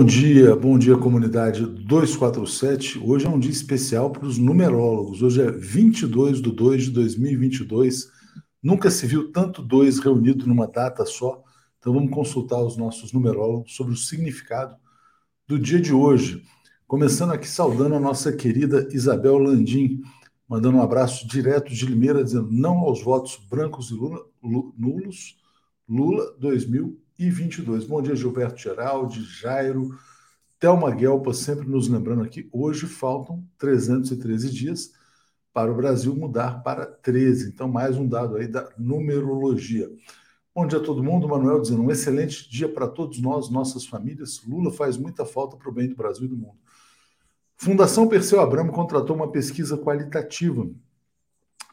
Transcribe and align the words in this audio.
Bom 0.00 0.06
dia, 0.06 0.56
bom 0.56 0.78
dia 0.78 0.96
comunidade 0.96 1.66
247. 1.66 2.98
Hoje 3.04 3.26
é 3.26 3.28
um 3.28 3.38
dia 3.38 3.50
especial 3.50 4.10
para 4.10 4.24
os 4.24 4.38
numerólogos. 4.38 5.20
Hoje 5.20 5.42
é 5.42 5.50
22 5.50 6.40
de 6.40 6.50
2 6.50 6.84
de 6.84 6.90
2022. 6.92 8.10
Nunca 8.62 8.90
se 8.90 9.06
viu 9.06 9.30
tanto 9.30 9.60
dois 9.60 9.98
reunidos 9.98 10.46
numa 10.46 10.66
data 10.66 11.04
só. 11.04 11.42
Então 11.78 11.92
vamos 11.92 12.10
consultar 12.12 12.64
os 12.64 12.78
nossos 12.78 13.12
numerólogos 13.12 13.76
sobre 13.76 13.92
o 13.92 13.96
significado 13.96 14.74
do 15.46 15.58
dia 15.58 15.78
de 15.78 15.92
hoje. 15.92 16.44
Começando 16.86 17.32
aqui 17.32 17.46
saudando 17.46 17.94
a 17.94 18.00
nossa 18.00 18.32
querida 18.32 18.88
Isabel 18.92 19.36
Landim, 19.36 20.00
mandando 20.48 20.78
um 20.78 20.82
abraço 20.82 21.28
direto 21.28 21.74
de 21.74 21.84
Limeira, 21.84 22.24
dizendo 22.24 22.48
não 22.50 22.78
aos 22.78 23.02
votos 23.02 23.38
brancos 23.50 23.90
e 23.90 23.94
Lula, 23.94 24.24
nulos, 24.78 25.36
Lula 25.86 26.34
2022. 27.20 27.84
Bom 27.84 28.00
dia, 28.00 28.16
Gilberto 28.16 28.58
Geraldi, 28.58 29.22
Jairo, 29.22 29.90
Thelma 30.58 30.90
Guelpa, 30.90 31.34
sempre 31.34 31.68
nos 31.68 31.86
lembrando 31.86 32.22
aqui, 32.22 32.48
hoje 32.50 32.86
faltam 32.86 33.46
313 33.58 34.50
dias 34.50 34.92
para 35.52 35.70
o 35.70 35.74
Brasil 35.74 36.16
mudar 36.16 36.62
para 36.62 36.86
13. 36.86 37.50
Então, 37.50 37.68
mais 37.68 37.96
um 37.96 38.08
dado 38.08 38.36
aí 38.36 38.48
da 38.48 38.70
numerologia. 38.78 39.90
Bom 40.54 40.66
dia 40.66 40.78
a 40.78 40.82
todo 40.82 41.04
mundo. 41.04 41.28
Manuel 41.28 41.60
dizendo 41.60 41.82
um 41.82 41.90
excelente 41.90 42.50
dia 42.50 42.68
para 42.68 42.88
todos 42.88 43.20
nós, 43.20 43.50
nossas 43.50 43.84
famílias. 43.84 44.42
Lula 44.46 44.72
faz 44.72 44.96
muita 44.96 45.26
falta 45.26 45.58
para 45.58 45.68
o 45.68 45.72
bem 45.72 45.88
do 45.88 45.96
Brasil 45.96 46.24
e 46.24 46.28
do 46.28 46.36
mundo. 46.36 46.58
Fundação 47.54 48.08
Perseu 48.08 48.40
Abramo 48.40 48.72
contratou 48.72 49.14
uma 49.14 49.30
pesquisa 49.30 49.76
qualitativa 49.76 50.66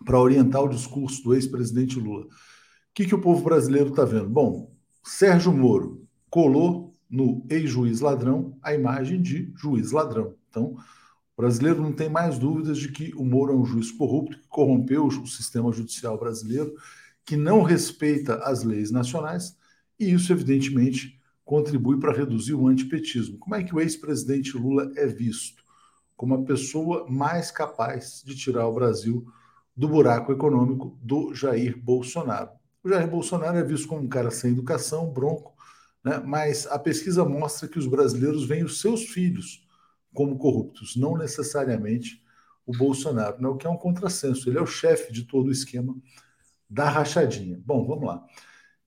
para 0.04 0.20
orientar 0.20 0.62
o 0.62 0.70
discurso 0.70 1.24
do 1.24 1.34
ex-presidente 1.34 1.98
Lula. 1.98 2.26
O 2.26 2.30
que, 2.94 3.06
que 3.06 3.16
o 3.16 3.22
povo 3.22 3.42
brasileiro 3.44 3.90
está 3.90 4.04
vendo? 4.04 4.28
Bom, 4.30 4.77
Sérgio 5.08 5.54
Moro 5.54 6.06
colou 6.30 6.94
no 7.10 7.42
ex-juiz 7.50 8.02
ladrão 8.02 8.58
a 8.62 8.74
imagem 8.74 9.22
de 9.22 9.54
juiz 9.56 9.94
ladrão. 9.94 10.36
Então, 10.50 10.74
o 10.74 11.42
brasileiro 11.42 11.82
não 11.82 11.94
tem 11.94 12.10
mais 12.10 12.38
dúvidas 12.38 12.78
de 12.78 12.92
que 12.92 13.16
o 13.16 13.24
Moro 13.24 13.54
é 13.54 13.56
um 13.56 13.64
juiz 13.64 13.90
corrupto, 13.90 14.38
que 14.38 14.48
corrompeu 14.50 15.06
o 15.06 15.26
sistema 15.26 15.72
judicial 15.72 16.20
brasileiro, 16.20 16.74
que 17.24 17.38
não 17.38 17.62
respeita 17.62 18.36
as 18.44 18.64
leis 18.64 18.92
nacionais, 18.92 19.56
e 19.98 20.12
isso, 20.12 20.34
evidentemente, 20.34 21.18
contribui 21.46 21.98
para 22.02 22.12
reduzir 22.12 22.54
o 22.54 22.68
antipetismo. 22.68 23.38
Como 23.38 23.56
é 23.56 23.64
que 23.64 23.74
o 23.74 23.80
ex-presidente 23.80 24.58
Lula 24.58 24.92
é 24.98 25.08
visto? 25.08 25.64
Como 26.18 26.34
a 26.34 26.44
pessoa 26.44 27.08
mais 27.10 27.50
capaz 27.50 28.22
de 28.26 28.36
tirar 28.36 28.68
o 28.68 28.74
Brasil 28.74 29.26
do 29.74 29.88
buraco 29.88 30.34
econômico 30.34 31.00
do 31.02 31.34
Jair 31.34 31.82
Bolsonaro. 31.82 32.57
O 32.88 32.90
Jair 32.90 33.10
Bolsonaro 33.10 33.58
é 33.58 33.64
visto 33.64 33.86
como 33.86 34.04
um 34.04 34.08
cara 34.08 34.32
sem 34.32 34.52
educação, 34.52 35.12
bronco, 35.12 35.54
né? 36.02 36.24
mas 36.26 36.66
a 36.68 36.80
pesquisa 36.80 37.26
mostra 37.26 37.68
que 37.68 37.78
os 37.78 37.86
brasileiros 37.86 38.48
veem 38.48 38.64
os 38.64 38.80
seus 38.80 39.04
filhos 39.08 39.68
como 40.14 40.38
corruptos, 40.38 40.96
não 40.96 41.18
necessariamente 41.18 42.24
o 42.66 42.72
Bolsonaro, 42.72 43.42
né? 43.42 43.48
o 43.50 43.58
que 43.58 43.68
é 43.68 43.70
um 43.70 43.76
contrassenso. 43.76 44.50
Ele 44.50 44.58
é 44.58 44.62
o 44.62 44.66
chefe 44.66 45.12
de 45.12 45.24
todo 45.24 45.48
o 45.48 45.52
esquema 45.52 45.94
da 46.70 46.90
rachadinha. 46.90 47.62
Bom, 47.66 47.86
vamos 47.86 48.06
lá. 48.06 48.26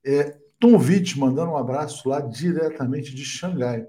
É, 0.02 0.38
Tom 0.58 0.78
Witt 0.78 1.18
mandando 1.18 1.50
um 1.50 1.58
abraço 1.58 2.08
lá 2.08 2.22
diretamente 2.22 3.14
de 3.14 3.22
Xangai. 3.22 3.86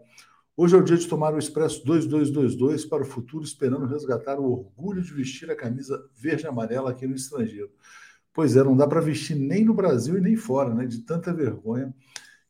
Hoje 0.58 0.76
é 0.76 0.78
o 0.78 0.84
dia 0.84 0.98
de 0.98 1.08
tomar 1.08 1.34
o 1.34 1.40
Expresso 1.40 1.86
2222 1.86 2.84
para 2.84 3.04
o 3.04 3.06
futuro, 3.06 3.46
esperando 3.46 3.86
resgatar 3.86 4.42
o 4.42 4.52
orgulho 4.52 5.02
de 5.02 5.14
vestir 5.14 5.50
a 5.50 5.56
camisa 5.56 6.06
verde 6.14 6.44
e 6.44 6.48
amarela 6.48 6.92
aqui 6.92 7.08
no 7.08 7.16
estrangeiro. 7.16 7.72
Pois 8.34 8.56
é, 8.56 8.64
não 8.64 8.76
dá 8.76 8.88
para 8.88 9.02
vestir 9.02 9.36
nem 9.36 9.66
no 9.66 9.74
Brasil 9.74 10.18
e 10.18 10.22
nem 10.22 10.36
fora, 10.36 10.74
né? 10.74 10.86
De 10.86 11.00
tanta 11.00 11.34
vergonha 11.34 11.94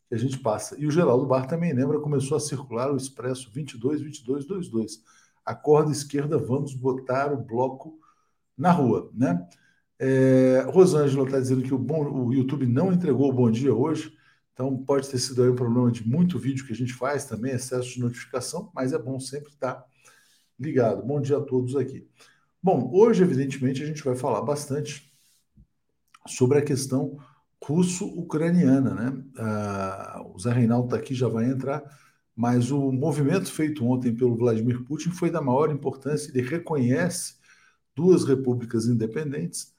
que 0.08 0.16
a 0.16 0.18
gente 0.18 0.38
passa. 0.40 0.76
E 0.80 0.86
o 0.86 0.92
Geraldo 0.92 1.26
Bar 1.26 1.48
também 1.48 1.74
lembra, 1.74 2.00
começou 2.00 2.38
a 2.38 2.40
circular 2.40 2.92
o 2.92 2.98
Expresso 2.98 3.52
22, 3.52 4.02
22, 4.02 4.46
22. 4.46 5.04
A 5.46 5.56
corda 5.56 5.92
esquerda, 5.92 6.38
vamos 6.38 6.76
botar 6.76 7.34
o 7.34 7.38
bloco 7.38 7.98
na 8.58 8.72
rua, 8.72 9.10
né? 9.14 9.48
É, 9.98 10.66
Rosângela 10.68 11.26
está 11.26 11.40
dizendo 11.40 11.64
que 11.64 11.74
o, 11.74 11.78
bom, 11.78 12.26
o 12.26 12.34
YouTube 12.34 12.66
não 12.66 12.92
entregou 12.92 13.30
o 13.30 13.34
bom 13.34 13.52
dia 13.52 13.74
hoje, 13.74 14.12
então 14.52 14.76
pode 14.84 15.08
ter 15.08 15.20
sido 15.20 15.44
aí 15.44 15.50
um 15.50 15.56
problema 15.56 15.92
de 15.92 16.08
muito 16.08 16.40
vídeo 16.40 16.66
que 16.66 16.74
a 16.74 16.76
gente 16.76 16.94
faz 16.94 17.26
também, 17.26 17.54
excesso 17.54 17.94
de 17.94 18.00
notificação, 18.00 18.72
mas 18.74 18.94
é 18.94 19.00
bom 19.00 19.20
sempre 19.20 19.50
estar 19.50 19.84
ligado. 20.60 21.06
Bom 21.06 21.22
dia 21.22 21.38
a 21.38 21.42
todos 21.42 21.76
aqui. 21.76 22.08
Bom, 22.62 22.90
hoje, 22.94 23.24
evidentemente, 23.24 23.82
a 23.82 23.86
gente 23.86 24.04
vai 24.04 24.16
falar 24.16 24.42
bastante 24.42 25.11
sobre 26.28 26.58
a 26.58 26.62
questão 26.62 27.18
russo-ucraniana. 27.64 28.94
Né? 28.94 29.24
Ah, 29.38 30.22
o 30.34 30.40
Zé 30.40 30.52
Reinaldo 30.52 30.86
está 30.86 30.98
aqui, 30.98 31.14
já 31.14 31.28
vai 31.28 31.46
entrar, 31.46 31.84
mas 32.36 32.72
o 32.72 32.92
movimento 32.92 33.52
feito 33.52 33.86
ontem 33.86 34.16
pelo 34.16 34.36
Vladimir 34.36 34.84
Putin 34.84 35.12
foi 35.12 35.30
da 35.30 35.42
maior 35.42 35.72
importância. 35.72 36.32
Ele 36.32 36.48
reconhece 36.48 37.36
duas 37.96 38.26
repúblicas 38.26 38.86
independentes 38.88 39.74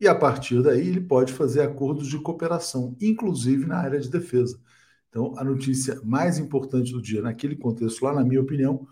e, 0.00 0.08
a 0.08 0.14
partir 0.14 0.62
daí, 0.62 0.88
ele 0.88 1.00
pode 1.00 1.32
fazer 1.32 1.60
acordos 1.62 2.08
de 2.08 2.18
cooperação, 2.18 2.96
inclusive 3.00 3.66
na 3.66 3.76
área 3.76 4.00
de 4.00 4.08
defesa. 4.08 4.58
Então, 5.08 5.34
a 5.36 5.44
notícia 5.44 6.00
mais 6.04 6.38
importante 6.38 6.92
do 6.92 7.02
dia, 7.02 7.20
naquele 7.20 7.56
contexto, 7.56 8.04
lá, 8.04 8.14
na 8.14 8.24
minha 8.24 8.40
opinião, 8.40 8.86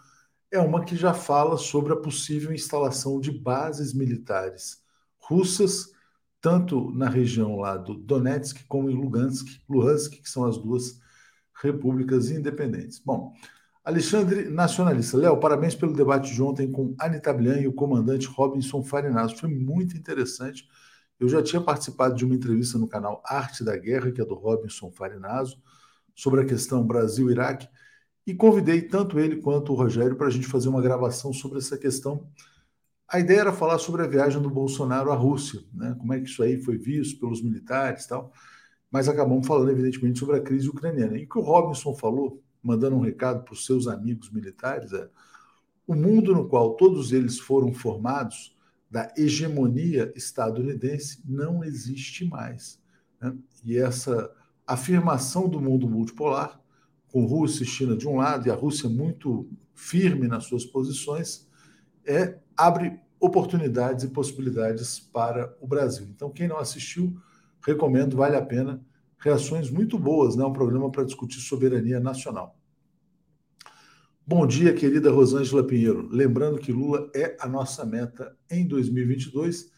é 0.51 0.59
uma 0.59 0.85
que 0.85 0.97
já 0.97 1.15
fala 1.15 1.57
sobre 1.57 1.93
a 1.93 1.97
possível 1.97 2.53
instalação 2.53 3.21
de 3.21 3.31
bases 3.31 3.95
militares 3.95 4.83
russas 5.19 5.93
tanto 6.41 6.91
na 6.93 7.09
região 7.09 7.56
lá 7.56 7.76
do 7.76 7.94
Donetsk 7.94 8.65
como 8.69 8.91
em 8.91 8.94
Lugansk, 8.94 9.47
Luhansk, 9.69 10.22
que 10.22 10.28
são 10.28 10.44
as 10.44 10.56
duas 10.56 11.00
repúblicas 11.60 12.31
independentes. 12.31 13.00
Bom, 13.04 13.32
Alexandre 13.84 14.49
Nacionalista. 14.49 15.16
Léo, 15.16 15.41
parabéns 15.41 15.75
pelo 15.75 15.94
debate 15.94 16.32
de 16.32 16.43
ontem 16.43 16.71
com 16.71 16.94
Anita 16.99 17.32
Blian 17.32 17.60
e 17.60 17.66
o 17.66 17.72
comandante 17.72 18.26
Robinson 18.26 18.82
Farinaso. 18.82 19.37
Foi 19.37 19.49
muito 19.49 19.97
interessante. 19.97 20.69
Eu 21.19 21.28
já 21.28 21.43
tinha 21.43 21.60
participado 21.60 22.15
de 22.15 22.25
uma 22.25 22.34
entrevista 22.34 22.78
no 22.78 22.87
canal 22.87 23.22
Arte 23.25 23.65
da 23.65 23.76
Guerra, 23.76 24.12
que 24.12 24.20
é 24.20 24.25
do 24.25 24.34
Robinson 24.34 24.91
Farinaso, 24.93 25.60
sobre 26.15 26.43
a 26.43 26.44
questão 26.44 26.87
Brasil-Iraque, 26.87 27.66
e 28.26 28.34
convidei 28.34 28.82
tanto 28.82 29.19
ele 29.19 29.37
quanto 29.37 29.72
o 29.72 29.75
Rogério 29.75 30.16
para 30.16 30.26
a 30.26 30.31
gente 30.31 30.47
fazer 30.47 30.69
uma 30.69 30.82
gravação 30.82 31.32
sobre 31.32 31.59
essa 31.59 31.78
questão 31.78 32.28
a 33.09 33.19
ideia 33.19 33.41
era 33.41 33.53
falar 33.53 33.79
sobre 33.79 34.03
a 34.03 34.07
viagem 34.07 34.41
do 34.41 34.51
Bolsonaro 34.51 35.11
à 35.11 35.15
Rússia, 35.15 35.61
né? 35.73 35.97
como 35.99 36.13
é 36.13 36.21
que 36.21 36.29
isso 36.29 36.43
aí 36.43 36.61
foi 36.61 36.77
visto 36.77 37.19
pelos 37.19 37.43
militares 37.43 38.05
e 38.05 38.09
tal, 38.09 38.31
mas 38.91 39.09
acabamos 39.09 39.47
falando, 39.47 39.71
evidentemente, 39.71 40.19
sobre 40.19 40.37
a 40.37 40.43
crise 40.43 40.69
ucraniana. 40.69 41.17
E 41.17 41.25
o 41.25 41.29
que 41.29 41.39
o 41.39 41.43
Robinson 41.43 41.95
falou, 41.95 42.43
mandando 42.63 42.97
um 42.97 43.01
recado 43.01 43.45
para 43.45 43.55
os 43.55 43.65
seus 43.65 43.87
amigos 43.87 44.31
militares, 44.31 44.93
é 44.93 45.09
o 45.87 45.95
mundo 45.95 46.35
no 46.35 46.47
qual 46.49 46.75
todos 46.75 47.13
eles 47.13 47.39
foram 47.39 47.73
formados, 47.73 48.57
da 48.91 49.13
hegemonia 49.17 50.13
estadunidense, 50.17 51.23
não 51.27 51.63
existe 51.63 52.25
mais. 52.25 52.81
Né? 53.21 53.35
E 53.65 53.77
essa 53.77 54.31
afirmação 54.67 55.49
do 55.49 55.61
mundo 55.61 55.89
multipolar, 55.89 56.61
com 57.09 57.25
Rússia 57.25 57.65
e 57.65 57.67
China 57.67 57.97
de 57.97 58.06
um 58.06 58.17
lado, 58.17 58.47
e 58.47 58.50
a 58.50 58.55
Rússia 58.55 58.88
muito 58.88 59.49
firme 59.75 60.27
nas 60.27 60.44
suas 60.44 60.65
posições, 60.65 61.47
é 62.06 62.38
abre 62.56 63.00
oportunidades 63.20 64.05
e 64.05 64.09
possibilidades 64.09 64.99
para 64.99 65.56
o 65.61 65.67
Brasil. 65.67 66.06
Então, 66.15 66.31
quem 66.31 66.49
não 66.49 66.59
assistiu, 66.59 67.17
recomendo, 67.65 68.17
vale 68.17 68.37
a 68.37 68.43
pena. 68.43 68.85
Reações 69.19 69.70
muito 69.70 69.99
boas, 69.99 70.37
né? 70.37 70.44
Um 70.44 70.53
programa 70.53 70.91
para 70.91 71.05
discutir 71.05 71.41
soberania 71.41 71.99
nacional. 71.99 72.56
Bom 74.26 74.47
dia, 74.47 74.75
querida 74.75 75.11
Rosângela 75.11 75.67
Pinheiro. 75.67 76.09
Lembrando 76.11 76.59
que 76.59 76.70
Lula 76.70 77.11
é 77.15 77.37
a 77.41 77.49
nossa 77.49 77.85
meta 77.85 78.37
em 78.50 78.67
2022. 78.67 79.73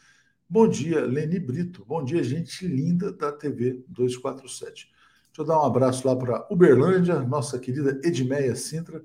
Bom 0.48 0.69
dia, 0.69 1.04
Leni 1.04 1.38
Brito. 1.38 1.84
Bom 1.87 2.04
dia, 2.04 2.22
gente 2.22 2.66
linda 2.66 3.12
da 3.12 3.32
TV 3.32 3.84
247. 3.88 4.88
Deixa 5.26 5.40
eu 5.40 5.44
dar 5.44 5.60
um 5.60 5.64
abraço 5.64 6.06
lá 6.06 6.16
para 6.16 6.46
Uberlândia, 6.50 7.20
nossa 7.20 7.58
querida 7.58 8.00
Edmeia 8.04 8.54
Sintra 8.56 9.02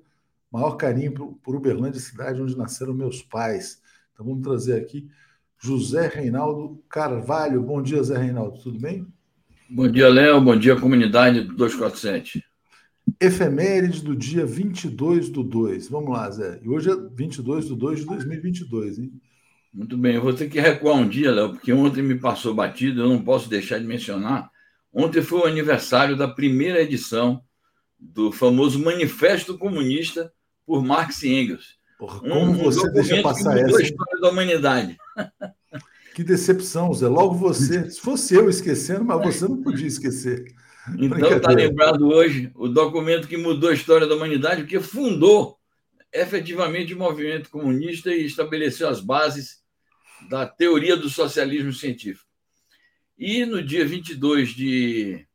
maior 0.56 0.78
carinho 0.78 1.38
por 1.44 1.54
Uberlândia, 1.54 2.00
cidade 2.00 2.42
onde 2.42 2.58
nasceram 2.58 2.94
meus 2.94 3.22
pais. 3.22 3.82
Então 4.16 4.26
vamos 4.26 4.44
trazer 4.44 4.78
aqui 4.78 5.10
José 5.62 6.08
Reinaldo 6.08 6.82
Carvalho. 6.88 7.62
Bom 7.62 7.82
dia, 7.82 8.02
Zé 8.02 8.18
Reinaldo, 8.18 8.58
tudo 8.62 8.80
bem? 8.80 9.06
Bom 9.70 9.90
dia, 9.90 10.08
Léo. 10.08 10.40
Bom 10.40 10.56
dia, 10.56 10.80
comunidade 10.80 11.42
do 11.42 11.54
247. 11.54 12.42
Efeméride 13.20 14.02
do 14.02 14.16
dia 14.16 14.46
22 14.46 15.28
do 15.28 15.44
2. 15.44 15.90
Vamos 15.90 16.12
lá, 16.12 16.32
Zé. 16.32 16.62
E 16.64 16.70
hoje 16.70 16.90
é 16.90 16.96
22 16.96 17.68
do 17.68 17.76
2 17.76 18.00
de 18.00 18.06
2022, 18.06 19.00
hein? 19.00 19.12
Muito 19.74 19.98
bem. 19.98 20.16
Eu 20.16 20.22
vou 20.22 20.34
ter 20.34 20.48
que 20.48 20.62
recuar 20.62 20.96
um 20.96 21.10
dia, 21.10 21.32
Léo, 21.32 21.50
porque 21.50 21.74
ontem 21.74 22.02
me 22.02 22.18
passou 22.18 22.54
batido, 22.54 23.02
eu 23.02 23.10
não 23.10 23.22
posso 23.22 23.50
deixar 23.50 23.80
de 23.80 23.86
mencionar. 23.86 24.50
Ontem 24.94 25.22
foi 25.22 25.40
o 25.40 25.46
aniversário 25.46 26.16
da 26.16 26.30
primeira 26.30 26.82
edição 26.82 27.44
do 28.00 28.32
famoso 28.32 28.82
Manifesto 28.82 29.58
Comunista 29.58 30.32
por 30.66 30.82
Marx 30.82 31.22
e 31.24 31.34
Engels. 31.34 31.75
Porra, 31.98 32.20
como 32.20 32.42
um, 32.42 32.54
você 32.54 32.90
deixa 32.92 33.22
passar 33.22 33.58
essa? 33.58 33.78
A 33.78 33.82
história 33.82 34.22
da 34.22 34.30
humanidade. 34.30 34.98
Que 36.14 36.24
decepção, 36.24 36.94
Zé. 36.94 37.08
Logo 37.08 37.36
você. 37.36 37.90
Se 37.90 38.00
fosse 38.00 38.36
eu 38.36 38.50
esquecendo, 38.50 39.04
mas 39.04 39.22
você 39.22 39.48
não 39.48 39.62
podia 39.62 39.88
esquecer. 39.88 40.46
Então 40.98 41.36
está 41.36 41.52
lembrado 41.52 42.08
hoje 42.08 42.52
o 42.56 42.68
documento 42.68 43.28
que 43.28 43.38
mudou 43.38 43.70
a 43.70 43.74
história 43.74 44.06
da 44.06 44.16
humanidade, 44.16 44.62
porque 44.62 44.80
fundou 44.80 45.58
efetivamente 46.14 46.94
o 46.94 46.98
movimento 46.98 47.50
comunista 47.50 48.12
e 48.12 48.26
estabeleceu 48.26 48.88
as 48.88 49.02
bases 49.02 49.64
da 50.30 50.46
teoria 50.46 50.96
do 50.96 51.10
socialismo 51.10 51.74
científico. 51.74 52.30
E 53.18 53.46
no 53.46 53.62
dia 53.62 53.86
22 53.86 54.50
de, 54.50 55.26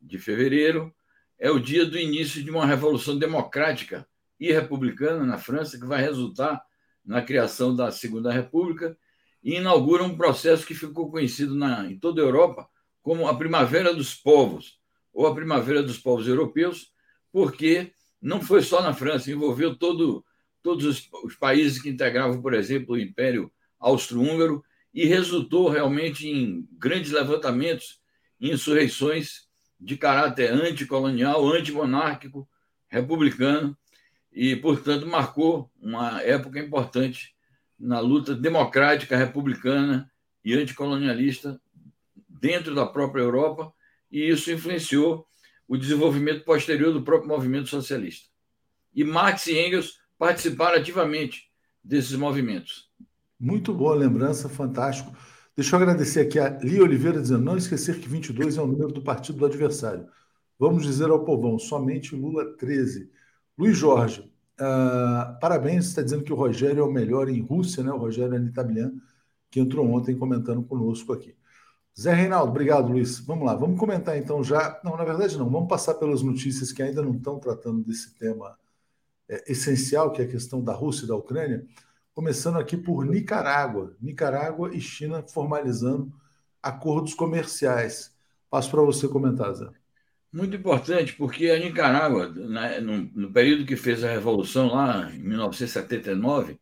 de 0.00 0.18
fevereiro 0.18 0.94
é 1.38 1.50
o 1.50 1.60
dia 1.60 1.84
do 1.84 1.98
início 1.98 2.42
de 2.42 2.50
uma 2.50 2.66
revolução 2.66 3.18
democrática 3.18 4.06
e 4.38 4.52
republicana 4.52 5.24
na 5.24 5.38
França, 5.38 5.78
que 5.78 5.86
vai 5.86 6.00
resultar 6.02 6.62
na 7.04 7.22
criação 7.22 7.74
da 7.74 7.90
Segunda 7.90 8.32
República 8.32 8.96
e 9.42 9.54
inaugura 9.54 10.02
um 10.02 10.16
processo 10.16 10.66
que 10.66 10.74
ficou 10.74 11.10
conhecido 11.10 11.54
na, 11.54 11.86
em 11.86 11.98
toda 11.98 12.20
a 12.20 12.24
Europa 12.24 12.68
como 13.00 13.28
a 13.28 13.36
Primavera 13.36 13.94
dos 13.94 14.14
Povos, 14.14 14.80
ou 15.12 15.26
a 15.26 15.34
Primavera 15.34 15.80
dos 15.82 15.96
Povos 15.96 16.26
Europeus, 16.26 16.90
porque 17.30 17.92
não 18.20 18.42
foi 18.42 18.62
só 18.62 18.82
na 18.82 18.92
França, 18.92 19.30
envolveu 19.30 19.76
todo, 19.76 20.24
todos 20.60 20.84
os, 20.84 21.08
os 21.22 21.36
países 21.36 21.80
que 21.80 21.88
integravam, 21.88 22.42
por 22.42 22.52
exemplo, 22.52 22.94
o 22.96 22.98
Império 22.98 23.50
Austro-Húngaro 23.78 24.64
e 24.92 25.06
resultou 25.06 25.68
realmente 25.68 26.26
em 26.26 26.66
grandes 26.72 27.12
levantamentos 27.12 28.00
insurreições 28.40 29.46
de 29.78 29.96
caráter 29.96 30.50
anticolonial, 30.50 31.46
antimonárquico, 31.46 32.48
republicano, 32.88 33.76
e, 34.36 34.54
portanto, 34.54 35.06
marcou 35.06 35.72
uma 35.80 36.20
época 36.20 36.60
importante 36.60 37.34
na 37.80 38.00
luta 38.00 38.34
democrática, 38.34 39.16
republicana 39.16 40.12
e 40.44 40.52
anticolonialista 40.52 41.58
dentro 42.28 42.74
da 42.74 42.84
própria 42.84 43.22
Europa, 43.22 43.72
e 44.12 44.28
isso 44.28 44.52
influenciou 44.52 45.26
o 45.66 45.78
desenvolvimento 45.78 46.44
posterior 46.44 46.92
do 46.92 47.02
próprio 47.02 47.30
movimento 47.30 47.70
socialista. 47.70 48.28
E 48.94 49.02
Marx 49.02 49.46
e 49.46 49.58
Engels 49.58 49.98
participaram 50.18 50.78
ativamente 50.78 51.50
desses 51.82 52.14
movimentos. 52.14 52.90
Muito 53.40 53.72
boa 53.72 53.94
lembrança, 53.94 54.50
fantástico. 54.50 55.16
Deixa 55.56 55.74
eu 55.74 55.80
agradecer 55.80 56.20
aqui 56.20 56.38
a 56.38 56.50
Lia 56.58 56.82
Oliveira 56.82 57.22
dizendo: 57.22 57.42
não 57.42 57.56
esquecer 57.56 57.98
que 57.98 58.08
22 58.08 58.58
é 58.58 58.62
o 58.62 58.66
número 58.66 58.92
do 58.92 59.02
partido 59.02 59.38
do 59.38 59.46
adversário. 59.46 60.06
Vamos 60.58 60.84
dizer 60.84 61.08
ao 61.08 61.24
povão, 61.24 61.58
somente 61.58 62.14
Lula 62.14 62.54
13. 62.56 63.15
Luiz 63.58 63.78
Jorge, 63.78 64.20
uh, 64.60 65.38
parabéns, 65.40 65.86
está 65.86 66.02
dizendo 66.02 66.24
que 66.24 66.32
o 66.32 66.36
Rogério 66.36 66.80
é 66.80 66.84
o 66.84 66.92
melhor 66.92 67.28
em 67.28 67.40
Rússia, 67.40 67.82
né? 67.82 67.90
O 67.90 67.96
Rogério 67.96 68.34
Anitablian, 68.34 68.92
que 69.50 69.60
entrou 69.60 69.86
ontem 69.90 70.16
comentando 70.16 70.62
conosco 70.62 71.12
aqui. 71.12 71.34
Zé 71.98 72.12
Reinaldo, 72.12 72.50
obrigado, 72.50 72.92
Luiz. 72.92 73.18
Vamos 73.20 73.46
lá, 73.46 73.54
vamos 73.54 73.80
comentar 73.80 74.18
então 74.18 74.44
já. 74.44 74.78
Não, 74.84 74.96
na 74.96 75.04
verdade, 75.04 75.38
não, 75.38 75.48
vamos 75.48 75.68
passar 75.68 75.94
pelas 75.94 76.20
notícias 76.22 76.70
que 76.70 76.82
ainda 76.82 77.00
não 77.00 77.14
estão 77.14 77.38
tratando 77.38 77.82
desse 77.82 78.14
tema 78.18 78.58
é, 79.28 79.50
essencial, 79.50 80.12
que 80.12 80.20
é 80.20 80.26
a 80.26 80.28
questão 80.28 80.62
da 80.62 80.74
Rússia 80.74 81.06
e 81.06 81.08
da 81.08 81.16
Ucrânia. 81.16 81.66
Começando 82.14 82.58
aqui 82.58 82.76
por 82.76 83.06
Nicarágua. 83.06 83.96
Nicarágua 84.00 84.74
e 84.74 84.80
China 84.80 85.22
formalizando 85.22 86.12
acordos 86.62 87.14
comerciais. 87.14 88.14
Passo 88.50 88.70
para 88.70 88.82
você 88.82 89.08
comentar, 89.08 89.54
Zé. 89.54 89.85
Muito 90.32 90.56
importante, 90.56 91.14
porque 91.14 91.50
a 91.50 91.58
Nicarágua, 91.58 92.28
no, 92.28 93.10
no, 93.14 93.32
período 93.32 93.64
que 93.64 93.76
fez 93.76 94.04
a 94.04 94.10
Revolução, 94.10 94.68
lá 94.68 95.10
em 95.14 95.20
1979, 95.20 96.58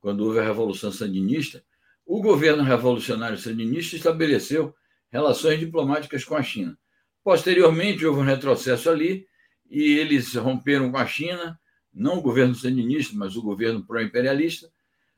quando 0.00 0.24
houve 0.24 0.40
a 0.40 0.44
Revolução 0.44 0.92
Sandinista, 0.92 1.64
o 2.06 2.20
governo 2.20 2.62
revolucionário 2.62 3.38
sandinista 3.38 3.96
estabeleceu 3.96 4.74
relações 5.10 5.58
diplomáticas 5.58 6.24
com 6.24 6.36
a 6.36 6.42
China. 6.42 6.78
Posteriormente, 7.22 8.04
houve 8.04 8.20
um 8.20 8.24
retrocesso 8.24 8.90
ali 8.90 9.26
e 9.70 9.98
eles 9.98 10.34
romperam 10.34 10.90
com 10.90 10.98
a 10.98 11.06
China, 11.06 11.58
não 11.92 12.18
o 12.18 12.22
governo 12.22 12.54
sandinista, 12.54 13.16
mas 13.16 13.36
o 13.36 13.42
governo 13.42 13.86
pró-imperialista, 13.86 14.70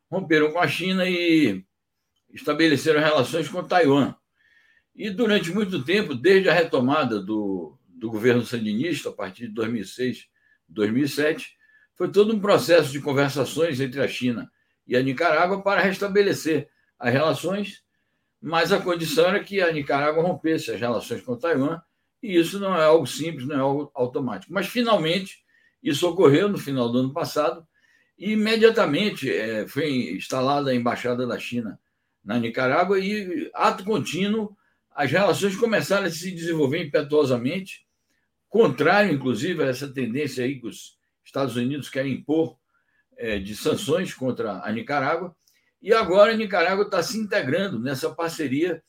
romperam 0.09 0.53
com 0.53 0.61
a 0.61 0.69
China 0.69 1.09
e 1.09 1.65
estabeleceram 2.33 3.01
relações 3.01 3.49
com 3.49 3.65
Taiwan. 3.65 4.15
E 4.95 5.11
durante 5.11 5.51
muito 5.51 5.85
tempo, 5.85 6.15
desde 6.15 6.49
a 6.49 6.55
retomada 6.55 7.21
do, 7.21 7.76
do 7.97 8.11
governo 8.11 8.45
sandinista, 8.45 9.09
a 9.09 9.13
partir 9.13 9.49
de 9.49 9.55
2006, 9.55 10.29
2007, 10.69 11.57
foi 11.95 12.11
todo 12.11 12.35
um 12.35 12.41
processo 12.41 12.93
de 12.93 13.01
conversações 13.01 13.81
entre 13.81 14.01
a 14.01 14.09
China 14.09 14.51
e 14.87 14.97
a 14.97 15.03
Nicarágua 15.03 15.63
para 15.63 15.81
restabelecer 15.81 16.69
as 16.99 17.13
relações, 17.13 17.83
mas 18.41 18.71
a 18.71 18.81
condição 18.81 19.27
era 19.27 19.43
que 19.43 19.61
a 19.61 19.73
Nicarágua 19.73 20.23
rompesse 20.23 20.71
as 20.71 20.81
relações 20.81 21.23
com 21.23 21.37
Taiwan, 21.37 21.81
e 22.23 22.37
isso 22.39 22.61
não 22.61 22.77
é 22.77 22.85
algo 22.85 23.07
simples, 23.07 23.47
não 23.47 23.57
é 23.57 23.61
algo 23.61 23.91
automático. 23.95 24.53
Mas, 24.53 24.67
finalmente, 24.67 25.39
isso 25.83 26.09
ocorreu 26.09 26.49
no 26.49 26.59
final 26.59 26.91
do 26.91 26.99
ano 26.99 27.13
passado, 27.13 27.67
e 28.19 28.33
imediatamente 28.33 29.31
é, 29.31 29.67
foi 29.67 30.15
instalada 30.17 30.71
a 30.71 30.75
Embaixada 30.75 31.27
da 31.27 31.39
China 31.39 31.79
na 32.25 32.39
Nicarágua 32.39 32.99
e, 32.99 33.51
ato 33.55 33.85
contínuo, 33.85 34.57
as 34.91 35.11
relações 35.11 35.55
começaram 35.55 36.07
a 36.07 36.11
se 36.11 36.31
desenvolver 36.33 36.83
impetuosamente, 36.83 37.86
contrário, 38.57 39.13
inclusive, 39.13 39.63
a 39.63 39.67
essa 39.67 39.87
tendência 39.87 40.43
aí 40.43 40.59
que 40.59 40.67
os 40.67 40.97
Estados 41.23 41.57
Unidos 41.57 41.91
querem 41.91 42.15
impor 42.15 42.57
é, 43.19 43.39
de 43.39 43.55
sanções 43.55 44.15
contra 44.15 44.65
a 44.65 44.73
Nicarágua. 44.73 45.37
E 45.83 45.93
agora 45.93 46.33
a 46.33 46.37
Nicarágua 46.37 46.87
está 46.87 47.03
se 47.03 47.19
integrando 47.19 47.79
nessa 47.79 48.15
parceria 48.15 48.83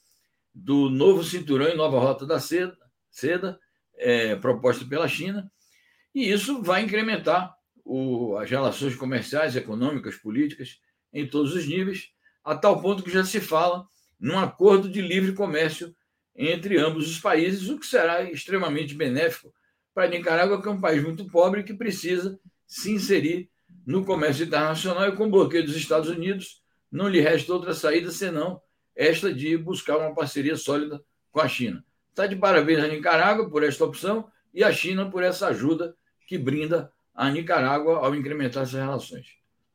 do 0.55 0.89
novo 0.89 1.21
cinturão 1.21 1.67
e 1.67 1.75
nova 1.75 1.99
rota 1.99 2.25
da 2.25 2.39
seda, 2.39 2.77
seda 3.11 3.59
é, 3.97 4.37
proposta 4.37 4.85
pela 4.85 5.05
China, 5.05 5.51
e 6.15 6.31
isso 6.31 6.61
vai 6.63 6.83
incrementar 6.83 7.53
o, 7.83 8.37
as 8.37 8.49
relações 8.49 8.95
comerciais, 8.95 9.55
econômicas, 9.57 10.15
políticas, 10.15 10.79
em 11.11 11.27
todos 11.27 11.53
os 11.53 11.67
níveis, 11.67 12.09
a 12.41 12.55
tal 12.55 12.81
ponto 12.81 13.03
que 13.03 13.11
já 13.11 13.25
se 13.25 13.41
fala 13.41 13.85
num 14.17 14.39
acordo 14.39 14.89
de 14.89 15.01
livre 15.01 15.33
comércio 15.33 15.93
entre 16.33 16.79
ambos 16.79 17.11
os 17.11 17.19
países, 17.19 17.67
o 17.67 17.77
que 17.77 17.85
será 17.85 18.23
extremamente 18.23 18.93
benéfico 18.93 19.53
para 19.97 20.05
a 20.05 20.09
Nicarágua, 20.09 20.61
que 20.61 20.67
é 20.67 20.71
um 20.71 20.79
país 20.79 21.01
muito 21.01 21.25
pobre 21.25 21.63
que 21.63 21.73
precisa 21.73 22.39
se 22.67 22.91
inserir 22.91 23.49
no 23.83 24.05
comércio 24.05 24.45
internacional 24.45 25.09
e 25.09 25.15
com 25.15 25.25
o 25.25 25.31
bloqueio 25.31 25.65
dos 25.65 25.75
Estados 25.75 26.07
Unidos, 26.07 26.61
não 26.91 27.07
lhe 27.07 27.19
resta 27.19 27.51
outra 27.51 27.73
saída 27.73 28.11
senão 28.11 28.61
esta 28.95 29.33
de 29.33 29.57
buscar 29.57 29.97
uma 29.97 30.13
parceria 30.13 30.55
sólida 30.55 31.01
com 31.31 31.41
a 31.41 31.47
China. 31.47 31.83
Está 32.11 32.27
de 32.27 32.35
parabéns 32.35 32.83
a 32.83 32.87
Nicarágua 32.87 33.49
por 33.49 33.63
esta 33.63 33.85
opção 33.85 34.27
e 34.53 34.63
a 34.63 34.71
China 34.71 35.09
por 35.09 35.23
essa 35.23 35.47
ajuda 35.47 35.95
que 36.27 36.37
brinda 36.37 36.91
a 37.11 37.31
Nicarágua 37.31 37.97
ao 37.97 38.13
incrementar 38.13 38.61
essas 38.61 38.79
relações. 38.79 39.25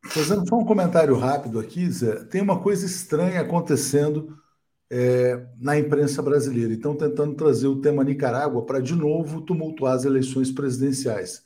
Fazendo 0.04 0.48
só 0.48 0.54
um 0.54 0.64
comentário 0.64 1.18
rápido 1.18 1.58
aqui, 1.58 1.90
Zé, 1.90 2.22
tem 2.26 2.40
uma 2.40 2.62
coisa 2.62 2.86
estranha 2.86 3.40
acontecendo 3.40 4.38
é, 4.94 5.46
na 5.58 5.78
imprensa 5.78 6.20
brasileira. 6.20 6.74
Então, 6.74 6.94
tentando 6.94 7.34
trazer 7.34 7.66
o 7.66 7.80
tema 7.80 8.04
Nicarágua 8.04 8.66
para, 8.66 8.78
de 8.78 8.94
novo, 8.94 9.40
tumultuar 9.40 9.94
as 9.94 10.04
eleições 10.04 10.52
presidenciais. 10.52 11.42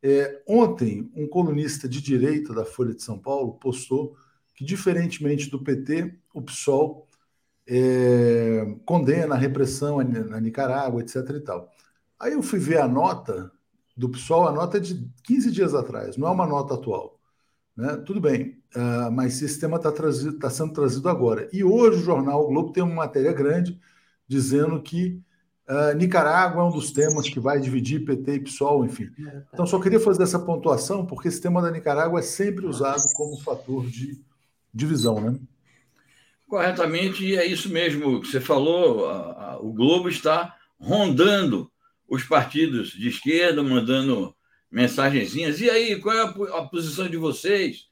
É, 0.00 0.40
ontem, 0.46 1.10
um 1.16 1.26
colunista 1.26 1.88
de 1.88 2.00
direita 2.00 2.54
da 2.54 2.64
Folha 2.64 2.94
de 2.94 3.02
São 3.02 3.18
Paulo 3.18 3.54
postou 3.54 4.16
que, 4.54 4.64
diferentemente 4.64 5.50
do 5.50 5.64
PT, 5.64 6.16
o 6.32 6.40
PSOL 6.40 7.08
é, 7.66 8.76
condena 8.84 9.34
a 9.34 9.38
repressão 9.38 9.98
na 10.00 10.40
Nicarágua, 10.40 11.00
etc. 11.02 11.16
E 11.30 11.40
tal. 11.40 11.68
Aí 12.20 12.34
eu 12.34 12.42
fui 12.42 12.60
ver 12.60 12.78
a 12.78 12.86
nota 12.86 13.50
do 13.96 14.08
PSOL, 14.08 14.46
a 14.46 14.52
nota 14.52 14.76
é 14.76 14.80
de 14.80 15.10
15 15.24 15.50
dias 15.50 15.74
atrás, 15.74 16.16
não 16.16 16.28
é 16.28 16.30
uma 16.30 16.46
nota 16.46 16.74
atual. 16.74 17.18
Né? 17.76 17.96
Tudo 18.06 18.20
bem, 18.20 18.62
uh, 18.76 19.10
mas 19.10 19.40
esse 19.40 19.58
tema 19.58 19.78
está 19.78 19.90
tá 19.90 20.50
sendo 20.50 20.72
trazido 20.72 21.08
agora. 21.08 21.48
E 21.52 21.64
hoje 21.64 22.00
o 22.00 22.04
jornal 22.04 22.44
o 22.44 22.48
Globo 22.48 22.72
tem 22.72 22.82
uma 22.82 22.94
matéria 22.94 23.32
grande 23.32 23.80
dizendo 24.28 24.80
que 24.82 25.20
uh, 25.68 25.96
Nicarágua 25.96 26.62
é 26.62 26.66
um 26.66 26.70
dos 26.70 26.92
temas 26.92 27.28
que 27.28 27.40
vai 27.40 27.58
dividir 27.58 28.04
PT 28.04 28.34
e 28.34 28.40
PSOL, 28.40 28.84
enfim. 28.84 29.08
Então, 29.52 29.66
só 29.66 29.80
queria 29.80 30.00
fazer 30.00 30.22
essa 30.22 30.38
pontuação, 30.38 31.06
porque 31.06 31.28
esse 31.28 31.40
tema 31.40 31.62
da 31.62 31.70
Nicarágua 31.70 32.20
é 32.20 32.22
sempre 32.22 32.66
usado 32.66 33.02
como 33.14 33.40
fator 33.40 33.86
de 33.86 34.20
divisão, 34.72 35.20
né? 35.20 35.38
Corretamente, 36.46 37.24
e 37.24 37.36
é 37.36 37.44
isso 37.44 37.68
mesmo 37.70 38.20
que 38.20 38.28
você 38.28 38.40
falou. 38.40 39.08
A, 39.08 39.52
a, 39.52 39.58
o 39.58 39.72
Globo 39.72 40.08
está 40.08 40.54
rondando 40.78 41.70
os 42.08 42.22
partidos 42.22 42.90
de 42.90 43.08
esquerda 43.08 43.62
mandando 43.62 44.34
mensagenzinhas. 44.70 45.60
E 45.60 45.68
aí, 45.68 46.00
qual 46.00 46.14
é 46.14 46.20
a, 46.20 46.58
a 46.58 46.68
posição 46.68 47.08
de 47.08 47.16
vocês 47.16 47.86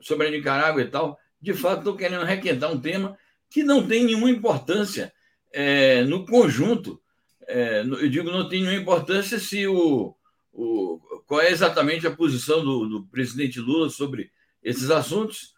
sobre 0.00 0.28
a 0.28 0.30
Nicarágua 0.30 0.82
e 0.82 0.88
tal? 0.88 1.18
De 1.40 1.52
fato, 1.52 1.78
estou 1.78 1.96
querendo 1.96 2.24
requentar 2.24 2.72
um 2.72 2.80
tema 2.80 3.16
que 3.50 3.62
não 3.62 3.86
tem 3.86 4.04
nenhuma 4.04 4.30
importância 4.30 5.12
é, 5.52 6.02
no 6.04 6.26
conjunto. 6.26 7.00
É, 7.46 7.80
eu 7.80 8.08
digo 8.08 8.30
não 8.30 8.48
tem 8.48 8.62
nenhuma 8.62 8.80
importância 8.80 9.38
se 9.38 9.66
o, 9.66 10.14
o 10.52 10.98
qual 11.26 11.40
é 11.40 11.50
exatamente 11.50 12.06
a 12.06 12.14
posição 12.14 12.64
do, 12.64 12.88
do 12.88 13.06
presidente 13.06 13.60
Lula 13.60 13.90
sobre 13.90 14.30
esses 14.62 14.90
assuntos. 14.90 15.54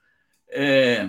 É, 0.49 1.09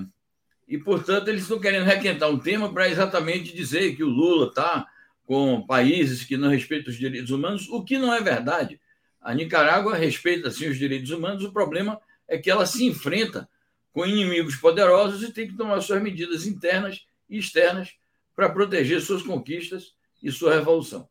e, 0.67 0.77
portanto, 0.77 1.29
eles 1.29 1.43
estão 1.43 1.59
querendo 1.59 1.85
requentar 1.85 2.29
um 2.29 2.39
tema 2.39 2.73
para 2.73 2.89
exatamente 2.89 3.55
dizer 3.55 3.95
que 3.95 4.03
o 4.03 4.09
Lula 4.09 4.47
está 4.47 4.85
com 5.25 5.65
países 5.65 6.23
que 6.23 6.37
não 6.37 6.49
respeitam 6.49 6.91
os 6.91 6.97
direitos 6.97 7.31
humanos, 7.31 7.67
o 7.69 7.83
que 7.83 7.97
não 7.97 8.13
é 8.13 8.21
verdade. 8.21 8.79
A 9.21 9.33
Nicarágua 9.33 9.95
respeita 9.95 10.51
sim 10.51 10.69
os 10.69 10.77
direitos 10.77 11.11
humanos, 11.11 11.43
o 11.43 11.51
problema 11.51 11.99
é 12.27 12.37
que 12.37 12.49
ela 12.49 12.65
se 12.65 12.85
enfrenta 12.85 13.49
com 13.93 14.05
inimigos 14.05 14.55
poderosos 14.55 15.23
e 15.23 15.33
tem 15.33 15.47
que 15.47 15.57
tomar 15.57 15.81
suas 15.81 16.01
medidas 16.01 16.45
internas 16.45 17.05
e 17.29 17.37
externas 17.37 17.95
para 18.35 18.49
proteger 18.49 19.01
suas 19.01 19.23
conquistas 19.23 19.95
e 20.21 20.31
sua 20.31 20.53
revolução. 20.53 21.09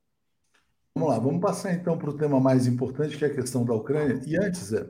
Vamos 0.94 1.11
lá, 1.11 1.18
vamos 1.18 1.40
passar 1.40 1.75
então 1.75 1.99
para 1.99 2.08
o 2.08 2.16
tema 2.16 2.40
mais 2.40 2.66
importante, 2.66 3.18
que 3.18 3.25
é 3.25 3.28
a 3.28 3.35
questão 3.35 3.64
da 3.64 3.75
Ucrânia. 3.75 4.23
E 4.26 4.37
antes, 4.37 4.73
é, 4.73 4.87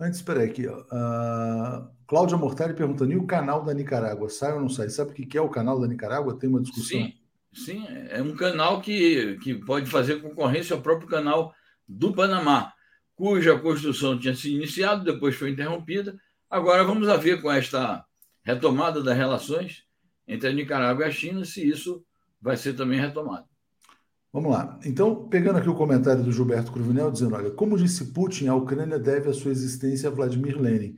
antes, 0.00 0.20
espera 0.20 0.44
aqui, 0.44 0.66
ó, 0.66 0.78
uh, 0.78 1.90
Cláudia 2.06 2.38
Mortari 2.38 2.72
perguntando, 2.72 3.12
e 3.12 3.16
o 3.16 3.26
canal 3.26 3.64
da 3.64 3.74
Nicarágua, 3.74 4.30
sai 4.30 4.52
ou 4.52 4.60
não 4.60 4.68
sai? 4.68 4.88
Sabe 4.88 5.10
o 5.10 5.14
que 5.14 5.36
é 5.36 5.40
o 5.40 5.50
canal 5.50 5.80
da 5.80 5.86
Nicarágua? 5.86 6.38
Tem 6.38 6.48
uma 6.48 6.62
discussão. 6.62 7.00
Sim, 7.00 7.14
sim 7.52 7.84
é 8.08 8.22
um 8.22 8.34
canal 8.34 8.80
que, 8.80 9.36
que 9.42 9.54
pode 9.54 9.90
fazer 9.90 10.22
concorrência 10.22 10.74
ao 10.74 10.80
próprio 10.80 11.08
canal 11.08 11.52
do 11.86 12.14
Panamá, 12.14 12.72
cuja 13.16 13.58
construção 13.58 14.18
tinha 14.18 14.34
sido 14.34 14.56
iniciada, 14.56 15.12
depois 15.12 15.34
foi 15.34 15.50
interrompida. 15.50 16.16
Agora 16.48 16.84
vamos 16.84 17.08
ver 17.20 17.42
com 17.42 17.50
esta 17.50 18.04
retomada 18.44 19.02
das 19.02 19.16
relações 19.16 19.84
entre 20.28 20.48
a 20.48 20.52
Nicarágua 20.52 21.04
e 21.04 21.08
a 21.08 21.10
China 21.10 21.44
se 21.44 21.66
isso 21.66 22.04
vai 22.40 22.56
ser 22.56 22.74
também 22.74 23.00
retomado. 23.00 23.46
Vamos 24.32 24.52
lá. 24.52 24.78
Então, 24.84 25.26
pegando 25.28 25.58
aqui 25.58 25.68
o 25.68 25.74
comentário 25.74 26.22
do 26.22 26.30
Gilberto 26.30 26.70
Cruvinel, 26.70 27.10
dizendo: 27.10 27.34
olha, 27.34 27.50
como 27.50 27.78
disse 27.78 28.12
Putin, 28.12 28.48
a 28.48 28.54
Ucrânia 28.54 28.98
deve 28.98 29.30
a 29.30 29.32
sua 29.32 29.50
existência 29.50 30.08
a 30.08 30.12
Vladimir 30.12 30.60
Lenin. 30.60 30.96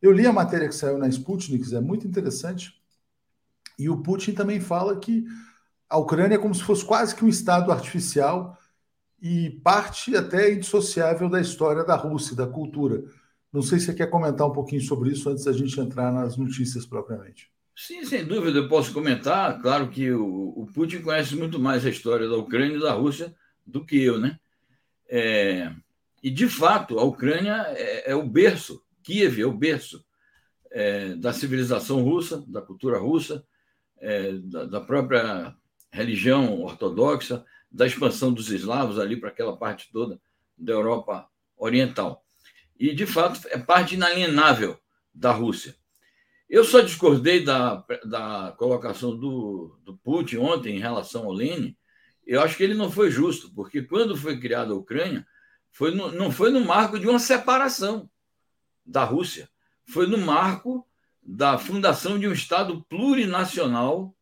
Eu 0.00 0.12
li 0.12 0.24
a 0.24 0.32
matéria 0.32 0.68
que 0.68 0.74
saiu 0.74 0.96
na 0.96 1.08
Sputnik, 1.08 1.74
é 1.74 1.80
muito 1.80 2.06
interessante. 2.06 2.80
E 3.78 3.88
o 3.88 4.02
Putin 4.02 4.32
também 4.32 4.60
fala 4.60 4.98
que 4.98 5.24
a 5.88 5.98
Ucrânia 5.98 6.36
é 6.36 6.38
como 6.38 6.54
se 6.54 6.62
fosse 6.62 6.84
quase 6.84 7.14
que 7.14 7.24
um 7.24 7.28
Estado 7.28 7.72
artificial 7.72 8.56
e 9.20 9.50
parte 9.62 10.14
até 10.14 10.52
indissociável 10.52 11.28
da 11.28 11.40
história 11.40 11.84
da 11.84 11.96
Rússia, 11.96 12.36
da 12.36 12.46
cultura. 12.46 13.02
Não 13.52 13.62
sei 13.62 13.78
se 13.78 13.86
você 13.86 13.94
quer 13.94 14.10
comentar 14.10 14.46
um 14.46 14.52
pouquinho 14.52 14.82
sobre 14.82 15.10
isso 15.10 15.30
antes 15.30 15.44
da 15.44 15.52
gente 15.52 15.80
entrar 15.80 16.12
nas 16.12 16.36
notícias 16.36 16.84
propriamente. 16.84 17.50
Sim, 17.74 18.04
sem 18.04 18.24
dúvida, 18.24 18.58
eu 18.58 18.68
posso 18.68 18.92
comentar. 18.92 19.60
Claro 19.60 19.88
que 19.88 20.10
o, 20.10 20.54
o 20.56 20.66
Putin 20.72 21.02
conhece 21.02 21.36
muito 21.36 21.58
mais 21.58 21.84
a 21.84 21.90
história 21.90 22.28
da 22.28 22.36
Ucrânia 22.36 22.76
e 22.76 22.80
da 22.80 22.92
Rússia 22.92 23.34
do 23.66 23.84
que 23.84 24.02
eu, 24.02 24.18
né? 24.18 24.38
É, 25.08 25.72
e, 26.22 26.30
de 26.30 26.48
fato, 26.48 26.98
a 26.98 27.04
Ucrânia 27.04 27.66
é, 27.68 28.10
é, 28.10 28.14
o 28.14 28.26
berço, 28.26 28.82
Kiev 29.02 29.40
é 29.40 29.46
o 29.46 29.52
berço 29.52 30.04
é, 30.70 31.14
da 31.14 31.32
civilização 31.32 32.02
russa, 32.02 32.44
da 32.48 32.60
cultura 32.60 32.98
russa, 32.98 33.44
é, 33.98 34.32
da, 34.32 34.64
da 34.64 34.80
própria 34.80 35.54
religião 35.90 36.60
ortodoxa, 36.62 37.44
da 37.76 37.86
expansão 37.86 38.32
dos 38.32 38.50
eslavos 38.50 38.98
ali 38.98 39.16
para 39.20 39.28
aquela 39.28 39.54
parte 39.54 39.92
toda 39.92 40.18
da 40.56 40.72
Europa 40.72 41.28
Oriental. 41.58 42.24
E, 42.78 42.94
de 42.94 43.04
fato, 43.04 43.46
é 43.48 43.58
parte 43.58 43.96
inalienável 43.96 44.80
da 45.12 45.30
Rússia. 45.30 45.76
Eu 46.48 46.64
só 46.64 46.80
discordei 46.80 47.44
da, 47.44 47.84
da 48.06 48.54
colocação 48.56 49.14
do, 49.14 49.78
do 49.84 49.94
Putin 49.98 50.38
ontem 50.38 50.76
em 50.76 50.80
relação 50.80 51.24
ao 51.24 51.32
Lenin. 51.32 51.76
Eu 52.26 52.40
acho 52.40 52.56
que 52.56 52.62
ele 52.62 52.72
não 52.72 52.90
foi 52.90 53.10
justo, 53.10 53.52
porque 53.54 53.82
quando 53.82 54.16
foi 54.16 54.40
criada 54.40 54.72
a 54.72 54.76
Ucrânia, 54.76 55.26
foi 55.70 55.94
no, 55.94 56.10
não 56.10 56.32
foi 56.32 56.50
no 56.50 56.64
marco 56.64 56.98
de 56.98 57.06
uma 57.06 57.18
separação 57.18 58.08
da 58.86 59.04
Rússia, 59.04 59.50
foi 59.84 60.06
no 60.06 60.16
marco 60.16 60.86
da 61.22 61.58
fundação 61.58 62.18
de 62.18 62.26
um 62.26 62.32
Estado 62.32 62.82
plurinacional 62.88 64.15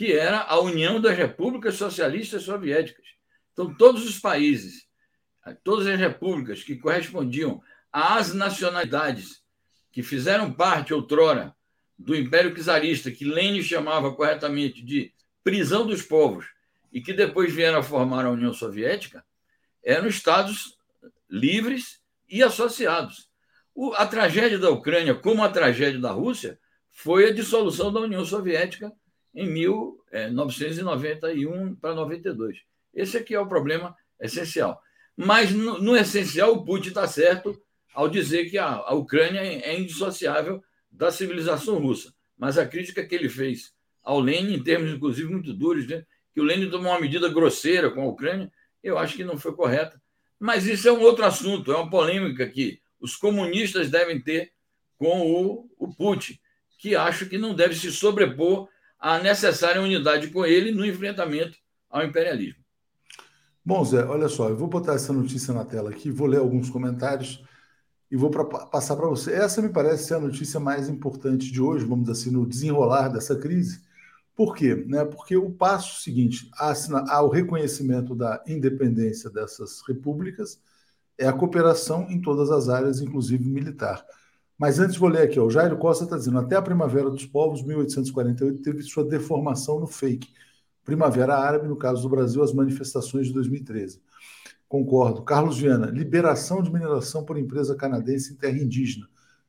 que 0.00 0.14
era 0.14 0.40
a 0.44 0.58
União 0.58 0.98
das 0.98 1.14
Repúblicas 1.14 1.74
Socialistas 1.74 2.44
Soviéticas. 2.44 3.04
Então, 3.52 3.76
todos 3.76 4.08
os 4.08 4.18
países, 4.18 4.86
todas 5.62 5.86
as 5.86 6.00
repúblicas 6.00 6.64
que 6.64 6.76
correspondiam 6.76 7.60
às 7.92 8.32
nacionalidades 8.32 9.42
que 9.92 10.02
fizeram 10.02 10.54
parte 10.54 10.94
outrora 10.94 11.54
do 11.98 12.16
Império 12.16 12.54
Czarista, 12.54 13.10
que 13.10 13.26
Lenin 13.26 13.62
chamava 13.62 14.14
corretamente 14.14 14.82
de 14.82 15.12
prisão 15.44 15.86
dos 15.86 16.00
povos, 16.00 16.46
e 16.90 17.02
que 17.02 17.12
depois 17.12 17.52
vieram 17.52 17.80
a 17.80 17.82
formar 17.82 18.24
a 18.24 18.30
União 18.30 18.54
Soviética, 18.54 19.22
eram 19.84 20.08
estados 20.08 20.78
livres 21.28 22.00
e 22.26 22.42
associados. 22.42 23.28
O, 23.74 23.92
a 23.92 24.06
tragédia 24.06 24.58
da 24.58 24.70
Ucrânia, 24.70 25.14
como 25.14 25.44
a 25.44 25.50
tragédia 25.50 26.00
da 26.00 26.12
Rússia, 26.12 26.58
foi 26.88 27.28
a 27.28 27.34
dissolução 27.34 27.92
da 27.92 28.00
União 28.00 28.24
Soviética 28.24 28.90
em 29.34 29.48
1991 29.48 31.74
para 31.76 31.94
92. 31.94 32.58
Esse 32.94 33.16
aqui 33.16 33.34
é 33.34 33.40
o 33.40 33.46
problema 33.46 33.96
essencial. 34.20 34.82
Mas, 35.16 35.52
no, 35.52 35.80
no 35.80 35.96
essencial, 35.96 36.52
o 36.52 36.64
Putin 36.64 36.88
está 36.88 37.06
certo 37.06 37.60
ao 37.94 38.08
dizer 38.08 38.50
que 38.50 38.58
a, 38.58 38.66
a 38.66 38.92
Ucrânia 38.94 39.40
é 39.40 39.78
indissociável 39.78 40.62
da 40.90 41.10
civilização 41.10 41.78
russa. 41.78 42.12
Mas 42.36 42.58
a 42.58 42.66
crítica 42.66 43.04
que 43.04 43.14
ele 43.14 43.28
fez 43.28 43.72
ao 44.02 44.18
Lenin, 44.18 44.54
em 44.54 44.62
termos, 44.62 44.90
inclusive, 44.90 45.30
muito 45.30 45.52
duros, 45.52 45.86
né? 45.86 46.04
que 46.32 46.40
o 46.40 46.44
Lenin 46.44 46.70
tomou 46.70 46.92
uma 46.92 47.00
medida 47.00 47.28
grosseira 47.28 47.90
com 47.90 48.02
a 48.02 48.08
Ucrânia, 48.08 48.50
eu 48.82 48.96
acho 48.96 49.16
que 49.16 49.24
não 49.24 49.38
foi 49.38 49.54
correta. 49.54 50.00
Mas 50.38 50.66
isso 50.66 50.88
é 50.88 50.92
um 50.92 51.00
outro 51.00 51.24
assunto, 51.24 51.70
é 51.70 51.76
uma 51.76 51.90
polêmica 51.90 52.48
que 52.48 52.80
os 52.98 53.16
comunistas 53.16 53.90
devem 53.90 54.20
ter 54.20 54.52
com 54.96 55.30
o, 55.30 55.70
o 55.78 55.94
Putin, 55.94 56.38
que 56.78 56.94
acho 56.94 57.26
que 57.26 57.36
não 57.36 57.54
deve 57.54 57.74
se 57.74 57.92
sobrepor 57.92 58.68
a 59.00 59.18
necessária 59.18 59.80
unidade 59.80 60.28
com 60.28 60.44
ele 60.44 60.70
no 60.70 60.84
enfrentamento 60.84 61.56
ao 61.88 62.04
imperialismo. 62.04 62.60
Bom, 63.64 63.84
Zé, 63.84 64.04
olha 64.04 64.28
só, 64.28 64.48
eu 64.48 64.56
vou 64.56 64.68
botar 64.68 64.94
essa 64.94 65.12
notícia 65.12 65.54
na 65.54 65.64
tela 65.64 65.90
aqui, 65.90 66.10
vou 66.10 66.26
ler 66.26 66.38
alguns 66.38 66.68
comentários 66.68 67.42
e 68.10 68.16
vou 68.16 68.30
pra, 68.30 68.44
passar 68.44 68.96
para 68.96 69.08
você. 69.08 69.32
Essa 69.32 69.62
me 69.62 69.68
parece 69.68 70.04
ser 70.04 70.14
a 70.14 70.20
notícia 70.20 70.58
mais 70.58 70.88
importante 70.88 71.50
de 71.50 71.60
hoje, 71.60 71.84
vamos 71.84 72.06
dizer 72.06 72.20
assim, 72.20 72.30
no 72.30 72.46
desenrolar 72.46 73.08
dessa 73.08 73.36
crise. 73.36 73.80
Por 74.34 74.54
quê? 74.54 74.74
Né? 74.74 75.04
Porque 75.04 75.36
o 75.36 75.50
passo 75.50 76.02
seguinte 76.02 76.50
ao 77.08 77.28
reconhecimento 77.28 78.14
da 78.14 78.42
independência 78.46 79.30
dessas 79.30 79.82
repúblicas 79.86 80.60
é 81.18 81.26
a 81.26 81.32
cooperação 81.32 82.10
em 82.10 82.20
todas 82.20 82.50
as 82.50 82.68
áreas, 82.68 83.00
inclusive 83.00 83.44
militar. 83.48 84.04
Mas 84.60 84.78
antes 84.78 84.98
vou 84.98 85.08
ler 85.08 85.22
aqui, 85.22 85.40
ó, 85.40 85.46
o 85.46 85.50
Jairo 85.50 85.78
Costa 85.78 86.04
está 86.04 86.18
dizendo, 86.18 86.38
até 86.38 86.54
a 86.54 86.60
Primavera 86.60 87.08
dos 87.08 87.24
Povos, 87.24 87.62
1848, 87.62 88.60
teve 88.60 88.82
sua 88.82 89.02
deformação 89.02 89.80
no 89.80 89.86
fake. 89.86 90.28
Primavera 90.84 91.34
Árabe, 91.34 91.66
no 91.66 91.76
caso 91.76 92.02
do 92.02 92.10
Brasil, 92.10 92.42
as 92.42 92.52
manifestações 92.52 93.28
de 93.28 93.32
2013. 93.32 94.02
Concordo. 94.68 95.22
Carlos 95.22 95.58
Viana, 95.58 95.86
liberação 95.86 96.62
de 96.62 96.70
mineração 96.70 97.24
por 97.24 97.38
empresa 97.38 97.74
canadense 97.74 98.34
em 98.34 98.36
terra 98.36 98.58
indígena, 98.58 99.08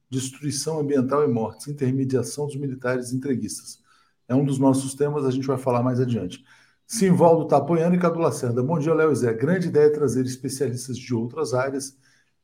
destruição 0.10 0.80
ambiental 0.80 1.25
e 1.25 1.27
mortes, 1.27 1.68
intermediação 1.68 2.48
dos 2.48 2.56
militares 2.56 3.12
entreguistas. 3.12 3.82
É 4.30 4.34
um 4.34 4.46
dos 4.46 4.60
nossos 4.60 4.96
temas, 4.96 5.25
a 5.25 5.32
gente 5.32 5.46
vai 5.46 5.58
falar 5.58 5.84
mais 5.84 6.00
adiante. 6.00 6.41
Simvaldo 6.88 7.44
está 7.44 7.58
apoiando 7.58 7.98
e 7.98 8.00
Cadu 8.00 8.20
Lacerda. 8.20 8.63
Bom 8.63 8.80
dia, 8.80 8.94
Léo 8.94 9.12
e 9.12 9.15
Zé. 9.15 9.34
Grande 9.34 9.68
ideia 9.68 9.88
é 9.88 9.89
trazer 9.89 10.25
especialistas 10.25 10.98
de 10.98 11.13
outras 11.13 11.53
áreas 11.53 11.98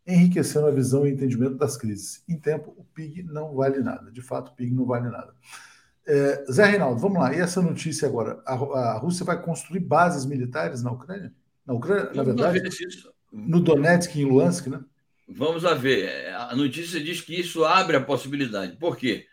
enriquecendo 0.07 0.67
a 0.67 0.71
visão 0.71 1.05
e 1.05 1.11
entendimento 1.11 1.55
das 1.55 1.75
crises. 1.75 2.23
Em 2.27 2.39
tempo, 2.39 2.73
o 2.77 2.83
PIG 2.83 3.23
não 3.23 3.53
vale 3.53 3.79
nada. 3.79 4.09
De 4.09 4.21
fato, 4.21 4.51
o 4.51 4.55
PIG 4.55 4.73
não 4.73 4.85
vale 4.85 5.09
nada. 5.09 5.35
É, 6.07 6.45
Zé 6.49 6.65
Reinaldo, 6.65 7.01
vamos 7.01 7.19
lá. 7.19 7.35
E 7.35 7.39
essa 7.39 7.61
notícia 7.61 8.07
agora? 8.07 8.41
A, 8.45 8.53
a 8.53 8.97
Rússia 8.97 9.25
vai 9.25 9.41
construir 9.41 9.81
bases 9.81 10.25
militares 10.25 10.81
na 10.81 10.91
Ucrânia? 10.91 11.33
Na 11.65 11.73
Ucrânia, 11.73 12.11
na 12.13 12.23
verdade? 12.23 12.61
No 13.33 13.59
Donetsk 13.59 14.15
e 14.15 14.21
em 14.21 14.25
Luhansk, 14.25 14.67
né? 14.67 14.79
Vamos 15.27 15.65
a 15.65 15.73
ver. 15.73 16.33
A 16.33 16.55
notícia 16.55 17.03
diz 17.03 17.19
que 17.19 17.37
isso 17.37 17.65
abre 17.65 17.97
a 17.97 18.03
possibilidade. 18.03 18.77
Por 18.77 18.95
quê? 18.95 19.27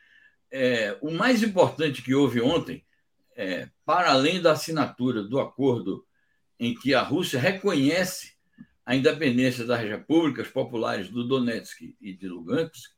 É, 0.51 0.99
o 1.01 1.13
mais 1.13 1.45
importante 1.45 2.03
que 2.03 2.15
houve 2.15 2.41
ontem, 2.41 2.85
é, 3.37 3.69
para 3.85 4.11
além 4.11 4.43
da 4.43 4.53
assinatura 4.53 5.23
do 5.23 5.39
acordo 5.39 6.05
em 6.59 6.75
que 6.75 6.95
a 6.95 7.03
Rússia 7.03 7.39
reconhece 7.39 8.34
a 8.87 8.95
independência 8.95 9.65
das 9.65 9.81
repúblicas 9.81 10.49
populares 10.49 11.09
do 11.09 11.27
Donetsk 11.27 11.97
e 12.01 12.13
de 12.13 12.29
Lugansk, 12.29 12.91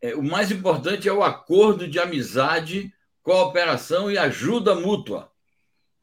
é, 0.00 0.14
o 0.14 0.22
mais 0.22 0.50
importante 0.50 1.08
é 1.08 1.12
o 1.12 1.22
acordo 1.22 1.86
de 1.88 1.98
amizade, 1.98 2.92
cooperação 3.22 4.10
e 4.10 4.18
ajuda 4.18 4.74
mútua, 4.74 5.30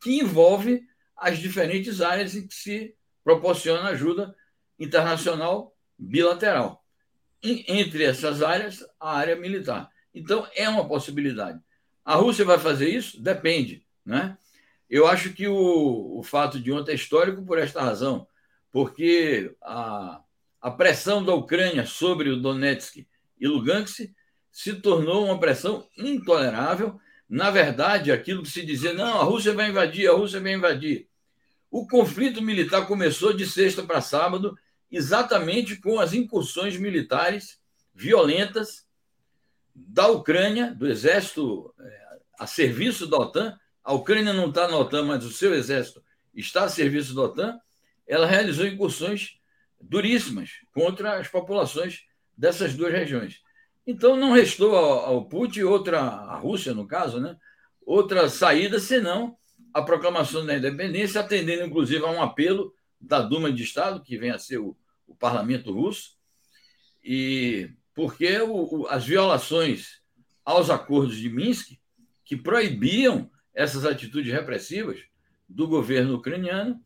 que 0.02 0.20
envolve 0.20 0.84
as 1.16 1.38
diferentes 1.38 2.02
áreas 2.02 2.36
em 2.36 2.48
que 2.48 2.54
se 2.54 2.96
proporciona 3.24 3.90
ajuda 3.90 4.36
internacional 4.80 5.76
bilateral. 5.98 6.84
Entre 7.42 8.04
essas 8.04 8.42
áreas, 8.42 8.84
a 9.00 9.18
área 9.18 9.36
militar. 9.36 9.90
Então, 10.14 10.48
é 10.56 10.68
uma 10.68 10.88
possibilidade. 10.88 11.60
A 12.06 12.16
Rússia 12.16 12.46
vai 12.46 12.58
fazer 12.58 12.90
isso? 12.90 13.22
Depende. 13.22 13.86
Né? 14.06 14.38
Eu 14.90 15.08
acho 15.08 15.34
que 15.34 15.48
o, 15.48 16.20
o 16.20 16.24
fato 16.24 16.60
de 16.60 16.72
ontem 16.72 16.94
é 16.94 16.96
histórico 16.96 17.46
por 17.46 17.58
esta 17.58 17.82
razão 17.82 18.28
porque 18.74 19.56
a, 19.62 20.22
a 20.60 20.72
pressão 20.72 21.24
da 21.24 21.34
Ucrânia 21.34 21.86
sobre 21.86 22.30
o 22.30 22.36
Donetsk 22.36 23.08
e 23.40 23.48
Lugansk 23.48 24.12
se 24.52 24.74
tornou 24.74 25.24
uma 25.24 25.40
pressão 25.40 25.88
intolerável 25.98 27.00
na 27.34 27.50
verdade, 27.50 28.12
aquilo 28.12 28.44
que 28.44 28.52
se 28.52 28.64
dizia, 28.64 28.94
não, 28.94 29.20
a 29.20 29.24
Rússia 29.24 29.54
vai 29.54 29.70
invadir, 29.70 30.08
a 30.08 30.14
Rússia 30.14 30.40
vai 30.40 30.54
invadir. 30.54 31.08
O 31.72 31.88
conflito 31.88 32.44
militar 32.44 32.86
começou 32.86 33.34
de 33.34 33.48
sexta 33.48 33.82
para 33.82 34.02
sábado, 34.02 34.56
exatamente 34.92 35.78
com 35.78 36.00
as 36.00 36.14
incursões 36.14 36.78
militares 36.78 37.60
violentas 37.92 38.86
da 39.74 40.10
Ucrânia, 40.10 40.76
do 40.76 40.88
exército 40.88 41.74
é, 41.80 42.20
a 42.38 42.46
serviço 42.46 43.08
da 43.08 43.18
OTAN. 43.18 43.58
A 43.84 43.94
Ucrânia 43.94 44.32
não 44.32 44.50
está 44.50 44.68
na 44.68 44.78
OTAN, 44.78 45.02
mas 45.02 45.26
o 45.26 45.32
seu 45.32 45.56
exército 45.56 46.04
está 46.36 46.66
a 46.66 46.70
serviço 46.70 47.16
da 47.16 47.24
OTAN. 47.24 47.60
Ela 48.08 48.26
realizou 48.26 48.66
incursões 48.66 49.40
duríssimas 49.82 50.52
contra 50.74 51.20
as 51.20 51.28
populações 51.28 52.06
dessas 52.38 52.74
duas 52.74 52.92
regiões. 52.92 53.42
Então 53.86 54.16
não 54.16 54.32
restou 54.32 54.76
ao, 54.76 55.26
Putin 55.26 55.64
outra, 55.64 56.00
a 56.00 56.38
Rússia 56.38 56.74
no 56.74 56.88
caso, 56.88 57.20
né, 57.20 57.36
outra 57.86 58.30
saída 58.30 58.80
senão 58.80 59.38
a 59.74 59.82
proclamação 59.82 60.46
da 60.46 60.56
independência, 60.56 61.20
atendendo 61.20 61.66
inclusive 61.66 62.04
a 62.06 62.10
um 62.10 62.22
apelo 62.22 62.74
da 63.00 63.22
Duma 63.22 63.52
de 63.52 63.64
Estado, 63.64 64.02
que 64.02 64.18
vem 64.18 64.30
a 64.32 64.40
ser 64.40 64.60
o, 64.60 64.78
o 65.08 65.16
parlamento 65.16 65.74
russo, 65.74 66.12
e 67.04 67.70
porque 67.94 68.38
o, 68.40 68.82
o, 68.82 68.88
as 68.88 69.06
violações 69.06 70.02
aos 70.46 70.70
acordos 70.70 71.18
de 71.18 71.30
Minsk, 71.30 71.78
que 72.24 72.38
proibiam 72.38 73.30
essas 73.54 73.86
atitudes 73.86 74.32
repressivas 74.32 75.00
do 75.48 75.68
governo 75.68 76.16
ucraniano, 76.16 76.82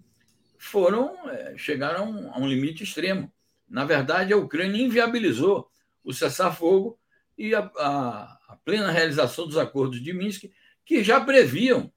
foram 0.57 1.29
é, 1.29 1.57
chegaram 1.57 2.31
a 2.33 2.39
um 2.39 2.47
limite 2.47 2.83
extremo. 2.83 3.31
Na 3.67 3.85
verdade, 3.85 4.33
a 4.33 4.37
Ucrânia 4.37 4.81
inviabilizou 4.81 5.69
o 6.03 6.13
cessar-fogo 6.13 6.97
e 7.37 7.53
a, 7.53 7.59
a, 7.77 8.39
a, 8.47 8.57
plena 8.63 8.91
realização 8.91 9.45
dos 9.45 9.57
acordos 9.57 10.01
de 10.01 10.13
Minsk, 10.13 10.45
que 10.85 11.03
já 11.03 11.19
previam 11.19 11.91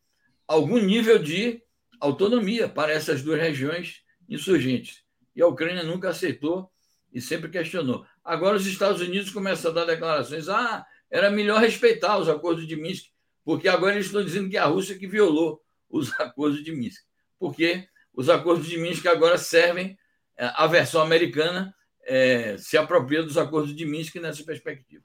algum 0.47 0.79
nível 0.79 1.19
de 1.19 1.63
autonomia 2.01 2.69
para 2.69 2.93
essas 2.93 3.23
duas 3.23 3.41
regiões 3.41 4.03
insurgentes. 4.29 5.05
E 5.35 5.41
a 5.41 5.47
Ucrânia 5.47 5.83
nunca 5.83 6.11
aceitou 6.11 6.71
e 7.13 7.21
sempre 7.21 7.49
questionou. 7.49 8.05
Agora 8.25 8.57
os 8.57 8.67
Estados 8.67 9.01
Unidos 9.01 9.31
começam 9.31 9.71
a 9.71 9.75
dar 9.75 9.85
declarações: 9.85 10.49
ah, 10.49 10.85
era 11.11 11.31
melhor 11.31 11.61
respeitar 11.61 12.19
os 12.19 12.29
acordos 12.29 12.67
de 12.67 12.77
Minsk, 12.77 13.07
porque 13.45 13.69
agora 13.69 13.95
eles 13.95 14.07
estão 14.07 14.25
dizendo 14.25 14.51
que 14.51 14.57
é 14.57 14.61
a 14.61 14.67
Rússia 14.67 14.99
que 14.99 15.07
violou 15.07 15.63
os 15.89 16.13
acordos 16.21 16.63
de 16.63 16.73
Minsk. 16.73 17.03
Porque 17.39 17.89
os 18.15 18.29
acordos 18.29 18.67
de 18.67 18.79
Minsk 18.79 19.07
agora 19.07 19.39
servem 19.39 19.97
é, 20.37 20.51
a 20.55 20.67
versão 20.67 21.03
americana 21.03 21.75
é, 22.05 22.57
se 22.59 22.77
apropria 22.77 23.23
dos 23.23 23.39
acordos 23.39 23.75
de 23.75 23.85
Minsk 23.85 24.17
nessa 24.17 24.43
perspectiva. 24.45 25.03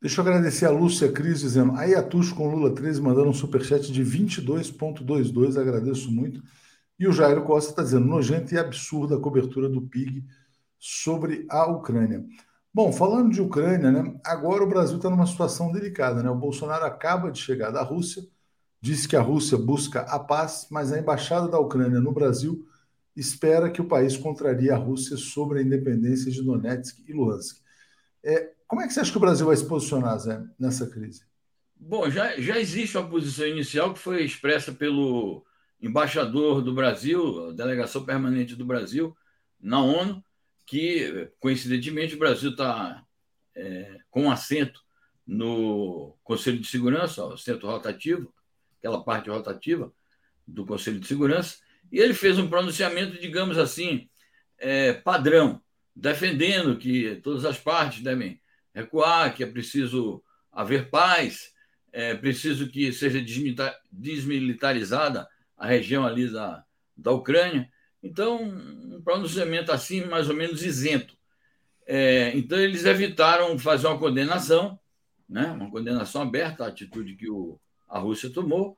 Deixa 0.00 0.20
eu 0.20 0.26
agradecer 0.26 0.66
a 0.66 0.70
Lúcia 0.70 1.10
Cris 1.10 1.40
dizendo, 1.40 1.72
aí 1.76 1.94
a 1.94 2.02
Tuxo 2.02 2.34
com 2.34 2.50
Lula 2.50 2.74
13 2.74 3.00
mandando 3.00 3.30
um 3.30 3.34
superchat 3.34 3.90
de 3.90 4.04
22,22, 4.04 5.58
agradeço 5.58 6.10
muito. 6.10 6.42
E 6.98 7.08
o 7.08 7.12
Jairo 7.12 7.42
Costa 7.42 7.70
está 7.70 7.82
dizendo, 7.82 8.06
nojenta 8.06 8.54
e 8.54 8.58
absurda 8.58 9.16
a 9.16 9.20
cobertura 9.20 9.68
do 9.68 9.80
PIG 9.80 10.22
sobre 10.78 11.46
a 11.48 11.66
Ucrânia. 11.66 12.22
Bom, 12.72 12.92
falando 12.92 13.32
de 13.32 13.40
Ucrânia, 13.40 13.90
né, 13.90 14.14
agora 14.24 14.62
o 14.62 14.68
Brasil 14.68 14.98
está 14.98 15.08
numa 15.08 15.26
situação 15.26 15.72
delicada. 15.72 16.22
Né? 16.22 16.28
O 16.28 16.36
Bolsonaro 16.36 16.84
acaba 16.84 17.30
de 17.30 17.40
chegar 17.40 17.70
da 17.70 17.82
Rússia, 17.82 18.22
disse 18.84 19.08
que 19.08 19.16
a 19.16 19.22
Rússia 19.22 19.56
busca 19.56 20.02
a 20.02 20.18
paz, 20.18 20.66
mas 20.70 20.92
a 20.92 20.98
embaixada 20.98 21.48
da 21.48 21.58
Ucrânia 21.58 22.00
no 22.00 22.12
Brasil 22.12 22.68
espera 23.16 23.70
que 23.70 23.80
o 23.80 23.88
país 23.88 24.14
contrarie 24.14 24.70
a 24.70 24.76
Rússia 24.76 25.16
sobre 25.16 25.58
a 25.58 25.62
independência 25.62 26.30
de 26.30 26.42
Donetsk 26.42 27.02
e 27.08 27.12
Luhansk. 27.14 27.62
É, 28.22 28.52
como 28.66 28.82
é 28.82 28.86
que 28.86 28.92
você 28.92 29.00
acha 29.00 29.10
que 29.10 29.16
o 29.16 29.22
Brasil 29.22 29.46
vai 29.46 29.56
se 29.56 29.66
posicionar, 29.66 30.18
Zé, 30.18 30.44
nessa 30.58 30.86
crise? 30.86 31.22
Bom, 31.74 32.10
já, 32.10 32.38
já 32.38 32.60
existe 32.60 32.98
uma 32.98 33.08
posição 33.08 33.46
inicial 33.46 33.94
que 33.94 33.98
foi 33.98 34.22
expressa 34.22 34.70
pelo 34.70 35.42
embaixador 35.80 36.60
do 36.60 36.74
Brasil, 36.74 37.48
a 37.48 37.52
delegação 37.54 38.04
permanente 38.04 38.54
do 38.54 38.66
Brasil 38.66 39.16
na 39.58 39.80
ONU, 39.80 40.22
que, 40.66 41.30
coincidentemente, 41.40 42.16
o 42.16 42.18
Brasil 42.18 42.50
está 42.50 43.02
é, 43.56 43.96
com 44.10 44.30
assento 44.30 44.78
no 45.26 46.18
Conselho 46.22 46.58
de 46.58 46.68
Segurança, 46.68 47.24
o 47.24 47.32
assento 47.32 47.66
rotativo, 47.66 48.30
aquela 48.84 49.02
parte 49.02 49.30
rotativa 49.30 49.90
do 50.46 50.66
Conselho 50.66 51.00
de 51.00 51.06
Segurança, 51.06 51.56
e 51.90 51.98
ele 51.98 52.12
fez 52.12 52.38
um 52.38 52.48
pronunciamento, 52.48 53.18
digamos 53.18 53.56
assim, 53.56 54.10
é, 54.58 54.92
padrão, 54.92 55.62
defendendo 55.96 56.76
que 56.76 57.16
todas 57.22 57.46
as 57.46 57.58
partes 57.58 58.02
devem 58.02 58.38
recuar, 58.74 59.34
que 59.34 59.42
é 59.42 59.46
preciso 59.46 60.22
haver 60.52 60.90
paz, 60.90 61.52
é 61.92 62.14
preciso 62.14 62.68
que 62.68 62.92
seja 62.92 63.24
desmilitarizada 63.90 65.26
a 65.56 65.66
região 65.66 66.04
ali 66.04 66.30
da, 66.30 66.62
da 66.94 67.12
Ucrânia. 67.12 67.70
Então, 68.02 68.42
um 68.42 69.00
pronunciamento 69.02 69.72
assim, 69.72 70.04
mais 70.04 70.28
ou 70.28 70.34
menos 70.34 70.62
isento. 70.62 71.16
É, 71.86 72.36
então, 72.36 72.58
eles 72.58 72.84
evitaram 72.84 73.58
fazer 73.58 73.86
uma 73.86 73.98
condenação, 73.98 74.78
né, 75.28 75.46
uma 75.46 75.70
condenação 75.70 76.20
aberta 76.22 76.64
à 76.64 76.68
atitude 76.68 77.16
que 77.16 77.30
o, 77.30 77.58
a 77.94 77.98
Rússia 78.00 78.28
tomou, 78.28 78.76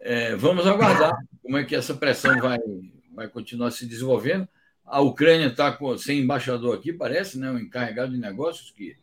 é, 0.00 0.34
vamos 0.34 0.66
aguardar 0.66 1.14
como 1.42 1.58
é 1.58 1.64
que 1.64 1.76
essa 1.76 1.92
pressão 1.92 2.40
vai, 2.40 2.58
vai 3.14 3.28
continuar 3.28 3.70
se 3.70 3.84
desenvolvendo. 3.84 4.48
A 4.82 5.02
Ucrânia 5.02 5.48
está 5.48 5.78
sem 5.98 6.20
embaixador 6.20 6.74
aqui, 6.74 6.90
parece, 6.90 7.38
né, 7.38 7.50
um 7.50 7.58
encarregado 7.58 8.12
de 8.12 8.18
negócios 8.18 8.70
que, 8.70 8.96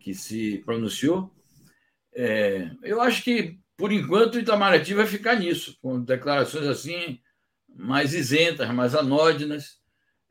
que 0.00 0.12
se 0.12 0.60
pronunciou. 0.64 1.30
É, 2.12 2.72
eu 2.82 3.00
acho 3.00 3.22
que, 3.22 3.56
por 3.76 3.92
enquanto, 3.92 4.34
o 4.34 4.40
Itamaraty 4.40 4.94
vai 4.94 5.06
ficar 5.06 5.36
nisso, 5.36 5.78
com 5.80 6.02
declarações 6.02 6.66
assim 6.66 7.20
mais 7.68 8.12
isentas, 8.12 8.68
mais 8.74 8.96
anódinas, 8.96 9.78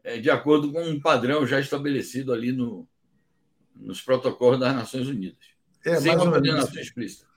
é, 0.04 0.18
de 0.18 0.30
acordo 0.30 0.74
com 0.74 0.84
um 0.84 1.00
padrão 1.00 1.48
já 1.48 1.58
estabelecido 1.58 2.34
ali 2.34 2.52
no, 2.52 2.86
nos 3.74 4.02
protocolos 4.02 4.60
das 4.60 4.76
Nações 4.76 5.08
Unidas. 5.08 5.40
É, 5.86 5.96
sem 5.96 6.14
uma 6.14 6.30
condenação 6.30 6.82
explícita. 6.82 7.31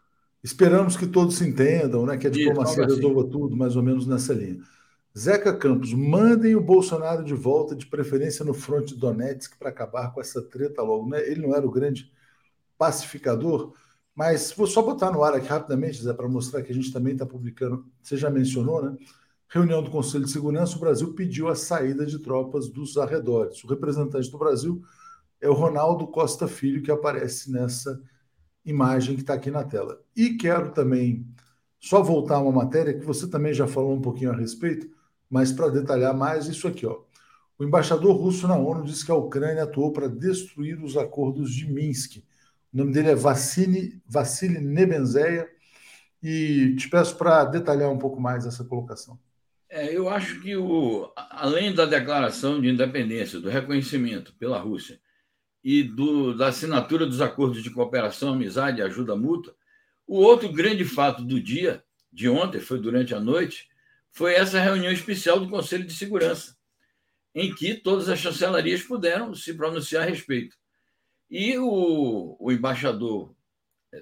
Esperamos 0.45 0.95
que 0.95 1.07
todos 1.07 1.37
se 1.37 1.49
entendam, 1.49 2.05
né? 2.05 2.19
que 2.19 2.27
a 2.27 2.31
diplomacia 2.31 2.85
Isso, 2.85 2.97
resolva 2.97 3.27
tudo, 3.27 3.57
mais 3.57 3.77
ou 3.77 3.83
menos 3.83 4.07
nessa 4.07 4.35
linha. 4.35 4.61
Zeca 5.17 5.57
Campos, 5.57 5.95
mandem 5.95 6.55
o 6.55 6.61
Bolsonaro 6.61 7.25
de 7.25 7.33
volta, 7.33 7.75
de 7.75 7.87
preferência 7.87 8.45
no 8.45 8.53
fronte 8.53 8.95
Donetsk, 8.95 9.57
para 9.59 9.71
acabar 9.71 10.13
com 10.13 10.21
essa 10.21 10.43
treta 10.43 10.83
logo. 10.83 11.09
Né? 11.09 11.27
Ele 11.27 11.41
não 11.41 11.55
era 11.55 11.67
o 11.67 11.71
grande 11.71 12.13
pacificador, 12.77 13.73
mas 14.15 14.53
vou 14.53 14.67
só 14.67 14.83
botar 14.83 15.11
no 15.11 15.25
ar 15.25 15.33
aqui 15.33 15.47
rapidamente, 15.47 16.03
Zé, 16.03 16.13
para 16.13 16.29
mostrar 16.29 16.63
que 16.63 16.71
a 16.71 16.75
gente 16.75 16.93
também 16.93 17.15
está 17.15 17.25
publicando. 17.25 17.87
Você 18.03 18.19
já 18.19 18.29
mencionou, 18.29 18.83
né? 18.83 18.97
Reunião 19.49 19.83
do 19.83 19.91
Conselho 19.91 20.25
de 20.25 20.31
Segurança, 20.31 20.77
o 20.77 20.81
Brasil 20.81 21.15
pediu 21.15 21.49
a 21.49 21.55
saída 21.55 22.05
de 22.05 22.19
tropas 22.19 22.69
dos 22.69 22.99
arredores. 22.99 23.65
O 23.65 23.69
representante 23.69 24.31
do 24.31 24.37
Brasil 24.37 24.83
é 25.41 25.49
o 25.49 25.55
Ronaldo 25.55 26.07
Costa 26.09 26.47
Filho, 26.47 26.83
que 26.83 26.91
aparece 26.91 27.51
nessa 27.51 27.99
imagem 28.65 29.15
que 29.15 29.23
está 29.23 29.35
aqui 29.35 29.51
na 29.51 29.65
tela. 29.65 30.01
E 30.17 30.31
quero 30.35 30.73
também 30.73 31.27
só 31.79 32.03
voltar 32.03 32.37
a 32.37 32.41
uma 32.41 32.65
matéria 32.65 32.95
que 32.95 33.05
você 33.05 33.29
também 33.29 33.53
já 33.53 33.67
falou 33.67 33.95
um 33.95 34.01
pouquinho 34.01 34.31
a 34.31 34.37
respeito, 34.37 34.89
mas 35.29 35.53
para 35.53 35.69
detalhar 35.69 36.15
mais 36.15 36.47
isso 36.47 36.67
aqui, 36.67 36.87
ó. 36.87 37.01
O 37.59 37.65
embaixador 37.65 38.17
russo 38.17 38.49
na 38.49 38.57
ONU 38.57 38.85
disse 38.85 39.05
que 39.05 39.13
a 39.13 39.17
Ucrânia 39.17 39.63
atuou 39.63 39.93
para 39.93 40.09
destruir 40.09 40.83
os 40.83 40.97
acordos 40.97 41.53
de 41.53 41.71
Minsk. 41.71 42.17
O 42.73 42.77
nome 42.77 42.93
dele 42.93 43.11
é 43.11 43.15
Vassili, 43.15 44.03
Vassili 44.07 44.59
Nebenzeia 44.59 45.49
e 46.23 46.75
te 46.77 46.89
peço 46.89 47.17
para 47.17 47.45
detalhar 47.45 47.91
um 47.91 47.99
pouco 47.99 48.21
mais 48.21 48.45
essa 48.45 48.65
colocação. 48.65 49.19
É, 49.69 49.95
eu 49.95 50.09
acho 50.09 50.41
que, 50.41 50.57
o, 50.57 51.13
além 51.17 51.75
da 51.75 51.85
declaração 51.85 52.61
de 52.61 52.69
independência, 52.69 53.41
do 53.41 53.49
reconhecimento 53.49 54.35
pela 54.35 54.59
Rússia 54.59 54.99
e 55.65 55.83
do, 55.83 56.37
da 56.37 56.49
assinatura 56.49 57.07
dos 57.07 57.23
acordos 57.23 57.63
de 57.63 57.71
cooperação, 57.71 58.35
amizade 58.35 58.81
e 58.81 58.83
ajuda 58.83 59.17
mútua. 59.17 59.57
O 60.07 60.19
outro 60.19 60.53
grande 60.53 60.85
fato 60.85 61.25
do 61.25 61.41
dia, 61.41 61.83
de 62.13 62.29
ontem, 62.29 62.61
foi 62.61 62.79
durante 62.79 63.15
a 63.15 63.21
noite, 63.21 63.71
foi 64.11 64.35
essa 64.35 64.61
reunião 64.61 64.93
especial 64.93 65.41
do 65.41 65.49
Conselho 65.49 65.87
de 65.87 65.95
Segurança, 65.95 66.55
em 67.35 67.53
que 67.55 67.75
todas 67.75 68.11
as 68.11 68.19
chancelarias 68.19 68.83
puderam 68.83 69.35
se 69.35 69.55
pronunciar 69.55 70.03
a 70.03 70.07
respeito. 70.07 70.55
E 71.31 71.57
o, 71.57 72.37
o 72.39 72.53
embaixador 72.53 73.35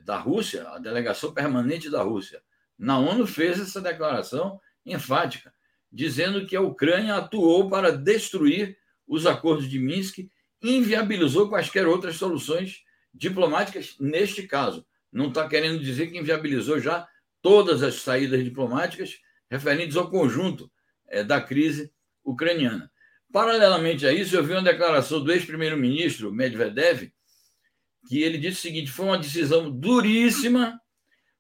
da 0.05 0.19
Rússia, 0.19 0.69
a 0.69 0.79
delegação 0.79 1.33
permanente 1.33 1.89
da 1.89 2.03
Rússia, 2.03 2.43
na 2.77 2.99
ONU 2.99 3.25
fez 3.25 3.61
essa 3.61 3.81
declaração 3.81 4.61
enfática, 4.85 5.55
dizendo 5.91 6.45
que 6.45 6.57
a 6.57 6.61
Ucrânia 6.61 7.15
atuou 7.15 7.71
para 7.71 7.93
destruir 7.93 8.77
os 9.07 9.27
acordos 9.27 9.69
de 9.71 9.79
Minsk 9.79 10.29
inviabilizou 10.63 11.49
quaisquer 11.49 11.87
outras 11.87 12.17
soluções 12.17 12.83
diplomáticas 13.13 13.97
neste 13.99 14.45
caso. 14.45 14.87
Não 15.13 15.29
está 15.29 15.49
querendo 15.49 15.83
dizer 15.83 16.09
que 16.09 16.19
inviabilizou 16.19 16.81
já 16.81 17.07
todas 17.43 17.83
as 17.83 17.97
saídas 17.97 18.43
diplomáticas 18.43 19.19
referentes 19.51 19.97
ao 19.97 20.09
conjunto 20.09 20.71
é, 21.09 21.23
da 21.23 21.41
crise 21.41 21.93
ucraniana. 22.25 22.91
Paralelamente 23.33 24.07
a 24.07 24.13
isso, 24.13 24.37
eu 24.37 24.45
vi 24.45 24.53
uma 24.53 24.63
declaração 24.63 25.23
do 25.23 25.33
ex-primeiro-ministro 25.33 26.33
Medvedev, 26.33 27.11
que 28.09 28.23
ele 28.23 28.39
disse 28.39 28.59
o 28.59 28.63
seguinte: 28.63 28.91
foi 28.91 29.07
uma 29.07 29.19
decisão 29.19 29.71
duríssima, 29.71 30.81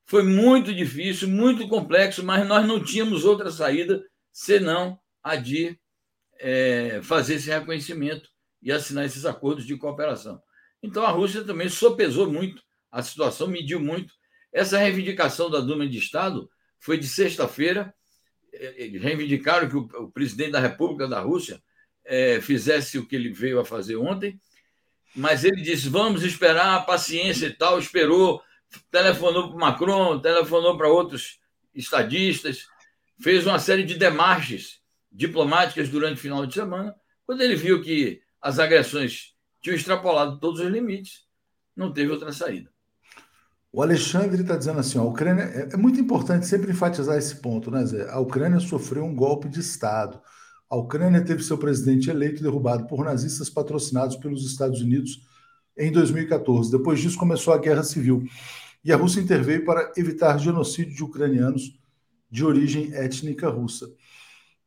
Foi 0.04 0.22
muito 0.22 0.74
difícil, 0.74 1.28
muito 1.28 1.68
complexo, 1.68 2.24
mas 2.24 2.46
nós 2.46 2.66
não 2.66 2.82
tínhamos 2.82 3.24
outra 3.24 3.50
saída 3.50 4.04
senão 4.32 4.98
a 5.22 5.36
de 5.36 5.78
é, 6.38 7.00
fazer 7.02 7.34
esse 7.36 7.48
reconhecimento 7.48 8.31
e 8.62 8.70
assinar 8.70 9.04
esses 9.04 9.24
acordos 9.24 9.66
de 9.66 9.76
cooperação. 9.76 10.40
Então 10.82 11.04
a 11.04 11.10
Rússia 11.10 11.44
também 11.44 11.68
sopesou 11.68 12.30
muito 12.30 12.62
a 12.90 13.02
situação, 13.02 13.46
mediu 13.48 13.80
muito. 13.80 14.12
Essa 14.52 14.78
reivindicação 14.78 15.50
da 15.50 15.60
Duma 15.60 15.88
de 15.88 15.98
Estado 15.98 16.48
foi 16.78 16.98
de 16.98 17.06
sexta-feira. 17.06 17.94
É, 18.52 18.84
eles 18.84 19.02
reivindicaram 19.02 19.68
que 19.68 19.76
o, 19.76 20.10
presidente 20.10 20.52
da 20.52 20.60
República 20.60 21.08
da 21.08 21.20
Rússia 21.20 21.62
é, 22.04 22.40
fizesse 22.40 22.98
o 22.98 23.06
que 23.06 23.16
ele 23.16 23.32
veio 23.32 23.60
a 23.60 23.64
fazer 23.64 23.96
ontem, 23.96 24.38
mas 25.14 25.44
ele 25.44 25.62
disse: 25.62 25.88
vamos 25.88 26.22
esperar, 26.22 26.84
paciência 26.84 27.46
e 27.46 27.54
tal. 27.54 27.78
Esperou, 27.78 28.42
telefonou 28.90 29.50
para 29.50 29.58
Macron, 29.58 30.20
telefonou 30.20 30.76
para 30.76 30.88
outros 30.88 31.40
estadistas, 31.74 32.66
fez 33.20 33.46
uma 33.46 33.58
série 33.58 33.84
de 33.84 33.94
demarches 33.94 34.80
diplomáticas 35.10 35.88
durante 35.88 36.18
o 36.18 36.20
final 36.20 36.44
de 36.44 36.54
semana. 36.54 36.94
Quando 37.24 37.40
ele 37.42 37.54
viu 37.54 37.82
que 37.82 38.21
as 38.42 38.58
agressões 38.58 39.34
tinham 39.62 39.76
extrapolado 39.76 40.40
todos 40.40 40.60
os 40.60 40.66
limites, 40.66 41.20
não 41.76 41.92
teve 41.92 42.10
outra 42.10 42.32
saída. 42.32 42.70
O 43.72 43.80
Alexandre 43.80 44.42
está 44.42 44.56
dizendo 44.56 44.80
assim: 44.80 44.98
a 44.98 45.02
Ucrânia. 45.02 45.44
É, 45.44 45.68
é, 45.72 45.76
muito 45.76 45.98
importante 45.98 46.46
sempre 46.46 46.72
enfatizar 46.72 47.16
esse 47.16 47.36
ponto, 47.36 47.70
né, 47.70 47.84
Zé? 47.86 48.10
A 48.10 48.18
Ucrânia 48.18 48.60
sofreu 48.60 49.04
um 49.04 49.14
golpe 49.14 49.48
de 49.48 49.60
Estado. 49.60 50.20
A 50.68 50.76
Ucrânia 50.76 51.24
teve 51.24 51.42
seu 51.42 51.56
presidente 51.56 52.10
eleito 52.10 52.42
derrubado 52.42 52.86
por 52.86 53.04
nazistas 53.04 53.48
patrocinados 53.48 54.16
pelos 54.16 54.44
Estados 54.44 54.80
Unidos 54.80 55.20
em 55.76 55.90
2014. 55.92 56.70
Depois 56.70 57.00
disso, 57.00 57.16
começou 57.16 57.54
a 57.54 57.58
guerra 57.58 57.82
civil. 57.82 58.24
E 58.84 58.92
a 58.92 58.96
Rússia 58.96 59.20
interveio 59.20 59.64
para 59.64 59.92
evitar 59.96 60.38
genocídio 60.38 60.94
de 60.94 61.04
ucranianos 61.04 61.78
de 62.30 62.44
origem 62.44 62.92
étnica 62.94 63.48
russa. 63.48 63.86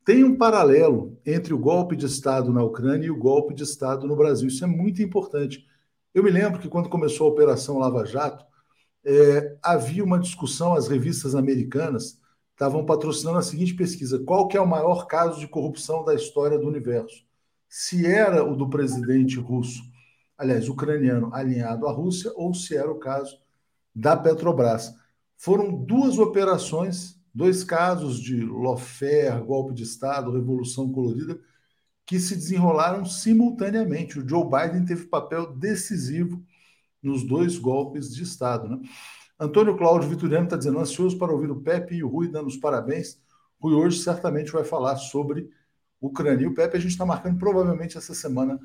Tem 0.05 0.23
um 0.23 0.37
paralelo 0.37 1.19
entre 1.25 1.51
o 1.51 1.57
golpe 1.57 1.95
de 1.95 2.05
Estado 2.05 2.53
na 2.53 2.63
Ucrânia 2.63 3.07
e 3.07 3.11
o 3.11 3.17
golpe 3.17 3.55
de 3.55 3.63
Estado 3.63 4.05
no 4.07 4.15
Brasil. 4.15 4.47
Isso 4.47 4.63
é 4.63 4.67
muito 4.67 5.01
importante. 5.01 5.65
Eu 6.13 6.23
me 6.23 6.29
lembro 6.29 6.59
que 6.59 6.69
quando 6.69 6.89
começou 6.89 7.25
a 7.25 7.31
Operação 7.31 7.79
Lava 7.79 8.05
Jato, 8.05 8.45
é, 9.03 9.57
havia 9.63 10.03
uma 10.03 10.19
discussão, 10.19 10.73
as 10.73 10.87
revistas 10.87 11.33
americanas 11.33 12.21
estavam 12.51 12.85
patrocinando 12.85 13.39
a 13.39 13.41
seguinte 13.41 13.73
pesquisa: 13.73 14.19
qual 14.19 14.47
que 14.47 14.55
é 14.55 14.61
o 14.61 14.67
maior 14.67 15.07
caso 15.07 15.39
de 15.39 15.47
corrupção 15.47 16.05
da 16.05 16.13
história 16.13 16.59
do 16.59 16.67
universo? 16.67 17.25
Se 17.67 18.05
era 18.05 18.43
o 18.43 18.55
do 18.55 18.69
presidente 18.69 19.39
russo, 19.39 19.81
aliás, 20.37 20.69
ucraniano 20.69 21.33
alinhado 21.33 21.87
à 21.87 21.91
Rússia, 21.91 22.31
ou 22.35 22.53
se 22.53 22.77
era 22.77 22.91
o 22.91 22.99
caso 22.99 23.39
da 23.93 24.15
Petrobras. 24.15 24.93
Foram 25.35 25.75
duas 25.75 26.19
operações, 26.19 27.14
dois 27.35 27.65
casos 27.65 28.17
de 28.17 28.45
lawfare, 28.45 29.43
golpe 29.45 29.73
de 29.73 29.83
Estado, 29.83 30.31
revolução 30.31 30.89
colorida, 30.89 31.37
que 32.05 32.17
se 32.17 32.33
desenrolaram 32.33 33.03
simultaneamente. 33.03 34.17
O 34.17 34.27
Joe 34.27 34.45
Biden 34.45 34.85
teve 34.85 35.07
papel 35.07 35.53
decisivo 35.53 36.41
nos 37.03 37.23
dois 37.23 37.57
golpes 37.57 38.15
de 38.15 38.23
Estado. 38.23 38.69
Né? 38.69 38.79
Antônio 39.37 39.75
Cláudio 39.75 40.09
Vitoriano 40.09 40.45
está 40.45 40.55
dizendo, 40.55 40.79
ansioso 40.79 41.17
para 41.17 41.33
ouvir 41.33 41.51
o 41.51 41.61
Pepe 41.61 41.95
e 41.95 42.03
o 42.03 42.07
Rui 42.07 42.29
dando 42.29 42.47
os 42.47 42.55
parabéns. 42.55 43.19
Rui 43.59 43.73
hoje 43.73 44.01
certamente 44.01 44.51
vai 44.51 44.63
falar 44.63 44.95
sobre 44.95 45.49
Ucrânia. 45.99 46.45
E 46.45 46.47
o 46.47 46.53
Pepe 46.53 46.77
a 46.77 46.79
gente 46.79 46.91
está 46.91 47.05
marcando 47.05 47.37
provavelmente 47.37 47.97
essa 47.97 48.13
semana 48.13 48.57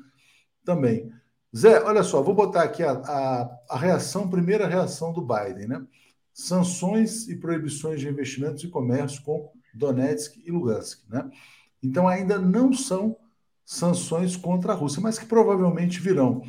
também. 0.63 1.11
Zé, 1.55 1.83
olha 1.83 2.03
só, 2.03 2.21
vou 2.21 2.33
botar 2.33 2.63
aqui 2.63 2.83
a, 2.83 2.91
a, 2.91 3.59
a, 3.71 3.77
reação, 3.77 4.29
primeira 4.29 4.65
reação 4.65 5.11
do 5.11 5.21
Biden, 5.21 5.67
né? 5.67 5.85
Sanções 6.33 7.27
e 7.27 7.35
proibições 7.35 7.99
de 7.99 8.07
investimentos 8.07 8.63
e 8.63 8.67
comércio 8.67 9.21
com 9.23 9.51
Donetsk 9.73 10.41
e 10.45 10.51
Lugansk, 10.51 11.03
né? 11.09 11.29
Então 11.83 12.07
ainda 12.07 12.37
não 12.37 12.71
são 12.71 13.17
sanções 13.65 14.35
contra 14.35 14.73
a 14.73 14.75
Rússia, 14.75 15.01
mas 15.01 15.17
que 15.17 15.25
provavelmente 15.25 15.99
virão. 15.99 16.43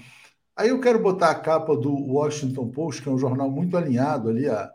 Aí 0.57 0.68
eu 0.68 0.81
quero 0.81 1.03
botar 1.03 1.31
a 1.31 1.35
capa 1.35 1.77
do 1.77 1.92
Washington 1.92 2.68
Post, 2.68 3.03
que 3.03 3.09
é 3.09 3.12
um 3.12 3.18
jornal 3.18 3.51
muito 3.51 3.77
alinhado 3.77 4.29
ali 4.29 4.49
à, 4.49 4.71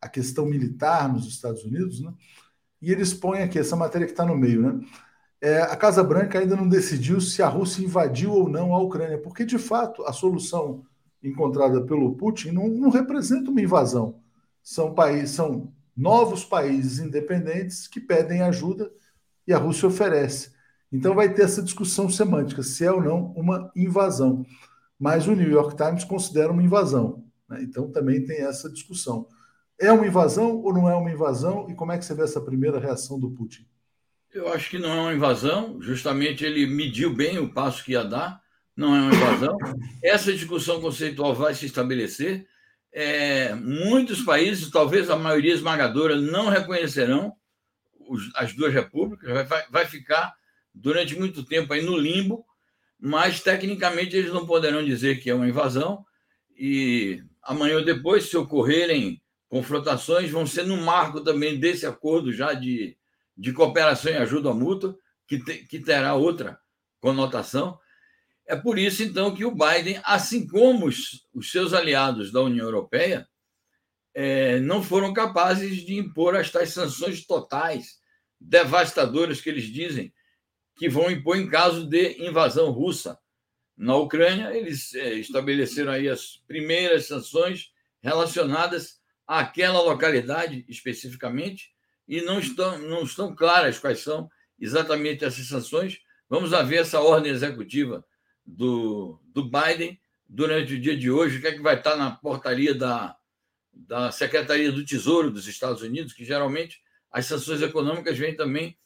à 0.00 0.08
questão 0.08 0.44
militar 0.46 1.12
nos 1.12 1.26
Estados 1.26 1.64
Unidos, 1.64 2.00
né? 2.00 2.12
E 2.82 2.90
eles 2.90 3.12
põem 3.12 3.42
aqui 3.42 3.58
essa 3.58 3.76
matéria 3.76 4.06
que 4.06 4.12
está 4.12 4.24
no 4.24 4.36
meio, 4.36 4.62
né? 4.62 4.80
É, 5.40 5.62
a 5.62 5.76
Casa 5.76 6.02
Branca 6.02 6.38
ainda 6.38 6.56
não 6.56 6.68
decidiu 6.68 7.20
se 7.20 7.42
a 7.42 7.48
Rússia 7.48 7.82
invadiu 7.82 8.32
ou 8.32 8.48
não 8.48 8.74
a 8.74 8.82
Ucrânia, 8.82 9.18
porque 9.18 9.44
de 9.44 9.58
fato 9.58 10.04
a 10.04 10.12
solução 10.12 10.84
encontrada 11.22 11.82
pelo 11.82 12.14
Putin 12.14 12.50
não, 12.50 12.68
não 12.68 12.90
representa 12.90 13.50
uma 13.50 13.60
invasão. 13.60 14.20
São 14.62 14.94
países, 14.94 15.30
são 15.30 15.72
novos 15.96 16.44
países 16.44 16.98
independentes 16.98 17.86
que 17.86 18.00
pedem 18.00 18.42
ajuda 18.42 18.90
e 19.46 19.52
a 19.52 19.58
Rússia 19.58 19.88
oferece. 19.88 20.52
Então 20.92 21.14
vai 21.14 21.32
ter 21.32 21.42
essa 21.42 21.62
discussão 21.62 22.08
semântica, 22.08 22.62
se 22.62 22.84
é 22.84 22.90
ou 22.90 23.02
não 23.02 23.32
uma 23.32 23.70
invasão 23.76 24.44
mas 25.00 25.26
o 25.26 25.34
New 25.34 25.50
York 25.50 25.74
Times 25.74 26.04
considera 26.04 26.52
uma 26.52 26.62
invasão. 26.62 27.24
Né? 27.48 27.62
Então 27.62 27.90
também 27.90 28.22
tem 28.22 28.42
essa 28.42 28.70
discussão. 28.70 29.26
É 29.80 29.90
uma 29.90 30.06
invasão 30.06 30.58
ou 30.58 30.74
não 30.74 30.90
é 30.90 30.94
uma 30.94 31.10
invasão? 31.10 31.66
E 31.70 31.74
como 31.74 31.90
é 31.90 31.96
que 31.96 32.04
você 32.04 32.14
vê 32.14 32.22
essa 32.22 32.40
primeira 32.40 32.78
reação 32.78 33.18
do 33.18 33.30
Putin? 33.30 33.66
Eu 34.32 34.52
acho 34.52 34.68
que 34.68 34.78
não 34.78 34.90
é 34.90 35.00
uma 35.00 35.14
invasão, 35.14 35.80
justamente 35.80 36.44
ele 36.44 36.66
mediu 36.66 37.12
bem 37.12 37.38
o 37.38 37.52
passo 37.52 37.82
que 37.82 37.92
ia 37.92 38.04
dar, 38.04 38.40
não 38.76 38.94
é 38.94 39.00
uma 39.00 39.14
invasão. 39.14 39.56
Essa 40.04 40.32
discussão 40.32 40.80
conceitual 40.80 41.34
vai 41.34 41.54
se 41.54 41.66
estabelecer. 41.66 42.46
É, 42.92 43.54
muitos 43.54 44.22
países, 44.22 44.70
talvez 44.70 45.08
a 45.10 45.16
maioria 45.16 45.54
esmagadora, 45.54 46.16
não 46.16 46.48
reconhecerão 46.48 47.32
os, 48.08 48.30
as 48.34 48.52
duas 48.52 48.72
repúblicas, 48.72 49.48
vai, 49.48 49.66
vai 49.70 49.86
ficar 49.86 50.34
durante 50.74 51.16
muito 51.16 51.44
tempo 51.44 51.72
aí 51.72 51.82
no 51.82 51.96
limbo, 51.96 52.44
mas 52.98 53.40
tecnicamente 53.40 54.16
eles 54.16 54.32
não 54.32 54.46
poderão 54.46 54.84
dizer 54.84 55.20
que 55.20 55.30
é 55.30 55.34
uma 55.34 55.48
invasão 55.48 56.04
e 56.56 57.22
amanhã 57.42 57.76
ou 57.76 57.84
depois, 57.84 58.28
se 58.28 58.36
ocorrerem 58.36 59.22
confrontações, 59.48 60.30
vão 60.30 60.46
ser 60.46 60.64
no 60.64 60.76
marco 60.76 61.20
também 61.22 61.58
desse 61.58 61.86
acordo 61.86 62.32
já 62.32 62.52
de, 62.52 62.96
de 63.36 63.52
cooperação 63.52 64.12
e 64.12 64.16
ajuda 64.16 64.52
mútua, 64.52 64.96
que, 65.26 65.42
te, 65.42 65.64
que 65.66 65.80
terá 65.80 66.14
outra 66.14 66.58
conotação. 67.00 67.78
É 68.50 68.56
por 68.56 68.80
isso, 68.80 69.04
então, 69.04 69.32
que 69.32 69.44
o 69.44 69.54
Biden, 69.54 70.00
assim 70.02 70.44
como 70.44 70.86
os, 70.86 71.24
os 71.32 71.52
seus 71.52 71.72
aliados 71.72 72.32
da 72.32 72.40
União 72.40 72.66
Europeia, 72.66 73.28
é, 74.12 74.58
não 74.58 74.82
foram 74.82 75.12
capazes 75.12 75.86
de 75.86 75.94
impor 75.94 76.34
as 76.34 76.50
tais 76.50 76.70
sanções 76.70 77.24
totais, 77.24 78.00
devastadoras 78.40 79.40
que 79.40 79.48
eles 79.48 79.66
dizem, 79.66 80.12
que 80.76 80.88
vão 80.88 81.08
impor 81.12 81.36
em 81.36 81.48
caso 81.48 81.88
de 81.88 82.20
invasão 82.26 82.72
russa 82.72 83.16
na 83.76 83.94
Ucrânia. 83.94 84.52
Eles 84.52 84.92
é, 84.94 85.14
estabeleceram 85.14 85.92
aí 85.92 86.08
as 86.08 86.42
primeiras 86.48 87.06
sanções 87.06 87.70
relacionadas 88.02 89.00
àquela 89.28 89.80
localidade 89.80 90.64
especificamente 90.68 91.70
e 92.08 92.20
não 92.20 92.40
estão, 92.40 92.78
não 92.78 93.04
estão 93.04 93.32
claras 93.32 93.78
quais 93.78 94.00
são 94.00 94.28
exatamente 94.58 95.24
essas 95.24 95.46
sanções. 95.46 96.00
Vamos 96.28 96.50
ver 96.66 96.80
essa 96.80 97.00
ordem 97.00 97.30
executiva 97.30 98.04
do, 98.44 99.20
do 99.24 99.44
Biden 99.44 100.00
durante 100.28 100.74
o 100.74 100.80
dia 100.80 100.96
de 100.96 101.10
hoje, 101.10 101.38
o 101.38 101.40
que 101.40 101.48
é 101.48 101.52
que 101.52 101.62
vai 101.62 101.76
estar 101.76 101.96
na 101.96 102.12
portaria 102.12 102.74
da, 102.74 103.16
da 103.72 104.12
Secretaria 104.12 104.70
do 104.70 104.84
Tesouro 104.84 105.30
dos 105.30 105.46
Estados 105.48 105.82
Unidos, 105.82 106.12
que 106.12 106.24
geralmente 106.24 106.80
as 107.10 107.26
sanções 107.26 107.60
econômicas 107.62 108.16
vêm 108.16 108.36
também 108.36 108.78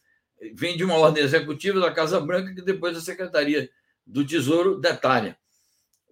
vem 0.55 0.77
de 0.77 0.85
uma 0.85 0.97
ordem 0.97 1.23
executiva 1.23 1.81
da 1.81 1.93
Casa 1.93 2.21
Branca 2.21 2.55
que 2.55 2.63
depois 2.63 2.97
a 2.97 3.01
Secretaria 3.01 3.71
do 4.07 4.27
Tesouro 4.27 4.81
detalha. 4.81 5.39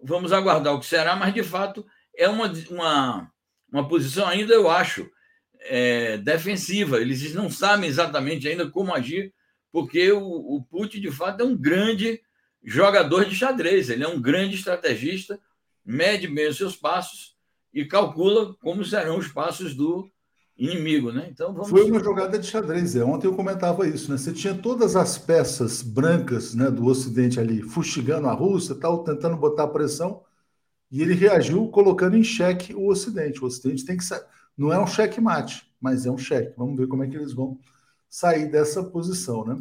Vamos 0.01 0.33
aguardar 0.33 0.73
o 0.73 0.79
que 0.79 0.85
será, 0.85 1.15
mas 1.15 1.33
de 1.33 1.43
fato 1.43 1.85
é 2.15 2.27
uma, 2.27 2.51
uma, 2.69 3.31
uma 3.71 3.87
posição 3.87 4.27
ainda, 4.27 4.53
eu 4.53 4.69
acho, 4.69 5.09
é, 5.59 6.17
defensiva. 6.17 6.99
Eles 6.99 7.33
não 7.33 7.49
sabem 7.49 7.89
exatamente 7.89 8.47
ainda 8.47 8.69
como 8.69 8.93
agir, 8.93 9.33
porque 9.71 10.11
o, 10.11 10.21
o 10.21 10.63
Putin, 10.63 11.01
de 11.01 11.11
fato, 11.11 11.41
é 11.41 11.45
um 11.45 11.55
grande 11.55 12.21
jogador 12.63 13.25
de 13.25 13.35
xadrez, 13.35 13.89
ele 13.89 14.03
é 14.03 14.07
um 14.07 14.21
grande 14.21 14.55
estrategista, 14.55 15.39
mede 15.85 16.27
bem 16.27 16.47
os 16.47 16.57
seus 16.57 16.75
passos 16.75 17.35
e 17.73 17.85
calcula 17.85 18.55
como 18.61 18.85
serão 18.85 19.17
os 19.17 19.27
passos 19.27 19.75
do 19.75 20.09
inimigo, 20.57 21.11
né? 21.11 21.27
Então 21.29 21.53
vamos... 21.53 21.69
Foi 21.69 21.83
uma 21.83 22.01
jogada 22.03 22.37
de 22.37 22.47
xadrez. 22.47 22.95
É. 22.95 23.03
Ontem 23.03 23.27
eu 23.27 23.35
comentava 23.35 23.87
isso, 23.87 24.11
né? 24.11 24.17
Você 24.17 24.31
tinha 24.31 24.53
todas 24.53 24.95
as 24.95 25.17
peças 25.17 25.81
brancas 25.81 26.53
né, 26.53 26.69
do 26.69 26.85
Ocidente 26.85 27.39
ali 27.39 27.61
fustigando 27.61 28.27
a 28.27 28.33
Rússia, 28.33 28.75
tal, 28.75 29.03
tentando 29.03 29.35
botar 29.35 29.67
pressão, 29.67 30.21
e 30.91 31.01
ele 31.01 31.15
reagiu 31.15 31.67
colocando 31.69 32.15
em 32.15 32.23
xeque 32.23 32.73
o 32.73 32.87
Ocidente. 32.87 33.43
O 33.43 33.47
Ocidente 33.47 33.83
tem 33.83 33.97
que 33.97 34.03
sair. 34.03 34.23
Não 34.55 34.71
é 34.71 34.79
um 34.79 34.85
xeque-mate, 34.85 35.67
mas 35.81 36.05
é 36.05 36.11
um 36.11 36.17
xeque. 36.17 36.53
Vamos 36.55 36.77
ver 36.77 36.87
como 36.87 37.03
é 37.03 37.07
que 37.07 37.15
eles 37.17 37.33
vão 37.33 37.59
sair 38.07 38.45
dessa 38.45 38.83
posição, 38.83 39.43
né? 39.43 39.57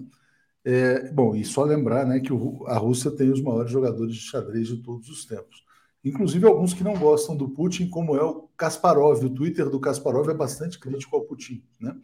É, 0.64 1.10
bom, 1.10 1.34
e 1.34 1.44
só 1.44 1.64
lembrar 1.64 2.06
né, 2.06 2.20
que 2.20 2.32
o, 2.32 2.64
a 2.66 2.78
Rússia 2.78 3.10
tem 3.10 3.30
os 3.30 3.40
maiores 3.42 3.70
jogadores 3.70 4.14
de 4.14 4.20
xadrez 4.20 4.68
de 4.68 4.76
todos 4.82 5.08
os 5.08 5.24
tempos. 5.24 5.64
inclusive 6.04 6.46
alguns 6.46 6.72
que 6.74 6.84
não 6.84 6.94
gostam 6.94 7.36
do 7.36 7.48
Putin, 7.50 7.88
como 7.88 8.16
é 8.16 8.22
o 8.22 8.48
Kasparov. 8.56 9.24
O 9.24 9.30
Twitter 9.30 9.68
do 9.68 9.80
Kasparov 9.80 10.28
é 10.30 10.34
bastante 10.34 10.78
crítico 10.78 11.16
ao 11.16 11.22
Putin. 11.24 11.64
Né? 11.80 11.94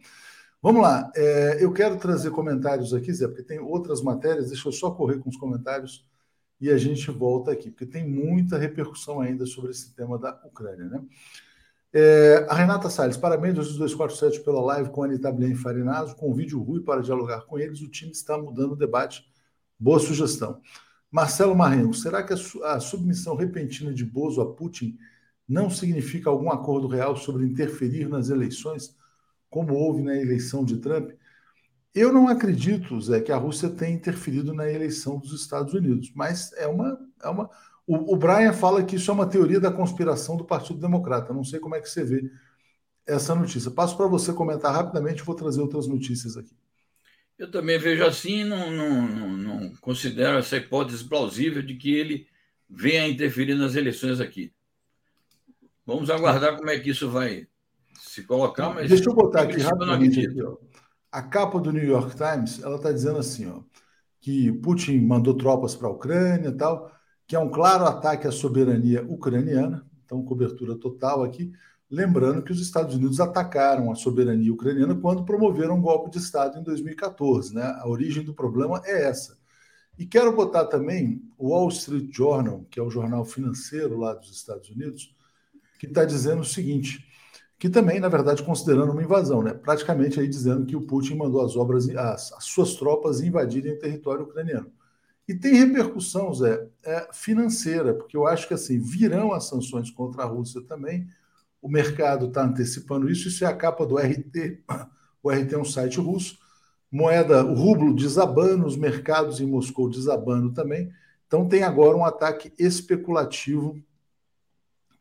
Vamos 0.61 0.81
lá, 0.81 1.09
é, 1.15 1.63
eu 1.63 1.71
quero 1.71 1.97
trazer 1.97 2.31
comentários 2.31 2.93
aqui, 2.93 3.13
Zé, 3.13 3.27
porque 3.27 3.43
tem 3.43 3.59
outras 3.59 4.01
matérias, 4.01 4.49
deixa 4.49 4.67
eu 4.67 4.73
só 4.73 4.91
correr 4.91 5.19
com 5.19 5.29
os 5.29 5.37
comentários 5.37 6.05
e 6.59 6.69
a 6.69 6.77
gente 6.77 7.09
volta 7.11 7.51
aqui, 7.51 7.71
porque 7.71 7.85
tem 7.85 8.05
muita 8.05 8.57
repercussão 8.57 9.21
ainda 9.21 9.45
sobre 9.45 9.71
esse 9.71 9.95
tema 9.95 10.19
da 10.19 10.31
Ucrânia. 10.43 10.85
Né? 10.85 11.01
É, 11.91 12.45
a 12.47 12.53
Renata 12.53 12.87
Salles, 12.87 13.17
parabéns 13.17 13.57
aos 13.57 13.69
247 13.69 14.41
pela 14.41 14.61
live 14.61 14.91
com 14.91 15.01
a 15.01 15.07
Anitta 15.07 15.31
Bilen 15.31 15.55
Farinazo, 15.55 16.15
com 16.15 16.33
vídeo 16.33 16.61
ruim 16.61 16.83
para 16.83 17.01
dialogar 17.01 17.41
com 17.45 17.57
eles, 17.57 17.81
o 17.81 17.89
time 17.89 18.11
está 18.11 18.37
mudando 18.37 18.73
o 18.73 18.75
debate. 18.75 19.25
Boa 19.79 19.99
sugestão. 19.99 20.61
Marcelo 21.11 21.55
Marrengo, 21.55 21.93
será 21.93 22.21
que 22.21 22.33
a, 22.33 22.79
submissão 22.79 23.35
repentina 23.35 23.91
de 23.91 24.05
Bozo 24.05 24.41
a 24.41 24.53
Putin 24.53 24.95
não 25.47 25.67
significa 25.67 26.29
algum 26.29 26.51
acordo 26.51 26.87
real 26.87 27.15
sobre 27.15 27.45
interferir 27.45 28.07
nas 28.07 28.29
eleições, 28.29 28.95
como 29.49 29.73
houve 29.73 30.03
na 30.03 30.15
eleição 30.15 30.63
de 30.63 30.77
Trump? 30.77 31.09
Eu 31.95 32.13
não 32.13 32.27
acredito, 32.27 33.01
Zé, 33.01 33.19
que 33.19 33.31
a 33.31 33.37
Rússia 33.37 33.67
tenha 33.67 33.95
interferido 33.95 34.53
na 34.53 34.69
eleição 34.69 35.17
dos 35.17 35.33
Estados 35.33 35.73
Unidos, 35.73 36.11
mas 36.13 36.53
é 36.53 36.67
uma. 36.67 36.99
É 37.23 37.29
uma 37.29 37.49
o, 37.89 38.13
o 38.13 38.15
Brian 38.15 38.53
fala 38.53 38.83
que 38.83 38.97
isso 38.97 39.09
é 39.09 39.13
uma 39.15 39.25
teoria 39.25 39.59
da 39.59 39.71
conspiração 39.71 40.37
do 40.37 40.45
Partido 40.45 40.79
Democrata. 40.79 41.33
Não 41.33 41.43
sei 41.43 41.59
como 41.59 41.73
é 41.73 41.81
que 41.81 41.89
você 41.89 42.03
vê 42.03 42.31
essa 43.07 43.33
notícia. 43.33 43.71
Passo 43.71 43.97
para 43.97 44.05
você 44.05 44.31
comentar 44.31 44.71
rapidamente, 44.71 45.23
vou 45.23 45.33
trazer 45.33 45.59
outras 45.59 45.87
notícias 45.87 46.37
aqui. 46.37 46.55
Eu 47.35 47.49
também 47.49 47.79
vejo 47.79 48.05
assim, 48.05 48.43
não, 48.43 48.69
não, 48.69 49.07
não, 49.07 49.29
não 49.29 49.75
considero 49.77 50.37
essa 50.37 50.57
hipótese 50.57 51.03
plausível 51.03 51.63
de 51.63 51.73
que 51.73 51.91
ele 51.91 52.27
venha 52.69 53.07
interferir 53.07 53.55
nas 53.55 53.73
eleições 53.73 54.19
aqui. 54.19 54.53
Vamos 55.83 56.11
aguardar 56.11 56.57
como 56.57 56.69
é 56.69 56.77
que 56.77 56.91
isso 56.91 57.09
vai 57.09 57.47
se 58.03 58.21
colocar. 58.21 58.69
Mas 58.69 58.89
Deixa 58.89 59.09
eu 59.09 59.15
botar 59.15 59.41
aqui 59.41 59.59
rapidamente. 59.61 60.27
Aqui. 60.27 60.39
A 61.11 61.23
capa 61.23 61.59
do 61.59 61.71
New 61.71 61.83
York 61.83 62.15
Times 62.15 62.61
ela 62.61 62.75
está 62.75 62.91
dizendo 62.91 63.17
assim, 63.17 63.49
ó, 63.49 63.61
que 64.21 64.51
Putin 64.51 64.99
mandou 64.99 65.33
tropas 65.33 65.73
para 65.73 65.87
a 65.87 65.91
Ucrânia 65.91 66.49
e 66.49 66.55
tal, 66.55 66.98
que 67.29 67.35
é 67.35 67.39
um 67.39 67.47
claro 67.47 67.85
ataque 67.85 68.27
à 68.27 68.31
soberania 68.31 69.05
ucraniana, 69.07 69.85
então 70.03 70.25
cobertura 70.25 70.75
total 70.75 71.23
aqui. 71.23 71.51
Lembrando 71.87 72.41
que 72.41 72.51
os 72.51 72.59
Estados 72.59 72.95
Unidos 72.95 73.19
atacaram 73.19 73.91
a 73.91 73.95
soberania 73.95 74.51
ucraniana 74.51 74.95
quando 74.95 75.23
promoveram 75.23 75.75
um 75.75 75.81
golpe 75.81 76.09
de 76.09 76.17
Estado 76.17 76.57
em 76.57 76.63
2014. 76.63 77.53
Né? 77.53 77.61
A 77.61 77.87
origem 77.87 78.23
do 78.23 78.33
problema 78.33 78.81
é 78.83 79.03
essa. 79.07 79.37
E 79.95 80.07
quero 80.07 80.35
botar 80.35 80.65
também 80.65 81.21
o 81.37 81.49
Wall 81.49 81.69
Street 81.69 82.09
Journal, 82.11 82.65
que 82.67 82.79
é 82.79 82.83
o 82.83 82.89
jornal 82.89 83.23
financeiro 83.23 83.95
lá 83.99 84.15
dos 84.15 84.31
Estados 84.31 84.67
Unidos, 84.71 85.15
que 85.77 85.85
está 85.85 86.05
dizendo 86.05 86.41
o 86.41 86.45
seguinte: 86.45 87.05
que 87.59 87.69
também, 87.69 87.99
na 87.99 88.09
verdade, 88.09 88.41
considerando 88.41 88.91
uma 88.91 89.03
invasão, 89.03 89.43
né? 89.43 89.53
praticamente 89.53 90.19
aí 90.19 90.27
dizendo 90.27 90.65
que 90.65 90.75
o 90.75 90.81
Putin 90.81 91.13
mandou 91.13 91.45
as 91.45 91.55
obras, 91.55 91.87
as, 91.89 92.33
as 92.33 92.45
suas 92.45 92.73
tropas 92.73 93.21
invadirem 93.21 93.73
o 93.73 93.79
território 93.79 94.23
ucraniano. 94.23 94.78
E 95.29 95.35
tem 95.35 95.53
repercussão, 95.53 96.33
Zé, 96.33 96.67
é, 96.83 97.07
financeira, 97.13 97.93
porque 97.93 98.17
eu 98.17 98.27
acho 98.27 98.47
que 98.47 98.53
assim 98.53 98.79
virão 98.79 99.31
as 99.31 99.47
sanções 99.47 99.89
contra 99.91 100.23
a 100.23 100.25
Rússia 100.25 100.61
também 100.61 101.07
o 101.61 101.69
mercado 101.69 102.27
está 102.27 102.43
antecipando 102.43 103.09
isso, 103.09 103.27
isso 103.27 103.43
é 103.43 103.47
a 103.47 103.55
capa 103.55 103.85
do 103.85 103.97
RT. 103.97 104.63
O 105.21 105.29
RT 105.29 105.53
é 105.53 105.57
um 105.57 105.65
site 105.65 105.99
russo. 105.99 106.39
Moeda, 106.89 107.45
o 107.45 107.53
rublo 107.53 107.93
desabando, 107.93 108.65
os 108.65 108.77
mercados 108.77 109.41
em 109.41 109.45
Moscou 109.45 109.89
desabando 109.89 110.53
também. 110.53 110.89
Então 111.27 111.47
tem 111.47 111.63
agora 111.63 111.95
um 111.95 112.05
ataque 112.05 112.53
especulativo 112.57 113.77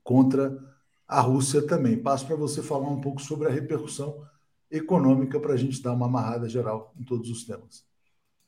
contra 0.03 0.59
a 1.07 1.21
Rússia 1.21 1.63
também. 1.67 1.97
Passo 1.97 2.27
para 2.27 2.37
você 2.37 2.63
falar 2.63 2.91
um 2.91 3.01
pouco 3.01 3.23
sobre 3.23 3.47
a 3.47 3.51
repercussão 3.51 4.27
econômica 4.71 5.39
para 5.41 5.55
a 5.55 5.57
gente 5.57 5.81
dar 5.81 5.93
uma 5.93 6.07
amarrada 6.07 6.49
geral 6.49 6.93
em 6.99 7.05
todos 7.05 7.31
os 7.31 7.45
temas. 7.45 7.88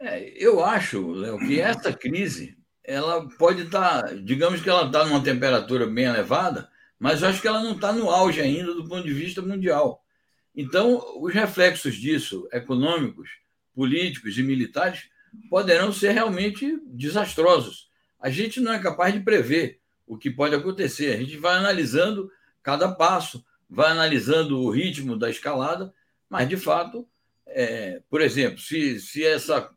É, 0.00 0.32
eu 0.42 0.64
acho, 0.64 1.12
Léo, 1.12 1.38
que 1.38 1.60
essa 1.60 1.92
crise 1.92 2.56
ela 2.82 3.28
pode 3.36 3.62
estar, 3.62 4.02
tá, 4.02 4.14
digamos 4.14 4.62
que 4.62 4.68
ela 4.68 4.86
está 4.86 5.04
numa 5.04 5.22
temperatura 5.22 5.86
bem 5.86 6.06
elevada, 6.06 6.68
mas 6.98 7.22
eu 7.22 7.28
acho 7.28 7.40
que 7.40 7.46
ela 7.46 7.62
não 7.62 7.72
está 7.72 7.92
no 7.92 8.10
auge 8.10 8.40
ainda 8.40 8.74
do 8.74 8.88
ponto 8.88 9.06
de 9.06 9.12
vista 9.12 9.42
mundial. 9.42 10.02
Então, 10.56 11.00
os 11.20 11.32
reflexos 11.32 11.94
disso, 11.94 12.48
econômicos, 12.52 13.28
políticos 13.74 14.36
e 14.38 14.42
militares, 14.42 15.08
poderão 15.48 15.92
ser 15.92 16.12
realmente 16.12 16.80
desastrosos. 16.86 17.88
A 18.18 18.28
gente 18.30 18.60
não 18.60 18.72
é 18.72 18.78
capaz 18.78 19.14
de 19.14 19.20
prever 19.20 19.80
o 20.06 20.18
que 20.18 20.30
pode 20.30 20.54
acontecer. 20.54 21.14
A 21.14 21.16
gente 21.18 21.36
vai 21.36 21.56
analisando 21.56 22.30
cada 22.62 22.90
passo, 22.90 23.44
vai 23.68 23.92
analisando 23.92 24.58
o 24.60 24.70
ritmo 24.70 25.16
da 25.16 25.30
escalada, 25.30 25.94
mas, 26.28 26.48
de 26.48 26.56
fato, 26.56 27.08
é, 27.46 28.02
por 28.10 28.20
exemplo, 28.20 28.58
se, 28.58 28.98
se 28.98 29.24
essa, 29.24 29.70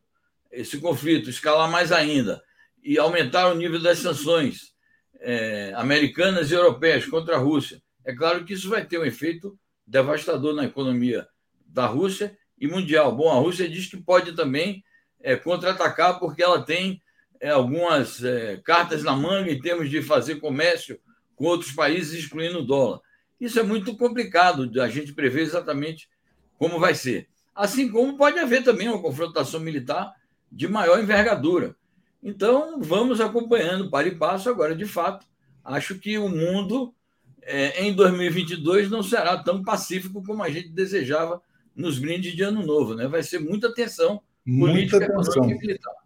esse 0.54 0.78
conflito 0.78 1.28
escalar 1.28 1.70
mais 1.70 1.92
ainda 1.92 2.42
e 2.82 2.98
aumentar 2.98 3.48
o 3.48 3.54
nível 3.54 3.80
das 3.80 3.98
sanções 3.98 4.72
é, 5.20 5.72
americanas 5.76 6.50
e 6.50 6.54
europeias 6.54 7.06
contra 7.06 7.36
a 7.36 7.38
Rússia. 7.38 7.82
É 8.04 8.14
claro 8.14 8.44
que 8.44 8.52
isso 8.52 8.68
vai 8.68 8.84
ter 8.84 8.98
um 8.98 9.04
efeito 9.04 9.58
devastador 9.86 10.54
na 10.54 10.64
economia 10.64 11.26
da 11.66 11.86
Rússia 11.86 12.36
e 12.58 12.66
mundial. 12.66 13.14
Bom, 13.14 13.30
a 13.30 13.40
Rússia 13.40 13.68
diz 13.68 13.86
que 13.86 13.96
pode 13.96 14.32
também 14.32 14.84
é, 15.20 15.34
contra-atacar 15.36 16.18
porque 16.18 16.42
ela 16.42 16.62
tem 16.62 17.00
é, 17.40 17.50
algumas 17.50 18.22
é, 18.22 18.58
cartas 18.58 19.02
na 19.02 19.16
manga 19.16 19.50
em 19.50 19.60
termos 19.60 19.90
de 19.90 20.02
fazer 20.02 20.36
comércio 20.36 21.00
com 21.34 21.46
outros 21.46 21.72
países, 21.72 22.18
excluindo 22.18 22.60
o 22.60 22.66
dólar. 22.66 23.00
Isso 23.40 23.58
é 23.58 23.62
muito 23.62 23.96
complicado 23.96 24.66
de 24.66 24.80
a 24.80 24.88
gente 24.88 25.12
prever 25.12 25.42
exatamente 25.42 26.08
como 26.56 26.78
vai 26.78 26.94
ser. 26.94 27.28
Assim 27.54 27.90
como 27.90 28.16
pode 28.16 28.38
haver 28.38 28.62
também 28.62 28.88
uma 28.88 29.00
confrontação 29.00 29.60
militar 29.60 30.12
de 30.50 30.68
maior 30.68 31.00
envergadura. 31.00 31.74
Então, 32.22 32.80
vamos 32.80 33.20
acompanhando 33.20 33.90
para 33.90 34.08
e 34.08 34.14
passo. 34.14 34.48
Agora, 34.48 34.74
de 34.74 34.86
fato, 34.86 35.26
acho 35.62 35.98
que 35.98 36.16
o 36.18 36.28
mundo 36.28 36.94
é, 37.42 37.84
em 37.84 37.94
2022 37.94 38.90
não 38.90 39.02
será 39.02 39.36
tão 39.42 39.62
pacífico 39.62 40.22
como 40.22 40.42
a 40.42 40.50
gente 40.50 40.70
desejava 40.70 41.40
nos 41.76 41.98
brindes 41.98 42.34
de 42.34 42.42
Ano 42.42 42.64
Novo. 42.64 42.94
Né? 42.94 43.06
Vai 43.06 43.22
ser 43.22 43.38
muita 43.38 43.72
tensão 43.74 44.20
política, 44.44 44.98
muita 44.98 45.14
tensão. 45.14 45.50
e 45.50 45.58
militar. 45.58 46.04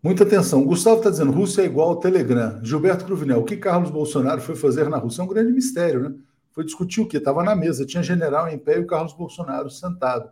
Muita 0.00 0.22
atenção. 0.22 0.64
Gustavo 0.64 0.98
está 0.98 1.10
dizendo: 1.10 1.32
Rússia 1.32 1.62
é 1.62 1.64
igual 1.64 1.90
ao 1.90 1.96
Telegram. 1.98 2.60
Gilberto 2.62 3.04
Cruvinel, 3.04 3.40
o 3.40 3.44
que 3.44 3.56
Carlos 3.56 3.90
Bolsonaro 3.90 4.40
foi 4.40 4.54
fazer 4.54 4.88
na 4.88 4.96
Rússia? 4.96 5.22
É 5.22 5.24
um 5.24 5.28
grande 5.28 5.52
mistério, 5.52 6.08
né? 6.08 6.14
Foi 6.52 6.64
discutir 6.64 7.00
o 7.00 7.06
quê? 7.06 7.18
Estava 7.18 7.42
na 7.42 7.54
mesa, 7.56 7.84
tinha 7.84 8.02
general 8.02 8.48
em 8.48 8.58
pé 8.58 8.78
e 8.78 8.80
o 8.80 8.86
Carlos 8.86 9.12
Bolsonaro 9.12 9.68
sentado. 9.70 10.30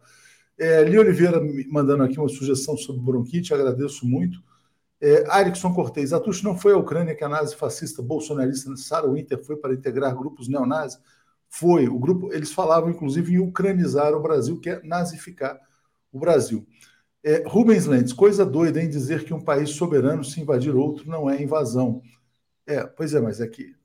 É, 0.59 0.83
Li 0.85 0.99
Oliveira 0.99 1.41
mandando 1.69 2.03
aqui 2.03 2.19
uma 2.19 2.29
sugestão 2.29 2.77
sobre 2.77 3.03
bronquite, 3.03 3.53
agradeço 3.53 4.07
muito. 4.07 4.43
É, 5.01 5.25
Arickson 5.29 5.75
Cortez, 5.75 6.13
Atush, 6.13 6.43
não 6.43 6.57
foi 6.57 6.73
a 6.73 6.79
Ucrânia 6.79 7.15
que 7.15 7.23
a 7.23 7.29
nazi 7.29 7.55
fascista 7.55 8.03
bolsonarista 8.03 8.75
Sarah 8.77 9.09
Winter 9.09 9.45
foi 9.45 9.57
para 9.57 9.75
integrar 9.75 10.17
grupos 10.17 10.49
neonazis? 10.49 10.99
Foi. 11.49 11.89
O 11.89 11.99
grupo, 11.99 12.33
eles 12.33 12.53
falavam, 12.53 12.91
inclusive, 12.91 13.35
em 13.35 13.39
ucranizar 13.39 14.15
o 14.15 14.23
Brasil, 14.23 14.59
que 14.59 14.71
é 14.71 14.83
nazificar 14.83 15.61
o 16.13 16.19
Brasil. 16.19 16.67
É, 17.23 17.45
Rubens 17.47 17.87
Lentes, 17.87 18.13
coisa 18.13 18.47
doida 18.47 18.83
em 18.83 18.89
dizer 18.89 19.25
que 19.25 19.35
um 19.35 19.45
país 19.45 19.71
soberano 19.71 20.25
se 20.25 20.41
invadir 20.41 20.75
outro 20.75 21.09
não 21.11 21.29
é 21.29 21.43
invasão. 21.43 22.03
É, 22.67 22.85
pois 22.85 23.15
é, 23.15 23.21
mas 23.21 23.41
é 23.41 23.47
que 23.49 23.76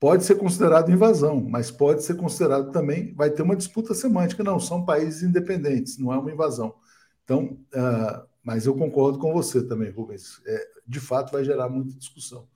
pode 0.00 0.24
ser 0.24 0.36
considerado 0.36 0.90
invasão, 0.90 1.40
mas 1.40 1.70
pode 1.70 2.02
ser 2.02 2.16
considerado 2.16 2.72
também, 2.72 3.14
vai 3.14 3.30
ter 3.30 3.42
uma 3.42 3.54
disputa 3.54 3.92
semântica. 3.94 4.42
Não, 4.42 4.58
são 4.58 4.84
países 4.84 5.22
independentes, 5.22 5.98
não 5.98 6.12
é 6.12 6.18
uma 6.18 6.32
invasão. 6.32 6.74
Então, 7.22 7.58
uh, 7.74 8.26
mas 8.42 8.64
eu 8.64 8.74
concordo 8.74 9.18
com 9.18 9.32
você 9.32 9.62
também, 9.62 9.90
Rubens. 9.90 10.40
É, 10.46 10.66
de 10.86 10.98
fato, 10.98 11.30
vai 11.30 11.44
gerar 11.44 11.68
muita 11.68 11.94
discussão. 11.94 12.48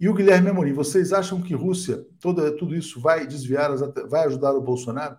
E 0.00 0.08
o 0.08 0.14
Guilherme 0.14 0.48
Amorim, 0.48 0.72
vocês 0.72 1.12
acham 1.12 1.42
que 1.42 1.54
Rússia, 1.54 2.06
todo, 2.18 2.56
tudo 2.56 2.74
isso 2.74 3.00
vai 3.00 3.26
desviar, 3.26 3.70
vai 4.08 4.24
ajudar 4.26 4.52
o 4.52 4.62
Bolsonaro? 4.62 5.16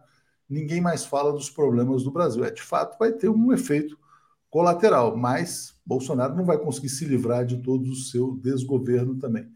Ninguém 0.49 0.82
mais 0.82 1.05
fala 1.05 1.32
dos 1.32 1.49
problemas 1.49 2.03
do 2.03 2.12
Brasil. 2.12 2.43
É, 2.43 2.49
de 2.49 2.62
fato, 2.63 2.97
vai 2.97 3.12
ter 3.12 3.29
um 3.29 3.53
efeito 3.53 3.97
colateral, 4.49 5.15
mas 5.15 5.75
Bolsonaro 5.86 6.36
não 6.36 6.45
vai 6.45 6.58
conseguir 6.58 6.89
se 6.89 7.05
livrar 7.05 7.45
de 7.45 7.62
todo 7.62 7.91
o 7.91 7.95
seu 7.95 8.36
desgoverno 8.41 9.15
também. 9.19 9.47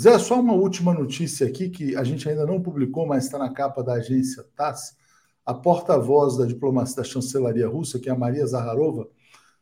Zé, 0.00 0.16
só 0.18 0.38
uma 0.38 0.52
última 0.52 0.94
notícia 0.94 1.46
aqui 1.46 1.68
que 1.68 1.96
a 1.96 2.04
gente 2.04 2.28
ainda 2.28 2.46
não 2.46 2.62
publicou, 2.62 3.04
mas 3.04 3.24
está 3.24 3.36
na 3.36 3.52
capa 3.52 3.82
da 3.82 3.94
agência 3.94 4.44
TASS. 4.54 4.96
A 5.44 5.52
porta-voz 5.52 6.36
da 6.36 6.46
diplomacia 6.46 6.96
da 6.96 7.04
chancelaria 7.04 7.66
russa, 7.66 7.98
que 7.98 8.08
é 8.08 8.12
a 8.12 8.18
Maria 8.18 8.46
Zaharova, 8.46 9.08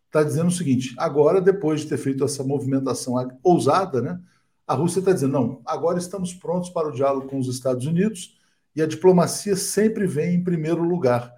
está 0.06 0.22
dizendo 0.22 0.48
o 0.48 0.52
seguinte: 0.52 0.94
agora, 0.98 1.40
depois 1.40 1.80
de 1.80 1.88
ter 1.88 1.96
feito 1.96 2.22
essa 2.22 2.44
movimentação 2.44 3.14
ousada, 3.42 4.02
né, 4.02 4.20
a 4.66 4.74
Rússia 4.74 4.98
está 4.98 5.12
dizendo, 5.12 5.32
não, 5.32 5.62
agora 5.64 5.98
estamos 5.98 6.34
prontos 6.34 6.68
para 6.70 6.88
o 6.88 6.92
diálogo 6.92 7.28
com 7.28 7.38
os 7.38 7.48
Estados 7.48 7.86
Unidos 7.86 8.38
e 8.74 8.82
a 8.82 8.86
diplomacia 8.86 9.56
sempre 9.56 10.06
vem 10.06 10.34
em 10.34 10.44
primeiro 10.44 10.82
lugar. 10.82 11.32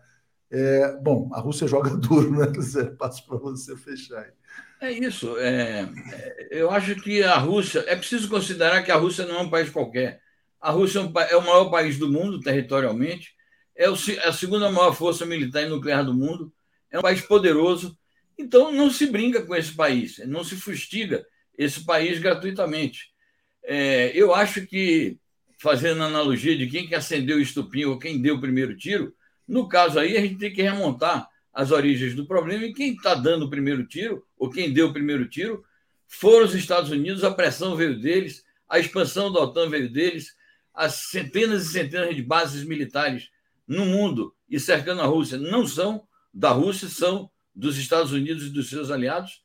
É, 0.51 0.97
bom, 1.01 1.29
a 1.33 1.41
Rússia 1.41 1.69
joga 1.69 1.91
duro, 1.97 2.33
né, 2.33 2.51
Zé? 2.61 2.85
Passo 2.85 3.25
para 3.27 3.37
você 3.37 3.77
fechar 3.77 4.21
aí. 4.21 4.33
É 4.81 4.93
isso. 4.93 5.37
É, 5.38 5.88
é, 6.12 6.49
eu 6.51 6.71
acho 6.71 6.95
que 6.97 7.23
a 7.23 7.37
Rússia. 7.37 7.85
É 7.87 7.97
preciso 7.97 8.29
considerar 8.29 8.83
que 8.83 8.93
a 8.93 8.97
Rússia 8.97 9.27
não 9.27 9.37
é 9.37 9.43
um 9.43 9.51
país 9.51 9.71
qualquer. 9.71 10.21
A 10.61 10.71
Rússia 10.71 11.01
é, 11.01 11.33
é 11.33 11.37
o 11.37 11.43
maior 11.43 11.71
país 11.71 11.99
do 11.99 12.11
mundo, 12.11 12.41
territorialmente, 12.41 13.35
é, 13.77 13.87
a 13.87 14.33
segunda 14.33 14.71
maior 14.71 14.93
força 14.93 15.25
militar 15.25 15.62
e 15.62 15.69
nuclear 15.69 16.05
do 16.05 16.14
mundo, 16.14 16.53
é 16.91 16.99
um 16.99 17.03
país 17.03 17.21
poderoso. 17.21 17.97
Então, 18.37 18.73
não 18.73 18.91
se 18.91 19.07
brinca 19.07 19.43
com 19.45 19.55
esse 19.55 19.73
país, 19.75 20.19
não 20.27 20.45
se 20.45 20.57
fustiga 20.57 21.25
esse 21.57 21.85
país 21.85 22.19
gratuitamente. 22.19 23.11
É, 23.64 24.12
eu 24.14 24.35
acho 24.35 24.67
que, 24.67 25.19
fazendo 25.59 26.03
analogia 26.03 26.57
de 26.57 26.69
quem 26.69 26.87
que 26.87 26.95
acendeu 26.95 27.38
o 27.38 27.41
estupinho 27.41 27.91
ou 27.91 27.99
quem 27.99 28.21
deu 28.21 28.37
o 28.37 28.41
primeiro 28.41 28.77
tiro, 28.77 29.14
no 29.47 29.69
caso 29.69 29.99
aí, 29.99 30.17
a 30.17 30.21
gente 30.21 30.38
tem 30.38 30.53
que 30.53 30.62
remontar 30.62 31.29
as 31.53 31.73
origens 31.73 32.14
do 32.14 32.27
problema 32.27 32.64
e 32.64 32.75
quem 32.75 32.95
está 32.95 33.14
dando 33.14 33.47
o 33.47 33.51
primeiro 33.51 33.85
tiro, 33.87 34.25
ou 34.38 34.51
quem 34.51 34.72
deu 34.72 34.88
o 34.88 34.92
primeiro 34.92 35.29
tiro, 35.29 35.64
foram 36.07 36.46
os 36.46 36.55
Estados 36.55 36.90
Unidos, 36.90 37.24
a 37.24 37.31
pressão 37.31 37.77
veio 37.77 38.01
deles, 38.01 38.44
a 38.68 38.79
expansão 38.79 39.33
da 39.33 39.40
OTAN 39.40 39.68
veio 39.68 39.90
deles, 39.90 40.35
as 40.72 40.94
centenas 41.11 41.66
e 41.66 41.72
centenas 41.72 42.14
de 42.14 42.22
bases 42.22 42.64
militares 42.64 43.31
no 43.66 43.85
mundo 43.85 44.35
e 44.48 44.59
cercando 44.59 45.03
a 45.03 45.07
Rússia 45.07 45.37
não 45.37 45.66
são 45.66 46.07
da 46.33 46.51
Rússia, 46.51 46.88
são 46.88 47.31
dos 47.55 47.77
Estados 47.77 48.12
Unidos 48.12 48.46
e 48.46 48.51
dos 48.51 48.70
seus 48.70 48.90
aliados. 48.90 49.42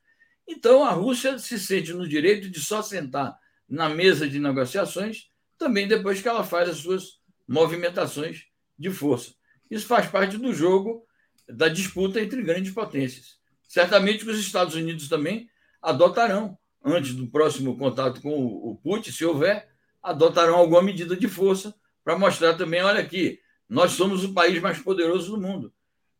Então 0.48 0.84
a 0.84 0.92
Rússia 0.92 1.40
se 1.40 1.60
sente 1.60 1.92
no 1.94 2.08
direito 2.08 2.50
de 2.50 2.60
só 2.60 2.82
sentar 2.82 3.38
na 3.68 3.90
mesa 3.90 4.30
de 4.30 4.40
negociações 4.40 5.30
também 5.58 5.88
depois 5.88 6.22
que 6.22 6.28
ela 6.28 6.44
faz 6.44 6.70
as 6.70 6.78
suas 6.78 7.20
movimentações 7.48 8.46
de 8.78 8.90
força. 8.90 9.34
Isso 9.70 9.88
faz 9.88 10.08
parte 10.08 10.38
do 10.38 10.54
jogo 10.54 11.06
da 11.48 11.68
disputa 11.68 12.22
entre 12.22 12.42
grandes 12.42 12.74
potências. 12.74 13.38
Certamente 13.74 14.24
que 14.24 14.30
os 14.30 14.38
Estados 14.38 14.76
Unidos 14.76 15.10
também 15.10 15.50
adotarão, 15.82 16.56
antes 16.86 17.16
do 17.16 17.26
próximo 17.26 17.76
contato 17.76 18.22
com 18.22 18.30
o 18.32 18.80
Putin, 18.84 19.12
se 19.12 19.26
houver, 19.26 19.68
adotarão 20.00 20.54
alguma 20.54 20.84
medida 20.84 21.16
de 21.16 21.28
força 21.28 21.74
para 22.04 22.16
mostrar 22.16 22.54
também, 22.54 22.84
olha 22.84 23.00
aqui, 23.00 23.40
nós 23.68 23.94
somos 23.94 24.24
o 24.24 24.32
país 24.32 24.62
mais 24.62 24.78
poderoso 24.78 25.32
do 25.32 25.42
mundo. 25.42 25.74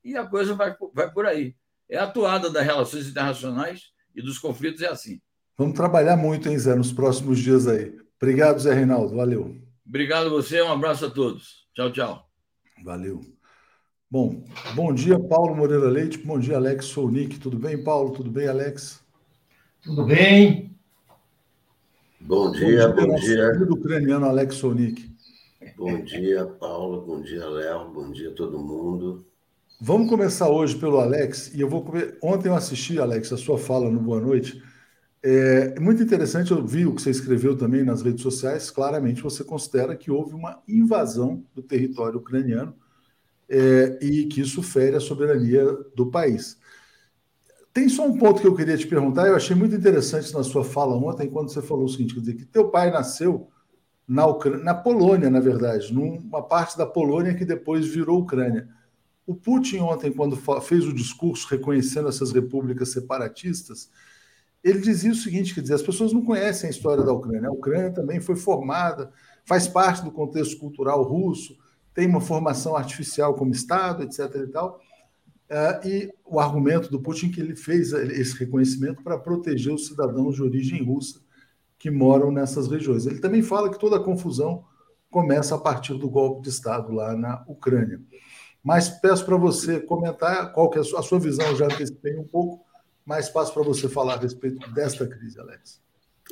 E 0.04 0.18
a 0.18 0.26
coisa 0.26 0.56
vai, 0.56 0.76
vai 0.96 1.12
por 1.12 1.28
aí. 1.28 1.56
É 1.88 2.00
a 2.00 2.06
atuada 2.06 2.50
das 2.50 2.66
relações 2.66 3.08
internacionais 3.08 3.92
e 4.16 4.22
dos 4.24 4.40
conflitos 4.40 4.82
é 4.82 4.88
assim. 4.88 5.22
Vamos 5.56 5.76
trabalhar 5.76 6.18
muito, 6.18 6.50
hein, 6.50 6.58
Zé, 6.58 6.74
nos 6.74 6.92
próximos 6.92 7.38
dias 7.38 7.68
aí. 7.68 7.96
Obrigado, 8.20 8.62
Zé 8.62 8.74
Reinaldo. 8.74 9.16
Valeu. 9.16 9.56
Obrigado 9.86 10.26
a 10.26 10.30
você, 10.30 10.60
um 10.60 10.72
abraço 10.72 11.06
a 11.06 11.12
todos. 11.12 11.68
Tchau, 11.76 11.92
tchau. 11.92 12.28
Valeu. 12.84 13.22
Bom, 14.14 14.44
bom 14.76 14.94
dia, 14.94 15.20
Paulo 15.20 15.56
Moreira 15.56 15.90
Leite. 15.90 16.20
Bom 16.20 16.38
dia, 16.38 16.58
Alex 16.58 16.86
Sounik. 16.86 17.40
Tudo 17.40 17.58
bem, 17.58 17.84
Paulo? 17.84 18.12
Tudo 18.12 18.30
bem, 18.30 18.48
Alex? 18.48 19.02
Tudo 19.82 20.06
bem. 20.06 20.78
Bom 22.22 22.52
dia, 22.52 22.90
bom 22.90 23.16
dia. 23.16 23.54
Bom 23.54 23.58
dia. 23.58 23.74
Ucraniano 23.74 24.28
Alex 24.28 24.54
Sounik. 24.54 25.12
Bom 25.76 26.04
dia, 26.04 26.46
Paulo. 26.46 27.02
Bom 27.02 27.22
dia, 27.24 27.44
Léo. 27.50 27.90
Bom 27.90 28.12
dia 28.12 28.30
todo 28.36 28.60
mundo. 28.60 29.26
Vamos 29.82 30.08
começar 30.08 30.48
hoje 30.48 30.76
pelo 30.76 31.00
Alex. 31.00 31.52
E 31.56 31.62
eu 31.62 31.68
vou 31.68 31.84
comer... 31.84 32.16
Ontem 32.22 32.50
eu 32.50 32.56
assisti, 32.56 33.00
Alex, 33.00 33.34
a 33.34 33.38
sua 33.38 33.58
fala 33.58 33.90
no 33.90 34.00
Boa 34.00 34.22
Noite. 34.22 34.62
É 35.24 35.80
muito 35.80 36.04
interessante, 36.04 36.52
eu 36.52 36.64
vi 36.64 36.86
o 36.86 36.94
que 36.94 37.02
você 37.02 37.10
escreveu 37.10 37.58
também 37.58 37.84
nas 37.84 38.04
redes 38.04 38.22
sociais. 38.22 38.70
Claramente 38.70 39.24
você 39.24 39.44
considera 39.44 39.96
que 39.96 40.12
houve 40.12 40.36
uma 40.36 40.62
invasão 40.68 41.44
do 41.56 41.64
território 41.64 42.20
ucraniano 42.20 42.76
é, 43.54 44.00
e 44.02 44.26
que 44.26 44.42
isso 44.42 44.64
fere 44.64 44.96
a 44.96 45.00
soberania 45.00 45.64
do 45.96 46.10
país. 46.10 46.58
Tem 47.72 47.88
só 47.88 48.08
um 48.08 48.18
ponto 48.18 48.42
que 48.42 48.48
eu 48.48 48.56
queria 48.56 48.76
te 48.76 48.88
perguntar, 48.88 49.28
eu 49.28 49.36
achei 49.36 49.56
muito 49.56 49.76
interessante 49.76 50.34
na 50.34 50.44
sua 50.44 50.64
fala 50.64 50.96
ontem, 50.96 51.30
quando 51.30 51.52
você 51.52 51.62
falou 51.62 51.86
o 51.86 51.90
seguinte: 51.90 52.16
quer 52.16 52.20
dizer, 52.22 52.34
que 52.34 52.46
teu 52.46 52.70
pai 52.70 52.90
nasceu 52.90 53.48
na, 54.08 54.26
Ucrânia, 54.26 54.64
na 54.64 54.74
Polônia, 54.74 55.30
na 55.30 55.40
verdade, 55.40 55.94
numa 55.94 56.42
parte 56.42 56.76
da 56.76 56.86
Polônia 56.86 57.36
que 57.36 57.46
depois 57.46 57.86
virou 57.86 58.22
Ucrânia. 58.22 58.68
O 59.26 59.36
Putin, 59.36 59.78
ontem, 59.80 60.12
quando 60.12 60.36
fez 60.62 60.86
o 60.86 60.94
discurso 60.94 61.48
reconhecendo 61.48 62.10
essas 62.10 62.32
repúblicas 62.32 62.92
separatistas, 62.92 63.90
ele 64.64 64.80
dizia 64.80 65.12
o 65.12 65.16
seguinte: 65.16 65.54
quer 65.54 65.62
dizer, 65.62 65.76
as 65.76 65.84
pessoas 65.84 66.12
não 66.12 66.26
conhecem 66.26 66.68
a 66.68 66.72
história 66.72 67.04
da 67.04 67.14
Ucrânia. 67.14 67.50
A 67.50 67.54
Ucrânia 67.54 67.92
também 67.92 68.20
foi 68.20 68.36
formada, 68.36 69.12
faz 69.46 69.68
parte 69.68 70.04
do 70.04 70.12
contexto 70.12 70.58
cultural 70.58 71.04
russo, 71.04 71.56
tem 71.94 72.08
uma 72.08 72.22
formação 72.22 72.76
artificial 72.76 73.34
como 73.36 73.52
Estado, 73.52 74.04
etc. 74.04 74.20
e 74.36 74.48
tal. 74.48 74.80
Uh, 75.50 75.88
e 75.88 76.14
o 76.26 76.40
argumento 76.40 76.90
do 76.90 77.00
Putin 77.00 77.30
que 77.30 77.40
ele 77.40 77.56
fez 77.56 77.94
esse 77.94 78.38
reconhecimento 78.38 79.04
para 79.04 79.20
proteger 79.20 79.74
os 79.74 79.88
cidadãos 79.88 80.36
de 80.36 80.42
origem 80.42 80.84
russa 80.84 81.22
que 81.78 81.92
moram 81.92 82.32
nessas 82.32 82.68
regiões. 82.68 83.06
Ele 83.06 83.20
também 83.20 83.42
fala 83.42 83.70
que 83.70 83.78
toda 83.78 83.98
a 83.98 84.04
confusão 84.04 84.66
começa 85.12 85.54
a 85.54 85.60
partir 85.60 85.94
do 85.94 86.10
golpe 86.10 86.42
de 86.42 86.50
Estado 86.50 86.92
lá 86.92 87.16
na 87.16 87.44
Ucrânia. 87.48 88.02
Mas 88.64 88.90
peço 88.90 89.26
para 89.26 89.36
você 89.36 89.80
comentar 89.82 90.54
qual 90.54 90.70
que 90.70 90.78
é 90.78 90.82
a 90.82 90.84
sua, 90.84 91.02
a 91.02 91.04
sua 91.04 91.20
visão, 91.20 91.56
já 91.56 91.66
antecipei 91.66 92.18
um 92.18 92.24
pouco, 92.24 92.66
mas 93.06 93.30
passo 93.30 93.54
para 93.54 93.64
você 93.64 93.90
falar 93.90 94.14
a 94.14 94.20
respeito 94.20 94.72
desta 94.72 95.06
crise, 95.06 95.40
Alex. 95.40 95.82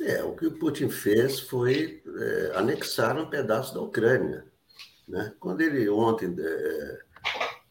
É, 0.00 0.24
o 0.24 0.34
que 0.34 0.46
o 0.46 0.58
Putin 0.58 0.88
fez 0.88 1.40
foi 1.40 2.02
é, 2.06 2.52
anexar 2.56 3.16
um 3.18 3.28
pedaço 3.28 3.74
da 3.74 3.80
Ucrânia. 3.82 4.46
Né? 5.08 5.34
Quando 5.40 5.60
ele 5.60 5.88
ontem 5.88 6.34
é, 6.38 6.98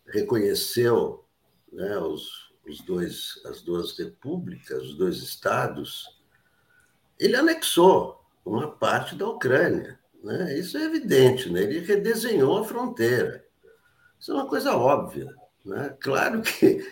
reconheceu 0.07 1.25
né, 1.71 1.97
os, 1.97 2.53
os 2.67 2.81
dois, 2.81 3.41
as 3.45 3.61
duas 3.61 3.97
repúblicas, 3.97 4.83
os 4.83 4.95
dois 4.95 5.17
estados, 5.17 6.19
ele 7.19 7.35
anexou 7.35 8.23
uma 8.45 8.71
parte 8.71 9.15
da 9.15 9.27
Ucrânia. 9.27 9.99
Né? 10.23 10.57
Isso 10.57 10.77
é 10.77 10.83
evidente, 10.83 11.49
né? 11.49 11.61
ele 11.61 11.79
redesenhou 11.79 12.57
a 12.57 12.65
fronteira. 12.65 13.45
Isso 14.19 14.31
é 14.31 14.35
uma 14.35 14.47
coisa 14.47 14.75
óbvia. 14.75 15.33
Né? 15.65 15.95
Claro 15.99 16.41
que 16.41 16.85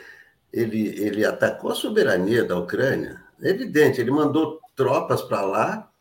ele, 0.52 0.88
ele 1.00 1.26
atacou 1.26 1.72
a 1.72 1.76
soberania 1.76 2.44
da 2.44 2.58
Ucrânia, 2.58 3.24
é 3.42 3.50
evidente, 3.50 4.02
ele 4.02 4.12
mandou 4.12 4.60
tropas 4.76 5.22
para 5.22 5.42
lá 5.42 5.92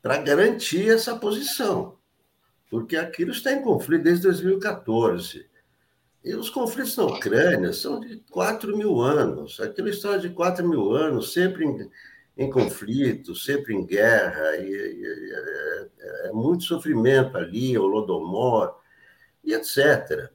para 0.00 0.18
garantir 0.18 0.88
essa 0.88 1.16
posição, 1.16 1.95
porque 2.70 2.96
aquilo 2.96 3.30
está 3.30 3.52
em 3.52 3.62
conflito 3.62 4.02
desde 4.02 4.24
2014. 4.24 5.46
E 6.24 6.34
os 6.34 6.50
conflitos 6.50 6.96
na 6.96 7.04
Ucrânia 7.04 7.72
são 7.72 8.00
de 8.00 8.16
4 8.32 8.76
mil 8.76 9.00
anos. 9.00 9.60
Aquela 9.60 9.88
história 9.88 10.18
de 10.18 10.30
4 10.30 10.68
mil 10.68 10.90
anos, 10.90 11.32
sempre 11.32 11.64
em, 11.64 11.88
em 12.36 12.50
conflito, 12.50 13.32
sempre 13.36 13.74
em 13.74 13.86
guerra, 13.86 14.56
e, 14.56 14.68
e, 14.68 15.32
é, 15.32 16.28
é, 16.28 16.32
muito 16.32 16.64
sofrimento 16.64 17.36
ali, 17.36 17.78
Holodomor, 17.78 18.74
e 19.44 19.54
etc. 19.54 20.28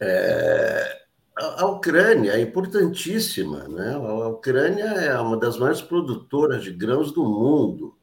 É, 0.00 1.02
a, 1.36 1.64
a 1.64 1.66
Ucrânia 1.66 2.32
é 2.32 2.40
importantíssima, 2.40 3.68
né? 3.68 3.92
A 3.94 4.28
Ucrânia 4.28 4.84
é 4.84 5.20
uma 5.20 5.36
das 5.36 5.58
maiores 5.58 5.82
produtoras 5.82 6.64
de 6.64 6.72
grãos 6.72 7.12
do 7.12 7.24
mundo. 7.24 7.97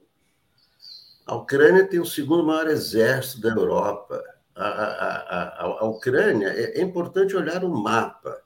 A 1.26 1.36
Ucrânia 1.36 1.88
tem 1.88 2.00
o 2.00 2.06
segundo 2.06 2.44
maior 2.44 2.68
exército 2.68 3.42
da 3.42 3.50
Europa 3.50 4.24
a, 4.56 4.68
a, 4.68 5.64
a, 5.82 5.86
Ucrânia, 5.86 6.48
é, 6.48 6.80
é, 6.80 6.82
importante 6.82 7.36
olhar 7.36 7.64
o 7.64 7.70
mapa. 7.70 8.42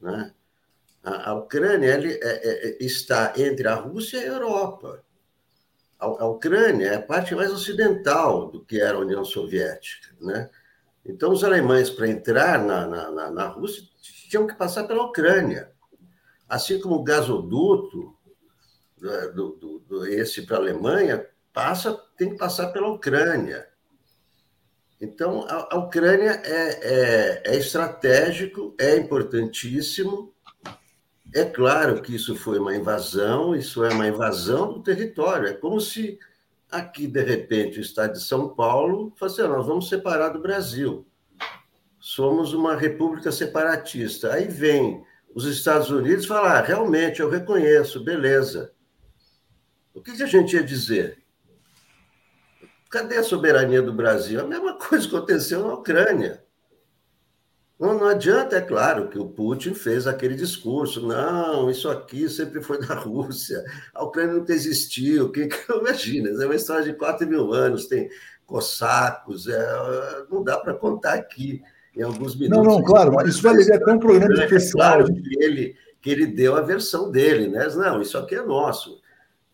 Né? 0.00 0.32
A, 1.04 1.30
a 1.30 1.34
Ucrânia 1.34 1.94
ele, 1.94 2.12
é, 2.14 2.18
é, 2.22 2.84
está 2.84 3.34
entre 3.36 3.68
a 3.68 3.74
Rússia 3.74 4.18
e 4.18 4.24
a 4.24 4.32
Europa. 4.32 5.04
A, 5.98 6.06
a, 6.06 6.26
Ucrânia 6.26 6.88
é 6.88 6.96
a 6.96 7.02
parte 7.02 7.34
mais 7.34 7.52
ocidental 7.52 8.50
do 8.50 8.64
que 8.64 8.80
era 8.80 8.96
a 8.96 9.00
União 9.00 9.24
Soviética. 9.24 10.08
Né? 10.18 10.48
Então, 11.04 11.30
os 11.30 11.44
alemães, 11.44 11.90
para 11.90 12.08
entrar 12.08 12.64
na, 12.64 12.86
na, 12.86 13.10
na, 13.10 13.30
na 13.30 13.46
Rússia, 13.48 13.82
tinham 14.00 14.46
que 14.46 14.54
passar 14.54 14.84
pela 14.84 15.04
Ucrânia. 15.04 15.70
Assim 16.48 16.80
como 16.80 16.96
o 16.96 17.04
gasoduto, 17.04 18.16
né, 18.98 19.28
do, 19.28 19.56
do, 19.56 19.78
do 19.80 20.06
esse 20.06 20.42
para 20.42 20.56
a 20.56 20.60
Alemanha, 20.60 21.26
passa, 21.52 21.98
tem 22.16 22.30
que 22.30 22.36
passar 22.36 22.68
pela 22.68 22.88
Ucrânia. 22.88 23.68
Então, 25.00 25.46
a, 25.48 25.74
a 25.74 25.78
Ucrânia 25.78 26.42
é, 26.44 26.80
é, 26.82 27.42
é 27.46 27.56
estratégico, 27.56 28.74
é 28.78 28.96
importantíssimo. 28.96 30.34
É 31.34 31.44
claro 31.44 32.02
que 32.02 32.14
isso 32.14 32.34
foi 32.36 32.58
uma 32.58 32.76
invasão, 32.76 33.54
isso 33.54 33.84
é 33.84 33.92
uma 33.92 34.06
invasão 34.06 34.72
do 34.72 34.82
território. 34.82 35.48
É 35.48 35.54
como 35.54 35.80
se 35.80 36.18
aqui, 36.70 37.06
de 37.06 37.22
repente, 37.22 37.78
o 37.78 37.82
estado 37.82 38.12
de 38.12 38.22
São 38.22 38.48
Paulo 38.54 39.12
fosse, 39.16 39.40
assim, 39.40 39.50
nós 39.50 39.66
vamos 39.66 39.88
separar 39.88 40.30
do 40.30 40.40
Brasil. 40.40 41.06
Somos 41.98 42.52
uma 42.52 42.76
república 42.76 43.32
separatista. 43.32 44.32
Aí 44.32 44.48
vem 44.48 45.04
os 45.34 45.44
Estados 45.44 45.90
Unidos 45.90 46.26
falar, 46.26 46.58
ah, 46.58 46.62
realmente, 46.62 47.20
eu 47.20 47.30
reconheço, 47.30 48.02
beleza. 48.02 48.72
O 49.94 50.02
que, 50.02 50.16
que 50.16 50.22
a 50.22 50.26
gente 50.26 50.56
ia 50.56 50.62
dizer? 50.62 51.22
Cadê 52.90 53.18
a 53.18 53.22
soberania 53.22 53.80
do 53.80 53.92
Brasil? 53.92 54.40
A 54.40 54.44
mesma 54.44 54.74
coisa 54.76 55.06
aconteceu 55.06 55.64
na 55.64 55.74
Ucrânia. 55.74 56.42
Não, 57.78 57.94
não 57.94 58.08
adianta, 58.08 58.56
é 58.56 58.60
claro, 58.60 59.08
que 59.08 59.18
o 59.18 59.28
Putin 59.28 59.72
fez 59.72 60.06
aquele 60.06 60.34
discurso. 60.34 61.06
Não, 61.06 61.70
isso 61.70 61.88
aqui 61.88 62.28
sempre 62.28 62.60
foi 62.60 62.78
da 62.84 62.92
Rússia. 62.98 63.64
A 63.94 64.04
Ucrânia 64.04 64.34
nunca 64.34 64.52
existiu. 64.52 65.30
Quem 65.30 65.48
imagina? 65.80 66.28
É 66.42 66.44
uma 66.44 66.56
história 66.56 66.84
de 66.84 66.92
4 66.92 67.26
mil 67.26 67.54
anos, 67.54 67.86
tem 67.86 68.10
cossacos, 68.44 69.46
é, 69.46 70.24
não 70.28 70.42
dá 70.42 70.58
para 70.58 70.74
contar 70.74 71.14
aqui 71.14 71.62
em 71.96 72.02
alguns 72.02 72.36
minutos. 72.36 72.66
Não, 72.66 72.74
não, 72.74 72.82
claro, 72.82 73.12
mas 73.14 73.28
isso 73.28 73.42
vai 73.42 73.54
ligar 73.54 73.76
até 73.76 73.92
um 73.92 73.98
programa 73.98 74.42
é 74.42 74.44
especial. 74.44 74.96
Claro 74.96 75.14
que 75.14 75.42
ele, 75.42 75.76
que 76.02 76.10
ele 76.10 76.26
deu 76.26 76.56
a 76.56 76.60
versão 76.60 77.10
dele, 77.10 77.46
né? 77.48 77.66
Não, 77.76 78.02
isso 78.02 78.18
aqui 78.18 78.34
é 78.34 78.42
nosso. 78.42 78.99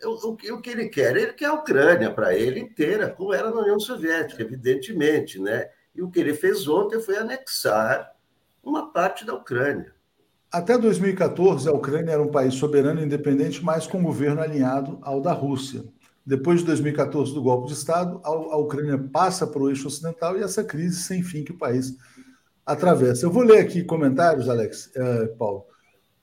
O, 0.05 0.31
o, 0.31 0.37
que 0.37 0.71
ele 0.71 0.89
quer? 0.89 1.17
Ele 1.17 1.33
quer 1.33 1.47
a 1.47 1.55
Ucrânia 1.55 2.11
para 2.11 2.35
ele 2.35 2.61
inteira, 2.61 3.09
como 3.11 3.33
era 3.33 3.51
na 3.51 3.61
União 3.61 3.81
Soviética, 3.81 4.43
evidentemente, 4.43 5.41
né? 5.41 5.69
E 5.95 6.03
o 6.03 6.11
que 6.11 6.21
ele 6.21 6.35
fez 6.35 6.69
ontem 6.69 7.01
foi 7.01 7.17
anexar 7.17 8.13
uma 8.63 8.93
parte 8.93 9.25
da 9.25 9.35
Ucrânia. 9.35 9.95
Até 10.53 10.77
2014, 10.77 11.69
a 11.69 11.73
Ucrânia 11.73 12.13
era 12.13 12.23
um 12.23 12.31
país 12.31 12.55
soberano 12.55 13.01
e 13.01 13.05
independente, 13.05 13.65
mas 13.65 13.87
com 13.87 14.03
governo 14.03 14.43
alinhado 14.43 14.99
ao 15.03 15.21
da 15.21 15.33
Rússia. 15.33 15.85
Depois 16.25 16.61
de 16.61 16.67
2014, 16.67 17.33
do 17.33 17.43
golpe 17.43 17.69
de 17.69 17.75
Estado, 17.75 18.21
a 18.25 18.57
Ucrânia 18.57 18.99
passa 18.99 19.47
para 19.47 19.63
o 19.63 19.69
eixo 19.69 19.87
ocidental 19.87 20.37
e 20.37 20.43
essa 20.43 20.65
crise 20.65 21.03
sem 21.03 21.23
fim 21.23 21.45
que 21.45 21.53
o 21.53 21.59
país 21.59 21.97
atravessa. 22.65 23.25
Eu 23.25 23.31
vou 23.31 23.45
ler 23.45 23.61
aqui 23.61 23.85
comentários, 23.85 24.49
Alex, 24.49 24.91
eh, 24.97 25.27
Paulo. 25.39 25.67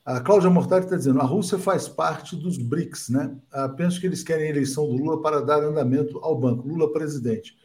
A 0.06 0.20
Cláudia 0.20 0.50
Mortari 0.50 0.84
está 0.84 0.98
dizendo: 0.98 1.22
a 1.22 1.26
Rússia 1.26 1.58
faz 1.58 1.88
parte 1.88 2.36
dos 2.36 2.58
BRICS, 2.58 3.10
né? 3.10 3.38
Ah, 3.52 3.70
penso 3.70 4.02
que 4.02 4.06
eles 4.06 4.22
querem 4.22 4.48
a 4.48 4.50
eleição 4.50 4.86
do 4.86 4.98
Lula 4.98 5.22
para 5.22 5.42
dar 5.42 5.64
andamento 5.64 6.20
ao 6.20 6.38
banco. 6.38 6.68
Lula 6.68 6.92
presidente. 6.92 7.56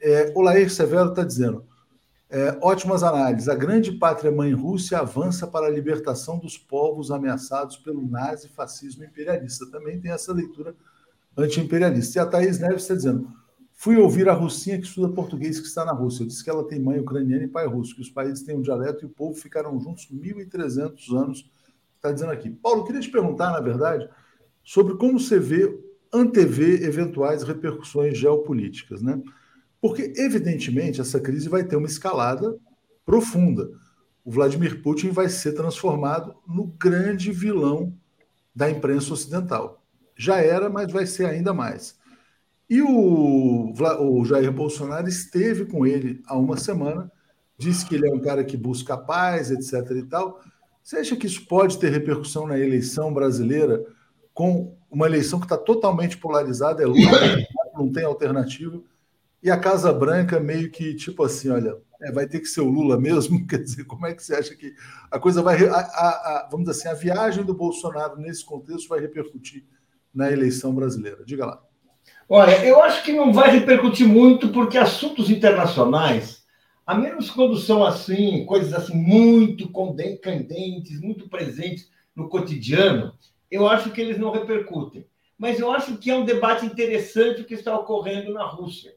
É, 0.00 0.32
o 0.34 0.40
Lair 0.40 0.70
Severo 0.70 1.10
está 1.10 1.22
dizendo: 1.22 1.64
é, 2.28 2.58
ótimas 2.60 3.04
análises. 3.04 3.48
A 3.48 3.54
grande 3.54 3.92
pátria 3.92 4.32
mãe 4.32 4.52
Rússia 4.52 4.98
avança 4.98 5.46
para 5.46 5.66
a 5.66 5.70
libertação 5.70 6.38
dos 6.38 6.58
povos 6.58 7.12
ameaçados 7.12 7.76
pelo 7.76 8.06
nazifascismo 8.06 9.04
imperialista. 9.04 9.70
Também 9.70 10.00
tem 10.00 10.10
essa 10.10 10.32
leitura 10.32 10.74
anti-imperialista. 11.36 12.18
E 12.18 12.20
a 12.20 12.26
Thaís 12.26 12.58
Neves 12.58 12.82
está 12.82 12.94
dizendo: 12.94 13.28
fui 13.72 13.96
ouvir 13.96 14.28
a 14.28 14.34
Russinha 14.34 14.78
que 14.78 14.86
estuda 14.86 15.14
português 15.14 15.60
que 15.60 15.66
está 15.68 15.84
na 15.84 15.92
Rússia. 15.92 16.26
Disse 16.26 16.42
que 16.42 16.50
ela 16.50 16.66
tem 16.66 16.80
mãe 16.80 16.98
ucraniana 16.98 17.44
e 17.44 17.48
pai 17.48 17.68
russo, 17.68 17.94
que 17.94 18.02
os 18.02 18.10
países 18.10 18.42
têm 18.42 18.56
um 18.56 18.62
dialeto 18.62 19.04
e 19.04 19.06
o 19.06 19.10
povo 19.10 19.38
ficaram 19.38 19.80
juntos 19.80 20.08
1.300 20.12 21.16
anos. 21.16 21.48
Está 21.98 22.12
dizendo 22.12 22.30
aqui. 22.30 22.48
Paulo, 22.48 22.84
queria 22.84 23.00
te 23.00 23.10
perguntar, 23.10 23.50
na 23.50 23.60
verdade, 23.60 24.08
sobre 24.62 24.96
como 24.96 25.18
você 25.18 25.38
vê, 25.38 25.76
antevê 26.12 26.84
eventuais 26.84 27.42
repercussões 27.42 28.16
geopolíticas, 28.16 29.02
né? 29.02 29.20
Porque, 29.80 30.12
evidentemente, 30.16 31.00
essa 31.00 31.20
crise 31.20 31.48
vai 31.48 31.64
ter 31.64 31.76
uma 31.76 31.86
escalada 31.86 32.56
profunda. 33.04 33.70
O 34.24 34.30
Vladimir 34.30 34.82
Putin 34.82 35.10
vai 35.10 35.28
ser 35.28 35.52
transformado 35.52 36.36
no 36.46 36.66
grande 36.66 37.32
vilão 37.32 37.92
da 38.54 38.70
imprensa 38.70 39.12
ocidental. 39.12 39.82
Já 40.16 40.38
era, 40.38 40.68
mas 40.68 40.92
vai 40.92 41.06
ser 41.06 41.26
ainda 41.26 41.52
mais. 41.52 41.98
E 42.70 42.82
o, 42.82 43.72
o 43.72 44.24
Jair 44.24 44.52
Bolsonaro 44.52 45.08
esteve 45.08 45.64
com 45.64 45.86
ele 45.86 46.22
há 46.26 46.36
uma 46.36 46.56
semana, 46.56 47.10
disse 47.56 47.86
que 47.86 47.94
ele 47.94 48.08
é 48.08 48.12
um 48.12 48.20
cara 48.20 48.44
que 48.44 48.56
busca 48.56 48.96
paz, 48.96 49.50
etc. 49.50 49.90
e 49.96 50.02
tal. 50.02 50.40
Você 50.88 50.96
acha 50.96 51.16
que 51.16 51.26
isso 51.26 51.44
pode 51.44 51.76
ter 51.76 51.90
repercussão 51.90 52.46
na 52.46 52.58
eleição 52.58 53.12
brasileira, 53.12 53.84
com 54.32 54.74
uma 54.90 55.04
eleição 55.04 55.38
que 55.38 55.44
está 55.44 55.58
totalmente 55.58 56.16
polarizada, 56.16 56.82
é 56.82 56.86
Lula, 56.86 57.44
não 57.74 57.92
tem 57.92 58.04
alternativa? 58.04 58.80
E 59.42 59.50
a 59.50 59.58
Casa 59.58 59.92
Branca 59.92 60.40
meio 60.40 60.70
que 60.70 60.94
tipo 60.94 61.22
assim, 61.22 61.50
olha, 61.50 61.76
é, 62.00 62.10
vai 62.10 62.26
ter 62.26 62.40
que 62.40 62.46
ser 62.46 62.62
o 62.62 62.70
Lula 62.70 62.98
mesmo? 62.98 63.36
Quer 63.46 63.58
dizer, 63.58 63.84
como 63.84 64.06
é 64.06 64.14
que 64.14 64.24
você 64.24 64.34
acha 64.34 64.56
que 64.56 64.72
a 65.10 65.18
coisa 65.18 65.42
vai. 65.42 65.62
A, 65.66 65.74
a, 65.74 66.08
a, 66.08 66.48
vamos 66.50 66.66
dizer 66.66 66.80
assim, 66.80 66.88
a 66.88 66.98
viagem 66.98 67.44
do 67.44 67.52
Bolsonaro 67.52 68.16
nesse 68.16 68.42
contexto 68.42 68.88
vai 68.88 68.98
repercutir 68.98 69.66
na 70.14 70.32
eleição 70.32 70.74
brasileira? 70.74 71.22
Diga 71.22 71.44
lá. 71.44 71.62
Olha, 72.26 72.64
eu 72.64 72.82
acho 72.82 73.04
que 73.04 73.12
não 73.12 73.30
vai 73.30 73.50
repercutir 73.50 74.08
muito, 74.08 74.48
porque 74.48 74.78
assuntos 74.78 75.28
internacionais, 75.28 76.37
a 76.88 76.94
menos 76.94 77.30
quando 77.30 77.58
são 77.58 77.84
assim, 77.84 78.46
coisas 78.46 78.72
assim 78.72 78.96
muito 78.96 79.70
candentes, 80.22 80.98
muito 81.02 81.28
presentes 81.28 81.90
no 82.16 82.30
cotidiano, 82.30 83.14
eu 83.50 83.68
acho 83.68 83.90
que 83.90 84.00
eles 84.00 84.16
não 84.16 84.30
repercutem. 84.30 85.06
Mas 85.36 85.60
eu 85.60 85.70
acho 85.70 85.98
que 85.98 86.10
é 86.10 86.16
um 86.16 86.24
debate 86.24 86.64
interessante 86.64 87.42
o 87.42 87.44
que 87.44 87.52
está 87.52 87.78
ocorrendo 87.78 88.32
na 88.32 88.46
Rússia. 88.46 88.96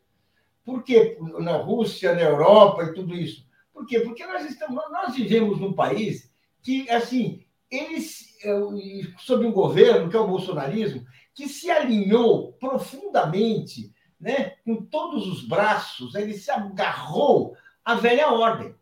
Por 0.63 0.83
quê? 0.83 1.17
Na 1.39 1.57
Rússia, 1.57 2.15
na 2.15 2.21
Europa 2.21 2.81
e 2.83 2.93
tudo 2.93 3.13
isso. 3.13 3.45
Por 3.73 3.85
quê? 3.85 3.99
Porque 3.99 4.25
nós, 4.25 4.49
estamos, 4.49 4.81
nós 4.89 5.13
vivemos 5.13 5.59
num 5.59 5.73
país 5.73 6.31
que, 6.63 6.89
assim, 6.89 7.43
eles, 7.69 8.37
sob 9.19 9.45
um 9.45 9.51
governo, 9.51 10.09
que 10.09 10.15
é 10.15 10.19
o 10.19 10.27
bolsonarismo, 10.27 11.05
que 11.33 11.45
se 11.45 11.69
alinhou 11.69 12.53
profundamente, 12.53 13.93
né, 14.17 14.51
com 14.63 14.77
todos 14.77 15.27
os 15.27 15.45
braços, 15.45 16.15
ele 16.15 16.35
se 16.35 16.49
agarrou 16.49 17.53
à 17.84 17.95
velha 17.95 18.29
ordem. 18.29 18.75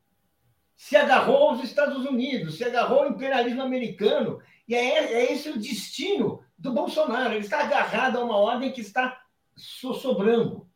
Se 0.76 0.96
agarrou 0.96 1.50
aos 1.50 1.64
Estados 1.64 2.06
Unidos, 2.06 2.58
se 2.58 2.64
agarrou 2.64 3.04
ao 3.04 3.10
imperialismo 3.10 3.62
americano, 3.62 4.40
e 4.68 4.76
é, 4.76 5.14
é 5.14 5.34
esse 5.34 5.50
o 5.50 5.60
destino 5.60 6.44
do 6.58 6.72
Bolsonaro. 6.72 7.34
Ele 7.34 7.44
está 7.44 7.62
agarrado 7.62 8.18
a 8.18 8.24
uma 8.24 8.38
ordem 8.38 8.72
que 8.72 8.82
está 8.82 9.22
sobrando. 9.56 10.68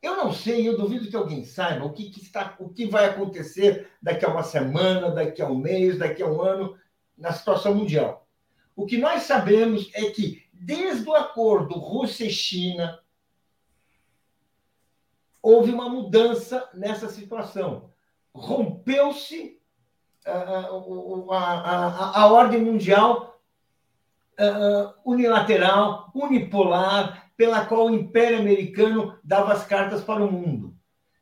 Eu 0.00 0.16
não 0.16 0.32
sei, 0.32 0.66
eu 0.66 0.76
duvido 0.76 1.08
que 1.08 1.16
alguém 1.16 1.44
saiba 1.44 1.84
o 1.84 1.92
que, 1.92 2.10
que, 2.10 2.22
está, 2.22 2.54
o 2.58 2.68
que 2.68 2.86
vai 2.86 3.06
acontecer 3.06 3.90
daqui 4.00 4.24
a 4.24 4.28
uma 4.28 4.44
semana, 4.44 5.10
daqui 5.10 5.42
a 5.42 5.46
um 5.46 5.56
mês, 5.56 5.98
daqui 5.98 6.22
a 6.22 6.26
um 6.26 6.40
ano, 6.40 6.76
na 7.16 7.32
situação 7.32 7.74
mundial. 7.74 8.26
O 8.76 8.86
que 8.86 8.96
nós 8.96 9.24
sabemos 9.24 9.90
é 9.92 10.10
que, 10.10 10.44
desde 10.52 11.08
o 11.08 11.14
acordo 11.14 11.74
Rússia 11.74 12.26
e 12.26 12.30
China, 12.30 13.00
houve 15.42 15.72
uma 15.72 15.88
mudança 15.88 16.68
nessa 16.74 17.08
situação. 17.08 17.90
Rompeu-se 18.34 19.58
a, 20.26 20.30
a, 20.30 21.38
a, 21.38 22.20
a, 22.22 22.26
ordem 22.32 22.60
mundial 22.60 23.40
uh, 24.38 24.92
unilateral, 25.04 26.10
unipolar, 26.14 27.30
pela 27.36 27.64
qual 27.64 27.86
o 27.86 27.94
Império 27.94 28.40
Americano 28.40 29.16
dava 29.22 29.52
as 29.52 29.64
cartas 29.64 30.02
para 30.02 30.24
o 30.24 30.30
mundo. 30.30 30.74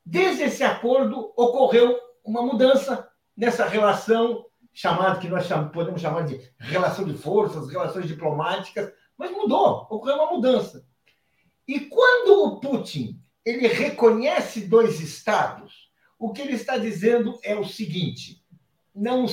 Desde 0.05 0.45
esse 0.45 0.65
acordo 0.65 1.33
ocorreu 1.37 1.99
uma 2.25 2.43
mudança 2.43 3.09
nessa 3.37 3.67
relação 3.67 4.47
chamada 4.73 5.19
que 5.19 5.29
nós 5.29 5.47
podemos 5.73 6.01
chamar 6.01 6.25
de 6.25 6.41
relação 6.59 7.05
de 7.05 7.15
forças, 7.15 7.71
relações 7.71 8.07
diplomáticas, 8.07 8.93
mas 9.17 9.31
mudou, 9.31 9.87
ocorreu 9.91 10.17
uma 10.17 10.33
mudança. 10.33 10.87
E 11.67 11.81
quando 11.81 12.45
o 12.45 12.61
Putin 12.61 13.21
ele 13.47 13.69
reconhece 13.69 14.63
dois 14.63 15.01
estados, 15.01 15.89
o 16.19 16.33
que 16.33 16.43
ele 16.43 16.55
está 16.55 16.77
dizendo 16.77 17.39
é 17.45 17.55
o 17.55 17.65
seguinte: 17.65 18.45
não, 18.93 19.27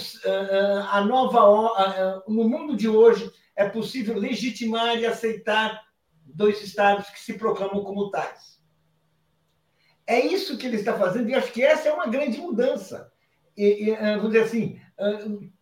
a 0.91 1.01
nova 1.03 2.23
no 2.27 2.47
mundo 2.47 2.77
de 2.77 2.87
hoje 2.87 3.31
é 3.55 3.67
possível 3.67 4.15
legitimar 4.15 4.97
e 4.99 5.05
aceitar 5.05 5.81
dois 6.23 6.61
estados 6.61 7.09
que 7.09 7.19
se 7.19 7.33
proclamam 7.33 7.83
como 7.83 8.11
tais. 8.11 8.61
É 10.05 10.19
isso 10.19 10.57
que 10.57 10.67
ele 10.67 10.75
está 10.75 10.97
fazendo, 10.97 11.29
e 11.29 11.35
acho 11.35 11.51
que 11.51 11.63
essa 11.63 11.89
é 11.89 11.93
uma 11.93 12.07
grande 12.07 12.37
mudança. 12.37 13.11
E, 13.57 13.89
e, 13.89 13.95
vamos 13.95 14.31
dizer 14.31 14.43
assim, 14.43 14.81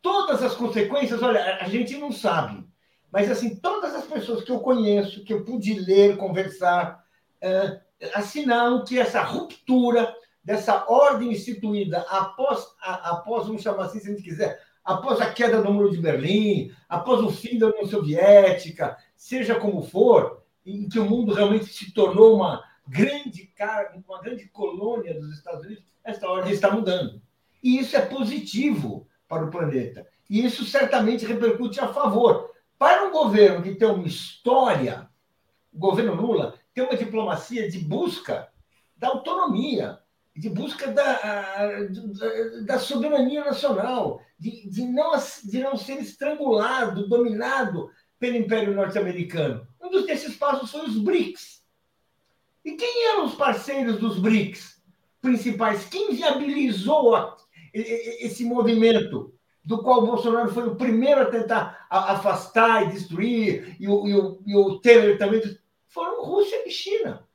todas 0.01 0.43
as 0.43 0.55
consequências, 0.55 1.21
olha, 1.21 1.57
a 1.57 1.69
gente 1.69 1.95
não 1.97 2.11
sabe, 2.11 2.65
mas 3.11 3.29
assim, 3.29 3.55
todas 3.55 3.93
as 3.93 4.05
pessoas 4.05 4.43
que 4.43 4.51
eu 4.51 4.59
conheço, 4.59 5.23
que 5.23 5.33
eu 5.33 5.45
pude 5.45 5.73
ler, 5.73 6.17
conversar, 6.17 7.03
assinaram 8.13 8.83
que 8.83 8.99
essa 8.99 9.21
ruptura 9.21 10.13
dessa 10.43 10.85
ordem 10.89 11.31
instituída 11.31 12.01
após, 12.09 12.67
a, 12.81 13.11
após, 13.11 13.47
vamos 13.47 13.61
chamar 13.61 13.85
assim, 13.85 13.99
se 13.99 14.07
a 14.07 14.11
gente 14.11 14.23
quiser, 14.23 14.59
após 14.83 15.21
a 15.21 15.31
queda 15.31 15.61
do 15.61 15.71
Muro 15.71 15.91
de 15.91 15.97
Berlim, 15.97 16.71
após 16.89 17.21
o 17.21 17.29
fim 17.29 17.57
da 17.57 17.67
União 17.67 17.85
Soviética, 17.85 18.97
seja 19.15 19.55
como 19.55 19.83
for, 19.83 20.43
em 20.65 20.89
que 20.89 20.99
o 20.99 21.05
mundo 21.05 21.33
realmente 21.33 21.65
se 21.65 21.93
tornou 21.93 22.35
uma 22.35 22.63
grande 22.87 23.51
uma 24.07 24.19
grande 24.21 24.47
colônia 24.49 25.13
dos 25.13 25.31
Estados 25.33 25.65
Unidos, 25.65 25.83
essa 26.03 26.27
ordem 26.27 26.51
está 26.51 26.71
mudando. 26.71 27.21
E 27.61 27.77
isso 27.77 27.95
é 27.95 28.01
positivo 28.01 29.07
para 29.27 29.45
o 29.45 29.51
planeta. 29.51 30.07
E 30.27 30.43
isso 30.43 30.65
certamente 30.65 31.25
repercute 31.25 31.79
a 31.79 31.93
favor. 31.93 32.51
Para 32.77 33.05
um 33.05 33.11
governo 33.11 33.61
que 33.61 33.75
tem 33.75 33.87
uma 33.87 34.07
história, 34.07 35.07
o 35.71 35.77
governo 35.77 36.15
Lula 36.15 36.55
tem 36.73 36.83
uma 36.83 36.97
diplomacia 36.97 37.69
de 37.69 37.79
busca 37.79 38.47
da 38.95 39.09
autonomia, 39.09 39.99
de 40.35 40.49
busca 40.49 40.91
da, 40.91 41.19
da 42.65 42.79
soberania 42.79 43.43
nacional, 43.43 44.21
de, 44.39 44.69
de, 44.69 44.85
não, 44.85 45.11
de 45.43 45.59
não 45.59 45.75
ser 45.75 45.99
estrangulado, 45.99 47.07
dominado 47.07 47.89
pelo 48.19 48.37
Império 48.37 48.73
Norte-Americano. 48.73 49.67
Um 49.81 49.89
dos 49.89 50.05
desses 50.05 50.35
passos 50.35 50.71
foi 50.71 50.85
os 50.85 50.97
BRICS. 50.97 51.61
E 52.63 52.73
quem 52.73 53.07
eram 53.09 53.25
os 53.25 53.35
parceiros 53.35 53.99
dos 53.99 54.19
BRICS 54.19 54.81
principais? 55.19 55.85
Quem 55.85 56.13
viabilizou 56.13 57.35
esse 57.73 58.45
movimento 58.45 59.33
do 59.63 59.81
qual 59.81 60.03
o 60.03 60.07
Bolsonaro 60.07 60.51
foi 60.51 60.67
o 60.67 60.75
primeiro 60.75 61.21
a 61.21 61.25
tentar 61.25 61.85
afastar 61.89 62.83
e 62.83 62.91
destruir, 62.91 63.75
e 63.79 63.87
o, 63.87 64.07
e 64.07 64.15
o, 64.15 64.41
e 64.45 64.55
o 64.55 64.79
Temer 64.79 65.17
também, 65.17 65.41
foram 65.91 66.23
Rússia 66.23 66.67
e 66.67 66.71
China. 66.71 67.27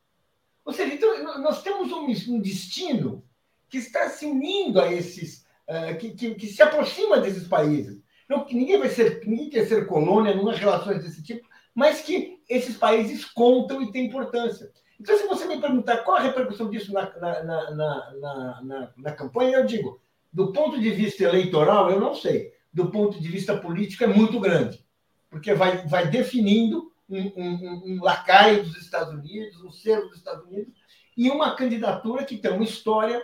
Ou 0.64 0.72
seja, 0.72 0.94
então, 0.94 1.40
nós 1.40 1.62
temos 1.62 1.92
um, 1.92 2.40
destino 2.40 3.24
que 3.68 3.78
está 3.78 4.09
se 4.09 4.26
unindo 4.26 4.80
a 4.80 4.92
esses, 4.92 5.46
uh, 5.68 5.96
que, 5.98 6.11
que, 6.11 6.34
que, 6.34 6.46
se 6.48 6.61
aproxima 6.61 7.20
desses 7.20 7.46
países. 7.46 8.02
Não, 8.28 8.44
que 8.44 8.57
ninguém 8.57 8.78
vai 8.78 8.88
ser, 8.88 9.24
ninguém 9.24 9.50
quer 9.50 9.66
ser 9.66 9.86
colônia, 9.86 10.34
não 10.34 10.48
há 10.48 10.54
relações 10.54 11.04
desse 11.04 11.22
tipo, 11.22 11.48
mas 11.72 12.00
que 12.00 12.40
esses 12.48 12.76
países 12.76 13.24
contam 13.24 13.80
e 13.80 13.92
têm 13.92 14.07
importância. 14.07 14.72
Então, 14.98 15.16
se 15.16 15.26
você 15.26 15.46
me 15.46 15.61
perguntar 15.61 15.98
qual 15.98 16.16
a 16.16 16.22
repercussão 16.22 16.68
disso 16.70 16.92
na, 16.92 17.02
na, 17.18 17.44
na, 17.44 18.14
na, 18.62 18.92
na 18.96 19.12
campanha, 19.12 19.59
eu 19.59 19.66
digo, 19.66 20.00
do 20.32 20.52
ponto 20.52 20.80
de 20.80 20.90
vista 20.90 21.22
eleitoral, 21.22 21.90
eu 21.90 22.00
não 22.00 22.14
sei. 22.14 22.52
Do 22.72 22.90
ponto 22.90 23.20
de 23.20 23.28
vista 23.28 23.57
político, 23.57 24.04
é 24.04 24.07
muito 24.07 24.40
grande, 24.40 24.84
porque 25.30 25.54
vai, 25.54 25.86
vai 25.86 26.09
definindo 26.09 26.90
um, 27.09 27.32
um, 27.36 27.82
um 27.86 28.02
lacaio 28.02 28.62
dos 28.64 28.76
Estados 28.76 29.14
Unidos, 29.14 29.62
um 29.62 29.70
selo 29.70 30.09
dos 30.09 30.18
Estados 30.18 30.44
Unidos, 30.46 30.74
e 31.16 31.30
uma 31.30 31.54
candidatura 31.57 32.24
que 32.24 32.36
tem 32.36 32.52
uma 32.52 32.64
história 32.64 33.22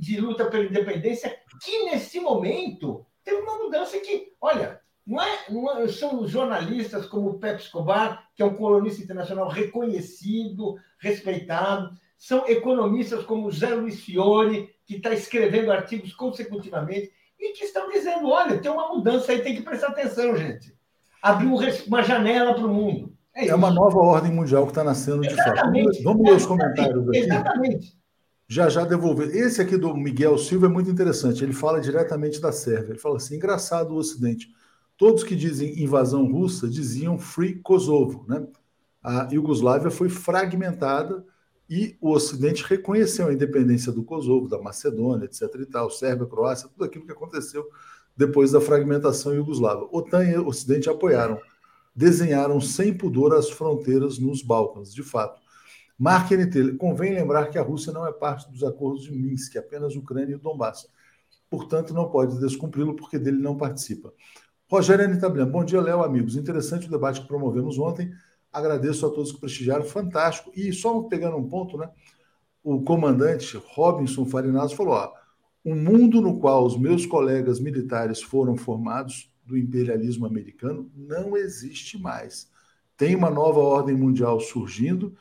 de 0.00 0.20
luta 0.20 0.46
pela 0.46 0.64
independência, 0.64 1.36
que 1.62 1.84
nesse 1.84 2.20
momento 2.20 3.06
teve 3.24 3.40
uma 3.40 3.58
mudança 3.58 3.98
que, 3.98 4.32
olha, 4.40 4.80
não 5.06 5.22
é, 5.22 5.44
não 5.50 5.78
é, 5.78 5.88
são 5.88 6.26
jornalistas 6.26 7.06
como 7.06 7.30
o 7.30 7.38
Pepe 7.38 7.62
Escobar, 7.62 8.28
que 8.34 8.42
é 8.42 8.46
um 8.46 8.56
colunista 8.56 9.02
internacional 9.02 9.48
reconhecido, 9.48 10.76
respeitado, 10.98 11.96
são 12.18 12.46
economistas 12.48 13.24
como 13.24 13.50
José 13.50 13.74
Luiz 13.74 14.00
Fiore, 14.00 14.74
que 14.84 14.96
está 14.96 15.12
escrevendo 15.12 15.70
artigos 15.70 16.14
consecutivamente, 16.14 17.12
e 17.38 17.52
que 17.52 17.64
estão 17.64 17.90
dizendo: 17.90 18.28
olha, 18.28 18.58
tem 18.58 18.70
uma 18.70 18.88
mudança 18.88 19.32
aí, 19.32 19.42
tem 19.42 19.54
que 19.54 19.62
prestar 19.62 19.88
atenção, 19.88 20.36
gente. 20.36 20.75
Abriu 21.22 21.54
uma 21.86 22.02
janela 22.02 22.54
para 22.54 22.66
o 22.66 22.72
mundo. 22.72 23.16
É, 23.34 23.48
é 23.48 23.54
uma 23.54 23.70
nova 23.70 23.98
ordem 23.98 24.32
mundial 24.32 24.64
que 24.64 24.70
está 24.70 24.82
nascendo 24.82 25.20
de 25.20 25.28
Exatamente. 25.28 25.98
fato. 25.98 26.04
Vamos 26.04 26.24
ler 26.24 26.36
os 26.36 26.46
comentários 26.46 27.08
aqui. 27.08 27.18
Exatamente. 27.18 27.98
Já 28.48 28.68
já 28.68 28.84
devolver. 28.84 29.34
Esse 29.36 29.60
aqui 29.60 29.76
do 29.76 29.94
Miguel 29.94 30.38
Silva 30.38 30.66
é 30.66 30.68
muito 30.70 30.90
interessante. 30.90 31.44
Ele 31.44 31.52
fala 31.52 31.80
diretamente 31.80 32.40
da 32.40 32.50
Sérvia. 32.50 32.92
Ele 32.92 32.98
fala 32.98 33.16
assim: 33.16 33.36
engraçado 33.36 33.92
o 33.92 33.96
Ocidente. 33.96 34.48
Todos 34.96 35.22
que 35.22 35.36
dizem 35.36 35.82
invasão 35.82 36.30
russa 36.30 36.66
diziam 36.66 37.18
Free 37.18 37.56
Kosovo. 37.56 38.24
Né? 38.26 38.46
A 39.02 39.28
Iugoslávia 39.30 39.90
foi 39.90 40.08
fragmentada 40.08 41.22
e 41.68 41.96
o 42.00 42.12
Ocidente 42.12 42.64
reconheceu 42.64 43.28
a 43.28 43.32
independência 43.32 43.92
do 43.92 44.04
Kosovo, 44.04 44.48
da 44.48 44.62
Macedônia, 44.62 45.26
etc. 45.26 45.42
e 45.60 45.66
tal, 45.66 45.90
Sérvia, 45.90 46.26
Croácia, 46.26 46.68
tudo 46.68 46.84
aquilo 46.84 47.04
que 47.04 47.12
aconteceu 47.12 47.66
depois 48.16 48.52
da 48.52 48.60
fragmentação 48.60 49.34
iugoslava. 49.34 49.88
OTAN 49.92 50.24
e 50.24 50.38
Ocidente 50.38 50.88
apoiaram, 50.88 51.38
desenharam 51.94 52.60
sem 52.60 52.96
pudor 52.96 53.34
as 53.34 53.50
fronteiras 53.50 54.18
nos 54.18 54.42
Balcãs, 54.42 54.92
de 54.92 55.02
fato. 55.02 55.40
Mark 55.98 56.30
NT, 56.30 56.76
convém 56.76 57.14
lembrar 57.14 57.48
que 57.48 57.58
a 57.58 57.62
Rússia 57.62 57.92
não 57.92 58.06
é 58.06 58.12
parte 58.12 58.50
dos 58.50 58.62
acordos 58.62 59.04
de 59.04 59.12
Minsk, 59.12 59.56
apenas 59.56 59.96
Ucrânia 59.96 60.34
e 60.34 60.38
Donbass. 60.38 60.88
Portanto, 61.48 61.94
não 61.94 62.10
pode 62.10 62.38
descumpri-lo 62.38 62.94
porque 62.94 63.18
dele 63.18 63.38
não 63.38 63.56
participa. 63.56 64.12
Rogério 64.68 65.04
Anitablian, 65.04 65.46
bom 65.46 65.64
dia, 65.64 65.80
Léo, 65.80 66.02
amigos. 66.02 66.36
Interessante 66.36 66.88
o 66.88 66.90
debate 66.90 67.20
que 67.20 67.28
promovemos 67.28 67.78
ontem 67.78 68.12
Agradeço 68.56 69.04
a 69.04 69.10
todos 69.10 69.32
que 69.32 69.38
prestigiaram, 69.38 69.84
fantástico. 69.84 70.50
E 70.56 70.72
só 70.72 71.02
pegando 71.02 71.36
um 71.36 71.46
ponto, 71.46 71.76
né? 71.76 71.90
O 72.64 72.80
comandante 72.82 73.60
Robinson 73.74 74.24
Farinazzo 74.24 74.74
falou: 74.74 74.94
ó, 74.94 75.12
um 75.66 75.74
mundo 75.74 76.22
no 76.22 76.38
qual 76.38 76.64
os 76.64 76.78
meus 76.78 77.04
colegas 77.04 77.60
militares 77.60 78.22
foram 78.22 78.56
formados 78.56 79.30
do 79.44 79.58
imperialismo 79.58 80.24
americano 80.24 80.90
não 80.94 81.36
existe 81.36 81.98
mais. 81.98 82.48
Tem 82.96 83.14
uma 83.14 83.28
nova 83.28 83.60
ordem 83.60 83.94
mundial 83.94 84.40
surgindo 84.40 85.14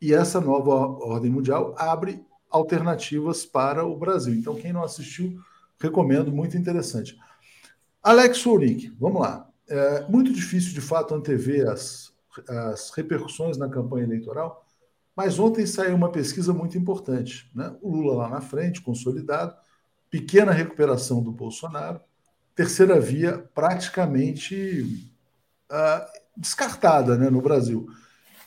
e 0.00 0.14
essa 0.14 0.40
nova 0.40 0.72
ordem 0.72 1.30
mundial 1.30 1.74
abre 1.76 2.24
alternativas 2.48 3.44
para 3.44 3.84
o 3.84 3.98
Brasil. 3.98 4.34
Então, 4.34 4.54
quem 4.54 4.72
não 4.72 4.82
assistiu, 4.82 5.38
recomendo, 5.78 6.32
muito 6.32 6.56
interessante. 6.56 7.18
Alex 8.02 8.38
Souric, 8.38 8.90
vamos 8.98 9.20
lá. 9.20 9.50
É 9.68 10.06
muito 10.08 10.32
difícil, 10.32 10.72
de 10.72 10.80
fato, 10.80 11.14
antever 11.14 11.68
as 11.68 12.08
as 12.46 12.90
repercussões 12.90 13.56
na 13.56 13.68
campanha 13.68 14.04
eleitoral, 14.04 14.64
mas 15.16 15.38
ontem 15.38 15.66
saiu 15.66 15.96
uma 15.96 16.12
pesquisa 16.12 16.52
muito 16.52 16.78
importante. 16.78 17.50
Né? 17.54 17.74
O 17.80 17.90
Lula 17.90 18.14
lá 18.14 18.28
na 18.28 18.40
frente, 18.40 18.82
consolidado, 18.82 19.54
pequena 20.10 20.52
recuperação 20.52 21.22
do 21.22 21.30
Bolsonaro, 21.30 22.00
terceira 22.54 23.00
via 23.00 23.38
praticamente 23.54 25.12
uh, 25.70 26.20
descartada 26.36 27.16
né, 27.16 27.30
no 27.30 27.42
Brasil. 27.42 27.86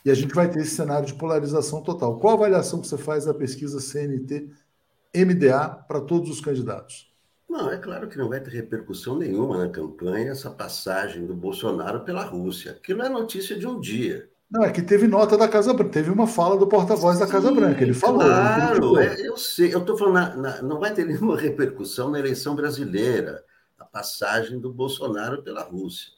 E 0.03 0.09
a 0.09 0.13
gente 0.13 0.33
vai 0.33 0.49
ter 0.49 0.61
esse 0.61 0.75
cenário 0.75 1.05
de 1.05 1.13
polarização 1.13 1.81
total. 1.83 2.19
Qual 2.19 2.33
a 2.33 2.37
avaliação 2.37 2.81
que 2.81 2.87
você 2.87 2.97
faz 2.97 3.25
da 3.25 3.33
pesquisa 3.33 3.79
CNT-MDA 3.79 5.69
para 5.87 6.01
todos 6.01 6.29
os 6.31 6.41
candidatos? 6.41 7.11
Não, 7.47 7.69
é 7.69 7.77
claro 7.77 8.07
que 8.07 8.17
não 8.17 8.29
vai 8.29 8.39
ter 8.39 8.49
repercussão 8.49 9.17
nenhuma 9.17 9.57
na 9.57 9.69
campanha 9.69 10.31
essa 10.31 10.49
passagem 10.49 11.25
do 11.25 11.35
Bolsonaro 11.35 12.05
pela 12.05 12.23
Rússia. 12.23 12.71
Aquilo 12.71 13.03
é 13.03 13.09
notícia 13.09 13.59
de 13.59 13.67
um 13.67 13.79
dia. 13.79 14.30
Não, 14.51 14.65
é 14.65 14.71
que 14.71 14.81
teve 14.81 15.07
nota 15.07 15.37
da 15.37 15.47
Casa 15.47 15.73
Branca, 15.73 15.93
teve 15.93 16.11
uma 16.11 16.27
fala 16.27 16.57
do 16.57 16.67
porta-voz 16.67 17.17
da 17.17 17.25
Casa 17.25 17.53
Branca, 17.53 17.81
ele 17.81 17.93
falou. 17.93 18.19
Claro, 18.19 18.99
é, 18.99 19.25
eu 19.25 19.37
sei, 19.37 19.73
eu 19.73 19.79
estou 19.79 19.97
falando, 19.97 20.13
na, 20.13 20.35
na, 20.35 20.61
não 20.61 20.77
vai 20.77 20.93
ter 20.93 21.05
nenhuma 21.05 21.39
repercussão 21.39 22.11
na 22.11 22.19
eleição 22.19 22.53
brasileira, 22.53 23.45
a 23.79 23.85
passagem 23.85 24.59
do 24.59 24.73
Bolsonaro 24.73 25.41
pela 25.41 25.63
Rússia. 25.63 26.11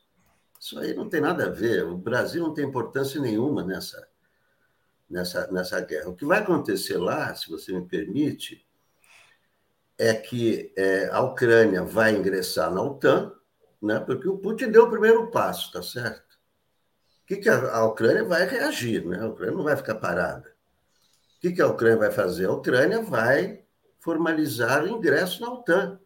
Isso 0.59 0.79
aí 0.79 0.95
não 0.95 1.07
tem 1.07 1.21
nada 1.21 1.45
a 1.45 1.49
ver, 1.49 1.85
o 1.85 1.95
Brasil 1.95 2.41
não 2.41 2.55
tem 2.55 2.65
importância 2.65 3.21
nenhuma 3.21 3.63
nessa, 3.63 4.07
nessa, 5.07 5.45
nessa 5.51 5.79
guerra. 5.81 6.09
O 6.09 6.15
que 6.15 6.25
vai 6.25 6.39
acontecer 6.39 6.97
lá, 6.97 7.35
se 7.35 7.51
você 7.51 7.71
me 7.71 7.85
permite, 7.85 8.65
é 9.95 10.11
que 10.11 10.73
é, 10.75 11.07
a 11.11 11.21
Ucrânia 11.21 11.83
vai 11.83 12.15
ingressar 12.15 12.73
na 12.73 12.81
OTAN, 12.81 13.31
né, 13.79 13.99
porque 13.99 14.27
o 14.27 14.39
Putin 14.39 14.71
deu 14.71 14.85
o 14.85 14.89
primeiro 14.89 15.29
passo, 15.29 15.71
tá 15.71 15.83
certo? 15.83 16.32
Que, 17.35 17.41
que 17.41 17.49
a, 17.49 17.75
a 17.75 17.85
Ucrânia 17.85 18.23
vai 18.23 18.45
reagir? 18.47 19.05
Né? 19.05 19.19
A 19.19 19.27
Ucrânia 19.27 19.55
não 19.55 19.63
vai 19.63 19.75
ficar 19.75 19.95
parada. 19.95 20.53
O 21.37 21.41
que, 21.41 21.51
que 21.51 21.61
a 21.61 21.67
Ucrânia 21.67 21.97
vai 21.97 22.11
fazer? 22.11 22.45
A 22.45 22.51
Ucrânia 22.51 23.01
vai 23.01 23.63
formalizar 23.99 24.83
o 24.83 24.89
ingresso 24.89 25.41
na 25.41 25.51
OTAN. 25.51 25.99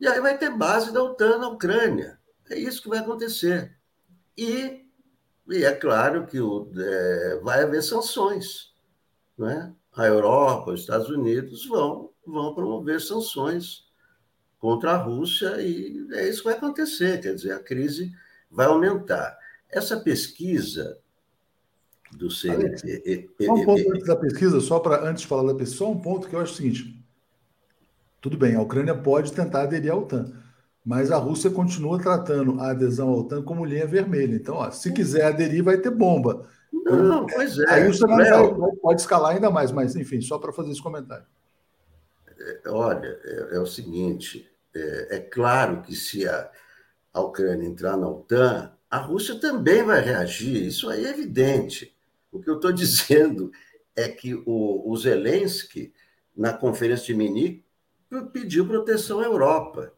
E 0.00 0.06
aí 0.06 0.20
vai 0.20 0.38
ter 0.38 0.50
base 0.50 0.92
da 0.92 1.02
OTAN 1.02 1.38
na 1.38 1.48
Ucrânia. 1.48 2.18
É 2.50 2.58
isso 2.58 2.82
que 2.82 2.88
vai 2.88 2.98
acontecer. 2.98 3.76
E, 4.36 4.86
e 5.48 5.64
é 5.64 5.72
claro 5.74 6.26
que 6.26 6.40
o, 6.40 6.70
é, 6.76 7.40
vai 7.42 7.62
haver 7.62 7.82
sanções. 7.82 8.72
Né? 9.36 9.72
A 9.96 10.06
Europa, 10.06 10.72
os 10.72 10.80
Estados 10.80 11.08
Unidos 11.08 11.66
vão 11.66 12.08
vão 12.30 12.54
promover 12.54 13.00
sanções 13.00 13.84
contra 14.58 14.92
a 14.92 14.96
Rússia 14.96 15.60
e 15.60 16.06
é 16.12 16.28
isso 16.28 16.38
que 16.38 16.48
vai 16.48 16.54
acontecer, 16.54 17.20
quer 17.20 17.34
dizer, 17.34 17.52
a 17.52 17.62
crise 17.62 18.12
vai 18.50 18.66
aumentar. 18.66 19.37
Essa 19.70 19.98
pesquisa 19.98 20.98
do 22.12 22.30
CNT... 22.30 23.30
Só 23.42 23.54
um 23.54 23.64
ponto 23.64 23.92
antes 23.92 24.06
da 24.06 24.16
pesquisa, 24.16 24.60
só 24.60 24.80
para 24.80 25.08
antes 25.08 25.22
de 25.22 25.28
falar 25.28 25.52
da 25.52 25.58
pesquisa, 25.58 25.78
só 25.78 25.90
um 25.90 26.00
ponto 26.00 26.28
que 26.28 26.34
eu 26.34 26.40
acho 26.40 26.52
o 26.52 26.56
seguinte, 26.56 26.98
tudo 28.20 28.36
bem, 28.36 28.56
a 28.56 28.62
Ucrânia 28.62 28.94
pode 28.94 29.32
tentar 29.32 29.62
aderir 29.62 29.92
à 29.92 29.96
OTAN, 29.96 30.32
mas 30.84 31.10
a 31.10 31.16
Rússia 31.18 31.50
continua 31.50 32.00
tratando 32.00 32.60
a 32.60 32.70
adesão 32.70 33.10
à 33.10 33.16
OTAN 33.16 33.42
como 33.42 33.64
linha 33.64 33.86
vermelha. 33.86 34.34
Então, 34.34 34.56
ó, 34.56 34.70
se 34.70 34.92
quiser 34.92 35.26
aderir, 35.26 35.62
vai 35.62 35.78
ter 35.78 35.90
bomba. 35.90 36.48
Não, 36.72 37.26
pois 37.26 37.58
é. 37.58 37.70
Aí 37.70 37.88
o 37.88 37.94
cenário 37.94 38.56
pode 38.80 39.00
escalar 39.00 39.34
ainda 39.34 39.50
mais, 39.50 39.70
mas 39.70 39.94
enfim, 39.94 40.20
só 40.20 40.38
para 40.38 40.52
fazer 40.52 40.72
esse 40.72 40.82
comentário. 40.82 41.26
É, 42.38 42.68
olha, 42.68 43.18
é, 43.24 43.56
é, 43.56 43.60
o 43.60 43.66
seguinte: 43.66 44.50
é, 44.74 45.16
é, 45.16 45.20
claro 45.20 45.82
que 45.82 45.94
se 45.94 46.26
a, 46.26 46.50
a 47.12 47.20
Ucrânia 47.20 47.66
entrar 47.66 47.96
na 47.96 48.08
OTAN, 48.08 48.72
a 48.90 48.98
Rússia 48.98 49.38
também 49.38 49.82
vai 49.82 50.00
reagir, 50.00 50.66
isso 50.66 50.88
aí 50.88 51.04
é 51.04 51.10
evidente. 51.10 51.94
O 52.32 52.40
que 52.40 52.48
eu 52.48 52.56
estou 52.56 52.72
dizendo 52.72 53.50
é 53.94 54.08
que 54.08 54.34
o, 54.34 54.90
o 54.90 54.96
Zelensky, 54.96 55.92
na 56.36 56.52
conferência 56.52 57.06
de 57.06 57.14
Munique, 57.14 57.64
pediu 58.32 58.66
proteção 58.66 59.20
à 59.20 59.24
Europa. 59.24 59.92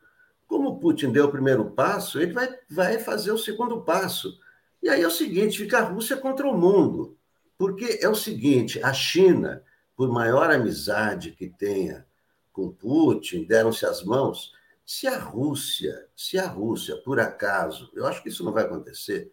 Como 0.46 0.70
o 0.70 0.80
Putin 0.80 1.12
deu 1.12 1.26
o 1.26 1.30
primeiro 1.30 1.70
passo, 1.70 2.20
ele 2.20 2.32
vai, 2.32 2.48
vai 2.68 2.98
fazer 2.98 3.30
o 3.30 3.38
segundo 3.38 3.82
passo. 3.82 4.36
E 4.82 4.88
aí 4.88 5.02
é 5.02 5.06
o 5.06 5.10
seguinte: 5.10 5.58
fica 5.58 5.78
a 5.78 5.84
Rússia 5.84 6.16
contra 6.16 6.48
o 6.48 6.56
mundo. 6.56 7.16
Porque 7.56 7.98
é 8.00 8.08
o 8.08 8.14
seguinte: 8.14 8.82
a 8.82 8.92
China, 8.92 9.62
por 9.94 10.10
maior 10.10 10.50
amizade 10.50 11.32
que 11.32 11.48
tenha 11.48 12.06
com 12.52 12.72
Putin, 12.72 13.44
deram-se 13.44 13.86
as 13.86 14.02
mãos. 14.02 14.52
Se 14.92 15.06
a 15.06 15.20
Rússia, 15.20 16.08
se 16.16 16.36
a 16.36 16.48
Rússia, 16.48 16.96
por 16.96 17.20
acaso, 17.20 17.92
eu 17.94 18.04
acho 18.08 18.20
que 18.24 18.28
isso 18.28 18.42
não 18.42 18.52
vai 18.52 18.64
acontecer, 18.64 19.30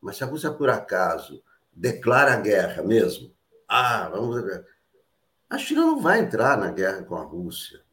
mas 0.00 0.16
se 0.16 0.24
a 0.24 0.26
Rússia, 0.26 0.50
por 0.50 0.68
acaso, 0.68 1.44
declara 1.72 2.32
a 2.32 2.40
guerra 2.40 2.82
mesmo, 2.82 3.32
ah, 3.68 4.08
vamos 4.08 4.44
a 5.48 5.58
China 5.58 5.82
não 5.82 6.00
vai 6.00 6.18
entrar 6.18 6.58
na 6.58 6.72
guerra 6.72 7.04
com 7.04 7.14
a 7.14 7.22
Rússia. 7.22 7.84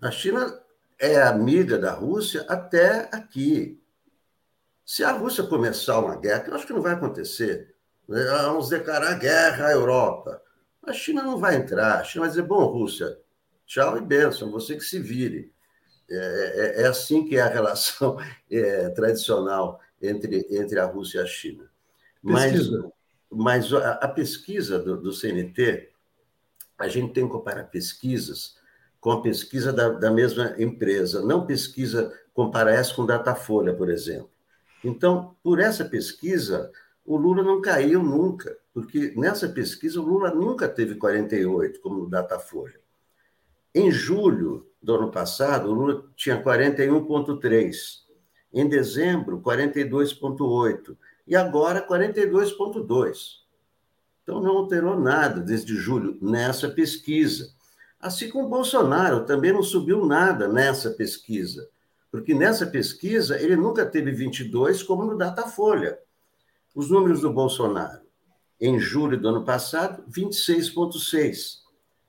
A 0.00 0.10
China 0.10 0.58
é 0.98 1.20
amiga 1.20 1.76
da 1.76 1.92
Rússia 1.92 2.46
até 2.48 3.10
aqui. 3.12 3.78
Se 4.86 5.04
a 5.04 5.12
Rússia 5.12 5.44
começar 5.44 5.98
uma 5.98 6.16
guerra, 6.16 6.40
que 6.40 6.50
eu 6.50 6.54
acho 6.54 6.66
que 6.66 6.72
não 6.72 6.80
vai 6.80 6.94
acontecer, 6.94 7.76
né? 8.08 8.24
vamos 8.24 8.70
declarar 8.70 9.18
guerra 9.18 9.66
à 9.66 9.72
Europa. 9.72 10.40
A 10.82 10.94
China 10.94 11.22
não 11.22 11.38
vai 11.38 11.56
entrar. 11.56 12.00
A 12.00 12.04
China 12.04 12.22
vai 12.22 12.30
dizer: 12.30 12.42
bom, 12.44 12.64
Rússia, 12.64 13.20
tchau 13.66 13.98
e 13.98 14.00
bênção, 14.00 14.50
você 14.50 14.76
que 14.76 14.82
se 14.82 14.98
vire. 14.98 15.53
É, 16.10 16.76
é, 16.78 16.82
é 16.82 16.86
assim 16.86 17.24
que 17.24 17.36
é 17.36 17.40
a 17.40 17.48
relação 17.48 18.18
é, 18.50 18.88
tradicional 18.90 19.80
entre, 20.00 20.46
entre 20.50 20.78
a 20.78 20.84
Rússia 20.84 21.18
e 21.18 21.22
a 21.22 21.26
China. 21.26 21.70
Mas, 22.22 22.68
mas 23.30 23.72
a, 23.72 23.92
a 23.92 24.08
pesquisa 24.08 24.78
do, 24.78 25.00
do, 25.00 25.12
CNT, 25.12 25.90
a 26.78 26.88
gente 26.88 27.12
tem 27.12 27.26
que 27.26 27.32
comparar 27.32 27.64
pesquisas 27.64 28.56
com 29.00 29.10
a 29.10 29.20
pesquisa 29.20 29.72
da, 29.72 29.90
da 29.90 30.10
mesma 30.10 30.54
empresa, 30.58 31.22
não 31.22 31.46
pesquisa 31.46 32.12
comparar 32.32 32.72
essa 32.72 32.94
com 32.94 33.04
Datafolha, 33.04 33.74
por 33.74 33.90
exemplo. 33.90 34.30
Então, 34.82 35.36
por 35.42 35.60
essa 35.60 35.84
pesquisa, 35.84 36.72
o 37.04 37.16
Lula 37.16 37.42
não 37.42 37.60
caiu 37.60 38.02
nunca, 38.02 38.56
porque 38.72 39.12
nessa 39.16 39.48
pesquisa 39.48 40.00
o 40.00 40.04
Lula 40.04 40.30
nunca 40.30 40.68
teve 40.68 40.94
48, 40.94 41.80
como 41.80 41.98
no 41.98 42.08
Datafolha. 42.08 42.80
Em 43.74 43.90
julho 43.90 44.66
do 44.84 44.94
ano 44.94 45.10
passado, 45.10 45.70
o 45.70 45.72
Lula 45.72 46.04
tinha 46.14 46.42
41,3. 46.42 48.04
Em 48.52 48.68
dezembro, 48.68 49.40
42,8. 49.40 50.96
E 51.26 51.34
agora, 51.34 51.84
42,2. 51.86 53.42
Então, 54.22 54.40
não 54.40 54.58
alterou 54.58 54.98
nada 54.98 55.40
desde 55.40 55.74
julho 55.74 56.18
nessa 56.20 56.68
pesquisa. 56.68 57.52
Assim 57.98 58.28
como 58.28 58.46
o 58.46 58.50
Bolsonaro 58.50 59.24
também 59.24 59.52
não 59.52 59.62
subiu 59.62 60.04
nada 60.04 60.46
nessa 60.46 60.90
pesquisa, 60.90 61.66
porque 62.10 62.34
nessa 62.34 62.66
pesquisa 62.66 63.40
ele 63.40 63.56
nunca 63.56 63.86
teve 63.86 64.12
22 64.12 64.82
como 64.82 65.04
no 65.04 65.16
Datafolha. 65.16 65.98
Os 66.74 66.90
números 66.90 67.22
do 67.22 67.32
Bolsonaro, 67.32 68.02
em 68.60 68.78
julho 68.78 69.18
do 69.18 69.28
ano 69.28 69.44
passado, 69.44 70.04
26,6. 70.10 71.60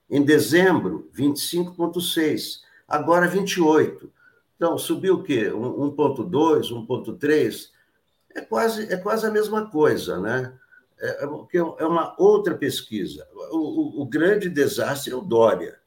Em 0.09 0.21
dezembro, 0.21 1.09
25,6. 1.17 2.64
Agora, 2.87 3.27
28. 3.27 4.11
Então, 4.55 4.77
subiu 4.77 5.15
o 5.15 5.23
quê? 5.23 5.49
1,2, 5.49 6.71
1,3? 6.71 7.69
É 8.33 8.41
quase, 8.41 8.91
é 8.91 8.97
quase 8.97 9.25
a 9.25 9.31
mesma 9.31 9.69
coisa, 9.69 10.19
né? 10.19 10.57
É, 10.99 11.25
é, 11.25 11.57
é 11.57 11.85
uma 11.85 12.15
outra 12.17 12.55
pesquisa. 12.55 13.27
O, 13.51 13.57
o, 13.57 14.01
o, 14.01 14.05
grande 14.05 14.49
desastre 14.49 15.11
é 15.11 15.15
o 15.15 15.21
Dória. 15.21 15.79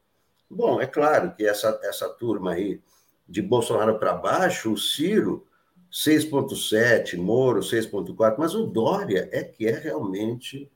Bom, 0.50 0.80
é 0.80 0.86
claro 0.86 1.34
que 1.34 1.46
essa, 1.46 1.78
essa 1.82 2.08
turma 2.08 2.52
aí, 2.52 2.80
de 3.28 3.42
Bolsonaro 3.42 3.98
para 3.98 4.14
baixo, 4.14 4.72
o 4.72 4.78
Ciro, 4.78 5.46
6,7, 5.92 7.16
Moro, 7.16 7.60
6,4, 7.60 8.36
mas 8.38 8.54
o 8.54 8.66
Dória 8.66 9.28
é 9.32 9.42
que 9.42 9.66
é 9.66 9.78
realmente 9.78 10.70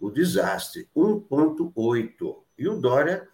o 0.00 0.10
desastre, 0.10 0.88
1,8. 0.96 2.36
E 2.58 2.68
o 2.68 2.80
Dória 2.80 3.28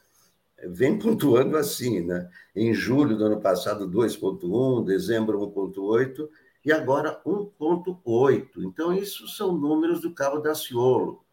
vem 0.66 0.98
pontuando 0.98 1.56
assim, 1.56 2.00
né? 2.00 2.28
Em 2.54 2.74
julho 2.74 3.16
do 3.16 3.24
ano 3.24 3.40
passado, 3.40 3.88
2,1, 3.88 4.84
dezembro, 4.84 5.38
1,8, 5.38 6.28
e 6.64 6.72
agora 6.72 7.20
1,8. 7.24 8.48
Então, 8.58 8.92
isso 8.92 9.28
são 9.28 9.56
números 9.56 10.00
do 10.00 10.12
Cabo 10.12 10.40
Daciolo. 10.40 11.24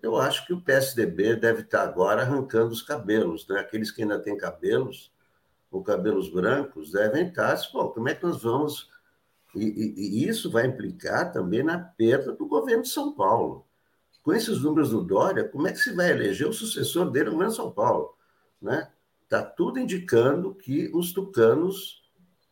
Eu 0.00 0.16
acho 0.16 0.46
que 0.46 0.52
o 0.52 0.60
PSDB 0.60 1.36
deve 1.36 1.62
estar 1.62 1.82
agora 1.82 2.22
arrancando 2.22 2.72
os 2.72 2.82
cabelos, 2.82 3.46
né? 3.48 3.60
Aqueles 3.60 3.90
que 3.90 4.02
ainda 4.02 4.18
têm 4.18 4.36
cabelos, 4.36 5.12
ou 5.70 5.82
cabelos 5.82 6.28
brancos, 6.28 6.92
devem 6.92 7.28
estar. 7.28 7.56
Pô, 7.70 7.90
como 7.90 8.08
é 8.08 8.14
que 8.14 8.22
nós 8.22 8.42
vamos. 8.42 8.90
E, 9.54 9.64
e, 9.64 10.24
e 10.24 10.28
isso 10.28 10.50
vai 10.50 10.66
implicar 10.66 11.32
também 11.32 11.62
na 11.62 11.78
perda 11.78 12.32
do 12.32 12.46
governo 12.46 12.82
de 12.82 12.88
São 12.88 13.12
Paulo. 13.14 13.66
Com 14.22 14.32
esses 14.32 14.62
números 14.62 14.90
do 14.90 15.02
Dória, 15.02 15.48
como 15.48 15.66
é 15.66 15.72
que 15.72 15.78
se 15.78 15.92
vai 15.92 16.10
eleger 16.10 16.48
o 16.48 16.52
sucessor 16.52 17.10
dele 17.10 17.26
no 17.26 17.32
governo 17.32 17.50
de 17.50 17.56
São 17.56 17.70
Paulo? 17.70 18.16
Né? 18.62 18.88
Está 19.24 19.42
tudo 19.42 19.78
indicando 19.78 20.54
que 20.54 20.90
os 20.94 21.12
tucanos 21.12 22.02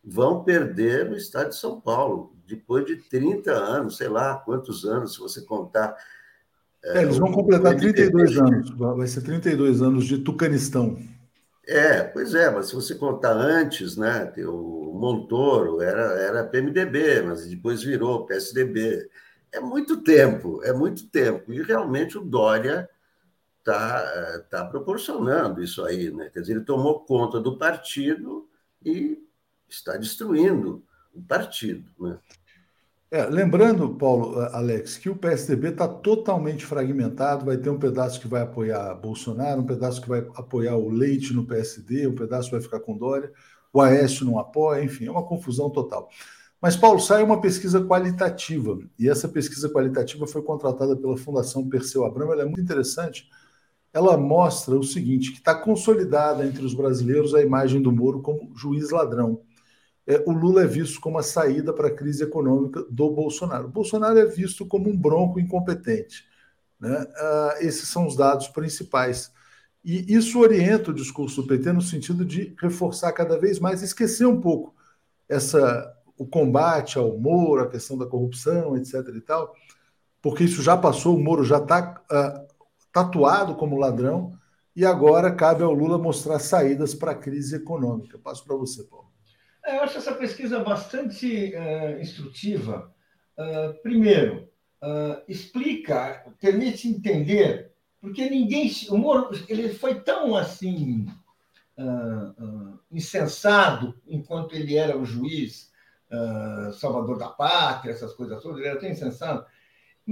vão 0.03 0.43
perder 0.43 1.09
no 1.09 1.15
estado 1.15 1.49
de 1.49 1.55
São 1.55 1.79
Paulo, 1.79 2.35
depois 2.47 2.85
de 2.85 2.95
30 2.97 3.51
anos, 3.51 3.97
sei 3.97 4.09
lá 4.09 4.35
quantos 4.35 4.83
anos, 4.83 5.13
se 5.13 5.19
você 5.19 5.41
contar. 5.41 5.95
É, 6.83 7.03
eles 7.03 7.17
vão 7.17 7.31
completar 7.31 7.75
32 7.75 8.37
anos, 8.37 8.69
vai 8.71 9.07
ser 9.07 9.21
32 9.21 9.81
anos 9.81 10.05
de 10.05 10.17
Tucanistão. 10.17 10.97
É, 11.67 12.03
pois 12.03 12.33
é, 12.33 12.49
mas 12.49 12.67
se 12.67 12.75
você 12.75 12.95
contar 12.95 13.33
antes, 13.33 13.95
né, 13.95 14.33
o 14.39 14.97
Montoro 14.99 15.81
era, 15.81 16.01
era 16.19 16.43
PMDB, 16.43 17.21
mas 17.21 17.47
depois 17.47 17.83
virou 17.83 18.25
PSDB. 18.25 19.07
É 19.51 19.59
muito 19.59 20.01
tempo, 20.01 20.61
é 20.63 20.73
muito 20.73 21.07
tempo. 21.07 21.53
E 21.53 21.61
realmente 21.61 22.17
o 22.17 22.21
Dória 22.21 22.89
está 23.61 24.39
tá 24.49 24.65
proporcionando 24.65 25.63
isso 25.63 25.83
aí, 25.85 26.11
né? 26.11 26.29
Quer 26.33 26.41
dizer, 26.41 26.53
ele 26.53 26.65
tomou 26.65 27.01
conta 27.01 27.39
do 27.39 27.57
partido 27.57 28.49
e 28.83 29.17
está 29.69 29.95
destruindo 29.95 30.83
o 31.13 31.21
partido, 31.21 31.89
né? 31.99 32.19
É, 33.13 33.25
lembrando, 33.25 33.93
Paulo, 33.95 34.39
Alex, 34.39 34.97
que 34.97 35.09
o 35.09 35.15
PSDB 35.17 35.69
está 35.69 35.85
totalmente 35.85 36.65
fragmentado, 36.65 37.45
vai 37.45 37.57
ter 37.57 37.69
um 37.69 37.77
pedaço 37.77 38.21
que 38.21 38.27
vai 38.27 38.41
apoiar 38.41 38.95
Bolsonaro, 38.95 39.59
um 39.59 39.65
pedaço 39.65 40.01
que 40.01 40.07
vai 40.07 40.19
apoiar 40.35 40.77
o 40.77 40.89
Leite 40.89 41.33
no 41.33 41.45
PSD, 41.45 42.07
um 42.07 42.15
pedaço 42.15 42.49
vai 42.49 42.61
ficar 42.61 42.79
com 42.79 42.97
Dória, 42.97 43.29
o 43.73 43.81
Aécio 43.81 44.25
não 44.25 44.39
apoia, 44.39 44.81
enfim, 44.81 45.07
é 45.07 45.11
uma 45.11 45.27
confusão 45.27 45.69
total. 45.69 46.09
Mas, 46.61 46.77
Paulo, 46.77 47.01
sai 47.01 47.21
uma 47.21 47.41
pesquisa 47.41 47.83
qualitativa, 47.83 48.79
e 48.97 49.09
essa 49.09 49.27
pesquisa 49.27 49.69
qualitativa 49.69 50.25
foi 50.25 50.41
contratada 50.41 50.95
pela 50.95 51.17
Fundação 51.17 51.67
Perseu 51.67 52.05
Abramo, 52.05 52.31
ela 52.31 52.43
é 52.43 52.45
muito 52.45 52.61
interessante, 52.61 53.27
ela 53.93 54.17
mostra 54.17 54.75
o 54.77 54.83
seguinte: 54.83 55.31
que 55.31 55.37
está 55.37 55.55
consolidada 55.55 56.45
entre 56.45 56.65
os 56.65 56.73
brasileiros 56.73 57.33
a 57.33 57.41
imagem 57.41 57.81
do 57.81 57.91
Moro 57.91 58.21
como 58.21 58.51
juiz 58.55 58.89
ladrão. 58.89 59.41
É, 60.07 60.23
o 60.25 60.31
Lula 60.31 60.63
é 60.63 60.67
visto 60.67 60.99
como 60.99 61.19
a 61.19 61.23
saída 61.23 61.71
para 61.73 61.87
a 61.87 61.93
crise 61.95 62.23
econômica 62.23 62.83
do 62.89 63.11
Bolsonaro. 63.11 63.67
O 63.67 63.71
Bolsonaro 63.71 64.17
é 64.17 64.25
visto 64.25 64.65
como 64.65 64.89
um 64.89 64.97
bronco 64.97 65.39
incompetente. 65.39 66.25
Né? 66.79 67.05
Ah, 67.15 67.55
esses 67.59 67.87
são 67.87 68.07
os 68.07 68.15
dados 68.15 68.47
principais. 68.47 69.31
E 69.83 70.13
isso 70.13 70.39
orienta 70.39 70.91
o 70.91 70.93
discurso 70.93 71.41
do 71.41 71.47
PT 71.47 71.71
no 71.73 71.81
sentido 71.81 72.25
de 72.25 72.55
reforçar 72.59 73.11
cada 73.13 73.37
vez 73.37 73.59
mais, 73.59 73.81
esquecer 73.81 74.25
um 74.25 74.39
pouco 74.39 74.75
essa 75.29 75.95
o 76.17 76.27
combate 76.27 76.99
ao 76.99 77.17
Moro, 77.17 77.63
a 77.63 77.67
questão 77.67 77.97
da 77.97 78.05
corrupção, 78.05 78.77
etc. 78.77 78.95
e 79.15 79.21
tal, 79.21 79.55
porque 80.21 80.43
isso 80.43 80.61
já 80.61 80.77
passou, 80.77 81.15
o 81.15 81.19
Moro 81.19 81.43
já 81.43 81.57
está 81.57 81.99
uh, 82.11 82.50
tatuado 82.91 83.55
como 83.55 83.77
ladrão, 83.77 84.37
e 84.75 84.85
agora 84.85 85.33
cabe 85.33 85.63
ao 85.63 85.73
Lula 85.73 85.97
mostrar 85.97 86.39
saídas 86.39 86.95
para 86.95 87.11
a 87.11 87.15
crise 87.15 87.55
econômica. 87.55 88.17
Passo 88.17 88.43
para 88.45 88.55
você, 88.55 88.83
Paulo. 88.83 89.11
É, 89.65 89.77
eu 89.77 89.83
acho 89.83 89.97
essa 89.97 90.13
pesquisa 90.13 90.59
bastante 90.59 91.53
uh, 91.55 92.01
instrutiva. 92.01 92.93
Uh, 93.37 93.81
primeiro, 93.81 94.49
uh, 94.81 95.21
explica, 95.27 96.25
permite 96.39 96.87
entender, 96.87 97.71
porque 97.99 98.29
ninguém. 98.29 98.71
O 98.89 98.97
Moro 98.97 99.29
ele 99.47 99.73
foi 99.73 99.99
tão 100.01 100.35
assim 100.35 101.07
insensado 102.91 103.99
enquanto 104.05 104.53
ele 104.53 104.75
era 104.75 104.95
o 104.95 105.03
juiz 105.03 105.71
salvador 106.73 107.17
da 107.17 107.29
pátria, 107.29 107.91
essas 107.91 108.13
coisas 108.13 108.39
todas, 108.39 108.59
ele 108.59 108.67
era 108.67 108.79
tão 108.79 108.87
insensado 108.87 109.43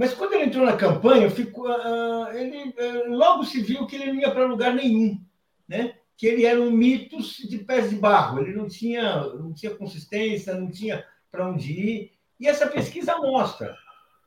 mas 0.00 0.14
quando 0.14 0.32
ele 0.32 0.44
entrou 0.44 0.64
na 0.64 0.78
campanha, 0.78 1.30
ficou, 1.30 1.68
uh, 1.68 2.32
ele 2.32 2.70
uh, 2.70 3.14
logo 3.14 3.44
se 3.44 3.60
viu 3.60 3.86
que 3.86 3.96
ele 3.96 4.14
não 4.14 4.20
ia 4.22 4.30
para 4.30 4.46
lugar 4.46 4.72
nenhum, 4.72 5.22
né? 5.68 5.94
Que 6.16 6.26
ele 6.26 6.46
era 6.46 6.58
um 6.58 6.70
mito 6.70 7.18
de 7.18 7.58
pés 7.58 7.90
de 7.90 7.96
barro. 7.96 8.40
Ele 8.40 8.56
não 8.56 8.66
tinha, 8.66 9.20
não 9.34 9.52
tinha 9.52 9.74
consistência, 9.74 10.54
não 10.54 10.70
tinha 10.70 11.04
para 11.30 11.46
onde 11.46 11.70
ir. 11.70 12.12
E 12.40 12.48
essa 12.48 12.66
pesquisa 12.66 13.18
mostra 13.18 13.76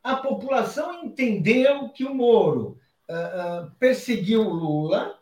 a 0.03 0.15
população 0.15 1.05
entendeu 1.05 1.89
que 1.89 2.05
o 2.05 2.13
Moro 2.13 2.77
perseguiu 3.79 4.41
o 4.41 4.53
Lula, 4.53 5.17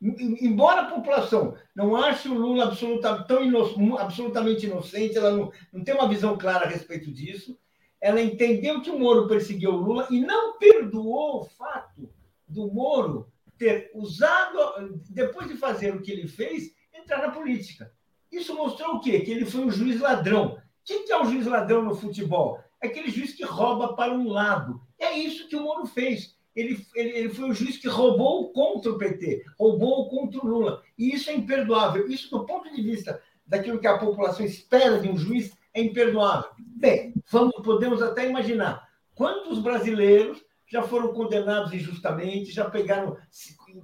embora 0.00 0.80
a 0.80 0.90
população 0.90 1.54
não 1.72 1.94
ache 1.94 2.28
o 2.28 2.34
Lula 2.34 2.64
absoluta, 2.64 3.22
tão 3.22 3.44
ino, 3.44 3.96
absolutamente 3.96 4.66
inocente, 4.66 5.16
ela 5.16 5.30
não, 5.30 5.52
não 5.72 5.84
tem 5.84 5.94
uma 5.94 6.08
visão 6.08 6.36
clara 6.36 6.66
a 6.66 6.68
respeito 6.68 7.12
disso 7.12 7.56
ela 8.00 8.20
entendeu 8.20 8.80
que 8.80 8.90
o 8.90 8.98
Moro 8.98 9.26
perseguiu 9.26 9.72
o 9.72 9.76
Lula 9.76 10.06
e 10.10 10.20
não 10.20 10.56
perdoou 10.58 11.40
o 11.40 11.44
fato 11.44 12.08
do 12.46 12.72
Moro 12.72 13.30
ter 13.58 13.90
usado, 13.92 14.98
depois 15.10 15.48
de 15.48 15.56
fazer 15.56 15.94
o 15.94 16.00
que 16.00 16.12
ele 16.12 16.28
fez, 16.28 16.72
entrar 16.94 17.18
na 17.18 17.32
política. 17.32 17.92
Isso 18.30 18.54
mostrou 18.54 18.96
o 18.96 19.00
quê? 19.00 19.20
Que 19.20 19.32
ele 19.32 19.44
foi 19.44 19.62
um 19.62 19.70
juiz 19.70 20.00
ladrão. 20.00 20.58
Quem 20.84 21.04
que 21.04 21.12
é 21.12 21.20
o 21.20 21.24
juiz 21.24 21.46
ladrão 21.46 21.82
no 21.82 21.94
futebol? 21.94 22.60
É 22.80 22.86
aquele 22.86 23.10
juiz 23.10 23.34
que 23.34 23.44
rouba 23.44 23.94
para 23.94 24.12
um 24.12 24.28
lado. 24.28 24.80
É 24.98 25.18
isso 25.18 25.48
que 25.48 25.56
o 25.56 25.62
Moro 25.62 25.86
fez. 25.86 26.36
ele, 26.54 26.86
ele, 26.94 27.10
ele 27.10 27.28
foi 27.30 27.50
o 27.50 27.54
juiz 27.54 27.76
que 27.76 27.88
roubou 27.88 28.52
contra 28.52 28.92
o 28.92 28.98
PT, 28.98 29.44
roubou 29.58 30.08
contra 30.08 30.38
o 30.38 30.46
Lula. 30.46 30.82
E 30.96 31.12
isso 31.14 31.30
é 31.30 31.34
imperdoável. 31.34 32.08
Isso, 32.08 32.30
do 32.30 32.46
ponto 32.46 32.72
de 32.72 32.80
vista 32.80 33.20
daquilo 33.46 33.80
que 33.80 33.86
a 33.86 33.98
população 33.98 34.46
espera 34.46 35.00
de 35.00 35.08
um 35.08 35.16
juiz, 35.16 35.56
é 35.78 35.82
imperdoável. 35.82 36.50
Bem, 36.58 37.14
vamos, 37.30 37.54
podemos 37.62 38.02
até 38.02 38.28
imaginar 38.28 38.88
quantos 39.14 39.58
brasileiros 39.58 40.42
já 40.66 40.82
foram 40.82 41.12
condenados 41.12 41.72
injustamente, 41.72 42.52
já 42.52 42.68
pegaram, 42.68 43.16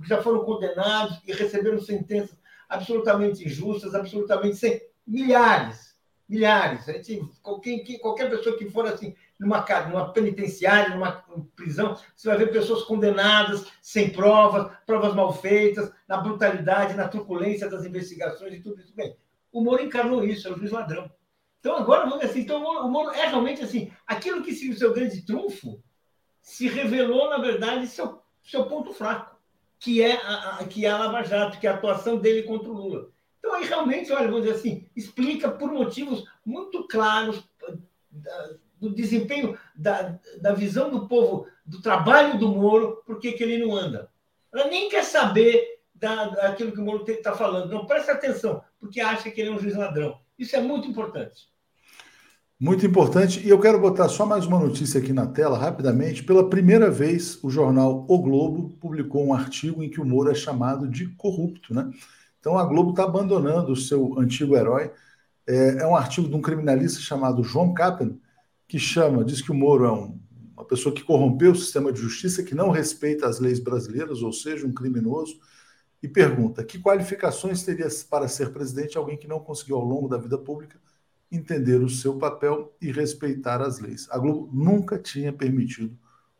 já 0.02 0.22
foram 0.22 0.44
condenados 0.44 1.18
e 1.26 1.32
receberam 1.32 1.80
sentenças 1.80 2.36
absolutamente 2.68 3.44
injustas, 3.44 3.94
absolutamente 3.94 4.56
sem 4.56 4.80
milhares, 5.06 5.96
milhares. 6.28 6.88
A 6.88 6.92
gente, 6.92 7.22
qualquer, 7.42 7.82
qualquer 8.00 8.30
pessoa 8.30 8.56
que 8.58 8.70
for 8.70 8.86
assim 8.86 9.14
numa, 9.38 9.64
numa 9.88 10.12
penitenciária, 10.12 10.94
numa 10.94 11.24
prisão, 11.56 11.96
você 12.14 12.28
vai 12.28 12.38
ver 12.38 12.52
pessoas 12.52 12.82
condenadas 12.82 13.66
sem 13.80 14.10
provas, 14.10 14.70
provas 14.86 15.14
mal 15.14 15.32
feitas, 15.32 15.90
na 16.06 16.18
brutalidade, 16.18 16.94
na 16.94 17.08
truculência 17.08 17.68
das 17.68 17.84
investigações 17.84 18.54
e 18.54 18.60
tudo 18.60 18.80
isso. 18.80 18.94
Bem, 18.94 19.16
o 19.52 19.62
Moro 19.62 19.82
encarnou 19.82 20.24
isso, 20.24 20.48
é 20.48 20.52
o 20.52 20.56
juiz 20.56 20.70
ladrão. 20.70 21.10
Então, 21.64 21.78
agora, 21.78 22.04
vamos 22.04 22.22
assim, 22.22 22.40
então, 22.40 22.62
o 22.62 22.90
Moro 22.90 23.10
é 23.12 23.26
realmente 23.26 23.62
assim, 23.62 23.90
aquilo 24.06 24.42
que 24.42 24.52
seria 24.52 24.74
o 24.74 24.76
seu 24.76 24.92
grande 24.92 25.24
trunfo 25.24 25.82
se 26.42 26.68
revelou, 26.68 27.30
na 27.30 27.38
verdade, 27.38 27.86
seu, 27.86 28.20
seu 28.42 28.66
ponto 28.66 28.92
fraco, 28.92 29.40
que 29.78 30.02
é, 30.02 30.14
a, 30.14 30.58
a, 30.58 30.64
que 30.66 30.84
é 30.84 30.90
a 30.90 30.98
Lava 30.98 31.22
Jato, 31.22 31.58
que 31.58 31.66
é 31.66 31.70
a 31.70 31.74
atuação 31.74 32.18
dele 32.18 32.42
contra 32.42 32.68
o 32.68 32.74
Lula. 32.74 33.08
Então, 33.38 33.54
aí 33.54 33.64
realmente, 33.64 34.12
olha, 34.12 34.26
vamos 34.26 34.42
dizer 34.42 34.56
assim, 34.56 34.86
explica 34.94 35.50
por 35.50 35.72
motivos 35.72 36.26
muito 36.44 36.86
claros 36.86 37.42
do 38.78 38.94
desempenho, 38.94 39.58
da, 39.74 40.18
da 40.42 40.52
visão 40.52 40.90
do 40.90 41.08
povo, 41.08 41.48
do 41.64 41.80
trabalho 41.80 42.38
do 42.38 42.48
Moro, 42.48 43.02
por 43.06 43.18
que 43.18 43.42
ele 43.42 43.64
não 43.64 43.74
anda. 43.74 44.10
Ela 44.52 44.66
nem 44.66 44.90
quer 44.90 45.02
saber 45.02 45.80
da, 45.94 46.26
daquilo 46.26 46.72
que 46.72 46.80
o 46.80 46.84
Moro 46.84 47.10
está 47.10 47.32
falando. 47.32 47.70
Não 47.70 47.86
presta 47.86 48.12
atenção, 48.12 48.62
porque 48.78 49.00
acha 49.00 49.30
que 49.30 49.40
ele 49.40 49.48
é 49.48 49.52
um 49.54 49.58
juiz 49.58 49.74
ladrão. 49.74 50.20
Isso 50.38 50.54
é 50.56 50.60
muito 50.60 50.86
importante. 50.86 51.53
Muito 52.64 52.86
importante. 52.86 53.46
E 53.46 53.50
eu 53.50 53.60
quero 53.60 53.78
botar 53.78 54.08
só 54.08 54.24
mais 54.24 54.46
uma 54.46 54.58
notícia 54.58 54.98
aqui 54.98 55.12
na 55.12 55.26
tela, 55.26 55.58
rapidamente. 55.58 56.24
Pela 56.24 56.48
primeira 56.48 56.90
vez, 56.90 57.38
o 57.44 57.50
jornal 57.50 58.06
O 58.08 58.18
Globo 58.18 58.70
publicou 58.80 59.22
um 59.22 59.34
artigo 59.34 59.82
em 59.82 59.90
que 59.90 60.00
o 60.00 60.04
Moro 60.04 60.30
é 60.30 60.34
chamado 60.34 60.88
de 60.88 61.08
corrupto. 61.08 61.74
Né? 61.74 61.90
Então 62.40 62.56
a 62.56 62.64
Globo 62.64 62.92
está 62.92 63.04
abandonando 63.04 63.70
o 63.70 63.76
seu 63.76 64.18
antigo 64.18 64.56
herói. 64.56 64.90
É, 65.46 65.82
é, 65.82 65.86
um 65.86 65.94
artigo 65.94 66.26
de 66.26 66.34
um 66.34 66.40
criminalista 66.40 67.02
chamado 67.02 67.44
João 67.44 67.74
Kappen, 67.74 68.18
que 68.66 68.78
chama, 68.78 69.22
diz 69.26 69.42
que 69.42 69.52
o 69.52 69.54
Moro 69.54 69.84
é 69.84 69.92
um, 69.92 70.18
uma 70.56 70.64
pessoa 70.64 70.94
que 70.94 71.02
corrompeu 71.02 71.52
o 71.52 71.56
sistema 71.56 71.92
de 71.92 72.00
justiça, 72.00 72.42
que 72.42 72.54
não 72.54 72.70
respeita 72.70 73.28
as 73.28 73.40
leis 73.40 73.60
brasileiras, 73.60 74.22
ou 74.22 74.32
seja, 74.32 74.66
um 74.66 74.72
criminoso, 74.72 75.38
e 76.02 76.08
pergunta: 76.08 76.64
que 76.64 76.78
qualificações 76.78 77.62
teria 77.62 77.88
para 78.08 78.26
ser 78.26 78.54
presidente 78.54 78.96
alguém 78.96 79.18
que 79.18 79.28
não 79.28 79.38
conseguiu, 79.38 79.76
ao 79.76 79.84
longo 79.84 80.08
da 80.08 80.16
vida 80.16 80.38
pública, 80.38 80.78
entender 81.34 81.82
o 81.82 81.88
seu 81.88 82.16
papel 82.16 82.74
e 82.80 82.90
respeitar 82.90 83.60
as 83.60 83.78
leis? 83.78 84.08
A 84.10 84.18
Globo 84.18 84.48
nunca 84.52 84.98
tinha 84.98 85.32
permitido 85.32 85.96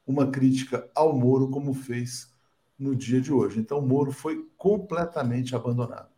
uma 0.06 0.30
crítica 0.30 0.88
ao 0.94 1.16
Moro 1.16 1.48
como 1.48 1.72
fez 1.72 2.32
no 2.78 2.94
dia 2.94 3.20
de 3.20 3.32
hoje. 3.32 3.60
Então, 3.60 3.78
o 3.78 3.86
Moro 3.86 4.12
foi 4.12 4.46
completamente 4.56 5.54
abandonado. 5.54 6.08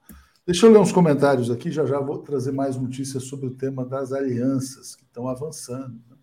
Deixa 0.44 0.66
eu 0.66 0.72
ler 0.72 0.78
uns 0.78 0.92
comentários 0.92 1.50
aqui, 1.50 1.70
já 1.70 1.84
já 1.84 1.98
vou 1.98 2.18
trazer 2.18 2.52
mais 2.52 2.76
notícias 2.76 3.24
sobre 3.24 3.46
o 3.46 3.54
tema 3.54 3.84
das 3.84 4.12
alianças 4.12 4.94
que 4.94 5.02
estão 5.02 5.28
avançando. 5.28 6.00
Né? 6.08 6.16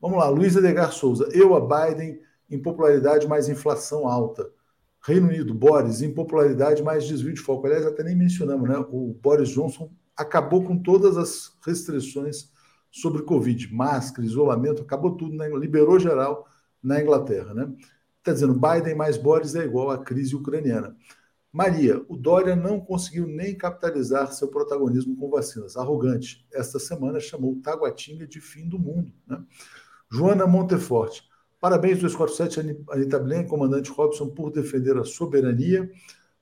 Vamos 0.00 0.18
lá, 0.18 0.28
Luiz 0.28 0.56
Edgar 0.56 0.92
Souza. 0.92 1.28
Eu 1.32 1.54
a 1.54 1.60
Biden 1.60 2.20
em 2.50 2.60
popularidade 2.60 3.28
mais 3.28 3.48
inflação 3.48 4.08
alta. 4.08 4.50
Reino 5.00 5.28
Unido, 5.28 5.54
Boris, 5.54 6.02
em 6.02 6.12
popularidade 6.12 6.82
mais 6.82 7.06
desvio 7.06 7.34
de 7.34 7.40
foco. 7.40 7.66
Aliás, 7.66 7.86
até 7.86 8.02
nem 8.02 8.16
mencionamos, 8.16 8.68
né? 8.68 8.76
O 8.90 9.16
Boris 9.22 9.50
Johnson 9.50 9.90
acabou 10.16 10.64
com 10.64 10.76
todas 10.76 11.16
as 11.16 11.56
restrições 11.64 12.50
sobre 12.90 13.22
Covid, 13.22 13.72
máscara, 13.74 14.26
isolamento, 14.26 14.82
acabou 14.82 15.16
tudo, 15.16 15.34
né? 15.34 15.48
liberou 15.48 15.98
geral 15.98 16.46
na 16.82 17.00
Inglaterra, 17.00 17.52
né? 17.52 17.72
Está 18.18 18.32
dizendo 18.32 18.54
Biden 18.54 18.94
mais 18.94 19.18
Boris 19.18 19.54
é 19.54 19.64
igual 19.64 19.90
à 19.90 19.98
crise 19.98 20.34
ucraniana. 20.34 20.96
Maria, 21.52 22.04
o 22.08 22.16
Dória 22.16 22.56
não 22.56 22.80
conseguiu 22.80 23.26
nem 23.26 23.54
capitalizar 23.54 24.32
seu 24.32 24.48
protagonismo 24.48 25.14
com 25.16 25.30
vacinas. 25.30 25.76
Arrogante. 25.76 26.44
Esta 26.52 26.80
semana 26.80 27.20
chamou 27.20 27.60
Taguatinga 27.62 28.26
de 28.26 28.40
fim 28.40 28.68
do 28.68 28.78
mundo. 28.78 29.12
Né? 29.26 29.40
Joana 30.10 30.46
Monteforte. 30.46 31.22
Parabéns, 31.60 32.00
247, 32.00 32.84
Anitta 32.90 33.18
Blen, 33.18 33.46
comandante 33.46 33.90
Robson, 33.90 34.28
por 34.30 34.50
defender 34.50 34.96
a 34.96 35.04
soberania. 35.04 35.88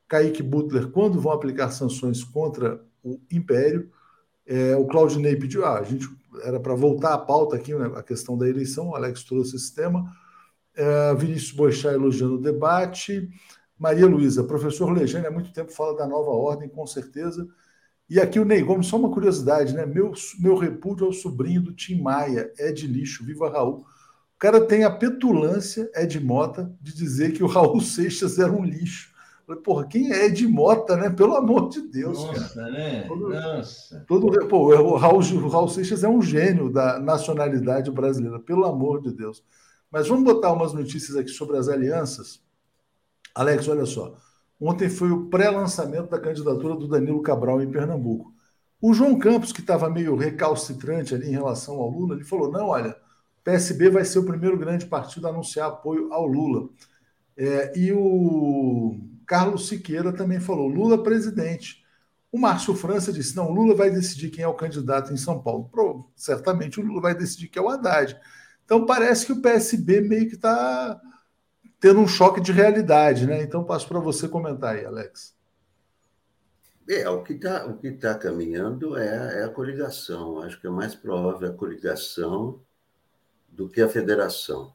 Kaique 0.09 0.43
Butler, 0.43 0.91
quando 0.91 1.21
vão 1.21 1.33
aplicar 1.33 1.71
sanções 1.71 2.25
contra 2.25 2.83
o 3.03 3.21
Império? 3.31 3.91
É, 4.47 4.77
o 4.77 4.87
Claudinei 4.87 5.37
pediu, 5.37 5.65
ah, 5.65 5.79
a 5.79 5.83
gente 5.83 6.09
era 6.43 6.59
para 6.59 6.75
voltar 6.75 7.15
à 7.15 7.19
pauta 7.19 7.57
aqui, 7.57 7.75
né, 7.75 7.91
a 7.95 8.03
questão 8.03 8.37
da 8.37 8.49
eleição, 8.49 8.89
o 8.89 8.97
Alex 8.97 9.23
trouxe 9.25 9.57
esse 9.57 9.75
tema. 9.75 10.05
É, 10.75 11.15
Vinícius 11.15 11.53
Boixá 11.53 11.93
elogiando 11.93 12.37
o 12.37 12.41
debate. 12.41 13.29
Maria 13.79 14.07
Luísa, 14.07 14.45
professor 14.45 14.91
Legene 14.91 15.27
há 15.27 15.31
muito 15.31 15.53
tempo 15.53 15.73
fala 15.73 15.97
da 15.97 16.07
nova 16.07 16.31
ordem, 16.31 16.69
com 16.69 16.87
certeza. 16.87 17.47
E 18.09 18.21
aqui 18.21 18.39
o 18.39 18.45
Ney 18.45 18.63
Gomes, 18.63 18.87
só 18.87 18.97
uma 18.97 19.11
curiosidade, 19.11 19.75
né? 19.75 19.87
Meu, 19.87 20.13
meu 20.39 20.57
repúdio 20.57 21.07
ao 21.07 21.13
sobrinho 21.13 21.63
do 21.63 21.73
Tim 21.73 22.01
Maia, 22.01 22.53
é 22.59 22.71
de 22.71 22.87
lixo, 22.87 23.25
viva 23.25 23.51
Raul. 23.51 23.79
O 23.79 24.39
cara 24.39 24.61
tem 24.61 24.85
a 24.85 24.91
petulância, 24.91 25.91
Ed 25.95 26.21
Mota, 26.21 26.73
de 26.81 26.95
dizer 26.95 27.33
que 27.33 27.43
o 27.43 27.47
Raul 27.47 27.81
Seixas 27.83 28.39
era 28.39 28.53
um 28.53 28.65
lixo. 28.65 29.12
Falei, 29.53 29.63
porra, 29.63 29.87
quem 29.87 30.13
é 30.13 30.27
Ed 30.27 30.47
Mota, 30.49 30.97
né? 30.97 31.11
Pelo 31.11 31.37
amor 31.37 31.69
de 31.69 31.83
Deus, 31.83 32.19
Nossa, 32.19 32.55
cara. 32.55 32.71
né? 32.71 33.05
Todo, 33.07 33.29
Nossa. 33.29 34.05
Todo, 34.09 34.49
pô, 34.49 34.75
o, 34.75 34.97
Raul, 34.97 35.21
o 35.21 35.49
Raul 35.49 35.69
Seixas 35.69 36.03
é 36.03 36.09
um 36.09 36.23
gênio 36.23 36.71
da 36.71 36.99
nacionalidade 36.99 37.91
brasileira, 37.91 38.39
pelo 38.39 38.65
amor 38.65 39.03
de 39.03 39.13
Deus. 39.13 39.45
Mas 39.91 40.09
vamos 40.09 40.25
botar 40.25 40.53
umas 40.53 40.73
notícias 40.73 41.17
aqui 41.17 41.31
sobre 41.31 41.59
as 41.59 41.69
alianças 41.69 42.41
Alex, 43.35 43.67
olha 43.69 43.87
só. 43.87 44.15
Ontem 44.61 44.89
foi 44.89 45.11
o 45.11 45.27
pré-lançamento 45.29 46.11
da 46.11 46.21
candidatura 46.21 46.77
do 46.77 46.87
Danilo 46.87 47.23
Cabral 47.23 47.61
em 47.63 47.71
Pernambuco. 47.71 48.33
O 48.81 48.93
João 48.93 49.19
Campos, 49.19 49.53
que 49.53 49.61
estava 49.61 49.89
meio 49.89 50.15
recalcitrante 50.17 51.15
ali 51.15 51.29
em 51.29 51.33
relação 51.33 51.77
ao 51.77 51.91
Lula, 51.91 52.15
ele 52.15 52.25
falou: 52.25 52.51
não, 52.51 52.69
olha, 52.69 52.97
PSB 53.43 53.91
vai 53.91 54.05
ser 54.05 54.19
o 54.19 54.27
primeiro 54.27 54.59
grande 54.59 54.87
partido 54.87 55.27
a 55.27 55.31
anunciar 55.31 55.69
apoio 55.69 56.13
ao 56.13 56.27
Lula. 56.27 56.69
É, 57.37 57.79
e 57.79 57.93
o 57.93 59.12
Carlos 59.27 59.69
Siqueira 59.69 60.13
também 60.13 60.41
falou: 60.41 60.69
Lula 60.69 61.03
presidente. 61.03 61.83
O 62.31 62.39
Márcio 62.39 62.75
França 62.75 63.13
disse: 63.13 63.37
não, 63.37 63.51
Lula 63.51 63.75
vai 63.75 63.91
decidir 63.91 64.31
quem 64.31 64.43
é 64.43 64.49
o 64.49 64.55
candidato 64.55 65.13
em 65.13 65.17
São 65.17 65.43
Paulo. 65.43 65.69
Pro, 65.71 66.11
certamente 66.17 66.81
o 66.81 66.83
Lula 66.83 67.01
vai 67.01 67.15
decidir 67.15 67.49
que 67.49 67.59
é 67.59 67.63
o 67.63 67.69
Haddad. 67.69 68.19
Então 68.65 68.87
parece 68.87 69.27
que 69.27 69.33
o 69.33 69.43
PSB 69.43 70.01
meio 70.01 70.29
que 70.29 70.37
está 70.37 71.01
tendo 71.79 72.01
um 72.01 72.09
choque 72.09 72.41
de 72.41 72.53
realidade, 72.53 73.27
né? 73.27 73.43
Então 73.43 73.65
passo 73.65 73.87
para 73.87 73.99
você 73.99 74.29
comentar 74.29 74.77
aí, 74.77 74.85
Alex. 74.85 75.35
É, 76.89 77.09
o 77.09 77.23
que 77.23 77.35
está 77.35 77.69
tá 78.01 78.15
caminhando 78.15 78.97
é, 78.97 79.41
é, 79.41 79.45
a 79.45 79.49
coligação. 79.49 80.41
Acho 80.41 80.61
que 80.61 80.67
é 80.67 80.71
mais 80.71 80.95
provável 80.95 81.49
a 81.49 81.55
coligação 81.55 82.61
do 83.49 83.69
que 83.69 83.81
a 83.81 83.89
federação, 83.89 84.75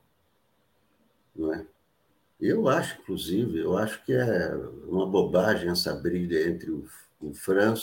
não 1.36 1.54
é? 1.54 1.66
Eu 2.40 2.68
acho, 2.68 3.00
inclusive, 3.02 3.60
eu 3.60 3.78
acho 3.78 4.04
que 4.06 4.14
é 4.14 4.56
uma 4.88 5.06
bobagem 5.06 5.70
essa 5.70 5.94
briga 5.96 6.40
entre 6.48 6.70
o, 6.70 6.86
o 7.20 7.32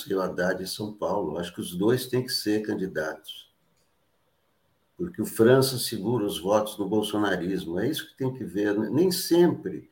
e 0.09 0.15
o 0.15 0.21
Haddad 0.21 0.63
em 0.63 0.67
São 0.67 0.93
Paulo. 0.93 1.33
Eu 1.33 1.39
acho 1.39 1.53
que 1.53 1.61
os 1.61 1.75
dois 1.75 2.07
têm 2.07 2.25
que 2.25 2.33
ser 2.33 2.63
candidatos 2.63 3.45
porque 4.97 5.21
o 5.21 5.27
França 5.27 5.79
segura 5.79 6.25
os 6.25 6.39
votos 6.39 6.77
do 6.77 6.87
bolsonarismo. 6.87 7.79
É 7.79 7.89
isso 7.89 8.09
que 8.09 8.17
tem 8.17 8.33
que 8.33 8.45
ver. 8.45 8.79
Nem 8.91 9.11
sempre 9.11 9.91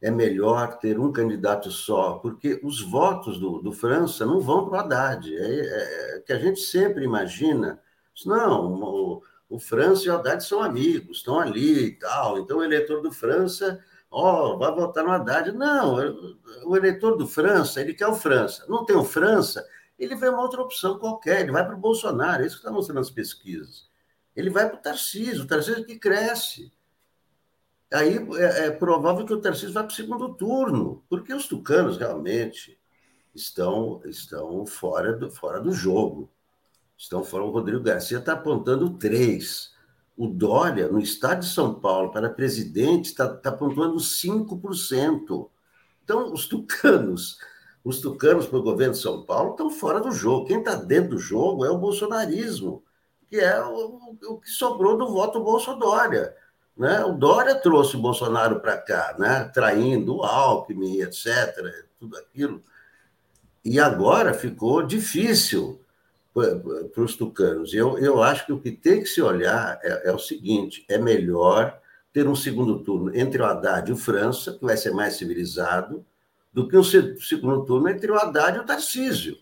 é 0.00 0.10
melhor 0.10 0.78
ter 0.78 0.98
um 0.98 1.12
candidato 1.12 1.70
só, 1.70 2.14
porque 2.14 2.60
os 2.62 2.80
votos 2.80 3.38
do, 3.38 3.60
do 3.60 3.72
França 3.72 4.24
não 4.26 4.40
vão 4.40 4.68
para 4.68 4.78
o 4.78 4.80
Haddad. 4.80 5.34
É, 5.34 5.40
é, 5.40 6.16
é, 6.16 6.20
que 6.20 6.32
a 6.32 6.38
gente 6.38 6.60
sempre 6.60 7.04
imagina. 7.04 7.80
Não, 8.24 8.72
o, 8.72 9.22
o 9.48 9.58
França 9.58 10.06
e 10.06 10.10
o 10.10 10.14
Haddad 10.14 10.44
são 10.44 10.62
amigos, 10.62 11.18
estão 11.18 11.38
ali 11.38 11.86
e 11.86 11.98
tal. 11.98 12.38
Então 12.38 12.58
o 12.58 12.64
eleitor 12.64 13.00
do 13.02 13.12
França, 13.12 13.82
ó, 14.10 14.56
vai 14.56 14.74
votar 14.74 15.04
no 15.04 15.10
Haddad. 15.10 15.52
Não, 15.52 15.96
o 16.64 16.76
eleitor 16.76 17.16
do 17.16 17.26
França, 17.26 17.80
ele 17.80 17.94
quer 17.94 18.08
o 18.08 18.14
França. 18.14 18.64
Não 18.68 18.84
tem 18.84 18.96
o 18.96 19.04
França, 19.04 19.66
ele 19.98 20.14
vê 20.16 20.28
uma 20.28 20.42
outra 20.42 20.60
opção 20.62 20.98
qualquer, 20.98 21.42
ele 21.42 21.52
vai 21.52 21.64
para 21.64 21.76
o 21.76 21.80
Bolsonaro. 21.80 22.42
É 22.42 22.46
isso 22.46 22.56
que 22.56 22.62
está 22.62 22.72
mostrando 22.72 23.00
as 23.00 23.10
pesquisas 23.10 23.86
ele 24.36 24.50
vai 24.50 24.68
para 24.68 24.78
o 24.78 24.82
Tarcísio, 24.82 25.44
o 25.44 25.46
Tarcísio 25.46 25.86
que 25.86 25.98
cresce. 25.98 26.70
Aí 27.90 28.18
é, 28.38 28.66
é 28.66 28.70
provável 28.70 29.24
que 29.24 29.32
o 29.32 29.40
Tarcísio 29.40 29.72
vá 29.72 29.82
para 29.82 29.92
o 29.92 29.96
segundo 29.96 30.34
turno, 30.34 31.02
porque 31.08 31.32
os 31.32 31.48
tucanos 31.48 31.96
realmente 31.96 32.78
estão, 33.34 34.02
estão 34.04 34.66
fora, 34.66 35.14
do, 35.14 35.30
fora 35.30 35.60
do 35.60 35.72
jogo. 35.72 36.30
Estão 36.96 37.22
fora. 37.22 37.44
O 37.44 37.50
Rodrigo 37.50 37.82
Garcia 37.82 38.18
está 38.18 38.32
apontando 38.32 38.90
três. 38.90 39.74
O 40.16 40.26
Dória, 40.26 40.88
no 40.88 40.98
estado 40.98 41.40
de 41.40 41.46
São 41.46 41.74
Paulo, 41.74 42.10
para 42.10 42.30
presidente, 42.30 43.10
está 43.10 43.28
tá 43.28 43.52
pontuando 43.52 43.96
5%. 43.96 45.50
Então, 46.02 46.32
os 46.32 46.46
tucanos, 46.46 47.38
os 47.84 48.00
tucanos 48.00 48.46
para 48.46 48.58
o 48.58 48.62
governo 48.62 48.94
de 48.94 49.00
São 49.00 49.24
Paulo 49.24 49.50
estão 49.50 49.70
fora 49.70 50.00
do 50.00 50.10
jogo. 50.10 50.46
Quem 50.46 50.60
está 50.60 50.74
dentro 50.74 51.10
do 51.10 51.18
jogo 51.18 51.64
é 51.64 51.70
o 51.70 51.76
bolsonarismo, 51.76 52.82
que 53.28 53.36
é 53.36 53.62
o, 53.62 54.16
o 54.30 54.38
que 54.38 54.48
sobrou 54.48 54.96
do 54.96 55.08
voto 55.08 55.42
Bolsonaro. 55.42 56.30
Né? 56.76 57.04
O 57.04 57.12
Dória 57.12 57.54
trouxe 57.54 57.96
o 57.96 58.00
Bolsonaro 58.00 58.60
para 58.60 58.78
cá, 58.78 59.14
né? 59.18 59.50
traindo 59.52 60.16
o 60.16 60.22
Alckmin, 60.22 61.00
etc., 61.00 61.84
tudo 61.98 62.16
aquilo. 62.16 62.62
E 63.64 63.80
agora 63.80 64.32
ficou 64.32 64.82
difícil 64.82 65.80
para 66.92 67.02
os 67.02 67.16
tucanos. 67.16 67.72
Eu, 67.72 67.98
eu 67.98 68.22
acho 68.22 68.44
que 68.44 68.52
o 68.52 68.60
que 68.60 68.70
tem 68.70 69.00
que 69.00 69.08
se 69.08 69.22
olhar 69.22 69.80
é, 69.82 70.10
é, 70.10 70.12
o 70.12 70.18
seguinte: 70.18 70.84
é 70.88 70.98
melhor 70.98 71.80
ter 72.12 72.28
um 72.28 72.34
segundo 72.34 72.80
turno 72.80 73.16
entre 73.16 73.40
o 73.40 73.46
Haddad 73.46 73.88
e 73.88 73.94
o 73.94 73.96
França, 73.96 74.52
que 74.52 74.64
vai 74.64 74.76
ser 74.76 74.90
mais 74.90 75.14
civilizado, 75.14 76.04
do 76.52 76.68
que 76.68 76.76
um 76.76 76.84
segundo 76.84 77.64
turno 77.64 77.88
entre 77.88 78.10
o 78.10 78.16
Haddad 78.16 78.58
e 78.58 78.60
o 78.60 78.66
Tarcísio. 78.66 79.38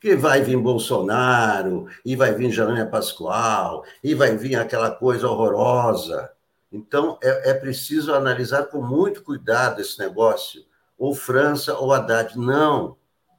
Que 0.00 0.14
vai 0.16 0.42
vir 0.42 0.58
Bolsonaro, 0.58 1.86
e 2.04 2.14
vai 2.16 2.34
vir 2.34 2.50
Janânia 2.50 2.86
Pascoal, 2.86 3.84
e 4.02 4.14
vai 4.14 4.36
vir 4.36 4.56
aquela 4.56 4.90
coisa 4.90 5.28
horrorosa. 5.28 6.30
Então, 6.70 7.18
é, 7.22 7.50
é 7.50 7.54
preciso 7.54 8.12
analisar 8.12 8.64
com 8.64 8.82
muito 8.82 9.22
cuidado 9.22 9.80
esse 9.80 9.98
negócio. 9.98 10.64
Ou 10.98 11.14
França 11.14 11.74
ou 11.78 11.92
Haddad. 11.92 12.36
Não 12.38 12.96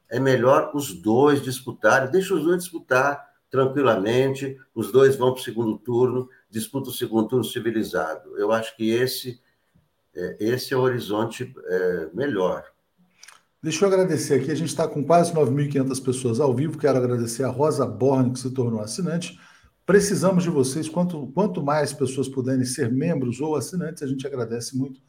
é 0.09 0.19
melhor 0.19 0.71
os 0.73 0.93
dois 0.93 1.41
disputarem, 1.41 2.11
deixa 2.11 2.33
os 2.33 2.43
dois 2.43 2.63
disputar 2.63 3.27
tranquilamente, 3.49 4.57
os 4.75 4.91
dois 4.91 5.15
vão 5.15 5.33
para 5.33 5.41
o 5.41 5.43
segundo 5.43 5.77
turno, 5.77 6.29
disputam 6.49 6.91
o 6.91 6.95
segundo 6.95 7.27
turno 7.27 7.43
civilizado. 7.43 8.37
Eu 8.37 8.51
acho 8.51 8.75
que 8.75 8.89
esse, 8.89 9.39
é, 10.13 10.37
esse 10.39 10.73
é 10.73 10.77
o 10.77 10.81
horizonte 10.81 11.53
é, 11.65 12.09
melhor. 12.13 12.63
Deixa 13.61 13.85
eu 13.85 13.89
agradecer 13.89 14.35
aqui, 14.35 14.51
a 14.51 14.55
gente 14.55 14.69
está 14.69 14.87
com 14.87 15.03
quase 15.03 15.33
9.500 15.33 16.03
pessoas 16.03 16.39
ao 16.39 16.53
vivo, 16.53 16.77
quero 16.77 16.97
agradecer 16.97 17.43
a 17.43 17.49
Rosa 17.49 17.85
Borne, 17.85 18.31
que 18.31 18.39
se 18.39 18.51
tornou 18.51 18.81
assinante. 18.81 19.39
Precisamos 19.85 20.43
de 20.43 20.49
vocês, 20.49 20.89
quanto, 20.89 21.27
quanto 21.27 21.63
mais 21.63 21.93
pessoas 21.93 22.27
puderem 22.27 22.65
ser 22.65 22.91
membros 22.91 23.39
ou 23.39 23.55
assinantes, 23.55 24.03
a 24.03 24.07
gente 24.07 24.27
agradece 24.27 24.77
muito. 24.77 25.01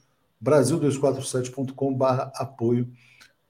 Brasil247.com.br 0.42 2.30
apoio 2.34 2.88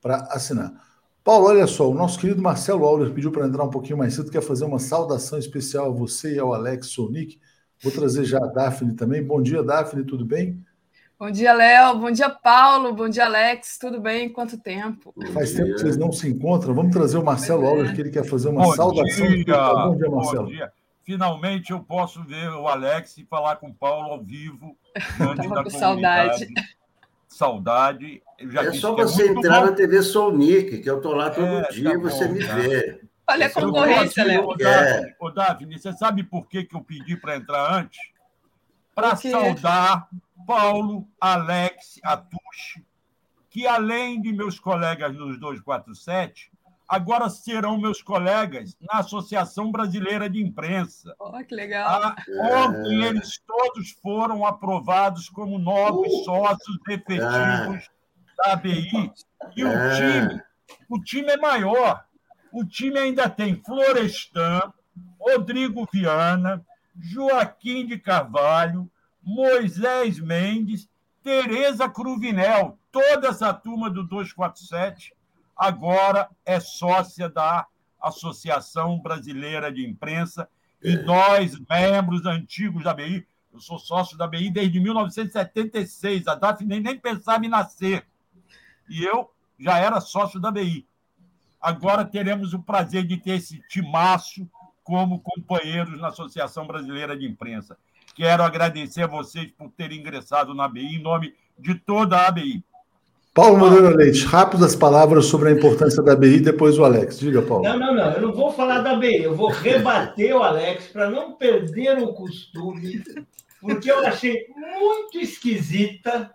para 0.00 0.16
assinar. 0.30 0.87
Paulo, 1.28 1.46
olha 1.48 1.66
só, 1.66 1.90
o 1.90 1.92
nosso 1.92 2.18
querido 2.18 2.40
Marcelo 2.40 2.86
Auler 2.86 3.12
pediu 3.12 3.30
para 3.30 3.46
entrar 3.46 3.62
um 3.62 3.68
pouquinho 3.68 3.98
mais 3.98 4.14
cedo, 4.14 4.30
quer 4.30 4.40
fazer 4.40 4.64
uma 4.64 4.78
saudação 4.78 5.38
especial 5.38 5.90
a 5.90 5.94
você 5.94 6.36
e 6.36 6.38
ao 6.38 6.54
Alex 6.54 6.86
Sonic. 6.86 7.38
Vou 7.82 7.92
trazer 7.92 8.24
já 8.24 8.38
a 8.38 8.46
Daphne 8.46 8.94
também. 8.94 9.22
Bom 9.22 9.42
dia, 9.42 9.62
Daphne, 9.62 10.04
tudo 10.04 10.24
bem? 10.24 10.58
Bom 11.20 11.30
dia, 11.30 11.52
Léo. 11.52 11.98
Bom 11.98 12.10
dia, 12.10 12.30
Paulo. 12.30 12.94
Bom 12.94 13.10
dia, 13.10 13.26
Alex. 13.26 13.76
Tudo 13.78 14.00
bem? 14.00 14.30
Quanto 14.30 14.56
tempo? 14.56 15.12
Faz 15.34 15.52
tempo 15.52 15.74
que 15.74 15.80
vocês 15.80 15.98
não 15.98 16.10
se 16.10 16.26
encontram. 16.30 16.74
Vamos 16.74 16.94
trazer 16.94 17.18
o 17.18 17.22
Marcelo 17.22 17.62
é. 17.64 17.68
Auler, 17.68 17.94
que 17.94 18.00
ele 18.00 18.10
quer 18.10 18.24
fazer 18.24 18.48
uma 18.48 18.62
bom 18.62 18.72
saudação. 18.72 19.28
Dia. 19.28 19.74
Bom 19.74 19.96
dia, 19.98 20.10
Marcelo. 20.10 20.44
Bom 20.44 20.50
dia. 20.50 20.72
Finalmente 21.04 21.72
eu 21.72 21.80
posso 21.80 22.24
ver 22.24 22.48
o 22.52 22.66
Alex 22.66 23.18
e 23.18 23.26
falar 23.26 23.56
com 23.56 23.68
o 23.68 23.74
Paulo 23.74 24.12
ao 24.12 24.24
vivo. 24.24 24.78
Estava 24.96 25.62
com 25.62 25.68
saudade 25.68 26.48
saudade. 27.28 28.22
é 28.38 28.72
só 28.72 28.94
você 28.94 29.24
é 29.24 29.26
entrar 29.28 29.60
bom. 29.60 29.66
na 29.66 29.72
TV 29.72 30.02
Soul 30.02 30.36
Nick, 30.36 30.78
que 30.78 30.90
eu 30.90 30.96
estou 30.96 31.14
lá 31.14 31.30
todo 31.30 31.46
é, 31.46 31.68
dia 31.68 31.92
tá 31.92 31.98
você 31.98 32.26
bom, 32.26 32.32
me 32.32 32.46
tá. 32.46 32.54
vê. 32.54 33.00
Olha 33.30 33.46
a 33.46 33.50
concorrência, 33.50 34.24
Léo. 34.24 34.48
Ô, 34.48 34.56
Daphne, 34.56 35.14
ô, 35.20 35.30
Daphne, 35.30 35.78
você 35.78 35.92
sabe 35.92 36.24
por 36.24 36.48
que, 36.48 36.64
que 36.64 36.74
eu 36.74 36.80
pedi 36.80 37.16
para 37.16 37.36
entrar 37.36 37.74
antes? 37.74 37.98
Para 38.94 39.14
saudar 39.14 40.08
Paulo, 40.46 41.06
Alex, 41.20 42.00
Atushi, 42.02 42.84
que 43.50 43.66
além 43.66 44.20
de 44.20 44.32
meus 44.32 44.58
colegas 44.58 45.14
nos 45.14 45.38
247, 45.38 46.50
agora 46.88 47.28
serão 47.28 47.78
meus 47.78 48.00
colegas 48.00 48.74
na 48.80 49.00
Associação 49.00 49.70
Brasileira 49.70 50.28
de 50.28 50.42
Imprensa. 50.42 51.14
Oh, 51.18 51.32
que 51.44 51.54
legal! 51.54 51.86
Ah, 51.86 52.16
ontem 52.66 53.04
é. 53.04 53.08
eles 53.08 53.38
todos 53.46 53.90
foram 54.02 54.46
aprovados 54.46 55.28
como 55.28 55.58
novos 55.58 56.08
uh. 56.08 56.24
sócios 56.24 56.78
efetivos 56.88 57.90
da 58.38 58.52
ABI. 58.52 59.12
E 59.54 59.64
o 59.64 59.68
é. 59.68 59.94
time, 59.96 60.42
o 60.88 61.00
time 61.02 61.32
é 61.32 61.36
maior. 61.36 62.04
O 62.50 62.64
time 62.64 62.98
ainda 62.98 63.28
tem 63.28 63.62
Florestan, 63.62 64.72
Rodrigo 65.20 65.86
Viana, 65.92 66.64
Joaquim 66.98 67.86
de 67.86 67.98
Carvalho, 67.98 68.90
Moisés 69.22 70.18
Mendes, 70.18 70.88
Tereza 71.22 71.86
Cruvinel, 71.88 72.78
toda 72.90 73.28
essa 73.28 73.52
turma 73.52 73.90
do 73.90 74.02
247 74.02 75.12
agora 75.58 76.30
é 76.46 76.60
sócia 76.60 77.28
da 77.28 77.66
Associação 78.00 79.00
Brasileira 79.00 79.72
de 79.72 79.84
Imprensa 79.84 80.48
e 80.82 80.92
é. 80.92 81.02
nós, 81.02 81.58
membros 81.68 82.24
antigos 82.24 82.84
da 82.84 82.94
BI, 82.94 83.26
eu 83.52 83.60
sou 83.60 83.78
sócio 83.78 84.16
da 84.16 84.26
BI 84.26 84.50
desde 84.50 84.78
1976, 84.78 86.28
a 86.28 86.34
Daphne 86.36 86.80
nem 86.80 86.96
pensava 86.96 87.44
em 87.44 87.48
nascer, 87.48 88.06
e 88.88 89.04
eu 89.04 89.30
já 89.58 89.78
era 89.78 90.00
sócio 90.00 90.38
da 90.38 90.50
BI. 90.50 90.86
Agora 91.60 92.04
teremos 92.04 92.54
o 92.54 92.62
prazer 92.62 93.04
de 93.04 93.16
ter 93.16 93.32
esse 93.32 93.60
timaço 93.68 94.48
como 94.84 95.20
companheiros 95.20 96.00
na 96.00 96.08
Associação 96.08 96.66
Brasileira 96.66 97.16
de 97.16 97.26
Imprensa. 97.26 97.76
Quero 98.14 98.42
agradecer 98.42 99.02
a 99.02 99.08
vocês 99.08 99.50
por 99.50 99.70
terem 99.72 99.98
ingressado 100.00 100.54
na 100.54 100.68
BI 100.68 100.96
em 100.96 101.02
nome 101.02 101.34
de 101.58 101.74
toda 101.74 102.16
a 102.16 102.28
ABI. 102.28 102.64
Paulo 103.38 103.56
Moreira 103.56 103.90
Leite, 103.90 104.24
rápidas 104.24 104.74
palavras 104.74 105.26
sobre 105.26 105.50
a 105.50 105.52
importância 105.52 106.02
da 106.02 106.16
BI, 106.16 106.40
depois 106.40 106.76
o 106.76 106.84
Alex. 106.84 107.20
Diga, 107.20 107.40
Paulo. 107.40 107.62
Não, 107.62 107.78
não, 107.78 107.94
não. 107.94 108.10
Eu 108.10 108.20
não 108.20 108.32
vou 108.32 108.52
falar 108.52 108.80
da 108.80 108.96
BI, 108.96 109.22
eu 109.22 109.36
vou 109.36 109.48
rebater 109.48 110.34
o 110.34 110.42
Alex 110.42 110.88
para 110.88 111.08
não 111.08 111.34
perder 111.34 112.02
o 112.02 112.12
costume, 112.12 113.00
porque 113.60 113.92
eu 113.92 114.00
achei 114.00 114.48
muito 114.56 115.20
esquisita 115.20 116.34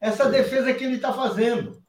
essa 0.00 0.30
defesa 0.30 0.72
que 0.72 0.84
ele 0.84 0.94
está 0.94 1.12
fazendo. 1.12 1.82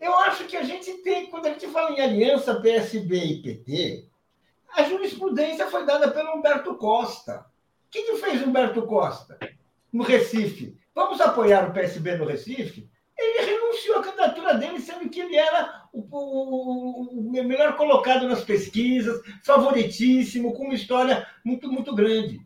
Eu 0.00 0.12
acho 0.16 0.42
que 0.46 0.56
a 0.56 0.64
gente 0.64 0.92
tem, 1.04 1.26
quando 1.26 1.46
a 1.46 1.50
gente 1.50 1.68
fala 1.68 1.92
em 1.92 2.00
aliança 2.00 2.60
PSB 2.60 3.16
e 3.24 3.40
PT, 3.40 4.04
a 4.76 4.82
jurisprudência 4.82 5.68
foi 5.68 5.86
dada 5.86 6.10
pelo 6.10 6.34
Humberto 6.34 6.74
Costa. 6.74 7.46
O 7.86 7.90
que, 7.92 8.02
que 8.02 8.16
fez 8.16 8.44
Humberto 8.44 8.82
Costa 8.82 9.38
no 9.92 10.02
Recife? 10.02 10.76
Vamos 10.92 11.20
apoiar 11.20 11.68
o 11.68 11.72
PSB 11.72 12.16
no 12.16 12.26
Recife? 12.26 12.90
Ele 13.18 13.50
renunciou 13.50 13.98
à 13.98 14.02
candidatura 14.02 14.54
dele, 14.54 14.78
sendo 14.78 15.08
que 15.10 15.20
ele 15.20 15.36
era 15.36 15.84
o, 15.92 16.00
o, 16.00 17.18
o, 17.18 17.32
melhor 17.32 17.76
colocado 17.76 18.28
nas 18.28 18.44
pesquisas, 18.44 19.20
favoritíssimo, 19.44 20.54
com 20.54 20.64
uma 20.64 20.74
história 20.74 21.26
muito, 21.44 21.70
muito 21.70 21.92
grande. 21.94 22.40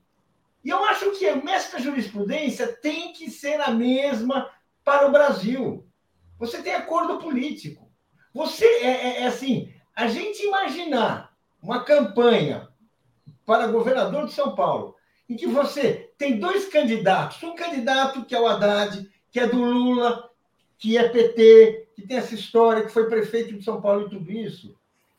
E 0.65 0.71
eu 0.71 0.83
acho 0.87 1.11
que 1.11 1.27
essa 1.27 1.79
jurisprudência 1.79 2.67
tem 2.81 3.13
que 3.13 3.31
ser 3.31 3.61
a 3.61 3.71
mesma 3.71 4.51
para 4.83 5.07
o 5.07 5.13
Brasil. 5.13 5.87
Você 6.39 6.63
tem 6.63 6.75
acordo 6.75 7.19
político. 7.19 7.91
Você 8.33 8.65
é, 8.65 8.87
é, 8.87 9.23
é 9.23 9.27
assim, 9.27 9.73
a 9.95 10.07
gente 10.09 10.43
imaginar 10.43 11.33
uma 11.63 11.85
campanha 11.85 12.69
para 13.45 13.67
governador 13.67 14.27
de 14.27 14.33
São 14.33 14.55
Paulo, 14.55 14.97
em 15.29 15.37
que 15.37 15.47
você 15.47 16.13
tem 16.17 16.39
dois 16.39 16.69
candidatos, 16.69 17.43
um 17.43 17.55
candidato 17.55 18.25
que 18.25 18.35
é 18.35 18.41
o 18.41 18.47
Haddad, 18.47 19.07
que 19.31 19.41
é 19.41 19.47
do 19.47 19.63
Lula, 19.63 20.32
que 20.83 20.99
é 20.99 21.09
PT, 21.09 21.91
que 21.95 22.03
tem 22.03 22.17
essa 22.17 22.35
história, 22.35 22.83
que 22.83 22.91
foi 22.91 23.09
prefeito 23.09 23.57
de 23.57 23.65
São 23.65 23.81
Paulo 23.81 24.05
e 24.05 24.11
tudo 24.11 24.33
isso. 24.33 24.77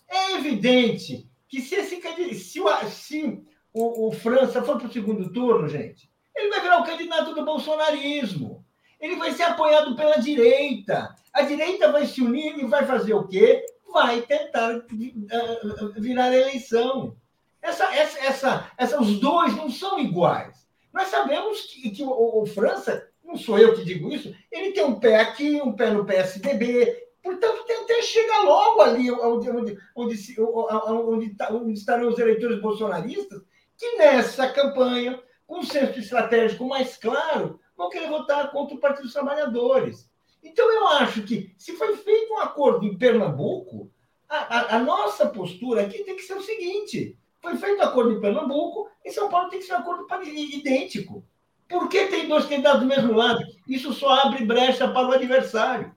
É 0.10 0.34
evidente 0.34 1.26
que 1.48 1.62
se 1.62 1.76
esse 1.76 2.02
se, 2.36 2.60
o, 2.60 2.68
se 2.90 3.42
o, 3.74 4.10
o 4.10 4.12
França 4.12 4.62
for 4.62 4.78
para 4.78 4.90
o 4.90 4.92
segundo 4.92 5.32
turno, 5.32 5.70
gente, 5.70 6.12
ele 6.36 6.50
vai 6.50 6.60
virar 6.60 6.82
o 6.82 6.86
candidato 6.86 7.34
do 7.34 7.46
bolsonarismo. 7.46 8.66
Ele 9.00 9.16
vai 9.16 9.32
ser 9.32 9.44
apoiado 9.44 9.96
pela 9.96 10.18
direita. 10.18 11.16
A 11.32 11.44
direita 11.44 11.94
vai 11.94 12.08
se 12.08 12.22
unir 12.22 12.60
e 12.60 12.66
vai 12.66 12.86
fazer 12.86 13.14
o 13.14 13.26
quê? 13.26 13.66
Vai 13.90 14.22
tentar 14.22 14.76
uh, 14.76 15.94
virar 15.96 16.26
a 16.26 16.38
eleição. 16.38 17.16
Essa, 17.62 17.86
essa, 17.96 18.20
essa, 18.20 18.72
essa, 18.78 19.02
os 19.02 19.18
dois 19.18 19.56
não 19.56 19.70
são 19.70 19.98
iguais. 19.98 20.68
Nós 20.92 21.08
sabemos 21.08 21.62
que, 21.62 21.90
que 21.90 22.04
o, 22.04 22.42
o 22.42 22.46
França 22.46 23.08
não 23.34 23.40
sou 23.40 23.58
eu 23.58 23.74
que 23.74 23.84
digo 23.84 24.12
isso, 24.14 24.34
ele 24.52 24.74
tem 24.74 24.84
um 24.84 25.00
pé 25.00 25.20
aqui, 25.20 25.60
um 25.60 25.74
pé 25.74 25.90
no 25.90 26.06
PSDB, 26.06 27.08
portanto, 27.22 27.66
tentei 27.66 28.04
chegar 28.04 28.44
logo 28.44 28.82
ali 28.82 29.12
onde, 29.12 29.50
onde, 29.50 29.78
onde, 29.96 30.38
onde, 30.38 31.30
tá, 31.36 31.52
onde 31.52 31.74
estarão 31.74 32.10
os 32.10 32.20
eleitores 32.20 32.62
bolsonaristas, 32.62 33.42
que 33.76 33.98
nessa 33.98 34.48
campanha, 34.50 35.20
com 35.48 35.60
um 35.60 35.64
senso 35.64 36.00
estratégico 36.00 36.64
mais 36.66 36.96
claro, 36.96 37.60
vão 37.76 37.90
querer 37.90 38.08
votar 38.08 38.52
contra 38.52 38.76
o 38.76 38.80
Partido 38.80 39.06
dos 39.06 39.14
Trabalhadores. 39.14 40.08
Então, 40.44 40.72
eu 40.72 40.88
acho 40.88 41.24
que, 41.24 41.52
se 41.58 41.74
foi 41.76 41.98
feito 41.98 42.34
um 42.34 42.40
acordo 42.40 42.86
em 42.86 42.96
Pernambuco, 42.96 43.90
a, 44.30 44.36
a, 44.38 44.76
a 44.76 44.80
nossa 44.80 45.26
postura 45.28 45.82
aqui 45.82 46.04
tem 46.04 46.16
que 46.16 46.22
ser 46.22 46.36
o 46.36 46.44
seguinte: 46.44 47.18
Foi 47.42 47.58
feito 47.58 47.80
o 47.80 47.84
acordo 47.84 48.12
em 48.12 48.22
Pernambuco, 48.22 48.90
em 49.04 49.12
São 49.12 49.28
Paulo 49.28 49.50
tem 49.50 49.60
que 49.60 49.66
ser 49.66 49.74
um 49.74 49.78
acordo 49.78 50.06
idêntico. 50.24 51.26
Por 51.74 51.90
que 51.90 52.06
tem 52.06 52.28
dois 52.28 52.46
candidatos 52.46 52.82
do 52.82 52.86
mesmo 52.86 53.14
lado? 53.14 53.44
Isso 53.68 53.92
só 53.94 54.28
abre 54.28 54.46
brecha 54.46 54.88
para 54.88 55.08
o 55.08 55.12
adversário. 55.12 55.92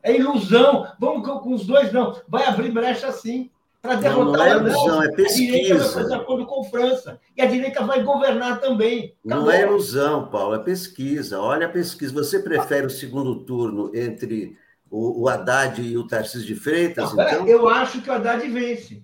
É 0.00 0.14
ilusão. 0.14 0.86
Vamos 1.00 1.26
com 1.26 1.52
os 1.52 1.66
dois, 1.66 1.92
não. 1.92 2.16
Vai 2.28 2.46
abrir 2.46 2.70
brecha 2.70 3.10
sim. 3.10 3.50
Para 3.82 3.96
derrotar 3.96 4.24
não, 4.24 4.32
não 4.32 4.44
é 4.44 4.70
ilusão, 4.70 5.02
é 5.02 5.10
pesquisa. 5.10 5.42
A 5.42 5.56
direita 5.56 5.78
vai 5.78 5.88
fazer 5.88 6.14
acordo 6.14 6.46
com 6.46 6.62
França. 6.62 7.20
E 7.36 7.42
a 7.42 7.46
direita 7.46 7.84
vai 7.84 8.04
governar 8.04 8.60
também. 8.60 9.16
Acabou. 9.26 9.44
Não 9.44 9.50
é 9.50 9.62
ilusão, 9.62 10.28
Paulo, 10.28 10.54
é 10.54 10.60
pesquisa. 10.60 11.40
Olha 11.40 11.66
a 11.66 11.70
pesquisa. 11.70 12.14
Você 12.14 12.38
prefere 12.38 12.86
o 12.86 12.90
segundo 12.90 13.44
turno 13.44 13.90
entre 13.92 14.56
o, 14.88 15.22
o 15.22 15.28
Haddad 15.28 15.82
e 15.82 15.98
o 15.98 16.06
Tarcísio 16.06 16.46
de 16.46 16.54
Freitas? 16.54 17.12
Não, 17.12 17.24
então? 17.24 17.48
Eu 17.48 17.68
acho 17.68 18.00
que 18.00 18.08
o 18.08 18.12
Haddad 18.12 18.48
vence. 18.48 19.02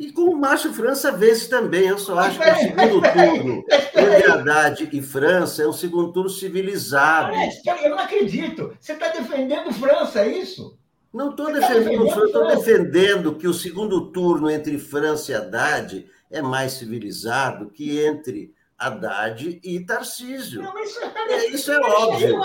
E 0.00 0.10
com 0.10 0.22
o 0.22 0.36
Márcio 0.36 0.72
França 0.72 1.12
vence 1.12 1.46
também. 1.46 1.86
Eu 1.86 1.98
só 1.98 2.18
acho 2.18 2.40
que 2.40 2.48
o 2.48 2.56
segundo 2.56 3.02
turno 3.02 3.64
entre 3.70 4.32
Haddad 4.32 4.88
e 4.90 5.02
França 5.02 5.62
é 5.62 5.68
um 5.68 5.74
segundo 5.74 6.10
turno 6.10 6.30
civilizado. 6.30 7.34
Eu 7.82 7.90
não 7.90 7.98
acredito. 7.98 8.74
Você 8.80 8.94
está 8.94 9.08
defendendo 9.08 9.70
França, 9.74 10.20
é 10.20 10.38
isso? 10.38 10.78
Não 11.12 11.28
estou 11.28 11.52
tá 11.52 11.52
defendendo 11.52 12.08
França, 12.08 12.24
estou 12.24 12.46
defendendo 12.46 13.34
que 13.34 13.46
o 13.46 13.52
segundo 13.52 14.10
turno 14.10 14.48
entre 14.48 14.78
França 14.78 15.32
e 15.32 15.34
Haddad 15.34 16.06
é 16.30 16.40
mais 16.40 16.72
civilizado 16.72 17.68
que 17.68 18.00
entre 18.02 18.54
Haddad 18.78 19.60
e 19.62 19.80
Tarcísio. 19.80 20.62
Não, 20.62 20.82
isso 20.82 20.98
é, 20.98 21.32
é, 21.34 21.46
isso 21.50 21.70
é 21.70 21.78
óbvio. 21.78 22.42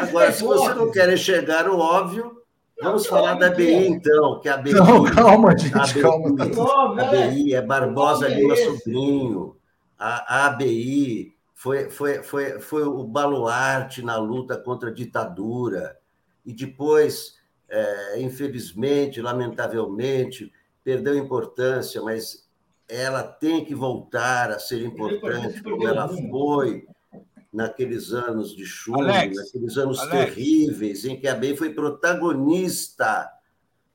Agora, 0.00 0.32
se 0.32 0.42
você 0.42 0.74
não 0.74 0.90
quer 0.90 1.12
enxergar 1.12 1.68
o 1.68 1.78
óbvio, 1.78 2.37
Vamos 2.80 3.06
falar 3.06 3.34
da 3.34 3.50
BI, 3.50 3.88
então, 3.88 4.40
que 4.40 4.48
a 4.48 4.56
BI. 4.56 4.72
Não, 4.72 5.04
calma, 5.04 5.56
gente, 5.56 5.74
a 5.76 5.86
BI, 5.86 6.00
calma. 6.00 7.02
A 7.02 7.04
BI 7.06 7.54
é 7.54 7.62
Barbosa 7.62 8.28
Lima 8.28 8.54
Sobrinho. 8.56 9.56
A, 9.98 10.44
a 10.44 10.46
ABI 10.46 11.34
foi, 11.54 11.90
foi, 11.90 12.22
foi, 12.22 12.60
foi 12.60 12.84
o 12.84 13.02
baluarte 13.02 14.00
na 14.00 14.16
luta 14.16 14.56
contra 14.56 14.90
a 14.90 14.94
ditadura. 14.94 15.98
E 16.46 16.52
depois, 16.52 17.34
é, 17.68 18.20
infelizmente, 18.20 19.20
lamentavelmente, 19.20 20.52
perdeu 20.84 21.18
importância, 21.18 22.00
mas 22.00 22.48
ela 22.88 23.24
tem 23.24 23.64
que 23.64 23.74
voltar 23.74 24.50
a 24.50 24.58
ser 24.58 24.82
importante 24.84 25.62
como 25.62 25.86
ela 25.86 26.08
foi 26.08 26.86
naqueles 27.52 28.12
anos 28.12 28.54
de 28.54 28.64
chuva, 28.64 29.02
Alex, 29.02 29.36
naqueles 29.36 29.76
anos 29.76 29.98
Alex. 29.98 30.34
terríveis, 30.34 31.04
em 31.04 31.18
que 31.18 31.26
a 31.26 31.34
BEM 31.34 31.56
foi 31.56 31.70
protagonista 31.70 33.30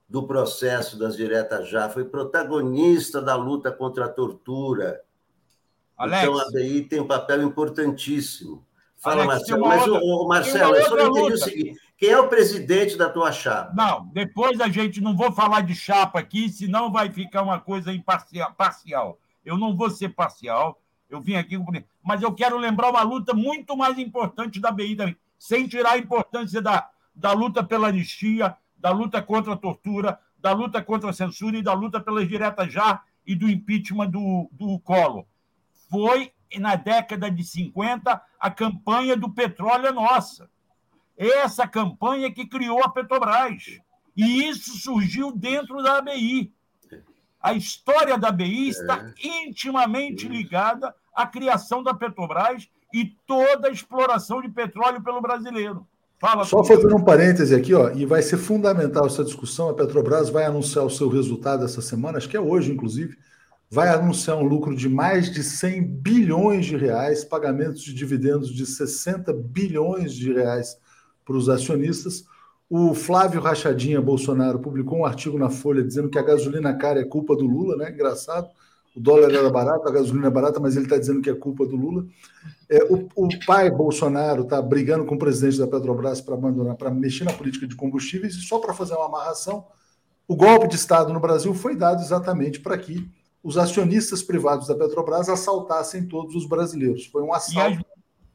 do 0.10 0.28
processo 0.28 0.98
das 0.98 1.16
diretas 1.16 1.70
já, 1.70 1.90
foi 1.90 2.06
protagonista 2.06 3.22
da 3.22 3.36
luta 3.36 3.72
contra 3.72 4.06
a 4.06 4.10
tortura. 4.10 5.02
Alex. 5.98 6.24
Então, 6.24 6.40
a 6.40 6.52
BI 6.52 6.82
tem 6.84 7.00
um 7.00 7.08
papel 7.08 7.44
importantíssimo. 7.44 8.66
Fala, 8.98 9.26
Marcelo. 9.26 9.68
Mas, 9.68 9.88
outra, 9.88 10.28
Marcelo, 10.28 10.76
eu 10.76 10.86
só 10.86 10.96
não 10.96 11.08
entendi 11.10 11.34
o 11.34 11.38
seguinte: 11.38 11.80
quem 11.98 12.10
é 12.10 12.20
o 12.20 12.30
presidente 12.30 12.98
da 12.98 13.10
tua 13.10 13.32
chapa? 13.32 13.74
Não, 13.76 14.06
depois 14.14 14.60
a 14.62 14.70
gente 14.70 15.02
não 15.02 15.16
vou 15.16 15.32
falar 15.32 15.62
de 15.62 15.76
chapa 15.76 16.20
aqui, 16.20 16.50
senão 16.50 16.92
vai 16.92 17.12
ficar 17.12 17.42
uma 17.42 17.60
coisa 17.60 17.92
imparcial. 17.92 18.54
Parcial. 18.54 19.20
Eu 19.46 19.58
não 19.58 19.76
vou 19.76 19.90
ser 19.90 20.10
parcial. 20.10 20.82
Eu 21.10 21.20
vim 21.20 21.36
aqui, 21.36 21.58
mas 22.04 22.22
eu 22.22 22.34
quero 22.34 22.58
lembrar 22.58 22.90
uma 22.90 23.02
luta 23.02 23.34
muito 23.34 23.78
mais 23.78 23.98
importante 23.98 24.60
da 24.60 24.72
BI 24.72 24.96
também, 24.96 25.18
sem 25.40 25.68
tirar 25.68 25.94
a 25.94 25.98
importância 25.98 26.62
da, 26.62 26.90
da 27.16 27.32
luta 27.32 27.64
pela 27.64 27.88
anistia, 27.88 28.56
da 28.78 28.92
luta 28.92 29.22
contra 29.22 29.54
a 29.54 29.58
tortura, 29.58 30.20
da 30.38 30.52
luta 30.52 30.84
contra 30.84 31.10
a 31.10 31.14
censura 31.14 31.58
e 31.58 31.62
da 31.64 31.74
luta 31.74 32.02
pelas 32.02 32.28
diretas 32.28 32.72
já 32.72 33.02
e 33.26 33.34
do 33.34 33.50
impeachment 33.50 34.10
do, 34.10 34.50
do 34.52 34.78
Collor. 34.80 35.26
Foi, 35.90 36.34
na 36.60 36.76
década 36.76 37.32
de 37.32 37.44
50, 37.44 38.22
a 38.38 38.52
campanha 38.52 39.16
do 39.16 39.30
petróleo 39.30 39.88
é 39.88 39.92
nossa. 39.92 40.50
Essa 41.18 41.66
campanha 41.68 42.32
que 42.32 42.46
criou 42.46 42.84
a 42.84 42.90
Petrobras. 42.90 43.80
E 44.16 44.50
isso 44.50 44.78
surgiu 44.78 45.32
dentro 45.32 45.82
da 45.82 46.00
ABI. 46.00 46.52
A 47.42 47.54
história 47.54 48.18
da 48.18 48.30
ABI 48.30 48.70
está 48.70 48.98
é. 48.98 49.28
intimamente 49.46 50.28
ligada 50.28 50.94
a 51.16 51.28
criação 51.28 51.84
da 51.84 51.94
Petrobras 51.94 52.70
e 52.94 53.16
toda 53.28 53.68
a 53.68 53.72
exploração 53.72 54.42
de 54.42 54.50
petróleo 54.50 55.02
pelo 55.04 55.22
brasileiro. 55.22 55.86
Fala, 56.20 56.46
Só 56.46 56.64
fazendo 56.64 56.96
um 56.96 57.04
parêntese 57.04 57.54
aqui, 57.54 57.74
ó, 57.74 57.92
e 57.92 58.06
vai 58.06 58.22
ser 58.22 58.38
fundamental 58.38 59.06
essa 59.06 59.26
discussão. 59.26 59.70
A 59.70 59.74
Petrobras 59.74 60.30
vai 60.30 60.46
anunciar 60.46 60.86
o 60.86 60.90
seu 60.90 61.10
resultado 61.10 61.66
essa 61.66 61.82
semana, 61.82 62.18
acho 62.18 62.30
que 62.30 62.38
é 62.38 62.40
hoje, 62.40 62.72
inclusive. 62.72 63.18
Vai 63.70 63.90
anunciar 63.90 64.38
um 64.38 64.44
lucro 64.44 64.76
de 64.76 64.88
mais 64.88 65.32
de 65.32 65.44
100 65.44 65.84
bilhões 65.84 66.66
de 66.66 66.78
reais, 66.78 67.26
pagamentos 67.26 67.82
de 67.82 67.94
dividendos 67.94 68.54
de 68.54 68.66
60 68.66 69.34
bilhões 69.34 70.14
de 70.14 70.32
reais 70.32 70.78
para 71.26 71.36
os 71.36 71.50
acionistas. 71.50 72.24
O 72.70 72.94
Flávio 72.94 73.42
Rachadinha 73.42 74.02
Bolsonaro 74.02 74.60
publicou 74.60 75.00
um 75.00 75.06
artigo 75.06 75.38
na 75.38 75.50
Folha 75.50 75.84
dizendo 75.84 76.10
que 76.10 76.20
a 76.20 76.24
gasolina 76.24 76.74
cara 76.74 77.02
é 77.02 77.06
culpa 77.06 77.36
do 77.36 77.46
Lula, 77.46 77.76
né? 77.76 77.92
Engraçado 77.92 78.48
o 78.96 79.00
dólar 79.00 79.32
era 79.32 79.50
barato, 79.50 79.88
a 79.88 79.92
gasolina 79.92 80.28
é 80.28 80.30
barata, 80.30 80.60
mas 80.60 80.76
ele 80.76 80.86
está 80.86 80.98
dizendo 80.98 81.22
que 81.22 81.30
é 81.30 81.34
culpa 81.34 81.66
do 81.66 81.76
Lula. 81.76 82.06
É, 82.70 82.84
o, 82.84 83.08
o, 83.16 83.46
pai 83.46 83.72
Bolsonaro 83.72 84.44
está 84.44 84.62
brigando 84.62 85.06
com 85.06 85.16
o 85.16 85.20
presidente 85.20 85.58
da 85.58 85.68
Petrobras 85.68 86.22
para 86.22 86.36
abandonar, 86.36 86.76
para 86.76 86.92
mexer 86.92 87.24
na 87.24 87.34
política 87.34 87.68
de 87.68 87.76
combustíveis, 87.76 88.36
e 88.36 88.42
só 88.42 88.60
para 88.60 88.74
fazer 88.74 88.94
uma 88.94 89.08
amarração, 89.08 89.66
o 90.28 90.36
golpe 90.36 90.68
de 90.68 90.76
Estado 90.76 91.12
no 91.12 91.20
Brasil 91.20 91.54
foi 91.54 91.76
dado 91.76 92.02
exatamente 92.02 92.60
para 92.60 92.78
que 92.78 93.10
os 93.44 93.58
acionistas 93.58 94.22
privados 94.22 94.68
da 94.68 94.76
Petrobras 94.76 95.28
assaltassem 95.28 96.08
todos 96.08 96.36
os 96.36 96.48
brasileiros. 96.48 97.08
Foi 97.08 97.24
um 97.24 97.34
assalto 97.34 97.84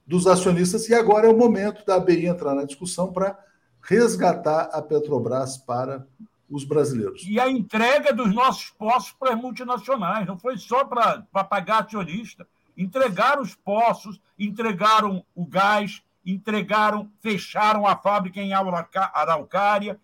dos 0.07 0.27
acionistas, 0.27 0.89
e 0.89 0.95
agora 0.95 1.27
é 1.27 1.31
o 1.31 1.37
momento 1.37 1.85
da 1.87 1.97
ABI 1.97 2.27
entrar 2.27 2.55
na 2.55 2.65
discussão 2.65 3.13
para 3.13 3.39
resgatar 3.81 4.71
a 4.73 4.83
Petrobras 4.83 5.57
para 5.57 6.07
os 6.51 6.65
brasileiros. 6.65 7.23
E 7.27 7.39
a 7.39 7.49
entrega 7.49 8.13
dos 8.13 8.35
nossos 8.35 8.71
postos 8.71 9.15
para 9.19 9.35
as 9.35 9.41
multinacionais, 9.41 10.27
não 10.27 10.39
foi 10.39 10.57
só 10.57 10.85
para 10.85 11.23
pagar 11.45 11.85
acionista. 11.85 12.47
Entregaram 12.77 13.43
os 13.43 13.55
postos, 13.55 14.21
entregaram 14.39 15.25
o 15.35 15.45
gás, 15.45 16.03
entregaram, 16.25 17.11
fecharam 17.21 17.87
a 17.87 17.97
fábrica 17.97 18.41
em 18.41 18.53
Araucária. 18.53 19.99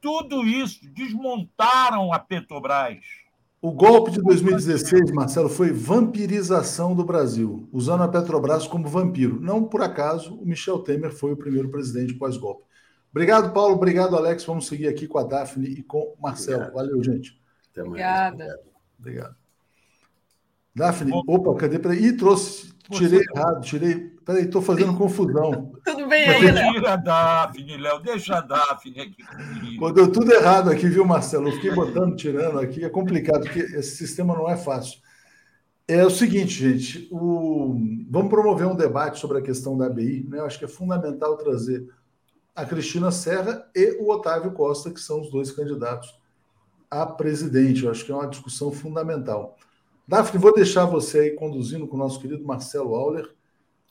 Tudo 0.00 0.44
isso, 0.44 0.88
desmontaram 0.90 2.12
a 2.12 2.18
Petrobras. 2.18 3.04
O 3.60 3.72
golpe 3.72 4.12
de 4.12 4.22
2016, 4.22 5.10
Marcelo, 5.10 5.48
foi 5.48 5.72
vampirização 5.72 6.94
do 6.94 7.04
Brasil, 7.04 7.68
usando 7.72 8.04
a 8.04 8.08
Petrobras 8.08 8.66
como 8.66 8.86
vampiro. 8.86 9.40
Não 9.40 9.64
por 9.64 9.82
acaso 9.82 10.34
o 10.34 10.46
Michel 10.46 10.78
Temer 10.80 11.10
foi 11.10 11.32
o 11.32 11.36
primeiro 11.36 11.68
presidente 11.70 12.14
pós-golpe. 12.14 12.62
Obrigado, 13.16 13.50
Paulo. 13.50 13.76
Obrigado, 13.76 14.14
Alex. 14.14 14.44
Vamos 14.44 14.66
seguir 14.66 14.88
aqui 14.88 15.08
com 15.08 15.16
a 15.16 15.22
Daphne 15.22 15.68
e 15.68 15.82
com 15.82 16.00
o 16.00 16.16
Marcelo. 16.20 16.64
Obrigado. 16.64 16.74
Valeu, 16.74 17.02
gente. 17.02 17.40
Até 17.72 17.80
mais. 17.80 17.92
Obrigada. 17.92 18.60
Obrigado. 19.00 19.36
Daphne, 20.74 21.12
opa, 21.26 21.54
cadê? 21.54 21.78
Peraí. 21.78 22.08
Ih, 22.08 22.12
trouxe. 22.12 22.74
Tirei 22.90 23.20
Você... 23.20 23.32
errado, 23.34 23.60
tirei. 23.62 23.94
Peraí, 24.22 24.44
estou 24.44 24.60
fazendo 24.60 24.94
confusão. 24.98 25.72
tudo 25.82 26.06
bem 26.06 26.28
aí, 26.28 26.50
Léo? 26.50 26.74
Tira 26.74 26.92
a 26.92 26.96
Daphne, 26.96 27.76
Léo. 27.78 28.02
Deixa 28.02 28.36
a 28.36 28.40
Daphne 28.42 29.00
aqui 29.00 29.24
comigo. 29.24 29.92
Deu 29.92 30.12
tudo 30.12 30.30
errado 30.34 30.68
aqui, 30.68 30.86
viu, 30.86 31.06
Marcelo? 31.06 31.48
Eu 31.48 31.52
fiquei 31.52 31.74
botando, 31.74 32.16
tirando 32.16 32.58
aqui. 32.58 32.84
É 32.84 32.90
complicado, 32.90 33.44
porque 33.44 33.60
esse 33.60 33.96
sistema 33.96 34.34
não 34.34 34.46
é 34.46 34.58
fácil. 34.58 35.00
É 35.88 36.04
o 36.04 36.10
seguinte, 36.10 36.52
gente. 36.52 37.08
O... 37.10 37.80
Vamos 38.10 38.28
promover 38.28 38.66
um 38.66 38.76
debate 38.76 39.18
sobre 39.18 39.38
a 39.38 39.42
questão 39.42 39.74
da 39.74 39.86
ABI. 39.86 40.26
Né? 40.28 40.38
Eu 40.38 40.44
acho 40.44 40.58
que 40.58 40.66
é 40.66 40.68
fundamental 40.68 41.38
trazer 41.38 41.88
a 42.56 42.64
Cristina 42.64 43.12
Serra 43.12 43.68
e 43.74 43.98
o 44.00 44.10
Otávio 44.10 44.50
Costa, 44.52 44.90
que 44.90 45.00
são 45.00 45.20
os 45.20 45.30
dois 45.30 45.52
candidatos 45.52 46.14
a 46.90 47.04
presidente. 47.04 47.84
Eu 47.84 47.90
acho 47.90 48.04
que 48.04 48.10
é 48.12 48.14
uma 48.14 48.28
discussão 48.28 48.72
fundamental. 48.72 49.56
Daphne, 50.08 50.40
vou 50.40 50.54
deixar 50.54 50.84
você 50.84 51.18
aí 51.18 51.30
conduzindo 51.32 51.86
com 51.86 51.96
o 51.96 51.98
nosso 51.98 52.20
querido 52.20 52.44
Marcelo 52.44 52.94
Auler. 52.94 53.28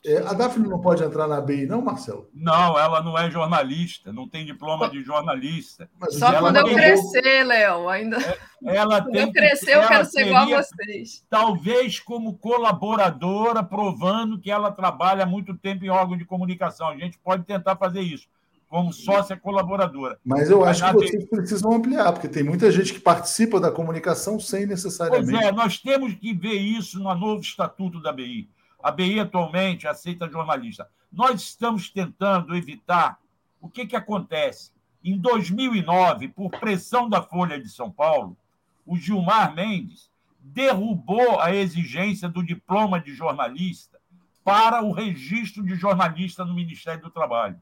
É, 0.04 0.18
a 0.18 0.32
Daphne 0.32 0.68
não 0.68 0.80
pode 0.80 1.02
entrar 1.02 1.26
na 1.26 1.40
BI, 1.40 1.66
não, 1.66 1.82
Marcelo? 1.82 2.28
Não, 2.32 2.78
ela 2.78 3.02
não 3.02 3.18
é 3.18 3.28
jornalista, 3.28 4.12
não 4.12 4.28
tem 4.28 4.46
diploma 4.46 4.88
de 4.88 5.02
jornalista. 5.02 5.90
Mas 5.98 6.16
Só 6.16 6.38
quando 6.38 6.56
eu 6.56 6.64
crescer, 6.64 7.44
Léo, 7.44 7.88
ainda. 7.88 8.16
É, 8.64 8.76
ela 8.76 9.02
quando 9.02 9.12
tem 9.12 9.22
eu 9.22 9.32
crescer, 9.32 9.76
eu 9.76 9.86
quero 9.88 10.04
ser 10.04 10.26
igual 10.26 10.44
a 10.44 10.62
vocês. 10.62 11.24
Talvez 11.28 11.98
como 11.98 12.38
colaboradora, 12.38 13.64
provando 13.64 14.40
que 14.40 14.50
ela 14.50 14.70
trabalha 14.70 15.24
há 15.24 15.26
muito 15.26 15.56
tempo 15.56 15.84
em 15.84 15.90
órgão 15.90 16.16
de 16.16 16.24
comunicação. 16.24 16.88
A 16.88 16.96
gente 16.96 17.18
pode 17.18 17.44
tentar 17.44 17.76
fazer 17.76 18.00
isso 18.00 18.28
como 18.68 18.92
sócia 18.92 19.36
colaboradora. 19.36 20.18
Mas 20.24 20.50
eu 20.50 20.64
acho 20.64 20.84
que 20.84 20.92
vocês 20.92 21.28
precisam 21.28 21.72
ampliar, 21.72 22.12
porque 22.12 22.28
tem 22.28 22.42
muita 22.42 22.70
gente 22.70 22.92
que 22.92 23.00
participa 23.00 23.60
da 23.60 23.70
comunicação 23.70 24.40
sem 24.40 24.66
necessariamente. 24.66 25.30
Pois 25.30 25.44
é, 25.44 25.52
nós 25.52 25.78
temos 25.78 26.14
que 26.14 26.34
ver 26.34 26.54
isso 26.54 26.98
no 26.98 27.14
novo 27.14 27.40
estatuto 27.40 28.00
da 28.00 28.12
BI. 28.12 28.48
A 28.82 28.90
BI 28.90 29.20
atualmente 29.20 29.86
aceita 29.86 30.28
jornalista. 30.28 30.88
Nós 31.12 31.40
estamos 31.42 31.88
tentando 31.90 32.56
evitar 32.56 33.18
o 33.60 33.68
que, 33.68 33.86
que 33.86 33.96
acontece. 33.96 34.70
Em 35.02 35.16
2009, 35.16 36.28
por 36.28 36.50
pressão 36.50 37.08
da 37.08 37.22
Folha 37.22 37.60
de 37.60 37.68
São 37.68 37.90
Paulo, 37.90 38.36
o 38.84 38.96
Gilmar 38.96 39.54
Mendes 39.54 40.10
derrubou 40.40 41.40
a 41.40 41.54
exigência 41.54 42.28
do 42.28 42.42
diploma 42.42 43.00
de 43.00 43.14
jornalista 43.14 43.98
para 44.44 44.82
o 44.82 44.92
registro 44.92 45.64
de 45.64 45.74
jornalista 45.74 46.44
no 46.44 46.54
Ministério 46.54 47.02
do 47.02 47.10
Trabalho. 47.10 47.60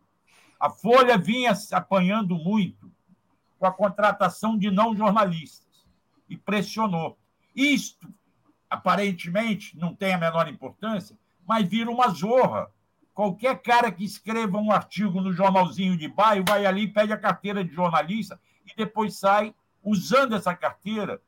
A 0.65 0.71
Folha 0.71 1.19
vinha 1.19 1.55
se 1.55 1.75
apanhando 1.75 2.37
muito 2.37 2.91
com 3.59 3.67
a 3.67 3.71
contratação 3.71 4.57
de 4.57 4.71
não 4.71 4.97
jornalistas 4.97 5.85
e 6.27 6.39
pressionou. 6.39 7.19
Isto, 7.55 8.09
aparentemente, 8.71 9.77
não 9.77 9.95
tem 9.95 10.15
a 10.15 10.19
menor 10.19 10.49
importância, 10.49 11.19
mas 11.47 11.69
vira 11.69 11.91
uma 11.91 12.09
zorra. 12.09 12.71
Qualquer 13.13 13.61
cara 13.61 13.93
que 13.93 14.07
escreva 14.07 14.57
um 14.57 14.73
artigo 14.73 15.21
no 15.21 15.35
jornalzinho 15.35 15.99
de 15.99 16.09
bairro 16.09 16.47
vai 16.49 16.65
ali, 16.65 16.89
pede 16.89 17.13
a 17.13 17.19
carteira 17.19 17.63
de 17.63 17.75
jornalista 17.75 18.41
e 18.65 18.75
depois 18.75 19.19
sai 19.19 19.55
usando 19.83 20.35
essa 20.35 20.57
carteira 20.57 21.21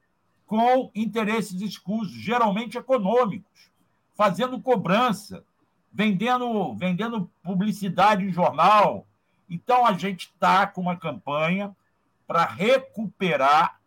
com 0.46 0.90
interesses 0.94 1.60
escusos, 1.60 2.14
geralmente 2.14 2.78
econômicos, 2.78 3.70
fazendo 4.14 4.58
cobrança, 4.62 5.44
vendendo, 5.92 6.74
vendendo 6.74 7.30
publicidade 7.42 8.24
em 8.24 8.32
jornal. 8.32 9.06
Então, 9.48 9.86
a 9.86 9.92
gente 9.92 10.26
está 10.26 10.66
com 10.66 10.80
uma 10.80 10.96
campanha 10.96 11.74
para 12.26 12.44
recuperar 12.44 13.80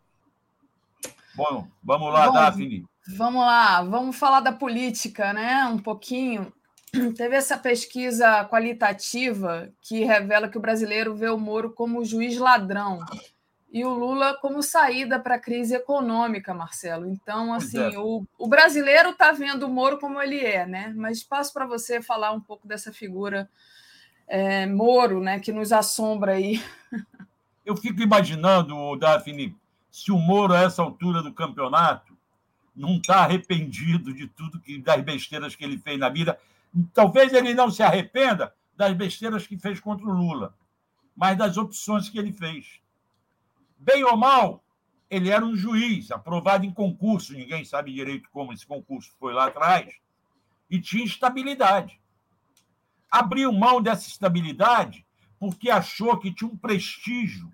Bom, 1.37 1.69
vamos 1.85 2.13
lá, 2.13 2.27
Bom, 2.27 2.33
Daphne. 2.33 2.85
Vamos 3.17 3.43
lá, 3.43 3.85
vamos 3.85 4.17
falar 4.17 4.41
da 4.41 4.51
política, 4.53 5.33
né? 5.33 5.65
Um 5.67 5.79
pouquinho. 5.79 6.53
Teve 7.17 7.37
essa 7.37 7.57
pesquisa 7.59 8.45
qualitativa 8.47 9.71
que 9.81 10.03
revela 10.03 10.49
que 10.49 10.59
o 10.59 10.61
brasileiro 10.61 11.15
vê 11.15 11.29
o 11.29 11.39
Moro 11.39 11.73
como 11.73 12.05
juiz 12.05 12.37
ladrão 12.39 12.99
e 13.77 13.85
o 13.85 13.93
Lula 13.93 14.35
como 14.41 14.63
saída 14.63 15.19
para 15.19 15.35
a 15.35 15.41
crise 15.41 15.75
econômica, 15.75 16.55
Marcelo. 16.55 17.09
Então, 17.09 17.53
assim, 17.53 17.79
é. 17.79 17.99
o, 17.99 18.25
o 18.39 18.49
brasileiro 18.49 19.11
está 19.11 19.33
vendo 19.33 19.65
o 19.65 19.69
Moro 19.69 19.99
como 19.99 20.21
ele 20.21 20.41
é, 20.41 20.65
né? 20.65 20.93
Mas 20.97 21.23
passo 21.23 21.53
para 21.53 21.67
você 21.67 22.01
falar 22.01 22.33
um 22.33 22.41
pouco 22.41 22.67
dessa 22.67 22.93
figura 22.93 23.49
é, 24.27 24.67
Moro, 24.67 25.21
né, 25.21 25.39
que 25.39 25.53
nos 25.53 25.73
assombra 25.73 26.33
aí. 26.33 26.63
Eu 27.65 27.77
fico 27.77 28.01
imaginando, 28.01 28.97
Daphne, 28.97 29.57
se 29.91 30.11
o 30.11 30.19
Moro, 30.19 30.55
a 30.55 30.61
essa 30.63 30.83
altura 30.83 31.23
do 31.23 31.33
campeonato, 31.33 32.17
não 32.75 32.97
está 32.97 33.25
arrependido 33.25 34.15
de 34.15 34.27
tudo 34.29 34.61
que 34.61 34.79
das 34.79 35.03
besteiras 35.03 35.55
que 35.55 35.65
ele 35.65 35.79
fez 35.79 35.99
na 35.99 36.09
vida 36.09 36.39
Talvez 36.93 37.33
ele 37.33 37.55
não 37.55 37.71
se 37.71 37.83
arrependa 37.83 38.53
das 38.77 38.93
besteiras 38.95 39.47
que 39.47 39.59
fez 39.59 39.81
contra 39.81 40.07
o 40.07 40.13
Lula, 40.13 40.55
mas 41.17 41.37
das 41.39 41.57
opções 41.57 42.09
que 42.09 42.19
ele 42.19 42.33
fez. 42.33 42.81
Bem 43.79 44.05
ou 44.05 44.17
mal, 44.17 44.65
ele 45.09 45.31
era 45.31 45.45
um 45.45 45.57
juiz 45.57 46.11
aprovado 46.11 46.65
em 46.65 46.73
concurso, 46.73 47.33
ninguém 47.33 47.65
sabe 47.65 47.93
direito 47.93 48.29
como 48.31 48.53
esse 48.53 48.67
concurso 48.67 49.15
foi 49.19 49.33
lá 49.33 49.47
atrás, 49.47 49.95
e 50.69 50.81
tinha 50.81 51.05
estabilidade. 51.05 52.01
Abriu 53.11 53.53
mão 53.53 53.81
dessa 53.81 54.09
estabilidade 54.09 55.07
porque 55.39 55.71
achou 55.71 56.19
que 56.19 56.33
tinha 56.33 56.51
um 56.51 56.57
prestígio 56.57 57.53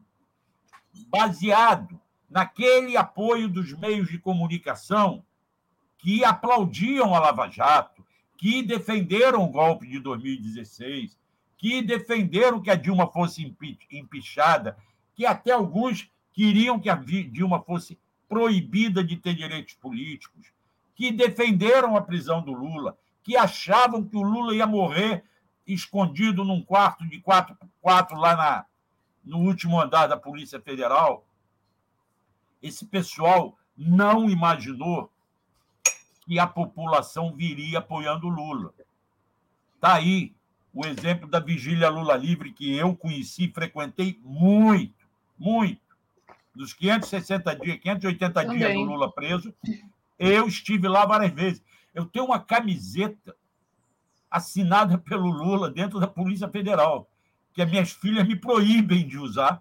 baseado 1.08 2.00
naquele 2.30 2.96
apoio 2.96 3.48
dos 3.48 3.72
meios 3.74 4.08
de 4.08 4.18
comunicação 4.18 5.24
que 5.98 6.24
aplaudiam 6.24 7.14
a 7.14 7.20
Lava 7.20 7.48
Jato, 7.48 8.04
que 8.36 8.62
defenderam 8.62 9.44
o 9.44 9.48
golpe 9.48 9.86
de 9.86 10.00
2016, 10.00 11.16
que 11.56 11.80
defenderam 11.82 12.60
que 12.60 12.70
a 12.70 12.74
Dilma 12.74 13.06
fosse 13.06 13.54
empichada, 13.90 14.76
que 15.14 15.24
até 15.24 15.52
alguns 15.52 16.10
queriam 16.32 16.80
que 16.80 16.88
a 16.88 16.94
Dilma 16.94 17.60
fosse 17.62 17.98
proibida 18.28 19.04
de 19.04 19.16
ter 19.16 19.34
direitos 19.34 19.74
políticos, 19.74 20.52
que 20.94 21.12
defenderam 21.12 21.96
a 21.96 22.02
prisão 22.02 22.42
do 22.42 22.52
Lula, 22.52 22.96
que 23.22 23.36
achavam 23.36 24.04
que 24.04 24.16
o 24.16 24.22
Lula 24.22 24.54
ia 24.54 24.66
morrer 24.66 25.24
escondido 25.66 26.44
num 26.44 26.62
quarto 26.62 27.06
de 27.06 27.20
quatro, 27.20 27.56
quatro 27.80 28.16
lá 28.16 28.36
na, 28.36 28.66
no 29.24 29.38
último 29.38 29.80
andar 29.80 30.06
da 30.06 30.16
Polícia 30.16 30.60
Federal. 30.60 31.26
Esse 32.62 32.86
pessoal 32.86 33.58
não 33.76 34.28
imaginou 34.28 35.10
que 36.22 36.38
a 36.38 36.46
população 36.46 37.34
viria 37.34 37.78
apoiando 37.78 38.26
o 38.26 38.30
Lula. 38.30 38.72
Está 39.74 39.94
aí 39.94 40.34
o 40.72 40.86
exemplo 40.86 41.28
da 41.28 41.40
Vigília 41.40 41.88
Lula 41.88 42.16
Livre, 42.16 42.52
que 42.52 42.74
eu 42.74 42.96
conheci, 42.96 43.48
frequentei 43.48 44.18
muito, 44.22 45.06
muito. 45.38 45.80
Dos 46.54 46.72
560 46.74 47.56
dias, 47.56 47.78
580 47.78 48.32
Também. 48.32 48.58
dias 48.58 48.74
do 48.74 48.82
Lula 48.82 49.10
preso, 49.10 49.54
eu 50.18 50.46
estive 50.46 50.86
lá 50.86 51.06
várias 51.06 51.32
vezes. 51.32 51.62
Eu 51.94 52.04
tenho 52.06 52.26
uma 52.26 52.38
camiseta 52.38 53.34
assinada 54.30 54.98
pelo 54.98 55.30
Lula 55.30 55.70
dentro 55.70 55.98
da 55.98 56.06
Polícia 56.06 56.48
Federal, 56.48 57.08
que 57.52 57.62
as 57.62 57.70
minhas 57.70 57.92
filhas 57.92 58.26
me 58.26 58.36
proíbem 58.36 59.06
de 59.06 59.18
usar, 59.18 59.60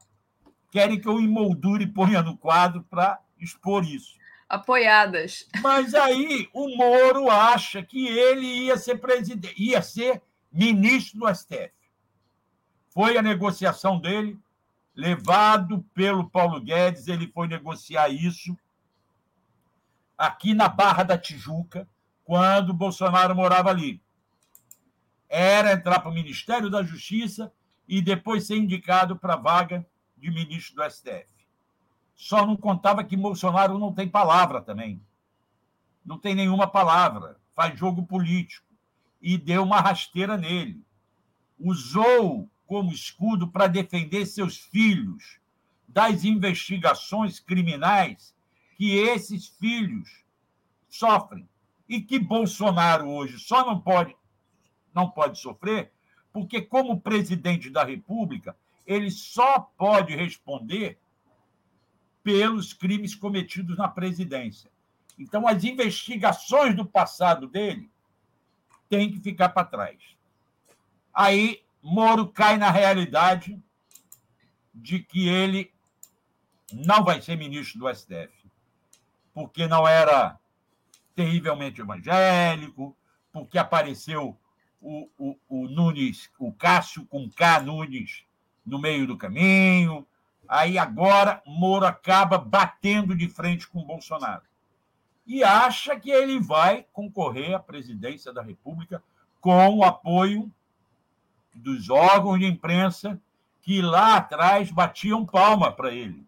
querem 0.69 0.99
que 0.99 1.07
eu 1.07 1.19
emoldure 1.19 1.83
e 1.83 1.87
ponha 1.87 2.21
no 2.21 2.37
quadro 2.37 2.83
para 2.83 3.19
expor 3.39 3.85
isso 3.85 4.21
apoiadas. 4.51 5.47
Mas 5.61 5.95
aí 5.95 6.49
o 6.53 6.75
Moro 6.75 7.29
acha 7.29 7.81
que 7.81 8.05
ele 8.07 8.45
ia 8.65 8.77
ser 8.77 8.97
presidente, 8.97 9.55
ia 9.57 9.81
ser 9.81 10.21
ministro 10.51 11.21
do 11.21 11.33
STF. 11.33 11.71
Foi 12.89 13.17
a 13.17 13.21
negociação 13.21 13.97
dele, 13.97 14.37
levado 14.95 15.83
pelo 15.93 16.29
Paulo 16.29 16.59
Guedes, 16.59 17.07
ele 17.07 17.27
foi 17.27 17.47
negociar 17.47 18.09
isso 18.09 18.57
aqui 20.17 20.53
na 20.53 20.67
Barra 20.67 21.03
da 21.03 21.17
Tijuca, 21.17 21.87
quando 22.23 22.73
Bolsonaro 22.73 23.35
morava 23.35 23.69
ali. 23.69 24.01
Era 25.27 25.73
entrar 25.73 25.99
para 25.99 26.11
o 26.11 26.13
Ministério 26.13 26.69
da 26.69 26.83
Justiça 26.83 27.51
e 27.87 28.01
depois 28.01 28.45
ser 28.45 28.57
indicado 28.57 29.15
para 29.15 29.33
a 29.33 29.37
vaga 29.37 29.85
de 30.17 30.29
ministro 30.29 30.75
do 30.75 30.89
STF. 30.89 31.27
Só 32.15 32.45
não 32.45 32.55
contava 32.55 33.03
que 33.03 33.17
Bolsonaro 33.17 33.79
não 33.79 33.91
tem 33.91 34.07
palavra 34.07 34.61
também. 34.61 35.01
Não 36.05 36.19
tem 36.19 36.35
nenhuma 36.35 36.67
palavra. 36.67 37.39
Faz 37.55 37.77
jogo 37.79 38.05
político. 38.05 38.67
E 39.19 39.37
deu 39.37 39.63
uma 39.63 39.79
rasteira 39.79 40.37
nele. 40.37 40.83
Usou 41.57 42.50
como 42.71 42.89
escudo 42.93 43.49
para 43.49 43.67
defender 43.67 44.25
seus 44.25 44.57
filhos 44.57 45.41
das 45.85 46.23
investigações 46.23 47.37
criminais 47.37 48.33
que 48.77 48.95
esses 48.95 49.45
filhos 49.45 50.23
sofrem. 50.87 51.45
E 51.89 51.99
que 51.99 52.17
Bolsonaro 52.17 53.09
hoje 53.09 53.37
só 53.39 53.65
não 53.65 53.77
pode, 53.77 54.15
não 54.93 55.09
pode 55.09 55.37
sofrer, 55.37 55.91
porque, 56.31 56.61
como 56.61 57.01
presidente 57.01 57.69
da 57.69 57.83
República, 57.83 58.55
ele 58.87 59.11
só 59.11 59.59
pode 59.59 60.15
responder 60.15 60.97
pelos 62.23 62.71
crimes 62.71 63.13
cometidos 63.13 63.77
na 63.77 63.89
presidência. 63.89 64.71
Então, 65.19 65.45
as 65.45 65.65
investigações 65.65 66.73
do 66.73 66.85
passado 66.85 67.49
dele 67.49 67.91
têm 68.87 69.11
que 69.11 69.19
ficar 69.19 69.49
para 69.49 69.67
trás. 69.67 69.99
Aí, 71.13 71.61
Moro 71.81 72.27
cai 72.27 72.57
na 72.57 72.69
realidade 72.69 73.61
de 74.73 74.99
que 74.99 75.27
ele 75.27 75.73
não 76.73 77.03
vai 77.03 77.21
ser 77.21 77.35
ministro 77.35 77.79
do 77.79 77.93
STF, 77.93 78.49
porque 79.33 79.67
não 79.67 79.87
era 79.87 80.39
terrivelmente 81.15 81.81
evangélico, 81.81 82.95
porque 83.31 83.57
apareceu 83.57 84.37
o, 84.79 85.09
o, 85.17 85.37
o 85.47 85.67
Nunes, 85.67 86.29
o 86.39 86.51
Cássio 86.51 87.05
com 87.05 87.29
K 87.29 87.61
Nunes 87.61 88.23
no 88.65 88.79
meio 88.79 89.05
do 89.05 89.17
caminho. 89.17 90.05
Aí 90.47 90.77
agora 90.77 91.41
Moro 91.45 91.85
acaba 91.85 92.37
batendo 92.37 93.15
de 93.15 93.29
frente 93.29 93.67
com 93.67 93.83
Bolsonaro. 93.83 94.43
E 95.25 95.43
acha 95.43 95.99
que 95.99 96.09
ele 96.09 96.39
vai 96.39 96.85
concorrer 96.91 97.53
à 97.53 97.59
presidência 97.59 98.33
da 98.33 98.41
República 98.41 99.03
com 99.39 99.77
o 99.77 99.83
apoio 99.83 100.51
dos 101.53 101.89
órgãos 101.89 102.39
de 102.39 102.45
imprensa 102.45 103.21
que 103.61 103.81
lá 103.81 104.17
atrás 104.17 104.71
batiam 104.71 105.25
palma 105.25 105.71
para 105.71 105.91
ele. 105.91 106.25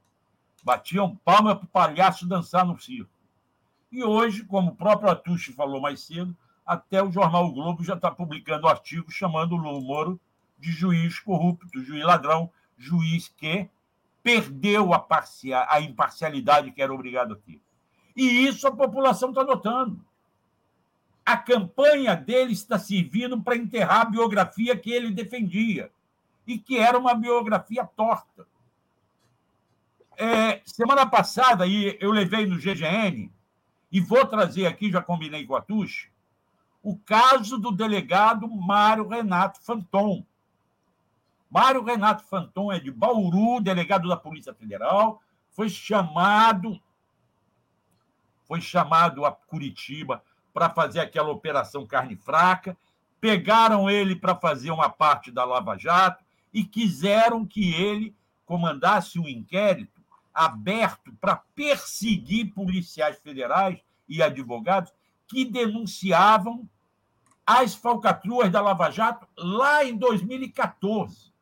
Batiam 0.63 1.15
palma 1.25 1.55
para 1.55 1.65
o 1.65 1.69
palhaço 1.69 2.27
dançar 2.27 2.65
no 2.65 2.79
circo. 2.79 3.11
E 3.91 4.03
hoje, 4.03 4.43
como 4.45 4.71
o 4.71 4.75
próprio 4.75 5.11
Atushi 5.11 5.53
falou 5.53 5.81
mais 5.81 6.01
cedo, 6.01 6.35
até 6.65 7.03
o 7.03 7.11
jornal 7.11 7.45
o 7.45 7.51
Globo 7.51 7.83
já 7.83 7.95
está 7.95 8.09
publicando 8.09 8.67
artigos 8.67 9.13
chamando 9.13 9.55
o 9.55 9.81
Moro 9.81 10.19
de 10.57 10.71
juiz 10.71 11.19
corrupto, 11.19 11.83
juiz 11.83 12.03
ladrão, 12.03 12.49
juiz 12.77 13.27
que 13.27 13.69
perdeu 14.21 14.93
a, 14.93 14.99
parcia, 14.99 15.67
a 15.69 15.81
imparcialidade 15.81 16.71
que 16.71 16.81
era 16.81 16.93
obrigado 16.93 17.33
a 17.33 17.37
ter. 17.37 17.61
E 18.15 18.47
isso 18.47 18.65
a 18.67 18.71
população 18.71 19.29
está 19.29 19.43
notando. 19.43 20.03
A 21.25 21.37
campanha 21.37 22.15
dele 22.15 22.53
está 22.53 22.77
servindo 22.77 23.41
para 23.41 23.55
enterrar 23.55 24.01
a 24.01 24.05
biografia 24.05 24.75
que 24.77 24.91
ele 24.91 25.11
defendia 25.11 25.91
e 26.45 26.57
que 26.57 26.77
era 26.77 26.97
uma 26.97 27.13
biografia 27.13 27.85
torta. 27.85 28.45
É, 30.17 30.61
semana 30.65 31.05
passada, 31.05 31.65
eu 31.67 32.11
levei 32.11 32.45
no 32.45 32.57
GGN, 32.57 33.31
e 33.93 34.01
vou 34.01 34.25
trazer 34.25 34.65
aqui, 34.65 34.91
já 34.91 35.03
combinei 35.03 35.45
com 35.45 35.55
a 35.55 35.61
Tuxi, 35.61 36.09
o 36.81 36.97
caso 36.97 37.59
do 37.59 37.71
delegado 37.71 38.47
Mário 38.47 39.07
Renato 39.07 39.61
Fanton. 39.61 40.25
Mário 41.49 41.83
Renato 41.83 42.23
Fanton 42.23 42.71
é 42.71 42.79
de 42.79 42.89
Bauru, 42.89 43.61
delegado 43.61 44.09
da 44.09 44.17
Polícia 44.17 44.53
Federal, 44.53 45.21
foi 45.51 45.69
chamado 45.69 46.81
foi 48.45 48.59
chamado 48.59 49.25
a 49.25 49.31
Curitiba 49.31 50.23
para 50.53 50.69
fazer 50.69 50.99
aquela 50.99 51.31
operação 51.31 51.85
carne 51.85 52.15
fraca, 52.15 52.77
pegaram 53.19 53.89
ele 53.89 54.15
para 54.15 54.35
fazer 54.35 54.69
uma 54.71 54.89
parte 54.89 55.31
da 55.31 55.43
Lava 55.43 55.77
Jato 55.77 56.23
e 56.53 56.63
quiseram 56.63 57.45
que 57.45 57.73
ele 57.73 58.15
comandasse 58.45 59.19
um 59.19 59.27
inquérito 59.27 60.01
aberto 60.33 61.13
para 61.19 61.37
perseguir 61.55 62.53
policiais 62.53 63.17
federais 63.19 63.79
e 64.07 64.21
advogados 64.21 64.91
que 65.27 65.45
denunciavam 65.45 66.69
as 67.45 67.73
falcatruas 67.75 68.51
da 68.51 68.61
Lava 68.61 68.89
Jato 68.89 69.27
lá 69.37 69.83
em 69.83 69.97
2014. 69.97 71.33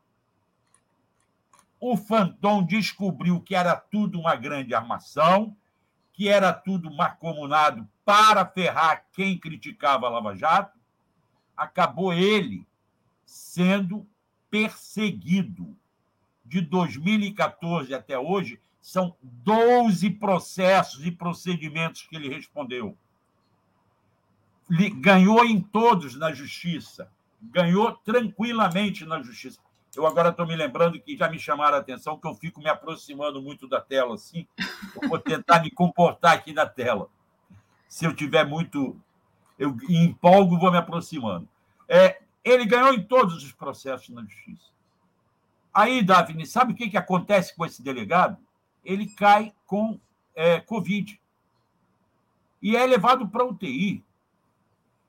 O 1.79 1.97
Fanton 1.97 2.63
descobriu 2.63 3.41
que 3.41 3.55
era 3.55 3.75
tudo 3.75 4.19
uma 4.19 4.35
grande 4.35 4.73
armação, 4.73 5.55
que 6.13 6.27
era 6.27 6.53
tudo 6.53 6.93
macomunado 6.93 7.87
para 8.11 8.45
ferrar 8.45 9.05
quem 9.13 9.37
criticava 9.37 10.05
a 10.05 10.09
Lava 10.09 10.35
Jato. 10.35 10.77
Acabou 11.55 12.11
ele 12.11 12.67
sendo 13.25 14.05
perseguido. 14.49 15.77
De 16.43 16.59
2014 16.59 17.93
até 17.93 18.19
hoje, 18.19 18.59
são 18.81 19.15
12 19.21 20.09
processos 20.09 21.05
e 21.05 21.11
procedimentos 21.11 22.01
que 22.01 22.17
ele 22.17 22.27
respondeu 22.27 22.97
ganhou 25.01 25.43
em 25.45 25.59
todos 25.59 26.15
na 26.15 26.31
justiça, 26.31 27.11
ganhou 27.41 27.91
tranquilamente 27.91 29.05
na 29.05 29.21
justiça. 29.21 29.59
Eu 29.93 30.07
agora 30.07 30.29
estou 30.29 30.47
me 30.47 30.55
lembrando 30.55 30.99
que 30.99 31.17
já 31.17 31.27
me 31.27 31.37
chamaram 31.37 31.75
a 31.75 31.81
atenção 31.81 32.17
que 32.17 32.25
eu 32.25 32.33
fico 32.35 32.61
me 32.61 32.69
aproximando 32.69 33.41
muito 33.41 33.67
da 33.67 33.81
tela, 33.81 34.15
assim. 34.15 34.47
Eu 35.01 35.09
vou 35.09 35.19
tentar 35.19 35.61
me 35.61 35.69
comportar 35.69 36.33
aqui 36.33 36.53
na 36.53 36.65
tela. 36.65 37.09
Se 37.91 38.05
eu 38.05 38.15
tiver 38.15 38.45
muito. 38.45 38.95
Eu 39.59 39.75
empolgo, 39.89 40.57
vou 40.57 40.71
me 40.71 40.77
aproximando. 40.77 41.45
É, 41.87 42.21
ele 42.43 42.65
ganhou 42.65 42.93
em 42.93 43.03
todos 43.03 43.43
os 43.43 43.51
processos 43.51 44.09
na 44.09 44.23
justiça. 44.23 44.71
Aí, 45.73 46.01
Daphne, 46.01 46.45
sabe 46.45 46.71
o 46.71 46.75
que, 46.75 46.89
que 46.89 46.97
acontece 46.97 47.53
com 47.55 47.65
esse 47.65 47.83
delegado? 47.83 48.37
Ele 48.83 49.07
cai 49.07 49.53
com 49.65 49.99
é, 50.33 50.61
Covid. 50.61 51.19
E 52.61 52.77
é 52.77 52.85
levado 52.85 53.27
para 53.27 53.45
UTI 53.45 54.03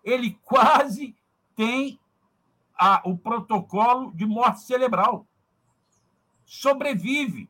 ele 0.03 0.39
quase 0.45 1.15
tem 1.55 1.99
a, 2.75 3.03
o 3.05 3.17
protocolo 3.17 4.13
de 4.13 4.27
morte 4.27 4.63
cerebral. 4.63 5.27
Sobrevive. 6.45 7.49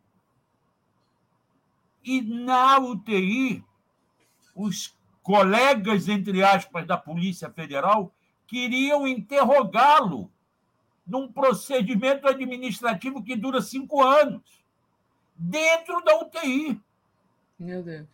E 2.05 2.21
na 2.21 2.79
UTI, 2.79 3.65
os 4.55 4.95
colegas, 5.23 6.09
entre 6.09 6.43
aspas, 6.43 6.87
da 6.87 6.97
Polícia 6.97 7.51
Federal 7.51 8.13
queriam 8.47 9.07
interrogá-lo 9.07 10.31
num 11.07 11.31
procedimento 11.31 12.29
administrativo 12.29 13.23
que 13.23 13.37
dura 13.37 13.61
cinco 13.63 14.03
anos, 14.03 14.43
dentro 15.35 16.03
da 16.05 16.21
UTI. 16.21 16.81
Meu 17.59 17.83
Deus. 17.83 18.07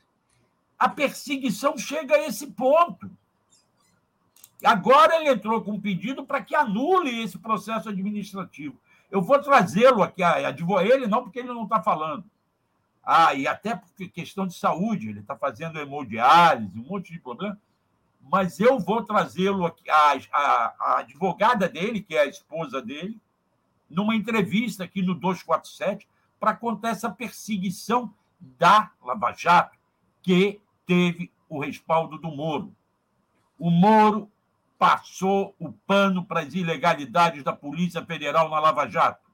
A 0.78 0.89
perseguição 0.89 1.76
chega 1.76 2.14
a 2.14 2.26
esse 2.26 2.47
ponto. 2.48 3.10
Agora 4.62 5.16
ele 5.16 5.30
entrou 5.30 5.60
com 5.62 5.72
um 5.72 5.80
pedido 5.80 6.24
para 6.24 6.43
que 6.43 6.55
anule 6.55 7.22
esse 7.22 7.39
processo 7.39 7.89
administrativo. 7.89 8.76
Eu 9.10 9.22
vou 9.22 9.40
trazê-lo 9.40 10.02
aqui, 10.02 10.22
ele 10.22 11.06
não, 11.06 11.22
porque 11.22 11.39
ele 11.39 11.48
não 11.48 11.64
está 11.64 11.82
falando. 11.82 12.24
Ah, 13.10 13.32
e 13.32 13.48
até 13.48 13.74
porque 13.74 14.06
questão 14.06 14.47
de 14.47 14.52
saúde, 14.52 15.09
ele 15.09 15.20
está 15.20 15.35
fazendo 15.35 15.80
hemodiálise, 15.80 16.78
um 16.78 16.85
monte 16.85 17.10
de 17.10 17.18
problema. 17.18 17.59
Mas 18.20 18.60
eu 18.60 18.78
vou 18.78 19.02
trazê-lo 19.02 19.64
aqui, 19.64 19.89
a, 19.89 20.12
a, 20.30 20.74
a 20.78 20.98
advogada 20.98 21.66
dele, 21.66 22.02
que 22.02 22.14
é 22.14 22.20
a 22.20 22.26
esposa 22.26 22.82
dele, 22.82 23.18
numa 23.89 24.14
entrevista 24.14 24.85
aqui 24.85 25.01
no 25.01 25.14
247, 25.14 26.06
para 26.39 26.55
contar 26.55 26.90
essa 26.90 27.09
perseguição 27.09 28.12
da 28.39 28.90
Lava 29.02 29.32
Jato, 29.32 29.78
que 30.20 30.60
teve 30.85 31.32
o 31.48 31.60
respaldo 31.60 32.18
do 32.18 32.28
Moro. 32.28 32.76
O 33.59 33.70
Moro 33.70 34.30
passou 34.78 35.55
o 35.59 35.72
pano 35.72 36.26
para 36.26 36.40
as 36.40 36.52
ilegalidades 36.52 37.43
da 37.43 37.55
Polícia 37.55 38.05
Federal 38.05 38.51
na 38.51 38.60
Lava 38.60 38.86
Jato. 38.86 39.27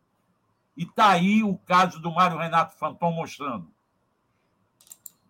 E 0.76 0.82
está 0.82 1.10
aí 1.10 1.42
o 1.42 1.56
caso 1.58 2.00
do 2.00 2.10
Mário 2.10 2.38
Renato 2.38 2.76
Fanton 2.76 3.12
mostrando. 3.12 3.68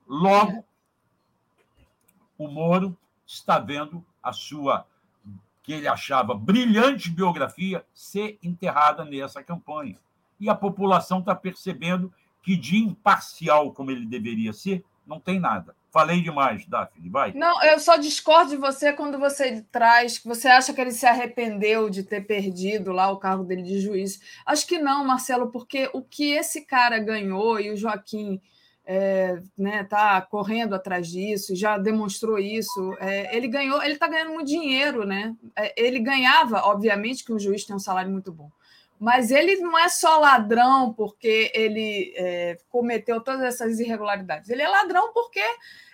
Logo, 0.06 0.64
o 2.36 2.48
Moro 2.48 2.96
está 3.26 3.58
vendo 3.58 4.04
a 4.22 4.32
sua, 4.32 4.86
que 5.62 5.72
ele 5.72 5.88
achava 5.88 6.34
brilhante 6.34 7.10
biografia, 7.10 7.84
ser 7.92 8.38
enterrada 8.42 9.04
nessa 9.04 9.42
campanha. 9.42 9.98
E 10.38 10.48
a 10.48 10.54
população 10.54 11.20
está 11.20 11.34
percebendo 11.34 12.12
que, 12.42 12.56
de 12.56 12.76
imparcial 12.76 13.72
como 13.72 13.90
ele 13.90 14.06
deveria 14.06 14.52
ser, 14.52 14.84
não 15.06 15.20
tem 15.20 15.38
nada. 15.38 15.74
Falei 15.90 16.20
demais, 16.20 16.66
Daphne, 16.66 17.08
vai. 17.08 17.32
Não, 17.34 17.62
eu 17.62 17.78
só 17.78 17.96
discordo 17.96 18.50
de 18.50 18.56
você 18.56 18.92
quando 18.92 19.18
você 19.18 19.64
traz 19.70 20.18
que 20.18 20.26
você 20.26 20.48
acha 20.48 20.72
que 20.74 20.80
ele 20.80 20.90
se 20.90 21.06
arrependeu 21.06 21.88
de 21.88 22.02
ter 22.02 22.26
perdido 22.26 22.90
lá 22.90 23.10
o 23.10 23.18
cargo 23.18 23.44
dele 23.44 23.62
de 23.62 23.80
juiz. 23.80 24.20
Acho 24.44 24.66
que 24.66 24.78
não, 24.78 25.04
Marcelo, 25.04 25.52
porque 25.52 25.88
o 25.92 26.02
que 26.02 26.32
esse 26.32 26.62
cara 26.62 26.98
ganhou 26.98 27.60
e 27.60 27.70
o 27.70 27.76
Joaquim 27.76 28.40
é, 28.86 29.40
né, 29.56 29.84
tá 29.84 30.20
correndo 30.20 30.74
atrás 30.74 31.08
disso, 31.08 31.54
já 31.56 31.78
demonstrou 31.78 32.38
isso. 32.38 32.94
É, 32.98 33.34
ele 33.34 33.48
ganhou, 33.48 33.82
ele 33.82 33.94
está 33.94 34.06
ganhando 34.06 34.32
muito 34.32 34.48
dinheiro, 34.48 35.06
né? 35.06 35.34
É, 35.56 35.72
ele 35.80 36.00
ganhava, 36.00 36.58
obviamente, 36.64 37.24
que 37.24 37.32
um 37.32 37.38
juiz 37.38 37.64
tem 37.64 37.74
um 37.74 37.78
salário 37.78 38.10
muito 38.10 38.32
bom. 38.32 38.50
Mas 38.98 39.30
ele 39.30 39.56
não 39.56 39.78
é 39.78 39.88
só 39.88 40.18
ladrão 40.18 40.92
porque 40.92 41.50
ele 41.54 42.14
é, 42.16 42.58
cometeu 42.70 43.20
todas 43.20 43.42
essas 43.42 43.80
irregularidades. 43.80 44.48
Ele 44.48 44.62
é 44.62 44.68
ladrão 44.68 45.12
porque 45.12 45.42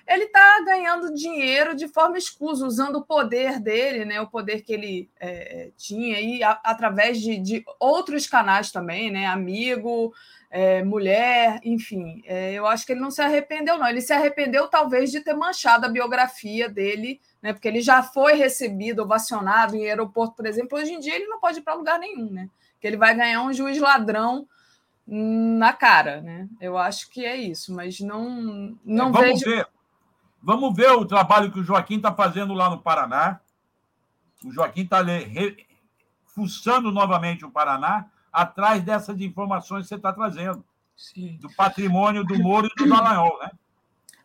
ele 0.07 0.25
está 0.25 0.61
ganhando 0.65 1.15
dinheiro 1.15 1.75
de 1.75 1.87
forma 1.87 2.19
escusa, 2.19 2.67
usando 2.67 2.97
o 2.97 3.05
poder 3.05 3.61
dele, 3.61 4.05
né, 4.05 4.21
o 4.21 4.27
poder 4.27 4.63
que 4.63 4.73
ele 4.73 5.09
é, 5.21 5.71
tinha, 5.77 6.21
e 6.21 6.43
a, 6.43 6.61
através 6.65 7.21
de, 7.21 7.39
de, 7.39 7.65
outros 7.79 8.27
canais 8.27 8.73
também, 8.73 9.11
né, 9.11 9.27
amigo, 9.27 10.13
é, 10.51 10.83
mulher, 10.83 11.61
enfim. 11.63 12.23
É, 12.27 12.53
eu 12.53 12.67
acho 12.67 12.85
que 12.85 12.93
ele 12.93 13.01
não 13.01 13.11
se 13.11 13.23
arrependeu, 13.23 13.79
não. 13.79 13.89
Ele 13.89 14.01
se 14.01 14.13
arrependeu, 14.13 14.67
talvez, 14.67 15.13
de 15.13 15.21
ter 15.21 15.35
manchado 15.35 15.87
a 15.87 15.89
biografia 15.89 16.69
dele, 16.69 17.21
né, 17.41 17.53
porque 17.53 17.69
ele 17.69 17.81
já 17.81 18.03
foi 18.03 18.35
recebido, 18.35 19.03
ovacionado 19.03 19.77
em 19.77 19.87
aeroporto, 19.87 20.35
por 20.35 20.47
exemplo. 20.47 20.77
Hoje 20.77 20.93
em 20.93 20.99
dia, 20.99 21.15
ele 21.15 21.27
não 21.27 21.39
pode 21.39 21.61
ir 21.61 21.63
para 21.63 21.75
lugar 21.75 22.01
nenhum, 22.01 22.29
né? 22.31 22.49
Que 22.81 22.87
ele 22.87 22.97
vai 22.97 23.15
ganhar 23.15 23.43
um 23.43 23.53
juiz 23.53 23.79
ladrão 23.79 24.49
na 25.07 25.73
cara, 25.73 26.21
né? 26.21 26.49
Eu 26.61 26.79
acho 26.79 27.11
que 27.11 27.25
é 27.25 27.37
isso, 27.37 27.75
mas 27.75 28.01
não, 28.01 28.77
não 28.85 29.09
é, 29.09 29.13
vamos 29.13 29.41
vejo. 29.41 29.45
Ver. 29.45 29.67
Vamos 30.43 30.75
ver 30.75 30.91
o 30.93 31.05
trabalho 31.05 31.53
que 31.53 31.61
o 31.61 31.65
Joaquim 31.65 31.97
está 31.97 32.15
fazendo 32.15 32.55
lá 32.55 32.71
no 32.71 32.81
Paraná. 32.81 33.41
O 34.45 34.51
Joaquim 34.51 34.83
está 34.83 34.99
fuçando 36.25 36.91
novamente 36.91 37.45
o 37.45 37.51
Paraná 37.51 38.07
atrás 38.33 38.83
dessas 38.83 39.21
informações 39.21 39.83
que 39.83 39.89
você 39.89 39.97
está 39.97 40.13
trazendo. 40.13 40.65
Sim. 40.97 41.37
Do 41.41 41.51
patrimônio 41.55 42.25
do 42.25 42.39
Moro 42.39 42.67
e 42.67 42.85
do 42.85 42.89
Dallagnol, 42.89 43.39
né? 43.41 43.51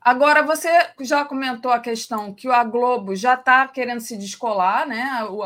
Agora, 0.06 0.44
você 0.44 0.69
já 1.02 1.26
comentou 1.26 1.72
a 1.72 1.80
questão 1.80 2.32
que 2.32 2.48
a 2.48 2.64
Globo 2.64 3.15
já 3.15 3.34
está 3.34 3.68
querendo 3.68 4.02
se 4.02 4.15
descolar, 4.15 4.88
né? 4.88 5.02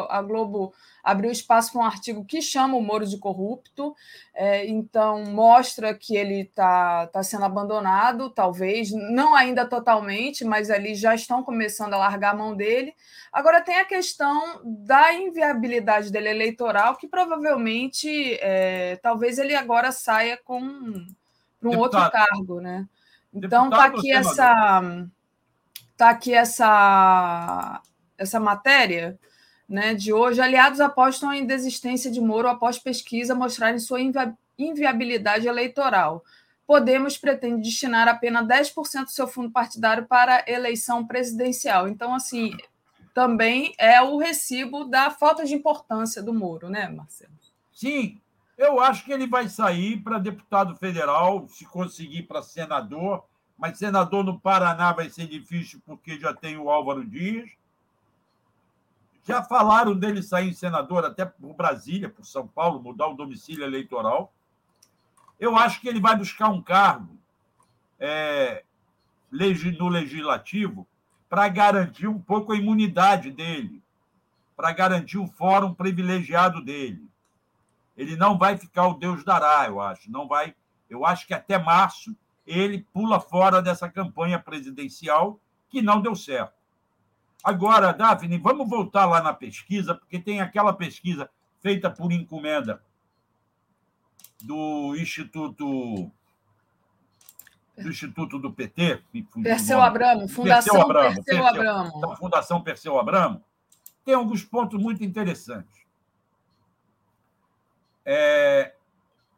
A 0.09 0.21
Globo 0.21 0.73
abriu 1.01 1.31
espaço 1.31 1.71
para 1.71 1.81
um 1.81 1.85
artigo 1.85 2.25
que 2.25 2.41
chama 2.41 2.75
o 2.75 2.81
Moro 2.81 3.05
de 3.07 3.17
corrupto, 3.17 3.95
é, 4.33 4.67
então 4.67 5.23
mostra 5.23 5.93
que 5.93 6.13
ele 6.13 6.41
está 6.41 7.07
tá 7.07 7.23
sendo 7.23 7.45
abandonado, 7.45 8.29
talvez, 8.29 8.91
não 8.91 9.33
ainda 9.33 9.65
totalmente, 9.65 10.43
mas 10.43 10.69
ali 10.69 10.93
já 10.93 11.15
estão 11.15 11.41
começando 11.41 11.93
a 11.93 11.97
largar 11.97 12.33
a 12.33 12.37
mão 12.37 12.53
dele. 12.53 12.93
Agora 13.31 13.61
tem 13.61 13.77
a 13.79 13.85
questão 13.85 14.59
da 14.65 15.13
inviabilidade 15.13 16.11
dele 16.11 16.31
eleitoral, 16.31 16.97
que 16.97 17.07
provavelmente, 17.07 18.37
é, 18.41 18.97
talvez 18.97 19.39
ele 19.39 19.55
agora 19.55 19.93
saia 19.93 20.37
com 20.43 20.59
para 21.61 21.69
um 21.69 21.77
outro 21.77 21.99
cargo, 22.11 22.59
né? 22.59 22.85
Então 23.33 23.69
tá 23.69 23.85
aqui 23.85 24.11
essa 24.11 25.07
tá 25.95 26.09
aqui 26.09 26.33
essa 26.33 27.81
essa 28.17 28.39
matéria 28.39 29.19
né, 29.67 29.93
de 29.93 30.11
hoje. 30.11 30.41
Aliados 30.41 30.81
apostam 30.81 31.31
em 31.31 31.45
desistência 31.45 32.09
de 32.09 32.19
Moro 32.19 32.47
após 32.47 32.79
pesquisa 32.79 33.35
mostrarem 33.35 33.79
sua 33.79 34.01
invi 34.01 34.33
inviabilidade 34.57 35.47
eleitoral. 35.47 36.23
Podemos 36.67 37.17
pretende 37.17 37.63
destinar 37.63 38.07
apenas 38.09 38.45
10% 38.45 39.05
do 39.05 39.11
seu 39.11 39.27
fundo 39.27 39.51
partidário 39.51 40.05
para 40.05 40.43
eleição 40.45 41.07
presidencial. 41.07 41.87
Então, 41.87 42.13
assim, 42.13 42.51
também 43.13 43.73
é 43.77 44.01
o 44.01 44.17
recibo 44.17 44.83
da 44.83 45.09
falta 45.09 45.45
de 45.45 45.55
importância 45.55 46.21
do 46.21 46.33
Moro, 46.33 46.69
né, 46.69 46.89
Marcelo? 46.89 47.31
Sim, 47.73 48.19
eu 48.59 48.81
acho 48.81 49.05
que 49.05 49.13
ele 49.13 49.25
vai 49.25 49.47
sair 49.47 49.97
para 50.01 50.19
deputado 50.19 50.75
federal, 50.75 51.47
se 51.47 51.65
conseguir 51.65 52.23
para 52.23 52.43
senador, 52.43 53.23
mas 53.57 53.77
senador 53.77 54.21
no 54.21 54.37
Paraná 54.37 54.91
vai 54.91 55.09
ser 55.09 55.27
difícil 55.27 55.81
porque 55.85 56.19
já 56.19 56.33
tem 56.33 56.57
o 56.57 56.69
Álvaro 56.69 57.05
Dias. 57.05 57.49
Já 59.23 59.41
falaram 59.41 59.97
dele 59.97 60.21
sair 60.21 60.53
senador 60.53 61.05
até 61.05 61.23
por 61.23 61.53
Brasília, 61.53 62.09
por 62.09 62.25
São 62.25 62.45
Paulo, 62.45 62.83
mudar 62.83 63.07
o 63.07 63.13
domicílio 63.13 63.63
eleitoral. 63.63 64.33
Eu 65.39 65.55
acho 65.55 65.79
que 65.79 65.87
ele 65.87 66.01
vai 66.01 66.17
buscar 66.17 66.49
um 66.49 66.61
cargo 66.61 67.17
é, 67.97 68.65
no 69.31 69.87
legislativo 69.87 70.85
para 71.29 71.47
garantir 71.47 72.07
um 72.07 72.19
pouco 72.19 72.51
a 72.51 72.57
imunidade 72.57 73.31
dele, 73.31 73.81
para 74.53 74.73
garantir 74.73 75.17
o 75.17 75.27
fórum 75.27 75.73
privilegiado 75.73 76.61
dele 76.61 77.09
ele 77.99 78.15
não 78.15 78.37
vai 78.37 78.57
ficar 78.57 78.87
o 78.87 78.93
Deus 78.93 79.25
dará, 79.25 79.67
eu 79.67 79.81
acho. 79.81 80.09
Não 80.09 80.25
vai. 80.25 80.55
Eu 80.89 81.05
acho 81.05 81.27
que 81.27 81.33
até 81.33 81.59
março 81.59 82.15
ele 82.47 82.87
pula 82.93 83.19
fora 83.19 83.61
dessa 83.61 83.89
campanha 83.89 84.39
presidencial 84.39 85.37
que 85.67 85.81
não 85.81 86.01
deu 86.01 86.15
certo. 86.15 86.53
Agora, 87.43 87.91
Daphne, 87.91 88.37
vamos 88.37 88.69
voltar 88.69 89.05
lá 89.05 89.21
na 89.21 89.33
pesquisa, 89.33 89.93
porque 89.93 90.17
tem 90.17 90.39
aquela 90.39 90.71
pesquisa 90.71 91.29
feita 91.59 91.89
por 91.89 92.13
encomenda 92.13 92.81
do 94.41 94.95
Instituto 94.95 96.09
do 97.77 97.89
Instituto 97.89 98.39
do 98.39 98.51
PT, 98.51 99.03
Perseu 99.43 99.81
Abramo, 99.81 100.27
Fundação 100.27 100.73
Perseu 100.73 100.81
Abramo, 100.81 101.23
Perseu, 101.23 101.43
Perseu. 101.43 101.99
Da 101.99 102.15
Fundação 102.15 102.61
Perseu 102.61 102.99
Abramo, 102.99 103.43
tem 104.05 104.15
alguns 104.15 104.43
pontos 104.43 104.81
muito 104.81 105.03
interessantes 105.03 105.78
é, 108.05 108.73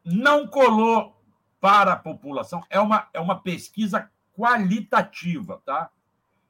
não 0.03 0.47
colou 0.47 1.15
para 1.59 1.93
a 1.93 1.97
população. 1.97 2.63
É 2.69 2.79
uma, 2.79 3.07
é 3.13 3.19
uma 3.19 3.39
pesquisa 3.39 4.09
qualitativa, 4.35 5.61
tá? 5.65 5.89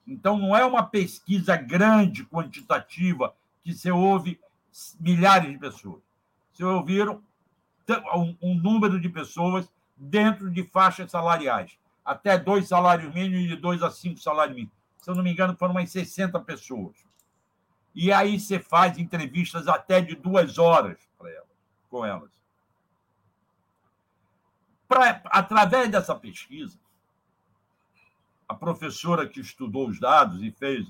Então, 0.08 0.38
não 0.38 0.56
é 0.56 0.66
uma 0.66 0.84
pesquisa 0.84 1.56
grande, 1.56 2.26
quantitativa, 2.26 3.34
que 3.64 3.74
você 3.74 3.92
ouve 3.92 4.40
milhares 5.00 5.52
de 5.52 5.58
pessoas. 5.58 6.02
Você 6.54 6.64
ouviram 6.64 7.22
um, 8.16 8.36
um 8.42 8.56
número 8.56 9.00
de 9.00 9.10
pessoas 9.10 9.70
dentro 9.98 10.50
de 10.50 10.64
faixas 10.64 11.12
salariais, 11.12 11.78
até 12.04 12.38
dois 12.38 12.68
salários 12.68 13.14
mínimos 13.14 13.46
e 13.46 13.48
de 13.50 13.56
dois 13.56 13.84
a 13.84 13.92
cinco 13.92 14.20
salários 14.20 14.56
mínimos. 14.56 14.76
Se 14.98 15.10
eu 15.10 15.16
não 15.16 15.24
me 15.24 15.32
engano, 15.32 15.56
foram 15.58 15.74
umas 15.74 15.92
60 15.92 16.40
pessoas. 16.42 16.96
E 17.94 18.12
aí 18.12 18.40
você 18.40 18.60
faz 18.60 18.98
entrevistas 18.98 19.68
até 19.68 20.00
de 20.00 20.16
duas 20.16 20.58
horas 20.58 20.98
com 21.92 22.06
elas. 22.06 22.32
Pra, 24.88 25.22
através 25.26 25.92
dessa 25.92 26.16
pesquisa, 26.16 26.80
a 28.48 28.56
professora 28.56 29.28
que 29.28 29.40
estudou 29.40 29.88
os 29.90 30.00
dados 30.00 30.42
e 30.42 30.52
fez, 30.52 30.88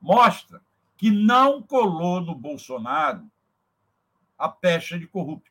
mostra 0.00 0.60
que 0.96 1.10
não 1.10 1.62
colou 1.62 2.20
no 2.20 2.34
Bolsonaro 2.34 3.30
a 4.38 4.48
pecha 4.48 4.98
de 4.98 5.06
corrupto. 5.06 5.50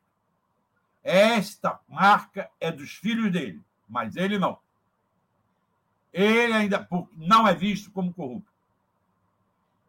Esta 1.03 1.79
marca 1.87 2.49
é 2.59 2.71
dos 2.71 2.91
filhos 2.91 3.31
dele, 3.31 3.61
mas 3.87 4.15
ele 4.15 4.37
não. 4.37 4.59
Ele 6.11 6.53
ainda 6.53 6.87
não 7.15 7.47
é 7.47 7.53
visto 7.53 7.91
como 7.91 8.13
corrupto. 8.13 8.51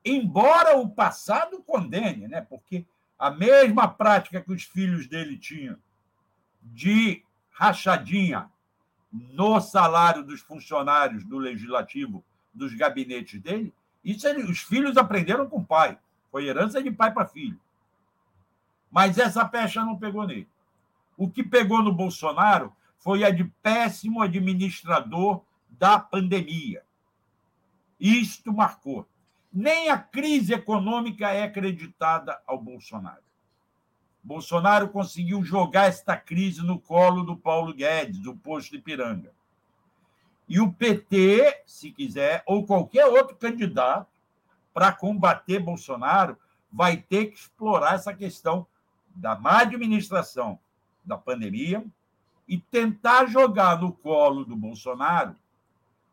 Embora 0.05 0.79
o 0.79 0.89
passado 0.89 1.63
condene, 1.63 2.27
né? 2.27 2.41
porque 2.41 2.87
a 3.21 3.31
mesma 3.31 3.87
prática 3.87 4.41
que 4.41 4.51
os 4.51 4.63
filhos 4.63 5.07
dele 5.07 5.37
tinham 5.37 5.77
de 6.63 7.23
rachadinha 7.51 8.51
no 9.13 9.61
salário 9.61 10.25
dos 10.25 10.41
funcionários 10.41 11.23
do 11.25 11.37
legislativo, 11.37 12.25
dos 12.55 12.73
gabinetes 12.73 13.39
dele, 13.39 13.75
isso 14.03 14.27
ele, 14.27 14.45
os 14.45 14.61
filhos 14.61 14.97
aprenderam 14.97 15.47
com 15.47 15.59
o 15.59 15.65
pai. 15.65 15.99
Foi 16.31 16.47
herança 16.47 16.83
de 16.83 16.91
pai 16.91 17.13
para 17.13 17.27
filho. 17.27 17.61
Mas 18.91 19.19
essa 19.19 19.45
pecha 19.45 19.85
não 19.85 19.99
pegou 19.99 20.27
nele. 20.27 20.49
O 21.15 21.29
que 21.29 21.43
pegou 21.43 21.83
no 21.83 21.93
Bolsonaro 21.93 22.75
foi 22.97 23.23
a 23.23 23.31
de 23.31 23.45
péssimo 23.63 24.23
administrador 24.23 25.45
da 25.69 25.99
pandemia. 25.99 26.83
Isto 28.01 28.51
marcou 28.51 29.07
nem 29.53 29.89
a 29.91 29.99
crise 29.99 30.55
econômica 30.55 31.31
é 31.31 31.43
acreditada 31.43 32.41
ao 32.47 32.59
Bolsonaro. 32.61 33.23
Bolsonaro 34.23 34.89
conseguiu 34.91 35.43
jogar 35.43 35.87
esta 35.87 36.17
crise 36.17 36.63
no 36.63 36.79
colo 36.79 37.25
do 37.25 37.37
Paulo 37.37 37.73
Guedes, 37.73 38.21
do 38.21 38.37
posto 38.37 38.73
de 38.73 38.79
Piranga. 38.79 39.33
E 40.49 40.61
o 40.61 40.73
PT, 40.73 41.63
se 41.67 41.91
quiser, 41.91 42.43
ou 42.47 42.67
qualquer 42.67 43.07
outro 43.07 43.37
candidato, 43.37 44.11
para 44.75 44.93
combater 44.93 45.59
Bolsonaro, 45.59 46.37
vai 46.71 46.97
ter 46.97 47.27
que 47.27 47.39
explorar 47.39 47.95
essa 47.95 48.15
questão 48.15 48.67
da 49.15 49.37
má 49.37 49.61
administração 49.61 50.59
da 51.05 51.17
pandemia 51.17 51.85
e 52.47 52.59
tentar 52.59 53.27
jogar 53.27 53.81
no 53.81 53.93
colo 53.93 54.45
do 54.45 54.57
Bolsonaro 54.57 55.35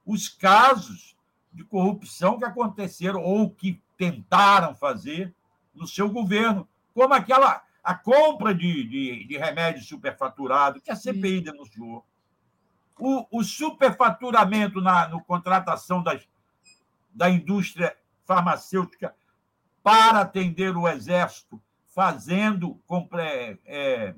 os 0.06 0.30
casos 0.30 1.17
de 1.58 1.64
corrupção 1.64 2.38
que 2.38 2.46
aconteceram 2.46 3.22
ou 3.24 3.50
que 3.50 3.82
tentaram 3.98 4.76
fazer 4.76 5.34
no 5.74 5.88
seu 5.88 6.08
governo, 6.08 6.70
como 6.94 7.16
aquela 7.16 7.64
a 7.84 7.96
compra 7.96 8.54
de, 8.54 8.84
de, 8.84 9.26
de 9.26 9.38
remédio 9.38 9.82
superfaturado, 9.82 10.82
que 10.82 10.92
a 10.92 10.96
CPI 10.96 11.42
denunciou, 11.42 12.06
o, 13.00 13.26
o 13.32 13.44
superfaturamento 13.44 14.82
na 14.82 15.08
no 15.08 15.24
contratação 15.24 16.04
das, 16.04 16.28
da 17.10 17.30
indústria 17.30 17.96
farmacêutica 18.26 19.16
para 19.82 20.22
atender 20.22 20.76
o 20.76 20.88
exército, 20.88 21.62
fazendo, 21.88 22.76
compre, 22.86 23.60
é, 23.66 24.14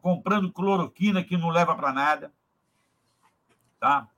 comprando 0.00 0.52
cloroquina 0.52 1.24
que 1.24 1.36
não 1.36 1.48
leva 1.48 1.74
para 1.74 1.92
nada. 1.92 2.32
Tá? 3.80 4.08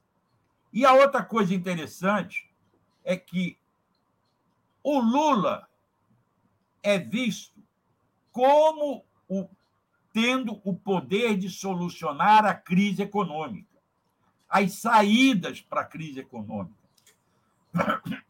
E 0.72 0.84
a 0.84 0.92
outra 0.92 1.22
coisa 1.22 1.54
interessante 1.54 2.48
é 3.04 3.16
que 3.16 3.58
o 4.82 4.98
Lula 5.00 5.68
é 6.82 6.98
visto 6.98 7.60
como 8.32 9.04
o, 9.28 9.48
tendo 10.12 10.60
o 10.64 10.74
poder 10.74 11.36
de 11.36 11.50
solucionar 11.50 12.46
a 12.46 12.54
crise 12.54 13.02
econômica, 13.02 13.68
as 14.48 14.74
saídas 14.74 15.60
para 15.60 15.82
a 15.82 15.84
crise 15.84 16.20
econômica. 16.20 16.78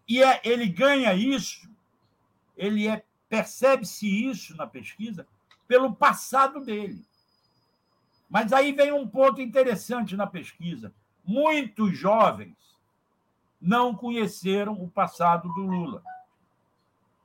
E 0.09 0.23
é, 0.23 0.41
ele 0.45 0.67
ganha 0.67 1.15
isso, 1.15 1.71
ele 2.57 2.89
é, 2.89 3.05
percebe-se 3.29 4.07
isso 4.07 4.57
na 4.57 4.67
pesquisa 4.67 5.27
pelo 5.69 5.95
passado 5.95 6.61
dele. 6.65 7.05
Mas 8.29 8.53
aí 8.53 8.73
vem 8.73 8.93
um 8.93 9.07
ponto 9.07 9.41
interessante 9.41 10.17
na 10.17 10.27
pesquisa. 10.27 10.93
Muitos 11.31 11.97
jovens 11.97 12.57
não 13.63 13.95
conheceram 13.95 14.73
o 14.73 14.91
passado 14.91 15.49
do 15.55 15.61
Lula. 15.61 16.03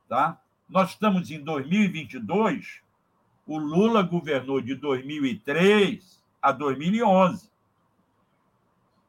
Tá? 0.07 0.40
Nós 0.69 0.91
estamos 0.91 1.32
em 1.32 1.44
2022, 1.44 2.84
o 3.48 3.57
Lula 3.57 4.03
governou 4.03 4.61
de 4.61 4.76
2003 4.76 6.23
a 6.40 6.52
2011. 6.52 7.49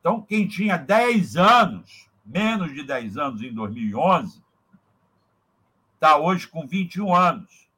Então, 0.01 0.23
quem 0.23 0.49
tinha 0.49 0.79
10 0.79 1.37
anos, 1.37 2.09
menos 2.25 2.73
de 2.73 2.83
10 2.83 3.19
anos 3.19 3.43
em 3.43 3.53
2011, 3.53 4.43
está 5.93 6.17
hoje 6.17 6.49
com 6.49 6.67
21 6.67 7.15
anos. 7.15 7.69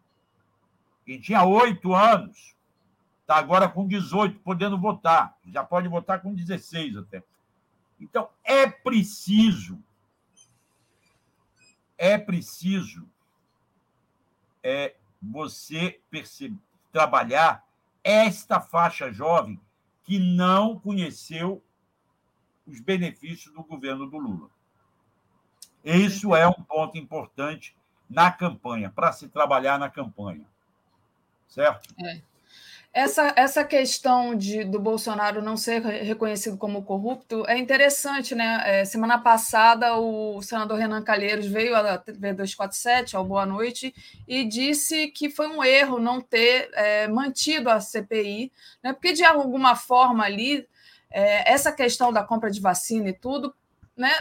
Quem 1.04 1.20
tinha 1.20 1.42
8 1.42 1.92
anos, 1.92 2.54
está 3.28 3.36
agora 3.36 3.68
com 3.68 3.86
18, 3.86 4.40
podendo 4.40 4.78
votar. 4.78 5.36
Já 5.52 5.62
pode 5.62 5.86
votar 5.86 6.22
com 6.22 6.34
16 6.34 6.96
até. 6.96 7.22
Então, 8.00 8.30
é 8.42 8.66
preciso, 8.66 9.78
é 11.98 12.16
preciso 12.16 13.06
é, 14.62 14.96
você 15.20 16.00
perceber, 16.08 16.56
trabalhar 16.90 17.66
esta 18.02 18.62
faixa 18.62 19.12
jovem 19.12 19.60
que 20.04 20.18
não 20.18 20.80
conheceu 20.80 21.62
os 22.66 22.80
benefícios 22.80 23.52
do 23.52 23.62
governo 23.62 24.08
do 24.08 24.16
Lula. 24.16 24.48
Isso 25.84 26.34
é 26.34 26.48
um 26.48 26.62
ponto 26.62 26.96
importante 26.96 27.76
na 28.08 28.32
campanha, 28.32 28.90
para 28.90 29.12
se 29.12 29.28
trabalhar 29.28 29.78
na 29.78 29.90
campanha. 29.90 30.46
Certo? 31.46 31.94
É. 32.02 32.22
Essa, 32.92 33.32
essa 33.36 33.64
questão 33.64 34.34
de, 34.34 34.64
do 34.64 34.80
Bolsonaro 34.80 35.42
não 35.42 35.56
ser 35.56 35.82
reconhecido 35.82 36.56
como 36.56 36.82
corrupto 36.82 37.44
é 37.46 37.56
interessante, 37.56 38.34
né? 38.34 38.62
É, 38.64 38.84
semana 38.84 39.18
passada, 39.18 39.96
o 39.96 40.40
senador 40.42 40.78
Renan 40.78 41.02
Calheiros 41.02 41.46
veio 41.46 41.76
à 41.76 41.98
TV 41.98 42.32
247, 42.32 43.14
ao 43.14 43.24
Boa 43.24 43.44
Noite, 43.44 43.94
e 44.26 44.44
disse 44.44 45.08
que 45.08 45.28
foi 45.28 45.48
um 45.48 45.62
erro 45.62 46.00
não 46.00 46.20
ter 46.20 46.70
é, 46.72 47.06
mantido 47.06 47.68
a 47.70 47.78
CPI, 47.78 48.50
né? 48.82 48.92
porque 48.92 49.12
de 49.12 49.22
alguma 49.22 49.76
forma 49.76 50.24
ali, 50.24 50.66
é, 51.10 51.52
essa 51.52 51.70
questão 51.70 52.12
da 52.12 52.24
compra 52.24 52.50
de 52.50 52.60
vacina 52.60 53.10
e 53.10 53.12
tudo, 53.12 53.54
né? 53.96 54.12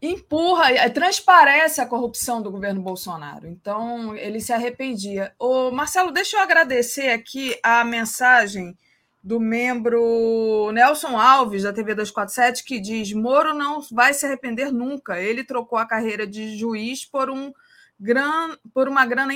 Empurra, 0.00 0.72
é, 0.72 0.88
transparece 0.88 1.80
a 1.80 1.86
corrupção 1.86 2.42
do 2.42 2.50
governo 2.50 2.80
Bolsonaro. 2.80 3.46
Então, 3.46 4.14
ele 4.16 4.40
se 4.40 4.52
arrependia. 4.52 5.34
Ô, 5.38 5.70
Marcelo, 5.70 6.12
deixa 6.12 6.36
eu 6.36 6.40
agradecer 6.40 7.10
aqui 7.10 7.58
a 7.62 7.84
mensagem 7.84 8.76
do 9.22 9.40
membro 9.40 10.70
Nelson 10.72 11.18
Alves, 11.18 11.64
da 11.64 11.72
TV 11.72 11.94
247, 11.94 12.62
que 12.64 12.78
diz: 12.78 13.12
Moro 13.12 13.54
não 13.54 13.80
vai 13.90 14.14
se 14.14 14.24
arrepender 14.24 14.70
nunca. 14.70 15.20
Ele 15.20 15.42
trocou 15.42 15.78
a 15.78 15.86
carreira 15.86 16.26
de 16.26 16.56
juiz 16.56 17.04
por, 17.04 17.30
um 17.30 17.52
gran... 17.98 18.56
por 18.72 18.88
uma 18.88 19.04
grana 19.04 19.32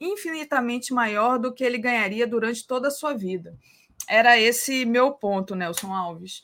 infinitamente 0.00 0.92
maior 0.92 1.38
do 1.38 1.54
que 1.54 1.64
ele 1.64 1.78
ganharia 1.78 2.26
durante 2.26 2.66
toda 2.66 2.88
a 2.88 2.90
sua 2.90 3.14
vida. 3.14 3.56
Era 4.08 4.38
esse 4.38 4.84
meu 4.84 5.12
ponto, 5.12 5.54
Nelson 5.54 5.92
Alves. 5.94 6.42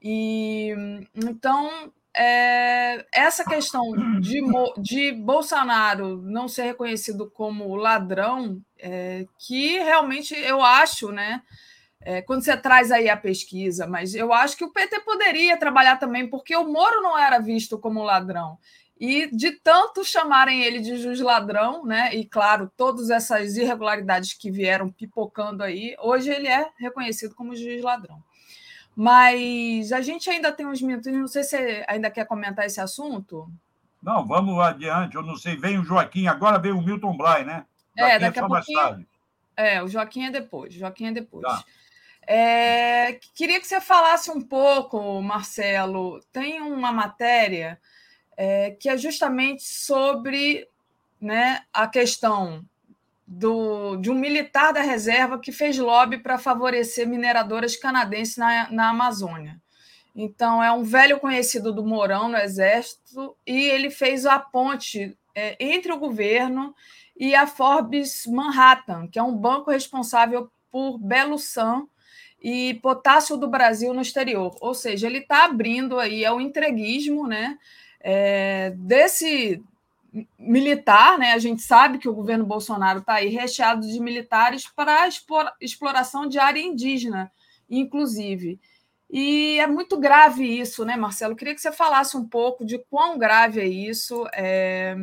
E 0.00 0.74
então 1.14 1.92
é, 2.14 3.04
essa 3.12 3.44
questão 3.44 3.82
de, 4.20 4.40
de 4.78 5.12
Bolsonaro 5.12 6.20
não 6.22 6.46
ser 6.46 6.64
reconhecido 6.64 7.30
como 7.30 7.74
ladrão, 7.74 8.60
é, 8.78 9.26
que 9.38 9.78
realmente 9.78 10.34
eu 10.34 10.62
acho, 10.62 11.10
né? 11.10 11.42
É, 12.04 12.20
quando 12.20 12.42
você 12.42 12.56
traz 12.56 12.90
aí 12.90 13.08
a 13.08 13.16
pesquisa, 13.16 13.86
mas 13.86 14.14
eu 14.14 14.32
acho 14.32 14.56
que 14.56 14.64
o 14.64 14.72
PT 14.72 15.00
poderia 15.00 15.56
trabalhar 15.56 15.96
também, 15.96 16.28
porque 16.28 16.54
o 16.56 16.66
Moro 16.66 17.00
não 17.00 17.16
era 17.16 17.38
visto 17.38 17.78
como 17.78 18.02
ladrão. 18.02 18.58
E 19.00 19.28
de 19.34 19.52
tanto 19.52 20.04
chamarem 20.04 20.62
ele 20.62 20.80
de 20.80 20.96
juiz 20.96 21.20
ladrão, 21.20 21.84
né? 21.84 22.14
E 22.14 22.24
claro, 22.24 22.70
todas 22.76 23.08
essas 23.10 23.56
irregularidades 23.56 24.34
que 24.34 24.50
vieram 24.50 24.90
pipocando 24.90 25.62
aí, 25.62 25.96
hoje 26.00 26.30
ele 26.30 26.48
é 26.48 26.68
reconhecido 26.78 27.34
como 27.34 27.56
juiz 27.56 27.82
ladrão. 27.82 28.22
Mas 28.94 29.90
a 29.92 30.00
gente 30.00 30.28
ainda 30.28 30.52
tem 30.52 30.66
uns 30.66 30.82
minutos, 30.82 31.12
não 31.12 31.26
sei 31.26 31.42
se 31.42 31.50
você 31.50 31.84
ainda 31.88 32.10
quer 32.10 32.26
comentar 32.26 32.66
esse 32.66 32.80
assunto. 32.80 33.50
Não, 34.02 34.26
vamos 34.26 34.58
adiante. 34.58 35.16
Eu 35.16 35.22
não 35.22 35.36
sei, 35.36 35.56
vem 35.56 35.78
o 35.78 35.84
Joaquim, 35.84 36.26
agora 36.26 36.58
vem 36.58 36.72
o 36.72 36.82
Milton 36.82 37.16
Bly, 37.16 37.44
né? 37.44 37.64
é, 37.96 38.18
daqui 38.18 38.38
é 38.38 38.42
a 38.42 38.46
pouquinho. 38.46 39.06
É, 39.56 39.82
o 39.82 39.88
Joaquim 39.88 40.26
é 40.26 40.30
depois. 40.30 40.74
Joaquim 40.74 41.06
é 41.06 41.12
depois. 41.12 41.42
Tá. 41.42 41.64
É, 42.26 43.18
queria 43.34 43.60
que 43.60 43.66
você 43.66 43.80
falasse 43.80 44.30
um 44.30 44.40
pouco, 44.40 45.20
Marcelo. 45.20 46.20
Tem 46.32 46.60
uma 46.60 46.92
matéria 46.92 47.80
é, 48.36 48.70
que 48.72 48.88
é 48.88 48.96
justamente 48.96 49.62
sobre 49.62 50.68
né, 51.20 51.62
a 51.72 51.86
questão 51.86 52.64
do, 53.34 53.96
de 53.96 54.10
um 54.10 54.14
militar 54.14 54.72
da 54.72 54.82
reserva 54.82 55.38
que 55.38 55.50
fez 55.50 55.78
lobby 55.78 56.18
para 56.18 56.36
favorecer 56.36 57.08
mineradoras 57.08 57.76
canadenses 57.76 58.36
na, 58.36 58.70
na 58.70 58.90
Amazônia. 58.90 59.58
Então, 60.14 60.62
é 60.62 60.70
um 60.70 60.82
velho 60.82 61.18
conhecido 61.18 61.72
do 61.72 61.82
Mourão 61.82 62.28
no 62.28 62.36
Exército 62.36 63.34
e 63.46 63.68
ele 63.70 63.88
fez 63.88 64.26
a 64.26 64.38
ponte 64.38 65.16
é, 65.34 65.56
entre 65.58 65.90
o 65.90 65.98
governo 65.98 66.74
e 67.16 67.34
a 67.34 67.46
Forbes 67.46 68.26
Manhattan, 68.26 69.08
que 69.08 69.18
é 69.18 69.22
um 69.22 69.34
banco 69.34 69.70
responsável 69.70 70.50
por 70.70 70.98
Belo 70.98 71.38
San 71.38 71.86
e 72.38 72.74
potássio 72.82 73.38
do 73.38 73.48
Brasil 73.48 73.94
no 73.94 74.02
exterior. 74.02 74.54
Ou 74.60 74.74
seja, 74.74 75.06
ele 75.06 75.18
está 75.18 75.44
abrindo 75.44 75.98
aí, 75.98 76.22
é 76.22 76.30
o 76.30 76.40
entreguismo 76.40 77.26
né, 77.26 77.56
é, 77.98 78.74
desse, 78.76 79.62
militar, 80.38 81.18
né? 81.18 81.32
A 81.32 81.38
gente 81.38 81.62
sabe 81.62 81.98
que 81.98 82.08
o 82.08 82.14
governo 82.14 82.44
Bolsonaro 82.44 82.98
está 82.98 83.14
aí 83.14 83.28
recheado 83.28 83.86
de 83.86 83.98
militares 83.98 84.66
para 84.68 85.08
exploração 85.60 86.28
de 86.28 86.38
área 86.38 86.60
indígena, 86.60 87.32
inclusive. 87.68 88.60
E 89.10 89.58
é 89.58 89.66
muito 89.66 89.98
grave 89.98 90.44
isso, 90.44 90.84
né, 90.84 90.96
Marcelo? 90.96 91.36
Queria 91.36 91.54
que 91.54 91.60
você 91.60 91.72
falasse 91.72 92.16
um 92.16 92.26
pouco 92.26 92.64
de 92.64 92.78
quão 92.90 93.18
grave 93.18 93.60
é 93.60 93.66
isso. 93.66 94.26
É... 94.32 94.96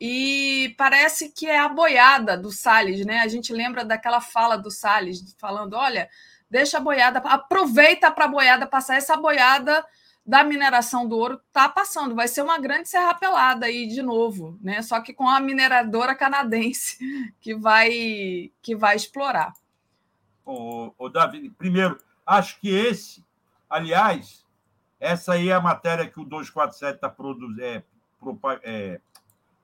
E 0.00 0.74
parece 0.76 1.30
que 1.30 1.46
é 1.46 1.58
a 1.58 1.68
boiada 1.68 2.36
do 2.36 2.52
Salles, 2.52 3.04
né? 3.06 3.20
A 3.20 3.28
gente 3.28 3.52
lembra 3.52 3.84
daquela 3.84 4.20
fala 4.20 4.56
do 4.56 4.70
Salles 4.70 5.34
falando: 5.38 5.74
olha, 5.74 6.08
deixa 6.50 6.78
a 6.78 6.80
boiada, 6.80 7.18
aproveita 7.20 8.10
para 8.10 8.26
a 8.26 8.28
boiada 8.28 8.66
passar 8.66 8.96
essa 8.96 9.16
boiada 9.16 9.84
da 10.26 10.42
mineração 10.42 11.06
do 11.06 11.16
ouro 11.16 11.40
está 11.46 11.68
passando. 11.68 12.14
Vai 12.14 12.26
ser 12.26 12.42
uma 12.42 12.58
grande 12.58 12.88
serra 12.88 13.14
pelada 13.14 13.66
aí 13.66 13.86
de 13.86 14.02
novo, 14.02 14.58
né? 14.60 14.82
Só 14.82 15.00
que 15.00 15.14
com 15.14 15.28
a 15.28 15.38
mineradora 15.38 16.16
canadense 16.16 16.98
que 17.40 17.54
vai 17.54 18.50
que 18.60 18.74
vai 18.74 18.96
explorar. 18.96 19.52
O, 20.44 20.92
o 20.98 21.08
Davi, 21.08 21.50
primeiro, 21.50 21.98
acho 22.24 22.58
que 22.60 22.68
esse, 22.68 23.24
aliás, 23.70 24.44
essa 24.98 25.34
aí 25.34 25.48
é 25.48 25.54
a 25.54 25.60
matéria 25.60 26.08
que 26.08 26.20
o 26.20 26.24
247 26.24 26.96
está 26.96 27.08
produzindo, 27.08 27.62
é, 27.62 27.82
é, 28.62 29.00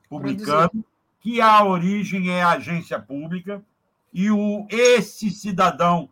publicando, 0.09 0.71
Produzido. 0.71 0.87
que 1.21 1.41
a 1.41 1.65
origem 1.65 2.31
é 2.31 2.43
a 2.43 2.51
agência 2.51 3.01
pública 3.01 3.65
e 4.13 4.31
o 4.31 4.67
esse 4.69 5.31
cidadão 5.31 6.09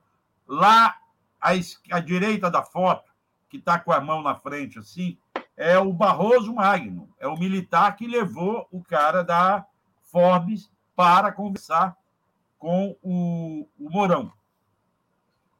lá 0.46 0.96
à, 1.40 1.50
à 1.90 2.00
direita 2.00 2.48
da 2.48 2.62
foto 2.62 3.09
que 3.50 3.56
está 3.56 3.78
com 3.78 3.92
a 3.92 4.00
mão 4.00 4.22
na 4.22 4.34
frente 4.34 4.78
assim, 4.78 5.18
é 5.56 5.78
o 5.78 5.92
Barroso 5.92 6.54
Magno, 6.54 7.12
é 7.18 7.26
o 7.26 7.36
militar 7.36 7.96
que 7.96 8.06
levou 8.06 8.66
o 8.70 8.82
cara 8.82 9.22
da 9.22 9.66
Forbes 10.00 10.70
para 10.96 11.32
conversar 11.32 11.96
com 12.58 12.96
o, 13.02 13.68
o 13.78 13.90
Mourão. 13.90 14.32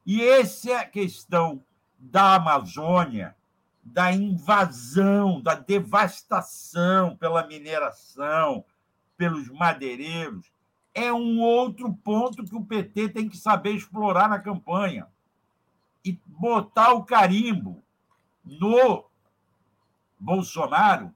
E 0.05 0.23
essa 0.23 0.71
é 0.71 0.85
questão 0.85 1.63
da 1.99 2.35
Amazônia, 2.35 3.35
da 3.83 4.11
invasão, 4.11 5.41
da 5.41 5.53
devastação 5.53 7.15
pela 7.17 7.45
mineração, 7.45 8.63
pelos 9.17 9.49
madeireiros, 9.49 10.51
é 10.93 11.11
um 11.11 11.39
outro 11.39 11.93
ponto 11.93 12.43
que 12.43 12.55
o 12.55 12.65
PT 12.65 13.09
tem 13.09 13.29
que 13.29 13.37
saber 13.37 13.71
explorar 13.71 14.27
na 14.27 14.39
campanha 14.39 15.07
e 16.03 16.19
botar 16.25 16.93
o 16.93 17.03
carimbo 17.03 17.80
no 18.59 19.05
Bolsonaro 20.19 21.13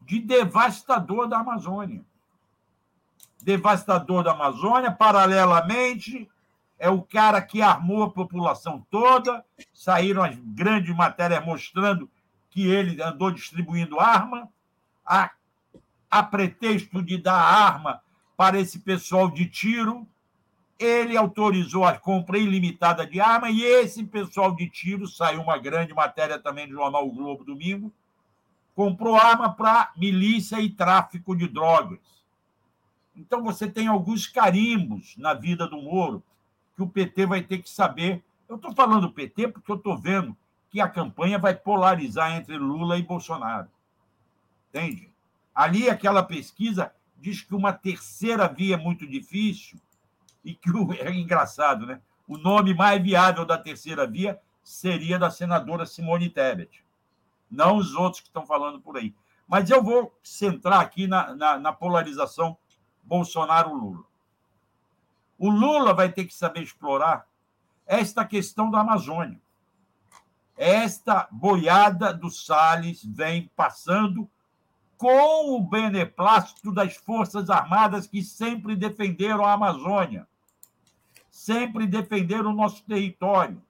de 0.00 0.20
devastador 0.20 1.26
da 1.28 1.38
Amazônia. 1.38 2.04
Devastador 3.42 4.22
da 4.22 4.32
Amazônia, 4.32 4.92
paralelamente, 4.92 6.28
é 6.78 6.88
o 6.88 7.02
cara 7.02 7.42
que 7.42 7.60
armou 7.60 8.02
a 8.02 8.10
população 8.10 8.86
toda. 8.90 9.44
Saíram 9.72 10.22
as 10.22 10.36
grandes 10.36 10.94
matérias 10.94 11.44
mostrando 11.44 12.10
que 12.50 12.66
ele 12.66 13.02
andou 13.02 13.30
distribuindo 13.30 14.00
arma, 14.00 14.48
a, 15.04 15.30
a 16.10 16.22
pretexto 16.22 17.02
de 17.02 17.18
dar 17.18 17.38
arma 17.38 18.00
para 18.36 18.58
esse 18.58 18.78
pessoal 18.78 19.30
de 19.30 19.46
tiro, 19.46 20.06
ele 20.78 21.16
autorizou 21.16 21.84
a 21.84 21.98
compra 21.98 22.38
ilimitada 22.38 23.06
de 23.06 23.20
arma 23.20 23.50
e 23.50 23.62
esse 23.62 24.04
pessoal 24.04 24.54
de 24.54 24.68
tiro, 24.68 25.06
saiu 25.06 25.40
uma 25.40 25.58
grande 25.58 25.94
matéria 25.94 26.38
também 26.38 26.68
do 26.68 26.74
jornal 26.74 27.06
o 27.06 27.12
Globo 27.12 27.44
domingo, 27.44 27.92
comprou 28.74 29.16
arma 29.16 29.52
para 29.52 29.92
milícia 29.96 30.60
e 30.60 30.68
tráfico 30.68 31.34
de 31.34 31.48
drogas. 31.48 31.98
Então 33.16 33.42
você 33.42 33.70
tem 33.70 33.86
alguns 33.86 34.26
carimbos 34.26 35.16
na 35.16 35.32
vida 35.32 35.66
do 35.66 35.80
Moro 35.80 36.22
que 36.76 36.82
o 36.82 36.88
PT 36.88 37.24
vai 37.24 37.42
ter 37.42 37.58
que 37.58 37.70
saber. 37.70 38.22
Eu 38.46 38.56
estou 38.56 38.74
falando 38.74 39.10
PT 39.10 39.48
porque 39.48 39.72
eu 39.72 39.76
estou 39.76 39.96
vendo 39.96 40.36
que 40.70 40.78
a 40.78 40.88
campanha 40.88 41.38
vai 41.38 41.54
polarizar 41.54 42.36
entre 42.36 42.58
Lula 42.58 42.98
e 42.98 43.02
Bolsonaro. 43.02 43.68
Entende? 44.68 45.10
Ali, 45.54 45.88
aquela 45.88 46.22
pesquisa 46.22 46.92
diz 47.16 47.40
que 47.40 47.54
uma 47.54 47.72
terceira 47.72 48.46
via 48.46 48.74
é 48.74 48.78
muito 48.78 49.06
difícil 49.06 49.80
e 50.46 50.54
que 50.54 50.70
o, 50.70 50.92
é 50.92 51.12
engraçado, 51.12 51.84
né? 51.84 52.00
O 52.28 52.38
nome 52.38 52.72
mais 52.72 53.02
viável 53.02 53.44
da 53.44 53.58
terceira 53.58 54.06
via 54.06 54.40
seria 54.62 55.18
da 55.18 55.28
senadora 55.28 55.84
Simone 55.84 56.30
Tebet, 56.30 56.84
não 57.50 57.76
os 57.76 57.94
outros 57.94 58.20
que 58.20 58.28
estão 58.28 58.46
falando 58.46 58.80
por 58.80 58.96
aí. 58.96 59.12
Mas 59.46 59.70
eu 59.70 59.82
vou 59.82 60.16
centrar 60.22 60.80
aqui 60.80 61.08
na, 61.08 61.34
na, 61.34 61.58
na 61.58 61.72
polarização 61.72 62.56
Bolsonaro-Lula. 63.02 64.04
O 65.36 65.50
Lula 65.50 65.92
vai 65.92 66.10
ter 66.12 66.24
que 66.24 66.34
saber 66.34 66.62
explorar 66.62 67.26
esta 67.84 68.24
questão 68.24 68.70
da 68.70 68.80
Amazônia. 68.80 69.40
Esta 70.56 71.28
boiada 71.30 72.12
do 72.12 72.30
Salles 72.30 73.04
vem 73.04 73.50
passando 73.54 74.28
com 74.96 75.56
o 75.56 75.60
beneplácito 75.60 76.72
das 76.72 76.96
Forças 76.96 77.50
Armadas 77.50 78.06
que 78.06 78.22
sempre 78.22 78.74
defenderam 78.74 79.44
a 79.44 79.52
Amazônia, 79.52 80.26
sempre 81.36 81.86
defenderam 81.86 82.50
o 82.50 82.54
nosso 82.54 82.82
território. 82.84 83.62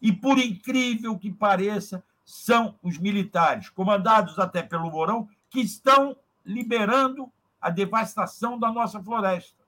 E, 0.00 0.10
por 0.10 0.38
incrível 0.38 1.18
que 1.18 1.30
pareça, 1.30 2.02
são 2.24 2.78
os 2.82 2.96
militares, 2.96 3.68
comandados 3.68 4.38
até 4.38 4.62
pelo 4.62 4.90
Mourão, 4.90 5.28
que 5.50 5.60
estão 5.60 6.16
liberando 6.42 7.30
a 7.60 7.68
devastação 7.68 8.58
da 8.58 8.72
nossa 8.72 9.02
floresta. 9.02 9.62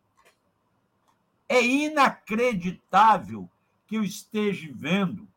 É 1.47 1.63
inacreditável 1.63 3.51
que 3.87 3.97
eu 3.97 4.03
esteja 4.03 4.67
vendo 4.73 5.29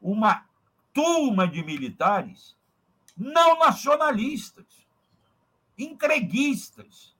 uma 0.00 0.46
turma 0.94 1.46
de 1.46 1.62
militares 1.62 2.56
não 3.14 3.58
nacionalistas, 3.58 4.64
entreguistas. 5.76 7.14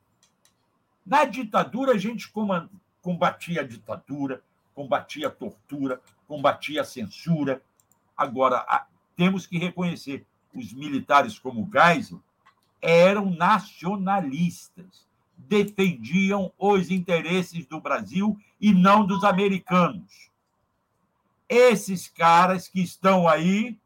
Na 1.05 1.27
ditadura, 1.27 1.93
a 1.93 1.98
gente 1.98 2.31
combatia 3.02 3.60
a 3.60 3.66
ditadura, 3.66 4.42
combatia 4.74 5.26
a 5.26 5.30
tortura, 5.30 6.00
combatia 6.26 6.80
a 6.80 6.84
censura. 6.84 7.60
Agora, 8.16 8.64
temos 9.16 9.46
que 9.46 9.58
reconhecer, 9.58 10.24
os 10.54 10.72
militares 10.72 11.38
como 11.38 11.68
Geisel 11.70 12.22
eram 12.80 13.30
nacionalistas, 13.30 15.06
defendiam 15.36 16.52
os 16.58 16.90
interesses 16.90 17.64
do 17.66 17.80
Brasil 17.80 18.36
e 18.60 18.72
não 18.72 19.06
dos 19.06 19.24
americanos. 19.24 20.30
Esses 21.48 22.08
caras 22.08 22.68
que 22.68 22.80
estão 22.80 23.28
aí 23.28 23.78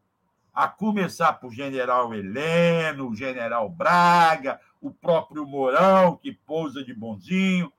a 0.53 0.67
começar 0.67 1.33
por 1.33 1.51
general 1.51 2.13
Heleno, 2.13 3.13
general 3.15 3.69
Braga, 3.69 4.59
o 4.81 4.89
próprio 4.89 5.45
Mourão, 5.45 6.17
que 6.17 6.31
pousa 6.31 6.83
de 6.83 6.93
bonzinho, 6.93 7.71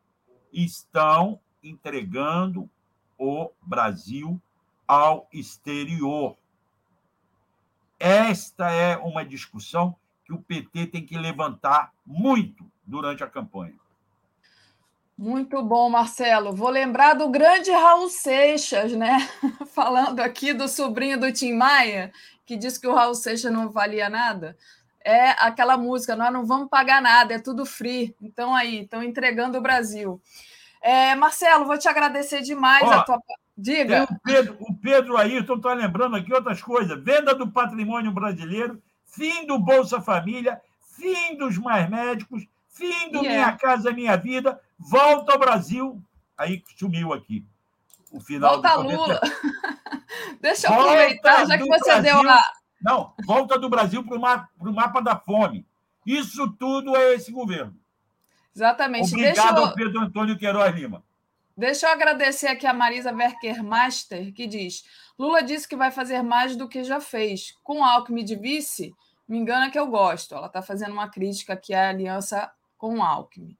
estão 0.53 1.41
entregando 1.63 2.69
o 3.19 3.51
Brasil 3.63 4.41
ao 4.87 5.29
exterior. 5.33 6.37
Esta 7.99 8.71
é 8.71 8.97
uma 8.97 9.25
discussão 9.25 9.97
que 10.25 10.33
o 10.33 10.39
PT 10.39 10.87
tem 10.87 11.05
que 11.05 11.19
levantar 11.19 11.93
muito 12.07 12.65
durante 12.87 13.25
a 13.25 13.27
campanha. 13.27 13.75
Muito 15.17 15.61
bom, 15.65 15.91
Marcelo. 15.91 16.55
Vou 16.55 16.71
lembrar 16.71 17.15
do 17.15 17.29
grande 17.29 17.73
Raul 17.73 18.09
Seixas, 18.09 18.93
né? 18.93 19.19
Falando 19.75 20.21
aqui 20.21 20.53
do 20.53 20.69
sobrinho 20.69 21.19
do 21.19 21.33
Tim 21.33 21.55
Maia, 21.55 22.13
que 22.47 22.57
disse 22.57 22.81
que 22.81 22.87
o 22.87 22.95
Raul 22.95 23.17
Seixas 23.17 23.53
não 23.53 23.69
valia 23.69 24.09
nada. 24.09 24.57
É 25.09 25.31
aquela 25.39 25.79
música, 25.79 26.15
nós 26.15 26.31
não 26.31 26.45
vamos 26.45 26.69
pagar 26.69 27.01
nada, 27.01 27.33
é 27.33 27.39
tudo 27.39 27.65
free. 27.65 28.15
Então 28.21 28.55
aí, 28.55 28.83
estão 28.83 29.03
entregando 29.03 29.57
o 29.57 29.63
Brasil. 29.63 30.21
É, 30.83 31.15
Marcelo, 31.15 31.65
vou 31.65 31.79
te 31.79 31.89
agradecer 31.89 32.43
demais 32.43 32.83
Ó, 32.83 32.93
a 32.93 33.03
tua. 33.03 33.19
Diga. 33.57 33.97
É, 33.97 34.03
o, 34.03 34.21
Pedro, 34.23 34.57
o 34.61 34.75
Pedro 34.75 35.17
Ayrton 35.17 35.55
está 35.55 35.73
lembrando 35.73 36.15
aqui 36.15 36.31
outras 36.31 36.61
coisas: 36.61 37.03
venda 37.03 37.35
do 37.35 37.51
patrimônio 37.51 38.13
brasileiro, 38.13 38.83
fim 39.07 39.47
do 39.47 39.59
Bolsa 39.59 39.99
Família, 39.99 40.61
fim 40.99 41.39
dos 41.39 41.57
mais 41.57 41.89
médicos, 41.89 42.47
fim 42.69 43.11
do 43.11 43.23
yeah. 43.23 43.31
Minha 43.31 43.53
Casa 43.53 43.91
Minha 43.91 44.15
Vida, 44.15 44.61
volta 44.79 45.33
ao 45.33 45.39
Brasil. 45.39 46.03
Aí 46.37 46.63
sumiu 46.79 47.15
aqui. 47.15 47.43
O 48.13 48.21
final 48.21 48.61
volta 48.61 48.75
Lula. 48.75 49.21
Deixa 50.39 50.67
eu 50.67 50.75
volta 50.75 50.93
aproveitar, 50.93 51.47
já 51.47 51.57
que 51.57 51.67
você 51.67 51.95
Brasil... 51.95 52.03
deu 52.03 52.31
a. 52.31 52.58
Não, 52.81 53.13
volta 53.27 53.59
do 53.59 53.69
Brasil 53.69 54.05
para 54.05 54.17
o 54.17 54.21
mapa, 54.21 54.49
mapa 54.61 55.01
da 55.01 55.17
fome. 55.17 55.67
Isso 56.07 56.51
tudo 56.53 56.97
é 56.97 57.15
esse 57.15 57.31
governo. 57.31 57.77
Exatamente. 58.55 59.13
Obrigado 59.15 59.35
Deixa 59.35 59.61
eu... 59.61 59.65
ao 59.65 59.75
Pedro 59.75 60.01
Antônio 60.01 60.39
Queiroz 60.39 60.75
Lima. 60.75 61.05
Deixa 61.57 61.87
eu 61.87 61.93
agradecer 61.93 62.47
aqui 62.47 62.67
a 62.67 62.73
Marisa 62.73 63.13
Werker-Master, 63.13 64.33
que 64.33 64.47
diz: 64.47 64.85
Lula 65.19 65.43
disse 65.43 65.67
que 65.67 65.77
vai 65.77 65.91
fazer 65.91 66.23
mais 66.23 66.55
do 66.55 66.69
que 66.69 66.85
já 66.85 67.01
fez. 67.01 67.55
Com 67.65 67.85
Alckmin 67.85 68.25
de 68.25 68.37
vice, 68.37 68.95
me 69.29 69.39
engana 69.39 69.71
que 69.71 69.79
eu 69.79 69.89
gosto. 69.89 70.35
Ela 70.35 70.47
está 70.47 70.63
fazendo 70.63 70.93
uma 70.93 71.09
crítica 71.09 71.55
aqui 71.55 71.75
à 71.75 71.89
aliança 71.89 72.51
com 72.77 72.99
o 72.99 73.03
Alckmin. 73.03 73.57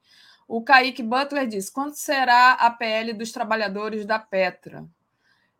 O 0.47 0.63
Kaique 0.63 1.03
Butler 1.03 1.45
diz: 1.45 1.69
quando 1.69 1.93
será 1.93 2.53
a 2.53 2.71
PL 2.71 3.13
dos 3.13 3.31
trabalhadores 3.31 4.05
da 4.05 4.17
Petra? 4.17 4.85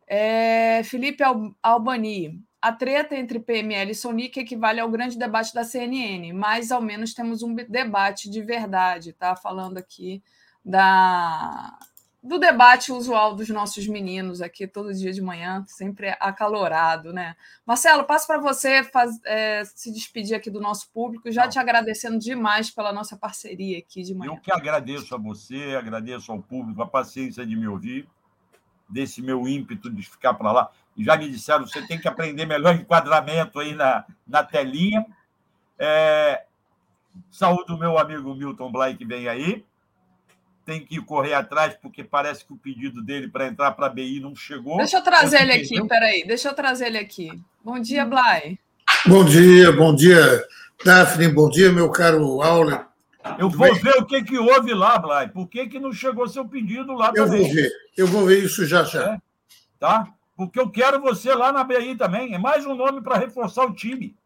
É, 0.06 0.82
Felipe 0.82 1.22
Albani, 1.62 2.42
a 2.60 2.72
treta 2.72 3.16
entre 3.16 3.40
PML 3.40 3.90
e 3.90 3.94
Sonic 3.94 4.38
equivale 4.40 4.80
ao 4.80 4.90
grande 4.90 5.18
debate 5.18 5.54
da 5.54 5.64
CNN, 5.64 6.32
mas 6.32 6.70
ao 6.70 6.82
menos 6.82 7.14
temos 7.14 7.42
um 7.42 7.54
debate 7.54 8.28
de 8.28 8.42
verdade, 8.42 9.12
tá? 9.12 9.34
Falando 9.34 9.78
aqui 9.78 10.22
da, 10.62 11.78
do 12.22 12.38
debate 12.38 12.92
usual 12.92 13.34
dos 13.34 13.48
nossos 13.48 13.88
meninos 13.88 14.42
aqui 14.42 14.66
todo 14.66 14.92
dia 14.92 15.10
de 15.10 15.22
manhã, 15.22 15.64
sempre 15.66 16.10
acalorado, 16.20 17.14
né? 17.14 17.34
Marcelo, 17.64 18.04
passo 18.04 18.26
para 18.26 18.38
você 18.38 18.84
faz, 18.84 19.18
é, 19.24 19.64
se 19.64 19.90
despedir 19.90 20.36
aqui 20.36 20.50
do 20.50 20.60
nosso 20.60 20.90
público, 20.90 21.32
já 21.32 21.44
Não. 21.44 21.50
te 21.50 21.58
agradecendo 21.58 22.18
demais 22.18 22.70
pela 22.70 22.92
nossa 22.92 23.16
parceria 23.16 23.78
aqui 23.78 24.02
de 24.02 24.14
manhã. 24.14 24.32
Eu 24.32 24.36
que 24.36 24.52
agradeço 24.52 25.14
a 25.14 25.18
você, 25.18 25.76
agradeço 25.78 26.30
ao 26.30 26.42
público 26.42 26.82
a 26.82 26.86
paciência 26.86 27.46
de 27.46 27.56
me 27.56 27.66
ouvir, 27.66 28.06
desse 28.86 29.22
meu 29.22 29.48
ímpeto 29.48 29.88
de 29.88 30.02
ficar 30.02 30.34
para 30.34 30.52
lá. 30.52 30.70
Já 30.98 31.16
me 31.16 31.30
disseram, 31.30 31.66
você 31.66 31.80
tem 31.86 31.98
que 31.98 32.08
aprender 32.08 32.46
melhor 32.46 32.74
enquadramento 32.74 33.58
aí 33.58 33.74
na, 33.74 34.04
na 34.26 34.44
telinha. 34.44 35.04
É, 35.78 36.44
saúdo 37.30 37.74
o 37.74 37.78
meu 37.78 37.98
amigo 37.98 38.34
Milton 38.34 38.70
Blay, 38.70 38.96
que 38.96 39.04
vem 39.04 39.28
aí 39.28 39.64
tem 40.70 40.84
que 40.84 41.00
correr 41.00 41.34
atrás, 41.34 41.74
porque 41.82 42.04
parece 42.04 42.44
que 42.44 42.52
o 42.52 42.56
pedido 42.56 43.02
dele 43.02 43.26
para 43.26 43.48
entrar 43.48 43.72
para 43.72 43.86
a 43.86 43.88
BI 43.88 44.20
não 44.20 44.36
chegou. 44.36 44.76
Deixa 44.76 44.98
eu 44.98 45.02
trazer 45.02 45.42
ele 45.42 45.52
aqui, 45.52 45.88
peraí, 45.88 46.24
deixa 46.24 46.48
eu 46.48 46.54
trazer 46.54 46.86
ele 46.86 46.98
aqui. 46.98 47.28
Bom 47.64 47.80
dia, 47.80 48.04
Blay. 48.04 48.56
Bom 49.04 49.24
dia, 49.24 49.72
bom 49.72 49.92
dia, 49.92 50.44
Daphne, 50.84 51.26
bom 51.26 51.50
dia, 51.50 51.72
meu 51.72 51.90
caro 51.90 52.40
Auler. 52.40 52.86
Eu 53.36 53.50
vou 53.50 53.72
bem? 53.72 53.82
ver 53.82 53.96
o 53.98 54.06
que, 54.06 54.22
que 54.22 54.38
houve 54.38 54.72
lá, 54.72 54.96
Blay. 54.96 55.28
Por 55.28 55.48
que, 55.48 55.66
que 55.66 55.80
não 55.80 55.92
chegou 55.92 56.28
seu 56.28 56.46
pedido 56.46 56.92
lá? 56.92 57.12
Eu 57.16 57.26
vou 57.26 57.52
ver, 57.52 57.72
eu 57.96 58.06
vou 58.06 58.26
ver 58.26 58.44
isso 58.44 58.64
já 58.64 58.84
já. 58.84 59.14
É, 59.14 59.18
tá? 59.78 60.06
Porque 60.46 60.58
eu 60.58 60.70
quero 60.70 61.02
você 61.02 61.34
lá 61.34 61.52
na 61.52 61.62
BI 61.62 61.96
também. 61.96 62.34
É 62.34 62.38
mais 62.38 62.64
um 62.64 62.74
nome 62.74 63.02
para 63.02 63.18
reforçar 63.18 63.66
o 63.66 63.74
time, 63.74 64.16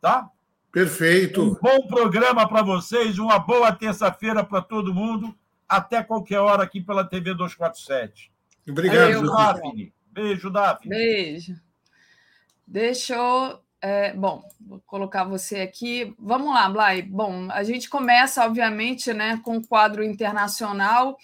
tá? 0.00 0.30
Perfeito. 0.70 1.42
Um 1.42 1.54
bom 1.54 1.88
programa 1.88 2.48
para 2.48 2.62
vocês, 2.62 3.18
uma 3.18 3.40
boa 3.40 3.72
terça-feira 3.72 4.44
para 4.44 4.62
todo 4.62 4.94
mundo 4.94 5.34
até 5.68 6.00
qualquer 6.00 6.38
hora 6.38 6.62
aqui 6.62 6.80
pela 6.80 7.02
TV 7.02 7.34
247. 7.34 8.30
Obrigado, 8.68 8.98
Beijo, 8.98 9.26
Daphne. 9.26 9.92
Beijo, 10.12 10.50
Daphne. 10.50 10.88
Beijo. 10.90 11.60
Deixa 12.64 13.16
eu. 13.16 13.58
É, 13.82 14.12
bom, 14.12 14.48
vou 14.60 14.80
colocar 14.86 15.24
você 15.24 15.56
aqui. 15.56 16.14
Vamos 16.20 16.54
lá, 16.54 16.68
Blay. 16.68 17.02
Bom, 17.02 17.48
a 17.50 17.64
gente 17.64 17.90
começa, 17.90 18.46
obviamente, 18.46 19.12
né, 19.12 19.40
com 19.44 19.56
o 19.56 19.66
quadro 19.66 20.04
internacional. 20.04 21.18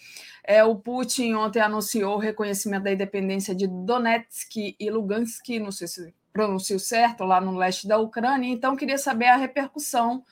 É, 0.50 0.64
o 0.64 0.74
Putin 0.74 1.34
ontem 1.34 1.60
anunciou 1.60 2.16
o 2.16 2.18
reconhecimento 2.18 2.82
da 2.82 2.92
independência 2.92 3.54
de 3.54 3.68
Donetsk 3.68 4.74
e 4.80 4.90
Lugansk, 4.90 5.48
não 5.60 5.70
sei 5.70 5.86
se 5.86 6.12
pronuncio 6.32 6.76
certo, 6.80 7.22
lá 7.22 7.40
no 7.40 7.56
leste 7.56 7.86
da 7.86 7.98
Ucrânia. 7.98 8.48
Então, 8.48 8.74
queria 8.74 8.98
saber 8.98 9.26
a 9.26 9.36
repercussão 9.36 10.24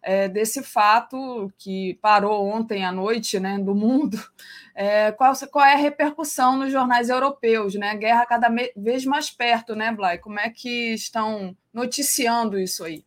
é, 0.00 0.28
desse 0.28 0.62
fato 0.62 1.52
que 1.58 1.98
parou 2.00 2.46
ontem 2.46 2.84
à 2.84 2.92
noite 2.92 3.40
né, 3.40 3.58
do 3.58 3.74
mundo. 3.74 4.16
É, 4.76 5.12
qual, 5.12 5.32
qual 5.52 5.64
é 5.64 5.74
a 5.74 5.76
repercussão 5.76 6.56
nos 6.56 6.72
jornais 6.72 7.08
europeus? 7.08 7.76
Né? 7.76 7.96
Guerra 7.96 8.26
cada 8.26 8.48
vez 8.76 9.04
mais 9.04 9.30
perto, 9.30 9.76
né, 9.76 9.92
Blay? 9.92 10.18
Como 10.18 10.40
é 10.40 10.50
que 10.50 10.92
estão 10.92 11.56
noticiando 11.72 12.58
isso 12.58 12.82
aí? 12.82 13.04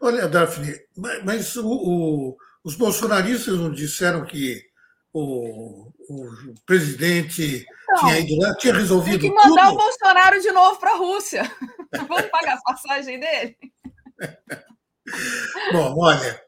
Olha, 0.00 0.26
Daphne, 0.26 0.80
mas 1.26 1.54
o, 1.56 1.68
o, 1.68 2.36
os 2.64 2.74
bolsonaristas 2.74 3.58
não 3.58 3.70
disseram 3.70 4.24
que 4.24 4.67
o, 5.12 5.90
o 6.08 6.54
presidente 6.66 7.66
então, 7.82 7.96
tinha 8.00 8.18
ido 8.20 8.36
lá, 8.36 8.54
tinha 8.56 8.74
resolvido 8.74 9.20
Tem 9.20 9.30
que 9.30 9.36
mandar 9.36 9.68
tudo. 9.68 9.74
o 9.74 9.82
Bolsonaro 9.82 10.40
de 10.40 10.52
novo 10.52 10.78
para 10.78 10.92
a 10.92 10.96
Rússia. 10.96 11.50
Vamos 11.92 12.26
pagar 12.26 12.54
a 12.58 12.72
passagem 12.72 13.18
dele? 13.18 13.56
Bom, 15.72 15.94
olha, 15.98 16.42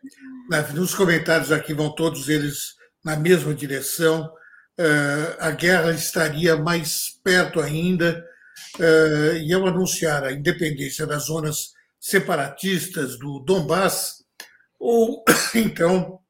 nos 0.74 0.94
comentários 0.94 1.50
aqui 1.50 1.72
vão 1.72 1.94
todos 1.94 2.28
eles 2.28 2.74
na 3.02 3.16
mesma 3.16 3.54
direção. 3.54 4.30
Uh, 4.78 5.36
a 5.38 5.50
guerra 5.50 5.92
estaria 5.92 6.56
mais 6.56 7.18
perto 7.24 7.60
ainda, 7.60 8.22
uh, 8.78 9.36
e 9.36 9.52
ao 9.52 9.66
anunciar 9.66 10.24
a 10.24 10.32
independência 10.32 11.06
das 11.06 11.24
zonas 11.24 11.72
separatistas 11.98 13.18
do 13.18 13.40
Donbass, 13.40 14.24
ou 14.78 15.24
então 15.54 16.20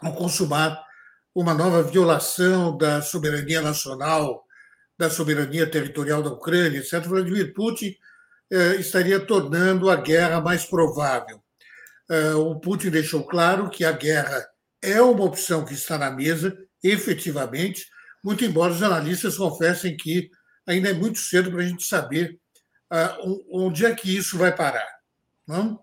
ao 0.00 0.12
consumar 0.14 0.85
uma 1.38 1.52
nova 1.52 1.82
violação 1.82 2.76
da 2.78 3.02
soberania 3.02 3.60
nacional, 3.60 4.42
da 4.96 5.10
soberania 5.10 5.70
territorial 5.70 6.22
da 6.22 6.30
Ucrânia, 6.30 6.78
etc., 6.78 7.04
Vladimir 7.04 7.52
Putin 7.52 7.94
uh, 8.50 8.80
estaria 8.80 9.20
tornando 9.20 9.90
a 9.90 9.96
guerra 9.96 10.40
mais 10.40 10.64
provável. 10.64 11.40
O 12.38 12.60
Putin 12.60 12.90
deixou 12.90 13.24
claro 13.24 13.68
que 13.68 13.84
a 13.84 13.90
guerra 13.90 14.46
é 14.80 15.02
uma 15.02 15.24
opção 15.24 15.64
que 15.64 15.74
está 15.74 15.98
na 15.98 16.08
mesa, 16.08 16.56
efetivamente, 16.80 17.84
muito 18.22 18.44
embora 18.44 18.72
os 18.72 18.80
analistas 18.80 19.36
confessem 19.36 19.96
que 19.96 20.30
ainda 20.64 20.90
é 20.90 20.92
muito 20.92 21.18
cedo 21.18 21.50
para 21.50 21.62
a 21.62 21.66
gente 21.66 21.84
saber 21.84 22.38
uh, 22.92 23.44
onde 23.50 23.84
é 23.84 23.92
que 23.92 24.16
isso 24.16 24.38
vai 24.38 24.54
parar. 24.54 24.86
Não? 25.46 25.80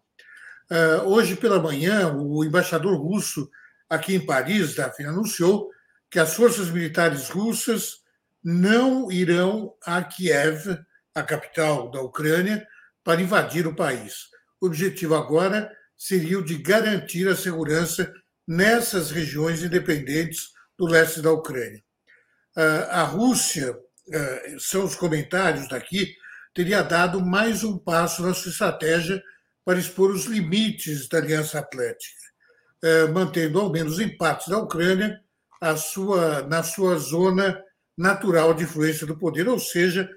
Uh, 0.71 1.07
hoje 1.07 1.35
pela 1.35 1.61
manhã, 1.61 2.13
o 2.13 2.43
embaixador 2.43 2.95
russo 2.95 3.49
aqui 3.93 4.15
em 4.15 4.25
Paris, 4.25 4.75
Daphne, 4.75 5.07
anunciou 5.07 5.69
que 6.09 6.19
as 6.19 6.33
forças 6.33 6.69
militares 6.69 7.29
russas 7.29 8.01
não 8.43 9.11
irão 9.11 9.75
a 9.85 10.03
Kiev, 10.03 10.77
a 11.15 11.23
capital 11.23 11.89
da 11.89 12.01
Ucrânia, 12.01 12.65
para 13.03 13.21
invadir 13.21 13.67
o 13.67 13.75
país. 13.75 14.27
O 14.59 14.67
objetivo 14.67 15.15
agora 15.15 15.71
seria 15.97 16.39
o 16.39 16.45
de 16.45 16.57
garantir 16.57 17.27
a 17.27 17.35
segurança 17.35 18.11
nessas 18.47 19.11
regiões 19.11 19.63
independentes 19.63 20.49
do 20.77 20.85
leste 20.85 21.21
da 21.21 21.31
Ucrânia. 21.31 21.81
Ah, 22.55 23.01
a 23.01 23.03
Rússia, 23.03 23.77
ah, 24.13 24.41
são 24.59 24.85
os 24.85 24.95
comentários 24.95 25.67
daqui, 25.69 26.15
teria 26.53 26.81
dado 26.81 27.21
mais 27.21 27.63
um 27.63 27.77
passo 27.77 28.21
na 28.21 28.33
sua 28.33 28.51
estratégia 28.51 29.21
para 29.65 29.79
expor 29.79 30.11
os 30.11 30.25
limites 30.25 31.07
da 31.07 31.19
Aliança 31.19 31.59
Atlântica, 31.59 32.22
ah, 32.83 33.07
mantendo, 33.11 33.59
ao 33.59 33.71
menos 33.71 33.99
em 33.99 34.15
partes 34.15 34.47
da 34.47 34.57
Ucrânia, 34.57 35.19
sua, 35.77 36.41
na 36.43 36.61
sua 36.61 36.97
zona 36.97 37.57
natural 37.97 38.53
de 38.53 38.63
influência 38.63 39.07
do 39.07 39.17
poder, 39.17 39.47
ou 39.47 39.57
seja, 39.57 40.09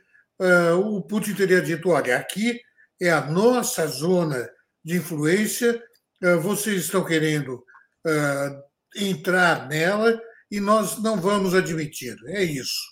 o 0.83 1.01
Putin 1.03 1.35
teria 1.35 1.63
dito: 1.63 1.91
olha, 1.91 2.17
aqui 2.17 2.61
é 3.01 3.11
a 3.11 3.21
nossa 3.21 3.87
zona 3.87 4.51
de 4.85 4.97
influência, 4.97 5.81
vocês 6.43 6.83
estão 6.83 7.05
querendo 7.05 7.65
entrar 8.97 9.69
nela 9.69 10.21
e 10.51 10.59
nós 10.59 11.01
não 11.01 11.21
vamos 11.21 11.55
admitir. 11.55 12.17
É 12.27 12.43
isso. 12.43 12.83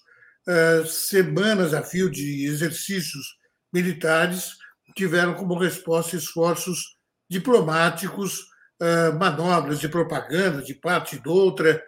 Semanas 0.86 1.74
a 1.74 1.82
fio 1.82 2.08
de 2.08 2.46
exercícios 2.46 3.36
militares 3.72 4.52
tiveram 4.94 5.34
como 5.34 5.58
resposta 5.58 6.14
esforços 6.14 6.96
diplomáticos, 7.28 8.46
uh, 8.80 9.18
manobras 9.18 9.80
de 9.80 9.88
propaganda 9.88 10.62
de 10.62 10.74
parte 10.74 11.16
e 11.16 11.22
de 11.22 11.28
outra, 11.28 11.82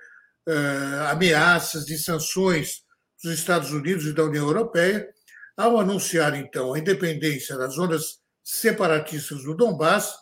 ameaças 1.10 1.84
de 1.84 1.98
sanções 1.98 2.82
dos 3.20 3.32
Estados 3.32 3.72
Unidos 3.72 4.06
e 4.06 4.12
da 4.12 4.22
União 4.22 4.46
Europeia, 4.46 5.04
ao 5.56 5.80
anunciar, 5.80 6.36
então, 6.36 6.72
a 6.72 6.78
independência 6.78 7.56
das 7.56 7.74
zonas 7.74 8.20
separatistas 8.44 9.42
do 9.42 9.56
Donbass, 9.56 10.14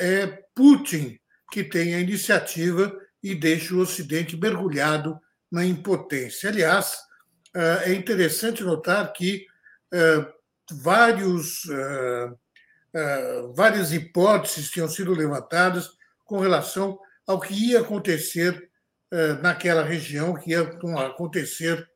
é 0.00 0.44
Putin 0.54 1.18
que 1.54 1.62
tem 1.62 1.94
a 1.94 2.00
iniciativa 2.00 2.92
e 3.22 3.32
deixa 3.32 3.74
o 3.74 3.78
Ocidente 3.78 4.36
mergulhado 4.36 5.18
na 5.50 5.64
impotência. 5.64 6.50
Aliás, 6.50 6.96
eh, 7.54 7.82
é 7.86 7.94
interessante 7.94 8.64
notar 8.64 9.12
que 9.12 9.46
eh, 9.92 10.26
vários, 10.82 11.64
eh, 11.70 12.32
várias 13.54 13.92
hipóteses 13.92 14.70
tinham 14.70 14.88
sido 14.88 15.12
levantadas 15.12 15.90
com 16.24 16.38
relação 16.38 16.98
ao 17.26 17.40
que 17.40 17.52
ia 17.52 17.80
acontecer 17.80 18.70
naquela 19.42 19.82
região, 19.82 20.34
que 20.34 20.50
ia 20.50 20.62
acontecer 21.06 21.88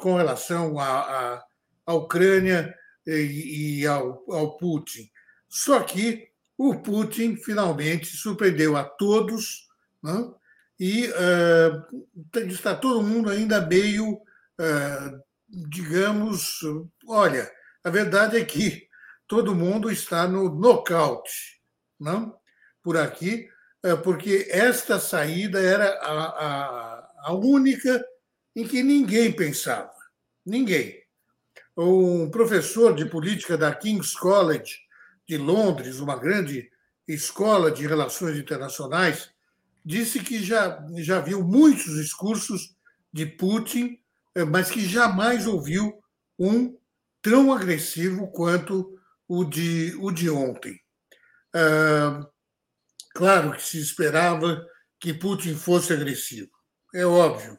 com 0.00 0.16
relação 0.16 0.78
à, 0.78 1.42
à 1.86 1.94
Ucrânia 1.94 2.74
e 3.06 3.86
ao, 3.86 4.24
ao 4.28 4.56
Putin. 4.56 5.10
Só 5.48 5.80
que 5.80 6.30
o 6.62 6.76
Putin 6.76 7.36
finalmente 7.36 8.14
surpreendeu 8.16 8.76
a 8.76 8.84
todos 8.84 9.66
né? 10.02 10.30
e 10.78 11.08
uh, 11.08 12.06
está 12.48 12.74
todo 12.74 13.02
mundo 13.02 13.30
ainda 13.30 13.66
meio, 13.66 14.12
uh, 14.12 15.22
digamos, 15.48 16.60
olha, 17.08 17.50
a 17.82 17.88
verdade 17.88 18.36
é 18.36 18.44
que 18.44 18.86
todo 19.30 19.54
mundo 19.54 19.92
está 19.92 20.26
no 20.26 20.52
nocaute, 20.52 21.62
não? 22.00 22.36
por 22.82 22.96
aqui, 22.96 23.48
uh, 23.86 23.96
porque 23.98 24.48
esta 24.50 24.98
saída 24.98 25.60
era 25.60 25.88
a, 26.00 26.24
a, 26.24 27.08
a 27.26 27.32
única 27.34 28.04
em 28.56 28.66
que 28.66 28.82
ninguém 28.82 29.30
pensava, 29.30 29.94
ninguém. 30.44 31.00
Um 31.76 32.28
professor 32.28 32.92
de 32.92 33.04
política 33.04 33.56
da 33.56 33.72
King's 33.72 34.16
College 34.16 34.80
de 35.28 35.38
Londres, 35.38 36.00
uma 36.00 36.16
grande 36.16 36.68
escola 37.06 37.70
de 37.70 37.86
relações 37.86 38.36
internacionais, 38.36 39.30
disse 39.84 40.18
que 40.18 40.42
já, 40.42 40.84
já 40.96 41.20
viu 41.20 41.44
muitos 41.44 41.94
discursos 41.94 42.74
de 43.12 43.26
Putin, 43.26 43.96
eh, 44.34 44.44
mas 44.44 44.72
que 44.72 44.84
jamais 44.84 45.46
ouviu 45.46 46.02
um 46.36 46.76
tão 47.22 47.52
agressivo 47.52 48.26
quanto 48.26 48.98
o 49.30 49.44
de, 49.44 49.94
o 50.00 50.10
de 50.10 50.28
ontem. 50.28 50.76
Claro 53.14 53.52
que 53.52 53.62
se 53.62 53.80
esperava 53.80 54.66
que 54.98 55.14
Putin 55.14 55.54
fosse 55.54 55.92
agressivo, 55.92 56.50
é 56.92 57.06
óbvio, 57.06 57.56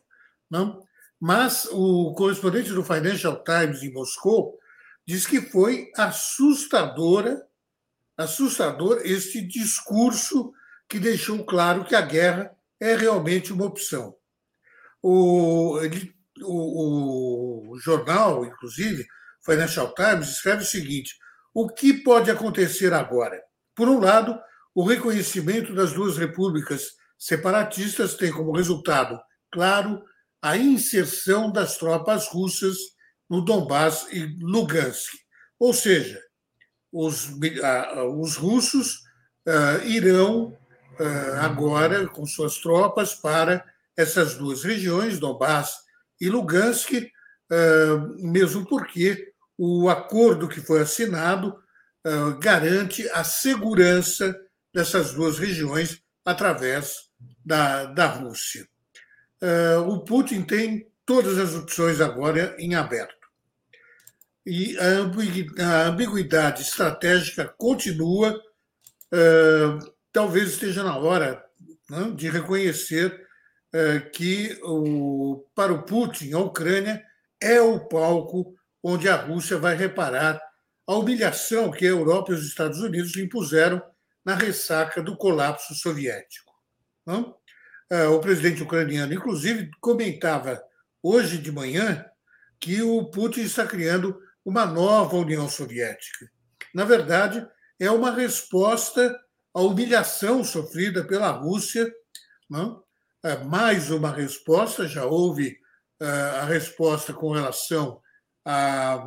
não? 0.50 0.86
Mas 1.18 1.66
o 1.72 2.14
correspondente 2.14 2.74
do 2.74 2.84
Financial 2.84 3.42
Times 3.42 3.84
em 3.84 3.94
Moscou 3.94 4.60
diz 5.08 5.26
que 5.26 5.40
foi 5.40 5.90
assustadora 5.96 7.42
assustador 8.18 9.02
este 9.06 9.42
discurso 9.42 10.52
que 10.90 11.00
deixou 11.00 11.46
claro 11.46 11.86
que 11.86 11.96
a 11.96 12.02
guerra 12.02 12.54
é 12.80 12.96
realmente 12.96 13.54
uma 13.54 13.66
opção. 13.66 14.16
O, 15.02 15.80
ele, 15.82 16.14
o, 16.44 17.72
o 17.72 17.80
jornal, 17.80 18.46
inclusive, 18.46 19.08
Financial 19.44 19.94
Times, 19.94 20.30
escreve 20.30 20.64
o 20.64 20.68
seguinte: 20.68 21.16
o 21.54 21.70
que 21.70 21.94
pode 21.94 22.32
acontecer 22.32 22.94
agora? 22.94 23.42
Por 23.76 23.90
um 23.90 24.00
lado, 24.00 24.40
o 24.74 24.84
reconhecimento 24.86 25.74
das 25.74 25.94
duas 25.94 26.18
repúblicas 26.18 26.92
separatistas 27.18 28.16
tem 28.16 28.32
como 28.32 28.56
resultado, 28.56 29.20
claro, 29.52 30.02
a 30.42 30.58
inserção 30.58 31.52
das 31.52 31.78
tropas 31.78 32.28
russas 32.28 32.78
no 33.30 33.44
Donbass 33.44 34.08
e 34.12 34.26
Lugansk. 34.42 35.14
Ou 35.60 35.74
seja, 35.74 36.20
os, 36.92 37.30
os 38.18 38.36
russos 38.36 39.02
irão 39.86 40.58
agora 41.40 42.08
com 42.08 42.26
suas 42.26 42.58
tropas 42.58 43.14
para 43.14 43.64
essas 43.96 44.36
duas 44.36 44.64
regiões, 44.64 45.20
Donbass 45.20 45.76
e 46.20 46.30
Lugansk, 46.30 46.92
mesmo 48.18 48.66
porque 48.66 49.31
o 49.58 49.90
acordo 49.90 50.48
que 50.48 50.62
foi 50.62 50.82
assinado 50.82 51.56
garante 52.40 53.08
a 53.10 53.24
segurança 53.24 54.36
dessas 54.74 55.14
duas 55.14 55.38
regiões 55.38 56.02
através 56.26 57.10
da, 57.46 57.86
da 57.86 58.08
Rússia. 58.08 58.68
O 59.88 60.00
Putin 60.00 60.42
tem 60.44 60.92
todas 61.06 61.38
as 61.38 61.54
opções 61.54 62.02
agora 62.02 62.56
em 62.58 62.74
aberto 62.74 63.22
e 64.46 64.76
a 64.80 65.88
ambiguidade 65.88 66.62
estratégica 66.62 67.48
continua. 67.58 68.40
talvez 70.12 70.52
esteja 70.52 70.84
na 70.84 70.98
hora 70.98 71.44
né, 71.90 72.12
de 72.16 72.30
reconhecer 72.30 73.28
que, 74.14 74.60
o, 74.64 75.46
para 75.56 75.72
o 75.72 75.84
Putin, 75.84 76.34
a 76.34 76.40
Ucrânia 76.40 77.04
é 77.40 77.62
o 77.62 77.88
palco 77.88 78.56
onde 78.84 79.08
a 79.08 79.16
Rússia 79.16 79.58
vai 79.58 79.76
reparar 79.76 80.42
a 80.88 80.96
humilhação 80.96 81.72
que 81.72 81.86
a 81.86 81.90
Europa 81.90 82.32
e 82.32 82.36
os 82.36 82.46
Estados 82.46 82.80
Unidos 82.80 83.16
impuseram 83.16 83.82
na 84.26 84.36
ressaca 84.36 85.02
do 85.02 85.16
colapso 85.16 85.74
soviético. 85.76 86.52
É, 87.90 88.08
o 88.08 88.20
presidente 88.20 88.64
ucraniano, 88.64 89.14
inclusive, 89.14 89.70
comentava 89.80 90.62
hoje 91.04 91.38
de 91.38 91.52
manhã 91.52 92.06
que 92.60 92.82
o 92.82 93.06
Putin 93.06 93.42
está 93.42 93.66
criando 93.66 94.18
uma 94.46 94.66
nova 94.66 95.18
União 95.18 95.50
Soviética. 95.50 96.30
Na 96.74 96.86
verdade, 96.86 97.46
é 97.80 97.90
uma 97.92 98.12
resposta 98.12 99.20
à 99.54 99.62
humilhação 99.62 100.44
sofrida 100.44 101.04
pela 101.04 101.32
Rússia. 101.32 101.92
Não? 102.50 102.84
É 103.24 103.38
mais 103.38 103.92
uma 103.92 104.12
resposta, 104.12 104.88
já 104.88 105.06
houve 105.06 105.58
é, 106.00 106.06
a 106.06 106.46
resposta 106.46 107.14
com 107.14 107.32
relação 107.32 108.01
à, 108.46 109.06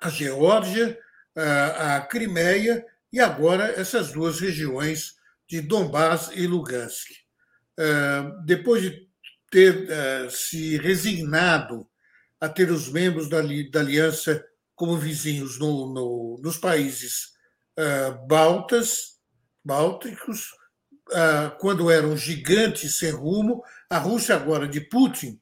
à 0.00 0.08
Geórgia, 0.10 0.98
à 1.36 2.00
Crimeia 2.00 2.84
e 3.12 3.20
agora 3.20 3.72
essas 3.80 4.12
duas 4.12 4.40
regiões 4.40 5.14
de 5.46 5.60
Donbass 5.60 6.30
e 6.34 6.46
Lugansk. 6.46 7.08
Depois 8.44 8.82
de 8.82 9.08
ter 9.50 9.88
se 10.30 10.76
resignado 10.78 11.88
a 12.40 12.48
ter 12.48 12.70
os 12.70 12.88
membros 12.88 13.28
da, 13.28 13.40
da 13.40 13.80
aliança 13.80 14.44
como 14.74 14.96
vizinhos 14.96 15.58
no, 15.58 15.92
no, 15.92 16.40
nos 16.42 16.58
países 16.58 17.32
uh, 17.78 18.26
baltas, 18.26 19.18
bálticos, 19.64 20.50
quando 21.58 21.90
eram 21.90 22.16
gigantes 22.16 22.98
sem 22.98 23.10
rumo, 23.10 23.62
a 23.88 23.96
Rússia 23.98 24.34
agora 24.34 24.68
de 24.68 24.80
Putin 24.80 25.40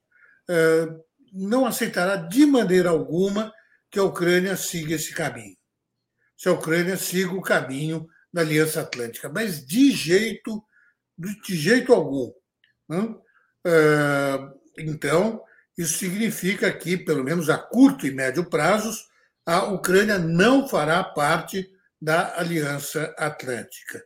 não 1.36 1.66
aceitará 1.66 2.16
de 2.16 2.46
maneira 2.46 2.88
alguma 2.90 3.52
que 3.90 3.98
a 3.98 4.04
Ucrânia 4.04 4.56
siga 4.56 4.94
esse 4.94 5.12
caminho. 5.12 5.56
Se 6.36 6.48
a 6.48 6.52
Ucrânia 6.52 6.96
siga 6.96 7.32
o 7.32 7.42
caminho 7.42 8.08
da 8.32 8.40
Aliança 8.40 8.80
Atlântica, 8.80 9.28
mas 9.28 9.64
de 9.64 9.90
jeito, 9.90 10.64
de 11.16 11.56
jeito 11.56 11.92
algum. 11.92 12.32
Não? 12.88 13.22
Então, 14.78 15.42
isso 15.76 15.98
significa 15.98 16.72
que, 16.72 16.96
pelo 16.96 17.22
menos 17.22 17.48
a 17.50 17.58
curto 17.58 18.06
e 18.06 18.10
médio 18.10 18.48
prazos, 18.48 19.06
a 19.44 19.64
Ucrânia 19.64 20.18
não 20.18 20.68
fará 20.68 21.04
parte 21.04 21.70
da 22.00 22.38
Aliança 22.38 23.14
Atlântica. 23.16 24.04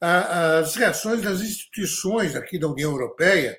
As 0.00 0.74
reações 0.76 1.22
das 1.22 1.40
instituições 1.40 2.34
aqui 2.36 2.58
da 2.58 2.68
União 2.68 2.92
Europeia, 2.92 3.58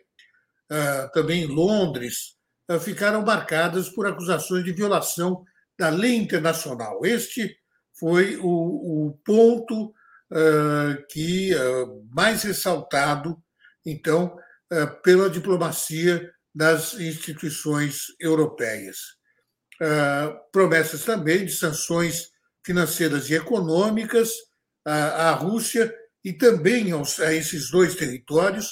também 1.13 1.43
em 1.43 1.47
Londres, 1.47 2.36
ficaram 2.81 3.21
marcadas 3.21 3.89
por 3.89 4.05
acusações 4.07 4.63
de 4.63 4.73
violação 4.73 5.43
da 5.77 5.89
lei 5.89 6.15
internacional. 6.15 7.05
Este 7.05 7.55
foi 7.97 8.37
o, 8.37 9.07
o 9.07 9.19
ponto 9.25 9.93
que 11.09 11.51
mais 12.11 12.43
ressaltado, 12.43 13.41
então, 13.85 14.37
pela 15.01 15.29
diplomacia 15.29 16.29
das 16.57 16.95
instituições 16.95 18.05
europeias. 18.19 18.97
Uh, 19.79 20.33
promessas 20.51 21.05
também 21.05 21.45
de 21.45 21.51
sanções 21.51 22.31
financeiras 22.65 23.29
e 23.29 23.35
econômicas 23.35 24.31
à, 24.83 25.33
Rússia 25.33 25.93
e 26.25 26.33
também 26.33 26.91
aos, 26.91 27.19
a 27.19 27.31
esses 27.31 27.69
dois 27.69 27.93
territórios. 27.93 28.71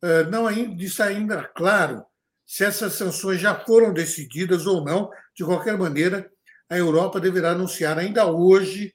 Uh, 0.00 0.30
não 0.30 0.46
ainda, 0.46 0.80
está 0.84 1.06
ainda 1.06 1.42
claro 1.56 2.06
se 2.54 2.64
essas 2.64 2.94
sanções 2.94 3.40
já 3.40 3.54
foram 3.54 3.92
decididas 3.92 4.66
ou 4.66 4.84
não. 4.84 5.10
De 5.36 5.44
qualquer 5.44 5.76
maneira, 5.76 6.30
a 6.70 6.76
Europa 6.76 7.20
deverá 7.20 7.50
anunciar 7.50 7.98
ainda 7.98 8.26
hoje 8.26 8.94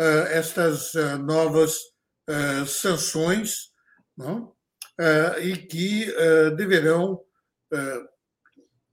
uh, 0.00 0.26
estas 0.28 0.92
novas 1.24 1.78
sanções 2.66 3.70
não? 4.14 4.52
e 5.40 5.56
que 5.56 6.12
deverão 6.58 7.24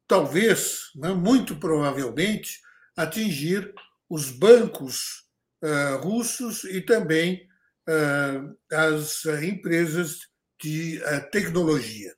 talvez, 0.08 0.92
né, 0.96 1.10
muito 1.10 1.60
provavelmente, 1.60 2.62
atingir 2.96 3.74
os 4.10 4.32
bancos 4.32 5.26
uh, 5.64 5.98
russos 6.02 6.64
e 6.64 6.82
também 6.82 7.48
uh, 7.90 8.58
as 8.72 9.26
empresas 9.26 10.20
de 10.62 11.00
uh, 11.00 11.30
tecnologia. 11.32 12.16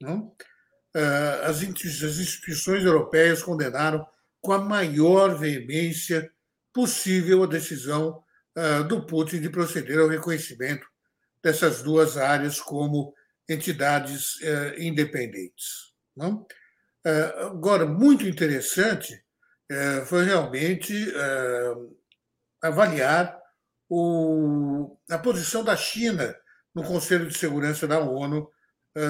Não? 0.00 0.34
As, 1.44 1.62
instituições 1.62 2.84
europeias 2.84 3.42
condenaram 3.42 4.06
com 4.40 4.52
a 4.52 4.58
maior 4.58 5.38
veemência 5.38 6.30
possível 6.72 7.42
a 7.42 7.46
decisão 7.46 8.22
do 8.88 9.06
Putin 9.06 9.40
de 9.40 9.48
proceder 9.48 9.98
ao 9.98 10.08
reconhecimento 10.08 10.86
dessas 11.42 11.82
duas 11.82 12.16
áreas 12.16 12.60
como 12.60 13.14
entidades 13.48 14.38
independentes. 14.78 15.92
Não? 16.16 16.46
É, 17.04 17.22
agora, 17.46 17.86
muito 17.86 18.26
interessante 18.26 19.24
é, 19.70 20.04
foi 20.04 20.24
realmente 20.24 20.92
avaliar 22.62 23.38
a 25.08 25.18
posição 25.18 25.64
da 25.64 25.76
China 25.76 26.36
no 26.74 26.82
Conselho 26.82 27.26
de 27.26 27.36
Segurança 27.36 27.86
da 27.88 27.98
ONU 27.98 28.48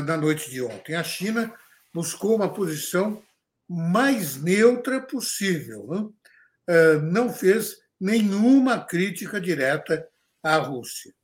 na 0.06 0.16
noite 0.16 0.50
de 0.50 0.62
ontem. 0.62 0.94
A 0.94 1.02
China 1.02 1.52
buscou 1.92 2.36
uma 2.36 2.52
posição 2.52 3.22
mais 3.68 4.36
neutra 4.36 5.00
possível, 5.00 5.86
não, 5.88 6.14
não 7.02 7.32
fez 7.32 7.76
nenhuma 8.00 8.84
crítica 8.84 9.40
direta 9.40 10.08
à 10.42 10.56
Rússia. 10.56 11.14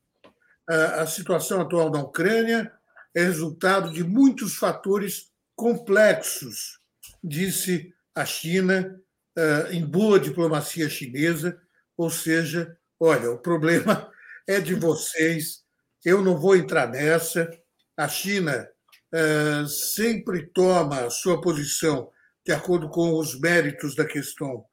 A 0.68 1.06
situação 1.06 1.60
atual 1.60 1.90
na 1.90 2.02
Ucrânia 2.02 2.72
é 3.14 3.22
resultado 3.22 3.92
de 3.92 4.04
muitos 4.04 4.56
fatores 4.56 5.30
complexos, 5.56 6.78
disse 7.22 7.92
a 8.14 8.24
China, 8.24 9.00
eh, 9.36 9.68
em 9.72 9.84
boa 9.84 10.20
diplomacia 10.20 10.88
chinesa, 10.88 11.60
ou 11.96 12.10
seja, 12.10 12.76
olha, 13.00 13.30
o 13.30 13.38
problema 13.38 14.10
é 14.46 14.60
de 14.60 14.74
vocês, 14.74 15.64
eu 16.04 16.22
não 16.22 16.36
vou 16.36 16.56
entrar 16.56 16.88
nessa. 16.88 17.50
A 17.96 18.06
China 18.08 18.68
eh, 19.12 19.64
sempre 19.68 20.46
toma 20.46 21.06
a 21.06 21.10
sua 21.10 21.40
posição 21.40 22.10
de 22.44 22.52
acordo 22.52 22.88
com 22.88 23.18
os 23.18 23.38
méritos 23.40 23.94
da 23.94 24.04
questão, 24.04 24.64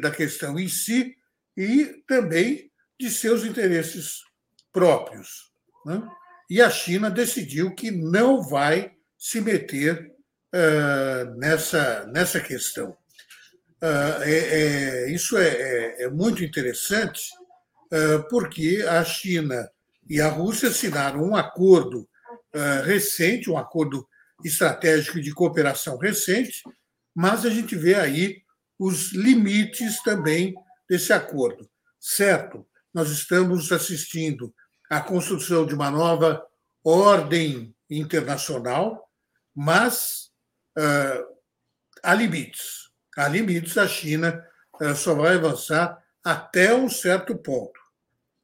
da 0.00 0.10
questão 0.10 0.58
em 0.58 0.68
si 0.68 1.16
e 1.56 2.02
também 2.06 2.70
de 2.98 3.10
seus 3.10 3.44
interesses 3.44 4.22
próprios. 4.72 5.52
Né? 5.84 6.02
E 6.50 6.60
a 6.60 6.70
China 6.70 7.10
decidiu 7.10 7.74
que 7.74 7.90
não 7.90 8.42
vai 8.42 8.92
se 9.18 9.40
meter 9.40 10.12
uh, 10.52 11.38
nessa, 11.38 12.06
nessa 12.06 12.40
questão. 12.40 12.90
Uh, 13.82 14.22
é, 14.22 14.38
é, 15.06 15.10
isso 15.10 15.36
é, 15.36 15.48
é, 15.48 16.04
é, 16.04 16.08
muito 16.10 16.44
interessante, 16.44 17.22
uh, 17.92 18.28
porque 18.28 18.84
a 18.88 19.04
China 19.04 19.68
e 20.08 20.20
a 20.20 20.28
Rússia 20.28 20.68
assinaram 20.68 21.22
um 21.22 21.34
acordo 21.34 22.08
recente, 22.84 23.50
um 23.50 23.56
acordo 23.56 24.06
estratégico 24.44 25.20
de 25.20 25.32
cooperação 25.32 25.96
recente, 25.96 26.62
mas 27.14 27.44
a 27.44 27.50
gente 27.50 27.76
vê 27.76 27.94
aí 27.94 28.42
os 28.78 29.12
limites 29.12 30.02
também 30.02 30.54
desse 30.88 31.12
acordo. 31.12 31.68
Certo, 32.00 32.66
nós 32.92 33.10
estamos 33.10 33.70
assistindo 33.70 34.52
à 34.90 35.00
construção 35.00 35.64
de 35.64 35.74
uma 35.74 35.90
nova 35.90 36.44
ordem 36.84 37.74
internacional, 37.88 39.08
mas 39.54 40.30
uh, 40.78 41.36
há 42.02 42.14
limites. 42.14 42.90
Há 43.16 43.28
limites, 43.28 43.78
a 43.78 43.86
China 43.86 44.44
uh, 44.80 44.94
só 44.96 45.14
vai 45.14 45.36
avançar 45.36 46.02
até 46.24 46.74
um 46.74 46.88
certo 46.88 47.36
ponto, 47.36 47.78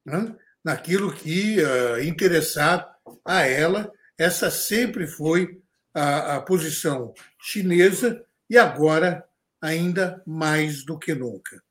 né? 0.04 0.34
naquilo 0.64 1.12
que 1.12 1.58
uh, 1.62 2.00
interessar 2.02 2.96
a 3.24 3.42
ela. 3.42 3.90
Essa 4.18 4.50
sempre 4.50 5.06
foi 5.06 5.62
a, 5.94 6.36
a 6.36 6.40
posição 6.42 7.14
chinesa 7.40 8.24
e 8.50 8.58
agora 8.58 9.24
ainda 9.60 10.22
mais 10.26 10.84
do 10.84 10.98
que 10.98 11.14
nunca. 11.14 11.62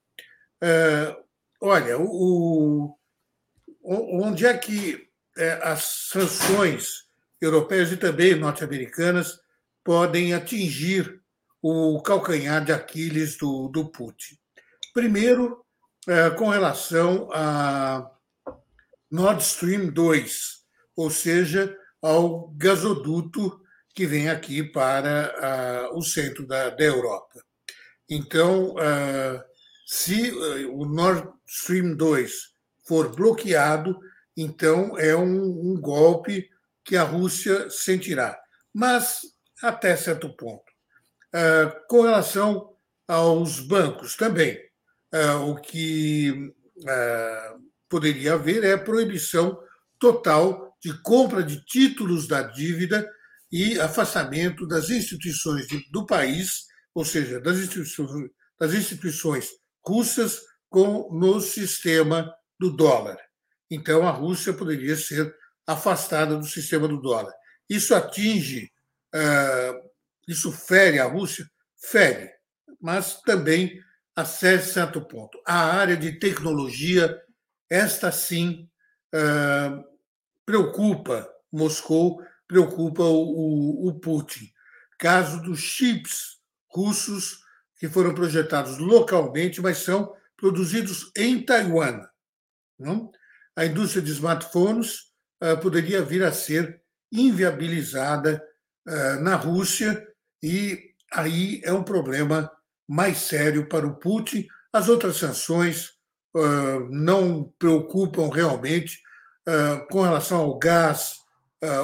Uh, 0.63 1.23
olha, 1.61 1.97
o, 1.99 2.97
o, 3.81 4.23
onde 4.23 4.45
é 4.45 4.57
que 4.57 5.07
é, 5.37 5.59
as 5.63 5.83
sanções 6.11 7.05
europeias 7.39 7.91
e 7.91 7.97
também 7.97 8.35
norte-americanas 8.35 9.39
podem 9.83 10.33
atingir 10.33 11.21
o 11.61 12.01
calcanhar 12.01 12.63
de 12.63 12.71
Aquiles 12.71 13.37
do, 13.37 13.67
do 13.67 13.89
Putin. 13.89 14.37
Primeiro, 14.93 15.63
é, 16.07 16.29
com 16.31 16.49
relação 16.49 17.29
a, 17.31 18.09
Nord 19.09 19.41
Stream 19.41 19.87
2, 19.87 20.63
ou 20.95 21.09
seja, 21.09 21.75
ao 22.07 22.47
gasoduto 22.55 23.61
que 23.93 24.05
vem 24.05 24.29
aqui 24.29 24.63
para 24.63 25.91
uh, 25.91 25.97
o 25.97 26.01
centro 26.01 26.47
da, 26.47 26.69
da, 26.69 26.83
Europa. 26.83 27.43
Então, 28.09 28.75
uh, 28.75 29.43
se 29.85 30.31
uh, 30.31 30.79
o 30.79 30.85
Nord 30.85 31.27
Stream 31.45 31.95
2 31.97 32.31
for 32.87 33.13
bloqueado, 33.13 33.99
então 34.37 34.97
é 34.97 35.13
um, 35.17 35.71
um, 35.71 35.81
golpe 35.81 36.49
que 36.85 36.95
a 36.95 37.03
Rússia 37.03 37.69
sentirá. 37.69 38.39
Mas 38.73 39.19
até 39.61 39.97
certo 39.97 40.33
ponto. 40.37 40.63
com 41.89 42.03
relação 42.03 42.73
aos 43.07 43.59
bancos 43.59 44.15
também, 44.15 44.57
o 45.47 45.55
que 45.55 46.53
poderia 47.89 48.35
haver 48.35 48.63
é 48.63 48.73
a 48.73 48.77
proibição 48.77 49.59
total 49.99 50.66
de 50.83 51.01
compra 51.01 51.43
de 51.43 51.63
títulos 51.65 52.27
da 52.27 52.43
dívida 52.43 53.07
e 53.51 53.79
afastamento 53.79 54.67
das 54.67 54.89
instituições 54.89 55.67
do 55.91 56.05
país, 56.05 56.65
ou 56.93 57.05
seja, 57.05 57.39
das 57.39 57.57
instituições, 57.57 58.29
das 58.59 58.73
instituições 58.73 59.49
russas 59.85 60.41
com, 60.69 61.09
no 61.11 61.39
sistema 61.39 62.33
do 62.59 62.71
dólar. 62.71 63.17
Então, 63.69 64.07
a 64.07 64.11
Rússia 64.11 64.53
poderia 64.53 64.95
ser 64.95 65.33
afastada 65.65 66.37
do 66.37 66.45
sistema 66.45 66.87
do 66.87 66.99
dólar. 66.99 67.33
Isso 67.69 67.93
atinge, 67.93 68.71
uh, 69.13 69.89
isso 70.27 70.51
fere 70.51 70.99
a 70.99 71.05
Rússia? 71.05 71.45
Fere, 71.79 72.31
mas 72.81 73.21
também 73.21 73.79
a 74.15 74.25
certo 74.25 75.01
ponto. 75.05 75.39
A 75.45 75.75
área 75.75 75.95
de 75.95 76.17
tecnologia, 76.17 77.21
esta 77.69 78.11
sim, 78.11 78.67
uh, 79.13 79.96
preocupa 80.47 81.29
Moscou, 81.51 82.23
preocupa 82.47 83.03
o, 83.03 83.87
o, 83.87 83.99
Putin. 83.99 84.49
Caso 84.97 85.41
dos 85.41 85.59
chips 85.59 86.37
russos 86.73 87.41
que 87.77 87.89
foram 87.89 88.15
projetados 88.15 88.77
localmente, 88.77 89.61
mas 89.61 89.79
são 89.79 90.15
produzidos 90.37 91.11
em 91.15 91.45
Taiwan. 91.45 92.01
Não? 92.79 93.11
A 93.55 93.65
indústria 93.65 94.01
de 94.01 94.11
smartphones 94.11 95.11
uh, 95.43 95.59
poderia 95.61 96.01
vir 96.01 96.23
a 96.23 96.31
ser 96.31 96.81
inviabilizada 97.11 98.41
uh, 98.87 99.21
na 99.21 99.35
Rússia, 99.35 100.07
e 100.41 100.93
aí 101.11 101.61
é 101.63 101.73
um 101.73 101.83
problema 101.83 102.49
mais 102.87 103.17
sério 103.17 103.67
para 103.67 103.85
o 103.85 103.95
Putin. 103.95 104.47
As 104.71 104.87
outras 104.87 105.17
sanções 105.17 105.89
uh, 106.35 106.87
não 106.89 107.53
preocupam 107.59 108.29
realmente 108.29 109.01
com 109.89 110.01
relação 110.01 110.39
ao 110.39 110.57
gás, 110.57 111.19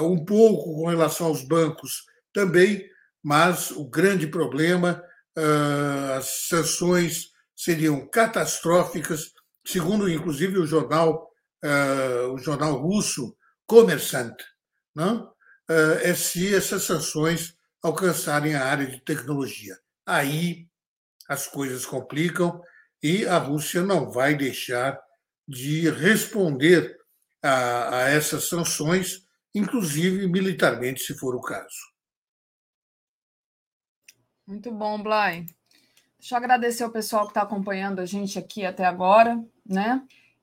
um 0.02 0.24
pouco 0.24 0.76
com 0.76 0.90
relação 0.90 1.28
aos 1.28 1.44
bancos 1.44 2.06
também, 2.34 2.86
mas 3.24 3.72
o 3.72 3.90
grande 3.90 4.28
problema 4.28 5.02
ah, 5.36 6.18
as 6.18 6.48
sanções 6.48 7.32
seriam 7.56 8.08
catastróficas, 8.08 9.34
segundo 9.66 10.10
inclusive 10.10 10.58
o 10.60 10.66
jornal 10.66 11.32
ah, 11.64 12.28
o 12.32 12.38
jornal 12.38 12.76
russo 12.76 13.36
Kommersant, 13.66 14.36
não? 14.94 15.34
Ah, 15.70 16.00
é 16.02 16.14
se 16.14 16.54
essas 16.54 16.84
sanções 16.84 17.56
alcançarem 17.82 18.56
a 18.56 18.66
área 18.66 18.86
de 18.86 19.00
tecnologia. 19.02 19.78
Aí 20.06 20.68
as 21.28 21.48
coisas 21.48 21.86
complicam 21.86 22.62
e 23.02 23.26
a 23.26 23.38
Rússia 23.38 23.82
não 23.82 24.12
vai 24.12 24.36
deixar 24.36 25.00
de 25.48 25.90
responder 25.90 26.98
a, 27.44 27.98
a 27.98 28.10
essas 28.10 28.48
sanções, 28.48 29.28
inclusive 29.54 30.28
militarmente, 30.28 31.02
se 31.02 31.14
for 31.14 31.36
o 31.36 31.42
caso. 31.42 31.94
Muito 34.48 34.72
bom, 34.72 35.02
Blay. 35.02 35.46
Deixa 36.20 36.36
eu 36.36 36.38
agradecer 36.38 36.84
ao 36.84 36.90
pessoal 36.90 37.26
que 37.26 37.32
está 37.32 37.42
acompanhando 37.42 38.00
a 38.00 38.06
gente 38.06 38.40
aqui 38.40 38.66
até 38.66 38.86
agora, 38.86 39.44
né? 39.66 40.02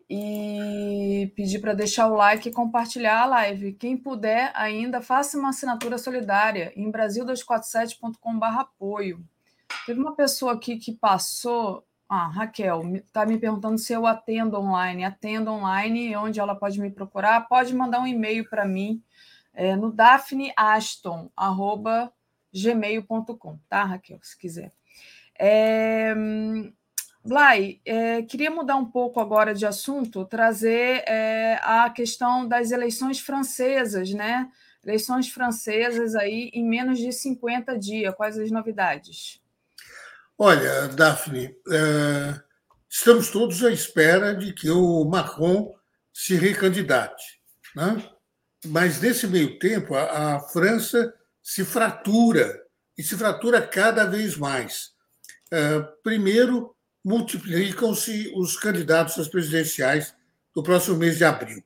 E 0.09 1.33
pedir 1.37 1.61
para 1.61 1.73
deixar 1.73 2.09
o 2.09 2.17
like 2.17 2.49
e 2.49 2.53
compartilhar 2.53 3.23
a 3.23 3.27
live. 3.27 3.73
Quem 3.75 3.97
puder 3.97 4.53
ainda, 4.55 5.01
faça 5.01 5.39
uma 5.39 5.51
assinatura 5.51 5.97
solidária 5.97 6.73
em 6.77 6.91
brasil247.com.br 6.91 8.45
apoio. 8.59 9.25
Teve 9.87 10.01
uma 10.01 10.15
pessoa 10.15 10.53
aqui 10.53 10.77
que 10.77 10.93
passou. 10.93 11.87
Ah, 12.13 12.27
Raquel, 12.27 12.97
está 12.97 13.25
me 13.25 13.39
perguntando 13.39 13.79
se 13.79 13.93
eu 13.93 14.05
atendo 14.05 14.59
online. 14.59 15.05
Atendo 15.05 15.53
online, 15.53 16.17
onde 16.17 16.41
ela 16.41 16.57
pode 16.57 16.81
me 16.81 16.91
procurar? 16.91 17.47
Pode 17.47 17.73
mandar 17.73 18.01
um 18.01 18.07
e-mail 18.07 18.51
para 18.51 18.65
mim 18.67 19.01
é, 19.55 19.77
no 19.77 19.93
daphneaston, 19.93 21.31
arroba 21.37 22.13
gmail.com, 22.53 23.61
tá, 23.69 23.85
Raquel, 23.85 24.19
se 24.23 24.37
quiser. 24.37 24.73
É, 25.39 26.13
Blay, 27.25 27.81
é, 27.85 28.23
queria 28.23 28.51
mudar 28.51 28.75
um 28.75 28.87
pouco 28.87 29.21
agora 29.21 29.55
de 29.55 29.65
assunto, 29.65 30.25
trazer 30.25 31.05
é, 31.07 31.61
a 31.63 31.89
questão 31.91 32.45
das 32.49 32.73
eleições 32.73 33.21
francesas, 33.21 34.13
né? 34.13 34.51
Eleições 34.85 35.29
francesas 35.29 36.17
aí 36.17 36.51
em 36.53 36.65
menos 36.65 36.99
de 36.99 37.13
50 37.13 37.79
dias. 37.79 38.13
Quais 38.17 38.37
as 38.37 38.51
novidades? 38.51 39.40
Olha, 40.43 40.89
Daphne, 40.89 41.55
é, 41.71 42.41
estamos 42.89 43.29
todos 43.29 43.63
à 43.63 43.71
espera 43.71 44.35
de 44.35 44.55
que 44.55 44.71
o 44.71 45.05
Macron 45.05 45.71
se 46.15 46.35
recandidate. 46.35 47.23
Né? 47.77 48.11
Mas, 48.65 49.03
nesse 49.03 49.27
meio 49.27 49.59
tempo, 49.59 49.95
a, 49.95 50.37
a 50.37 50.41
França 50.41 51.13
se 51.43 51.63
fratura, 51.63 52.59
e 52.97 53.03
se 53.03 53.19
fratura 53.19 53.61
cada 53.61 54.07
vez 54.07 54.35
mais. 54.35 54.93
É, 55.53 55.79
primeiro, 56.03 56.75
multiplicam-se 57.05 58.33
os 58.35 58.57
candidatos 58.57 59.19
às 59.19 59.29
presidenciais 59.29 60.15
do 60.55 60.63
próximo 60.63 60.97
mês 60.97 61.19
de 61.19 61.25
abril. 61.27 61.63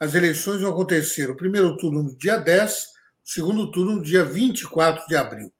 As 0.00 0.16
eleições 0.16 0.60
vão 0.60 0.72
acontecer 0.72 1.30
o 1.30 1.36
primeiro 1.36 1.76
turno 1.76 2.02
no 2.02 2.18
dia 2.18 2.36
10, 2.36 2.82
o 2.82 3.30
segundo 3.30 3.70
turno 3.70 3.92
no 3.92 4.02
dia 4.02 4.24
24 4.24 5.06
de 5.06 5.14
abril. 5.14 5.52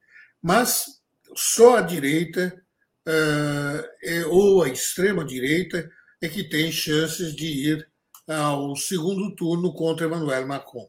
Mas 0.43 0.98
só 1.35 1.77
a 1.77 1.81
direita 1.81 2.61
é, 3.05 4.25
ou 4.27 4.63
a 4.63 4.69
extrema-direita 4.69 5.89
é 6.21 6.29
que 6.29 6.43
tem 6.43 6.71
chances 6.71 7.35
de 7.35 7.45
ir 7.45 7.89
ao 8.27 8.75
segundo 8.75 9.35
turno 9.35 9.73
contra 9.73 10.05
Emmanuel 10.05 10.45
Macron 10.47 10.87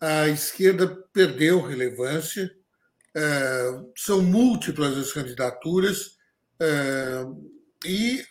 a 0.00 0.28
esquerda 0.28 0.86
perdeu 1.12 1.60
relevância, 1.60 2.50
é, 3.14 3.82
são 3.96 4.22
múltiplas 4.22 4.96
as 4.96 5.12
candidaturas, 5.12 6.16
é, 6.60 7.24
e, 7.84 8.24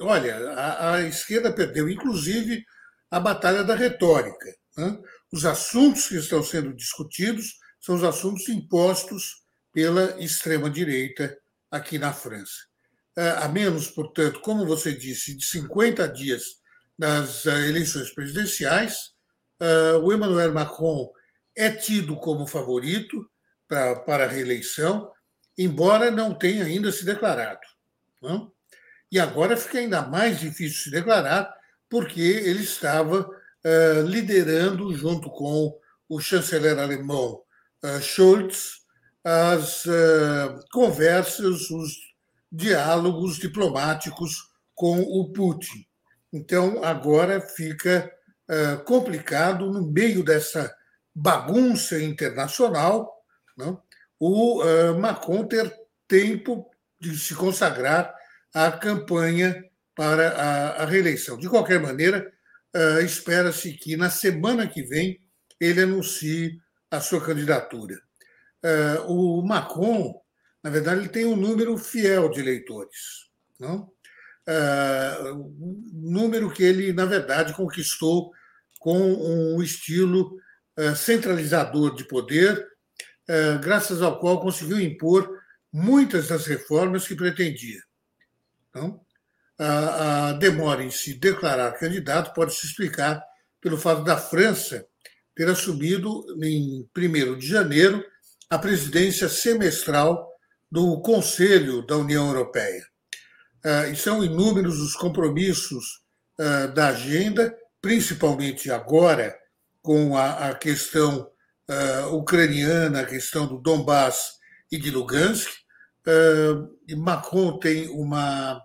olha, 0.00 0.50
a, 0.52 0.94
a, 0.94 1.02
esquerda 1.02 1.52
perdeu, 1.52 1.88
inclusive, 1.88 2.64
a 3.10 3.20
batalha 3.20 3.62
da 3.62 3.74
retórica. 3.74 4.54
Né? 4.76 4.98
Os 5.32 5.44
assuntos 5.44 6.08
que 6.08 6.16
estão 6.16 6.42
sendo 6.42 6.74
discutidos 6.74 7.58
são 7.80 7.94
os 7.94 8.04
assuntos 8.04 8.48
impostos 8.48 9.42
pela 9.72 10.22
extrema-direita 10.22 11.36
aqui 11.70 11.98
na 11.98 12.12
França. 12.12 12.66
A 13.40 13.48
menos, 13.48 13.88
portanto, 13.88 14.40
como 14.40 14.64
você 14.64 14.92
disse, 14.92 15.36
de 15.36 15.44
50 15.44 16.08
dias 16.08 16.44
das 16.96 17.46
eleições 17.46 18.10
presidenciais, 18.14 19.12
Uh, 19.60 19.98
o 20.04 20.12
Emmanuel 20.12 20.52
Macron 20.52 21.10
é 21.56 21.68
tido 21.68 22.16
como 22.16 22.46
favorito 22.46 23.28
para 23.66 24.24
a 24.24 24.28
reeleição, 24.28 25.10
embora 25.56 26.10
não 26.10 26.32
tenha 26.32 26.64
ainda 26.64 26.92
se 26.92 27.04
declarado. 27.04 27.60
E 29.10 29.18
agora 29.18 29.56
fica 29.56 29.78
ainda 29.78 30.02
mais 30.02 30.38
difícil 30.38 30.84
se 30.84 30.90
declarar, 30.90 31.52
porque 31.88 32.20
ele 32.20 32.62
estava 32.62 33.28
liderando, 34.06 34.94
junto 34.94 35.28
com 35.30 35.76
o 36.08 36.20
chanceler 36.20 36.78
alemão 36.78 37.42
Scholz, 38.00 38.78
as 39.24 39.84
conversas, 40.72 41.70
os 41.70 41.92
diálogos 42.50 43.36
diplomáticos 43.36 44.48
com 44.74 45.00
o 45.00 45.32
Putin. 45.32 45.84
Então, 46.32 46.82
agora 46.82 47.40
fica 47.40 48.10
eh, 48.50 48.76
complicado 48.76 49.70
no 49.70 49.92
meio 49.92 50.24
dessa 50.24 50.74
bagunça 51.14 52.00
internacional, 52.00 53.12
não? 53.56 53.82
o 54.18 54.62
uh, 54.62 54.98
Macron 54.98 55.44
ter 55.46 55.70
tempo 56.08 56.66
de 56.98 57.16
se 57.18 57.34
consagrar 57.34 58.14
à 58.54 58.72
campanha 58.72 59.62
para 59.94 60.30
a, 60.30 60.82
a 60.82 60.86
reeleição. 60.86 61.36
De 61.36 61.48
qualquer 61.48 61.78
maneira, 61.78 62.32
uh, 62.74 63.00
espera-se 63.00 63.74
que 63.74 63.96
na 63.96 64.08
semana 64.08 64.66
que 64.66 64.82
vem 64.82 65.20
ele 65.60 65.82
anuncie 65.82 66.58
a 66.90 67.00
sua 67.00 67.20
candidatura. 67.20 68.00
Uh, 68.64 69.12
o 69.12 69.46
Macron, 69.46 70.20
na 70.62 70.70
verdade, 70.70 71.00
ele 71.00 71.08
tem 71.08 71.24
um 71.24 71.36
número 71.36 71.76
fiel 71.78 72.28
de 72.28 72.40
eleitores. 72.40 73.28
Não? 73.58 73.90
um 75.34 75.90
número 75.92 76.50
que 76.50 76.62
ele, 76.62 76.90
na 76.94 77.04
verdade, 77.04 77.52
conquistou 77.52 78.32
com 78.80 78.98
um 78.98 79.62
estilo 79.62 80.38
centralizador 80.96 81.94
de 81.94 82.04
poder, 82.04 82.66
graças 83.60 84.00
ao 84.00 84.18
qual 84.18 84.40
conseguiu 84.40 84.80
impor 84.80 85.38
muitas 85.70 86.28
das 86.28 86.46
reformas 86.46 87.06
que 87.06 87.14
pretendia. 87.14 87.82
A, 89.58 90.28
a 90.28 90.32
demora 90.32 90.82
em 90.82 90.90
se 90.90 91.12
declarar 91.12 91.72
candidato 91.72 92.32
pode 92.32 92.54
se 92.54 92.66
explicar 92.66 93.22
pelo 93.60 93.76
fato 93.76 94.02
da 94.02 94.16
França 94.16 94.86
ter 95.34 95.48
assumido, 95.48 96.24
em 96.42 96.88
1 96.96 97.38
de 97.38 97.46
janeiro, 97.46 98.04
a 98.50 98.58
presidência 98.58 99.28
semestral 99.28 100.26
do 100.70 101.00
Conselho 101.02 101.86
da 101.86 101.96
União 101.96 102.28
Europeia. 102.28 102.82
Ah, 103.64 103.88
e 103.88 103.96
são 103.96 104.24
inúmeros 104.24 104.80
os 104.80 104.94
compromissos 104.94 106.02
ah, 106.38 106.66
da 106.66 106.88
agenda, 106.88 107.54
principalmente 107.80 108.70
agora 108.70 109.36
com 109.82 110.16
a, 110.16 110.54
questão 110.54 111.30
ah, 111.68 112.06
ucraniana, 112.08 113.00
a 113.00 113.06
questão 113.06 113.46
do 113.46 113.58
Donbass 113.58 114.38
e 114.70 114.78
de 114.78 114.90
Lugansk. 114.90 115.50
Macron 116.96 117.58
tem 117.58 117.86
uma, 117.90 118.58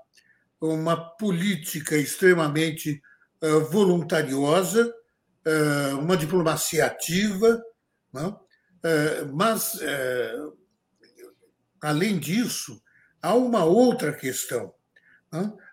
uma 0.62 0.96
política 1.18 1.98
extremamente 1.98 3.02
voluntariosa, 3.70 4.90
uma 6.00 6.16
diplomacia 6.16 6.86
ativa, 6.86 7.62
não? 8.14 8.43
Mas 9.34 9.80
Além 11.84 12.18
disso, 12.18 12.82
há 13.22 13.36
uma 13.36 13.66
outra 13.66 14.14
questão. 14.14 14.74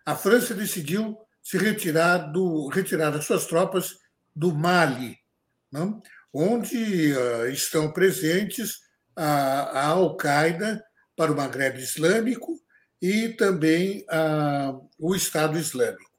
A 0.04 0.16
França 0.16 0.52
decidiu 0.52 1.16
se 1.40 1.56
retirar, 1.56 2.32
do, 2.32 2.66
retirar 2.68 3.14
as 3.14 3.24
suas 3.24 3.46
tropas 3.46 3.96
do 4.34 4.52
Mali, 4.52 5.16
onde 6.34 7.14
estão 7.52 7.92
presentes 7.92 8.80
a, 9.14 9.86
Al-Qaeda 9.86 10.84
para 11.16 11.30
o 11.30 11.36
Maghreb 11.36 11.78
Islâmico 11.78 12.60
e 13.00 13.28
também 13.28 14.04
a, 14.08 14.76
o 14.98 15.14
Estado 15.14 15.56
Islâmico. 15.56 16.10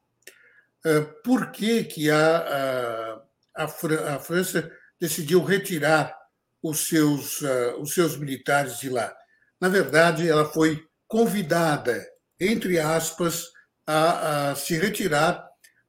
Ah, 0.85 1.01
por 1.21 1.51
que, 1.51 1.83
que 1.83 2.09
a, 2.09 3.23
a, 3.55 3.65
a 3.65 4.19
França 4.19 4.71
decidiu 4.99 5.43
retirar 5.43 6.15
os 6.61 6.87
seus, 6.87 7.43
ah, 7.43 7.75
os 7.79 7.93
seus 7.93 8.17
militares 8.17 8.79
de 8.79 8.89
lá? 8.89 9.13
Na 9.59 9.69
verdade, 9.69 10.27
ela 10.27 10.45
foi 10.45 10.83
convidada, 11.07 12.05
entre 12.39 12.79
aspas, 12.79 13.47
a, 13.85 14.51
a 14.51 14.55
se 14.55 14.77
retirar 14.77 15.47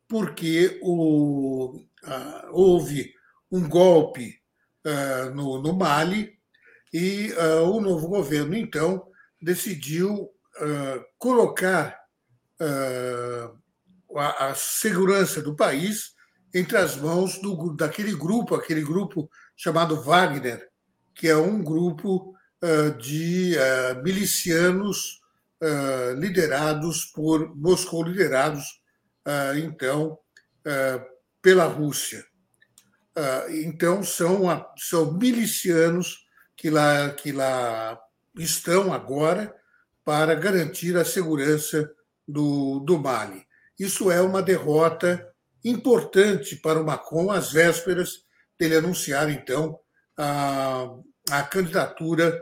porque 0.08 0.78
o, 0.82 1.80
a, 2.04 2.48
houve 2.50 3.12
um 3.50 3.68
golpe 3.68 4.40
a, 4.84 5.30
no, 5.30 5.62
no, 5.62 5.72
Mali 5.72 6.32
e 6.92 7.32
o 7.64 7.80
novo 7.80 8.06
governo, 8.08 8.54
então, 8.54 9.06
decidiu 9.40 10.30
colocar 11.18 11.98
a, 14.14 14.48
a, 14.48 14.54
segurança 14.54 15.40
do 15.40 15.56
país 15.56 16.12
entre 16.54 16.76
as 16.76 16.96
mãos 16.96 17.38
do, 17.40 17.74
daquele 17.74 18.14
grupo, 18.14 18.54
aquele 18.54 18.82
grupo 18.82 19.28
chamado 19.62 20.02
Wagner, 20.02 20.68
que 21.14 21.28
é 21.28 21.36
um 21.36 21.62
grupo 21.62 22.34
de 22.98 23.54
milicianos 24.02 25.20
liderados 26.18 27.04
por 27.04 27.54
Moscou, 27.54 28.02
liderados 28.02 28.64
então 29.64 30.18
pela 31.40 31.66
Rússia. 31.66 32.24
Então 33.64 34.02
são 34.02 34.66
são 34.76 35.12
milicianos 35.12 36.26
que 36.56 36.68
lá 36.68 37.10
que 37.10 37.30
lá 37.30 37.96
estão 38.36 38.92
agora 38.92 39.54
para 40.04 40.34
garantir 40.34 40.96
a 40.96 41.04
segurança 41.04 41.88
do, 42.26 42.80
do 42.80 42.98
Mali. 42.98 43.46
Isso 43.78 44.10
é 44.10 44.20
uma 44.20 44.42
derrota 44.42 45.32
importante 45.64 46.56
para 46.56 46.80
o 46.80 46.84
Macron 46.84 47.30
às 47.30 47.52
vésperas 47.52 48.24
dele 48.62 48.76
anunciar 48.76 49.28
então 49.28 49.78
a, 50.16 50.88
a 51.30 51.42
candidatura 51.42 52.40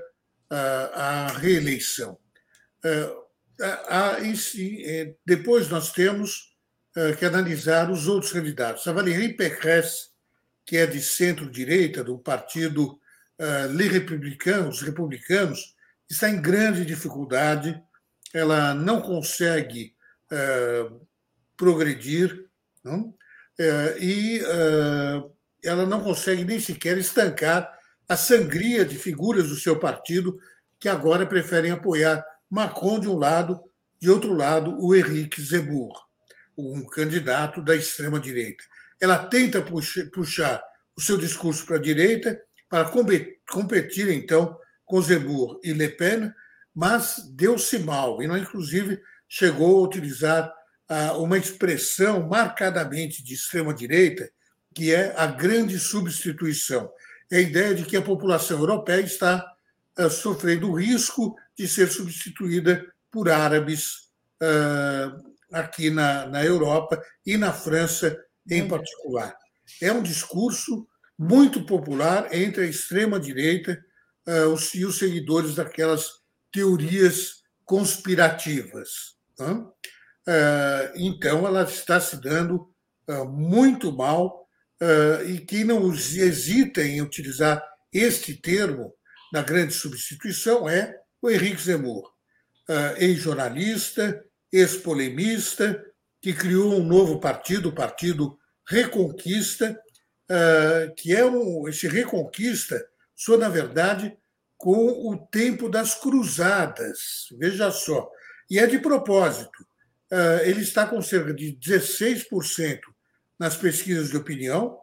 a 0.51 1.29
reeleição. 1.39 2.19
É, 2.85 3.09
depois 5.25 5.69
nós 5.69 5.93
temos 5.93 6.57
é, 6.97 7.13
que 7.13 7.25
analisar 7.25 7.91
os 7.91 8.09
outros 8.09 8.33
candidatos. 8.33 8.87
A 8.87 8.93
Valérie 8.93 9.37
Pécresse, 9.37 10.09
que 10.67 10.77
é 10.77 10.87
de 10.87 11.01
centro-direita, 11.01 12.03
do 12.03 12.19
partido 12.19 12.99
é, 13.39 13.67
Les 13.67 13.93
Républicains, 13.93 14.67
os 14.67 14.83
republicanos, 14.83 15.77
está 16.11 16.29
em 16.29 16.43
grande 16.43 16.85
dificuldade, 16.85 17.81
ela 18.35 18.75
não 18.75 19.01
consegue 19.01 19.95
progredir 21.57 22.49
não? 22.85 23.13
e 23.99 24.41
ela 25.65 25.87
não 25.87 26.03
consegue 26.03 26.45
nem 26.45 26.59
sequer 26.59 26.99
estancar 26.99 27.71
a 28.09 28.17
sangria 28.17 28.85
de 28.85 28.97
figuras 28.97 29.49
do 29.49 29.57
seu 29.57 29.79
partido 29.79 30.39
que 30.79 30.89
agora 30.89 31.27
preferem 31.27 31.71
apoiar 31.71 32.25
Macron 32.51 32.99
de 32.99 33.09
um 33.09 33.17
lado, 33.17 33.61
de 34.01 34.11
outro 34.11 34.33
lado, 34.35 34.77
o 34.81 34.95
Henrique 34.95 35.41
Zemmour, 35.41 35.93
um 36.57 36.85
candidato 36.87 37.63
da 37.63 37.77
extrema-direita. 37.77 38.65
Ela 39.01 39.19
tenta 39.19 39.63
puxar 39.63 40.63
o 40.97 41.01
seu 41.01 41.17
discurso 41.17 41.65
para 41.65 41.77
a 41.77 41.81
direita 41.81 42.41
para 42.69 42.91
competir, 43.49 44.09
então, 44.11 44.59
com 44.85 45.01
Zemmour 45.01 45.61
e 45.63 45.73
Le 45.73 45.89
Pen, 45.89 46.33
mas 46.75 47.17
deu-se 47.33 47.79
mal, 47.79 48.23
e 48.23 48.27
não, 48.27 48.37
inclusive, 48.37 49.01
chegou 49.29 49.79
a 49.79 49.87
utilizar 49.89 50.53
ah, 50.89 51.13
uma 51.19 51.39
expressão 51.39 52.29
marcadamente 52.29 53.23
de 53.23 53.35
extrema-direita, 53.35 54.31
que 54.75 54.95
é 54.95 55.15
a 55.17 55.27
grande 55.27 55.79
substituição 55.79 56.91
é 57.31 57.37
a 57.37 57.41
ideia 57.41 57.75
de 57.75 57.85
que 57.85 57.97
a 57.97 58.03
população 58.03 58.59
europeia 58.59 59.01
está 59.01 59.47
uh, 59.99 60.11
sofrendo 60.11 60.69
o 60.69 60.75
risco 60.75 61.37
de 61.57 61.69
ser 61.69 61.89
substituída 61.89 62.85
por 63.11 63.29
árabes 63.29 64.11
uh, 64.43 65.33
aqui 65.53 65.91
na, 65.91 66.27
na 66.27 66.45
Europa 66.45 67.01
e 67.25 67.37
na 67.37 67.53
França 67.53 68.17
em 68.51 68.67
particular. 68.67 69.37
É 69.81 69.93
um 69.93 70.03
discurso 70.03 70.89
muito 71.17 71.65
popular 71.65 72.35
entre 72.35 72.65
a 72.65 72.67
extrema-direita 72.67 73.81
uh, 74.27 74.57
e 74.75 74.85
os 74.85 74.99
seguidores 74.99 75.55
daquelas 75.55 76.09
teorias 76.53 77.43
conspirativas. 77.65 79.17
Né? 79.39 79.65
então, 80.97 81.47
ela 81.47 81.63
está 81.63 82.01
se 82.01 82.21
dando 82.21 82.69
muito 83.29 83.93
mal 83.93 84.40
e 85.27 85.39
que 85.39 85.65
não 85.65 85.93
hesita 85.93 86.83
em 86.83 87.03
utilizar 87.03 87.63
este 87.93 88.35
termo 88.35 88.95
na 89.33 89.43
grande 89.43 89.75
substituição 89.75 90.69
é 90.69 90.99
o 91.21 91.31
Henrique 91.31 91.61
Zemmour, 91.63 92.11
ex-jornalista, 92.97 94.25
ex-polemista, 94.53 95.85
que 96.21 96.33
criou 96.33 96.75
um 96.75 96.85
novo 96.85 97.21
partido, 97.21 97.69
o 97.69 97.75
Partido 97.75 98.39
Reconquista, 98.67 99.79
que 100.97 101.15
é 101.15 101.25
um, 101.25 101.69
esse 101.69 101.89
Reconquista 101.89 102.83
soa, 103.15 103.37
na 103.37 103.49
verdade, 103.49 104.17
com 104.57 105.11
o 105.11 105.17
tempo 105.17 105.69
das 105.69 105.95
cruzadas, 105.95 107.29
veja 107.39 107.71
só. 107.71 108.11
E 108.51 108.59
é 108.59 108.67
de 108.67 108.79
propósito, 108.79 109.67
ele 110.45 110.63
está 110.63 110.87
com 110.87 111.01
cerca 111.03 111.33
de 111.35 111.57
16% 111.57 112.81
nas 113.41 113.57
pesquisas 113.57 114.11
de 114.11 114.19
opinião, 114.19 114.79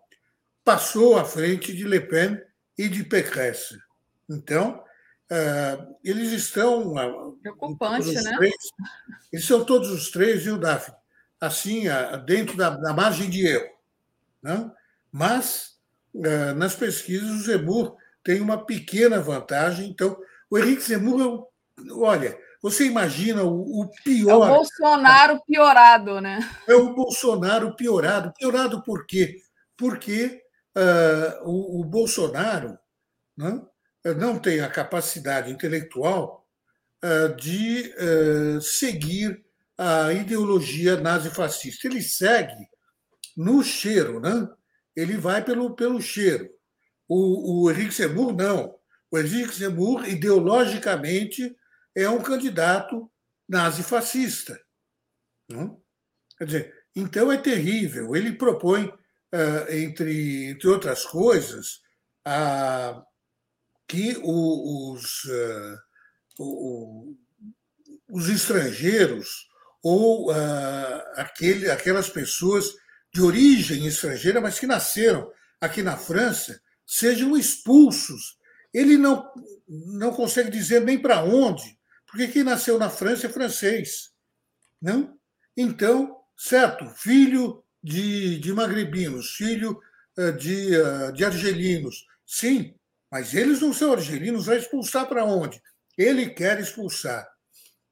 passou 0.65 1.15
à 1.15 1.23
frente 1.23 1.71
de 1.75 1.87
Le 1.87 2.01
Pen 2.01 2.41
e 2.75 2.89
de 2.89 3.03
Pécresse. 3.03 3.77
Então, 4.27 4.83
uh, 5.31 5.95
eles 6.03 6.31
estão. 6.31 6.97
Ah, 6.97 7.31
Preocupante, 7.39 8.11
né? 8.11 8.35
Três, 8.35 8.55
eles 9.31 9.45
são 9.45 9.63
todos 9.63 9.91
os 9.91 10.09
três, 10.09 10.43
viu, 10.43 10.57
Daphne? 10.57 10.95
Assim, 11.39 11.87
uh, 11.87 12.17
dentro 12.25 12.57
da, 12.57 12.71
da, 12.71 12.93
margem 12.93 13.29
de 13.29 13.45
erro. 13.45 13.69
Né? 14.41 14.71
Mas, 15.11 15.77
uh, 16.15 16.55
nas 16.55 16.75
pesquisas, 16.75 17.29
o 17.29 17.43
Zemur 17.43 17.95
tem 18.23 18.41
uma 18.41 18.65
pequena 18.65 19.21
vantagem. 19.21 19.87
Então, 19.87 20.19
o 20.49 20.57
Henrique 20.57 20.81
Zemur, 20.81 21.47
olha, 21.91 22.35
você 22.61 22.85
imagina 22.85 23.43
o, 23.43 23.81
o 23.81 23.91
pior. 24.03 24.47
É 24.47 24.51
o 24.51 24.55
Bolsonaro 24.55 25.41
piorado, 25.45 26.21
né? 26.21 26.39
É 26.67 26.75
o 26.75 26.93
Bolsonaro 26.93 27.75
piorado. 27.75 28.33
Piorado 28.33 28.83
por 28.83 29.05
quê? 29.05 29.37
Porque 29.77 30.41
uh, 30.75 31.49
o, 31.49 31.81
o, 31.81 31.83
Bolsonaro 31.83 32.77
né, 33.37 33.61
não 34.17 34.39
tem 34.39 34.61
a 34.61 34.69
capacidade 34.69 35.51
intelectual 35.51 36.47
uh, 37.03 37.35
de 37.35 37.93
uh, 37.95 38.61
seguir 38.61 39.43
a 39.77 40.11
ideologia 40.13 40.99
nazifascista. 40.99 41.87
Ele 41.87 42.01
segue 42.01 42.67
no 43.35 43.63
cheiro, 43.63 44.19
né? 44.19 44.49
ele 44.97 45.15
vai 45.15 45.45
pelo, 45.45 45.75
pelo 45.75 46.01
cheiro. 46.01 46.49
O, 47.07 47.65
o 47.65 47.71
Henrique 47.71 47.93
Seymour, 47.93 48.35
não. 48.35 48.75
O 49.11 49.19
Henrique 49.19 49.53
Seymour, 49.53 50.09
ideologicamente, 50.09 51.55
é 51.97 52.09
um 52.09 52.21
candidato 52.21 53.11
nazifascista. 53.49 54.59
Não? 55.49 55.81
Quer 56.37 56.45
dizer, 56.45 56.75
então 56.95 57.31
é 57.31 57.37
terrível. 57.37 58.15
Ele 58.15 58.33
propõe, 58.33 58.85
uh, 58.85 59.71
entre, 59.71 60.45
entre 60.51 60.67
outras 60.67 61.05
coisas, 61.05 61.81
uh, 62.27 63.01
que 63.87 64.15
os, 64.21 65.23
uh, 65.25 65.77
o, 66.37 67.17
os 68.09 68.29
estrangeiros 68.29 69.47
ou 69.81 70.31
aquele, 71.15 71.71
aquelas 71.71 72.09
pessoas 72.09 72.73
de 73.13 73.21
origem 73.21 73.85
estrangeira, 73.87 74.41
mas 74.41 74.59
que 74.59 74.67
nasceram 74.67 75.31
aqui 75.61 75.81
na 75.81 75.95
França, 75.95 76.59
sejam 76.85 77.37
expulsos. 77.37 78.37
Ele 78.73 78.97
não, 78.97 79.31
não 79.67 80.11
consegue 80.11 80.49
dizer 80.49 80.81
nem 80.81 80.99
para 80.99 81.23
onde, 81.23 81.76
porque 82.17 82.33
quem 82.33 82.43
nasceu 82.43 82.79
na 82.79 82.89
França 82.89 83.27
é 83.27 83.29
francês. 83.29 84.09
Não? 84.81 85.15
Então, 85.55 86.17
certo, 86.35 86.89
filho 86.95 87.63
de, 87.83 88.39
de 88.39 88.51
magrebinos, 88.51 89.35
filho 89.35 89.79
eh, 90.17 90.31
de, 90.31 90.75
eh, 90.75 91.11
de 91.11 91.23
argelinos, 91.23 92.07
sim, 92.25 92.73
mas 93.11 93.35
eles 93.35 93.61
não 93.61 93.71
são 93.71 93.93
argelinos, 93.93 94.47
vai 94.47 94.57
expulsar 94.57 95.07
para 95.07 95.25
onde? 95.25 95.61
Ele 95.95 96.27
quer 96.31 96.59
expulsar 96.59 97.27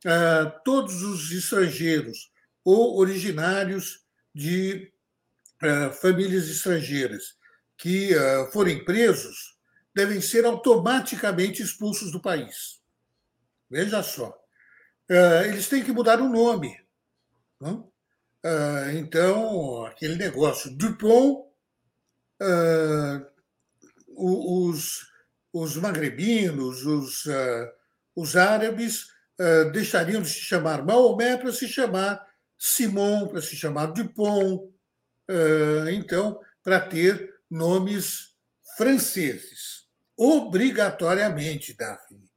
uh, 0.05 0.51
todos 0.63 1.03
os 1.03 1.31
estrangeiros 1.31 2.31
ou 2.63 2.97
originários 2.97 4.05
de 4.33 4.91
uh, 5.63 5.93
famílias 5.93 6.49
estrangeiras 6.49 7.35
que 7.77 8.13
uh, 8.15 8.51
forem 8.51 8.83
presos 8.83 9.55
devem 9.95 10.19
ser 10.19 10.45
automaticamente 10.45 11.61
expulsos 11.61 12.11
do 12.11 12.19
país. 12.19 12.83
Veja 13.75 14.01
só. 14.01 14.33
eles 15.49 15.67
têm 15.67 15.83
que 15.83 15.91
mudar 15.91 16.21
o 16.21 16.29
nome. 16.29 16.81
Não? 17.59 17.91
então, 18.97 19.83
aquele 19.83 20.15
negócio. 20.15 20.71
Dupont, 20.77 21.45
os, 24.15 25.11
os 25.51 25.75
magrebinos, 25.75 26.85
os, 26.85 27.25
os 28.15 28.37
árabes 28.37 29.07
deixariam 29.73 30.21
de 30.21 30.29
se 30.29 30.39
chamar 30.39 30.85
Maomé 30.85 31.35
para 31.35 31.51
se 31.51 31.67
chamar 31.67 32.25
Simon, 32.57 33.27
para 33.27 33.41
se 33.41 33.57
chamar 33.57 33.87
Dupont, 33.87 34.73
então, 35.91 36.39
para 36.63 36.79
ter 36.79 37.29
nomes 37.51 38.37
franceses, 38.77 39.89
obrigatoriamente, 40.15 41.73
Daphne. 41.73 42.31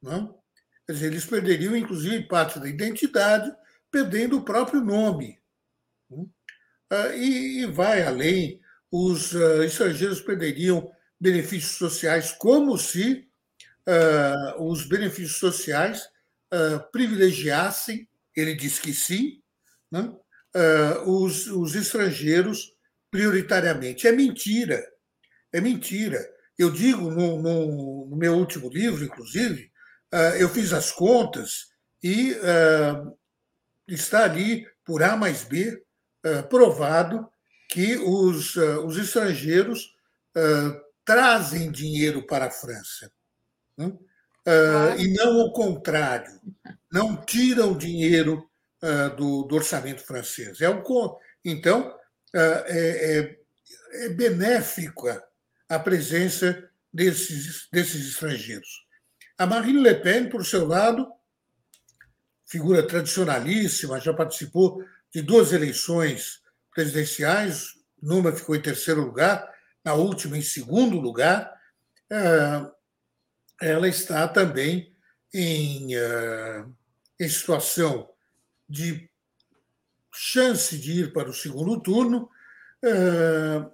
Não? 0.00 0.42
Quer 0.86 0.92
dizer, 0.92 1.06
eles 1.06 1.24
perderiam, 1.24 1.76
inclusive, 1.76 2.28
parte 2.28 2.60
da 2.60 2.68
identidade, 2.68 3.50
perdendo 3.90 4.38
o 4.38 4.44
próprio 4.44 4.80
nome. 4.80 5.38
E 7.16 7.66
vai 7.66 8.02
além, 8.02 8.60
os 8.90 9.32
estrangeiros 9.64 10.20
perderiam 10.20 10.90
benefícios 11.18 11.76
sociais, 11.76 12.32
como 12.32 12.76
se 12.76 13.26
os 14.58 14.86
benefícios 14.86 15.38
sociais 15.38 16.08
privilegiassem, 16.92 18.08
ele 18.36 18.54
diz 18.54 18.78
que 18.78 18.92
sim, 18.92 19.42
né? 19.90 20.14
os, 21.06 21.46
os 21.46 21.74
estrangeiros 21.74 22.74
prioritariamente. 23.10 24.06
É 24.06 24.12
mentira. 24.12 24.84
É 25.52 25.60
mentira. 25.60 26.18
Eu 26.58 26.70
digo 26.70 27.10
no, 27.10 27.40
no, 27.40 28.06
no 28.06 28.16
meu 28.16 28.34
último 28.34 28.68
livro, 28.68 29.04
inclusive, 29.04 29.70
eu 30.38 30.48
fiz 30.48 30.72
as 30.72 30.92
contas 30.92 31.68
e 32.02 32.36
está 33.88 34.24
ali, 34.24 34.66
por 34.84 35.02
A 35.02 35.16
mais 35.16 35.44
B, 35.44 35.82
provado 36.48 37.28
que 37.68 37.96
os, 37.96 38.56
os 38.56 38.96
estrangeiros 38.96 39.94
trazem 41.04 41.70
dinheiro 41.70 42.26
para 42.26 42.46
a 42.46 42.50
França. 42.50 43.10
Né? 43.76 43.92
e 44.98 45.08
não 45.14 45.40
o 45.40 45.52
contrário. 45.52 46.40
Não 46.92 47.16
tiram 47.16 47.76
dinheiro 47.76 48.48
do, 49.16 49.42
do, 49.44 49.54
orçamento 49.56 50.02
francês. 50.02 50.60
É 50.60 50.68
um, 50.68 50.82
então, 51.44 51.94
é, 52.34 52.40
é, 52.68 54.04
é 54.04 54.08
benéfica 54.10 55.22
a 55.68 55.78
presença 55.78 56.68
desses, 56.92 57.68
desses 57.72 58.08
estrangeiros. 58.08 58.83
A 59.36 59.46
Marine 59.46 59.80
Le 59.80 59.94
Pen, 59.96 60.28
por 60.28 60.46
seu 60.46 60.66
lado, 60.66 61.10
figura 62.46 62.86
tradicionalíssima, 62.86 64.00
já 64.00 64.14
participou 64.14 64.84
de 65.12 65.22
duas 65.22 65.52
eleições 65.52 66.40
presidenciais, 66.72 67.74
numa 68.00 68.32
ficou 68.32 68.54
em 68.54 68.62
terceiro 68.62 69.00
lugar, 69.00 69.52
na 69.84 69.94
última 69.94 70.38
em 70.38 70.42
segundo 70.42 71.00
lugar. 71.00 71.52
Ela 73.60 73.88
está 73.88 74.28
também 74.28 74.94
em, 75.32 75.96
uh, 75.96 76.72
em 77.18 77.28
situação 77.28 78.08
de 78.68 79.10
chance 80.12 80.78
de 80.78 81.00
ir 81.00 81.12
para 81.12 81.28
o 81.28 81.34
segundo 81.34 81.80
turno, 81.80 82.30
uh, 82.84 83.70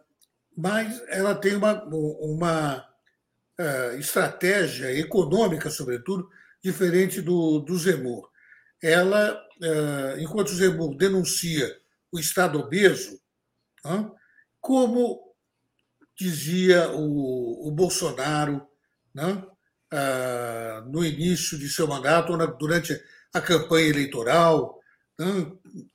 mas 0.56 1.02
ela 1.08 1.34
tem 1.34 1.54
uma, 1.54 1.84
uma 1.84 2.89
estratégia 3.98 4.92
econômica, 4.98 5.70
sobretudo, 5.70 6.28
diferente 6.62 7.20
do, 7.20 7.60
do 7.60 7.78
Zemmour. 7.78 8.28
Ela, 8.82 9.38
enquanto 10.18 10.48
o 10.48 10.54
Zemmour 10.54 10.96
denuncia 10.96 11.68
o 12.10 12.18
Estado 12.18 12.58
obeso, 12.58 13.20
como 14.60 15.34
dizia 16.16 16.90
o, 16.90 17.68
o 17.68 17.70
Bolsonaro, 17.70 18.66
no 20.86 21.04
início 21.04 21.58
de 21.58 21.68
seu 21.68 21.86
mandato, 21.86 22.36
durante 22.58 22.98
a 23.32 23.40
campanha 23.40 23.88
eleitoral, 23.88 24.80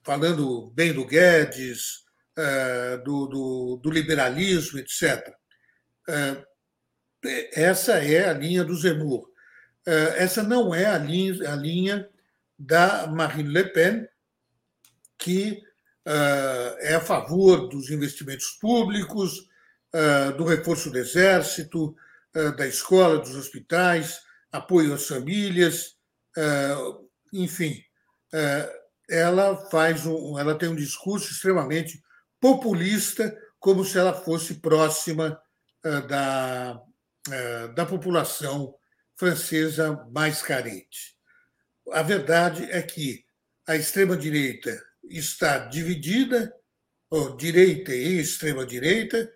falando 0.03 0.71
bem 0.71 0.93
do 0.93 1.05
Guedes, 1.05 2.05
ah, 2.37 3.01
do, 3.03 3.27
do, 3.27 3.79
do, 3.81 3.89
liberalismo, 3.89 4.77
etc. 4.79 5.33
Essa 7.53 7.93
é 8.03 8.30
a 8.30 8.34
linha 8.34 8.64
do 8.64 8.76
Zemmour. 8.76 9.30
Ah, 9.88 10.14
essa 10.18 10.43
não 10.43 10.73
é 10.73 10.85
a 10.85 10.97
linha, 10.97 11.52
a 11.52 11.56
linha 11.56 12.10
da 12.57 13.07
Marine 13.07 13.49
Le 13.49 13.64
Pen, 13.65 14.07
que 15.18 15.61
ah, 16.06 16.76
é 16.80 16.95
a 16.95 17.02
favor 17.02 17.68
dos 17.68 17.89
investimentos 17.89 18.57
públicos, 18.61 19.47
ah, 19.93 20.31
do 20.31 20.43
reforço 20.45 20.89
do 20.89 20.97
exército, 20.97 21.95
eh, 22.35 22.52
da 22.52 22.68
escola, 22.68 23.19
dos 23.19 23.34
hospitais, 23.34 24.19
apoio 24.52 24.93
às 24.93 25.07
famílias, 25.07 25.95
eh, 26.38 26.76
enfim, 27.31 27.81
eh, 28.34 28.69
ela 29.10 29.56
faz 29.69 30.06
um, 30.06 30.38
ela 30.38 30.57
tem 30.57 30.68
um 30.68 30.76
discurso 30.76 31.31
extremamente 31.31 32.03
populista, 32.41 33.34
como 33.57 33.85
se 33.85 33.97
ela 33.97 34.14
fosse 34.14 34.56
próxima 34.56 35.39
da, 36.10 36.81
da 37.73 37.85
população 37.85 38.76
francesa 39.18 40.06
mais 40.11 40.41
carente. 40.41 41.15
A 41.91 42.02
verdade 42.02 42.64
é 42.72 42.81
que 42.81 43.26
a 43.68 43.76
extrema-direita 43.76 44.80
está 45.03 45.57
dividida, 45.57 46.53
ou 47.10 47.35
direita 47.35 47.93
e 47.93 48.19
extrema-direita, 48.19 49.31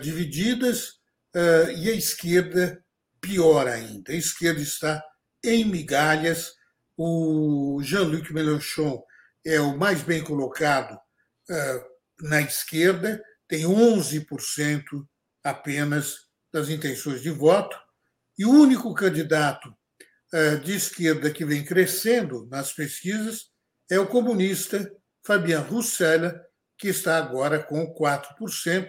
divididas 0.00 1.02
Uh, 1.34 1.70
e 1.78 1.90
a 1.90 1.94
esquerda, 1.94 2.84
pior 3.18 3.66
ainda. 3.66 4.12
A 4.12 4.14
esquerda 4.14 4.60
está 4.60 5.02
em 5.42 5.64
migalhas. 5.64 6.52
O 6.94 7.80
Jean-Luc 7.82 8.30
Mélenchon 8.34 9.02
é 9.44 9.58
o 9.58 9.76
mais 9.76 10.02
bem 10.02 10.22
colocado 10.22 11.00
na 12.20 12.40
esquerda, 12.40 13.22
tem 13.48 13.64
11% 13.64 14.84
apenas 15.42 16.28
das 16.52 16.68
intenções 16.68 17.22
de 17.22 17.30
voto. 17.30 17.76
E 18.38 18.44
o 18.44 18.50
único 18.50 18.92
candidato 18.94 19.68
uh, 20.32 20.58
de 20.60 20.74
esquerda 20.74 21.30
que 21.30 21.44
vem 21.44 21.64
crescendo 21.64 22.46
nas 22.50 22.72
pesquisas 22.72 23.50
é 23.90 23.98
o 23.98 24.06
comunista 24.06 24.90
Fabien 25.24 25.60
Roussel, 25.60 26.32
que 26.78 26.88
está 26.88 27.16
agora 27.16 27.62
com 27.62 27.94
4%, 27.94 28.88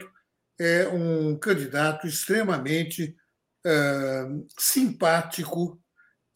é 0.59 0.87
um 0.87 1.37
candidato 1.37 2.07
extremamente 2.07 3.15
uh, 3.65 4.47
simpático 4.57 5.79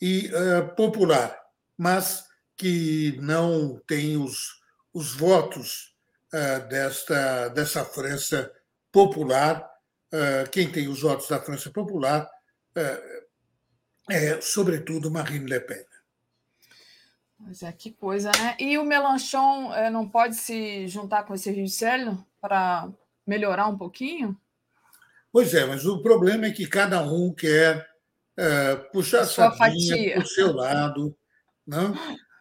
e 0.02 0.30
uh, 0.30 0.76
popular, 0.76 1.38
mas 1.78 2.26
que 2.56 3.18
não 3.22 3.80
tem 3.88 4.18
os, 4.18 4.60
os 4.94 5.14
votos 5.14 5.95
desta, 6.70 7.49
dessa 7.49 7.86
França 7.86 8.52
popular. 8.91 9.77
Uh, 10.14 10.50
quem 10.52 10.72
tem 10.72 10.88
os 10.88 11.02
votos 11.02 11.28
da 11.28 11.40
França 11.40 11.70
popular 11.70 12.30
uh, 12.78 13.28
é, 14.10 14.40
sobretudo, 14.40 15.12
Marine 15.12 15.50
Le 15.50 15.60
Pen. 15.60 15.84
Pois 17.44 17.62
é, 17.62 17.72
que 17.72 17.92
coisa, 17.92 18.32
né? 18.32 18.56
E 18.58 18.78
o 18.78 18.86
Melanchon 18.86 19.74
é, 19.74 19.90
não 19.90 20.08
pode 20.08 20.36
se 20.36 20.88
juntar 20.88 21.24
com 21.24 21.36
esse 21.36 21.54
Gisele 21.54 22.18
para 22.40 22.90
melhorar 23.26 23.68
um 23.68 23.78
pouquinho? 23.78 24.36
Pois 25.32 25.54
é, 25.54 25.66
mas 25.66 25.86
o 25.86 26.02
problema 26.02 26.46
é 26.46 26.52
que 26.52 26.66
cada 26.68 27.04
um 27.04 27.34
quer 27.34 27.86
puxar 28.94 29.22
a 29.22 29.26
sardinha 29.26 30.14
para 30.14 30.24
o 30.24 30.28
seu 30.28 30.54
lado. 30.54 31.16
Não? 31.66 31.94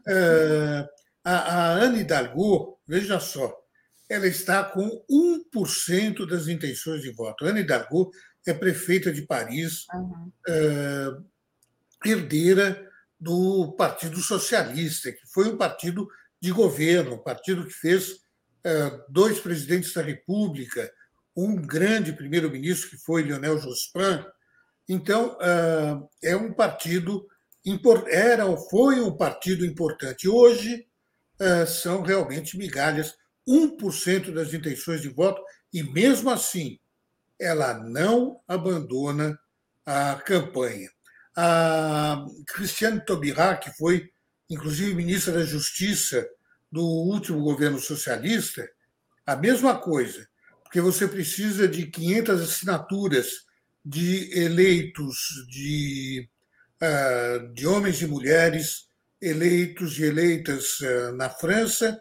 É, 0.07 0.89
a, 1.25 1.35
a 1.35 1.73
Anne 1.73 2.01
Hidalgo, 2.01 2.79
veja 2.87 3.19
só, 3.19 3.53
ela 4.09 4.27
está 4.27 4.63
com 4.63 5.05
1% 5.55 6.27
das 6.27 6.47
intenções 6.49 7.03
de 7.03 7.11
voto. 7.11 7.45
Anne 7.45 7.61
Hidalgo 7.61 8.11
é 8.47 8.55
prefeita 8.55 9.13
de 9.13 9.23
Paris, 9.23 9.87
uhum. 9.93 10.33
é, 10.49 11.17
herdeira 12.05 12.89
do 13.19 13.75
Partido 13.77 14.21
Socialista, 14.21 15.11
que 15.11 15.27
foi 15.33 15.49
um 15.49 15.57
partido 15.57 16.07
de 16.41 16.53
governo, 16.53 17.15
um 17.15 17.23
partido 17.23 17.67
que 17.67 17.73
fez 17.73 18.21
é, 18.63 19.01
dois 19.09 19.41
presidentes 19.41 19.93
da 19.93 20.03
República, 20.03 20.91
um 21.35 21.57
grande 21.57 22.13
primeiro-ministro 22.13 22.91
que 22.91 22.99
foi 22.99 23.23
Lionel 23.23 23.59
Jospin. 23.59 24.25
Então, 24.89 25.37
é, 25.41 26.31
é 26.31 26.37
um 26.37 26.53
partido 26.53 27.27
era 28.07 28.57
foi 28.71 29.01
um 29.01 29.17
partido 29.17 29.67
importante. 29.67 30.29
Hoje 30.29 30.87
são 31.67 32.01
realmente 32.01 32.57
migalhas, 32.57 33.17
1% 33.49 34.33
das 34.33 34.53
intenções 34.53 35.01
de 35.01 35.09
voto, 35.09 35.43
e 35.73 35.83
mesmo 35.83 36.31
assim 36.31 36.79
ela 37.39 37.75
não 37.75 38.41
abandona 38.49 39.39
a 39.85 40.15
campanha. 40.17 40.91
A 41.37 42.25
Cristiane 42.47 43.05
Taubira, 43.05 43.57
que 43.57 43.71
foi 43.77 44.11
inclusive 44.49 44.95
ministra 44.95 45.35
da 45.35 45.45
Justiça 45.45 46.27
do 46.71 46.83
último 46.83 47.43
governo 47.43 47.79
socialista, 47.79 48.69
a 49.25 49.37
mesma 49.37 49.79
coisa, 49.79 50.27
porque 50.63 50.81
você 50.81 51.07
precisa 51.07 51.67
de 51.67 51.87
500 51.87 52.41
assinaturas 52.41 53.29
de 53.85 54.37
eleitos, 54.39 55.17
de, 55.49 56.29
uh, 56.83 57.53
de 57.53 57.67
homens 57.67 58.01
e 58.03 58.07
mulheres 58.07 58.87
eleitos 59.21 59.99
e 59.99 60.05
eleitas 60.05 60.81
uh, 60.81 61.13
na 61.17 61.31
França 61.31 62.01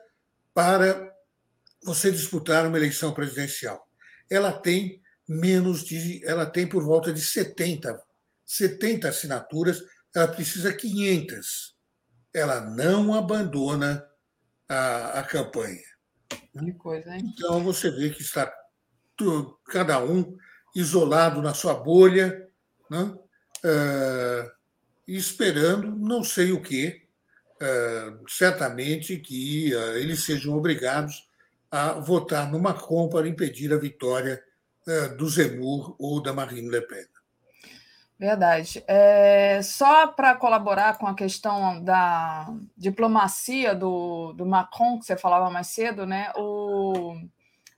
para 0.53 1.14
você 1.85 2.11
disputar 2.11 2.65
uma 2.65 2.77
eleição 2.77 3.13
presidencial. 3.13 3.87
Ela 4.29 4.51
tem 4.51 5.01
menos 5.27 5.83
de, 5.85 6.25
ela 6.25 6.45
tem 6.45 6.67
por 6.67 6.83
volta 6.83 7.13
de 7.13 7.21
70 7.21 7.97
70 8.45 9.09
assinaturas, 9.09 9.83
ela 10.13 10.27
precisa 10.27 10.71
500. 10.71 11.75
Ela 12.33 12.61
não 12.61 13.13
abandona 13.13 14.05
a, 14.69 15.19
a 15.19 15.23
campanha. 15.23 15.81
Que 16.29 16.73
coisa, 16.73 17.15
hein? 17.15 17.33
Então 17.33 17.63
você 17.63 17.89
vê 17.89 18.09
que 18.09 18.21
está 18.21 18.51
tudo, 19.17 19.59
cada 19.65 20.03
um 20.03 20.37
isolado 20.75 21.41
na 21.41 21.53
sua 21.53 21.73
bolha, 21.73 22.47
né? 22.89 23.17
Uh, 23.63 24.51
esperando 25.07 25.95
não 25.95 26.23
sei 26.23 26.51
o 26.51 26.61
que, 26.61 27.07
uh, 27.55 28.29
certamente 28.29 29.17
que 29.17 29.73
uh, 29.73 29.97
eles 29.97 30.23
sejam 30.23 30.53
obrigados 30.53 31.27
a 31.75 31.99
votar 31.99 32.49
numa 32.49 32.71
Macron 32.71 33.09
para 33.09 33.27
impedir 33.27 33.73
a 33.73 33.77
vitória 33.77 34.41
do 35.17 35.27
Zemmour 35.27 35.95
ou 35.99 36.21
da 36.21 36.31
Marine 36.31 36.69
Le 36.69 36.81
Pen. 36.81 37.05
Verdade. 38.17 38.81
É, 38.87 39.59
só 39.61 40.07
para 40.07 40.35
colaborar 40.35 40.97
com 40.97 41.05
a 41.05 41.13
questão 41.13 41.83
da 41.83 42.47
diplomacia 42.77 43.75
do, 43.75 44.31
do 44.33 44.45
Macron, 44.45 44.99
que 44.99 45.05
você 45.05 45.17
falava 45.17 45.49
mais 45.49 45.67
cedo, 45.67 46.05
né? 46.05 46.31
O 46.37 47.17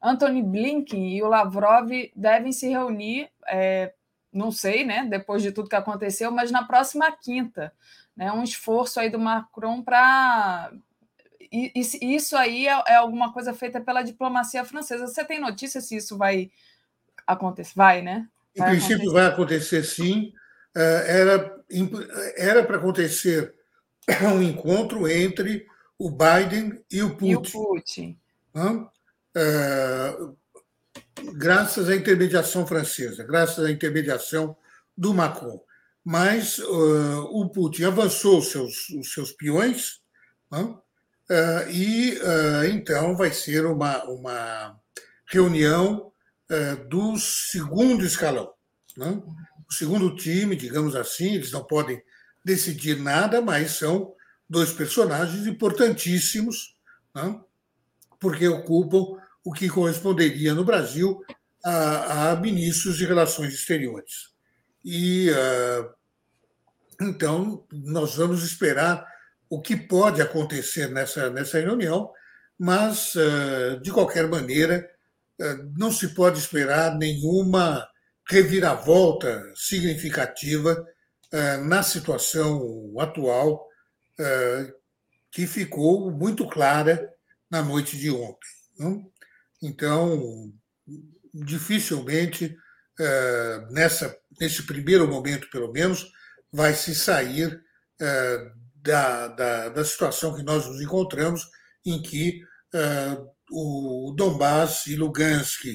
Anthony 0.02 0.44
Blinken 0.44 1.16
e 1.16 1.24
o 1.24 1.28
Lavrov 1.28 1.90
devem 2.16 2.52
se 2.52 2.68
reunir, 2.70 3.32
é, 3.48 3.94
não 4.32 4.52
sei, 4.52 4.86
né? 4.86 5.08
Depois 5.10 5.42
de 5.42 5.52
tudo 5.52 5.70
que 5.70 5.76
aconteceu, 5.76 6.30
mas 6.30 6.52
na 6.52 6.64
próxima 6.64 7.12
quinta. 7.12 7.74
Né, 8.16 8.32
um 8.32 8.42
esforço 8.42 9.00
aí 9.00 9.12
do 9.12 9.20
Macron 9.20 9.84
para. 9.84 10.72
Isso 11.52 12.36
aí 12.36 12.68
é, 12.68 12.84
é 12.88 12.96
alguma 12.96 13.34
coisa 13.34 13.54
feita 13.54 13.82
pela 13.82 14.02
diplomacia 14.02 14.64
francesa. 14.66 15.08
Você 15.08 15.24
tem 15.24 15.40
notícia 15.40 15.82
se 15.82 15.96
isso 15.96 16.18
vai 16.18 16.52
acontecer? 17.26 17.74
Vai, 17.76 18.02
né? 18.02 18.28
Em 18.56 18.64
princípio, 18.64 18.96
acontecer. 18.96 19.14
vai 19.14 19.26
acontecer 19.26 19.84
sim. 19.84 20.34
É, 20.76 21.22
era 21.22 21.58
era 22.36 22.64
para 22.64 22.78
acontecer 22.78 23.54
um 24.34 24.42
encontro 24.42 25.08
entre 25.08 25.66
o 25.98 26.10
Biden 26.10 26.84
e 26.92 27.02
o 27.02 27.16
Putin. 27.16 27.30
E 27.30 27.36
o 27.36 27.42
Putin. 27.42 28.20
É, 29.36 30.18
graças 31.36 31.90
à 31.90 31.96
intermediação 31.96 32.66
francesa, 32.66 33.24
graças 33.24 33.64
à 33.64 33.72
intermediação 33.72 34.56
do 34.96 35.14
Macron. 35.14 35.62
Mas 36.04 36.58
uh, 36.60 37.24
o 37.32 37.50
Putin 37.50 37.84
avançou 37.84 38.40
os 38.40 38.48
seus, 38.48 38.90
os 38.90 39.12
seus 39.12 39.32
peões 39.34 40.00
uh, 41.30 41.70
e 41.70 42.18
uh, 42.20 42.66
então 42.74 43.16
vai 43.16 43.32
ser 43.32 43.66
uma, 43.66 44.04
uma 44.06 44.80
reunião 45.26 46.12
é, 46.50 46.76
do 46.76 47.18
segundo 47.18 48.06
escalão. 48.06 48.54
Né? 48.96 49.22
O 49.70 49.74
segundo 49.74 50.16
time, 50.16 50.56
digamos 50.56 50.96
assim, 50.96 51.36
eles 51.36 51.52
não 51.52 51.64
podem 51.64 52.02
decidir 52.44 52.98
nada, 52.98 53.42
mas 53.42 53.72
são 53.72 54.14
dois 54.50 54.72
personagens 54.72 55.46
importantíssimos, 55.46 56.76
né? 57.14 57.40
porque 58.20 58.48
ocupam 58.48 59.22
o 59.44 59.52
que 59.52 59.70
corresponderia 59.70 60.54
no 60.54 60.64
Brasil 60.64 61.22
a, 61.64 62.32
a 62.32 62.36
ministros 62.38 62.98
de 62.98 63.06
relações 63.06 63.54
exteriores. 63.54 64.30
E 64.84 65.30
uh, 65.32 65.90
então 67.02 67.66
nós 67.72 68.16
vamos 68.16 68.44
esperar 68.44 69.06
o 69.50 69.62
que 69.62 69.76
pode 69.76 70.22
acontecer 70.22 70.88
nessa, 70.90 71.30
nessa 71.30 71.60
reunião, 71.60 72.12
mas 72.58 73.16
uh, 73.16 73.80
de 73.82 73.92
qualquer 73.92 74.28
maneira 74.28 74.90
é, 75.40 75.54
não 75.78 75.92
se 75.92 76.16
pode 76.16 76.40
esperar 76.40 76.98
nenhuma 76.98 77.88
reviravolta 78.28 79.54
significativa 79.56 80.84
é, 81.32 81.58
na 81.58 81.84
situação 81.84 82.94
atual, 83.00 83.68
que 85.32 85.46
ficou 85.46 86.10
muito 86.10 86.48
clara 86.50 87.08
na 87.52 87.62
noite 87.62 87.96
de 87.96 88.10
ontem. 88.10 88.50
Então, 89.62 90.52
dificilmente, 91.32 92.58
nessa, 93.70 94.18
nesse 94.42 94.64
primeiro 94.64 95.08
momento, 95.08 95.48
pelo 95.52 95.72
menos, 95.72 96.12
vai 96.52 96.74
se 96.74 96.96
sair 96.96 97.62
da, 98.88 99.28
da, 99.28 99.70
da 99.70 99.86
situação 99.86 100.34
que 100.34 100.44
nós 100.44 100.66
nos 100.66 100.82
encontramos, 100.82 101.50
em 101.86 102.02
que 102.02 102.42
o 103.50 104.14
Donbass 104.16 104.88
e 104.88 104.96
Lugansk 104.96 105.66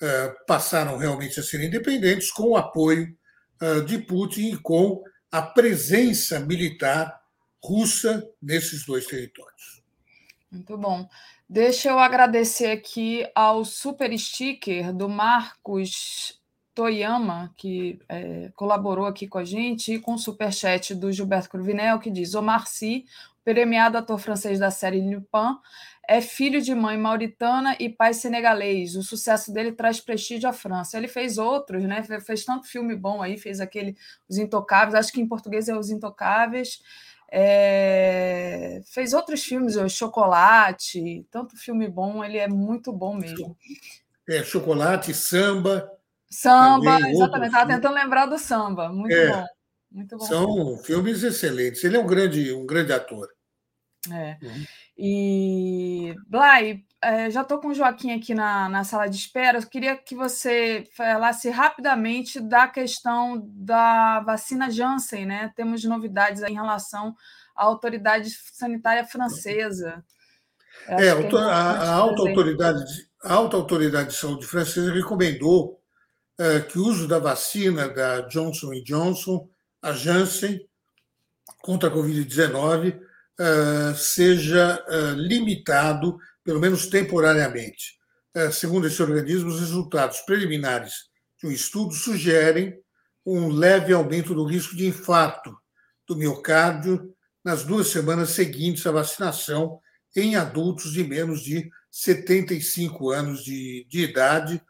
eh, 0.00 0.34
passaram 0.46 0.96
realmente 0.96 1.40
a 1.40 1.42
ser 1.42 1.62
independentes 1.62 2.30
com 2.30 2.50
o 2.50 2.56
apoio 2.56 3.16
eh, 3.60 3.80
de 3.80 3.98
Putin 3.98 4.52
e 4.52 4.56
com 4.56 5.02
a 5.30 5.42
presença 5.42 6.38
militar 6.38 7.20
russa 7.62 8.24
nesses 8.40 8.86
dois 8.86 9.06
territórios. 9.06 9.82
Muito 10.50 10.78
bom. 10.78 11.08
Deixa 11.48 11.88
eu 11.88 11.98
agradecer 11.98 12.70
aqui 12.70 13.26
ao 13.34 13.64
super 13.64 14.16
sticker 14.16 14.92
do 14.92 15.08
Marcos 15.08 16.37
Toyama, 16.78 17.52
que 17.56 17.98
é, 18.08 18.52
colaborou 18.54 19.06
aqui 19.06 19.26
com 19.26 19.38
a 19.38 19.44
gente, 19.44 19.94
e 19.94 19.98
com 19.98 20.14
o 20.14 20.18
superchat 20.18 20.94
do 20.94 21.10
Gilberto 21.10 21.50
Cruvinel, 21.50 21.98
que 21.98 22.08
diz: 22.08 22.36
Omar 22.36 22.68
Sy, 22.68 23.04
premiado 23.44 23.98
ator 23.98 24.16
francês 24.20 24.60
da 24.60 24.70
série 24.70 25.00
Lupin, 25.00 25.58
é 26.06 26.20
filho 26.20 26.62
de 26.62 26.72
mãe 26.76 26.96
mauritana 26.96 27.76
e 27.80 27.88
pai 27.88 28.14
senegalês. 28.14 28.94
O 28.94 29.02
sucesso 29.02 29.52
dele 29.52 29.72
traz 29.72 29.98
prestígio 29.98 30.48
à 30.48 30.52
França. 30.52 30.96
Ele 30.96 31.08
fez 31.08 31.36
outros, 31.36 31.82
né? 31.82 32.00
Fez 32.24 32.44
tanto 32.44 32.68
filme 32.68 32.94
bom 32.94 33.20
aí, 33.20 33.36
fez 33.36 33.60
aquele 33.60 33.96
Os 34.28 34.38
Intocáveis, 34.38 34.94
acho 34.94 35.12
que 35.12 35.20
em 35.20 35.26
português 35.26 35.68
é 35.68 35.76
Os 35.76 35.90
Intocáveis. 35.90 36.80
É... 37.28 38.80
Fez 38.86 39.14
outros 39.14 39.42
filmes, 39.42 39.74
o 39.74 39.88
Chocolate, 39.88 41.26
tanto 41.28 41.56
filme 41.56 41.88
bom, 41.88 42.22
ele 42.22 42.38
é 42.38 42.46
muito 42.46 42.92
bom 42.92 43.16
mesmo. 43.16 43.56
É, 44.28 44.44
Chocolate, 44.44 45.12
Samba. 45.12 45.97
Samba, 46.30 46.98
exatamente. 47.08 47.46
Estava 47.46 47.72
tentando 47.72 47.94
lembrar 47.94 48.26
do 48.26 48.38
samba. 48.38 48.88
Muito 48.90 49.14
é, 49.14 49.32
bom. 49.32 49.46
Muito 49.90 50.16
bom. 50.16 50.24
São 50.24 50.76
filmes 50.78 51.22
excelentes. 51.22 51.82
Ele 51.82 51.96
é 51.96 52.00
um 52.00 52.06
grande, 52.06 52.52
um 52.52 52.66
grande 52.66 52.92
ator. 52.92 53.28
É. 54.12 54.38
Uhum. 54.42 54.64
E, 54.96 56.14
Blay, 56.28 56.84
é, 57.02 57.30
já 57.30 57.42
estou 57.42 57.58
com 57.58 57.68
o 57.68 57.74
Joaquim 57.74 58.12
aqui 58.12 58.34
na, 58.34 58.68
na 58.68 58.84
sala 58.84 59.08
de 59.08 59.16
espera. 59.16 59.58
Eu 59.58 59.66
queria 59.66 59.96
que 59.96 60.14
você 60.14 60.84
falasse 60.96 61.48
rapidamente 61.50 62.40
da 62.40 62.68
questão 62.68 63.42
da 63.54 64.20
vacina 64.20 64.70
Janssen, 64.70 65.26
né? 65.26 65.52
Temos 65.56 65.82
novidades 65.84 66.42
em 66.42 66.54
relação 66.54 67.14
à 67.56 67.64
autoridade 67.64 68.30
sanitária 68.52 69.04
francesa. 69.04 70.04
É, 70.86 71.06
é, 71.06 71.10
a, 71.10 71.50
a, 71.50 71.94
alta 71.94 72.22
autoridade, 72.22 72.84
a 73.22 73.34
alta 73.34 73.56
autoridade 73.56 74.10
de 74.10 74.16
saúde 74.16 74.46
francesa 74.46 74.92
recomendou 74.92 75.77
que 76.70 76.78
o 76.78 76.86
uso 76.86 77.08
da 77.08 77.18
vacina 77.18 77.88
da 77.88 78.20
Johnson 78.22 78.72
Johnson, 78.84 79.48
a 79.82 79.92
Janssen, 79.92 80.60
contra 81.62 81.88
a 81.88 81.92
Covid-19, 81.92 82.96
uh, 82.96 83.02
eh, 83.38 83.94
seja 83.94 84.84
uh, 84.88 85.14
limitado 85.14 86.18
pelo 86.44 86.60
menos 86.60 86.86
temporariamente. 86.86 87.98
É, 88.34 88.50
segundo 88.50 88.86
esse 88.86 89.02
organismo, 89.02 89.50
os 89.50 89.60
resultados 89.60 90.20
preliminares 90.20 90.94
de 91.40 91.46
um 91.46 91.50
estudo 91.50 91.92
sugerem 91.92 92.78
um 93.24 93.48
leve 93.50 93.92
aumento 93.92 94.34
do 94.34 94.44
risco 94.44 94.76
de 94.76 94.86
infarto 94.86 95.54
do 96.06 96.16
miocárdio 96.16 97.14
nas 97.44 97.64
duas 97.64 97.88
semanas 97.88 98.30
seguintes 98.30 98.86
à 98.86 98.92
vacinação 98.92 99.80
em 100.16 100.36
adultos 100.36 100.92
de 100.92 101.04
menos 101.04 101.42
de 101.42 101.68
75 101.90 103.10
anos 103.10 103.44
de, 103.44 103.86
de 103.88 104.04
idade. 104.04 104.62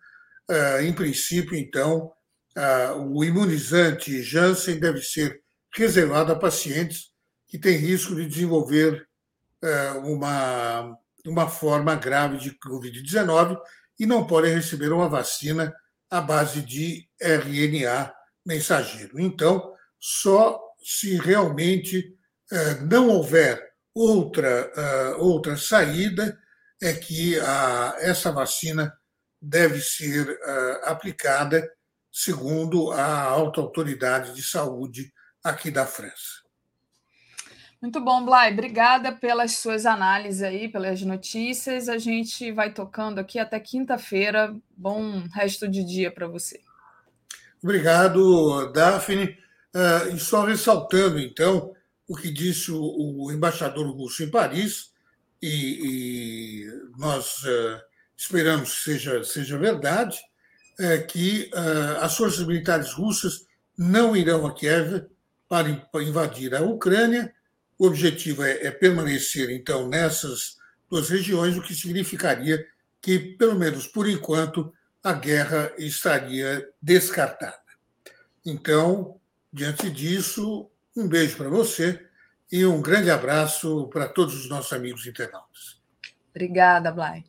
É, 0.51 0.85
em 0.85 0.93
princípio, 0.93 1.57
então, 1.57 2.13
é, 2.57 2.91
o 2.93 3.23
imunizante 3.23 4.23
Janssen 4.23 4.79
deve 4.79 5.03
ser 5.03 5.41
reservado 5.75 6.33
a 6.33 6.39
pacientes 6.39 7.11
que 7.47 7.59
têm 7.59 7.77
risco 7.77 8.15
de 8.15 8.27
desenvolver 8.27 9.07
uma 10.05 10.97
uma 11.29 11.49
forma 11.49 11.95
grave 11.95 12.39
de 12.39 12.51
Covid-19 12.59 13.59
e 13.99 14.07
não 14.07 14.27
podem 14.27 14.55
receber 14.55 14.93
uma 14.93 15.09
vacina 15.09 15.75
à 16.11 16.21
base 16.21 16.63
de 16.63 17.09
RNA 17.21 18.13
mensageiro. 18.45 19.21
Então, 19.21 19.75
só 19.99 20.61
se 20.83 21.17
realmente 21.17 22.15
eh, 22.51 22.75
não 22.83 23.09
houver 23.09 23.61
outra, 23.95 24.73
eh, 24.75 25.15
outra 25.19 25.57
saída 25.57 26.39
é 26.81 26.93
que 26.93 27.37
essa 28.01 28.31
vacina 28.31 28.97
deve 29.41 29.81
ser 29.81 30.29
eh, 30.29 30.81
aplicada 30.85 31.69
segundo 32.11 32.91
a 32.91 33.23
alta 33.23 33.61
autoridade 33.61 34.35
de 34.35 34.43
saúde 34.43 35.13
aqui 35.43 35.71
da 35.71 35.87
França. 35.87 36.43
Muito 37.81 38.01
bom, 38.01 38.25
Blay. 38.25 38.53
Obrigada 38.53 39.13
pelas 39.13 39.59
suas 39.59 39.87
análises 39.87 40.43
aí, 40.43 40.69
pelas 40.69 41.01
notícias. 41.03 41.89
A 41.89 41.97
gente 41.97 42.51
vai 42.51 42.73
tocando 42.73 43.21
aqui 43.21 43.39
até 43.39 43.61
quinta-feira. 43.61 44.53
Bom 44.77 45.29
resto 45.33 45.69
de 45.69 45.85
dia 45.85 46.11
para 46.11 46.27
você. 46.27 46.61
Obrigado, 47.63 48.73
Daphne. 48.73 49.39
Uh, 49.75 50.15
e 50.15 50.19
só 50.19 50.45
ressaltando, 50.45 51.21
então, 51.21 51.73
o 52.09 52.17
que 52.17 52.33
disse 52.33 52.73
o, 52.73 52.81
o 52.81 53.31
embaixador 53.31 53.87
russo 53.95 54.25
em 54.25 54.31
Paris, 54.31 54.91
e, 55.41 56.65
e 56.65 56.99
nós 56.99 57.45
uh, 57.45 57.81
esperamos 58.19 58.75
que 58.75 58.83
seja, 58.83 59.25
seja 59.25 59.57
verdade, 59.57 60.19
é 60.79 60.99
que 60.99 61.51
uh, 61.55 62.03
as 62.05 62.17
forças 62.17 62.47
militares 62.47 62.93
russas 62.93 63.47
não 63.77 64.17
irão 64.17 64.47
a 64.47 64.53
Kiev 64.53 65.07
para 65.49 66.03
invadir 66.03 66.55
a 66.55 66.61
Ucrânia 66.61 67.33
o 67.79 67.87
objetivo 67.87 68.43
é, 68.43 68.67
é 68.67 68.71
permanecer, 68.71 69.51
então, 69.51 69.89
nessas 69.89 70.59
duas 70.91 71.09
regiões, 71.09 71.57
o 71.57 71.63
que 71.63 71.75
significaria 71.75 72.67
que, 73.01 73.19
pelo 73.19 73.55
menos 73.55 73.87
por 73.87 74.09
enquanto, 74.09 74.75
a 75.03 75.13
guerra 75.13 75.73
estaria 75.79 76.69
descartada. 76.83 77.57
Então, 78.45 79.21
diante 79.53 79.89
disso, 79.91 80.69
um 80.97 81.09
beijo 81.09 81.37
para 81.37 81.49
você 81.49 82.05
e 82.51 82.67
um 82.67 82.83
grande 82.83 83.11
abraço 83.11 83.89
para 83.93 84.09
todos 84.09 84.35
os 84.35 84.49
nossos 84.49 84.73
amigos 84.73 85.07
internautas. 85.07 85.81
Obrigada, 86.31 86.91
Blay. 86.91 87.25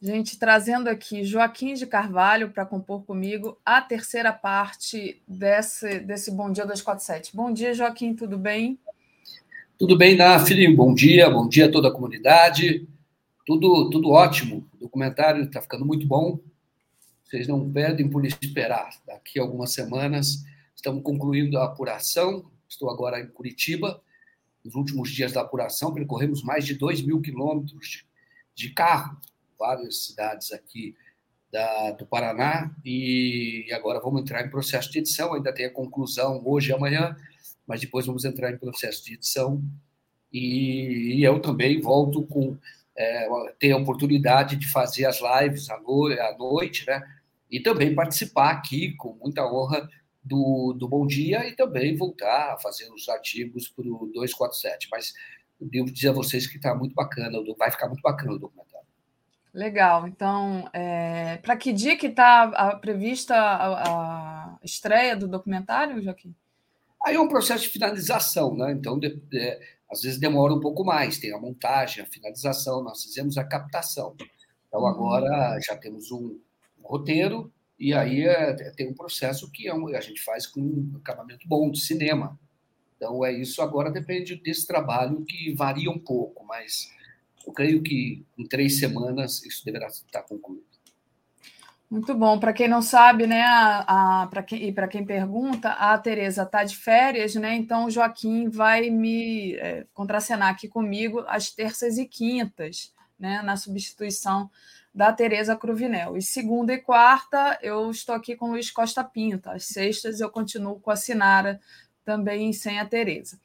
Gente, 0.00 0.38
trazendo 0.38 0.88
aqui 0.88 1.24
Joaquim 1.24 1.74
de 1.74 1.84
Carvalho 1.84 2.50
para 2.50 2.64
compor 2.64 3.02
comigo 3.02 3.58
a 3.66 3.80
terceira 3.80 4.32
parte 4.32 5.20
desse, 5.26 5.98
desse 5.98 6.30
Bom 6.30 6.52
Dia 6.52 6.64
247. 6.64 7.34
Bom 7.34 7.52
dia, 7.52 7.74
Joaquim, 7.74 8.14
tudo 8.14 8.38
bem? 8.38 8.78
Tudo 9.76 9.98
bem, 9.98 10.16
Nafri? 10.16 10.72
Bom 10.72 10.94
dia, 10.94 11.28
bom 11.28 11.48
dia 11.48 11.66
a 11.66 11.70
toda 11.70 11.88
a 11.88 11.90
comunidade. 11.90 12.86
Tudo, 13.44 13.90
tudo 13.90 14.10
ótimo. 14.10 14.68
O 14.74 14.84
documentário 14.84 15.42
está 15.42 15.60
ficando 15.60 15.84
muito 15.84 16.06
bom. 16.06 16.38
Vocês 17.24 17.48
não 17.48 17.68
perdem 17.68 18.08
por 18.08 18.24
esperar. 18.24 18.90
Daqui 19.04 19.40
a 19.40 19.42
algumas 19.42 19.72
semanas 19.72 20.44
estamos 20.76 21.02
concluindo 21.02 21.58
a 21.58 21.64
apuração. 21.64 22.48
Estou 22.68 22.88
agora 22.88 23.20
em 23.20 23.26
Curitiba. 23.26 24.00
Nos 24.64 24.76
últimos 24.76 25.10
dias 25.10 25.32
da 25.32 25.40
apuração, 25.40 25.92
percorremos 25.92 26.44
mais 26.44 26.64
de 26.64 26.74
2 26.74 27.02
mil 27.02 27.20
quilômetros 27.20 28.04
de 28.54 28.70
carro, 28.70 29.16
várias 29.58 30.04
cidades 30.04 30.52
aqui 30.52 30.94
da, 31.50 31.92
do 31.92 32.06
Paraná. 32.06 32.70
E 32.84 33.66
agora 33.72 34.00
vamos 34.00 34.22
entrar 34.22 34.44
em 34.44 34.50
processo 34.50 34.90
de 34.90 34.98
edição. 34.98 35.34
Ainda 35.34 35.52
tem 35.52 35.66
a 35.66 35.72
conclusão 35.72 36.42
hoje 36.44 36.70
e 36.70 36.74
amanhã 36.74 37.16
mas 37.68 37.82
depois 37.82 38.06
vamos 38.06 38.24
entrar 38.24 38.50
em 38.50 38.56
processo 38.56 39.04
de 39.04 39.12
edição. 39.12 39.62
E, 40.32 41.18
e 41.18 41.22
eu 41.22 41.38
também 41.38 41.78
volto 41.80 42.26
com 42.26 42.56
é, 42.96 43.28
ter 43.60 43.72
a 43.72 43.76
oportunidade 43.76 44.56
de 44.56 44.66
fazer 44.66 45.04
as 45.04 45.20
lives 45.20 45.68
à, 45.68 45.78
no, 45.78 46.06
à 46.06 46.36
noite, 46.36 46.86
né? 46.86 47.02
E 47.50 47.60
também 47.60 47.94
participar 47.94 48.50
aqui 48.50 48.94
com 48.96 49.14
muita 49.14 49.46
honra 49.46 49.88
do, 50.24 50.72
do 50.72 50.88
Bom 50.88 51.06
Dia 51.06 51.46
e 51.46 51.54
também 51.54 51.94
voltar 51.94 52.54
a 52.54 52.58
fazer 52.58 52.90
os 52.90 53.06
artigos 53.08 53.68
para 53.68 53.86
o 53.86 54.10
247. 54.14 54.88
Mas 54.90 55.12
devo 55.60 55.90
dizer 55.90 56.08
a 56.08 56.12
vocês 56.12 56.46
que 56.46 56.56
está 56.56 56.74
muito 56.74 56.94
bacana, 56.94 57.38
vai 57.58 57.70
ficar 57.70 57.88
muito 57.88 58.02
bacana 58.02 58.32
o 58.32 58.38
documentário. 58.38 58.67
Legal. 59.52 60.06
Então, 60.06 60.68
é, 60.72 61.38
para 61.38 61.56
que 61.56 61.72
dia 61.72 61.96
que 61.96 62.06
está 62.06 62.76
prevista 62.76 63.34
a, 63.34 63.82
a, 63.88 64.58
estreia 64.62 65.16
do 65.16 65.26
documentário, 65.26 66.02
Joaquim? 66.02 66.34
Aí 67.04 67.14
é 67.14 67.20
um 67.20 67.28
processo 67.28 67.64
de 67.64 67.70
finalização, 67.70 68.54
né? 68.56 68.72
Então, 68.72 68.98
de, 68.98 69.16
de, 69.16 69.58
às 69.90 70.02
vezes 70.02 70.18
demora 70.18 70.52
um 70.52 70.60
pouco 70.60 70.84
mais, 70.84 71.18
tem 71.18 71.32
a 71.32 71.38
montagem, 71.38 72.02
a 72.02 72.06
finalização, 72.06 72.82
nós 72.82 73.02
fizemos 73.02 73.38
a 73.38 73.44
captação. 73.44 74.14
Então, 74.66 74.80
uhum. 74.80 74.86
agora 74.86 75.58
já 75.60 75.76
temos 75.76 76.10
um, 76.10 76.38
um 76.78 76.86
roteiro, 76.86 77.52
e 77.78 77.94
aí 77.94 78.24
é, 78.24 78.52
tem 78.72 78.88
um 78.88 78.94
processo 78.94 79.50
que 79.50 79.68
é 79.68 79.74
um, 79.74 79.88
a 79.88 80.00
gente 80.00 80.20
faz 80.22 80.46
com 80.46 80.60
um 80.60 80.96
acabamento 80.96 81.46
bom 81.46 81.70
de 81.70 81.80
cinema. 81.80 82.38
Então, 82.96 83.24
é 83.24 83.32
isso. 83.32 83.62
Agora 83.62 83.90
depende 83.90 84.34
desse 84.34 84.66
trabalho 84.66 85.24
que 85.24 85.54
varia 85.54 85.88
um 85.88 85.98
pouco, 85.98 86.44
mas 86.44 86.90
eu 87.46 87.52
creio 87.52 87.82
que 87.82 88.24
em 88.36 88.46
três 88.46 88.78
semanas 88.78 89.42
isso 89.44 89.64
deverá 89.64 89.86
estar 89.86 90.22
concluído. 90.22 90.68
Muito 91.90 92.14
bom. 92.14 92.38
Para 92.38 92.52
quem 92.52 92.68
não 92.68 92.82
sabe, 92.82 93.26
né, 93.26 93.42
a, 93.42 94.22
a, 94.22 94.26
para 94.26 94.42
quem, 94.42 94.68
e 94.68 94.72
para 94.72 94.86
quem 94.86 95.06
pergunta, 95.06 95.70
a 95.70 95.96
Tereza 95.96 96.42
está 96.42 96.62
de 96.62 96.76
férias, 96.76 97.34
né? 97.34 97.54
Então 97.54 97.86
o 97.86 97.90
Joaquim 97.90 98.50
vai 98.50 98.90
me 98.90 99.54
é, 99.54 99.86
contracenar 99.94 100.50
aqui 100.50 100.68
comigo 100.68 101.24
às 101.26 101.50
terças 101.50 101.96
e 101.96 102.04
quintas, 102.04 102.92
né, 103.18 103.40
na 103.40 103.56
substituição 103.56 104.50
da 104.94 105.12
Tereza 105.14 105.56
Cruvinel. 105.56 106.14
E 106.16 106.20
segunda 106.20 106.74
e 106.74 106.78
quarta 106.78 107.58
eu 107.62 107.90
estou 107.90 108.14
aqui 108.14 108.36
com 108.36 108.46
o 108.46 108.50
Luiz 108.50 108.70
Costa 108.70 109.02
Pinto. 109.02 109.48
Às 109.48 109.64
sextas 109.64 110.20
eu 110.20 110.28
continuo 110.28 110.78
com 110.80 110.90
a 110.90 110.96
Sinara, 110.96 111.58
também 112.04 112.52
sem 112.52 112.78
a 112.78 112.84
Tereza. 112.84 113.40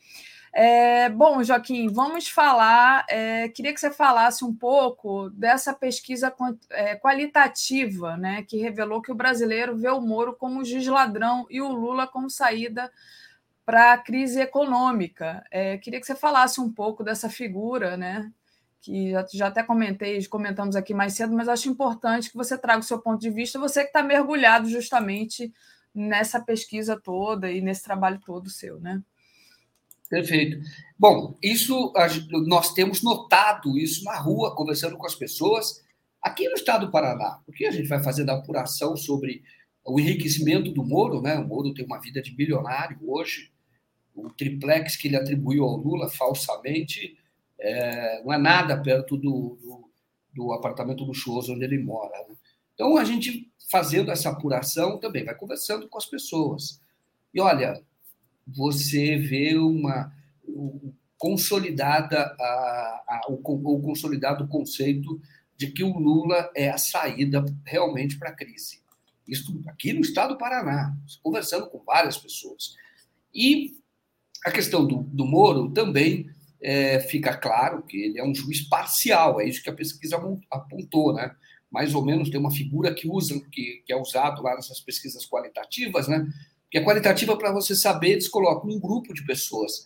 É, 0.56 1.10
bom, 1.10 1.44
Joaquim, 1.44 1.88
vamos 1.88 2.28
falar. 2.28 3.06
É, 3.10 3.50
queria 3.50 3.74
que 3.74 3.80
você 3.80 3.90
falasse 3.90 4.46
um 4.46 4.54
pouco 4.54 5.32
dessa 5.32 5.74
pesquisa 5.74 6.32
é, 6.70 6.96
qualitativa, 6.96 8.16
né, 8.16 8.44
que 8.44 8.58
revelou 8.58 9.02
que 9.02 9.12
o 9.12 9.16
brasileiro 9.16 9.76
vê 9.76 9.90
o 9.90 10.00
Moro 10.00 10.36
como 10.36 10.64
juiz 10.64 10.86
ladrão 10.86 11.48
e 11.50 11.60
o 11.60 11.70
Lula 11.72 12.06
como 12.06 12.30
saída 12.30 12.92
para 13.66 13.94
a 13.94 13.98
crise 13.98 14.42
econômica. 14.42 15.44
É, 15.50 15.78
queria 15.80 16.00
que 16.00 16.06
você 16.06 16.16
falasse 16.16 16.62
um 16.62 16.72
pouco 16.72 17.04
dessa 17.04 17.30
figura, 17.30 17.98
né, 17.98 18.32
que 18.80 19.12
já, 19.12 19.26
já 19.34 19.48
até 19.48 19.64
comentei, 19.64 20.24
comentamos 20.28 20.76
aqui 20.76 20.94
mais 20.94 21.14
cedo, 21.16 21.34
mas 21.34 21.50
acho 21.50 21.68
importante 21.68 22.30
que 22.30 22.38
você 22.38 22.58
traga 22.58 22.82
o 22.82 22.84
seu 22.84 23.00
ponto 23.00 23.20
de 23.20 23.32
vista, 23.32 23.58
você 23.58 23.82
que 23.82 23.88
está 23.88 24.04
mergulhado 24.04 24.70
justamente 24.70 25.52
nessa 25.96 26.40
pesquisa 26.40 27.00
toda 27.00 27.50
e 27.52 27.60
nesse 27.62 27.84
trabalho 27.84 28.20
todo 28.24 28.50
seu, 28.50 28.80
né? 28.80 29.02
Perfeito. 30.10 30.60
Bom, 30.98 31.38
isso 31.42 31.92
nós 32.46 32.74
temos 32.74 33.02
notado 33.02 33.78
isso 33.78 34.04
na 34.04 34.18
rua, 34.18 34.56
conversando 34.56 34.98
com 34.98 35.06
as 35.06 35.16
pessoas. 35.16 35.84
Aqui 36.22 36.48
no 36.48 36.56
estado 36.56 36.86
do 36.86 36.92
Paraná, 36.92 37.42
o 37.48 37.52
que 37.52 37.66
a 37.66 37.72
gente 37.72 37.88
vai 37.88 38.02
fazer 38.02 38.24
da 38.24 38.36
apuração 38.36 38.96
sobre 38.96 39.44
o 39.86 40.00
enriquecimento 40.00 40.72
do 40.72 40.84
Moro, 40.84 41.22
né? 41.22 41.38
O 41.38 41.48
Moro 41.48 41.74
tem 41.74 41.86
uma 41.86 42.00
vida 42.00 42.22
de 42.22 42.34
bilionário 42.34 42.98
hoje. 43.06 43.52
O 44.16 44.30
triplex 44.30 44.96
que 44.96 45.08
ele 45.08 45.18
atribuiu 45.18 45.64
ao 45.64 45.76
Lula 45.76 46.10
falsamente 46.10 47.18
é, 47.60 48.22
não 48.24 48.34
é 48.34 48.38
nada 48.38 48.82
perto 48.82 49.18
do, 49.18 49.58
do, 49.62 49.90
do, 50.34 50.54
apartamento 50.54 51.04
luxuoso 51.04 51.54
onde 51.54 51.64
ele 51.64 51.80
mora. 51.80 52.18
Né? 52.30 52.36
Então, 52.74 52.98
a 52.98 53.04
gente 53.04 53.52
fazendo 53.70 54.12
essa 54.12 54.30
apuração 54.30 55.00
também 55.00 55.26
vai 55.26 55.36
conversando 55.36 55.88
com 55.90 55.98
as 55.98 56.06
pessoas. 56.06 56.80
E 57.34 57.42
olha, 57.42 57.82
você 58.46 59.18
vê 59.18 59.56
uma 59.58 60.12
consolidada 61.18 62.20
a, 62.20 63.04
a, 63.08 63.22
o, 63.30 63.36
o 63.36 63.82
consolidado 63.82 64.48
conceito 64.48 65.22
de 65.56 65.68
que 65.72 65.84
o 65.84 65.98
Lula 65.98 66.52
é 66.56 66.70
a 66.70 66.78
saída 66.78 67.46
realmente 67.66 68.18
para 68.18 68.30
a 68.30 68.36
crise. 68.36 68.82
Isso 69.28 69.62
aqui 69.68 69.94
no 69.94 70.02
estado 70.02 70.34
do 70.34 70.38
Paraná, 70.38 70.96
conversando 71.22 71.70
com 71.70 71.80
várias 71.80 72.18
pessoas. 72.18 72.76
E 73.34 73.72
a 74.46 74.52
questão 74.52 74.86
do, 74.86 75.04
do 75.04 75.26
Moro 75.26 75.72
também 75.72 76.30
é, 76.62 77.00
fica 77.00 77.36
claro 77.36 77.84
que 77.84 77.98
ele 77.98 78.20
é 78.20 78.24
um 78.24 78.36
juiz 78.36 78.62
parcial, 78.62 79.40
é 79.40 79.48
isso 79.48 79.64
que 79.64 79.70
a 79.70 79.74
pesquisa 79.74 80.18
apontou, 80.52 81.14
né? 81.14 81.34
Mais 81.72 81.96
ou 81.96 82.06
menos 82.06 82.30
tem 82.30 82.40
uma 82.40 82.52
figura 82.52 82.94
que 82.94 83.08
usa, 83.08 83.40
que, 83.52 83.82
que 83.86 83.92
é 83.92 83.96
usado 83.96 84.44
lá 84.44 84.56
nessas 84.56 84.80
pesquisas 84.80 85.26
qualitativas, 85.26 86.08
né? 86.08 86.28
Que 86.74 86.80
é 86.80 86.84
qualitativa 86.84 87.38
para 87.38 87.52
você 87.52 87.76
saber, 87.76 88.14
eles 88.14 88.28
colocam 88.28 88.68
um 88.68 88.80
grupo 88.80 89.14
de 89.14 89.24
pessoas 89.24 89.86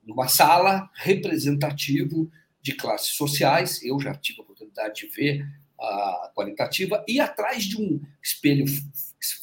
numa 0.00 0.28
sala 0.28 0.88
representativo 0.94 2.30
de 2.62 2.72
classes 2.72 3.16
sociais. 3.16 3.82
Eu 3.82 3.98
já 3.98 4.14
tive 4.14 4.38
a 4.38 4.42
oportunidade 4.44 5.00
de 5.00 5.08
ver 5.08 5.44
a 5.76 6.30
qualitativa, 6.32 7.04
e 7.08 7.18
atrás 7.18 7.64
de 7.64 7.82
um 7.82 8.00
espelho 8.22 8.64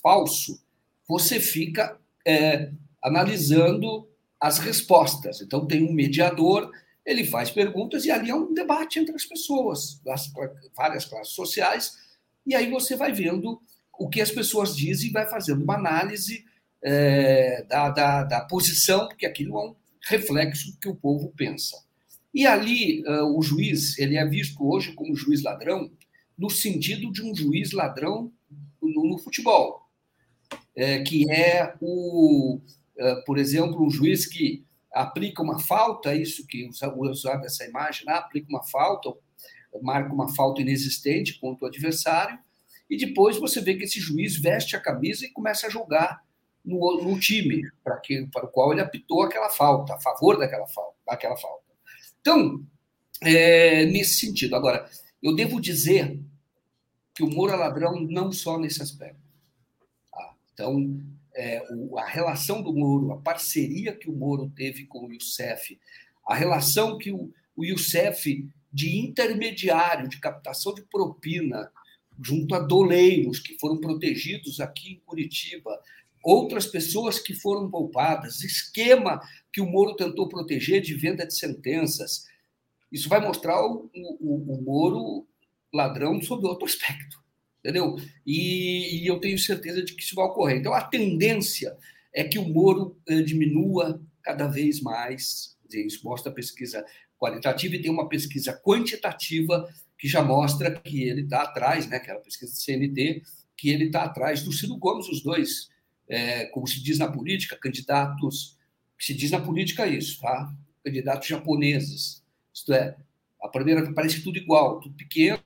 falso, 0.01 0.63
você 1.05 1.41
fica 1.41 1.99
é, 2.25 2.71
analisando 3.03 4.07
as 4.39 4.57
respostas. 4.57 5.41
Então, 5.41 5.67
tem 5.67 5.83
um 5.83 5.91
mediador, 5.91 6.71
ele 7.05 7.25
faz 7.25 7.51
perguntas, 7.51 8.05
e 8.05 8.11
ali 8.11 8.29
é 8.29 8.35
um 8.35 8.53
debate 8.53 8.97
entre 8.97 9.13
as 9.13 9.25
pessoas, 9.25 9.99
das 10.05 10.31
várias 10.73 11.03
classes 11.03 11.33
sociais, 11.33 11.97
e 12.47 12.55
aí 12.55 12.71
você 12.71 12.95
vai 12.95 13.11
vendo 13.11 13.61
o 13.99 14.07
que 14.07 14.21
as 14.21 14.31
pessoas 14.31 14.73
dizem 14.73 15.09
e 15.09 15.13
vai 15.13 15.29
fazendo 15.29 15.65
uma 15.65 15.75
análise 15.75 16.49
é, 16.83 17.63
da, 17.63 17.89
da, 17.89 18.23
da 18.23 18.41
posição, 18.41 19.07
porque 19.07 19.25
aquilo 19.25 19.57
é 19.57 19.69
um 19.69 19.75
reflexo 20.07 20.71
do 20.71 20.79
que 20.79 20.89
o 20.89 20.95
povo 20.95 21.31
pensa. 21.35 21.77
E 22.33 22.47
ali, 22.47 23.03
uh, 23.03 23.37
o 23.37 23.41
juiz, 23.41 23.97
ele 23.99 24.15
é 24.15 24.25
visto 24.25 24.65
hoje 24.65 24.93
como 24.93 25.15
juiz 25.15 25.43
ladrão, 25.43 25.91
no 26.37 26.49
sentido 26.49 27.11
de 27.11 27.21
um 27.21 27.35
juiz 27.35 27.71
ladrão 27.71 28.31
no, 28.81 29.05
no 29.05 29.17
futebol, 29.19 29.81
é, 30.75 31.01
que 31.03 31.29
é 31.29 31.75
o, 31.81 32.59
é, 32.97 33.15
por 33.25 33.37
exemplo, 33.37 33.85
um 33.85 33.89
juiz 33.89 34.25
que 34.25 34.65
aplica 34.91 35.43
uma 35.43 35.59
falta, 35.59 36.15
isso 36.15 36.45
que 36.47 36.67
usado 36.95 37.45
essa 37.45 37.65
imagem 37.65 38.05
lá, 38.05 38.17
aplica 38.17 38.47
uma 38.49 38.63
falta, 38.63 39.13
marca 39.81 40.13
uma 40.13 40.33
falta 40.33 40.61
inexistente 40.61 41.39
contra 41.39 41.65
o 41.65 41.67
adversário, 41.67 42.39
e 42.89 42.97
depois 42.97 43.37
você 43.37 43.61
vê 43.61 43.75
que 43.75 43.83
esse 43.83 43.99
juiz 43.99 44.37
veste 44.37 44.75
a 44.75 44.81
camisa 44.81 45.25
e 45.25 45.31
começa 45.31 45.67
a 45.67 45.69
jogar 45.69 46.21
no, 46.63 47.01
no 47.03 47.19
time 47.19 47.69
para, 47.83 47.97
que, 47.97 48.27
para 48.31 48.45
o 48.45 48.49
qual 48.49 48.71
ele 48.71 48.81
apitou 48.81 49.23
aquela 49.23 49.49
falta, 49.49 49.95
a 49.95 50.01
favor 50.01 50.37
daquela 50.37 50.67
falta. 50.67 50.95
Daquela 51.05 51.37
falta. 51.37 51.63
Então, 52.19 52.63
é, 53.21 53.85
nesse 53.85 54.19
sentido. 54.25 54.55
Agora, 54.55 54.89
eu 55.21 55.35
devo 55.35 55.59
dizer 55.61 56.19
que 57.13 57.23
o 57.23 57.29
Moro 57.29 57.53
é 57.53 57.55
ladrão 57.55 57.99
não 58.01 58.31
só 58.31 58.57
nesse 58.57 58.81
aspecto. 58.81 59.19
Tá? 60.11 60.33
Então, 60.53 60.99
é, 61.33 61.65
o, 61.71 61.97
a 61.97 62.05
relação 62.05 62.61
do 62.61 62.73
Moro, 62.73 63.11
a 63.11 63.17
parceria 63.17 63.95
que 63.95 64.09
o 64.09 64.15
Moro 64.15 64.51
teve 64.55 64.85
com 64.85 65.05
o 65.05 65.13
Youssef, 65.13 65.79
a 66.27 66.35
relação 66.35 66.97
que 66.97 67.11
o, 67.11 67.31
o 67.55 67.65
Youssef 67.65 68.47
de 68.71 68.97
intermediário, 68.97 70.07
de 70.07 70.19
captação 70.19 70.73
de 70.73 70.81
propina, 70.83 71.69
junto 72.23 72.55
a 72.55 72.59
doleiros 72.59 73.39
que 73.39 73.57
foram 73.59 73.79
protegidos 73.79 74.59
aqui 74.59 74.93
em 74.93 74.99
Curitiba, 74.99 75.79
outras 76.23 76.65
pessoas 76.65 77.19
que 77.19 77.33
foram 77.33 77.69
poupadas, 77.69 78.43
esquema 78.43 79.19
que 79.51 79.61
o 79.61 79.65
Moro 79.65 79.95
tentou 79.95 80.27
proteger 80.27 80.81
de 80.81 80.93
venda 80.93 81.25
de 81.25 81.35
sentenças. 81.37 82.25
Isso 82.91 83.09
vai 83.09 83.19
mostrar 83.19 83.65
o, 83.65 83.89
o, 83.93 84.53
o 84.53 84.61
Moro 84.61 85.27
ladrão 85.73 86.21
sob 86.21 86.45
outro 86.45 86.65
aspecto, 86.65 87.17
entendeu? 87.59 87.95
E, 88.25 89.03
e, 89.03 89.07
eu 89.07 89.19
tenho 89.19 89.37
certeza 89.37 89.83
de 89.83 89.95
que 89.95 90.03
isso 90.03 90.15
vai 90.15 90.25
ocorrer. 90.25 90.57
Então, 90.57 90.73
a 90.73 90.83
tendência 90.83 91.77
é 92.13 92.23
que 92.23 92.37
o 92.37 92.47
Moro 92.47 92.97
eh, 93.07 93.21
diminua 93.21 94.01
cada 94.21 94.47
vez 94.47 94.81
mais. 94.81 95.57
Isso 95.73 96.03
mostra 96.03 96.31
a 96.31 96.35
pesquisa 96.35 96.85
qualitativa 97.17 97.75
e 97.75 97.81
tem 97.81 97.89
uma 97.91 98.09
pesquisa 98.09 98.53
quantitativa 98.53 99.69
que 99.97 100.07
já 100.07 100.23
mostra 100.23 100.71
que 100.71 101.03
ele 101.03 101.21
está 101.21 101.43
atrás, 101.43 101.87
né? 101.87 101.97
Aquela 101.97 102.19
pesquisa 102.19 102.51
do 102.51 102.57
CNT, 102.57 103.21
que 103.55 103.69
ele 103.69 103.85
está 103.85 104.03
atrás 104.03 104.43
do 104.43 104.51
Ciro 104.51 104.75
Gomes, 104.77 105.07
os 105.07 105.21
dois, 105.21 105.69
é, 106.11 106.45
como 106.47 106.67
se 106.67 106.83
diz 106.83 106.99
na 106.99 107.09
política, 107.09 107.55
candidatos, 107.55 108.57
se 108.99 109.13
diz 109.13 109.31
na 109.31 109.39
política 109.39 109.87
isso, 109.87 110.19
tá? 110.19 110.53
Candidatos 110.83 111.27
japoneses. 111.27 112.21
Isto 112.53 112.73
é, 112.73 112.97
a 113.41 113.47
primeira 113.47 113.91
parece 113.93 114.21
tudo 114.21 114.37
igual, 114.37 114.81
tudo 114.81 114.95
pequeno, 114.95 115.41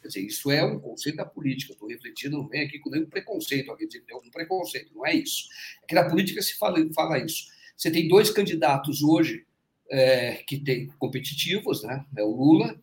Quer 0.00 0.08
dizer, 0.08 0.20
isso 0.20 0.50
é 0.50 0.64
um 0.64 0.80
conceito 0.80 1.16
da 1.16 1.26
política. 1.26 1.72
Estou 1.72 1.88
refletindo, 1.88 2.38
não 2.38 2.48
vem 2.48 2.62
aqui 2.62 2.78
com 2.78 2.90
nenhum 2.90 3.06
preconceito, 3.06 3.70
alguém 3.70 3.86
dizer 3.86 4.00
que 4.00 4.06
tem 4.06 4.16
algum 4.16 4.30
preconceito, 4.30 4.94
não 4.94 5.06
é 5.06 5.14
isso. 5.14 5.46
É 5.82 5.86
que 5.86 5.94
na 5.94 6.08
política 6.08 6.40
se 6.40 6.56
fala, 6.56 6.78
fala 6.94 7.18
isso. 7.18 7.48
Você 7.76 7.90
tem 7.90 8.08
dois 8.08 8.30
candidatos 8.30 9.02
hoje 9.02 9.46
é, 9.90 10.34
que 10.46 10.58
tem 10.58 10.88
competitivos, 10.98 11.82
né? 11.82 12.04
É 12.16 12.22
o 12.22 12.30
Lula, 12.30 12.80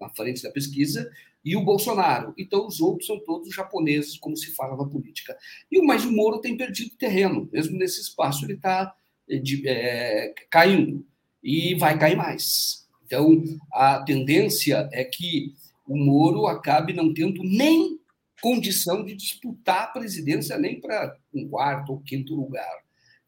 na 0.00 0.08
frente 0.10 0.42
da 0.42 0.50
pesquisa, 0.50 1.10
e 1.46 1.54
o 1.54 1.62
Bolsonaro. 1.62 2.34
Então, 2.36 2.66
os 2.66 2.80
outros 2.80 3.06
são 3.06 3.20
todos 3.20 3.54
japoneses, 3.54 4.18
como 4.18 4.36
se 4.36 4.52
fala 4.56 4.76
na 4.76 4.84
política. 4.84 5.38
E 5.70 5.80
Mas 5.80 6.04
o 6.04 6.10
Moro 6.10 6.40
tem 6.40 6.56
perdido 6.56 6.96
terreno, 6.96 7.48
mesmo 7.52 7.78
nesse 7.78 8.00
espaço 8.00 8.44
ele 8.44 8.54
está 8.54 8.92
é, 9.30 9.40
é, 9.64 10.34
caindo, 10.50 11.06
e 11.40 11.76
vai 11.76 11.96
cair 11.96 12.16
mais. 12.16 12.88
Então, 13.04 13.44
a 13.72 14.02
tendência 14.02 14.88
é 14.92 15.04
que 15.04 15.54
o 15.86 15.96
Moro 15.96 16.48
acabe 16.48 16.92
não 16.92 17.14
tendo 17.14 17.44
nem 17.44 18.00
condição 18.42 19.04
de 19.04 19.14
disputar 19.14 19.84
a 19.84 19.86
presidência 19.86 20.58
nem 20.58 20.80
para 20.80 21.16
um 21.32 21.48
quarto 21.48 21.92
ou 21.92 22.00
quinto 22.00 22.34
lugar. 22.34 22.74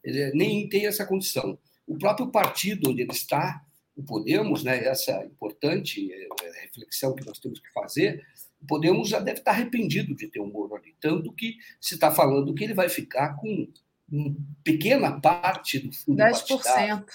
Ele 0.03 0.31
nem 0.33 0.67
tem 0.67 0.87
essa 0.87 1.05
condição. 1.05 1.57
O 1.87 1.97
próprio 1.97 2.29
partido 2.29 2.89
onde 2.89 3.01
ele 3.01 3.13
está, 3.13 3.61
o 3.99 4.03
Podemos, 4.03 4.63
né, 4.63 4.85
essa 4.85 5.25
importante 5.25 6.11
é, 6.11 6.61
reflexão 6.61 7.13
que 7.13 7.25
nós 7.25 7.37
temos 7.37 7.59
que 7.59 7.71
fazer, 7.73 8.25
o 8.61 8.65
Podemos 8.65 9.09
já 9.09 9.19
deve 9.19 9.39
estar 9.39 9.51
arrependido 9.51 10.15
de 10.15 10.27
ter 10.27 10.39
um 10.39 10.47
Moro 10.47 10.75
ali, 10.75 10.95
tanto 11.01 11.33
que 11.33 11.57
se 11.79 11.95
está 11.95 12.09
falando 12.09 12.53
que 12.53 12.63
ele 12.63 12.73
vai 12.73 12.87
ficar 12.87 13.35
com 13.35 13.67
uma 14.09 14.35
pequena 14.63 15.19
parte 15.19 15.79
do 15.79 15.91
fundo 15.91 16.17
10%. 16.17 16.47
partidário. 16.47 17.05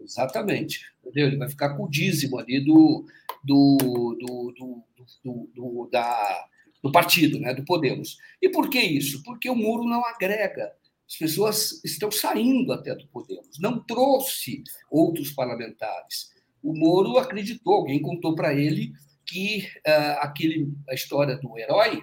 Exatamente. 0.00 0.92
Entendeu? 1.00 1.28
Ele 1.28 1.36
vai 1.36 1.48
ficar 1.48 1.76
com 1.76 1.84
o 1.84 1.90
dízimo 1.90 2.38
ali 2.38 2.64
do, 2.64 3.06
do, 3.42 3.76
do, 4.20 4.54
do, 4.56 4.84
do, 5.24 5.50
do, 5.54 5.88
da, 5.90 6.48
do 6.82 6.92
partido, 6.92 7.38
né, 7.38 7.54
do 7.54 7.64
Podemos. 7.64 8.18
E 8.42 8.48
por 8.48 8.68
que 8.68 8.80
isso? 8.80 9.22
Porque 9.22 9.48
o 9.48 9.56
muro 9.56 9.84
não 9.84 10.04
agrega. 10.04 10.72
As 11.08 11.16
pessoas 11.16 11.82
estão 11.84 12.10
saindo 12.10 12.72
até 12.72 12.94
do 12.94 13.06
Podemos. 13.08 13.58
Não 13.58 13.82
trouxe 13.82 14.62
outros 14.90 15.32
parlamentares. 15.32 16.30
O 16.62 16.76
Moro 16.76 17.16
acreditou, 17.16 17.74
alguém 17.74 18.02
contou 18.02 18.34
para 18.34 18.52
ele 18.52 18.92
que 19.24 19.60
uh, 19.86 20.18
aquele, 20.20 20.70
a 20.88 20.94
história 20.94 21.36
do 21.36 21.58
herói, 21.58 22.02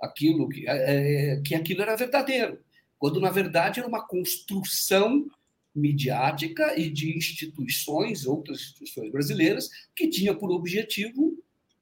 aquilo 0.00 0.48
que, 0.48 0.64
uh, 0.64 1.42
que 1.42 1.54
aquilo 1.54 1.82
era 1.82 1.96
verdadeiro, 1.96 2.58
quando 2.98 3.20
na 3.20 3.30
verdade 3.30 3.80
era 3.80 3.88
uma 3.88 4.06
construção 4.06 5.26
midiática 5.74 6.78
e 6.78 6.90
de 6.90 7.16
instituições, 7.16 8.26
outras 8.26 8.60
instituições 8.60 9.10
brasileiras, 9.10 9.68
que 9.96 10.08
tinha 10.08 10.34
por 10.34 10.50
objetivo 10.50 11.36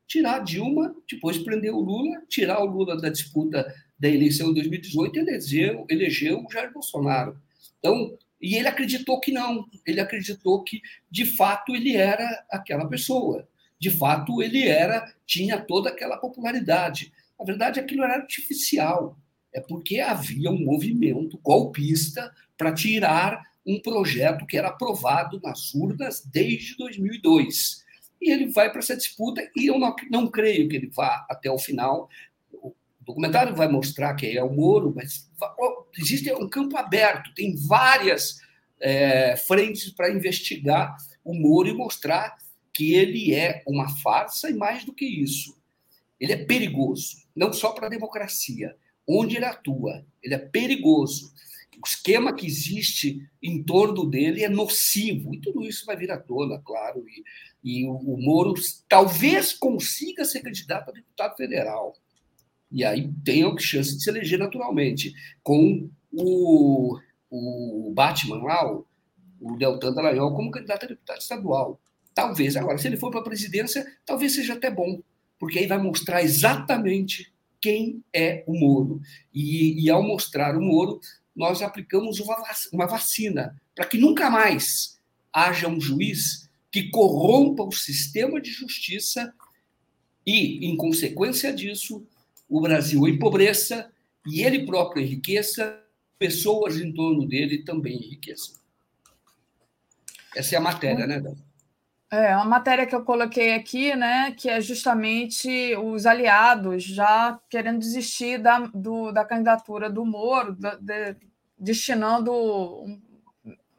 tirar 0.06 0.40
Dilma, 0.40 0.94
depois 1.10 1.38
prender 1.38 1.72
o 1.72 1.80
Lula, 1.80 2.22
tirar 2.28 2.62
o 2.62 2.66
Lula 2.66 3.00
da 3.00 3.08
disputa 3.08 3.66
da 3.98 4.08
eleição 4.08 4.48
de 4.48 4.60
2018 4.60 5.16
e 5.16 5.20
eleger, 5.20 5.84
eleger 5.88 6.34
o 6.34 6.46
Jair 6.50 6.72
Bolsonaro. 6.72 7.40
Então, 7.78 8.16
e 8.40 8.56
ele 8.56 8.66
acreditou 8.66 9.20
que 9.20 9.30
não, 9.30 9.64
ele 9.86 10.00
acreditou 10.00 10.62
que 10.64 10.80
de 11.10 11.24
fato 11.24 11.74
ele 11.76 11.96
era 11.96 12.44
aquela 12.50 12.88
pessoa, 12.88 13.48
de 13.78 13.90
fato 13.90 14.42
ele 14.42 14.66
era, 14.66 15.12
tinha 15.24 15.60
toda 15.60 15.90
aquela 15.90 16.16
popularidade. 16.16 17.12
Na 17.38 17.44
verdade, 17.44 17.78
aquilo 17.78 18.02
era 18.02 18.14
artificial, 18.14 19.16
é 19.52 19.60
porque 19.60 20.00
havia 20.00 20.50
um 20.50 20.64
movimento 20.64 21.38
golpista 21.38 22.32
para 22.56 22.72
tirar 22.72 23.42
um 23.66 23.80
projeto 23.80 24.46
que 24.46 24.56
era 24.56 24.68
aprovado 24.68 25.40
nas 25.42 25.74
urnas 25.74 26.24
desde 26.24 26.76
2002. 26.76 27.84
E 28.20 28.30
ele 28.30 28.46
vai 28.52 28.70
para 28.70 28.78
essa 28.78 28.96
disputa, 28.96 29.42
e 29.56 29.66
eu 29.66 29.78
não, 29.78 29.94
não 30.10 30.28
creio 30.28 30.68
que 30.68 30.76
ele 30.76 30.88
vá 30.88 31.26
até 31.28 31.50
o 31.50 31.58
final. 31.58 32.08
O 33.02 33.04
documentário 33.04 33.54
vai 33.54 33.66
mostrar 33.66 34.14
que 34.14 34.38
é 34.38 34.42
o 34.42 34.52
Moro, 34.52 34.92
mas 34.94 35.28
existe 35.98 36.32
um 36.32 36.48
campo 36.48 36.76
aberto, 36.76 37.34
tem 37.34 37.56
várias 37.66 38.38
é, 38.80 39.36
frentes 39.36 39.90
para 39.90 40.12
investigar 40.12 40.96
o 41.24 41.34
Moro 41.34 41.68
e 41.68 41.74
mostrar 41.74 42.36
que 42.72 42.94
ele 42.94 43.34
é 43.34 43.62
uma 43.66 43.88
farsa 43.98 44.48
e 44.48 44.54
mais 44.54 44.84
do 44.84 44.92
que 44.92 45.04
isso. 45.04 45.60
Ele 46.18 46.32
é 46.32 46.44
perigoso, 46.44 47.16
não 47.34 47.52
só 47.52 47.72
para 47.72 47.88
a 47.88 47.90
democracia, 47.90 48.76
onde 49.06 49.36
ele 49.36 49.46
atua, 49.46 50.06
ele 50.22 50.34
é 50.34 50.38
perigoso. 50.38 51.32
O 51.84 51.86
esquema 51.86 52.32
que 52.32 52.46
existe 52.46 53.28
em 53.42 53.64
torno 53.64 54.08
dele 54.08 54.44
é 54.44 54.48
nocivo, 54.48 55.34
e 55.34 55.40
tudo 55.40 55.66
isso 55.66 55.84
vai 55.84 55.96
vir 55.96 56.12
à 56.12 56.18
tona, 56.18 56.60
claro. 56.64 57.04
E, 57.08 57.24
e 57.82 57.86
o, 57.86 57.96
o 57.96 58.22
Moro 58.22 58.54
talvez 58.88 59.52
consiga 59.52 60.24
ser 60.24 60.40
candidato 60.40 60.90
a 60.90 60.92
deputado 60.92 61.36
federal. 61.36 61.96
E 62.72 62.84
aí 62.84 63.12
tem 63.24 63.44
a 63.44 63.58
chance 63.58 63.96
de 63.96 64.02
se 64.02 64.10
eleger 64.10 64.38
naturalmente. 64.38 65.12
Com 65.42 65.90
o, 66.10 66.98
o 67.30 67.92
Batman 67.94 68.42
lá, 68.42 68.72
o, 68.72 68.86
o 69.40 69.56
Deltan 69.56 69.92
Dallagnol, 69.92 70.34
como 70.34 70.50
candidato 70.50 70.84
a 70.84 70.88
deputado 70.88 71.20
estadual. 71.20 71.80
Talvez. 72.14 72.56
Agora, 72.56 72.78
se 72.78 72.86
ele 72.86 72.96
for 72.96 73.10
para 73.10 73.20
a 73.20 73.24
presidência, 73.24 73.86
talvez 74.04 74.34
seja 74.34 74.54
até 74.54 74.70
bom, 74.70 75.02
porque 75.38 75.58
aí 75.58 75.66
vai 75.66 75.78
mostrar 75.78 76.22
exatamente 76.22 77.32
quem 77.60 78.02
é 78.12 78.42
o 78.46 78.58
Moro. 78.58 79.00
E, 79.32 79.84
e 79.84 79.90
ao 79.90 80.02
mostrar 80.02 80.56
o 80.56 80.60
Moro, 80.60 81.00
nós 81.34 81.62
aplicamos 81.62 82.20
uma 82.72 82.86
vacina 82.86 83.60
para 83.74 83.86
que 83.86 83.98
nunca 83.98 84.28
mais 84.28 85.00
haja 85.32 85.68
um 85.68 85.80
juiz 85.80 86.50
que 86.70 86.90
corrompa 86.90 87.62
o 87.62 87.72
sistema 87.72 88.40
de 88.40 88.50
justiça 88.50 89.32
e, 90.26 90.66
em 90.66 90.76
consequência 90.76 91.52
disso, 91.52 92.06
o 92.52 92.60
Brasil 92.60 93.08
empobreça 93.08 93.90
e 94.26 94.42
ele 94.42 94.66
próprio 94.66 95.02
enriqueça, 95.02 95.80
pessoas 96.18 96.76
em 96.76 96.92
torno 96.92 97.26
dele 97.26 97.64
também 97.64 97.96
enriqueçam. 97.96 98.56
Essa 100.36 100.56
é 100.56 100.58
a 100.58 100.60
matéria, 100.60 101.06
né, 101.06 101.18
Dan? 101.18 101.34
É, 102.10 102.36
uma 102.36 102.44
matéria 102.44 102.86
que 102.86 102.94
eu 102.94 103.04
coloquei 103.04 103.54
aqui, 103.54 103.96
né, 103.96 104.34
que 104.36 104.50
é 104.50 104.60
justamente 104.60 105.74
os 105.76 106.04
aliados 106.04 106.84
já 106.84 107.40
querendo 107.48 107.78
desistir 107.78 108.36
da, 108.36 108.58
do, 108.74 109.10
da 109.12 109.24
candidatura 109.24 109.88
do 109.88 110.04
Moro, 110.04 110.54
da, 110.54 110.74
de, 110.74 111.16
destinando 111.58 113.00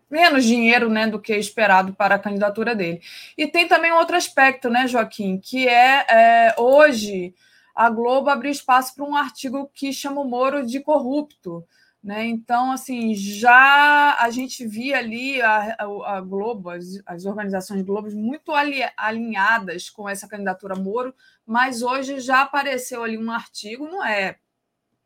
menos 0.10 0.46
dinheiro 0.46 0.90
né, 0.90 1.06
do 1.06 1.22
que 1.22 1.36
esperado 1.36 1.94
para 1.94 2.16
a 2.16 2.20
candidatura 2.20 2.76
dele. 2.76 3.02
E 3.38 3.46
tem 3.46 3.68
também 3.68 3.92
outro 3.92 4.16
aspecto, 4.16 4.68
né, 4.68 4.88
Joaquim, 4.88 5.38
que 5.38 5.68
é, 5.68 6.06
é 6.10 6.56
hoje 6.58 7.36
a 7.74 7.90
Globo 7.90 8.30
abriu 8.30 8.52
espaço 8.52 8.96
para 8.96 9.04
um 9.04 9.16
artigo 9.16 9.70
que 9.74 9.92
chama 9.92 10.22
o 10.22 10.28
Moro 10.28 10.66
de 10.66 10.80
corrupto. 10.80 11.66
Né? 12.04 12.26
Então, 12.26 12.74
assim, 12.74 13.16
já 13.16 14.18
a 14.20 14.30
gente 14.30 14.68
via 14.68 14.98
ali 14.98 15.42
a, 15.42 15.78
a, 15.80 16.20
Globo, 16.20 16.70
as, 16.70 17.02
as, 17.06 17.26
organizações 17.26 17.82
Globos 17.82 18.14
muito 18.14 18.52
ali, 18.52 18.82
alinhadas 18.98 19.90
com 19.90 20.10
essa 20.10 20.28
candidatura 20.28 20.76
Moro, 20.76 21.16
mas 21.46 21.82
hoje 21.82 22.20
já 22.20 22.42
apareceu 22.42 23.04
ali 23.04 23.18
um 23.18 23.32
artigo, 23.32 23.88
não 23.88 24.06
é, 24.06 24.36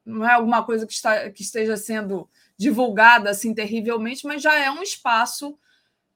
não 0.04 0.28
é 0.28 0.34
alguma 0.34 0.64
coisa 0.66 0.88
que, 0.88 0.94
está, 0.94 1.30
que 1.30 1.44
esteja 1.44 1.78
sendo 1.78 2.28
divulgada 2.58 3.30
assim 3.30 3.54
terrivelmente, 3.54 4.26
mas 4.26 4.42
já 4.42 4.58
é 4.58 4.72
um 4.72 4.82
espaço 4.82 5.56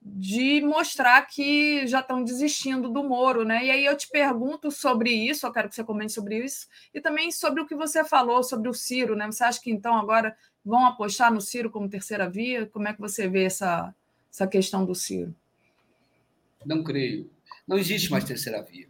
de 0.01 0.61
mostrar 0.61 1.21
que 1.27 1.85
já 1.85 1.99
estão 1.99 2.23
desistindo 2.23 2.89
do 2.89 3.03
Moro, 3.03 3.45
né? 3.45 3.65
E 3.65 3.69
aí 3.69 3.85
eu 3.85 3.95
te 3.95 4.09
pergunto 4.09 4.71
sobre 4.71 5.11
isso, 5.11 5.45
eu 5.45 5.51
quero 5.51 5.69
que 5.69 5.75
você 5.75 5.83
comente 5.83 6.11
sobre 6.11 6.43
isso, 6.43 6.67
e 6.91 6.99
também 6.99 7.31
sobre 7.31 7.61
o 7.61 7.67
que 7.67 7.75
você 7.75 8.03
falou 8.03 8.43
sobre 8.43 8.67
o 8.67 8.73
Ciro, 8.73 9.15
né? 9.15 9.27
Você 9.27 9.43
acha 9.43 9.61
que 9.61 9.69
então 9.69 9.95
agora 9.95 10.35
vão 10.65 10.85
apostar 10.85 11.31
no 11.31 11.39
Ciro 11.39 11.69
como 11.69 11.87
terceira 11.87 12.27
via? 12.27 12.65
Como 12.65 12.87
é 12.87 12.93
que 12.93 12.99
você 12.99 13.27
vê 13.27 13.43
essa, 13.43 13.93
essa 14.31 14.47
questão 14.47 14.83
do 14.83 14.95
Ciro? 14.95 15.35
Não 16.65 16.83
creio. 16.83 17.29
Não 17.67 17.77
existe 17.77 18.09
mais 18.09 18.23
terceira 18.23 18.61
via. 18.63 18.87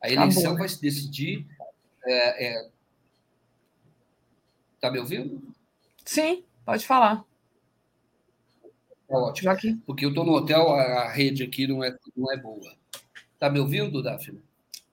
A 0.00 0.10
eleição 0.10 0.42
Acabou, 0.42 0.58
vai 0.58 0.68
se 0.68 0.80
decidir. 0.80 1.46
É, 2.04 2.46
é... 2.46 2.68
Tá 4.80 4.90
me 4.90 4.98
ouvindo? 4.98 5.40
Sim, 6.04 6.44
pode 6.64 6.84
falar. 6.84 7.24
Tá 9.12 9.18
ótimo. 9.18 9.44
Joaquim. 9.44 9.76
Porque 9.84 10.06
eu 10.06 10.08
estou 10.08 10.24
no 10.24 10.32
hotel, 10.32 10.72
a 10.72 11.12
rede 11.12 11.42
aqui 11.42 11.66
não 11.66 11.84
é, 11.84 11.94
não 12.16 12.32
é 12.32 12.36
boa. 12.38 12.74
Tá 13.38 13.50
me 13.50 13.60
ouvindo, 13.60 14.02
Daphne? 14.02 14.40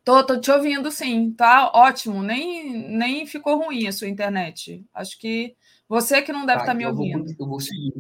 Tô, 0.04 0.22
tô 0.26 0.38
te 0.42 0.52
ouvindo, 0.52 0.92
sim. 0.92 1.32
Tá 1.32 1.72
ótimo. 1.74 2.22
Nem, 2.22 2.90
nem 2.90 3.26
ficou 3.26 3.64
ruim 3.64 3.88
a 3.88 3.94
sua 3.94 4.10
internet. 4.10 4.86
Acho 4.94 5.18
que 5.18 5.56
você 5.88 6.22
que 6.22 6.34
não 6.34 6.46
deve 6.46 6.64
estar 6.64 6.66
tá, 6.66 6.72
tá 6.72 6.74
me 6.74 6.84
então 6.84 6.98
ouvindo. 6.98 7.30
Eu 7.30 7.36
vou, 7.38 7.46
eu 7.46 7.48
vou 7.48 7.60
seguir. 7.62 7.94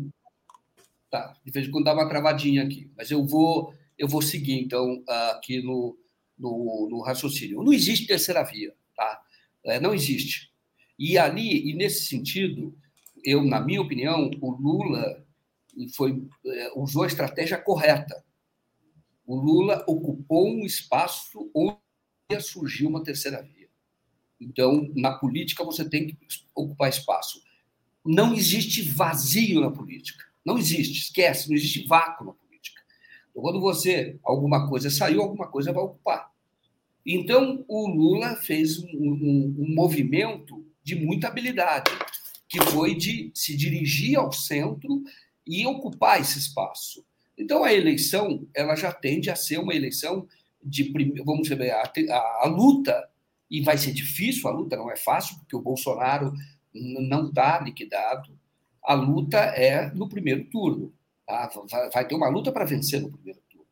Tá, 1.10 1.34
de 1.44 1.52
vez 1.52 1.68
em 1.68 1.72
quando 1.72 1.86
dá 1.86 1.94
uma 1.94 2.10
travadinha 2.10 2.64
aqui, 2.64 2.92
mas 2.98 3.10
eu 3.10 3.26
vou, 3.26 3.74
eu 3.98 4.08
vou 4.08 4.22
seguir, 4.22 4.60
então, 4.60 5.02
aqui 5.32 5.64
no, 5.64 5.98
no, 6.38 6.88
no 6.92 7.02
raciocínio. 7.02 7.64
Não 7.64 7.72
existe 7.72 8.06
terceira 8.06 8.44
via, 8.44 8.74
tá? 8.94 9.22
É, 9.64 9.80
não 9.80 9.94
existe. 9.94 10.52
E 11.00 11.18
ali, 11.18 11.72
e 11.72 11.74
nesse 11.74 12.06
sentido, 12.08 12.78
eu, 13.24 13.44
na 13.44 13.62
minha 13.62 13.82
opinião, 13.82 14.30
o 14.42 14.52
Lula 14.52 15.26
foi, 15.96 16.24
é, 16.46 16.72
usou 16.76 17.04
a 17.04 17.08
estratégia 17.08 17.58
correta. 17.58 18.24
O 19.26 19.36
Lula 19.36 19.84
ocupou 19.88 20.48
um 20.48 20.66
espaço 20.66 21.50
onde 21.54 21.78
ia 22.32 22.40
surgir 22.40 22.88
uma 22.88 23.04
terceira 23.04 23.42
via. 23.42 23.70
Então, 24.40 24.90
na 24.96 25.18
política, 25.18 25.64
você 25.64 25.88
tem 25.88 26.08
que 26.08 26.18
ocupar 26.56 26.90
espaço 26.90 27.42
não 28.06 28.34
existe 28.34 28.82
vazio 28.82 29.62
na 29.62 29.72
política. 29.72 30.26
Não 30.44 30.58
existe, 30.58 31.02
esquece, 31.02 31.50
não 31.50 31.56
existe 31.56 31.86
vácuo 31.86 32.26
na 32.26 32.34
política. 32.34 32.82
Então, 33.30 33.42
quando 33.42 33.60
você, 33.60 34.18
alguma 34.24 34.68
coisa 34.68 34.90
saiu, 34.90 35.22
alguma 35.22 35.48
coisa 35.48 35.72
vai 35.72 35.84
ocupar. 35.84 36.32
Então, 37.06 37.64
o 37.68 37.88
Lula 37.88 38.36
fez 38.38 38.80
um, 38.80 38.88
um, 38.94 39.56
um 39.60 39.76
movimento 39.76 40.66
de 40.84 40.96
muita 40.96 41.28
habilidade, 41.28 41.92
que 42.48 42.60
foi 42.62 42.96
de 42.96 43.32
se 43.34 43.56
dirigir 43.56 44.18
ao 44.18 44.32
centro 44.32 45.04
e 45.50 45.66
ocupar 45.66 46.22
esse 46.22 46.38
espaço. 46.38 47.04
Então, 47.36 47.64
a 47.64 47.74
eleição 47.74 48.46
ela 48.54 48.76
já 48.76 48.92
tende 48.92 49.32
a 49.32 49.36
ser 49.36 49.58
uma 49.58 49.74
eleição 49.74 50.28
de, 50.64 50.94
vamos 51.26 51.48
ver, 51.48 51.72
a, 51.72 51.82
a, 51.82 52.42
a 52.44 52.48
luta, 52.48 53.10
e 53.50 53.62
vai 53.62 53.78
ser 53.78 53.92
difícil, 53.92 54.48
a 54.48 54.52
luta 54.52 54.78
não 54.78 54.92
é 54.92 54.96
fácil, 54.96 55.38
porque 55.38 55.56
o 55.56 55.62
Bolsonaro 55.62 56.34
não 56.74 57.30
está 57.30 57.60
liquidado. 57.60 58.38
A 58.84 58.94
luta 58.94 59.40
é 59.40 59.90
no 59.92 60.08
primeiro 60.08 60.46
turno. 60.46 60.94
Tá? 61.26 61.50
Vai 61.92 62.08
ter 62.08 62.14
uma 62.14 62.30
luta 62.30 62.52
para 62.52 62.66
vencer 62.66 63.02
no 63.02 63.12
primeiro 63.12 63.40
turno, 63.50 63.66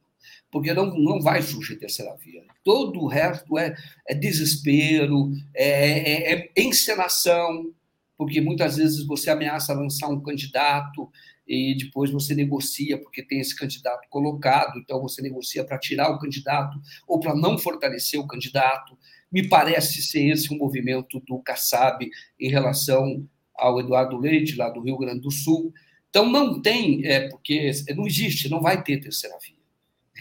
porque 0.52 0.74
não, 0.74 0.98
não 0.98 1.22
vai 1.22 1.42
surgir 1.44 1.76
terceira 1.76 2.16
via. 2.16 2.44
Todo 2.64 3.02
o 3.02 3.08
resto 3.08 3.58
é, 3.58 3.76
é 4.08 4.16
desespero, 4.16 5.32
é, 5.54 6.34
é, 6.34 6.34
é 6.34 6.52
encenação, 6.58 7.72
porque 8.18 8.42
muitas 8.42 8.78
vezes 8.78 9.06
você 9.06 9.30
ameaça 9.30 9.74
lançar 9.74 10.08
um 10.08 10.22
candidato 10.22 11.12
e 11.48 11.76
depois 11.78 12.12
você 12.12 12.36
negocia 12.36 12.98
porque 12.98 13.24
tem 13.24 13.40
esse 13.40 13.56
candidato 13.56 14.08
colocado, 14.10 14.78
então 14.78 15.02
você 15.02 15.22
negocia 15.22 15.64
para 15.64 15.80
tirar 15.80 16.10
o 16.10 16.20
candidato 16.20 16.80
ou 17.08 17.20
para 17.20 17.36
não 17.36 17.58
fortalecer 17.58 18.20
o 18.20 18.28
candidato. 18.28 18.98
Me 19.32 19.48
parece 19.48 20.02
ser 20.02 20.30
esse 20.30 20.54
um 20.54 20.58
movimento 20.58 21.20
do 21.22 21.40
Kassab 21.40 22.08
em 22.40 22.50
relação 22.50 23.28
ao 23.56 23.80
Eduardo 23.80 24.18
Leite, 24.18 24.56
lá 24.56 24.70
do 24.70 24.82
Rio 24.82 24.98
Grande 24.98 25.22
do 25.22 25.32
Sul. 25.32 25.74
Então, 26.10 26.30
não 26.30 26.62
tem, 26.62 27.06
é, 27.06 27.30
porque 27.30 27.72
não 27.96 28.06
existe, 28.06 28.50
não 28.50 28.62
vai 28.62 28.84
ter 28.84 29.00
terceira 29.00 29.38
via. 29.44 29.58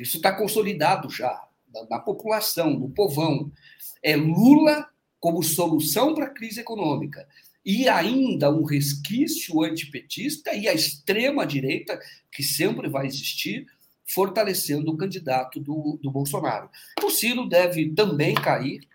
Isso 0.01 0.17
está 0.17 0.33
consolidado 0.33 1.09
já 1.11 1.47
na, 1.89 1.99
população, 1.99 2.71
no 2.71 2.91
povão. 2.91 3.51
É 4.03 4.17
Lula 4.17 4.89
como 5.21 5.43
solução 5.43 6.15
para 6.15 6.27
a 6.27 6.31
crise 6.31 6.61
econômica. 6.61 7.27
E 7.67 7.89
ainda 7.89 8.49
um 8.49 8.63
resquício 8.63 9.61
antipetista 9.65 10.55
e 10.55 10.69
a 10.69 10.73
extrema-direita, 10.73 11.99
que 12.31 12.41
sempre 12.41 12.89
vai 12.89 13.09
existir, 13.09 13.67
fortalecendo 14.07 14.93
o 14.93 14.97
candidato 14.97 15.59
do, 15.59 15.99
do 16.01 16.09
Bolsonaro. 16.13 16.71
O 17.03 17.11
Ciro 17.11 17.49
deve 17.49 17.91
também 17.91 18.37
cair, 18.37 18.87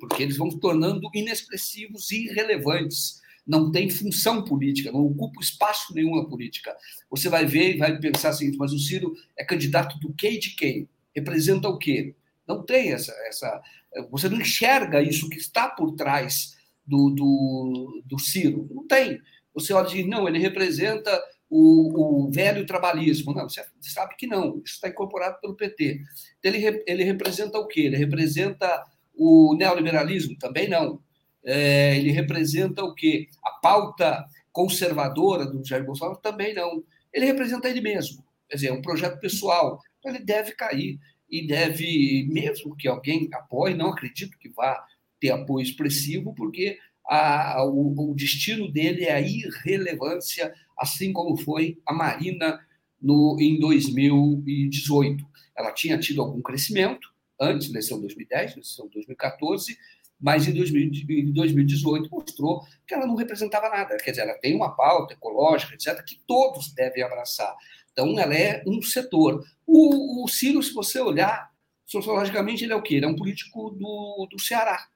porque 0.00 0.24
eles 0.24 0.36
vão 0.36 0.48
tornando 0.50 1.08
inexpressivos 1.14 2.10
e 2.10 2.24
irrelevantes. 2.24 3.20
Não 3.46 3.70
tem 3.70 3.88
função 3.88 4.42
política, 4.42 4.90
não 4.90 5.06
ocupa 5.06 5.40
espaço 5.40 5.94
nenhum 5.94 6.16
na 6.16 6.24
política. 6.24 6.76
Você 7.08 7.28
vai 7.28 7.46
ver 7.46 7.76
e 7.76 7.78
vai 7.78 7.96
pensar 7.96 8.32
seguinte: 8.32 8.58
mas 8.58 8.72
o 8.72 8.78
Ciro 8.80 9.14
é 9.38 9.44
candidato 9.44 10.00
do 10.00 10.12
quê 10.14 10.32
e 10.32 10.38
de 10.40 10.56
quem? 10.56 10.88
Representa 11.14 11.68
o 11.68 11.78
quê? 11.78 12.16
Não 12.46 12.64
tem 12.64 12.92
essa. 12.92 13.12
essa 13.28 13.62
você 14.10 14.28
não 14.28 14.40
enxerga 14.40 15.00
isso 15.00 15.28
que 15.28 15.38
está 15.38 15.68
por 15.68 15.92
trás 15.92 16.58
do, 16.90 17.10
do, 17.10 18.02
do 18.04 18.18
Ciro. 18.18 18.68
Não 18.70 18.86
tem. 18.86 19.20
Você 19.54 19.72
olha 19.72 19.86
e 19.88 19.90
diz: 19.90 20.06
não, 20.06 20.28
ele 20.28 20.38
representa 20.38 21.10
o, 21.48 22.24
o, 22.26 22.30
velho 22.30 22.66
trabalhismo. 22.66 23.32
Não, 23.32 23.48
você 23.48 23.64
sabe 23.80 24.16
que 24.16 24.26
não, 24.26 24.60
isso 24.64 24.74
está 24.74 24.88
incorporado 24.88 25.40
pelo 25.40 25.54
PT. 25.54 26.00
Então, 26.38 26.52
ele, 26.52 26.82
ele 26.86 27.04
representa 27.04 27.58
o 27.58 27.66
quê? 27.66 27.82
Ele 27.82 27.96
representa 27.96 28.84
o 29.14 29.54
neoliberalismo 29.56 30.36
também 30.38 30.68
não. 30.68 31.00
É, 31.44 31.96
ele 31.96 32.10
representa 32.10 32.84
o 32.84 32.94
quê? 32.94 33.28
A 33.42 33.50
pauta 33.52 34.24
conservadora 34.52 35.46
do 35.46 35.64
Jair 35.64 35.84
Bolsonaro 35.84 36.18
também 36.18 36.54
não. 36.54 36.82
Ele 37.12 37.26
representa 37.26 37.68
ele 37.68 37.80
mesmo. 37.80 38.24
Quer 38.48 38.56
dizer, 38.56 38.68
é 38.68 38.72
um 38.72 38.82
projeto 38.82 39.20
pessoal. 39.20 39.80
Então, 39.98 40.14
ele 40.14 40.24
deve 40.24 40.52
cair 40.52 40.98
e 41.30 41.46
deve, 41.46 42.26
mesmo 42.28 42.76
que 42.76 42.88
alguém 42.88 43.28
apoie, 43.32 43.74
não 43.74 43.90
acredito 43.90 44.36
que 44.38 44.48
vá 44.48 44.84
ter 45.20 45.30
apoio 45.30 45.62
expressivo, 45.62 46.34
porque 46.34 46.78
a, 47.10 47.64
o, 47.64 48.12
o, 48.12 48.14
destino 48.14 48.70
dele 48.70 49.04
é 49.04 49.12
a 49.12 49.20
irrelevância, 49.20 50.54
assim 50.78 51.12
como 51.12 51.36
foi 51.36 51.78
a 51.84 51.92
Marina 51.92 52.58
no, 53.02 53.36
em 53.40 53.58
2018. 53.58 55.24
Ela 55.56 55.72
tinha 55.72 55.98
tido 55.98 56.22
algum 56.22 56.40
crescimento 56.40 57.08
antes 57.40 57.68
da 57.68 57.72
eleição 57.72 57.96
de 57.98 58.02
2010, 58.02 58.46
da 58.46 58.52
eleição 58.52 58.86
de 58.86 58.92
2014, 58.94 59.76
mas 60.20 60.46
em 60.46 60.52
2018 60.52 62.10
mostrou 62.10 62.62
que 62.86 62.94
ela 62.94 63.06
não 63.06 63.16
representava 63.16 63.68
nada. 63.68 63.96
Quer 63.96 64.10
dizer, 64.10 64.22
ela 64.22 64.34
tem 64.34 64.54
uma 64.54 64.76
pauta 64.76 65.14
ecológica, 65.14 65.74
etc., 65.74 66.04
que 66.04 66.20
todos 66.26 66.72
devem 66.74 67.02
abraçar. 67.02 67.56
Então, 67.90 68.18
ela 68.18 68.34
é 68.34 68.62
um 68.66 68.80
setor. 68.82 69.42
O, 69.66 70.22
o 70.22 70.28
Ciro, 70.28 70.62
se 70.62 70.72
você 70.72 71.00
olhar, 71.00 71.50
sociologicamente, 71.86 72.64
ele 72.64 72.72
é 72.72 72.76
o 72.76 72.82
quê? 72.82 72.96
Ele 72.96 73.06
é 73.06 73.08
um 73.08 73.16
político 73.16 73.70
do, 73.70 74.28
do 74.30 74.38
Ceará 74.38 74.89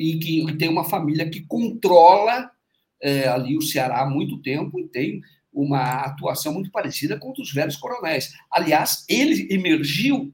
e 0.00 0.18
que 0.18 0.40
e 0.40 0.56
tem 0.56 0.68
uma 0.68 0.84
família 0.84 1.28
que 1.28 1.42
controla 1.42 2.50
é, 3.02 3.28
ali 3.28 3.56
o 3.56 3.62
Ceará 3.62 4.00
há 4.00 4.08
muito 4.08 4.40
tempo 4.40 4.80
e 4.80 4.88
tem 4.88 5.20
uma 5.52 6.04
atuação 6.04 6.54
muito 6.54 6.70
parecida 6.70 7.18
com 7.18 7.32
os 7.38 7.52
velhos 7.52 7.76
coronéis. 7.76 8.32
Aliás, 8.50 9.04
ele 9.08 9.52
emergiu 9.52 10.32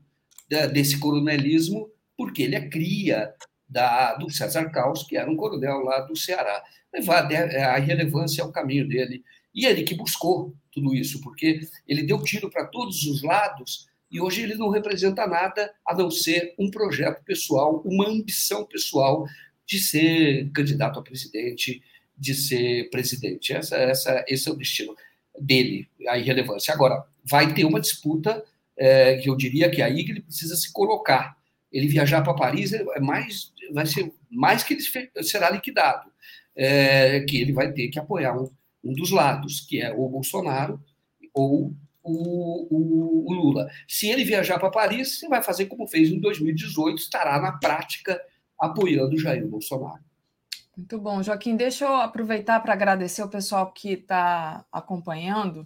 desse 0.73 0.99
coronelismo 0.99 1.91
porque 2.17 2.43
ele 2.43 2.55
é 2.55 2.69
cria 2.69 3.33
da, 3.69 4.15
do 4.15 4.31
César 4.31 4.71
Caos, 4.71 5.03
que 5.03 5.17
era 5.17 5.31
um 5.31 5.37
coronel 5.37 5.81
lá 5.81 6.01
do 6.01 6.15
Ceará. 6.15 6.63
Levar 6.95 7.27
a 7.27 7.79
irrelevância 7.79 8.45
ao 8.45 8.53
caminho 8.53 8.87
dele. 8.87 9.25
E 9.55 9.67
ele 9.67 9.83
que 9.83 9.95
buscou 9.95 10.55
tudo 10.71 10.95
isso, 10.95 11.21
porque 11.21 11.61
ele 11.89 12.03
deu 12.03 12.23
tiro 12.23 12.49
para 12.51 12.67
todos 12.67 13.05
os 13.05 13.23
lados 13.23 13.89
e 14.11 14.21
hoje 14.21 14.43
ele 14.43 14.55
não 14.55 14.71
representa 14.71 15.27
nada 15.27 15.73
a 15.87 15.95
não 15.95 16.11
ser 16.11 16.55
um 16.59 16.71
projeto 16.71 17.25
pessoal, 17.25 17.83
uma 17.85 18.09
ambição 18.09 18.65
pessoal 18.65 19.27
de 19.67 19.79
ser 19.79 20.51
candidato 20.51 20.99
a 20.99 21.03
presidente, 21.03 21.83
de 22.17 22.35
ser 22.35 22.89
presidente. 22.91 23.53
Essa, 23.53 23.77
essa, 23.77 24.25
esse 24.29 24.49
é 24.49 24.53
o 24.53 24.57
destino 24.57 24.95
dele, 25.39 25.89
a 26.09 26.19
irrelevância. 26.19 26.73
Agora, 26.73 27.05
vai 27.25 27.53
ter 27.53 27.65
uma 27.65 27.81
disputa 27.81 28.43
é, 28.77 29.17
que 29.17 29.29
eu 29.29 29.37
diria 29.37 29.71
que 29.71 29.83
aí 29.83 30.01
ele 30.01 30.23
precisa 30.23 30.57
se 30.57 30.73
colocar. 30.73 31.37
Ele 31.73 31.89
viajar 31.89 32.23
para 32.23 32.35
Paris 32.35 32.73
é 32.73 33.01
mais, 33.01 33.53
vai 33.73 33.87
ser 33.87 34.13
mais 34.31 34.63
que 34.63 34.75
ele 34.75 34.83
será 35.23 35.51
liquidado, 35.51 36.11
é, 36.55 37.21
que 37.21 37.41
ele 37.41 37.53
vai 37.53 37.73
ter 37.73 37.89
que 37.89 37.99
apoiar 37.99 38.39
um, 38.41 38.49
um 38.85 38.95
dos 38.95 39.11
lados, 39.11 39.61
que 39.61 39.81
é 39.81 39.93
o 39.93 40.09
Bolsonaro 40.09 40.81
ou 41.35 41.75
o, 42.03 42.67
o, 42.71 43.31
o 43.31 43.35
Lula. 43.35 43.69
Se 43.89 44.09
ele 44.09 44.25
viajar 44.25 44.59
para 44.59 44.71
Paris, 44.71 45.19
você 45.19 45.29
vai 45.29 45.43
fazer 45.43 45.67
como 45.67 45.89
fez 45.89 46.09
em 46.09 46.21
2018, 46.21 46.99
estará 46.99 47.41
na 47.41 47.53
prática 47.53 48.21
apoiando 48.59 49.19
Jair 49.19 49.47
Bolsonaro. 49.47 50.05
Muito 50.77 50.99
bom. 50.99 51.23
Joaquim, 51.23 51.57
deixa 51.57 51.87
eu 51.87 51.95
aproveitar 51.95 52.61
para 52.61 52.74
agradecer 52.74 53.23
o 53.23 53.28
pessoal 53.28 53.73
que 53.73 53.93
está 53.93 54.65
acompanhando 54.70 55.65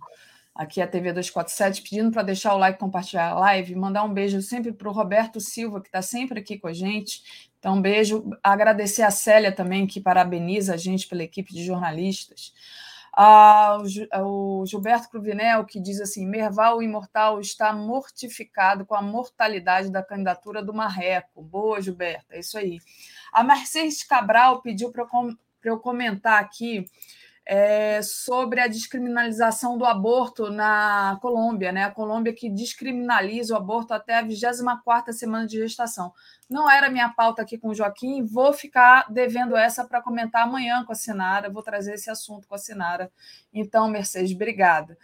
aqui 0.54 0.80
a 0.80 0.86
TV 0.86 1.12
247, 1.12 1.82
pedindo 1.82 2.10
para 2.10 2.22
deixar 2.22 2.54
o 2.54 2.58
like, 2.58 2.78
compartilhar 2.78 3.30
a 3.30 3.38
live, 3.38 3.74
mandar 3.74 4.04
um 4.04 4.12
beijo 4.12 4.40
sempre 4.42 4.72
para 4.72 4.88
o 4.88 4.92
Roberto 4.92 5.40
Silva, 5.40 5.80
que 5.80 5.88
está 5.88 6.02
sempre 6.02 6.38
aqui 6.38 6.58
com 6.58 6.68
a 6.68 6.72
gente. 6.72 7.50
Então, 7.58 7.76
um 7.76 7.82
beijo. 7.82 8.30
Agradecer 8.42 9.02
a 9.02 9.10
Célia 9.10 9.50
também, 9.50 9.86
que 9.86 10.00
parabeniza 10.00 10.74
a 10.74 10.76
gente 10.76 11.08
pela 11.08 11.22
equipe 11.22 11.52
de 11.52 11.64
jornalistas. 11.64 12.52
O 13.16 14.64
Gilberto 14.66 15.10
Cruvinel, 15.10 15.64
que 15.64 15.80
diz 15.80 16.00
assim: 16.00 16.26
Merval 16.26 16.82
Imortal 16.82 17.40
está 17.40 17.72
mortificado 17.72 18.86
com 18.86 18.94
a 18.94 19.02
mortalidade 19.02 19.90
da 19.90 20.02
candidatura 20.02 20.62
do 20.62 20.72
Marreco. 20.72 21.42
Boa, 21.42 21.80
Gilberto, 21.80 22.26
é 22.30 22.40
isso 22.40 22.56
aí. 22.56 22.78
A 23.32 23.42
Mercedes 23.42 24.02
Cabral 24.02 24.62
pediu 24.62 24.92
para 24.92 25.06
eu 25.64 25.78
comentar 25.78 26.40
aqui 26.40 26.84
é, 27.44 28.00
sobre 28.02 28.60
a 28.60 28.68
descriminalização 28.68 29.76
do 29.76 29.84
aborto 29.84 30.50
na 30.50 31.18
Colômbia, 31.20 31.72
né? 31.72 31.84
A 31.84 31.90
Colômbia 31.90 32.32
que 32.32 32.48
descriminaliza 32.48 33.54
o 33.54 33.56
aborto 33.56 33.92
até 33.92 34.14
a 34.14 34.22
24 34.22 35.12
semana 35.12 35.46
de 35.46 35.58
gestação. 35.58 36.12
Não 36.50 36.68
era 36.68 36.90
minha 36.90 37.08
pauta 37.08 37.42
aqui 37.42 37.56
com 37.56 37.68
o 37.68 37.74
Joaquim, 37.74 38.24
vou 38.24 38.52
ficar 38.52 39.06
devendo 39.08 39.56
essa 39.56 39.84
para 39.84 40.02
comentar 40.02 40.42
amanhã 40.42 40.84
com 40.84 40.90
a 40.90 40.96
Sinara, 40.96 41.48
vou 41.48 41.62
trazer 41.62 41.94
esse 41.94 42.10
assunto 42.10 42.48
com 42.48 42.56
a 42.56 42.58
Sinara. 42.58 43.12
Então, 43.54 43.88
Mercedes, 43.88 44.34
obrigada. 44.34 44.98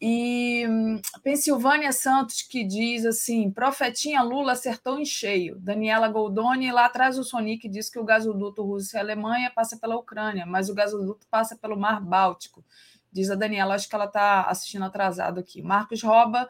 E 0.00 0.66
hum, 0.68 1.00
Pensilvânia 1.22 1.92
Santos 1.92 2.42
que 2.42 2.64
diz 2.64 3.06
assim: 3.06 3.48
Profetinha 3.48 4.22
Lula 4.22 4.52
acertou 4.52 4.98
em 4.98 5.04
cheio. 5.04 5.56
Daniela 5.60 6.08
Goldoni, 6.08 6.72
lá 6.72 6.86
atrás 6.86 7.16
o 7.16 7.22
Sonic 7.22 7.68
diz 7.68 7.88
que 7.88 7.98
o 7.98 8.04
gasoduto 8.04 8.64
Rússia-Alemanha 8.64 9.52
passa 9.54 9.76
pela 9.76 9.96
Ucrânia, 9.96 10.44
mas 10.46 10.68
o 10.68 10.74
gasoduto 10.74 11.28
passa 11.30 11.56
pelo 11.56 11.76
Mar 11.76 12.00
Báltico. 12.00 12.64
Diz 13.12 13.30
a 13.30 13.36
Daniela, 13.36 13.74
acho 13.74 13.88
que 13.88 13.94
ela 13.94 14.04
está 14.04 14.42
assistindo 14.42 14.84
atrasado 14.84 15.38
aqui. 15.40 15.62
Marcos 15.62 16.02
Roba, 16.02 16.48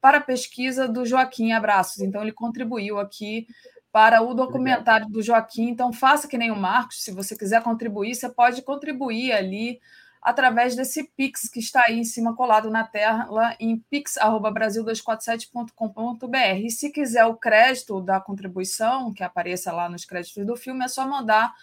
para 0.00 0.18
a 0.18 0.22
pesquisa 0.22 0.88
do 0.88 1.06
Joaquim, 1.06 1.52
abraços. 1.52 2.00
Então, 2.00 2.22
ele 2.22 2.32
contribuiu 2.32 2.98
aqui 2.98 3.46
para 3.92 4.22
o 4.22 4.34
documentário 4.34 5.08
do 5.08 5.22
Joaquim. 5.22 5.68
Então, 5.68 5.92
faça 5.92 6.28
que 6.28 6.38
nem 6.38 6.50
o 6.50 6.56
Marcos, 6.56 7.02
se 7.02 7.12
você 7.12 7.36
quiser 7.36 7.62
contribuir, 7.62 8.14
você 8.14 8.28
pode 8.28 8.62
contribuir 8.62 9.32
ali 9.32 9.80
através 10.22 10.76
desse 10.76 11.04
Pix 11.16 11.48
que 11.48 11.60
está 11.60 11.84
aí 11.86 11.98
em 11.98 12.04
cima 12.04 12.36
colado 12.36 12.70
na 12.70 12.84
tela 12.84 13.56
em 13.58 13.78
pix@brasil247.com.br. 13.90 16.64
E 16.64 16.70
se 16.70 16.90
quiser 16.90 17.24
o 17.24 17.36
crédito 17.36 18.02
da 18.02 18.20
contribuição 18.20 19.12
que 19.12 19.24
apareça 19.24 19.72
lá 19.72 19.88
nos 19.88 20.04
créditos 20.04 20.44
do 20.44 20.56
filme, 20.56 20.84
é 20.84 20.88
só 20.88 21.06
mandar 21.06 21.54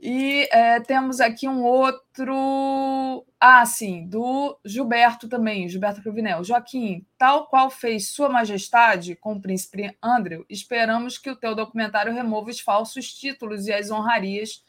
e 0.00 0.48
é, 0.50 0.80
temos 0.80 1.20
aqui 1.20 1.48
um 1.48 1.62
outro. 1.62 3.26
Ah, 3.38 3.64
sim, 3.66 4.06
do 4.06 4.58
Gilberto 4.64 5.28
também, 5.28 5.68
Gilberto 5.68 6.02
Cruvinel. 6.02 6.44
Joaquim, 6.44 7.06
tal 7.18 7.46
qual 7.46 7.70
fez 7.70 8.08
Sua 8.08 8.28
Majestade 8.28 9.16
com 9.16 9.34
o 9.34 9.40
príncipe 9.40 9.96
Andrew, 10.02 10.44
esperamos 10.48 11.18
que 11.18 11.30
o 11.30 11.36
teu 11.36 11.54
documentário 11.54 12.12
remova 12.12 12.50
os 12.50 12.60
falsos 12.60 13.12
títulos 13.12 13.66
e 13.66 13.72
as 13.72 13.90
honrarias 13.90 14.64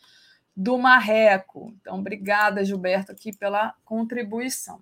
do 0.55 0.77
Marreco. 0.77 1.73
Então, 1.81 1.99
obrigada, 1.99 2.63
Gilberto, 2.63 3.11
aqui 3.11 3.35
pela 3.35 3.73
contribuição. 3.83 4.81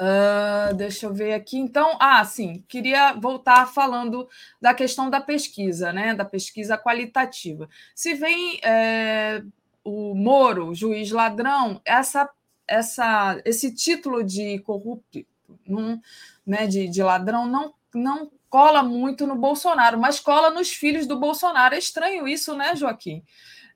Uh, 0.00 0.74
deixa 0.74 1.04
eu 1.04 1.12
ver 1.12 1.34
aqui. 1.34 1.58
Então, 1.58 1.98
ah, 2.00 2.24
sim, 2.24 2.64
queria 2.66 3.12
voltar 3.12 3.66
falando 3.66 4.26
da 4.58 4.72
questão 4.72 5.10
da 5.10 5.20
pesquisa, 5.20 5.92
né? 5.92 6.14
Da 6.14 6.24
pesquisa 6.24 6.78
qualitativa. 6.78 7.68
Se 7.94 8.14
vem 8.14 8.58
é, 8.64 9.42
o 9.84 10.14
Moro, 10.14 10.74
juiz 10.74 11.10
ladrão, 11.10 11.82
essa, 11.84 12.26
essa, 12.66 13.42
esse 13.44 13.74
título 13.74 14.24
de 14.24 14.60
corrupto, 14.60 15.22
não, 15.68 16.00
né, 16.46 16.66
de, 16.66 16.88
de 16.88 17.02
ladrão, 17.02 17.44
não, 17.44 17.74
não 17.94 18.30
cola 18.48 18.82
muito 18.82 19.26
no 19.26 19.36
Bolsonaro, 19.36 19.98
mas 19.98 20.18
cola 20.18 20.50
nos 20.50 20.70
filhos 20.70 21.06
do 21.06 21.18
Bolsonaro. 21.20 21.74
É 21.74 21.78
estranho 21.78 22.26
isso, 22.26 22.56
né, 22.56 22.74
Joaquim? 22.74 23.22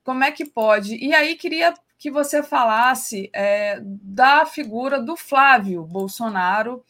Como 0.02 0.24
é 0.24 0.32
que 0.32 0.46
pode? 0.46 0.96
E 0.96 1.12
aí 1.14 1.34
queria 1.34 1.74
que 1.98 2.10
você 2.10 2.42
falasse 2.42 3.30
é, 3.32 3.80
da 3.82 4.44
figura 4.44 5.00
do 5.00 5.16
Flávio 5.16 5.84
Bolsonaro, 5.84 6.84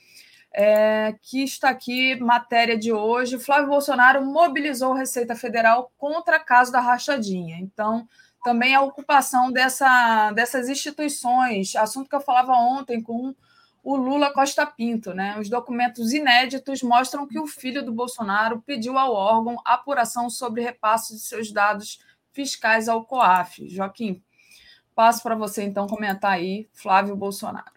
é, 0.53 1.15
que 1.21 1.43
está 1.43 1.69
aqui, 1.71 2.15
matéria 2.17 2.79
de 2.79 2.93
hoje. 2.93 3.39
Flávio 3.39 3.69
Bolsonaro 3.69 4.25
mobilizou 4.25 4.93
a 4.93 4.99
Receita 4.99 5.35
Federal 5.35 5.91
contra 5.99 6.39
caso 6.39 6.71
da 6.71 6.81
rachadinha. 6.81 7.59
Então, 7.59 8.09
também 8.45 8.75
a 8.75 8.83
ocupação 8.83 9.51
dessa, 9.51 10.31
dessas 10.33 10.69
instituições, 10.69 11.75
assunto 11.75 12.09
que 12.09 12.15
eu 12.15 12.21
falava 12.21 12.53
ontem 12.53 13.03
com 13.03 13.35
o 13.83 13.97
Lula 13.97 14.33
Costa 14.33 14.65
Pinto. 14.65 15.13
Né? 15.13 15.39
Os 15.39 15.49
documentos 15.49 16.13
inéditos 16.13 16.83
mostram 16.83 17.27
que 17.27 17.39
o 17.39 17.47
filho 17.47 17.85
do 17.85 17.93
Bolsonaro 17.93 18.63
pediu 18.63 18.99
ao 18.99 19.13
órgão 19.13 19.61
apuração 19.65 20.31
sobre 20.31 20.63
repasse 20.63 21.15
de 21.15 21.21
seus 21.21 21.53
dados 21.53 21.99
fiscais 22.33 22.89
ao 22.89 23.05
COAF. 23.05 23.69
Joaquim, 23.69 24.23
Passo 24.95 25.23
para 25.23 25.35
você, 25.35 25.63
então, 25.63 25.87
comentar 25.87 26.33
aí, 26.33 26.69
Flávio 26.73 27.17
Bolsonaro. 27.17 27.73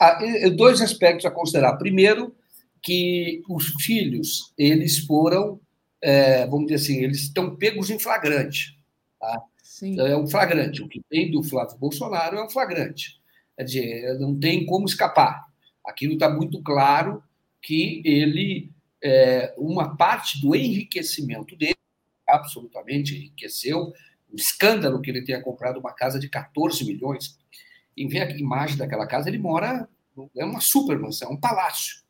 Ah, 0.00 0.18
dois 0.56 0.80
aspectos 0.80 1.24
a 1.24 1.30
considerar. 1.30 1.76
Primeiro, 1.76 2.34
que 2.82 3.42
os 3.48 3.68
filhos, 3.82 4.52
eles 4.56 4.98
foram, 4.98 5.60
é, 6.00 6.46
vamos 6.46 6.66
dizer 6.66 6.74
assim, 6.76 7.02
eles 7.02 7.22
estão 7.22 7.56
pegos 7.56 7.90
em 7.90 7.98
flagrante. 7.98 8.78
Tá? 9.18 9.42
Sim. 9.62 9.98
É 9.98 10.16
um 10.16 10.26
flagrante. 10.26 10.82
O 10.82 10.88
que 10.88 11.02
tem 11.08 11.30
do 11.30 11.42
Flávio 11.42 11.76
Bolsonaro 11.78 12.36
é 12.36 12.44
um 12.44 12.50
flagrante. 12.50 13.20
Quer 13.56 13.64
dizer, 13.64 14.18
não 14.20 14.38
tem 14.38 14.64
como 14.66 14.86
escapar. 14.86 15.46
Aquilo 15.84 16.14
está 16.14 16.28
muito 16.28 16.62
claro 16.62 17.22
que 17.60 18.02
ele 18.04 18.70
é, 19.02 19.54
uma 19.56 19.96
parte 19.96 20.40
do 20.40 20.54
enriquecimento 20.54 21.56
dele, 21.56 21.74
absolutamente 22.28 23.16
enriqueceu, 23.16 23.92
um 24.32 24.36
escândalo 24.36 25.00
que 25.00 25.10
ele 25.10 25.24
tenha 25.24 25.42
comprado 25.42 25.78
uma 25.78 25.92
casa 25.92 26.18
de 26.18 26.28
14 26.28 26.84
milhões. 26.84 27.38
Em 27.96 28.08
ver 28.08 28.22
a 28.22 28.30
imagem 28.30 28.76
daquela 28.76 29.06
casa, 29.06 29.28
ele 29.28 29.38
mora, 29.38 29.88
é 30.36 30.44
uma 30.44 30.60
super 30.60 30.98
mansão, 30.98 31.32
um 31.32 31.40
palácio. 31.40 32.04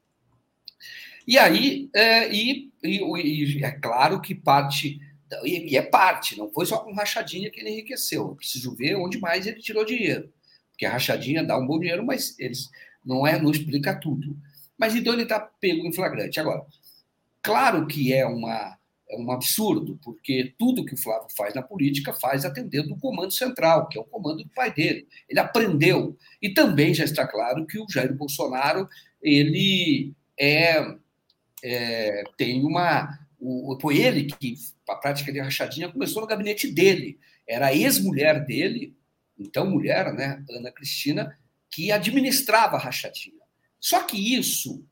E 1.27 1.39
aí, 1.39 1.91
é, 1.95 2.33
e, 2.33 2.71
e, 2.83 3.59
e, 3.59 3.65
é 3.65 3.73
claro 3.73 4.21
que 4.21 4.35
parte, 4.35 5.01
e, 5.45 5.73
e, 5.73 5.77
é 5.77 5.83
parte, 5.83 6.39
não 6.39 6.53
foi 6.53 6.67
só 6.67 6.79
com 6.79 6.95
rachadinha 6.95 7.51
que 7.51 7.61
ele 7.61 7.71
enriqueceu. 7.71 8.29
Eu 8.29 8.37
preciso 8.37 8.75
ver 8.77 8.95
onde 8.97 9.19
mais 9.19 9.47
ele 9.47 9.61
tirou 9.61 9.85
dinheiro. 9.85 10.33
Porque 10.71 10.87
a 10.87 10.93
rachadinha 10.93 11.43
dá 11.43 11.59
um 11.59 11.67
bom 11.67 11.81
dinheiro, 11.81 12.05
mas 12.05 12.39
eles 12.39 12.71
não 13.05 13.27
é, 13.27 13.41
não 13.41 13.51
explica 13.51 13.99
tudo. 13.99 14.37
Mas 14.79 14.95
então 14.95 15.15
ele 15.15 15.23
está 15.23 15.41
pego 15.41 15.87
em 15.87 15.93
flagrante. 15.93 16.39
Agora, 16.39 16.65
claro 17.43 17.87
que 17.87 18.13
é 18.13 18.27
uma 18.27 18.79
é 19.09 19.17
um 19.17 19.31
absurdo, 19.31 19.99
porque 20.03 20.55
tudo 20.59 20.85
que 20.85 20.95
o 20.95 20.99
Flávio 20.99 21.29
faz 21.37 21.55
na 21.55 21.63
política 21.63 22.13
faz 22.13 22.45
atendendo 22.45 22.93
o 22.93 22.99
comando 22.99 23.31
central, 23.31 23.89
que 23.89 23.97
é 23.97 24.01
o 24.01 24.05
comando 24.05 24.43
do 24.43 24.51
pai 24.51 24.73
dele. 24.73 25.07
Ele 25.29 25.39
aprendeu. 25.39 26.17
E 26.43 26.53
também 26.53 26.93
já 26.93 27.05
está 27.05 27.27
claro 27.27 27.67
que 27.67 27.79
o 27.79 27.87
Jair 27.89 28.13
Bolsonaro 28.15 28.89
ele 29.23 30.13
é, 30.39 30.97
é 31.63 32.25
tem 32.37 32.65
uma. 32.65 33.19
O, 33.39 33.79
foi 33.81 33.99
ele 33.99 34.25
que 34.25 34.55
a 34.89 34.97
prática 34.97 35.33
de 35.33 35.41
rachadinha 35.41 35.91
começou 35.91 36.23
no 36.23 36.29
gabinete 36.29 36.71
dele. 36.71 37.19
Era 37.49 37.67
a 37.67 37.75
ex-mulher 37.75 38.45
dele, 38.45 38.97
então 39.39 39.71
mulher, 39.71 40.13
né, 40.13 40.45
Ana 40.51 40.73
Cristina, 40.73 41.39
que 41.71 41.93
administrava 41.93 42.77
a 42.77 42.81
rachadinha. 42.81 43.37
Só 43.79 44.03
que 44.03 44.35
isso 44.35 44.85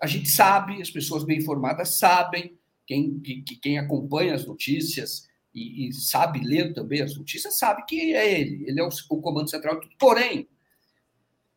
a 0.00 0.06
gente 0.06 0.28
sabe, 0.28 0.80
as 0.80 0.90
pessoas 0.90 1.24
bem 1.24 1.38
informadas 1.38 1.98
sabem, 1.98 2.57
quem, 2.88 3.20
que, 3.20 3.42
quem 3.42 3.78
acompanha 3.78 4.34
as 4.34 4.46
notícias 4.46 5.28
e, 5.54 5.88
e, 5.88 5.92
sabe 5.92 6.40
ler 6.40 6.72
também 6.72 7.02
as 7.02 7.14
notícias 7.14 7.58
sabe 7.58 7.84
que 7.84 8.14
é 8.14 8.40
ele, 8.40 8.64
ele 8.66 8.80
é 8.80 8.82
o, 8.82 8.88
o 9.10 9.20
comando 9.20 9.50
central. 9.50 9.78
Porém, 9.98 10.48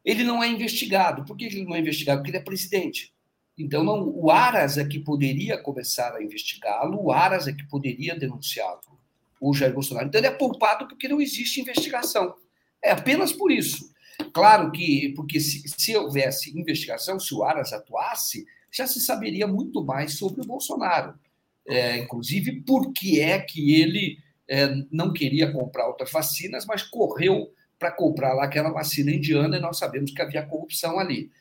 ele 0.04 0.26
não 0.26 0.44
é 0.44 0.50
investigado. 0.50 1.24
Por 1.24 1.38
que 1.38 1.46
ele 1.46 1.64
não 1.64 1.74
é 1.74 1.80
investigado? 1.80 2.20
Porque 2.20 2.32
ele 2.32 2.38
é 2.38 2.44
presidente. 2.44 3.14
Então, 3.58 3.82
não, 3.82 4.10
o 4.10 4.30
Aras 4.30 4.78
é 4.78 4.86
que 4.86 5.00
poderia 5.00 5.58
começar 5.58 6.14
a 6.14 6.22
investigá-lo, 6.22 7.02
o 7.02 7.12
Aras 7.12 7.48
é 7.48 7.54
que 7.54 7.68
poderia 7.68 8.18
denunciá-lo, 8.18 9.00
o 9.40 9.54
Jair 9.54 9.74
Bolsonaro. 9.74 10.08
Então, 10.08 10.20
ele 10.20 10.28
é 10.28 10.32
poupado 10.32 10.88
porque 10.88 11.08
não 11.08 11.22
existe 11.22 11.62
investigação. 11.62 12.36
É 12.84 12.92
apenas 12.92 13.32
por 13.32 13.52
isso. 13.52 13.94
Claro 14.34 14.72
que, 14.72 15.14
porque 15.16 15.40
se, 15.40 15.64
se 15.78 15.96
houvesse 15.96 16.58
investigação, 16.60 17.20
se 17.20 17.34
o 17.34 17.44
Aras 17.44 17.72
atuasse, 17.72 18.46
já 18.72 18.88
se 18.88 19.02
saberia 19.02 19.46
muito 19.46 19.84
mais 19.84 20.14
sobre 20.14 20.42
o 20.42 20.46
Bolsonaro. 20.46 21.14
É, 21.68 21.98
inclusive, 21.98 22.62
por 22.62 22.92
que 22.92 23.20
é 23.20 23.40
que 23.40 23.80
ele 23.80 24.18
é, 24.48 24.68
não 24.92 25.14
queria 25.14 25.52
comprar 25.52 25.88
outras 25.88 26.12
vacinas, 26.12 26.66
mas 26.66 26.84
correu 26.84 27.54
para 27.78 27.92
comprar 27.92 28.34
lá 28.34 28.46
aquela 28.46 28.70
vacina 28.70 29.12
indiana 29.12 29.58
e 29.58 29.62
nós 29.62 29.78
sabemos 29.78 30.12
que 30.12 30.22
havia 30.22 30.46
corrupção 30.46 31.00
ali. 31.00 31.32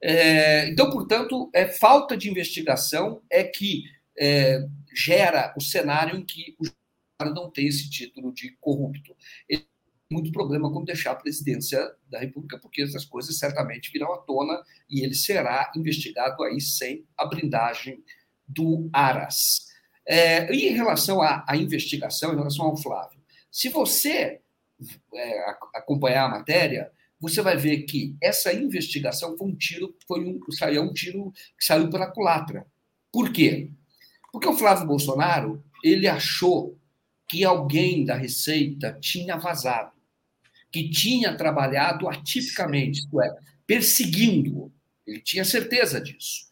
É, 0.00 0.68
então, 0.68 0.90
portanto, 0.90 1.48
é 1.54 1.66
falta 1.66 2.16
de 2.16 2.28
investigação 2.28 3.22
é 3.30 3.44
que 3.44 3.84
é, 4.18 4.66
gera 4.94 5.54
o 5.56 5.60
cenário 5.60 6.18
em 6.18 6.24
que 6.24 6.56
o 6.58 6.64
Bolsonaro 6.64 7.42
não 7.42 7.50
tem 7.50 7.68
esse 7.68 7.88
título 7.88 8.32
de 8.32 8.50
corrupto. 8.60 9.16
Ele 9.48 9.64
muito 10.12 10.30
problema 10.30 10.70
com 10.70 10.84
deixar 10.84 11.12
a 11.12 11.16
presidência 11.16 11.80
da 12.08 12.18
República, 12.18 12.58
porque 12.58 12.82
essas 12.82 13.04
coisas 13.04 13.38
certamente 13.38 13.90
virão 13.90 14.12
à 14.12 14.18
tona 14.18 14.62
e 14.88 15.02
ele 15.02 15.14
será 15.14 15.72
investigado 15.74 16.42
aí 16.42 16.60
sem 16.60 17.04
a 17.16 17.26
blindagem 17.26 18.02
do 18.46 18.88
Aras. 18.92 19.66
É, 20.06 20.52
e 20.52 20.68
em 20.68 20.72
relação 20.72 21.22
à, 21.22 21.44
à, 21.48 21.56
investigação, 21.56 22.32
em 22.32 22.36
relação 22.36 22.66
ao 22.66 22.76
Flávio, 22.76 23.20
se 23.50 23.68
você 23.68 24.40
é, 25.14 25.50
acompanhar 25.74 26.24
a 26.26 26.30
matéria, 26.30 26.90
você 27.20 27.40
vai 27.40 27.56
ver 27.56 27.82
que 27.82 28.16
essa 28.20 28.52
investigação 28.52 29.36
foi 29.38 29.48
um 29.48 29.54
tiro, 29.54 29.94
foi 30.08 30.24
um, 30.24 30.40
saiu 30.50 30.82
um 30.82 30.92
tiro 30.92 31.32
que 31.56 31.64
saiu 31.64 31.88
pela 31.88 32.10
culatra. 32.10 32.66
Por 33.12 33.32
quê? 33.32 33.70
Porque 34.32 34.48
o 34.48 34.56
Flávio 34.56 34.86
Bolsonaro 34.86 35.64
ele 35.84 36.08
achou 36.08 36.76
que 37.28 37.44
alguém 37.44 38.04
da 38.04 38.14
Receita 38.14 38.98
tinha 39.00 39.36
vazado 39.36 39.92
que 40.72 40.88
tinha 40.88 41.36
trabalhado 41.36 42.08
atipicamente, 42.08 43.00
isto 43.00 43.20
é, 43.20 43.36
perseguindo-o. 43.66 44.72
Ele 45.06 45.20
tinha 45.20 45.44
certeza 45.44 46.00
disso. 46.00 46.46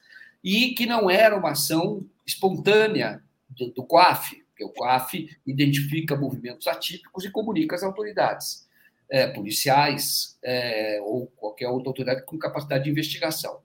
E 0.44 0.74
que 0.74 0.84
não 0.84 1.10
era 1.10 1.36
uma 1.36 1.52
ação 1.52 2.07
espontânea 2.26 3.23
do, 3.49 3.70
do 3.70 3.84
COAF, 3.84 4.36
porque 4.49 4.65
o 4.65 4.68
COAF 4.68 5.28
identifica 5.47 6.16
movimentos 6.16 6.66
atípicos 6.66 7.24
e 7.24 7.31
comunica 7.31 7.74
às 7.74 7.82
autoridades 7.82 8.68
é, 9.08 9.26
policiais 9.28 10.39
é, 10.44 10.99
ou 11.02 11.26
qualquer 11.28 11.68
outra 11.68 11.89
autoridade 11.89 12.24
com 12.24 12.39
capacidade 12.39 12.84
de 12.84 12.90
investigação. 12.90 13.60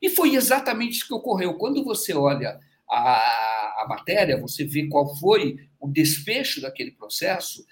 E 0.00 0.08
foi 0.08 0.34
exatamente 0.34 0.96
isso 0.96 1.06
que 1.06 1.14
ocorreu. 1.14 1.54
Quando 1.54 1.84
você 1.84 2.14
olha 2.14 2.58
a, 2.88 3.82
a 3.82 3.86
matéria, 3.88 4.40
você 4.40 4.64
vê 4.64 4.86
qual 4.88 5.14
foi 5.16 5.68
o 5.78 5.88
desfecho 5.88 6.60
daquele 6.60 6.92
processo, 6.92 7.64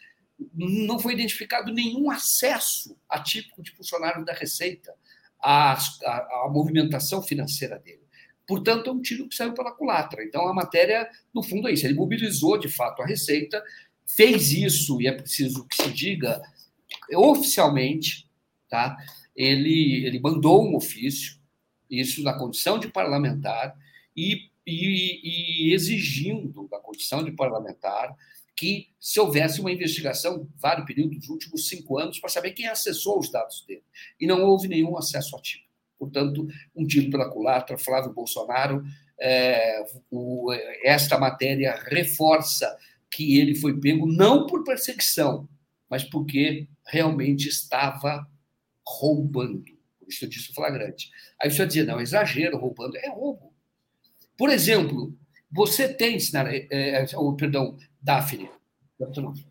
não 0.54 0.98
foi 0.98 1.14
identificado 1.14 1.72
nenhum 1.72 2.10
acesso 2.10 2.96
atípico 3.08 3.62
de 3.62 3.72
funcionário 3.72 4.24
da 4.24 4.32
Receita 4.32 4.94
à, 5.40 5.72
à, 5.72 6.44
à, 6.44 6.50
movimentação 6.50 7.22
financeira 7.22 7.78
dele. 7.78 8.04
Portanto, 8.46 8.90
é 8.90 8.92
um 8.92 9.00
tiro 9.00 9.28
que 9.28 9.34
saiu 9.34 9.54
pela 9.54 9.72
culatra. 9.72 10.22
Então, 10.22 10.46
a 10.46 10.54
matéria, 10.54 11.08
no 11.34 11.42
fundo, 11.42 11.68
é 11.68 11.72
isso. 11.72 11.86
Ele 11.86 11.94
mobilizou, 11.94 12.58
de 12.58 12.68
fato, 12.68 13.02
a 13.02 13.06
Receita, 13.06 13.62
fez 14.06 14.52
isso, 14.52 15.00
e 15.00 15.08
é 15.08 15.12
preciso 15.12 15.66
que 15.66 15.82
se 15.82 15.90
diga 15.90 16.40
oficialmente, 17.12 18.28
tá? 18.68 18.96
ele, 19.34 20.06
ele 20.06 20.18
mandou 20.18 20.66
um 20.66 20.76
ofício, 20.76 21.38
isso 21.90 22.22
na 22.22 22.32
condição 22.32 22.78
de 22.78 22.88
parlamentar, 22.88 23.76
e, 24.16 24.48
e, 24.66 25.68
e 25.68 25.74
exigindo, 25.74 26.66
da 26.68 26.78
condição 26.78 27.22
de 27.22 27.32
parlamentar, 27.32 28.16
que 28.56 28.88
se 28.98 29.20
houvesse 29.20 29.60
uma 29.60 29.70
investigação, 29.70 30.48
vários 30.56 30.86
períodos 30.86 31.18
dos 31.18 31.28
últimos 31.28 31.68
cinco 31.68 31.98
anos, 31.98 32.18
para 32.18 32.30
saber 32.30 32.52
quem 32.52 32.66
acessou 32.66 33.18
os 33.18 33.30
dados 33.30 33.62
dele. 33.66 33.84
E 34.18 34.26
não 34.26 34.42
houve 34.42 34.66
nenhum 34.66 34.96
acesso 34.96 35.36
ativo. 35.36 35.64
Portanto, 35.98 36.46
um 36.74 36.86
tiro 36.86 37.10
pela 37.10 37.30
culatra, 37.30 37.78
Flávio 37.78 38.12
Bolsonaro. 38.12 38.82
É, 39.18 39.84
o, 40.10 40.52
esta 40.82 41.18
matéria 41.18 41.78
reforça 41.84 42.76
que 43.10 43.38
ele 43.38 43.54
foi 43.54 43.78
pego 43.78 44.06
não 44.06 44.46
por 44.46 44.64
perseguição, 44.64 45.48
mas 45.88 46.04
porque 46.04 46.66
realmente 46.86 47.48
estava 47.48 48.26
roubando. 48.86 49.64
Por 49.98 50.08
isso 50.08 50.24
eu 50.24 50.28
disse 50.28 50.54
flagrante. 50.54 51.10
Aí 51.40 51.50
você 51.50 51.66
dizer, 51.66 51.84
não, 51.84 52.00
exagero, 52.00 52.58
roubando. 52.58 52.96
É 52.96 53.08
roubo. 53.08 53.52
Por 54.36 54.50
exemplo, 54.50 55.16
você 55.50 55.88
tem, 55.88 56.18
é, 56.34 57.00
é, 57.00 57.06
perdão, 57.38 57.76
Daphne, 58.06 58.48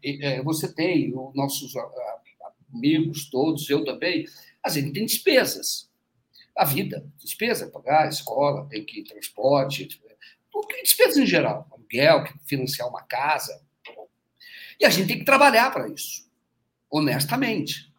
é, 0.02 0.42
você 0.42 0.74
tem 0.74 1.14
os 1.14 1.36
nossos 1.36 1.74
amigos 2.74 3.30
todos, 3.30 3.70
eu 3.70 3.84
também, 3.84 4.26
a 4.64 4.70
gente 4.70 4.94
tem 4.94 5.06
despesas. 5.06 5.92
A 6.56 6.64
vida, 6.64 7.06
despesa, 7.18 7.68
pagar 7.68 8.08
escola, 8.08 8.66
tem 8.70 8.86
que 8.86 9.02
ir 9.02 9.04
transporte, 9.04 9.90
despesas 10.82 11.18
em 11.18 11.26
geral, 11.26 11.68
aluguel, 11.70 12.24
financiar 12.48 12.88
uma 12.88 13.04
casa. 13.04 13.62
E 14.80 14.86
a 14.86 14.90
gente 14.90 15.08
tem 15.08 15.20
que 15.20 15.26
trabalhar 15.26 15.70
para 15.72 15.90
isso, 15.90 16.26
honestamente. 16.90 17.94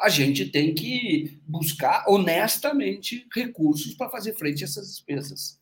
A 0.00 0.08
gente 0.08 0.46
tem 0.46 0.74
que 0.74 1.38
buscar 1.46 2.04
honestamente 2.08 3.26
recursos 3.34 3.92
para 3.92 4.08
fazer 4.08 4.32
frente 4.38 4.64
a 4.64 4.66
essas 4.66 4.88
despesas. 4.88 5.60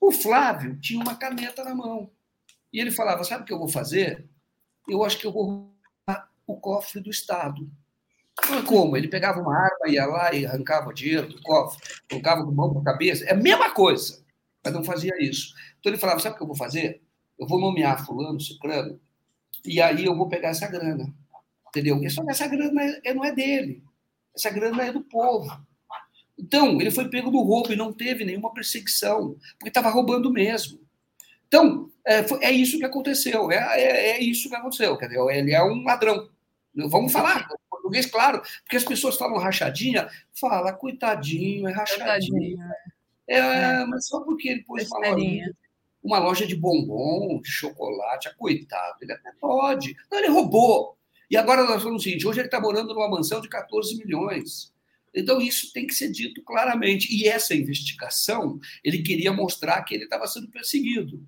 O 0.00 0.10
Flávio 0.10 0.76
tinha 0.80 1.00
uma 1.00 1.14
caneta 1.14 1.62
na 1.62 1.74
mão. 1.74 2.10
E 2.72 2.80
ele 2.80 2.90
falava: 2.90 3.24
sabe 3.24 3.42
o 3.42 3.46
que 3.46 3.52
eu 3.52 3.58
vou 3.58 3.68
fazer? 3.68 4.28
Eu 4.88 5.04
acho 5.04 5.18
que 5.18 5.26
eu 5.26 5.32
vou 5.32 5.74
o 6.46 6.56
cofre 6.56 7.00
do 7.00 7.10
Estado. 7.10 7.70
Não 8.48 8.64
como? 8.64 8.96
Ele 8.96 9.08
pegava 9.08 9.40
uma 9.40 9.56
arma, 9.56 9.88
ia 9.88 10.06
lá 10.06 10.34
e 10.34 10.44
arrancava 10.44 10.88
o 10.88 10.92
dinheiro 10.92 11.28
do 11.28 11.40
cofre, 11.42 11.80
colocava 12.08 12.44
com 12.44 12.50
mão 12.50 12.76
a 12.78 12.84
cabeça. 12.84 13.24
É 13.24 13.32
a 13.32 13.36
mesma 13.36 13.70
coisa, 13.70 14.24
mas 14.64 14.72
não 14.72 14.82
fazia 14.82 15.12
isso. 15.20 15.54
Então 15.78 15.92
ele 15.92 16.00
falava: 16.00 16.20
sabe 16.20 16.34
o 16.34 16.38
que 16.38 16.42
eu 16.42 16.48
vou 16.48 16.56
fazer? 16.56 17.02
Eu 17.38 17.46
vou 17.46 17.60
nomear 17.60 18.04
Fulano, 18.04 18.40
Ciclano, 18.40 19.00
e 19.64 19.80
aí 19.80 20.04
eu 20.04 20.16
vou 20.16 20.28
pegar 20.28 20.48
essa 20.48 20.66
grana. 20.68 21.12
Entendeu? 21.68 21.98
Só 22.10 22.24
que 22.24 22.30
essa 22.30 22.48
grana 22.48 22.82
é, 23.04 23.14
não 23.14 23.24
é 23.24 23.32
dele. 23.32 23.82
Essa 24.34 24.50
grana 24.50 24.84
é 24.84 24.92
do 24.92 25.02
povo. 25.02 25.48
Então, 26.36 26.80
ele 26.80 26.90
foi 26.90 27.08
pego 27.08 27.30
no 27.30 27.42
roubo 27.42 27.72
e 27.72 27.76
não 27.76 27.92
teve 27.92 28.24
nenhuma 28.24 28.52
perseguição, 28.52 29.36
porque 29.58 29.68
estava 29.68 29.90
roubando 29.90 30.32
mesmo. 30.32 30.80
Então, 31.50 31.90
é, 32.06 32.24
é, 32.46 32.52
isso 32.52 32.78
que 32.78 32.84
aconteceu, 32.84 33.50
é, 33.50 33.56
é, 33.56 34.10
é, 34.10 34.20
isso 34.22 34.48
que 34.48 34.54
aconteceu. 34.54 34.96
Quer 34.96 35.08
dizer, 35.08 35.20
ele 35.30 35.52
é 35.52 35.60
um 35.60 35.82
ladrão. 35.82 36.28
Vamos 36.74 37.12
falar 37.12 37.48
português, 37.68 38.06
claro, 38.06 38.40
porque 38.62 38.76
as 38.76 38.84
pessoas 38.84 39.16
falam 39.16 39.36
rachadinha, 39.36 40.08
fala, 40.32 40.72
coitadinho, 40.72 41.68
é 41.68 41.72
rachadinha. 41.72 42.64
É, 43.28 43.38
é. 43.38 43.84
Mas 43.86 44.06
só 44.06 44.20
porque 44.20 44.48
ele 44.48 44.62
pôs 44.62 44.88
uma 44.88 45.10
loja, 45.10 45.54
uma 46.02 46.18
loja 46.18 46.46
de 46.46 46.54
bombom, 46.54 47.40
de 47.40 47.50
chocolate, 47.50 48.28
ah, 48.28 48.34
coitado, 48.36 48.98
ele 49.02 49.12
até 49.12 49.32
pode. 49.40 49.96
Não, 50.10 50.18
ele 50.18 50.28
roubou. 50.28 50.96
E 51.28 51.36
agora 51.36 51.64
nós 51.64 51.82
falamos 51.82 52.02
o 52.02 52.04
seguinte: 52.04 52.26
hoje 52.26 52.40
ele 52.40 52.46
está 52.46 52.60
morando 52.60 52.94
numa 52.94 53.10
mansão 53.10 53.40
de 53.40 53.48
14 53.48 53.96
milhões. 53.96 54.72
Então, 55.12 55.40
isso 55.40 55.72
tem 55.72 55.88
que 55.88 55.94
ser 55.94 56.12
dito 56.12 56.40
claramente. 56.44 57.12
E 57.12 57.26
essa 57.26 57.52
investigação, 57.52 58.60
ele 58.84 59.02
queria 59.02 59.32
mostrar 59.32 59.82
que 59.82 59.92
ele 59.92 60.04
estava 60.04 60.24
sendo 60.28 60.48
perseguido. 60.48 61.20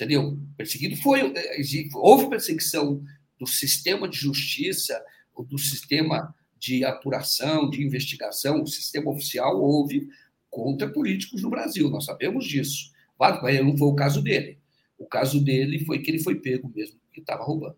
Entendeu? 0.00 0.38
Perseguido 0.56 0.96
foi. 0.96 1.20
Eh, 1.20 1.88
houve 1.92 2.30
perseguição 2.30 3.04
do 3.38 3.46
sistema 3.46 4.08
de 4.08 4.16
justiça, 4.16 4.98
do 5.46 5.58
sistema 5.58 6.34
de 6.58 6.84
apuração, 6.86 7.68
de 7.68 7.82
investigação, 7.82 8.62
o 8.62 8.66
sistema 8.66 9.10
oficial 9.10 9.60
houve 9.60 10.08
contra 10.48 10.88
políticos 10.88 11.42
no 11.42 11.50
Brasil, 11.50 11.90
nós 11.90 12.06
sabemos 12.06 12.46
disso. 12.46 12.92
Claro, 13.16 13.42
mas 13.42 13.62
não 13.62 13.76
foi 13.76 13.88
o 13.88 13.94
caso 13.94 14.22
dele. 14.22 14.58
O 14.98 15.06
caso 15.06 15.42
dele 15.42 15.84
foi 15.84 15.98
que 15.98 16.10
ele 16.10 16.22
foi 16.22 16.34
pego 16.36 16.72
mesmo, 16.74 16.98
que 17.12 17.20
estava 17.20 17.44
roubando. 17.44 17.76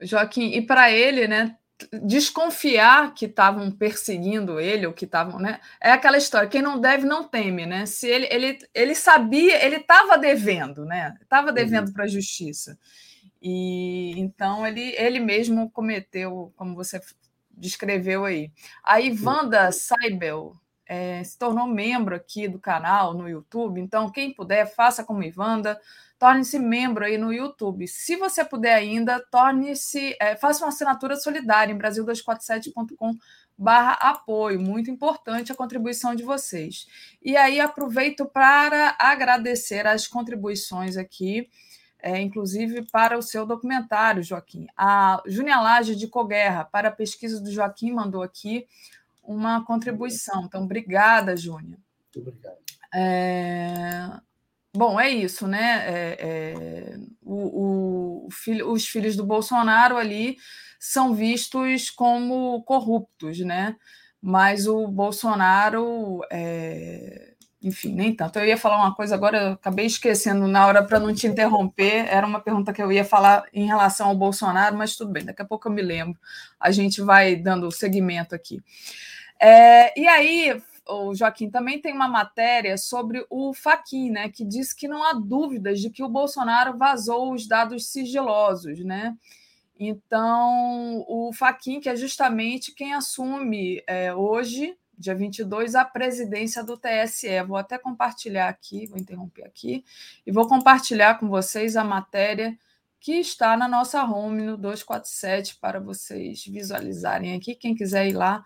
Joaquim, 0.00 0.52
e 0.52 0.62
para 0.62 0.92
ele, 0.92 1.26
né, 1.26 1.56
desconfiar 2.02 3.14
que 3.14 3.26
estavam 3.26 3.70
perseguindo 3.70 4.60
ele 4.60 4.86
ou 4.86 4.92
que 4.92 5.04
estavam, 5.04 5.38
né? 5.38 5.60
É 5.80 5.92
aquela 5.92 6.16
história, 6.16 6.48
quem 6.48 6.62
não 6.62 6.80
deve 6.80 7.04
não 7.04 7.24
teme, 7.24 7.66
né? 7.66 7.86
Se 7.86 8.08
ele 8.08 8.26
ele, 8.30 8.58
ele 8.74 8.94
sabia, 8.94 9.64
ele 9.64 9.76
estava 9.76 10.16
devendo, 10.18 10.84
né? 10.84 11.14
Estava 11.20 11.48
uhum. 11.48 11.54
devendo 11.54 11.88
uhum. 11.88 11.92
para 11.92 12.04
a 12.04 12.08
justiça. 12.08 12.78
E 13.40 14.12
então 14.18 14.66
ele 14.66 14.94
ele 14.96 15.20
mesmo 15.20 15.70
cometeu, 15.70 16.52
como 16.56 16.74
você 16.74 17.00
descreveu 17.50 18.24
aí. 18.24 18.50
A 18.84 19.00
Ivanda 19.00 19.70
Saibel 19.72 20.54
é, 20.86 21.22
se 21.24 21.38
tornou 21.38 21.66
membro 21.66 22.14
aqui 22.14 22.48
do 22.48 22.58
canal 22.58 23.14
no 23.14 23.28
YouTube, 23.28 23.80
então 23.80 24.10
quem 24.10 24.34
puder, 24.34 24.66
faça 24.66 25.04
como 25.04 25.22
Ivanda, 25.22 25.80
torne-se 26.22 26.56
membro 26.56 27.04
aí 27.04 27.18
no 27.18 27.32
YouTube. 27.32 27.88
Se 27.88 28.14
você 28.14 28.44
puder 28.44 28.74
ainda, 28.74 29.18
torne-se, 29.18 30.16
é, 30.20 30.36
faça 30.36 30.64
uma 30.64 30.68
assinatura 30.68 31.16
solidária 31.16 31.72
em 31.72 31.76
brasil247.com 31.76 33.18
barra 33.58 33.94
apoio, 33.94 34.60
muito 34.60 34.88
importante 34.88 35.50
a 35.50 35.54
contribuição 35.56 36.14
de 36.14 36.22
vocês. 36.22 36.86
E 37.20 37.36
aí 37.36 37.58
aproveito 37.58 38.24
para 38.24 38.94
agradecer 39.00 39.84
as 39.84 40.06
contribuições 40.06 40.96
aqui, 40.96 41.50
é, 41.98 42.20
inclusive 42.20 42.86
para 42.92 43.18
o 43.18 43.22
seu 43.22 43.44
documentário, 43.44 44.22
Joaquim. 44.22 44.68
A 44.76 45.20
Júnia 45.26 45.58
Laje 45.58 45.96
de 45.96 46.06
Coguerra, 46.06 46.64
para 46.64 46.86
a 46.86 46.92
pesquisa 46.92 47.40
do 47.40 47.50
Joaquim, 47.50 47.90
mandou 47.90 48.22
aqui 48.22 48.68
uma 49.24 49.64
contribuição. 49.64 50.44
Então, 50.44 50.62
obrigada, 50.62 51.36
Júnia. 51.36 51.80
Muito 52.14 52.28
obrigado. 52.28 52.58
É... 52.94 54.20
Bom, 54.74 54.98
é 54.98 55.10
isso, 55.10 55.46
né? 55.46 55.84
É, 55.86 56.16
é, 56.20 56.96
o, 57.22 58.26
o 58.26 58.28
os 58.72 58.86
filhos 58.88 59.16
do 59.16 59.24
Bolsonaro 59.26 59.96
ali 59.96 60.38
são 60.80 61.14
vistos 61.14 61.90
como 61.90 62.62
corruptos, 62.64 63.38
né? 63.40 63.76
Mas 64.20 64.66
o 64.66 64.86
Bolsonaro, 64.88 66.20
é, 66.30 67.34
enfim, 67.62 67.94
nem 67.94 68.14
tanto. 68.14 68.38
Eu 68.38 68.46
ia 68.46 68.56
falar 68.56 68.78
uma 68.78 68.94
coisa 68.94 69.14
agora, 69.14 69.52
acabei 69.52 69.86
esquecendo 69.86 70.48
na 70.48 70.66
hora 70.66 70.82
para 70.84 70.98
não 70.98 71.12
te 71.14 71.26
interromper. 71.26 72.06
Era 72.08 72.26
uma 72.26 72.40
pergunta 72.40 72.72
que 72.72 72.82
eu 72.82 72.90
ia 72.90 73.04
falar 73.04 73.44
em 73.52 73.66
relação 73.66 74.08
ao 74.08 74.16
Bolsonaro, 74.16 74.76
mas 74.76 74.96
tudo 74.96 75.12
bem, 75.12 75.24
daqui 75.24 75.42
a 75.42 75.44
pouco 75.44 75.68
eu 75.68 75.72
me 75.72 75.82
lembro. 75.82 76.18
A 76.58 76.70
gente 76.70 77.02
vai 77.02 77.36
dando 77.36 77.70
segmento 77.70 78.34
aqui. 78.34 78.62
É, 79.40 79.98
e 80.00 80.06
aí, 80.08 80.62
o 80.88 81.14
Joaquim, 81.14 81.50
também 81.50 81.80
tem 81.80 81.92
uma 81.92 82.08
matéria 82.08 82.76
sobre 82.76 83.24
o 83.30 83.54
Faquin, 83.54 84.10
né, 84.10 84.28
que 84.28 84.44
diz 84.44 84.72
que 84.72 84.88
não 84.88 85.04
há 85.04 85.12
dúvidas 85.12 85.80
de 85.80 85.90
que 85.90 86.02
o 86.02 86.08
Bolsonaro 86.08 86.76
vazou 86.76 87.32
os 87.32 87.46
dados 87.46 87.86
sigilosos, 87.86 88.80
né? 88.84 89.16
Então, 89.78 91.04
o 91.08 91.32
Faquin, 91.32 91.80
que 91.80 91.88
é 91.88 91.96
justamente 91.96 92.74
quem 92.74 92.94
assume 92.94 93.82
é, 93.86 94.14
hoje, 94.14 94.76
dia 94.96 95.14
22, 95.14 95.74
a 95.74 95.84
presidência 95.84 96.62
do 96.62 96.76
TSE. 96.76 97.42
Vou 97.46 97.56
até 97.56 97.78
compartilhar 97.78 98.48
aqui, 98.48 98.86
vou 98.86 98.98
interromper 98.98 99.44
aqui, 99.44 99.84
e 100.24 100.30
vou 100.30 100.46
compartilhar 100.46 101.18
com 101.18 101.28
vocês 101.28 101.76
a 101.76 101.82
matéria 101.82 102.56
que 103.00 103.14
está 103.14 103.56
na 103.56 103.66
nossa 103.66 104.04
home 104.04 104.42
no 104.42 104.56
247 104.56 105.56
para 105.56 105.80
vocês 105.80 106.44
visualizarem 106.44 107.34
aqui. 107.34 107.56
Quem 107.56 107.74
quiser 107.74 108.06
ir 108.06 108.12
lá, 108.12 108.44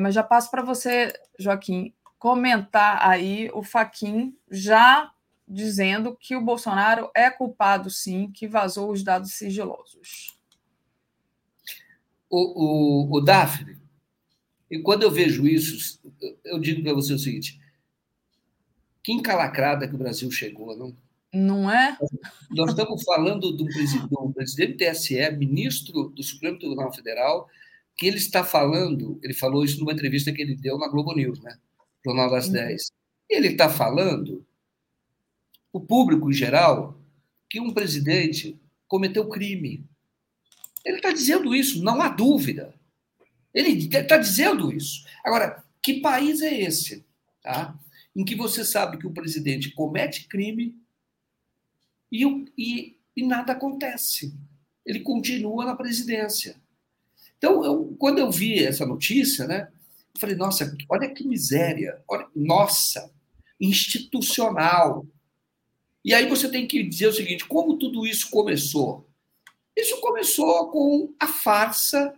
mas 0.00 0.14
já 0.14 0.22
passo 0.22 0.50
para 0.50 0.62
você, 0.62 1.12
Joaquim, 1.38 1.92
comentar 2.18 3.06
aí 3.06 3.50
o 3.52 3.62
Faquin 3.62 4.34
já 4.50 5.12
dizendo 5.46 6.16
que 6.18 6.34
o 6.34 6.40
Bolsonaro 6.40 7.10
é 7.14 7.30
culpado, 7.30 7.90
sim, 7.90 8.30
que 8.32 8.48
vazou 8.48 8.90
os 8.90 9.02
dados 9.02 9.34
sigilosos. 9.34 10.38
O, 12.30 13.10
o, 13.10 13.16
o 13.16 13.20
Daphne, 13.20 13.76
e 14.70 14.80
quando 14.80 15.02
eu 15.02 15.10
vejo 15.10 15.46
isso, 15.46 16.00
eu 16.44 16.58
digo 16.58 16.82
para 16.82 16.94
você 16.94 17.12
o 17.12 17.18
seguinte: 17.18 17.60
que 19.02 19.12
encalacrada 19.12 19.86
que 19.86 19.94
o 19.94 19.98
Brasil 19.98 20.30
chegou, 20.30 20.76
não? 20.76 20.96
Não 21.32 21.70
é? 21.70 21.98
Nós 22.50 22.70
estamos 22.70 23.02
falando 23.02 23.52
do 23.52 23.66
presidente, 23.66 24.08
do 24.08 24.32
presidente 24.32 24.72
do 24.72 24.78
TSE, 24.78 25.30
ministro 25.32 26.08
do 26.08 26.22
Supremo 26.22 26.58
Tribunal 26.58 26.92
Federal, 26.92 27.48
que 27.96 28.06
ele 28.06 28.16
está 28.16 28.44
falando, 28.44 29.18
ele 29.22 29.34
falou 29.34 29.64
isso 29.64 29.78
numa 29.78 29.92
entrevista 29.92 30.32
que 30.32 30.42
ele 30.42 30.56
deu 30.56 30.78
na 30.78 30.88
Globo 30.88 31.14
News, 31.14 31.40
né? 31.40 31.56
Jornal 32.04 32.30
das 32.30 32.48
10. 32.48 32.82
Uhum. 32.82 32.96
Ele 33.30 33.48
está 33.48 33.68
falando, 33.70 34.44
o 35.72 35.80
público 35.80 36.30
em 36.30 36.34
geral, 36.34 37.00
que 37.48 37.60
um 37.60 37.72
presidente 37.72 38.60
cometeu 38.88 39.28
crime. 39.28 39.84
Ele 40.84 40.96
está 40.96 41.12
dizendo 41.12 41.54
isso, 41.54 41.82
não 41.82 42.02
há 42.02 42.08
dúvida. 42.08 42.74
Ele 43.52 43.70
está 43.86 44.16
dizendo 44.16 44.72
isso. 44.72 45.06
Agora, 45.24 45.64
que 45.82 46.00
país 46.00 46.42
é 46.42 46.60
esse, 46.60 47.04
tá? 47.42 47.78
Em 48.14 48.24
que 48.24 48.34
você 48.34 48.64
sabe 48.64 48.98
que 48.98 49.06
o 49.06 49.12
presidente 49.12 49.70
comete 49.70 50.26
crime 50.28 50.76
e, 52.10 52.24
e, 52.58 52.96
e 53.16 53.22
nada 53.26 53.52
acontece. 53.52 54.34
Ele 54.84 55.00
continua 55.00 55.64
na 55.64 55.76
presidência. 55.76 56.56
Então, 57.44 57.62
eu, 57.62 57.94
quando 57.98 58.20
eu 58.20 58.30
vi 58.30 58.64
essa 58.64 58.86
notícia, 58.86 59.46
né, 59.46 59.68
eu 60.14 60.18
falei, 60.18 60.34
nossa, 60.34 60.74
olha 60.88 61.12
que 61.12 61.28
miséria, 61.28 62.00
olha, 62.08 62.26
nossa, 62.34 63.12
institucional. 63.60 65.06
E 66.02 66.14
aí 66.14 66.26
você 66.26 66.48
tem 66.48 66.66
que 66.66 66.82
dizer 66.82 67.08
o 67.08 67.12
seguinte: 67.12 67.44
como 67.44 67.76
tudo 67.76 68.06
isso 68.06 68.30
começou? 68.30 69.06
Isso 69.76 70.00
começou 70.00 70.70
com 70.70 71.12
a 71.20 71.26
farsa, 71.26 72.14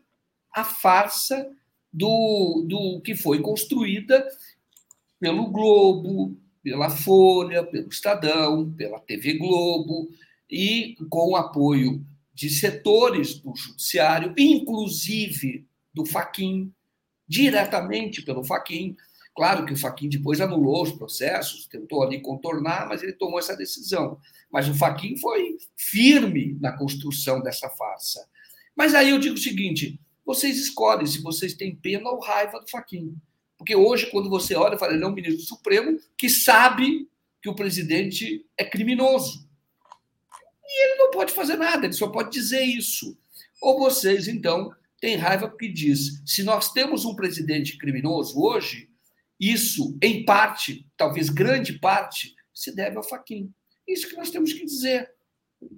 a 0.55 0.62
farsa 0.62 1.50
do, 1.92 2.64
do 2.64 3.00
que 3.00 3.16
foi 3.16 3.40
construída 3.40 4.24
pelo 5.18 5.48
Globo, 5.48 6.36
pela 6.62 6.88
Folha, 6.88 7.64
pelo 7.64 7.88
Estadão, 7.88 8.72
pela 8.76 9.00
TV 9.00 9.38
Globo 9.38 10.08
e 10.48 10.94
com 11.10 11.30
o 11.30 11.36
apoio 11.36 12.06
de 12.36 12.50
setores 12.50 13.39
do 13.40 13.56
judiciário, 13.56 14.34
inclusive 14.36 15.66
do 15.94 16.05
Faquin, 16.05 16.70
diretamente 17.26 18.20
pelo 18.20 18.44
Faquin. 18.44 18.94
Claro 19.34 19.65
que 19.65 19.73
o 19.73 19.76
Faquin 19.76 20.10
depois 20.10 20.39
anulou 20.39 20.82
os 20.82 20.92
processos, 20.92 21.66
tentou 21.66 22.02
ali 22.02 22.20
contornar, 22.20 22.86
mas 22.86 23.02
ele 23.02 23.15
tomou 23.15 23.39
essa 23.39 23.56
decisão. 23.56 24.18
Mas 24.52 24.68
o 24.68 24.74
Faquin 24.74 25.16
foi 25.16 25.56
firme 25.74 26.58
na 26.60 26.76
construção 26.76 27.40
dessa 27.40 27.70
farsa. 27.70 28.28
Mas 28.76 28.94
aí 28.94 29.08
eu 29.08 29.18
digo 29.18 29.36
o 29.36 29.39
seguinte: 29.39 29.98
vocês 30.23 30.58
escolhem 30.58 31.06
se 31.06 31.23
vocês 31.23 31.55
têm 31.55 31.74
pena 31.74 32.10
ou 32.10 32.20
raiva 32.20 32.60
do 32.60 32.68
Faquin. 32.68 33.16
Porque 33.56 33.74
hoje, 33.74 34.10
quando 34.10 34.28
você 34.28 34.55
olha, 34.55 34.76
fala, 34.76 34.92
ele 34.92 35.05
é 35.05 35.06
um 35.06 35.15
ministro 35.15 35.42
do 35.42 35.48
Supremo 35.48 35.98
que 36.18 36.28
sabe 36.28 37.08
que 37.40 37.48
o 37.48 37.55
presidente 37.55 38.44
é 38.58 38.65
criminoso. 38.66 39.45
E 40.68 40.84
ele 40.84 40.94
não 40.96 41.10
pode 41.10 41.32
fazer 41.32 41.56
nada, 41.56 41.86
ele 41.86 41.92
só 41.92 42.08
pode 42.08 42.30
dizer 42.30 42.62
isso. 42.62 43.16
Ou 43.62 43.78
vocês, 43.78 44.26
então, 44.28 44.72
têm 45.00 45.16
raiva 45.16 45.48
porque 45.48 45.68
diz: 45.68 46.22
se 46.26 46.42
nós 46.42 46.72
temos 46.72 47.04
um 47.04 47.14
presidente 47.14 47.78
criminoso 47.78 48.40
hoje, 48.40 48.90
isso, 49.38 49.96
em 50.02 50.24
parte, 50.24 50.86
talvez 50.96 51.28
grande 51.28 51.78
parte, 51.78 52.34
se 52.52 52.74
deve 52.74 52.96
ao 52.96 53.02
Faquin. 53.02 53.52
Isso 53.86 54.08
que 54.08 54.16
nós 54.16 54.30
temos 54.30 54.52
que 54.52 54.64
dizer. 54.64 55.10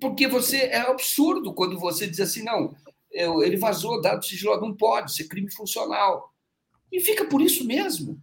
Porque 0.01 0.27
você 0.27 0.57
é 0.57 0.79
absurdo 0.79 1.55
quando 1.55 1.79
você 1.79 2.07
diz 2.07 2.21
assim, 2.21 2.43
não, 2.43 2.75
ele 3.13 3.57
vazou 3.57 4.01
dados 4.01 4.29
sigilosos, 4.29 4.63
não 4.63 4.77
pode 4.77 5.15
ser 5.15 5.29
crime 5.29 5.53
funcional. 5.53 6.33
E 6.91 7.01
fica 7.01 7.25
por 7.27 7.43
isso 7.43 7.65
mesmo. 7.65 8.21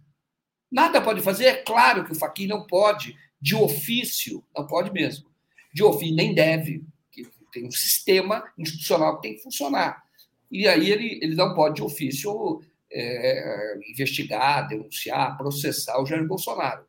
Nada 0.70 1.00
pode 1.00 1.22
fazer. 1.22 1.44
É 1.44 1.56
claro 1.56 2.04
que 2.04 2.12
o 2.12 2.14
Faquin 2.14 2.46
não 2.46 2.66
pode, 2.66 3.16
de 3.40 3.54
ofício, 3.54 4.44
não 4.54 4.66
pode 4.66 4.90
mesmo 4.90 5.35
de 5.76 5.82
ouvir 5.82 6.10
nem 6.10 6.34
deve, 6.34 6.82
que 7.12 7.22
tem 7.52 7.66
um 7.66 7.70
sistema 7.70 8.50
institucional 8.56 9.16
que 9.16 9.28
tem 9.28 9.36
que 9.36 9.42
funcionar. 9.42 10.02
E 10.50 10.66
aí 10.66 10.90
ele, 10.90 11.18
ele 11.22 11.34
não 11.34 11.54
pode, 11.54 11.74
de 11.74 11.82
ofício, 11.82 12.62
é, 12.90 13.78
investigar, 13.90 14.68
denunciar, 14.68 15.36
processar 15.36 16.00
o 16.00 16.06
Jair 16.06 16.26
Bolsonaro. 16.26 16.86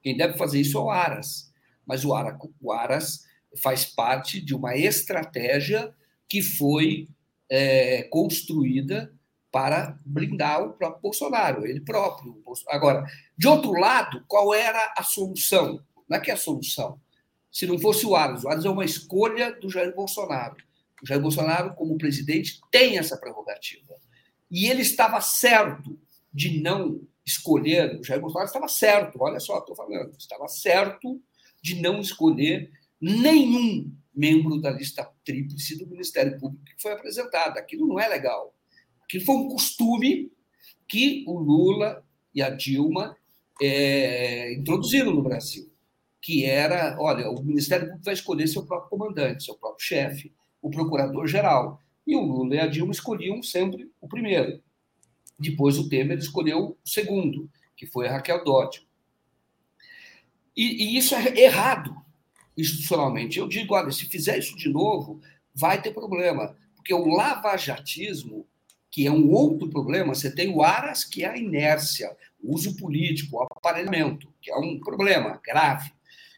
Quem 0.00 0.16
deve 0.16 0.38
fazer 0.38 0.60
isso 0.60 0.78
é 0.78 0.80
o 0.80 0.88
Aras. 0.88 1.52
Mas 1.84 2.04
o 2.04 2.14
Aras, 2.14 2.38
o 2.60 2.70
Aras 2.70 3.24
faz 3.60 3.84
parte 3.84 4.40
de 4.40 4.54
uma 4.54 4.76
estratégia 4.76 5.92
que 6.28 6.40
foi 6.40 7.08
é, 7.48 8.04
construída 8.04 9.12
para 9.50 9.98
blindar 10.06 10.62
o 10.62 10.74
próprio 10.74 11.02
Bolsonaro, 11.02 11.66
ele 11.66 11.80
próprio. 11.80 12.40
Agora, 12.68 13.04
de 13.36 13.48
outro 13.48 13.72
lado, 13.72 14.24
qual 14.28 14.54
era 14.54 14.94
a 14.96 15.02
solução? 15.02 15.84
Não 16.08 16.16
é 16.16 16.20
que 16.20 16.30
é 16.30 16.34
a 16.34 16.36
solução. 16.36 17.00
Se 17.50 17.66
não 17.66 17.78
fosse 17.78 18.06
o 18.06 18.14
Aras, 18.14 18.44
o 18.44 18.48
Aras 18.48 18.64
é 18.64 18.70
uma 18.70 18.84
escolha 18.84 19.52
do 19.52 19.70
Jair 19.70 19.94
Bolsonaro. 19.94 20.56
O 21.02 21.06
Jair 21.06 21.20
Bolsonaro, 21.20 21.74
como 21.74 21.98
presidente, 21.98 22.60
tem 22.70 22.98
essa 22.98 23.16
prerrogativa. 23.16 23.96
E 24.50 24.66
ele 24.66 24.82
estava 24.82 25.20
certo 25.20 25.98
de 26.32 26.60
não 26.60 27.00
escolher, 27.24 27.98
o 27.98 28.04
Jair 28.04 28.20
Bolsonaro 28.20 28.46
estava 28.46 28.68
certo, 28.68 29.18
olha 29.20 29.40
só, 29.40 29.58
estou 29.58 29.74
falando, 29.74 30.12
estava 30.18 30.46
certo 30.48 31.20
de 31.62 31.80
não 31.80 32.00
escolher 32.00 32.70
nenhum 33.00 33.92
membro 34.14 34.60
da 34.60 34.70
lista 34.70 35.08
tríplice 35.24 35.78
do 35.78 35.86
Ministério 35.86 36.38
Público 36.38 36.64
que 36.64 36.82
foi 36.82 36.92
apresentado. 36.92 37.56
Aquilo 37.58 37.86
não 37.86 37.98
é 37.98 38.08
legal. 38.08 38.54
Aquilo 39.04 39.24
foi 39.24 39.36
um 39.36 39.48
costume 39.48 40.30
que 40.88 41.24
o 41.26 41.38
Lula 41.38 42.04
e 42.34 42.42
a 42.42 42.50
Dilma 42.50 43.16
é, 43.60 44.52
introduziram 44.54 45.12
no 45.12 45.22
Brasil, 45.22 45.69
que 46.20 46.44
era, 46.44 46.96
olha, 46.98 47.30
o 47.30 47.42
Ministério 47.42 47.86
Público 47.86 48.04
vai 48.04 48.14
escolher 48.14 48.46
seu 48.46 48.64
próprio 48.64 48.90
comandante, 48.90 49.44
seu 49.44 49.54
próprio 49.54 49.84
chefe, 49.84 50.32
o 50.60 50.70
procurador-geral. 50.70 51.80
E 52.06 52.14
o 52.16 52.20
Lula 52.20 52.56
e 52.56 52.58
a 52.58 52.66
Dilma 52.66 52.92
escolhiam 52.92 53.42
sempre 53.42 53.90
o 54.00 54.08
primeiro. 54.08 54.60
Depois 55.38 55.78
o 55.78 55.88
Temer 55.88 56.18
escolheu 56.18 56.76
o 56.84 56.88
segundo, 56.88 57.48
que 57.76 57.86
foi 57.86 58.08
a 58.08 58.12
Raquel 58.12 58.44
Dodge. 58.44 58.86
E, 60.54 60.84
e 60.84 60.98
isso 60.98 61.14
é 61.14 61.40
errado 61.40 61.96
institucionalmente. 62.56 63.38
Eu 63.38 63.48
digo, 63.48 63.74
olha, 63.74 63.90
se 63.90 64.04
fizer 64.06 64.38
isso 64.38 64.56
de 64.56 64.68
novo, 64.68 65.20
vai 65.54 65.80
ter 65.80 65.92
problema. 65.92 66.56
Porque 66.76 66.92
o 66.92 67.08
lavajatismo, 67.08 68.46
que 68.90 69.06
é 69.06 69.10
um 69.10 69.30
outro 69.30 69.70
problema, 69.70 70.14
você 70.14 70.34
tem 70.34 70.52
o 70.52 70.62
ARAS, 70.62 71.04
que 71.04 71.24
é 71.24 71.28
a 71.28 71.38
inércia, 71.38 72.14
o 72.42 72.54
uso 72.54 72.76
político, 72.76 73.36
o 73.36 73.42
aparelhamento, 73.42 74.32
que 74.42 74.50
é 74.50 74.56
um 74.56 74.78
problema 74.80 75.40
grave. 75.42 75.92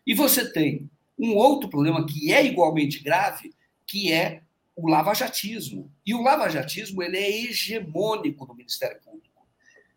E 0.07 0.15
você 0.15 0.51
tem 0.53 0.91
um 1.19 1.35
outro 1.35 1.69
problema 1.69 2.07
que 2.07 2.33
é 2.33 2.45
igualmente 2.45 3.03
grave, 3.03 3.55
que 3.87 4.13
é 4.13 4.43
o 4.75 4.89
lavajatismo. 4.89 5.91
E 6.05 6.15
o 6.15 6.23
lavajatismo 6.23 7.03
ele 7.03 7.17
é 7.17 7.45
hegemônico 7.45 8.47
no 8.47 8.55
Ministério 8.55 9.01
Público. 9.03 9.47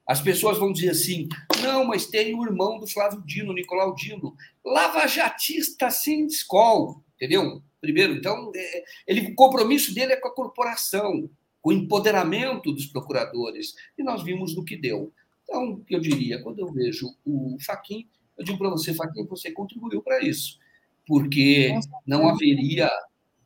As 0.07 0.21
pessoas 0.21 0.57
vão 0.57 0.71
dizer 0.71 0.91
assim: 0.91 1.27
não, 1.61 1.85
mas 1.85 2.05
tem 2.05 2.35
o 2.35 2.45
irmão 2.45 2.79
do 2.79 2.87
Flávio 2.87 3.23
Dino, 3.25 3.53
Nicolau 3.53 3.95
Dino, 3.95 4.35
lavajatista 4.63 5.89
sem 5.89 6.27
escola, 6.27 6.95
entendeu? 7.15 7.63
Primeiro, 7.81 8.13
então, 8.13 8.51
é, 8.55 8.83
ele, 9.07 9.31
o 9.31 9.35
compromisso 9.35 9.93
dele 9.93 10.13
é 10.13 10.15
com 10.15 10.27
a 10.27 10.33
corporação, 10.33 11.29
com 11.61 11.69
o 11.69 11.73
empoderamento 11.73 12.71
dos 12.71 12.85
procuradores. 12.87 13.73
E 13.97 14.03
nós 14.03 14.23
vimos 14.23 14.55
no 14.55 14.63
que 14.63 14.75
deu. 14.75 15.11
Então, 15.43 15.83
eu 15.89 15.99
diria, 15.99 16.41
quando 16.41 16.59
eu 16.59 16.71
vejo 16.71 17.15
o 17.23 17.57
Faquin, 17.59 18.07
eu 18.37 18.43
digo 18.43 18.57
para 18.57 18.69
você, 18.69 18.93
Faquin, 18.93 19.25
você 19.25 19.51
contribuiu 19.51 20.01
para 20.01 20.23
isso, 20.23 20.59
porque 21.05 21.73
não 22.05 22.27
haveria, 22.27 22.89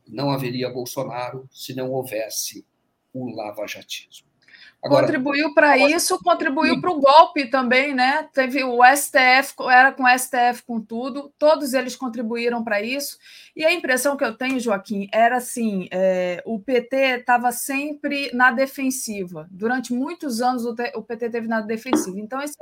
não 0.06 0.30
haveria 0.30 0.70
Bolsonaro 0.70 1.48
se 1.52 1.74
não 1.74 1.90
houvesse 1.90 2.66
o 3.12 3.28
lavajatismo. 3.34 4.29
Agora, 4.82 5.06
contribuiu 5.06 5.52
para 5.52 5.76
isso, 5.76 6.18
contribuiu 6.22 6.80
para 6.80 6.90
o 6.90 6.98
golpe 6.98 7.46
também, 7.50 7.94
né? 7.94 8.26
Teve 8.32 8.64
o 8.64 8.80
STF, 8.82 9.54
era 9.70 9.92
com 9.92 10.04
o 10.04 10.18
STF 10.18 10.62
com 10.66 10.80
tudo, 10.80 11.30
todos 11.38 11.74
eles 11.74 11.94
contribuíram 11.94 12.64
para 12.64 12.80
isso. 12.80 13.18
E 13.54 13.62
a 13.62 13.72
impressão 13.72 14.16
que 14.16 14.24
eu 14.24 14.34
tenho, 14.34 14.58
Joaquim, 14.58 15.06
era 15.12 15.36
assim: 15.36 15.86
é, 15.90 16.42
o 16.46 16.58
PT 16.58 16.96
estava 16.96 17.52
sempre 17.52 18.30
na 18.32 18.50
defensiva. 18.50 19.46
Durante 19.50 19.92
muitos 19.92 20.40
anos 20.40 20.64
o, 20.64 20.74
o 20.94 21.02
PT 21.02 21.28
teve 21.28 21.46
na 21.46 21.60
defensiva. 21.60 22.18
Então, 22.18 22.40
esse 22.40 22.56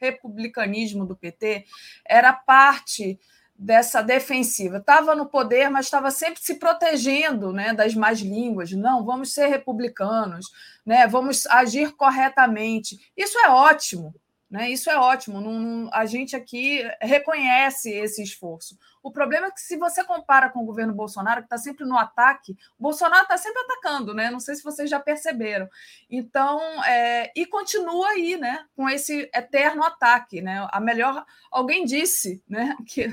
republicanismo 0.00 1.06
do 1.06 1.14
PT 1.14 1.64
era 2.04 2.32
parte 2.32 3.20
dessa 3.58 4.02
defensiva. 4.02 4.78
Estava 4.78 5.14
no 5.14 5.26
poder, 5.26 5.70
mas 5.70 5.86
estava 5.86 6.10
sempre 6.10 6.42
se 6.42 6.56
protegendo 6.56 7.52
né, 7.52 7.72
das 7.72 7.94
más 7.94 8.20
línguas. 8.20 8.72
Não, 8.72 9.04
vamos 9.04 9.32
ser 9.32 9.46
republicanos, 9.46 10.46
né, 10.86 11.06
vamos 11.08 11.46
agir 11.46 11.92
corretamente. 11.96 12.96
Isso 13.16 13.36
é 13.40 13.50
ótimo. 13.50 14.14
Né? 14.48 14.70
Isso 14.70 14.88
é 14.88 14.96
ótimo. 14.96 15.90
A 15.92 16.06
gente 16.06 16.36
aqui 16.36 16.82
reconhece 17.00 17.90
esse 17.90 18.22
esforço. 18.22 18.78
O 19.02 19.10
problema 19.10 19.46
é 19.46 19.50
que, 19.50 19.60
se 19.60 19.76
você 19.76 20.04
compara 20.04 20.50
com 20.50 20.60
o 20.60 20.64
governo 20.64 20.92
Bolsonaro, 20.92 21.40
que 21.40 21.46
está 21.46 21.58
sempre 21.58 21.84
no 21.84 21.96
ataque, 21.96 22.56
Bolsonaro 22.78 23.22
está 23.22 23.36
sempre 23.36 23.62
atacando, 23.62 24.14
né? 24.14 24.30
Não 24.30 24.40
sei 24.40 24.54
se 24.54 24.64
vocês 24.64 24.90
já 24.90 24.98
perceberam. 25.00 25.68
Então, 26.10 26.60
é, 26.84 27.32
e 27.36 27.46
continua 27.46 28.08
aí, 28.08 28.36
né? 28.36 28.64
Com 28.74 28.88
esse 28.88 29.30
eterno 29.34 29.84
ataque, 29.84 30.40
né? 30.40 30.66
A 30.70 30.80
melhor. 30.80 31.24
Alguém 31.50 31.84
disse, 31.84 32.42
né? 32.48 32.76
Que 32.86 33.08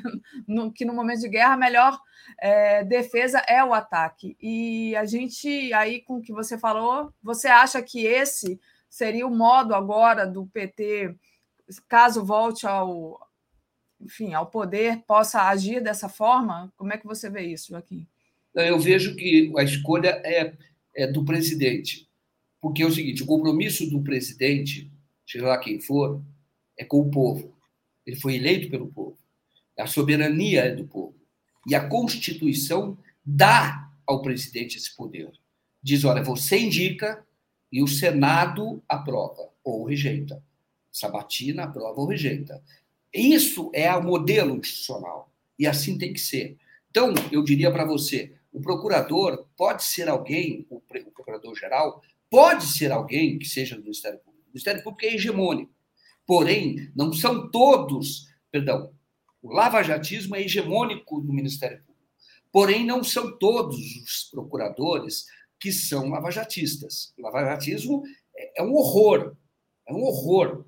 no, 0.47 0.71
que 0.71 0.85
no 0.85 0.93
momento 0.93 1.21
de 1.21 1.29
guerra 1.29 1.53
a 1.53 1.57
melhor 1.57 1.99
é, 2.39 2.83
defesa 2.83 3.39
é 3.47 3.63
o 3.63 3.73
ataque. 3.73 4.37
E 4.39 4.95
a 4.95 5.05
gente, 5.05 5.73
aí, 5.73 6.01
com 6.01 6.17
o 6.17 6.21
que 6.21 6.31
você 6.31 6.57
falou, 6.57 7.13
você 7.21 7.47
acha 7.47 7.81
que 7.81 8.05
esse 8.05 8.59
seria 8.93 9.25
o 9.25 9.35
modo 9.35 9.73
agora 9.73 10.27
do 10.27 10.45
PT, 10.45 11.15
caso 11.89 12.23
volte 12.23 12.67
ao, 12.67 13.19
enfim, 13.99 14.35
ao 14.35 14.45
poder, 14.45 15.01
possa 15.07 15.47
agir 15.49 15.81
dessa 15.81 16.07
forma? 16.07 16.71
Como 16.77 16.93
é 16.93 16.97
que 16.97 17.07
você 17.07 17.27
vê 17.27 17.41
isso, 17.41 17.69
Joaquim? 17.69 18.05
Eu 18.53 18.79
vejo 18.79 19.15
que 19.15 19.51
a 19.57 19.63
escolha 19.63 20.21
é, 20.23 20.53
é 20.95 21.07
do 21.07 21.25
presidente. 21.25 22.07
Porque 22.61 22.83
é 22.83 22.85
o 22.85 22.91
seguinte: 22.91 23.23
o 23.23 23.25
compromisso 23.25 23.89
do 23.89 24.03
presidente, 24.03 24.91
seja 25.25 25.47
lá 25.47 25.57
quem 25.57 25.81
for, 25.81 26.21
é 26.77 26.85
com 26.85 26.99
o 26.99 27.09
povo. 27.09 27.51
Ele 28.05 28.17
foi 28.17 28.35
eleito 28.35 28.69
pelo 28.69 28.89
povo. 28.89 29.17
A 29.79 29.87
soberania 29.87 30.65
é 30.65 30.75
do 30.75 30.85
povo. 30.85 31.15
E 31.67 31.73
a 31.73 31.89
Constituição 31.89 32.95
dá 33.25 33.91
ao 34.05 34.21
presidente 34.21 34.77
esse 34.77 34.95
poder. 34.95 35.31
Diz: 35.81 36.03
olha, 36.03 36.21
você 36.21 36.59
indica, 36.59 37.25
e 37.73 37.81
o 37.81 37.87
Senado 37.87 38.83
aprova 38.87 39.49
ou 39.63 39.85
rejeita. 39.85 40.43
Sabatina 40.91 41.63
aprova 41.63 41.99
ou 41.99 42.05
rejeita. 42.05 42.63
Isso 43.11 43.71
é 43.73 43.91
o 43.95 44.03
modelo 44.03 44.55
institucional. 44.55 45.33
E 45.57 45.65
assim 45.65 45.97
tem 45.97 46.13
que 46.13 46.19
ser. 46.19 46.55
Então, 46.91 47.15
eu 47.31 47.43
diria 47.43 47.71
para 47.71 47.83
você: 47.83 48.35
o 48.51 48.61
procurador 48.61 49.47
pode 49.57 49.83
ser 49.83 50.07
alguém, 50.07 50.67
o 50.69 50.79
procurador-geral, 50.81 51.99
pode 52.29 52.67
ser 52.67 52.91
alguém 52.91 53.39
que 53.39 53.47
seja 53.47 53.75
do 53.75 53.81
Ministério 53.81 54.19
Público. 54.19 54.45
O 54.45 54.49
Ministério 54.49 54.83
Público 54.83 55.05
é 55.07 55.15
hegemônico. 55.15 55.73
Porém, 56.27 56.91
não 56.95 57.11
são 57.11 57.49
todos, 57.49 58.27
perdão, 58.51 58.93
o 59.41 59.51
lavajatismo 59.51 60.35
é 60.35 60.43
hegemônico 60.43 61.19
no 61.19 61.33
Ministério 61.33 61.79
Público. 61.79 61.93
Porém, 62.51 62.85
não 62.85 63.03
são 63.03 63.35
todos 63.35 63.77
os 63.77 64.29
procuradores 64.31 65.25
que 65.63 65.71
são 65.71 66.09
lavajatistas. 66.09 67.13
O 67.17 67.21
lavajatismo 67.21 68.03
é, 68.35 68.59
é 68.59 68.63
um 68.63 68.73
horror, 68.73 69.33
é 69.87 69.93
um 69.93 70.03
horror. 70.03 70.65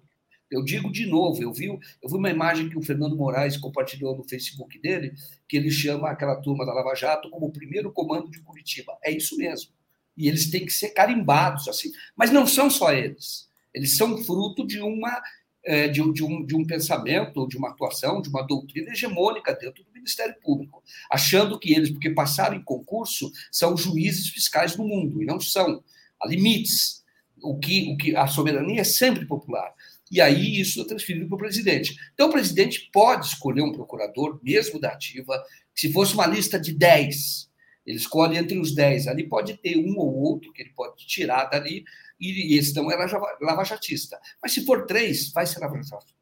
Eu 0.50 0.64
digo 0.64 0.90
de 0.90 1.06
novo, 1.06 1.44
eu 1.44 1.52
vi, 1.52 1.66
eu 1.66 2.10
vi 2.10 2.16
uma 2.16 2.30
imagem 2.30 2.70
que 2.70 2.78
o 2.78 2.82
Fernando 2.82 3.18
Moraes 3.18 3.58
compartilhou 3.58 4.16
no 4.16 4.24
Facebook 4.24 4.80
dele, 4.80 5.14
que 5.50 5.58
ele 5.58 5.70
chama 5.70 6.10
aquela 6.10 6.38
turma 6.38 6.66
da 6.66 6.74
Lava 6.74 6.96
Jato 6.96 7.30
como 7.30 7.48
o 7.48 7.52
primeiro 7.52 7.92
comando 7.92 8.32
de 8.32 8.42
Curitiba. 8.42 8.98
É 9.04 9.12
isso 9.12 9.36
mesmo. 9.36 9.74
E 10.16 10.30
eles 10.30 10.50
têm 10.50 10.66
que 10.66 10.72
ser 10.72 10.92
carimbados 10.92 11.68
assim. 11.68 11.92
Mas 12.16 12.32
não 12.32 12.48
são 12.48 12.70
só 12.70 12.94
eles. 12.94 13.50
Eles 13.74 13.98
são 13.98 14.18
fruto 14.24 14.66
de 14.66 14.80
uma 14.80 15.22
é, 15.66 15.88
de, 15.88 16.14
de, 16.14 16.24
um, 16.24 16.46
de 16.46 16.56
um 16.56 16.66
pensamento, 16.66 17.48
de 17.48 17.58
uma 17.58 17.70
atuação, 17.70 18.22
de 18.22 18.30
uma 18.30 18.44
doutrina 18.44 18.92
hegemônica 18.92 19.54
dentro 19.54 19.84
do 19.84 19.92
Ministério 19.92 20.36
Público, 20.42 20.84
achando 21.12 21.60
que 21.60 21.74
eles, 21.74 21.90
porque 21.90 22.10
passaram 22.12 22.56
em 22.56 22.64
concurso, 22.64 23.32
são 23.52 23.76
juízes 23.76 24.30
fiscais 24.30 24.76
do 24.76 24.84
mundo, 24.84 25.22
e 25.22 25.26
não 25.26 25.40
são. 25.40 25.84
Há 26.22 26.28
limites. 26.28 27.04
O 27.42 27.60
que, 27.60 27.92
o 27.92 27.98
que 27.98 28.16
a 28.16 28.26
soberania 28.26 28.82
é 28.82 28.86
sempre 28.86 29.26
popular. 29.26 29.72
E 30.12 30.22
aí 30.22 30.60
isso 30.60 30.82
é 30.82 30.86
transferido 30.86 31.28
para 31.28 31.36
o 31.36 31.40
presidente. 31.40 31.96
Então, 32.14 32.30
o 32.30 32.32
presidente 32.32 32.90
pode 32.92 33.28
escolher 33.28 33.62
um 33.62 33.72
procurador, 33.72 34.40
mesmo 34.42 34.80
da 34.80 34.90
ativa, 34.90 35.44
se 35.76 35.92
fosse 35.92 36.14
uma 36.14 36.26
lista 36.26 36.60
de 36.60 36.74
10, 36.74 37.50
ele 37.86 37.98
escolhe 37.98 38.38
entre 38.38 38.58
os 38.58 38.74
10. 38.74 39.08
Ali 39.08 39.28
pode 39.28 39.56
ter 39.58 39.78
um 39.78 39.98
ou 39.98 40.14
outro 40.16 40.52
que 40.52 40.64
ele 40.64 40.72
pode 40.76 41.06
tirar 41.06 41.46
dali, 41.46 41.84
e 42.20 42.58
esse 42.58 42.74
não 42.76 42.90
era 42.90 43.06
lavajatista. 43.42 44.20
Mas 44.42 44.54
se 44.54 44.66
for 44.66 44.86
três, 44.86 45.32
vai 45.32 45.46
ser 45.46 45.60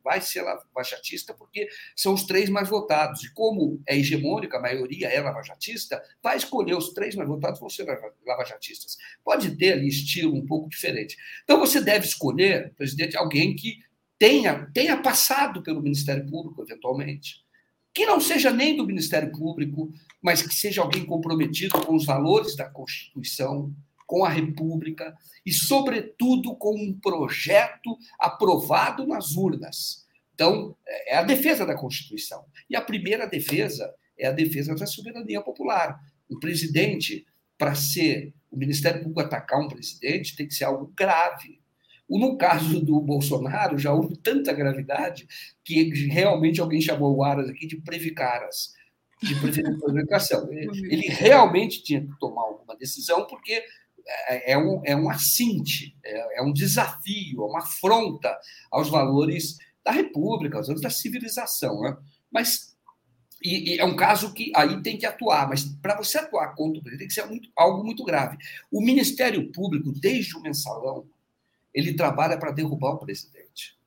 vai 0.03 0.19
ser 0.19 0.41
lavajatista 0.41 1.33
porque 1.33 1.67
são 1.95 2.13
os 2.13 2.23
três 2.23 2.49
mais 2.49 2.67
votados. 2.67 3.23
E 3.23 3.33
como 3.33 3.81
é 3.87 3.97
hegemônica, 3.97 4.57
a 4.57 4.61
maioria 4.61 5.07
é 5.07 5.21
lavajatista, 5.21 6.01
vai 6.21 6.37
escolher 6.37 6.75
os 6.75 6.93
três 6.93 7.15
mais 7.15 7.29
votados 7.29 7.59
vão 7.59 7.69
ser 7.69 7.85
lavajatistas. 8.25 8.97
Pode 9.23 9.55
ter 9.55 9.73
ali 9.73 9.87
estilo 9.87 10.35
um 10.35 10.45
pouco 10.45 10.69
diferente. 10.69 11.15
Então 11.43 11.59
você 11.59 11.79
deve 11.79 12.05
escolher, 12.05 12.73
presidente, 12.75 13.15
alguém 13.15 13.55
que 13.55 13.77
tenha, 14.17 14.69
tenha 14.73 14.97
passado 15.01 15.61
pelo 15.61 15.81
Ministério 15.81 16.25
Público, 16.25 16.63
eventualmente. 16.63 17.43
Que 17.93 18.05
não 18.05 18.19
seja 18.19 18.49
nem 18.49 18.75
do 18.75 18.85
Ministério 18.85 19.31
Público, 19.31 19.91
mas 20.21 20.41
que 20.41 20.55
seja 20.55 20.81
alguém 20.81 21.05
comprometido 21.05 21.79
com 21.85 21.95
os 21.95 22.05
valores 22.05 22.55
da 22.55 22.67
Constituição, 22.67 23.71
com 24.13 24.23
a 24.23 24.29
República 24.29 25.11
e, 25.43 25.51
sobretudo, 25.51 26.55
com 26.55 26.75
um 26.75 26.93
projeto 26.93 27.97
aprovado 28.19 29.07
nas 29.07 29.35
urnas. 29.35 30.05
Então, 30.35 30.77
é 31.07 31.17
a 31.17 31.23
defesa 31.23 31.65
da 31.65 31.73
Constituição. 31.73 32.45
E 32.69 32.75
a 32.75 32.81
primeira 32.81 33.25
defesa 33.25 33.91
é 34.15 34.27
a 34.27 34.31
defesa 34.31 34.75
da 34.75 34.85
soberania 34.85 35.41
popular. 35.41 35.99
O 36.29 36.39
presidente, 36.39 37.25
para 37.57 37.73
ser 37.73 38.35
o 38.51 38.55
Ministério 38.55 38.99
Público 38.99 39.21
atacar 39.21 39.59
um 39.59 39.67
presidente, 39.67 40.35
tem 40.35 40.47
que 40.47 40.53
ser 40.53 40.65
algo 40.65 40.93
grave. 40.95 41.59
No 42.07 42.37
caso 42.37 42.85
do 42.85 43.01
Bolsonaro, 43.01 43.79
já 43.79 43.91
houve 43.91 44.15
tanta 44.17 44.53
gravidade 44.53 45.27
que 45.65 45.89
realmente 46.05 46.61
alguém 46.61 46.79
chamou 46.79 47.15
o 47.15 47.23
Aras 47.23 47.49
aqui 47.49 47.65
de 47.65 47.77
previcaras, 47.77 48.75
de 49.23 49.33
previcação. 49.39 50.47
Ele 50.53 51.07
realmente 51.07 51.81
tinha 51.81 52.01
que 52.01 52.19
tomar 52.19 52.43
alguma 52.43 52.75
decisão, 52.75 53.25
porque 53.25 53.63
é, 54.05 54.53
é 54.53 54.57
um, 54.57 54.81
é 54.85 54.95
um 54.95 55.09
assinte, 55.09 55.95
é, 56.03 56.39
é 56.39 56.41
um 56.41 56.53
desafio, 56.53 57.41
é 57.41 57.45
uma 57.45 57.59
afronta 57.59 58.37
aos 58.71 58.89
valores 58.89 59.57
da 59.83 59.91
República, 59.91 60.57
aos 60.57 60.67
valores 60.67 60.83
da 60.83 60.89
civilização. 60.89 61.81
Né? 61.81 61.97
Mas 62.31 62.73
e, 63.43 63.75
e, 63.75 63.79
é 63.79 63.85
um 63.85 63.95
caso 63.95 64.33
que 64.33 64.51
aí 64.55 64.81
tem 64.81 64.97
que 64.97 65.05
atuar, 65.05 65.49
mas 65.49 65.65
para 65.65 65.97
você 65.97 66.17
atuar 66.17 66.55
contra 66.55 66.79
o 66.79 66.83
presidente 66.83 66.99
tem 66.99 67.07
que 67.07 67.13
ser 67.13 67.25
muito, 67.25 67.49
algo 67.55 67.83
muito 67.83 68.03
grave. 68.05 68.37
O 68.71 68.81
Ministério 68.81 69.51
Público, 69.51 69.91
desde 69.91 70.37
o 70.37 70.41
mensalão, 70.41 71.05
ele 71.73 71.93
trabalha 71.93 72.37
para 72.37 72.51
derrubar 72.51 72.91
o 72.91 72.99
presidente. 72.99 73.77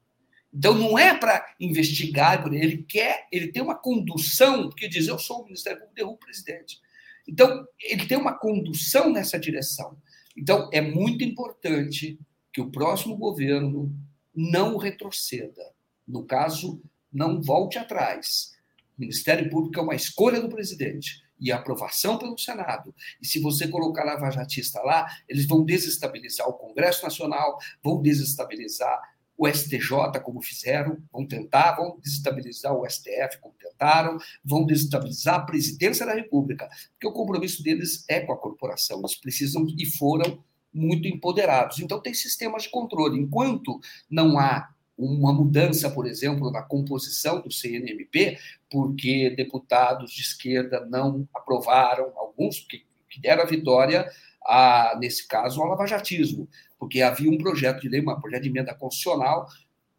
Então 0.53 0.75
não 0.75 0.99
é 0.99 1.17
para 1.17 1.55
investigar, 1.61 2.47
ele 2.53 2.83
quer, 2.83 3.27
ele 3.31 3.49
tem 3.49 3.62
uma 3.62 3.75
condução 3.75 4.70
que 4.70 4.89
diz 4.89 5.07
eu 5.07 5.19
sou 5.19 5.43
o 5.43 5.45
Ministério 5.45 5.78
Público, 5.78 5.97
derrubo 5.97 6.17
o 6.17 6.19
presidente. 6.19 6.81
Então 7.27 7.67
ele 7.81 8.07
tem 8.07 8.17
uma 8.17 8.33
condução 8.39 9.11
nessa 9.11 9.39
direção. 9.39 9.97
Então 10.36 10.68
é 10.73 10.81
muito 10.81 11.24
importante 11.24 12.18
que 12.52 12.60
o 12.60 12.70
próximo 12.70 13.16
governo 13.16 13.92
não 14.34 14.76
retroceda. 14.76 15.73
No 16.06 16.24
caso, 16.24 16.81
não 17.12 17.40
volte 17.40 17.78
atrás. 17.78 18.55
O 18.97 19.00
Ministério 19.00 19.48
Público 19.50 19.78
é 19.78 19.82
uma 19.82 19.94
escolha 19.94 20.40
do 20.40 20.48
presidente 20.48 21.23
e 21.39 21.52
aprovação 21.52 22.18
pelo 22.18 22.39
Senado. 22.39 22.94
E 23.20 23.26
se 23.26 23.40
você 23.40 23.68
colocar 23.68 24.05
lava-jatista 24.05 24.81
lá, 24.82 25.06
eles 25.28 25.47
vão 25.47 25.65
desestabilizar 25.65 26.48
o 26.48 26.55
Congresso 26.55 27.02
Nacional, 27.02 27.58
vão 27.82 28.00
desestabilizar 28.00 29.00
o 29.36 29.47
STJ, 29.47 30.20
como 30.23 30.40
fizeram, 30.40 30.98
vão 31.12 31.26
tentar, 31.26 31.76
vão 31.76 31.98
desestabilizar 32.02 32.74
o 32.74 32.89
STF, 32.89 33.39
como 33.40 33.55
tentaram, 33.55 34.18
vão 34.44 34.65
desestabilizar 34.65 35.34
a 35.36 35.44
presidência 35.44 36.06
da 36.06 36.15
República, 36.15 36.68
porque 36.92 37.06
o 37.06 37.12
compromisso 37.12 37.62
deles 37.62 38.05
é 38.08 38.20
com 38.20 38.32
a 38.32 38.39
corporação, 38.39 39.00
eles 39.00 39.15
precisam 39.15 39.66
e 39.78 39.84
foram 39.84 40.42
muito 40.73 41.08
empoderados. 41.08 41.81
Então, 41.81 42.00
tem 42.00 42.15
sistemas 42.15 42.65
de 42.65 42.70
controle. 42.70 43.18
Enquanto 43.18 43.81
não 44.10 44.39
há 44.39 44.68
uma 44.97 45.32
mudança, 45.32 45.90
por 45.90 46.06
exemplo, 46.06 46.50
na 46.50 46.62
composição 46.62 47.40
do 47.40 47.52
CNMP, 47.52 48.39
porque 48.70 49.31
deputados 49.31 50.12
de 50.12 50.23
esquerda 50.23 50.86
não 50.86 51.28
aprovaram, 51.34 52.12
alguns 52.16 52.60
que, 52.60 52.84
que 53.08 53.20
deram 53.20 53.42
a 53.42 53.47
vitória, 53.47 54.10
a, 54.42 54.97
nesse 54.98 55.26
caso, 55.26 55.60
ao 55.60 55.68
lavajatismo, 55.68 56.48
porque 56.78 57.02
havia 57.02 57.30
um 57.30 57.38
projeto 57.38 57.80
de 57.80 57.88
lei, 57.88 58.00
um 58.00 58.20
projeto 58.20 58.42
de 58.42 58.48
emenda 58.48 58.74
constitucional, 58.74 59.46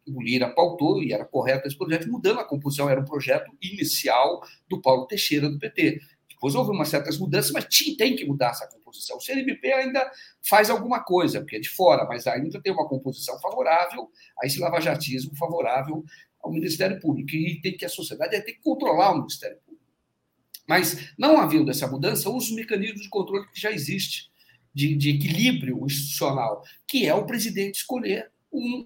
o 0.06 0.22
Lira 0.22 0.48
pautou 0.48 1.02
e 1.02 1.12
era 1.12 1.24
correto 1.24 1.66
esse 1.66 1.76
projeto, 1.76 2.10
mudando 2.10 2.40
a 2.40 2.44
composição, 2.44 2.88
era 2.88 3.00
um 3.00 3.04
projeto 3.04 3.50
inicial 3.60 4.42
do 4.68 4.80
Paulo 4.80 5.06
Teixeira, 5.06 5.50
do 5.50 5.58
PT. 5.58 6.00
Depois 6.28 6.54
houve 6.54 6.70
umas 6.70 6.88
certas 6.88 7.18
mudanças, 7.18 7.50
mas 7.50 7.66
tem 7.96 8.14
que 8.14 8.24
mudar 8.24 8.50
essa 8.50 8.66
composição. 8.68 9.16
O 9.16 9.20
CNBP 9.20 9.72
ainda 9.72 10.10
faz 10.48 10.70
alguma 10.70 11.00
coisa, 11.00 11.40
porque 11.40 11.56
é 11.56 11.60
de 11.60 11.68
fora, 11.68 12.04
mas 12.06 12.26
ainda 12.26 12.60
tem 12.60 12.72
uma 12.72 12.88
composição 12.88 13.38
favorável 13.40 14.08
a 14.40 14.46
esse 14.46 14.60
lavajatismo, 14.60 15.36
favorável 15.36 16.04
ao 16.40 16.52
Ministério 16.52 17.00
Público. 17.00 17.34
E 17.34 17.60
tem 17.60 17.76
que 17.76 17.84
a 17.84 17.88
sociedade 17.88 18.40
tem 18.42 18.54
que 18.54 18.62
controlar 18.62 19.12
o 19.12 19.18
Ministério 19.18 19.56
Público. 19.56 19.84
Mas, 20.66 21.12
não 21.18 21.40
havendo 21.40 21.70
essa 21.70 21.88
mudança, 21.88 22.28
usa 22.28 22.46
os 22.46 22.54
mecanismos 22.54 23.02
de 23.02 23.08
controle 23.08 23.48
que 23.50 23.60
já 23.60 23.72
existe, 23.72 24.30
de, 24.74 24.94
de 24.96 25.10
equilíbrio 25.10 25.84
institucional, 25.84 26.62
que 26.86 27.06
é 27.06 27.14
o 27.14 27.26
presidente 27.26 27.76
escolher 27.76 28.30
um, 28.52 28.84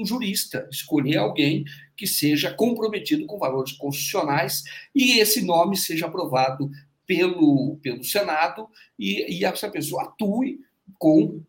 um, 0.00 0.06
jurista, 0.06 0.68
escolher 0.70 1.16
alguém 1.16 1.64
que 1.96 2.06
seja 2.06 2.52
comprometido 2.52 3.26
com 3.26 3.38
valores 3.38 3.72
constitucionais 3.72 4.62
e 4.94 5.18
esse 5.18 5.42
nome 5.42 5.76
seja 5.76 6.06
aprovado 6.06 6.70
pelo, 7.06 7.78
pelo 7.82 8.04
Senado 8.04 8.68
e, 8.98 9.38
e 9.38 9.44
essa 9.44 9.70
pessoa 9.70 10.04
atue 10.04 10.60
com, 10.98 11.42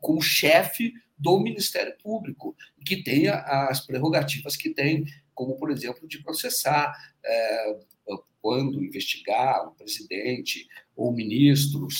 com 0.00 0.16
o 0.16 0.22
chefe 0.22 0.92
do 1.18 1.38
Ministério 1.38 1.94
Público, 2.02 2.54
que 2.84 3.02
tenha 3.02 3.34
as 3.68 3.84
prerrogativas 3.84 4.56
que 4.56 4.70
tem, 4.70 5.04
como, 5.34 5.56
por 5.56 5.70
exemplo, 5.70 6.06
de 6.06 6.22
processar 6.22 6.94
é, 7.24 7.78
quando 8.40 8.84
investigar 8.84 9.66
o 9.66 9.72
presidente 9.72 10.68
ou 10.94 11.12
ministros. 11.12 11.98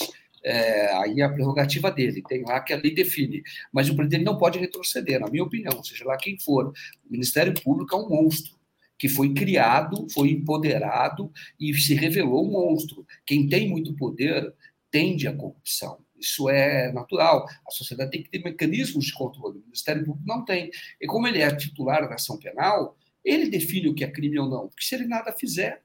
É, 0.49 0.92
aí 0.99 1.20
é 1.20 1.25
a 1.25 1.28
prerrogativa 1.28 1.91
dele, 1.91 2.23
tem 2.23 2.44
lá 2.44 2.60
que 2.60 2.73
a 2.73 2.76
lei 2.76 2.94
define. 2.94 3.42
Mas 3.73 3.91
o 3.91 3.97
presidente 3.97 4.25
não 4.25 4.39
pode 4.39 4.60
retroceder, 4.60 5.18
na 5.18 5.28
minha 5.28 5.42
opinião, 5.42 5.83
seja 5.83 6.05
lá 6.05 6.16
quem 6.16 6.39
for. 6.39 6.68
O 6.68 7.10
Ministério 7.10 7.52
Público 7.52 7.97
é 7.97 7.99
um 7.99 8.08
monstro 8.08 8.55
que 8.97 9.08
foi 9.08 9.34
criado, 9.34 10.07
foi 10.10 10.31
empoderado 10.31 11.33
e 11.58 11.75
se 11.75 11.94
revelou 11.94 12.47
um 12.47 12.52
monstro. 12.52 13.05
Quem 13.26 13.49
tem 13.49 13.68
muito 13.68 13.94
poder 13.97 14.55
tende 14.89 15.26
à 15.26 15.34
corrupção. 15.34 15.99
Isso 16.16 16.49
é 16.49 16.92
natural. 16.92 17.44
A 17.66 17.70
sociedade 17.73 18.12
tem 18.12 18.23
que 18.23 18.31
ter 18.31 18.39
mecanismos 18.39 19.07
de 19.07 19.15
controle. 19.15 19.58
O 19.58 19.62
Ministério 19.62 20.05
Público 20.05 20.26
não 20.28 20.44
tem. 20.44 20.70
E 21.00 21.08
como 21.08 21.26
ele 21.26 21.41
é 21.41 21.55
titular 21.55 22.08
da 22.08 22.15
ação 22.15 22.39
penal, 22.39 22.97
ele 23.25 23.50
define 23.50 23.89
o 23.89 23.94
que 23.94 24.05
é 24.05 24.10
crime 24.10 24.39
ou 24.39 24.49
não. 24.49 24.68
Porque 24.68 24.84
se 24.84 24.94
ele 24.94 25.07
nada 25.07 25.33
fizer, 25.33 25.83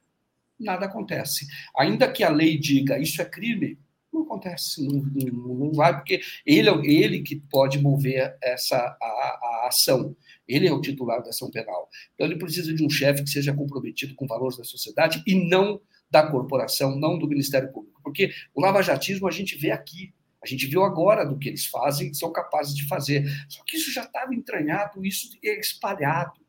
nada 0.59 0.85
acontece. 0.85 1.47
Ainda 1.75 2.09
que 2.11 2.23
a 2.23 2.29
lei 2.29 2.59
diga 2.59 2.99
isso 2.99 3.21
é 3.21 3.25
crime, 3.25 3.79
não 4.13 4.23
acontece, 4.23 4.85
não, 4.85 5.01
não, 5.55 5.71
vai, 5.71 5.95
porque 5.95 6.21
ele 6.45 6.69
é 6.69 6.85
ele 6.85 7.21
que 7.21 7.37
pode 7.49 7.79
mover 7.79 8.37
essa 8.41 8.77
a, 8.77 9.05
a 9.05 9.67
ação. 9.67 10.15
Ele 10.47 10.67
é 10.67 10.73
o 10.73 10.81
titular 10.81 11.23
da 11.23 11.29
ação 11.29 11.49
penal. 11.49 11.89
Então, 12.13 12.27
ele 12.27 12.37
precisa 12.37 12.73
de 12.73 12.83
um 12.83 12.89
chefe 12.89 13.23
que 13.23 13.29
seja 13.29 13.53
comprometido 13.53 14.13
com 14.15 14.27
valores 14.27 14.57
da 14.57 14.63
sociedade 14.63 15.23
e 15.25 15.35
não 15.35 15.79
da 16.09 16.29
corporação, 16.29 16.99
não 16.99 17.17
do 17.17 17.27
Ministério 17.27 17.71
Público. 17.71 18.01
Porque 18.03 18.31
o 18.53 18.61
lavajatismo 18.61 19.27
a 19.27 19.31
gente 19.31 19.57
vê 19.57 19.71
aqui. 19.71 20.13
A 20.43 20.47
gente 20.47 20.65
viu 20.65 20.83
agora 20.83 21.23
do 21.23 21.37
que 21.37 21.47
eles 21.47 21.67
fazem 21.67 22.09
e 22.09 22.15
são 22.15 22.31
capazes 22.31 22.75
de 22.75 22.87
fazer. 22.87 23.23
Só 23.47 23.63
que 23.63 23.77
isso 23.77 23.93
já 23.93 24.03
estava 24.03 24.33
entranhado, 24.33 25.05
isso 25.05 25.29
é 25.43 25.59
espalhado. 25.59 26.40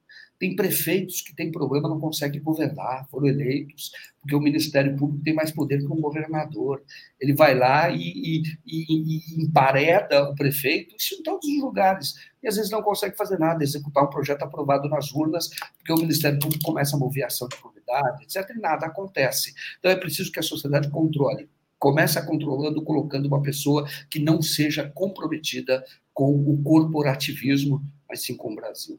Tem 0.43 0.57
prefeitos 0.57 1.21
que 1.21 1.37
têm 1.37 1.53
problema, 1.53 1.89
não 1.89 2.01
conseguem 2.01 2.43
governar, 2.43 3.07
foram 3.09 3.29
eleitos, 3.29 3.93
porque 4.21 4.35
o 4.35 4.41
Ministério 4.41 4.97
Público 4.97 5.23
tem 5.23 5.33
mais 5.33 5.53
poder 5.53 5.79
que 5.79 5.87
um 5.87 6.01
governador. 6.01 6.83
Ele 7.21 7.33
vai 7.33 7.55
lá 7.55 7.89
e, 7.91 8.01
e, 8.03 8.43
e, 8.67 9.39
e 9.39 9.45
empareda 9.45 10.29
o 10.29 10.35
prefeito, 10.35 10.97
isso 10.99 11.15
em 11.15 11.23
todos 11.23 11.47
os 11.47 11.63
lugares. 11.63 12.15
E 12.43 12.49
às 12.49 12.57
vezes 12.57 12.73
não 12.73 12.83
consegue 12.83 13.17
fazer 13.17 13.39
nada, 13.39 13.63
executar 13.63 14.03
um 14.03 14.11
projeto 14.11 14.43
aprovado 14.43 14.89
nas 14.89 15.13
urnas, 15.13 15.49
porque 15.79 15.93
o 15.93 15.99
Ministério 15.99 16.41
Público 16.41 16.65
começa 16.65 16.97
a 16.97 16.99
mover 16.99 17.23
ação 17.23 17.47
de 17.47 17.57
probidade, 17.59 18.25
etc. 18.25 18.51
E 18.51 18.59
nada 18.59 18.87
acontece. 18.87 19.55
Então 19.79 19.93
é 19.93 19.97
preciso 19.97 20.33
que 20.33 20.41
a 20.41 20.43
sociedade 20.43 20.91
controle 20.91 21.49
começa 21.79 22.21
controlando, 22.21 22.83
colocando 22.83 23.27
uma 23.27 23.43
pessoa 23.43 23.87
que 24.11 24.19
não 24.19 24.43
seja 24.43 24.91
comprometida 24.93 25.85
com 26.13 26.35
o 26.35 26.61
corporativismo, 26.65 27.81
mas 28.09 28.25
sim 28.25 28.37
com 28.37 28.51
o 28.51 28.57
Brasil 28.57 28.99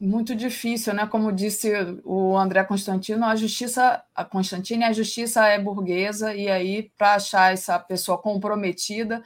muito 0.00 0.34
difícil, 0.34 0.94
né? 0.94 1.06
Como 1.06 1.30
disse 1.32 1.70
o 2.04 2.36
André 2.36 2.64
Constantino, 2.64 3.24
a 3.24 3.36
justiça, 3.36 4.02
a 4.14 4.24
Constantino, 4.24 4.84
a 4.84 4.92
justiça 4.92 5.46
é 5.46 5.58
burguesa 5.58 6.34
e 6.34 6.48
aí 6.48 6.90
para 6.96 7.14
achar 7.14 7.52
essa 7.52 7.78
pessoa 7.78 8.16
comprometida, 8.16 9.22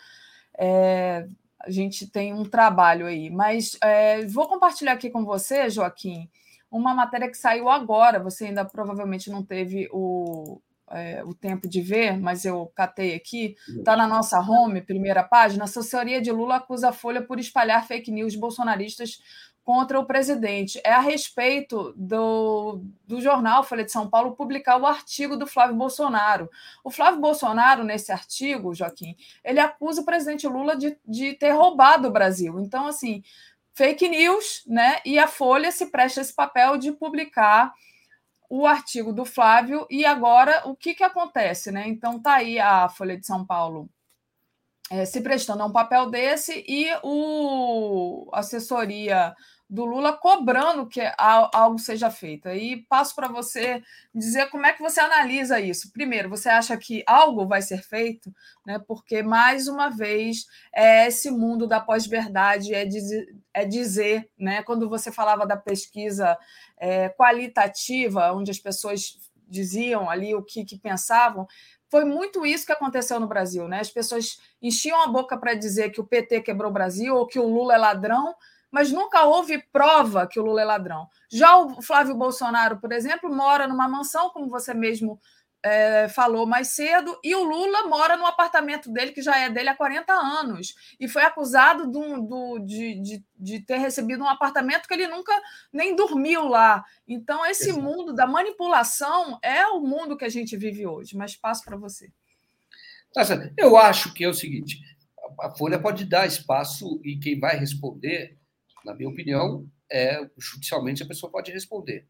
é, 0.59 1.27
a 1.61 1.70
gente 1.70 2.07
tem 2.09 2.35
um 2.35 2.45
trabalho 2.45 3.07
aí. 3.07 3.31
Mas 3.31 3.77
é, 3.83 4.27
vou 4.27 4.49
compartilhar 4.49 4.93
aqui 4.93 5.11
com 5.11 5.25
você, 5.25 5.70
Joaquim, 5.70 6.28
uma 6.70 6.95
matéria 6.95 7.28
que 7.28 7.37
saiu 7.37 7.69
agora. 7.69 8.19
Você 8.19 8.47
ainda 8.47 8.65
provavelmente 8.65 9.31
não 9.31 9.45
teve 9.45 9.89
o, 9.93 10.61
é, 10.91 11.23
o 11.25 11.35
tempo 11.35 11.69
de 11.69 11.81
ver, 11.81 12.19
mas 12.19 12.45
eu 12.45 12.67
catei 12.75 13.15
aqui. 13.15 13.55
Está 13.69 13.97
na 13.97 14.09
nossa 14.09 14.41
home, 14.41 14.83
primeira 14.83 15.23
página. 15.23 15.65
A 15.65 15.67
assessoria 15.67 16.20
de 16.20 16.33
Lula 16.33 16.57
acusa 16.57 16.89
a 16.89 16.93
Folha 16.93 17.23
por 17.23 17.39
espalhar 17.39 17.87
fake 17.87 18.11
news 18.11 18.35
bolsonaristas 18.35 19.19
contra 19.69 20.01
o 20.01 20.07
presidente. 20.07 20.81
É 20.83 20.95
a 20.95 21.01
respeito 21.01 21.93
do, 21.95 22.81
do 23.07 23.21
jornal 23.21 23.63
Folha 23.63 23.85
de 23.85 23.93
São 23.93 24.09
Paulo 24.09 24.35
publicar 24.35 24.79
o 24.79 24.87
artigo 24.87 25.37
do 25.37 25.47
Flávio 25.47 25.77
Bolsonaro. 25.77 26.49
O 26.83 26.91
Flávio 26.91 27.21
Bolsonaro, 27.21 27.85
nesse 27.85 28.11
artigo, 28.11 28.75
Joaquim, 28.75 29.15
ele 29.45 29.61
acusa 29.61 30.01
o 30.01 30.07
presidente 30.07 30.49
Lula 30.49 30.75
de, 30.75 30.97
de 31.07 31.35
ter 31.35 31.51
roubado 31.51 32.09
o 32.09 32.11
Brasil. 32.11 32.59
Então, 32.61 32.87
assim, 32.87 33.23
fake 33.75 34.09
news, 34.09 34.63
né? 34.67 35.01
E 35.05 35.19
a 35.19 35.27
Folha 35.27 35.71
se 35.71 35.91
presta 35.91 36.23
esse 36.23 36.33
papel 36.33 36.79
de 36.79 36.91
publicar 36.91 37.75
o 38.49 38.67
artigo 38.67 39.13
do 39.13 39.27
Flávio 39.27 39.87
e 39.91 40.03
agora 40.07 40.63
o 40.65 40.75
que, 40.75 40.95
que 40.95 41.05
acontece, 41.05 41.71
né? 41.71 41.87
Então 41.87 42.19
tá 42.19 42.37
aí 42.37 42.59
a 42.59 42.89
Folha 42.89 43.19
de 43.19 43.27
São 43.27 43.45
Paulo 43.45 43.87
é, 44.91 45.05
se 45.05 45.21
prestando 45.21 45.63
a 45.63 45.67
um 45.67 45.73
papel 45.73 46.09
desse 46.09 46.65
e 46.67 46.89
o 47.03 48.31
assessoria 48.33 49.35
do 49.69 49.85
Lula 49.85 50.15
cobrando 50.15 50.87
que 50.87 51.01
algo 51.19 51.79
seja 51.79 52.11
feito. 52.11 52.49
E 52.49 52.87
passo 52.89 53.15
para 53.15 53.29
você 53.29 53.83
dizer 54.15 54.49
como 54.49 54.65
é 54.65 54.73
que 54.73 54.81
você 54.81 54.99
analisa 54.99 55.61
isso. 55.61 55.93
Primeiro, 55.93 56.31
você 56.31 56.49
acha 56.49 56.77
que 56.77 57.05
algo 57.07 57.47
vai 57.47 57.61
ser 57.61 57.83
feito, 57.83 58.35
né? 58.65 58.79
Porque 58.79 59.23
mais 59.23 59.69
uma 59.69 59.91
vez 59.91 60.47
é 60.75 61.07
esse 61.07 61.31
mundo 61.31 61.67
da 61.67 61.81
pós-verdade 61.81 62.75
é 62.75 62.87
dizer, 62.87 63.27
é 63.53 63.65
dizer, 63.67 64.31
né? 64.39 64.63
Quando 64.63 64.89
você 64.89 65.13
falava 65.13 65.47
da 65.47 65.57
pesquisa 65.57 66.39
é, 66.79 67.11
qualitativa, 67.11 68.33
onde 68.33 68.51
as 68.51 68.59
pessoas 68.59 69.19
diziam 69.47 70.09
ali 70.09 70.35
o 70.35 70.43
que, 70.43 70.65
que 70.65 70.79
pensavam, 70.79 71.47
foi 71.91 72.05
muito 72.05 72.45
isso 72.45 72.67
que 72.67 72.73
aconteceu 72.73 73.19
no 73.19 73.27
Brasil, 73.27 73.67
né? 73.67 73.81
As 73.81 73.91
pessoas 73.91 74.39
enchiam 74.63 75.03
a 75.03 75.07
boca 75.07 75.37
para 75.37 75.55
dizer 75.55 75.91
que 75.91 76.01
o 76.01 76.07
PT 76.07 76.43
quebrou 76.43 76.71
o 76.71 76.75
Brasil 76.75 77.15
ou 77.17 77.27
que 77.27 77.39
o 77.39 77.47
Lula 77.47 77.75
é 77.75 77.79
ladrão, 77.79 78.35
mas 78.71 78.93
nunca 78.93 79.25
houve 79.25 79.63
prova 79.73 80.27
que 80.27 80.39
o 80.39 80.43
Lula 80.43 80.63
é 80.63 80.65
ladrão. 80.65 81.07
Já 81.31 81.57
o 81.57 81.83
Flávio 81.83 82.15
Bolsonaro, 82.15 82.79
por 82.81 82.93
exemplo, 82.93 83.35
mora 83.35 83.67
numa 83.67 83.89
mansão, 83.89 84.31
como 84.31 84.49
você 84.49 84.75
mesmo 84.75 85.19
é, 85.63 86.09
falou 86.09 86.47
mais 86.47 86.69
cedo, 86.69 87.19
e 87.23 87.35
o 87.35 87.43
Lula 87.43 87.87
mora 87.87 88.17
no 88.17 88.27
apartamento 88.27 88.91
dele, 88.93 89.13
que 89.13 89.23
já 89.23 89.37
é 89.39 89.51
dele 89.51 89.69
há 89.69 89.77
40 89.77 90.13
anos, 90.13 90.75
e 91.01 91.09
foi 91.09 91.23
acusado 91.23 91.91
do, 91.91 92.23
do, 92.23 92.59
de, 92.61 93.01
de, 93.01 93.25
de, 93.37 93.61
ter 93.61 93.79
recebido 93.79 94.23
um 94.23 94.29
apartamento 94.29 94.87
que 94.87 94.95
ele 94.95 95.09
nunca 95.09 95.33
nem 95.73 95.97
dormiu 95.97 96.47
lá. 96.47 96.85
Então, 97.07 97.45
esse 97.45 97.71
Exato. 97.71 97.83
mundo 97.83 98.15
da 98.15 98.27
manipulação 98.27 99.39
é 99.43 99.67
o 99.67 99.81
mundo 99.81 100.17
que 100.17 100.25
a 100.25 100.31
gente 100.31 100.57
vive 100.57 100.87
hoje. 100.87 101.17
Mas 101.17 101.37
passo 101.37 101.65
para 101.65 101.77
você. 101.77 102.11
Tá 103.13 103.23
Eu 103.57 103.77
acho 103.77 104.15
que 104.15 104.23
é 104.23 104.29
o 104.29 104.35
seguinte: 104.35 104.79
a 105.41 105.51
Folha 105.51 105.81
pode 105.81 106.05
dar 106.05 106.27
espaço 106.27 107.01
e 107.05 107.19
quem 107.19 107.39
vai 107.39 107.57
responder 107.57 108.38
na 108.89 108.94
minha 108.94 109.08
opinião, 109.08 109.68
é, 109.91 110.26
judicialmente 110.39 111.02
a 111.02 111.07
pessoa 111.07 111.31
pode 111.31 111.52
responder. 111.52 112.07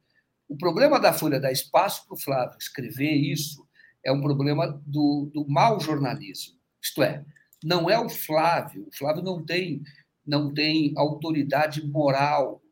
O 0.48 0.56
problema 0.56 0.98
da 1.00 1.12
Folha 1.12 1.40
dar 1.40 1.52
espaço 1.52 2.06
para 2.06 2.14
o 2.14 2.20
Flávio 2.20 2.56
escrever 2.58 3.12
isso 3.12 3.66
é 4.04 4.12
um 4.12 4.20
problema 4.20 4.80
do, 4.86 5.28
do 5.34 5.46
mau 5.48 5.80
jornalismo. 5.80 6.56
Isto 6.80 7.02
é, 7.02 7.24
não 7.62 7.90
é 7.90 7.98
o 7.98 8.08
Flávio. 8.08 8.86
O 8.86 8.96
Flávio 8.96 9.22
não 9.22 9.44
tem, 9.44 9.82
não 10.24 10.54
tem 10.54 10.94
autoridade 10.96 11.84
moral 11.84 12.62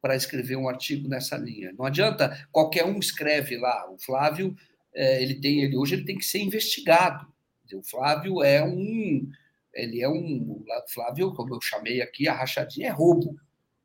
para 0.00 0.16
escrever 0.16 0.56
um 0.56 0.68
artigo 0.68 1.06
nessa 1.06 1.36
linha. 1.36 1.72
Não 1.78 1.84
adianta 1.84 2.48
qualquer 2.50 2.84
um 2.84 2.98
escreve 2.98 3.58
lá. 3.58 3.90
O 3.90 3.98
Flávio, 3.98 4.56
é, 4.94 5.22
ele 5.22 5.34
tem, 5.34 5.60
ele 5.60 5.76
hoje 5.76 5.94
ele 5.94 6.04
tem 6.04 6.16
que 6.16 6.24
ser 6.24 6.40
investigado. 6.40 7.26
O 7.74 7.82
Flávio 7.82 8.42
é 8.42 8.64
um 8.64 9.28
ele 9.74 10.00
é 10.00 10.08
um. 10.08 10.64
Flávio, 10.88 11.34
como 11.34 11.54
eu 11.54 11.60
chamei 11.60 12.00
aqui, 12.00 12.28
a 12.28 12.34
rachadinha 12.34 12.88
é 12.88 12.90
roubo. 12.90 13.38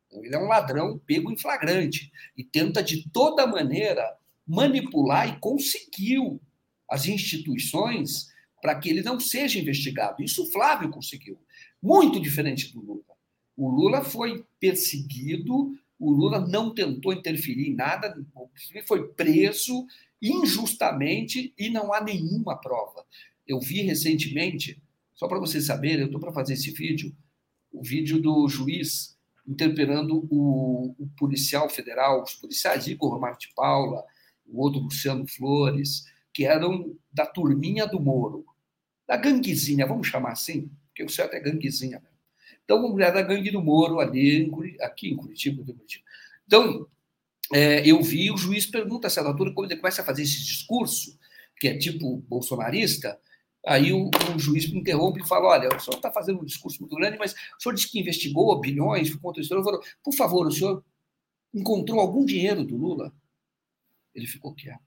Então, 0.07 0.23
ele 0.23 0.35
é 0.35 0.39
um 0.39 0.47
ladrão 0.47 0.99
pego 0.99 1.31
em 1.31 1.37
flagrante 1.37 2.11
e 2.37 2.43
tenta 2.43 2.83
de 2.83 3.09
toda 3.09 3.47
maneira 3.47 4.17
manipular 4.45 5.27
e 5.27 5.39
conseguiu 5.39 6.39
as 6.89 7.07
instituições 7.07 8.27
para 8.61 8.75
que 8.75 8.89
ele 8.89 9.01
não 9.01 9.19
seja 9.19 9.59
investigado. 9.59 10.23
Isso 10.23 10.43
o 10.43 10.51
Flávio 10.51 10.89
conseguiu. 10.89 11.39
Muito 11.81 12.19
diferente 12.19 12.71
do 12.71 12.81
Lula. 12.81 13.03
O 13.57 13.69
Lula 13.69 14.03
foi 14.03 14.45
perseguido, 14.59 15.77
o 15.99 16.11
Lula 16.11 16.39
não 16.47 16.73
tentou 16.73 17.13
interferir 17.13 17.69
em 17.69 17.75
nada, 17.75 18.15
foi 18.85 19.07
preso 19.09 19.85
injustamente 20.21 21.53
e 21.57 21.69
não 21.69 21.93
há 21.93 22.01
nenhuma 22.01 22.59
prova. 22.59 23.05
Eu 23.45 23.59
vi 23.59 23.81
recentemente 23.81 24.81
só 25.23 25.27
para 25.29 25.39
vocês 25.39 25.65
saberem, 25.65 26.01
eu 26.01 26.05
estou 26.07 26.19
para 26.19 26.33
fazer 26.33 26.51
esse 26.51 26.69
vídeo, 26.71 27.15
o 27.71 27.81
vídeo 27.81 28.21
do 28.21 28.45
juiz 28.49 29.17
interpelando 29.47 30.27
o, 30.29 30.93
o 30.99 31.07
policial 31.17 31.69
federal, 31.69 32.23
os 32.23 32.33
policiais 32.33 32.87
Igor 32.87 33.13
Romário 33.13 33.39
de 33.39 33.47
Paula, 33.55 34.03
o 34.45 34.61
outro 34.61 34.81
Luciano 34.81 35.25
Flores, 35.25 36.03
que 36.33 36.43
eram 36.43 36.93
da 37.09 37.25
turminha 37.25 37.87
do 37.87 38.01
Moro, 38.01 38.45
da 39.07 39.15
ganguezinha, 39.15 39.87
vamos 39.87 40.07
chamar 40.07 40.33
assim, 40.33 40.69
porque 40.87 41.05
o 41.05 41.09
certo 41.09 41.35
é 41.35 41.39
ganguezinha 41.39 42.01
mesmo. 42.01 42.17
Então, 42.65 42.79
uma 42.79 42.89
mulher 42.89 43.13
da 43.13 43.21
gangue 43.21 43.49
do 43.49 43.61
Moro 43.61 44.01
ali, 44.01 44.51
aqui 44.81 45.07
em 45.07 45.15
Curitiba, 45.15 45.63
Curitiba. 45.63 46.03
Então, 46.45 46.85
é, 47.53 47.89
eu 47.89 48.01
vi 48.03 48.29
o 48.29 48.35
juiz 48.35 48.65
pergunta 48.65 49.07
a 49.07 49.09
essa 49.09 49.21
altura, 49.21 49.53
quando 49.53 49.71
ele 49.71 49.79
começa 49.79 50.01
a 50.01 50.05
fazer 50.05 50.23
esse 50.23 50.43
discurso, 50.43 51.17
que 51.61 51.69
é 51.69 51.77
tipo 51.77 52.17
bolsonarista, 52.27 53.17
Aí 53.65 53.93
o, 53.93 54.09
o, 54.35 54.39
juiz 54.39 54.69
me 54.69 54.79
interrompe 54.79 55.21
e 55.21 55.27
fala: 55.27 55.47
Olha, 55.49 55.69
o 55.75 55.79
senhor 55.79 55.95
está 55.95 56.11
fazendo 56.11 56.41
um 56.41 56.45
discurso 56.45 56.81
muito 56.81 56.95
grande, 56.95 57.17
mas 57.17 57.33
o 57.33 57.61
senhor 57.61 57.73
disse 57.73 57.89
que 57.89 57.99
investigou 57.99 58.59
bilhões, 58.59 59.13
contra 59.15 59.41
história. 59.41 59.63
Falou, 59.63 59.81
Por 60.03 60.13
favor, 60.13 60.47
o 60.47 60.51
senhor 60.51 60.83
encontrou 61.53 61.99
algum 61.99 62.25
dinheiro 62.25 62.63
do 62.63 62.75
Lula? 62.75 63.13
Ele 64.13 64.27
ficou 64.27 64.53
quieto. 64.53 64.81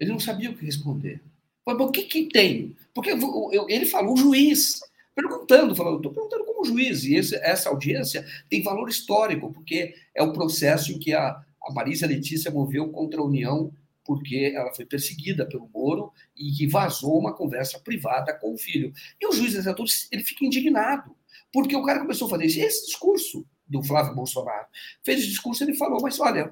Ele 0.00 0.10
não 0.10 0.20
sabia 0.20 0.50
o 0.50 0.56
que 0.56 0.64
responder. 0.64 1.22
Falei, 1.64 1.86
o 1.86 1.90
que, 1.90 2.04
que 2.04 2.28
tem? 2.28 2.76
Porque 2.94 3.10
eu, 3.10 3.50
eu, 3.52 3.68
ele 3.68 3.84
falou, 3.84 4.14
o 4.14 4.16
juiz, 4.16 4.80
perguntando, 5.14 5.76
falou, 5.76 5.96
estou 5.96 6.12
perguntando 6.12 6.44
como 6.44 6.64
juiz, 6.64 7.04
e 7.04 7.14
esse, 7.14 7.36
essa 7.36 7.68
audiência 7.68 8.24
tem 8.48 8.62
valor 8.62 8.88
histórico, 8.88 9.52
porque 9.52 9.94
é 10.14 10.22
o 10.22 10.32
processo 10.32 10.92
em 10.92 10.98
que 10.98 11.12
a, 11.12 11.42
a 11.62 11.72
Marisa 11.72 12.06
Letícia 12.06 12.50
moveu 12.50 12.88
contra 12.90 13.20
a 13.20 13.24
União 13.24 13.72
porque 14.08 14.54
ela 14.56 14.72
foi 14.72 14.86
perseguida 14.86 15.46
pelo 15.46 15.68
Moro 15.68 16.10
e 16.34 16.50
que 16.50 16.66
vazou 16.66 17.18
uma 17.18 17.34
conversa 17.34 17.78
privada 17.78 18.32
com 18.32 18.54
o 18.54 18.56
filho. 18.56 18.90
E 19.20 19.26
o 19.26 19.32
juiz 19.32 19.54
exator 19.54 19.84
ele 20.10 20.24
fica 20.24 20.46
indignado, 20.46 21.14
porque 21.52 21.76
o 21.76 21.84
cara 21.84 22.00
começou 22.00 22.26
a 22.26 22.30
fazer 22.30 22.46
esse, 22.46 22.58
esse 22.58 22.86
discurso 22.86 23.46
do 23.66 23.82
Flávio 23.82 24.14
Bolsonaro. 24.14 24.66
Fez 25.04 25.18
esse 25.18 25.28
discurso 25.28 25.62
ele 25.62 25.74
falou, 25.74 26.00
mas 26.00 26.18
olha, 26.18 26.50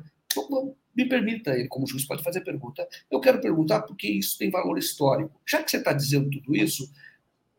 me 0.94 1.09
permita, 1.09 1.52
ele 1.52 1.67
como 1.67 1.86
juiz 1.86 2.05
pode 2.05 2.23
fazer 2.23 2.43
pergunta, 2.43 2.86
eu 3.10 3.20
quero 3.20 3.41
perguntar 3.41 3.81
porque 3.81 4.07
isso 4.07 4.36
tem 4.36 4.51
valor 4.51 4.76
histórico. 4.76 5.41
Já 5.47 5.62
que 5.62 5.70
você 5.70 5.78
está 5.78 5.94
dizendo 5.94 6.28
tudo 6.28 6.55
isso, 6.55 6.93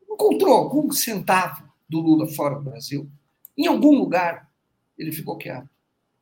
encontrou 0.08 0.54
algum 0.54 0.92
centavo 0.92 1.68
do 1.88 1.98
Lula 1.98 2.28
fora 2.28 2.54
do 2.54 2.62
Brasil? 2.62 3.10
Em 3.56 3.66
algum 3.66 3.98
lugar? 3.98 4.48
Ele 4.96 5.10
ficou 5.10 5.36
quieto. 5.36 5.68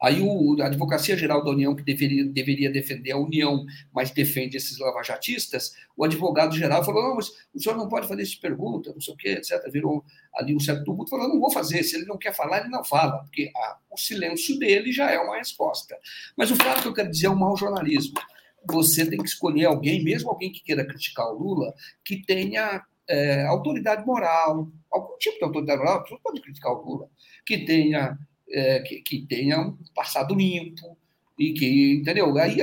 Aí 0.00 0.20
o, 0.20 0.60
a 0.60 0.66
Advocacia 0.66 1.16
Geral 1.16 1.42
da 1.42 1.50
União, 1.50 1.74
que 1.74 1.82
deveria, 1.82 2.24
deveria 2.24 2.70
defender 2.70 3.12
a 3.12 3.18
União, 3.18 3.64
mas 3.94 4.10
defende 4.10 4.56
esses 4.56 4.78
lavajatistas, 4.78 5.74
o 5.96 6.04
advogado-geral 6.04 6.84
falou, 6.84 7.02
não, 7.02 7.16
mas 7.16 7.30
o 7.54 7.60
senhor 7.60 7.76
não 7.76 7.88
pode 7.88 8.06
fazer 8.06 8.22
essa 8.22 8.36
pergunta, 8.40 8.92
não 8.92 9.00
sei 9.00 9.14
o 9.14 9.16
quê, 9.16 9.28
etc. 9.30 9.58
Virou 9.72 10.04
ali 10.34 10.54
um 10.54 10.60
certo 10.60 10.84
tumulto, 10.84 11.10
falou, 11.10 11.28
não 11.28 11.40
vou 11.40 11.50
fazer, 11.50 11.82
se 11.82 11.96
ele 11.96 12.04
não 12.04 12.18
quer 12.18 12.34
falar, 12.34 12.60
ele 12.60 12.68
não 12.68 12.84
fala, 12.84 13.18
porque 13.20 13.50
a, 13.56 13.78
o 13.90 13.96
silêncio 13.96 14.58
dele 14.58 14.92
já 14.92 15.10
é 15.10 15.18
uma 15.18 15.38
resposta. 15.38 15.96
Mas 16.36 16.50
o 16.50 16.56
fato 16.56 16.82
que 16.82 16.88
eu 16.88 16.94
quero 16.94 17.10
dizer 17.10 17.26
é 17.26 17.30
um 17.30 17.36
mau 17.36 17.56
jornalismo. 17.56 18.14
Você 18.68 19.08
tem 19.08 19.18
que 19.18 19.28
escolher 19.28 19.64
alguém, 19.64 20.04
mesmo 20.04 20.28
alguém 20.28 20.52
que 20.52 20.62
queira 20.62 20.84
criticar 20.84 21.26
o 21.28 21.38
Lula, 21.38 21.72
que 22.04 22.22
tenha 22.22 22.84
é, 23.08 23.46
autoridade 23.46 24.04
moral, 24.04 24.68
algum 24.90 25.16
tipo 25.18 25.38
de 25.38 25.44
autoridade 25.44 25.78
moral, 25.78 26.04
você 26.06 26.18
pode 26.22 26.40
criticar 26.40 26.72
o 26.72 26.82
Lula, 26.82 27.08
que 27.46 27.64
tenha 27.64 28.18
é, 28.56 28.80
que, 28.80 29.02
que 29.02 29.26
tenha 29.26 29.60
um 29.60 29.76
passado 29.94 30.34
limpo 30.34 30.96
e 31.38 31.52
que, 31.52 31.92
entendeu? 32.00 32.36
Aí 32.38 32.56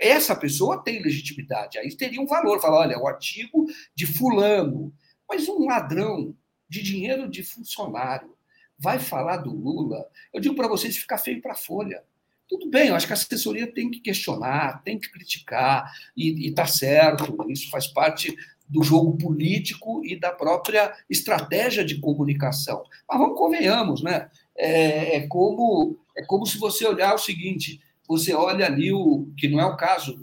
essa 0.00 0.34
pessoa 0.34 0.82
tem 0.82 1.02
legitimidade, 1.02 1.78
aí 1.78 1.94
teria 1.94 2.20
um 2.20 2.26
valor, 2.26 2.60
falar, 2.60 2.80
olha, 2.80 2.98
o 2.98 3.06
artigo 3.06 3.66
de 3.94 4.06
fulano, 4.06 4.92
mas 5.28 5.48
um 5.48 5.66
ladrão 5.66 6.34
de 6.68 6.82
dinheiro 6.82 7.28
de 7.28 7.42
funcionário 7.42 8.34
vai 8.78 8.98
falar 8.98 9.38
do 9.38 9.54
Lula, 9.54 10.06
eu 10.32 10.40
digo 10.40 10.54
para 10.54 10.68
vocês 10.68 10.96
ficar 10.96 11.18
feio 11.18 11.42
para 11.42 11.52
a 11.52 11.56
Folha. 11.56 12.02
Tudo 12.48 12.68
bem, 12.68 12.88
eu 12.88 12.96
acho 12.96 13.06
que 13.06 13.12
a 13.12 13.14
assessoria 13.14 13.70
tem 13.70 13.90
que 13.90 14.00
questionar, 14.00 14.82
tem 14.82 14.98
que 14.98 15.10
criticar, 15.10 15.92
e 16.16 16.48
está 16.48 16.66
certo, 16.66 17.36
isso 17.48 17.70
faz 17.70 17.86
parte 17.86 18.34
do 18.70 18.82
jogo 18.82 19.18
político 19.18 20.00
e 20.04 20.18
da 20.18 20.30
própria 20.30 20.94
estratégia 21.10 21.84
de 21.84 21.98
comunicação. 21.98 22.84
Mas 23.08 23.18
vamos 23.18 23.36
convenhamos, 23.36 24.02
né? 24.02 24.30
É, 24.60 25.16
é, 25.16 25.26
como, 25.26 25.98
é 26.16 26.22
como 26.24 26.44
se 26.44 26.58
você 26.58 26.86
olhar 26.86 27.14
o 27.14 27.18
seguinte: 27.18 27.80
você 28.06 28.34
olha 28.34 28.66
ali 28.66 28.92
o 28.92 29.32
que 29.36 29.48
não 29.48 29.58
é 29.58 29.64
o 29.64 29.76
caso 29.76 30.14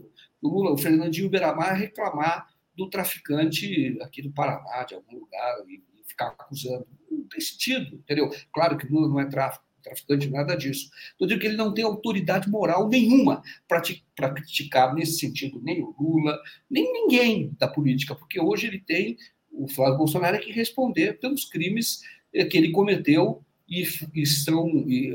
do 0.41 0.49
Lula, 0.49 0.71
o 0.71 0.77
Fernandinho 0.77 1.29
Beiramar 1.29 1.75
reclamar 1.75 2.47
do 2.75 2.87
traficante 2.87 3.97
aqui 4.01 4.21
do 4.21 4.31
Paraná, 4.31 4.83
de 4.83 4.93
algum 4.93 5.17
lugar, 5.17 5.55
e, 5.67 5.81
ficar 6.07 6.27
acusando. 6.27 6.87
Não 7.09 7.27
tem 7.27 7.41
sentido, 7.41 7.95
entendeu? 7.95 8.29
Claro 8.53 8.77
que 8.77 8.85
o 8.85 8.91
Lula 8.91 9.09
não 9.09 9.19
é 9.19 9.25
tráfico, 9.25 9.65
traficante, 9.83 10.29
nada 10.29 10.55
disso. 10.55 10.89
Eu 11.19 11.27
digo 11.27 11.41
que 11.41 11.47
ele 11.47 11.57
não 11.57 11.73
tem 11.73 11.83
autoridade 11.83 12.49
moral 12.49 12.87
nenhuma 12.87 13.41
para 13.67 14.33
criticar 14.33 14.93
nesse 14.93 15.19
sentido 15.19 15.59
nem 15.63 15.83
o 15.83 15.95
Lula, 15.99 16.39
nem 16.69 16.91
ninguém 16.93 17.51
da 17.59 17.67
política, 17.67 18.15
porque 18.15 18.39
hoje 18.39 18.67
ele 18.67 18.79
tem, 18.79 19.17
o 19.51 19.67
Flávio 19.67 19.97
Bolsonaro, 19.97 20.37
é 20.37 20.39
que 20.39 20.51
responder 20.51 21.19
pelos 21.19 21.45
crimes 21.45 22.01
que 22.31 22.57
ele 22.57 22.71
cometeu 22.71 23.43
e, 23.67 23.83
e 24.13 24.25
são 24.25 24.67
e, 24.87 25.13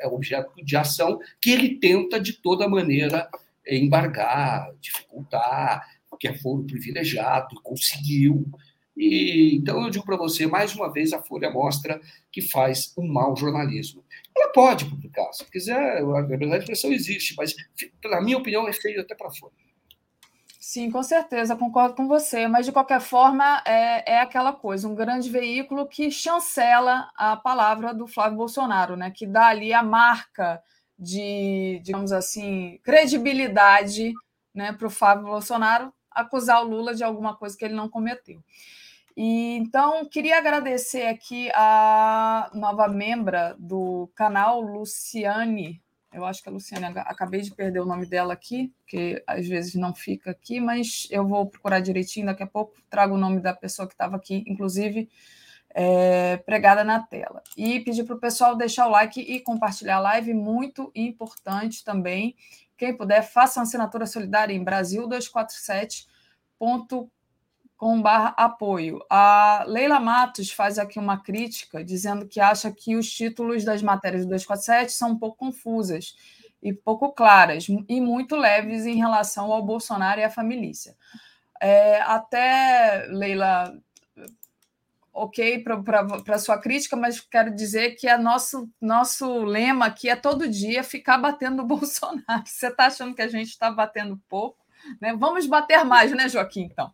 é 0.00 0.06
objeto 0.06 0.52
de 0.64 0.76
ação 0.76 1.18
que 1.40 1.50
ele 1.50 1.78
tenta 1.78 2.20
de 2.20 2.34
toda 2.34 2.68
maneira 2.68 3.28
embargar, 3.66 4.70
dificultar, 4.80 5.86
que 6.18 6.28
é 6.28 6.36
foro 6.38 6.64
privilegiado, 6.64 7.60
conseguiu. 7.62 8.46
E, 8.96 9.54
então, 9.54 9.84
eu 9.84 9.90
digo 9.90 10.04
para 10.04 10.16
você, 10.16 10.46
mais 10.46 10.74
uma 10.74 10.92
vez, 10.92 11.12
a 11.12 11.22
Folha 11.22 11.50
mostra 11.50 12.00
que 12.32 12.42
faz 12.42 12.92
um 12.98 13.06
mau 13.06 13.36
jornalismo. 13.36 14.04
Ela 14.36 14.52
pode 14.52 14.84
publicar, 14.86 15.32
se 15.32 15.48
quiser, 15.50 15.98
a 15.98 16.20
liberdade 16.20 16.50
de 16.50 16.58
expressão 16.58 16.92
existe, 16.92 17.34
mas, 17.36 17.54
na 18.04 18.20
minha 18.20 18.38
opinião, 18.38 18.66
é 18.66 18.72
feio 18.72 19.00
até 19.00 19.14
para 19.14 19.28
a 19.28 19.34
Folha. 19.34 19.67
Sim, 20.70 20.90
com 20.90 21.02
certeza, 21.02 21.56
concordo 21.56 21.94
com 21.94 22.06
você, 22.06 22.46
mas 22.46 22.66
de 22.66 22.72
qualquer 22.72 23.00
forma 23.00 23.62
é, 23.66 24.16
é 24.16 24.20
aquela 24.20 24.52
coisa, 24.52 24.86
um 24.86 24.94
grande 24.94 25.30
veículo 25.30 25.88
que 25.88 26.10
chancela 26.10 27.10
a 27.16 27.38
palavra 27.38 27.94
do 27.94 28.06
Flávio 28.06 28.36
Bolsonaro, 28.36 28.94
né? 28.94 29.10
Que 29.10 29.26
dá 29.26 29.46
ali 29.46 29.72
a 29.72 29.82
marca 29.82 30.62
de, 30.98 31.80
digamos 31.82 32.12
assim, 32.12 32.78
credibilidade 32.84 34.12
né, 34.54 34.70
para 34.74 34.86
o 34.86 34.90
Flávio 34.90 35.24
Bolsonaro 35.24 35.90
acusar 36.10 36.62
o 36.62 36.68
Lula 36.68 36.94
de 36.94 37.02
alguma 37.02 37.34
coisa 37.34 37.56
que 37.56 37.64
ele 37.64 37.72
não 37.74 37.88
cometeu. 37.88 38.44
E, 39.16 39.56
então, 39.56 40.04
queria 40.04 40.36
agradecer 40.36 41.06
aqui 41.06 41.50
a 41.54 42.50
nova 42.52 42.88
membra 42.88 43.56
do 43.58 44.10
canal, 44.14 44.60
Luciane. 44.60 45.80
Eu 46.12 46.24
acho 46.24 46.42
que 46.42 46.48
é 46.48 46.52
Luciane, 46.52 46.86
acabei 46.86 47.42
de 47.42 47.54
perder 47.54 47.80
o 47.80 47.86
nome 47.86 48.06
dela 48.06 48.32
aqui, 48.32 48.72
porque 48.78 49.22
às 49.26 49.46
vezes 49.46 49.74
não 49.74 49.94
fica 49.94 50.30
aqui, 50.30 50.58
mas 50.58 51.06
eu 51.10 51.26
vou 51.26 51.46
procurar 51.46 51.80
direitinho 51.80 52.26
daqui 52.26 52.42
a 52.42 52.46
pouco, 52.46 52.74
trago 52.88 53.14
o 53.14 53.18
nome 53.18 53.40
da 53.40 53.52
pessoa 53.52 53.86
que 53.86 53.94
estava 53.94 54.16
aqui, 54.16 54.42
inclusive 54.46 55.08
é, 55.70 56.38
pregada 56.38 56.82
na 56.82 57.00
tela. 57.00 57.42
E 57.56 57.80
pedir 57.80 58.04
para 58.04 58.16
o 58.16 58.20
pessoal 58.20 58.56
deixar 58.56 58.86
o 58.86 58.90
like 58.90 59.20
e 59.20 59.40
compartilhar 59.40 59.96
a 59.96 60.00
live, 60.00 60.32
muito 60.32 60.90
importante 60.94 61.84
também. 61.84 62.34
Quem 62.76 62.96
puder, 62.96 63.22
faça 63.22 63.60
uma 63.60 63.64
assinatura 63.64 64.06
solidária 64.06 64.54
em 64.54 64.64
Brasil247.com.br 67.78 68.34
apoio. 68.36 69.00
A 69.08 69.64
Leila 69.66 70.00
Matos 70.00 70.50
faz 70.50 70.78
aqui 70.78 70.98
uma 70.98 71.18
crítica, 71.22 71.84
dizendo 71.84 72.26
que 72.26 72.40
acha 72.40 72.70
que 72.72 72.96
os 72.96 73.10
títulos 73.10 73.64
das 73.64 73.82
matérias 73.82 74.22
do 74.22 74.30
247 74.30 74.92
são 74.92 75.10
um 75.10 75.18
pouco 75.18 75.38
confusas 75.38 76.16
e 76.60 76.72
pouco 76.72 77.12
claras, 77.12 77.68
e 77.88 78.00
muito 78.00 78.34
leves 78.34 78.84
em 78.84 78.96
relação 78.96 79.52
ao 79.52 79.62
Bolsonaro 79.62 80.20
e 80.20 80.24
à 80.24 80.30
família. 80.30 80.72
É, 81.60 82.00
até, 82.02 83.06
Leila, 83.10 83.72
ok 85.12 85.62
para 85.62 86.34
a 86.34 86.38
sua 86.38 86.58
crítica, 86.58 86.96
mas 86.96 87.20
quero 87.20 87.54
dizer 87.54 87.92
que 87.92 88.08
é 88.08 88.16
nosso, 88.16 88.68
nosso 88.80 89.44
lema 89.44 89.86
aqui 89.86 90.08
é 90.08 90.16
todo 90.16 90.48
dia 90.48 90.82
ficar 90.82 91.18
batendo 91.18 91.58
no 91.58 91.66
Bolsonaro. 91.66 92.42
Você 92.44 92.68
está 92.68 92.86
achando 92.86 93.14
que 93.14 93.22
a 93.22 93.28
gente 93.28 93.50
está 93.50 93.70
batendo 93.70 94.20
pouco? 94.28 94.67
Né? 95.00 95.16
Vamos 95.16 95.46
bater 95.46 95.84
mais, 95.84 96.10
né, 96.12 96.28
Joaquim? 96.28 96.62
Então. 96.62 96.90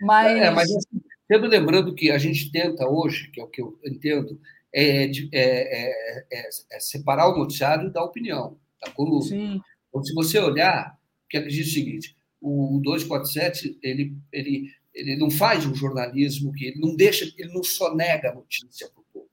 Mas... 0.00 0.36
É, 0.36 0.50
mas 0.50 0.70
assim, 0.70 1.00
sempre 1.30 1.48
lembrando 1.48 1.94
que 1.94 2.10
a 2.10 2.18
gente 2.18 2.50
tenta 2.50 2.88
hoje, 2.88 3.30
que 3.30 3.40
é 3.40 3.44
o 3.44 3.48
que 3.48 3.62
eu 3.62 3.78
entendo, 3.84 4.40
é, 4.72 5.04
é, 5.04 5.10
é, 5.32 6.26
é, 6.32 6.48
é 6.72 6.80
separar 6.80 7.28
o 7.28 7.38
noticiário 7.38 7.92
da 7.92 8.02
opinião, 8.02 8.56
da 8.80 8.90
coluna. 8.90 9.26
Sim. 9.26 9.60
Então, 9.88 10.02
se 10.02 10.14
você 10.14 10.38
olhar, 10.38 10.98
que 11.28 11.36
acredito 11.36 11.66
o 11.66 11.70
seguinte, 11.70 12.16
o 12.40 12.80
247 12.82 13.78
ele, 13.82 14.16
ele 14.32 14.70
ele 14.94 15.16
não 15.16 15.30
faz 15.30 15.64
um 15.66 15.74
jornalismo 15.74 16.52
que 16.52 16.66
ele 16.66 16.80
não 16.80 16.94
deixa, 16.94 17.24
ele 17.38 17.52
não 17.52 17.64
só 17.64 17.94
nega 17.94 18.30
a 18.30 18.34
notícia 18.34 18.88
para 18.88 19.00
o 19.00 19.04
povo. 19.12 19.30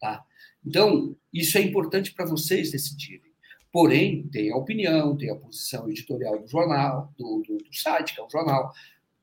Tá? 0.00 0.24
Então, 0.64 1.16
isso 1.32 1.58
é 1.58 1.62
importante 1.62 2.12
para 2.12 2.26
vocês 2.26 2.70
decidirem. 2.70 3.29
Porém, 3.72 4.28
tem 4.28 4.50
a 4.50 4.56
opinião, 4.56 5.16
tem 5.16 5.30
a 5.30 5.36
posição 5.36 5.88
editorial 5.88 6.40
do 6.40 6.48
jornal, 6.48 7.12
do, 7.16 7.42
do, 7.46 7.58
do 7.58 7.74
site, 7.74 8.14
que 8.14 8.20
é 8.20 8.24
o 8.24 8.30
jornal, 8.30 8.72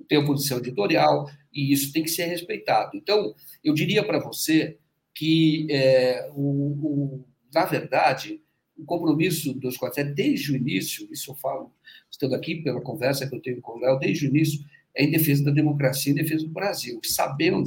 tem 0.07 0.19
a 0.19 0.25
posição 0.25 0.59
editorial, 0.59 1.29
e 1.51 1.73
isso 1.73 1.91
tem 1.91 2.03
que 2.03 2.09
ser 2.09 2.25
respeitado. 2.25 2.95
Então, 2.95 3.33
eu 3.63 3.73
diria 3.73 4.03
para 4.05 4.19
você 4.19 4.77
que, 5.13 5.67
é, 5.69 6.29
o, 6.33 6.41
o, 6.41 7.25
na 7.53 7.65
verdade, 7.65 8.41
o 8.77 8.85
compromisso 8.85 9.53
dos 9.53 9.77
247, 9.77 10.13
desde 10.13 10.51
o 10.51 10.55
início, 10.55 11.07
isso 11.11 11.31
eu 11.31 11.35
falo, 11.35 11.73
estando 12.09 12.35
aqui 12.35 12.61
pela 12.61 12.79
conversa 12.79 13.27
que 13.27 13.35
eu 13.35 13.41
tenho 13.41 13.59
com 13.59 13.73
o 13.73 13.79
Léo, 13.79 13.99
desde 13.99 14.27
o 14.27 14.29
início, 14.29 14.63
é 14.95 15.03
em 15.03 15.11
defesa 15.11 15.43
da 15.43 15.51
democracia, 15.51 16.11
em 16.11 16.15
defesa 16.15 16.45
do 16.45 16.51
Brasil. 16.51 16.99
Sabendo 17.03 17.63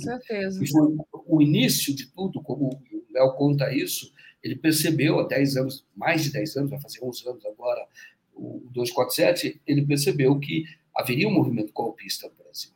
que 0.60 0.66
foi 0.70 0.96
o 1.26 1.42
início 1.42 1.94
de 1.94 2.06
tudo, 2.06 2.40
como 2.42 2.68
o 2.68 3.04
Léo 3.12 3.32
conta 3.34 3.74
isso, 3.74 4.12
ele 4.42 4.56
percebeu 4.56 5.20
há 5.20 5.26
10 5.26 5.56
anos, 5.56 5.86
mais 5.94 6.24
de 6.24 6.32
10 6.32 6.56
anos, 6.56 6.70
vai 6.70 6.80
fazer 6.80 6.98
11 7.02 7.28
anos 7.28 7.46
agora, 7.46 7.86
o 8.34 8.62
247, 8.72 9.60
ele 9.66 9.84
percebeu 9.84 10.38
que 10.38 10.64
haveria 10.94 11.28
um 11.28 11.32
movimento 11.32 11.72
golpista 11.72 12.28
no 12.28 12.34
Brasil. 12.34 12.70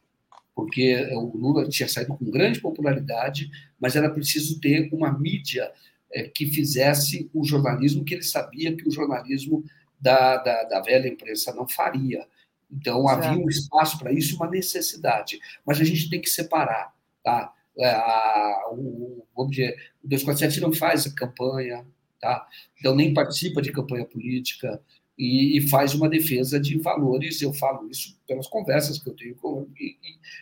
Porque 0.55 0.95
o 1.13 1.37
Lula 1.37 1.69
tinha 1.69 1.89
saído 1.89 2.17
com 2.17 2.31
grande 2.31 2.61
popularidade, 2.61 3.51
mas 3.81 3.97
era 3.97 4.11
preciso 4.11 4.61
ter 4.61 4.89
uma 4.93 5.13
mídia 5.19 5.73
é, 6.13 6.29
que 6.29 6.47
fizesse 6.47 7.29
o 7.35 7.45
jornalismo 7.45 8.05
que 8.05 8.15
ele 8.15 8.23
sabia 8.23 8.77
que 8.77 8.87
o 8.87 8.91
jornalismo 8.91 9.65
da, 9.99 10.37
da, 10.37 10.65
da 10.65 10.81
velha 10.81 11.09
imprensa 11.09 11.53
não 11.55 11.67
faria. 11.67 12.27
Então, 12.71 13.09
havia 13.09 13.33
um 13.33 13.49
espaço 13.49 13.99
para 13.99 14.13
isso, 14.13 14.37
uma 14.37 14.49
necessidade. 14.49 15.41
Mas 15.65 15.81
a 15.81 15.85
gente 15.85 16.09
tem 16.11 16.21
que 16.21 16.29
separar. 16.29 16.95
Tá? 17.23 17.53
É, 17.79 17.91
a, 17.91 18.69
o, 18.73 19.27
o 19.35 19.45
247 20.05 20.61
não 20.61 20.73
faz 20.73 21.07
a 21.07 21.15
campanha, 21.15 21.85
tá? 22.21 22.47
então 22.79 22.95
nem 22.95 23.13
participa 23.13 23.61
de 23.61 23.73
campanha 23.73 24.05
política 24.05 24.81
e, 25.19 25.59
e, 25.59 25.69
faz 25.69 25.95
uma 25.95 26.09
defesa 26.09 26.59
de 26.61 26.79
valores. 26.79 27.41
Eu 27.41 27.53
falo 27.53 27.89
isso 27.91 28.19
pelas 28.27 28.47
conversas 28.47 28.99
que 28.99 29.09
eu 29.09 29.15
tenho 29.15 29.35
com, 29.37 29.69
e, 29.79 29.97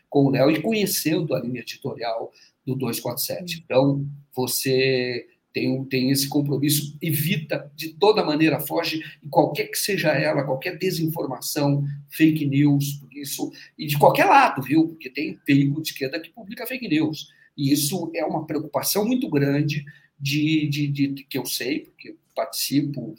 com 0.09 0.27
o 0.27 0.31
Léo 0.31 0.51
e 0.51 0.62
conhecendo 0.62 1.35
a 1.35 1.41
linha 1.41 1.61
editorial 1.61 2.33
do 2.67 2.75
247. 2.75 3.62
Então, 3.65 4.07
você 4.35 5.27
tem, 5.53 5.85
tem 5.85 6.11
esse 6.11 6.29
compromisso, 6.29 6.97
evita 7.01 7.71
de 7.77 7.95
toda 7.95 8.25
maneira, 8.25 8.61
foge, 8.61 9.03
e 9.23 9.29
qualquer 9.29 9.69
que 9.69 9.79
seja 9.79 10.11
ela, 10.11 10.45
qualquer 10.45 10.79
desinformação, 10.79 11.85
fake 12.09 12.47
news, 12.47 13.03
isso, 13.13 13.53
e 13.79 13.87
de 13.87 13.99
qualquer 13.99 14.25
lado, 14.25 14.63
viu? 14.63 14.89
Porque 14.89 15.11
tem 15.11 15.39
veículo 15.47 15.83
de 15.83 15.91
esquerda 15.91 16.21
que 16.21 16.31
publica 16.31 16.67
fake 16.67 16.89
news. 16.89 17.29
E 17.57 17.73
isso 17.73 18.11
é 18.15 18.25
uma 18.25 18.47
preocupação 18.47 19.07
muito 19.07 19.29
grande 19.29 19.85
de, 20.19 20.69
de, 20.69 20.87
de, 20.89 21.07
de 21.09 21.25
que 21.25 21.37
eu 21.37 21.45
sei, 21.45 21.81
porque 21.81 22.17
participo, 22.35 23.15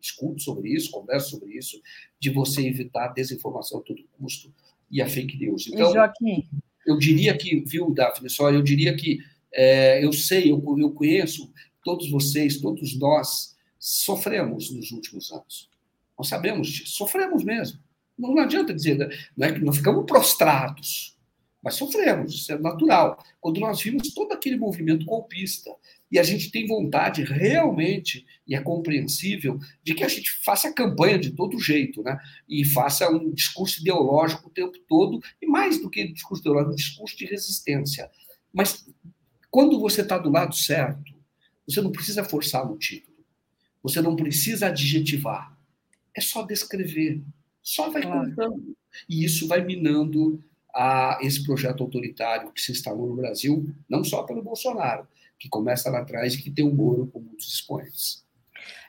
discuto 0.00 0.42
sobre 0.42 0.70
isso, 0.70 0.90
converso 0.90 1.30
sobre 1.30 1.56
isso, 1.56 1.80
de 2.18 2.30
você 2.30 2.66
evitar 2.66 3.04
a 3.04 3.12
desinformação 3.12 3.78
a 3.78 3.82
todo 3.82 4.02
custo 4.18 4.52
e 4.90 5.00
a 5.00 5.08
fake 5.08 5.38
news. 5.38 5.68
Então, 5.68 5.92
Joaquim? 5.92 6.48
eu 6.86 6.98
diria 6.98 7.36
que, 7.36 7.60
viu, 7.60 7.92
Daphne, 7.92 8.28
só 8.28 8.50
eu 8.50 8.62
diria 8.62 8.94
que 8.94 9.18
é, 9.54 10.04
eu 10.04 10.12
sei, 10.12 10.50
eu, 10.50 10.62
eu 10.78 10.90
conheço 10.92 11.52
todos 11.84 12.10
vocês, 12.10 12.60
todos 12.60 12.98
nós 12.98 13.56
sofremos 13.78 14.70
nos 14.70 14.90
últimos 14.92 15.30
anos. 15.32 15.68
Nós 16.16 16.28
sabemos 16.28 16.68
disso, 16.68 16.92
sofremos 16.96 17.42
mesmo. 17.42 17.80
Não, 18.18 18.38
adianta 18.38 18.72
dizer, 18.72 19.30
não 19.36 19.46
é 19.46 19.52
que 19.52 19.60
não 19.60 19.72
ficamos 19.72 20.04
prostrados, 20.06 21.16
mas 21.62 21.74
sofremos, 21.74 22.34
isso 22.34 22.52
é 22.52 22.58
natural. 22.58 23.22
Quando 23.40 23.60
nós 23.60 23.80
vimos 23.80 24.12
todo 24.12 24.32
aquele 24.32 24.56
movimento 24.56 25.06
golpista, 25.06 25.70
e 26.10 26.18
a 26.18 26.22
gente 26.22 26.50
tem 26.50 26.66
vontade 26.66 27.24
realmente, 27.24 28.26
e 28.46 28.54
é 28.54 28.60
compreensível, 28.60 29.58
de 29.82 29.94
que 29.94 30.04
a 30.04 30.08
gente 30.08 30.30
faça 30.30 30.72
campanha 30.72 31.18
de 31.18 31.30
todo 31.30 31.58
jeito, 31.58 32.02
né? 32.02 32.18
E 32.46 32.66
faça 32.66 33.08
um 33.08 33.32
discurso 33.32 33.80
ideológico 33.80 34.48
o 34.48 34.52
tempo 34.52 34.78
todo, 34.86 35.22
e 35.40 35.46
mais 35.46 35.80
do 35.80 35.88
que 35.88 36.12
discurso 36.12 36.42
ideológico, 36.42 36.72
um 36.72 36.76
discurso 36.76 37.16
de 37.16 37.24
resistência. 37.24 38.10
Mas 38.52 38.86
quando 39.52 39.78
você 39.78 40.00
está 40.00 40.16
do 40.16 40.30
lado 40.30 40.56
certo, 40.56 41.12
você 41.68 41.82
não 41.82 41.92
precisa 41.92 42.24
forçar 42.24 42.66
no 42.66 42.78
título. 42.78 43.18
Você 43.82 44.00
não 44.00 44.16
precisa 44.16 44.68
adjetivar. 44.68 45.54
É 46.16 46.22
só 46.22 46.42
descrever. 46.42 47.20
Só 47.62 47.90
vai 47.90 48.02
contando. 48.02 48.74
E 49.06 49.22
isso 49.22 49.46
vai 49.46 49.62
minando 49.62 50.42
a 50.74 51.18
esse 51.20 51.44
projeto 51.44 51.82
autoritário 51.82 52.50
que 52.50 52.62
se 52.62 52.72
instalou 52.72 53.10
no 53.10 53.16
Brasil, 53.16 53.70
não 53.86 54.02
só 54.02 54.22
pelo 54.22 54.42
Bolsonaro, 54.42 55.06
que 55.38 55.50
começa 55.50 55.90
lá 55.90 56.00
atrás 56.00 56.32
e 56.32 56.42
que 56.42 56.50
tem 56.50 56.66
o 56.66 56.74
Moro 56.74 57.08
como 57.08 57.30
um 57.30 57.36
dos 57.36 57.52
expoentes. 57.52 58.24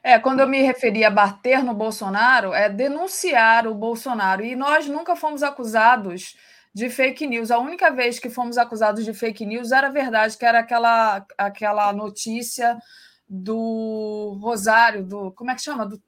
É, 0.01 0.17
quando 0.17 0.40
eu 0.40 0.48
me 0.48 0.61
referi 0.61 1.03
a 1.03 1.09
bater 1.09 1.61
no 1.61 1.74
Bolsonaro, 1.74 2.53
é 2.53 2.69
denunciar 2.69 3.67
o 3.67 3.75
Bolsonaro. 3.75 4.45
E 4.45 4.56
nós 4.56 4.88
nunca 4.88 5.14
fomos 5.14 5.43
acusados 5.43 6.38
de 6.74 6.90
fake 6.90 7.27
news. 7.27 7.52
A 7.52 7.60
única 7.60 7.92
vez 7.92 8.19
que 8.19 8.30
fomos 8.30 8.58
acusados 8.58 9.06
de 9.06 9.14
fake 9.14 9.45
news 9.45 9.72
era 9.72 9.90
verdade, 9.90 10.38
que 10.38 10.45
era 10.45 10.60
aquela, 10.60 11.26
aquela 11.38 11.93
notícia 11.93 12.77
do 13.30 14.38
Rosário, 14.42 15.03
do. 15.03 15.32
Como 15.32 15.52
é 15.52 15.56
que 15.56 15.61
chama? 15.61 15.85
Do, 15.85 16.02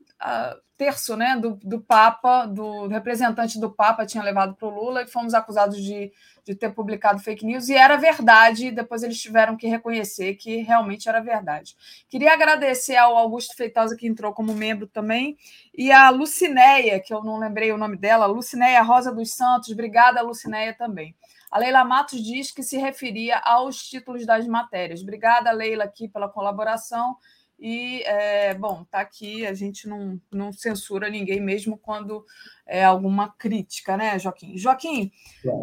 terço 0.77 1.16
né, 1.16 1.38
do, 1.38 1.56
do 1.64 1.80
Papa, 1.80 2.45
do 2.45 2.88
representante 2.88 3.60
do 3.60 3.72
Papa 3.72 4.06
tinha 4.06 4.24
levado 4.24 4.56
para 4.56 4.68
o 4.68 4.72
Lula 4.72 5.03
e 5.03 5.08
fomos 5.08 5.34
acusados 5.34 5.77
de, 5.82 6.11
de 6.44 6.53
ter 6.53 6.72
publicado 6.74 7.22
fake 7.22 7.45
news, 7.45 7.69
e 7.69 7.76
era 7.76 7.95
verdade, 7.95 8.72
depois 8.72 9.02
eles 9.02 9.22
tiveram 9.22 9.56
que 9.56 9.68
reconhecer 9.68 10.35
que 10.35 10.58
realmente 10.58 11.08
era 11.08 11.22
verdade. 11.22 11.76
Queria 12.10 12.34
agradecer 12.34 12.98
ao 12.98 13.16
Augusto 13.16 13.56
Feitosa, 13.56 13.95
que 13.95 14.08
entrou 14.08 14.34
como 14.34 14.53
membro 14.53 14.85
também, 14.85 15.38
e 15.74 15.92
a 15.92 16.10
Lucinéia, 16.10 17.00
que 17.00 17.14
eu 17.14 17.24
não 17.24 17.38
lembrei 17.38 17.72
o 17.72 17.77
nome 17.77 17.95
dela, 17.95 18.26
Lucinéia 18.26 18.82
Rosa 18.82 19.14
dos 19.14 19.34
Santos, 19.34 19.69
obrigada, 19.69 20.22
Lucinéia, 20.22 20.74
também. 20.74 21.16
A 21.50 21.58
Leila 21.58 21.85
Matos 21.85 22.22
diz 22.22 22.52
que 22.52 22.61
se 22.61 22.77
referia 22.77 23.38
aos 23.38 23.77
títulos 23.77 24.26
das 24.26 24.45
matérias. 24.45 25.02
Obrigada, 25.02 25.52
Leila, 25.52 25.85
aqui 25.85 26.08
pela 26.08 26.27
colaboração. 26.27 27.16
E, 27.58 28.03
é, 28.03 28.53
bom, 28.53 28.84
tá 28.92 29.00
aqui, 29.00 29.45
a 29.45 29.53
gente 29.53 29.88
não, 29.88 30.19
não 30.32 30.51
censura 30.51 31.09
ninguém, 31.09 31.40
mesmo 31.40 31.77
quando 31.77 32.25
é 32.66 32.84
alguma 32.84 33.30
crítica, 33.30 33.95
né, 33.95 34.19
Joaquim? 34.19 34.58
Joaquim, 34.58 35.11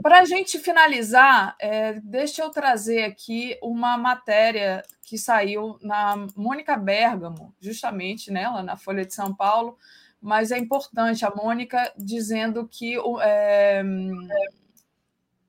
para 0.02 0.20
a 0.20 0.24
gente 0.24 0.58
finalizar, 0.58 1.54
é, 1.60 2.00
deixa 2.00 2.42
eu 2.42 2.50
trazer 2.50 3.04
aqui 3.04 3.58
uma 3.62 3.98
matéria 3.98 4.82
que 5.04 5.18
saiu 5.18 5.78
na 5.82 6.26
Mônica 6.34 6.76
Bergamo, 6.76 7.54
justamente 7.60 8.30
nela, 8.30 8.62
na 8.62 8.76
Folha 8.76 9.04
de 9.04 9.14
São 9.14 9.34
Paulo, 9.34 9.76
mas 10.20 10.50
é 10.50 10.58
importante, 10.58 11.26
a 11.26 11.34
Mônica 11.34 11.92
dizendo 11.98 12.66
que 12.66 12.96
é, 13.20 13.82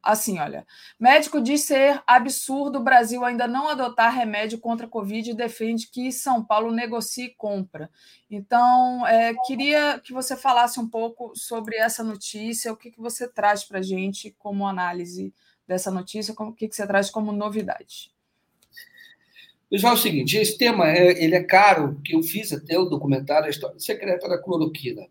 Assim, 0.04 0.38
olha, 0.38 0.68
médico 1.00 1.40
diz 1.40 1.62
ser 1.62 2.04
absurdo 2.06 2.80
o 2.80 2.84
Brasil 2.84 3.24
ainda 3.24 3.48
não 3.48 3.70
adotar 3.70 4.14
remédio 4.14 4.60
contra 4.60 4.86
a 4.86 4.90
Covid 4.90 5.32
e 5.32 5.34
defende 5.34 5.88
que 5.88 6.12
São 6.12 6.44
Paulo 6.44 6.74
negocie 6.74 7.34
compra. 7.38 7.90
Então, 8.30 9.08
é, 9.08 9.34
queria 9.46 10.02
que 10.04 10.12
você 10.12 10.36
falasse 10.36 10.78
um 10.78 10.90
pouco 10.90 11.32
sobre 11.34 11.78
essa 11.78 12.04
notícia, 12.04 12.74
o 12.74 12.76
que, 12.76 12.92
que 12.92 13.00
você 13.00 13.30
traz 13.30 13.64
para 13.64 13.80
a 13.80 13.82
gente 13.82 14.36
como 14.38 14.68
análise 14.68 15.34
dessa 15.66 15.90
notícia, 15.90 16.36
o 16.38 16.52
que, 16.52 16.68
que 16.68 16.76
você 16.76 16.86
traz 16.86 17.10
como 17.10 17.32
novidade. 17.32 18.12
Pessoal, 19.70 19.94
é 19.94 19.96
o 19.96 20.00
seguinte, 20.00 20.38
esse 20.38 20.58
tema 20.58 20.90
é, 20.90 21.24
ele 21.24 21.34
é 21.34 21.44
caro, 21.44 22.00
que 22.04 22.14
eu 22.14 22.22
fiz 22.22 22.52
até 22.52 22.78
o 22.78 22.86
documentário 22.86 23.48
A 23.48 23.50
História 23.50 23.80
Secreta 23.80 24.28
da 24.28 24.38
Cloroquina. 24.38 25.08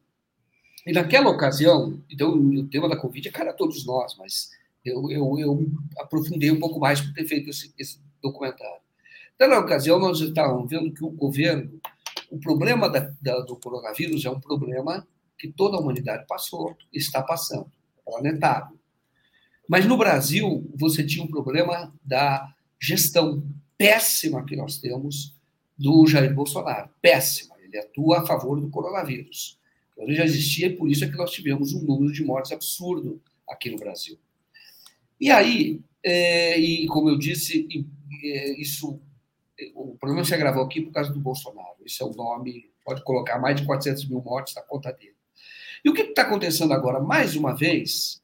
E 0.87 0.93
naquela 0.93 1.31
ocasião, 1.31 1.99
então 2.11 2.35
o 2.35 2.69
tema 2.69 2.89
da 2.89 2.97
Covid 2.97 3.27
é 3.27 3.33
cara 3.33 3.51
a 3.51 3.55
todos 3.55 3.87
nós, 3.87 4.15
mas 4.19 4.51
eu, 4.85 5.11
eu, 5.11 5.39
eu 5.39 5.71
aprofundei 5.99 6.51
um 6.51 6.59
pouco 6.59 6.79
mais 6.79 7.01
por 7.01 7.13
ter 7.13 7.25
feito 7.27 7.51
esse, 7.51 7.73
esse 7.79 8.01
documentário. 8.23 8.81
Então, 9.35 9.49
na 9.49 9.59
ocasião, 9.59 9.99
nós 9.99 10.21
estávamos 10.21 10.69
vendo 10.69 10.93
que 10.93 11.05
o 11.05 11.11
governo, 11.11 11.81
o 12.31 12.39
problema 12.39 12.89
da, 12.89 13.13
da, 13.21 13.41
do 13.41 13.57
coronavírus 13.57 14.25
é 14.25 14.31
um 14.31 14.41
problema 14.41 15.07
que 15.39 15.49
toda 15.49 15.77
a 15.77 15.81
humanidade 15.81 16.25
passou, 16.29 16.77
está 16.93 17.23
passando, 17.23 17.71
planetário. 18.05 18.79
Mas 19.69 19.87
no 19.87 19.97
Brasil, 19.97 20.71
você 20.75 21.05
tinha 21.05 21.25
um 21.25 21.29
problema 21.29 21.93
da 22.05 22.55
gestão 22.81 23.43
péssima 23.77 24.45
que 24.45 24.55
nós 24.55 24.79
temos 24.79 25.35
do 25.77 26.07
Jair 26.07 26.35
Bolsonaro. 26.35 26.91
Péssima. 27.01 27.57
Ele 27.61 27.79
atua 27.79 28.21
a 28.21 28.27
favor 28.27 28.61
do 28.61 28.69
coronavírus. 28.69 29.59
Ele 29.97 30.15
já 30.15 30.25
existia 30.25 30.67
e 30.67 30.77
por 30.77 30.91
isso 30.91 31.05
é 31.05 31.09
que 31.09 31.17
nós 31.17 31.31
tivemos 31.31 31.73
um 31.73 31.83
número 31.83 32.13
de 32.13 32.25
mortes 32.25 32.53
absurdo 32.53 33.21
aqui 33.49 33.71
no 33.71 33.79
Brasil. 33.79 34.19
E 35.23 35.31
aí, 35.31 35.81
é, 36.05 36.59
e 36.59 36.85
como 36.89 37.09
eu 37.09 37.17
disse, 37.17 37.69
é, 38.25 38.61
isso, 38.61 39.01
o 39.73 39.97
problema 39.97 40.25
se 40.25 40.35
agravou 40.35 40.65
aqui 40.65 40.81
por 40.81 40.93
causa 40.93 41.13
do 41.13 41.21
Bolsonaro. 41.21 41.77
Esse 41.87 42.03
é 42.03 42.05
o 42.05 42.13
nome, 42.13 42.73
pode 42.85 43.05
colocar 43.05 43.39
mais 43.39 43.55
de 43.55 43.65
400 43.65 44.09
mil 44.09 44.21
mortes 44.21 44.53
na 44.57 44.63
conta 44.63 44.93
dele. 44.93 45.15
E 45.85 45.89
o 45.89 45.95
que 45.95 46.03
está 46.03 46.23
acontecendo 46.23 46.73
agora, 46.73 46.99
mais 46.99 47.37
uma 47.37 47.55
vez, 47.55 48.21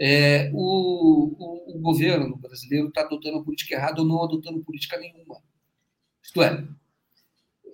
é, 0.00 0.50
o, 0.54 1.34
o, 1.38 1.76
o, 1.76 1.80
governo 1.80 2.34
brasileiro 2.38 2.88
está 2.88 3.02
adotando 3.02 3.44
política 3.44 3.74
errada 3.74 4.00
ou 4.00 4.08
não 4.08 4.24
adotando 4.24 4.64
política 4.64 4.98
nenhuma. 4.98 5.42
Isto 6.22 6.42
é, 6.42 6.66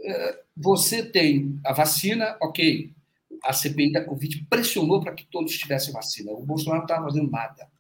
é, 0.04 0.42
você 0.56 1.00
tem 1.00 1.60
a 1.64 1.72
vacina, 1.72 2.36
ok, 2.42 2.92
a 3.44 3.52
CPI 3.52 3.92
da 3.92 4.04
Covid 4.04 4.46
pressionou 4.50 5.00
para 5.00 5.14
que 5.14 5.26
todos 5.26 5.56
tivessem 5.56 5.92
vacina. 5.92 6.32
O 6.32 6.44
Bolsonaro 6.44 6.78
não 6.78 6.86
estava 6.86 7.04
fazendo 7.04 7.30
nada. 7.30 7.72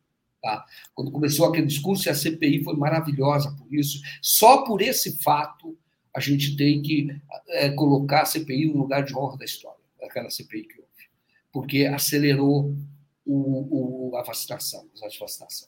Tá? 0.44 0.62
Quando 0.94 1.10
começou 1.10 1.46
aquele 1.46 1.66
discurso, 1.66 2.10
a 2.10 2.14
CPI 2.14 2.62
foi 2.62 2.76
maravilhosa 2.76 3.50
por 3.56 3.74
isso. 3.74 4.02
Só 4.20 4.62
por 4.62 4.82
esse 4.82 5.22
fato, 5.22 5.74
a 6.14 6.20
gente 6.20 6.54
tem 6.54 6.82
que 6.82 7.08
é, 7.48 7.70
colocar 7.70 8.20
a 8.20 8.26
CPI 8.26 8.66
no 8.66 8.76
lugar 8.76 9.04
de 9.04 9.16
honra 9.16 9.38
da 9.38 9.46
história, 9.46 9.80
aquela 10.02 10.28
CPI 10.28 10.64
que 10.64 10.78
houve, 10.78 11.08
porque 11.50 11.86
acelerou 11.86 12.76
o, 13.24 14.10
o, 14.10 14.16
a 14.18 14.22
vacinação, 14.22 14.86
a 15.02 15.08
vacinação. 15.18 15.66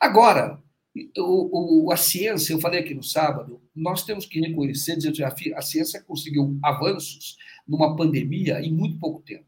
Agora, 0.00 0.62
o, 1.18 1.84
o, 1.84 1.92
a 1.92 1.96
ciência, 1.98 2.54
eu 2.54 2.60
falei 2.60 2.80
aqui 2.80 2.94
no 2.94 3.02
sábado, 3.02 3.60
nós 3.74 4.02
temos 4.02 4.24
que 4.24 4.40
reconhecer, 4.40 4.96
dizer 4.96 5.12
que 5.12 5.52
a 5.52 5.60
ciência 5.60 6.02
conseguiu 6.02 6.58
avanços 6.64 7.36
numa 7.68 7.94
pandemia 7.94 8.62
em 8.62 8.72
muito 8.72 8.98
pouco 8.98 9.20
tempo. 9.20 9.44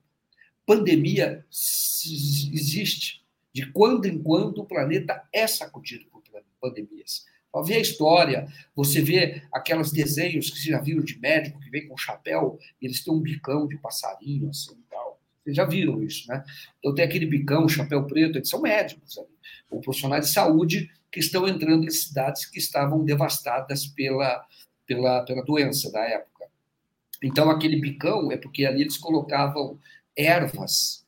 Pandemia 0.67 1.47
existe 1.51 3.27
de 3.53 3.71
quando 3.73 4.07
em 4.07 4.23
quando 4.23 4.59
o 4.59 4.67
planeta 4.67 5.23
é 5.33 5.47
sacudido 5.47 6.07
por 6.11 6.19
pandemias. 6.61 7.25
Ao 7.53 7.65
ver 7.65 7.77
a 7.77 7.81
história, 7.81 8.47
você 8.75 9.01
vê 9.01 9.43
aqueles 9.53 9.91
desenhos 9.91 10.51
que 10.51 10.59
você 10.59 10.71
já 10.71 10.81
viram 10.81 11.03
de 11.03 11.19
médico 11.19 11.59
que 11.61 11.71
vem 11.71 11.89
com 11.89 11.97
chapéu 11.97 12.59
e 12.81 12.87
eles 12.87 13.03
têm 13.03 13.13
um 13.13 13.21
bicão 13.21 13.67
de 13.67 13.79
passarinho, 13.79 14.51
assim 14.51 14.75
e 14.75 14.91
tal. 14.91 15.21
Vocês 15.43 15.57
já 15.57 15.65
viram 15.65 16.03
isso, 16.03 16.29
né? 16.29 16.45
Então 16.79 16.95
tem 16.95 17.05
aquele 17.05 17.25
bicão, 17.25 17.67
chapéu 17.69 18.07
preto, 18.07 18.37
eles 18.37 18.51
são 18.51 18.61
médicos, 18.61 19.17
ali, 19.17 19.29
ou 19.71 19.81
profissionais 19.81 20.27
de 20.27 20.33
saúde 20.33 20.91
que 21.11 21.21
estão 21.21 21.49
entrando 21.49 21.87
em 21.87 21.91
cidades 21.91 22.45
que 22.45 22.59
estavam 22.59 23.03
devastadas 23.03 23.87
pela, 23.87 24.47
pela, 24.87 25.23
pela 25.23 25.43
doença 25.43 25.91
da 25.91 26.05
época. 26.05 26.47
Então 27.23 27.51
aquele 27.51 27.81
bicão 27.81 28.31
é 28.31 28.37
porque 28.37 28.67
ali 28.67 28.83
eles 28.83 28.99
colocavam 28.99 29.79
ervas 30.15 31.08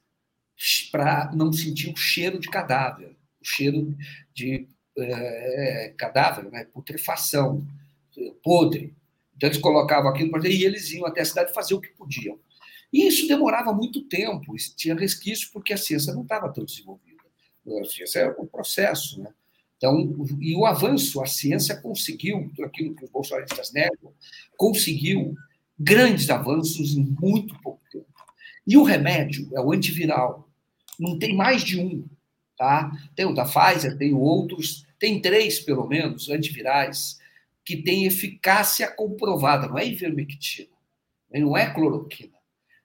para 0.90 1.30
não 1.34 1.52
sentir 1.52 1.92
o 1.92 1.96
cheiro 1.96 2.38
de 2.38 2.48
cadáver, 2.48 3.16
o 3.40 3.44
cheiro 3.44 3.96
de 4.34 4.68
é, 4.98 5.94
cadáver, 5.96 6.50
né, 6.50 6.64
putrefação, 6.64 7.66
podre. 8.42 8.94
Então 9.36 9.48
eles 9.48 9.60
colocavam 9.60 10.10
aquilo 10.10 10.30
para 10.30 10.48
e 10.48 10.64
eles 10.64 10.90
iam 10.92 11.06
até 11.06 11.22
a 11.22 11.24
cidade 11.24 11.54
fazer 11.54 11.74
o 11.74 11.80
que 11.80 11.88
podiam. 11.88 12.38
E 12.92 13.06
isso 13.06 13.26
demorava 13.26 13.72
muito 13.72 14.02
tempo, 14.02 14.54
tinha 14.76 14.94
resquício 14.94 15.48
porque 15.52 15.72
a 15.72 15.78
ciência 15.78 16.12
não 16.12 16.22
estava 16.22 16.52
tão 16.52 16.64
desenvolvida. 16.64 17.20
A 17.80 17.84
ciência 17.84 18.20
era 18.20 18.40
um 18.40 18.46
processo, 18.46 19.20
né? 19.20 19.32
Então, 19.76 20.26
e 20.40 20.54
o 20.54 20.66
avanço, 20.66 21.22
a 21.22 21.26
ciência 21.26 21.74
conseguiu, 21.74 22.52
aquilo 22.62 22.94
que 22.94 23.04
os 23.04 23.10
bolsonaristas 23.10 23.72
negam, 23.72 24.12
conseguiu 24.54 25.34
grandes 25.78 26.28
avanços 26.28 26.94
em 26.94 27.16
muito 27.18 27.58
pouco 27.62 27.80
tempo. 27.90 28.06
E 28.66 28.76
o 28.76 28.82
remédio 28.82 29.48
é 29.54 29.60
o 29.60 29.72
antiviral, 29.72 30.49
não 31.00 31.18
tem 31.18 31.34
mais 31.34 31.64
de 31.64 31.80
um, 31.80 32.06
tá? 32.56 32.92
Tem 33.16 33.24
o 33.24 33.34
da 33.34 33.44
Pfizer, 33.44 33.96
tem 33.96 34.12
outros, 34.12 34.86
tem 34.98 35.20
três, 35.20 35.58
pelo 35.58 35.86
menos, 35.86 36.28
antivirais, 36.28 37.18
que 37.64 37.76
têm 37.82 38.04
eficácia 38.04 38.90
comprovada, 38.90 39.66
não 39.66 39.78
é 39.78 39.86
ivermectina, 39.86 40.68
não 41.32 41.56
é 41.56 41.72
cloroquina. 41.72 42.38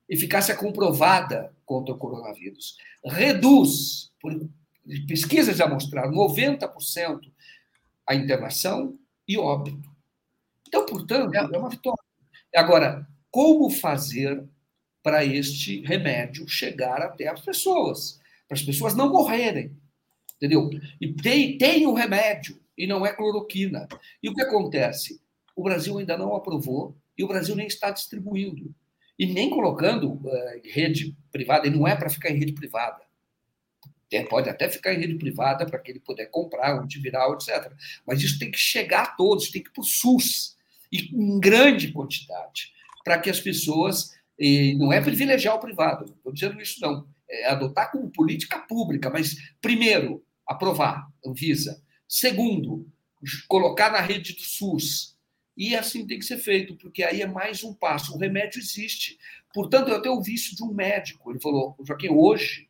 Eficácia 0.08 0.56
comprovada 0.56 1.54
contra 1.66 1.94
o 1.94 1.98
coronavírus. 1.98 2.78
Reduz, 3.04 4.12
por 4.22 4.34
pesquisas 5.08 5.58
já 5.58 5.68
mostraram, 5.68 6.12
90% 6.12 7.20
a 8.08 8.16
internação 8.16 8.98
e 9.28 9.38
óbito. 9.38 9.90
Então, 10.68 10.86
portanto, 10.86 11.34
é 11.34 11.58
uma 11.58 11.70
vitória. 11.70 12.04
Agora, 12.56 13.08
como 13.32 13.70
fazer 13.70 14.48
para 15.06 15.24
este 15.24 15.82
remédio 15.82 16.48
chegar 16.48 17.00
até 17.00 17.28
as 17.28 17.40
pessoas, 17.40 18.20
para 18.48 18.58
as 18.58 18.64
pessoas 18.64 18.96
não 18.96 19.08
morrerem. 19.08 19.72
Entendeu? 20.36 20.68
E 21.00 21.14
tem, 21.14 21.60
tem 21.60 21.86
um 21.86 21.94
remédio, 21.94 22.60
e 22.76 22.88
não 22.88 23.06
é 23.06 23.14
cloroquina. 23.14 23.88
E 24.22 24.28
o 24.28 24.34
que 24.34 24.42
acontece? 24.42 25.22
O 25.56 25.62
Brasil 25.62 25.96
ainda 26.00 26.18
não 26.18 26.36
aprovou 26.36 26.98
e 27.16 27.24
o 27.24 27.28
Brasil 27.28 27.56
nem 27.56 27.68
está 27.68 27.92
distribuindo. 27.92 28.74
E 29.18 29.28
nem 29.28 29.48
colocando 29.48 30.14
uh, 30.14 30.62
rede 30.64 31.16
privada, 31.32 31.68
e 31.68 31.70
não 31.70 31.88
é 31.88 31.96
para 31.96 32.10
ficar 32.10 32.32
em 32.32 32.40
rede 32.40 32.54
privada. 32.54 33.06
Pode 34.28 34.50
até 34.50 34.68
ficar 34.68 34.92
em 34.92 35.00
rede 35.00 35.16
privada 35.16 35.68
para 35.68 35.78
que 35.78 35.92
ele 35.92 36.00
puder 36.00 36.32
comprar, 36.32 36.80
antiviral, 36.82 37.36
etc. 37.36 37.72
Mas 38.08 38.24
isso 38.24 38.40
tem 38.40 38.50
que 38.50 38.58
chegar 38.58 39.04
a 39.04 39.08
todos, 39.12 39.52
tem 39.52 39.62
que 39.62 39.70
ir 39.70 39.74
para 39.74 39.82
o 39.82 39.86
SUS, 39.86 40.58
e 40.92 41.12
em 41.14 41.40
grande 41.40 41.92
quantidade, 41.92 42.74
para 43.04 43.20
que 43.20 43.30
as 43.30 43.40
pessoas 43.40 44.16
e 44.38 44.76
não 44.76 44.92
é 44.92 45.02
privilegiar 45.02 45.56
o 45.56 45.60
privado, 45.60 46.06
estou 46.06 46.34
dizendo 46.34 46.62
isso 46.62 46.82
não. 46.82 47.08
É 47.30 47.50
adotar 47.50 47.92
como 47.92 48.10
política 48.12 48.60
pública, 48.60 49.10
mas, 49.10 49.36
primeiro, 49.62 50.24
aprovar, 50.48 51.08
Anvisa. 51.26 51.82
Segundo, 52.08 52.88
colocar 53.48 53.92
na 53.92 54.00
rede 54.00 54.34
do 54.34 54.42
SUS 54.42 55.16
E 55.58 55.76
assim 55.76 56.06
tem 56.06 56.20
que 56.20 56.26
ser 56.26 56.38
feito, 56.38 56.76
porque 56.76 57.04
aí 57.04 57.22
é 57.22 57.28
mais 57.28 57.64
um 57.64 57.74
passo. 57.74 58.14
O 58.14 58.18
remédio 58.18 58.60
existe. 58.60 59.18
Portanto, 59.54 59.90
eu 59.90 59.96
até 59.96 60.10
ouvi 60.10 60.34
isso 60.34 60.56
de 60.56 60.64
um 60.64 60.74
médico. 60.74 61.32
Ele 61.32 61.40
falou, 61.40 61.76
Joaquim, 61.86 62.10
hoje, 62.10 62.68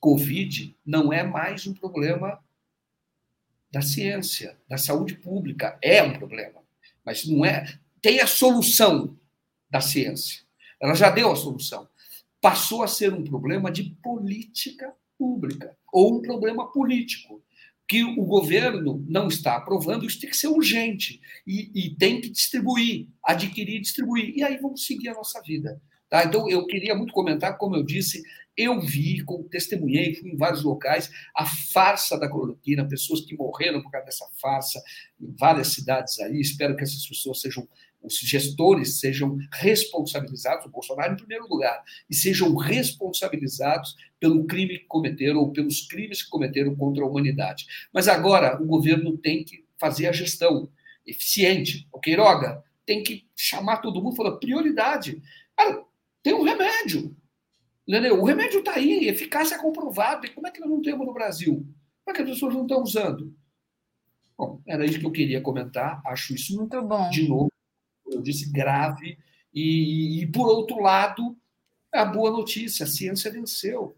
Covid 0.00 0.76
não 0.84 1.12
é 1.12 1.22
mais 1.22 1.66
um 1.66 1.72
problema 1.72 2.42
da 3.70 3.80
ciência, 3.80 4.58
da 4.68 4.76
saúde 4.76 5.14
pública. 5.14 5.78
É 5.80 6.02
um 6.02 6.18
problema, 6.18 6.60
mas 7.04 7.24
não 7.26 7.44
é. 7.44 7.78
Tem 8.02 8.20
a 8.20 8.26
solução 8.26 9.16
da 9.70 9.80
ciência. 9.80 10.45
Ela 10.80 10.94
já 10.94 11.10
deu 11.10 11.30
a 11.30 11.36
solução. 11.36 11.88
Passou 12.40 12.82
a 12.82 12.88
ser 12.88 13.12
um 13.12 13.24
problema 13.24 13.70
de 13.70 13.96
política 14.02 14.92
pública 15.18 15.76
ou 15.92 16.18
um 16.18 16.22
problema 16.22 16.70
político 16.70 17.42
que 17.88 18.02
o 18.02 18.24
governo 18.24 19.04
não 19.08 19.28
está 19.28 19.56
aprovando, 19.56 20.04
isso 20.04 20.20
tem 20.20 20.28
que 20.28 20.36
ser 20.36 20.48
urgente 20.48 21.20
e, 21.46 21.70
e, 21.72 21.94
tem 21.94 22.20
que 22.20 22.28
distribuir, 22.28 23.08
adquirir 23.22 23.76
e 23.76 23.80
distribuir. 23.80 24.36
E 24.36 24.42
aí 24.42 24.56
vamos 24.56 24.84
seguir 24.84 25.10
a 25.10 25.14
nossa 25.14 25.40
vida. 25.40 25.80
Tá? 26.08 26.24
Então, 26.24 26.48
eu 26.48 26.66
queria 26.66 26.94
muito 26.94 27.12
comentar, 27.12 27.56
como 27.56 27.76
eu 27.76 27.84
disse, 27.84 28.22
eu 28.56 28.80
vi, 28.80 29.24
testemunhei, 29.50 30.14
fui 30.14 30.30
em 30.30 30.36
vários 30.36 30.64
locais, 30.64 31.10
a 31.34 31.44
farsa 31.44 32.18
da 32.18 32.28
cloroquina, 32.28 32.88
pessoas 32.88 33.20
que 33.20 33.36
morreram 33.36 33.82
por 33.82 33.90
causa 33.90 34.06
dessa 34.06 34.26
farsa, 34.40 34.82
em 35.20 35.32
várias 35.36 35.68
cidades 35.68 36.18
aí. 36.20 36.40
Espero 36.40 36.74
que 36.74 36.82
essas 36.82 37.06
pessoas 37.06 37.40
sejam 37.40 37.68
os 38.06 38.18
gestores 38.18 39.00
sejam 39.00 39.36
responsabilizados, 39.52 40.64
o 40.64 40.70
Bolsonaro 40.70 41.12
em 41.12 41.16
primeiro 41.16 41.46
lugar, 41.48 41.82
e 42.08 42.14
sejam 42.14 42.54
responsabilizados 42.54 43.96
pelo 44.20 44.46
crime 44.46 44.78
que 44.78 44.86
cometeram 44.86 45.40
ou 45.40 45.52
pelos 45.52 45.86
crimes 45.86 46.22
que 46.22 46.30
cometeram 46.30 46.74
contra 46.76 47.02
a 47.04 47.08
humanidade. 47.08 47.66
Mas 47.92 48.08
agora 48.08 48.60
o 48.62 48.66
governo 48.66 49.18
tem 49.18 49.44
que 49.44 49.64
fazer 49.78 50.06
a 50.06 50.12
gestão 50.12 50.70
eficiente. 51.06 51.86
O 51.92 52.00
Queiroga 52.00 52.62
tem 52.84 53.02
que 53.02 53.26
chamar 53.36 53.78
todo 53.78 54.02
mundo 54.02 54.14
e 54.14 54.16
falar 54.16 54.36
prioridade. 54.36 55.20
Cara, 55.56 55.84
tem 56.22 56.34
um 56.34 56.42
remédio. 56.42 57.16
Entendeu? 57.86 58.20
O 58.20 58.24
remédio 58.24 58.60
está 58.60 58.74
aí, 58.74 59.08
eficácia 59.08 59.58
comprovada. 59.58 60.26
E 60.26 60.30
como 60.30 60.46
é 60.46 60.50
que 60.50 60.60
nós 60.60 60.70
não 60.70 60.82
temos 60.82 61.06
no 61.06 61.12
Brasil? 61.12 61.66
Como 62.04 62.10
é 62.10 62.12
que 62.14 62.22
as 62.22 62.28
pessoas 62.30 62.54
não 62.54 62.62
estão 62.62 62.82
usando? 62.82 63.34
Bom, 64.36 64.60
era 64.66 64.84
isso 64.84 64.98
que 64.98 65.06
eu 65.06 65.12
queria 65.12 65.40
comentar. 65.40 66.02
Acho 66.04 66.34
isso, 66.34 66.56
Muito 66.56 66.80
bom. 66.82 67.08
de 67.10 67.28
novo, 67.28 67.50
eu 68.10 68.20
disse 68.20 68.50
grave, 68.52 69.18
e, 69.52 70.22
e, 70.22 70.26
por 70.26 70.48
outro 70.48 70.80
lado, 70.80 71.36
a 71.92 72.04
boa 72.04 72.30
notícia: 72.30 72.84
a 72.84 72.88
ciência 72.88 73.30
venceu. 73.30 73.96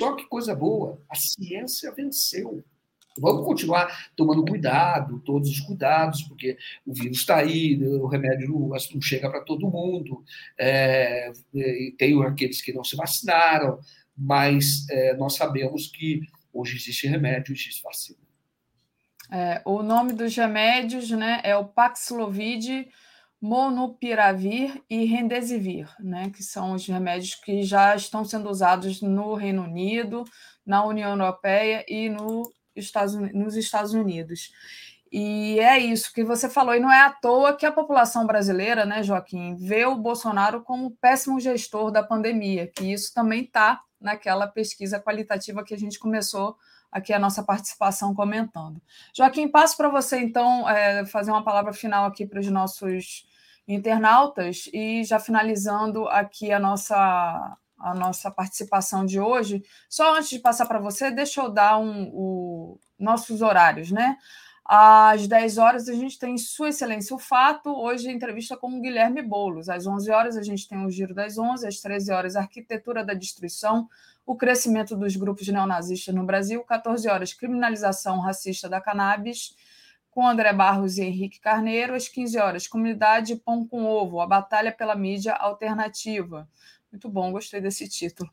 Só 0.00 0.16
que 0.16 0.26
coisa 0.26 0.54
boa, 0.54 1.00
a 1.08 1.14
ciência 1.14 1.92
venceu. 1.92 2.64
Vamos 3.16 3.44
continuar 3.44 4.10
tomando 4.16 4.44
cuidado, 4.44 5.20
todos 5.20 5.48
os 5.48 5.60
cuidados, 5.60 6.22
porque 6.22 6.58
o 6.84 6.92
vírus 6.92 7.18
está 7.18 7.36
aí, 7.36 7.80
o 7.86 8.06
remédio 8.06 8.48
não, 8.50 9.00
chega 9.00 9.30
para 9.30 9.44
todo 9.44 9.70
mundo, 9.70 10.24
é, 10.58 11.32
tem 11.96 12.20
aqueles 12.24 12.60
que 12.60 12.72
não 12.72 12.82
se 12.82 12.96
vacinaram, 12.96 13.78
mas 14.16 14.88
é, 14.90 15.16
nós 15.16 15.36
sabemos 15.36 15.86
que 15.86 16.22
hoje 16.52 16.76
existe 16.76 17.06
remédio, 17.06 17.52
existe 17.52 17.82
vacina. 17.84 18.18
É, 19.30 19.62
o 19.64 19.82
nome 19.82 20.12
dos 20.12 20.34
remédios 20.36 21.10
né, 21.10 21.40
é 21.44 21.56
o 21.56 21.64
Paxlovid, 21.64 22.88
Monopiravir 23.44 24.82
e 24.88 25.04
Remdesivir, 25.04 25.86
né, 26.00 26.30
que 26.30 26.42
são 26.42 26.72
os 26.72 26.86
remédios 26.86 27.34
que 27.34 27.62
já 27.62 27.94
estão 27.94 28.24
sendo 28.24 28.48
usados 28.48 29.02
no 29.02 29.34
Reino 29.34 29.64
Unido, 29.64 30.24
na 30.64 30.82
União 30.82 31.10
Europeia 31.10 31.84
e 31.86 32.08
no 32.08 32.50
Estados, 32.74 33.14
nos 33.34 33.54
Estados 33.54 33.92
Unidos. 33.92 34.50
E 35.12 35.60
é 35.60 35.78
isso 35.78 36.10
que 36.14 36.24
você 36.24 36.48
falou, 36.48 36.74
e 36.74 36.80
não 36.80 36.90
é 36.90 37.02
à 37.02 37.10
toa 37.10 37.54
que 37.54 37.66
a 37.66 37.70
população 37.70 38.26
brasileira, 38.26 38.86
né, 38.86 39.02
Joaquim, 39.02 39.54
vê 39.56 39.84
o 39.84 39.94
Bolsonaro 39.94 40.62
como 40.62 40.86
um 40.86 40.90
péssimo 40.90 41.38
gestor 41.38 41.90
da 41.90 42.02
pandemia, 42.02 42.66
que 42.66 42.94
isso 42.94 43.12
também 43.12 43.42
está 43.42 43.82
naquela 44.00 44.46
pesquisa 44.46 44.98
qualitativa 44.98 45.62
que 45.62 45.74
a 45.74 45.78
gente 45.78 45.98
começou 45.98 46.56
aqui 46.90 47.12
a 47.12 47.18
nossa 47.18 47.42
participação 47.42 48.14
comentando. 48.14 48.80
Joaquim, 49.14 49.48
passo 49.48 49.76
para 49.76 49.90
você, 49.90 50.18
então, 50.18 50.66
é, 50.66 51.04
fazer 51.04 51.30
uma 51.30 51.44
palavra 51.44 51.74
final 51.74 52.06
aqui 52.06 52.24
para 52.24 52.40
os 52.40 52.48
nossos 52.48 53.33
internautas 53.66 54.68
e 54.72 55.04
já 55.04 55.18
finalizando 55.18 56.06
aqui 56.08 56.52
a 56.52 56.58
nossa 56.58 57.56
a 57.84 57.94
nossa 57.94 58.30
participação 58.30 59.04
de 59.04 59.20
hoje. 59.20 59.62
Só 59.90 60.16
antes 60.16 60.30
de 60.30 60.38
passar 60.38 60.64
para 60.64 60.78
você, 60.78 61.10
deixa 61.10 61.42
eu 61.42 61.50
dar 61.50 61.78
um, 61.78 62.08
o, 62.14 62.80
nossos 62.98 63.42
horários, 63.42 63.90
né? 63.90 64.16
Às 64.64 65.28
10 65.28 65.58
horas 65.58 65.88
a 65.90 65.92
gente 65.92 66.18
tem 66.18 66.38
Sua 66.38 66.70
Excelência 66.70 67.14
o 67.14 67.18
Fato, 67.18 67.68
hoje 67.68 68.10
entrevista 68.10 68.56
com 68.56 68.78
o 68.78 68.80
Guilherme 68.80 69.20
Boulos. 69.20 69.68
Às 69.68 69.86
11 69.86 70.10
horas 70.10 70.36
a 70.38 70.42
gente 70.42 70.66
tem 70.66 70.86
o 70.86 70.90
Giro 70.90 71.14
das 71.14 71.36
11, 71.36 71.66
às 71.66 71.80
13 71.80 72.10
horas 72.10 72.36
Arquitetura 72.36 73.04
da 73.04 73.12
Destruição, 73.12 73.86
o 74.24 74.34
crescimento 74.34 74.96
dos 74.96 75.14
grupos 75.16 75.46
neonazistas 75.48 76.14
no 76.14 76.24
Brasil, 76.24 76.64
14 76.64 77.06
horas 77.10 77.34
Criminalização 77.34 78.20
racista 78.20 78.66
da 78.66 78.80
cannabis, 78.80 79.54
com 80.14 80.26
André 80.26 80.52
Barros 80.52 80.96
e 80.96 81.02
Henrique 81.02 81.40
Carneiro, 81.40 81.94
às 81.94 82.06
15 82.08 82.38
horas 82.38 82.68
Comunidade 82.68 83.34
Pão 83.36 83.66
com 83.66 83.84
Ovo, 83.84 84.20
a 84.20 84.26
batalha 84.26 84.70
pela 84.70 84.94
mídia 84.94 85.32
alternativa. 85.34 86.48
Muito 86.92 87.08
bom, 87.08 87.32
gostei 87.32 87.60
desse 87.60 87.88
título. 87.88 88.30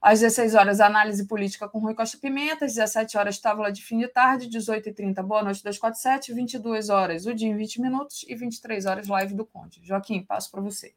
Às 0.00 0.20
16 0.20 0.54
horas, 0.54 0.80
análise 0.80 1.26
política 1.26 1.66
com 1.66 1.78
Rui 1.78 1.94
Costa 1.94 2.18
Pimenta. 2.18 2.66
Às 2.66 2.74
17 2.74 3.16
horas, 3.16 3.38
tábua 3.38 3.72
de 3.72 3.82
fim 3.82 3.98
de 4.00 4.08
tarde. 4.08 4.50
18h30, 4.50 5.22
boa 5.22 5.42
noite 5.42 5.62
247. 5.62 6.34
22 6.34 6.90
horas, 6.90 7.24
o 7.24 7.32
dia 7.32 7.48
em 7.48 7.56
20 7.56 7.80
minutos. 7.80 8.26
E 8.28 8.34
23 8.34 8.84
horas, 8.84 9.08
live 9.08 9.32
do 9.32 9.46
Conde. 9.46 9.80
Joaquim, 9.82 10.22
passo 10.22 10.50
para 10.50 10.60
você. 10.60 10.92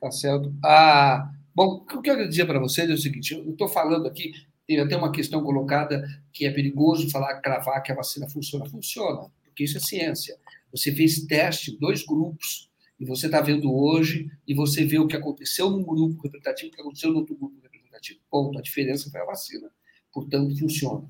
Tá 0.00 0.10
certo. 0.10 0.52
Ah, 0.64 1.30
bom, 1.54 1.74
o 1.74 1.84
que 1.84 1.94
eu 1.94 2.02
quero 2.02 2.28
dizer 2.28 2.46
para 2.46 2.58
vocês 2.58 2.90
é 2.90 2.94
o 2.94 2.98
seguinte: 2.98 3.34
eu 3.34 3.52
estou 3.52 3.68
falando 3.68 4.08
aqui, 4.08 4.32
tem 4.68 4.78
até 4.80 4.94
uma 4.94 5.10
questão 5.10 5.42
colocada 5.42 6.06
que 6.30 6.44
é 6.44 6.50
perigoso 6.50 7.10
falar, 7.10 7.40
cravar 7.40 7.82
que 7.82 7.90
a 7.90 7.94
vacina 7.94 8.28
funciona. 8.28 8.66
Funciona, 8.66 9.30
porque 9.42 9.64
isso 9.64 9.78
é 9.78 9.80
ciência. 9.80 10.36
Você 10.70 10.94
fez 10.94 11.24
teste 11.24 11.74
dois 11.78 12.04
grupos 12.04 12.70
e 13.00 13.06
você 13.06 13.26
está 13.26 13.40
vendo 13.40 13.74
hoje, 13.74 14.30
e 14.46 14.54
você 14.54 14.84
vê 14.84 14.98
o 14.98 15.06
que 15.06 15.16
aconteceu 15.16 15.70
num 15.70 15.82
grupo 15.82 16.20
representativo, 16.22 16.68
o 16.68 16.74
que 16.74 16.80
aconteceu 16.82 17.10
no 17.10 17.20
outro 17.20 17.34
grupo 17.34 17.58
representativo. 17.62 18.20
Ponto. 18.30 18.58
A 18.58 18.62
diferença 18.62 19.10
foi 19.10 19.20
a 19.22 19.24
vacina. 19.24 19.70
Portanto, 20.12 20.58
funciona. 20.58 21.08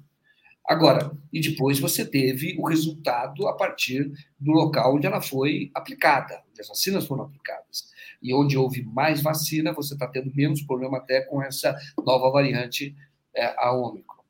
Agora, 0.64 1.10
e 1.32 1.40
depois 1.40 1.80
você 1.80 2.04
teve 2.04 2.54
o 2.60 2.68
resultado 2.68 3.48
a 3.48 3.54
partir 3.54 4.12
do 4.38 4.52
local 4.52 4.94
onde 4.94 5.06
ela 5.06 5.20
foi 5.20 5.70
aplicada, 5.74 6.44
onde 6.50 6.60
as 6.60 6.68
vacinas 6.68 7.06
foram 7.06 7.24
aplicadas. 7.24 7.90
E 8.22 8.34
onde 8.34 8.56
houve 8.56 8.84
mais 8.84 9.22
vacina, 9.22 9.72
você 9.72 9.94
está 9.94 10.06
tendo 10.06 10.30
menos 10.32 10.62
problema 10.62 10.98
até 10.98 11.22
com 11.22 11.42
essa 11.42 11.74
nova 12.04 12.30
variante, 12.30 12.94
é, 13.38 13.54
a 13.56 13.72
Ômicron. 13.72 14.22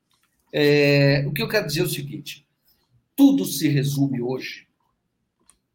É, 0.52 1.24
o 1.26 1.32
que 1.32 1.42
eu 1.42 1.48
quero 1.48 1.66
dizer 1.66 1.80
é 1.80 1.84
o 1.84 1.88
seguinte: 1.88 2.46
tudo 3.16 3.44
se 3.44 3.68
resume 3.68 4.20
hoje 4.20 4.68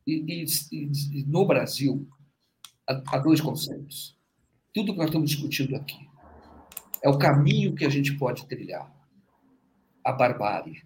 e, 0.05 0.43
e, 0.71 0.91
e 1.19 1.23
no 1.25 1.45
Brasil, 1.45 2.07
há, 2.87 3.01
há 3.07 3.17
dois 3.17 3.41
conceitos. 3.41 4.15
Tudo 4.73 4.93
que 4.93 4.97
nós 4.97 5.07
estamos 5.07 5.29
discutindo 5.29 5.75
aqui 5.75 6.07
é 7.01 7.09
o 7.09 7.17
caminho 7.17 7.75
que 7.75 7.85
a 7.85 7.89
gente 7.89 8.17
pode 8.17 8.45
trilhar 8.47 8.91
a 10.03 10.11
barbárie. 10.11 10.83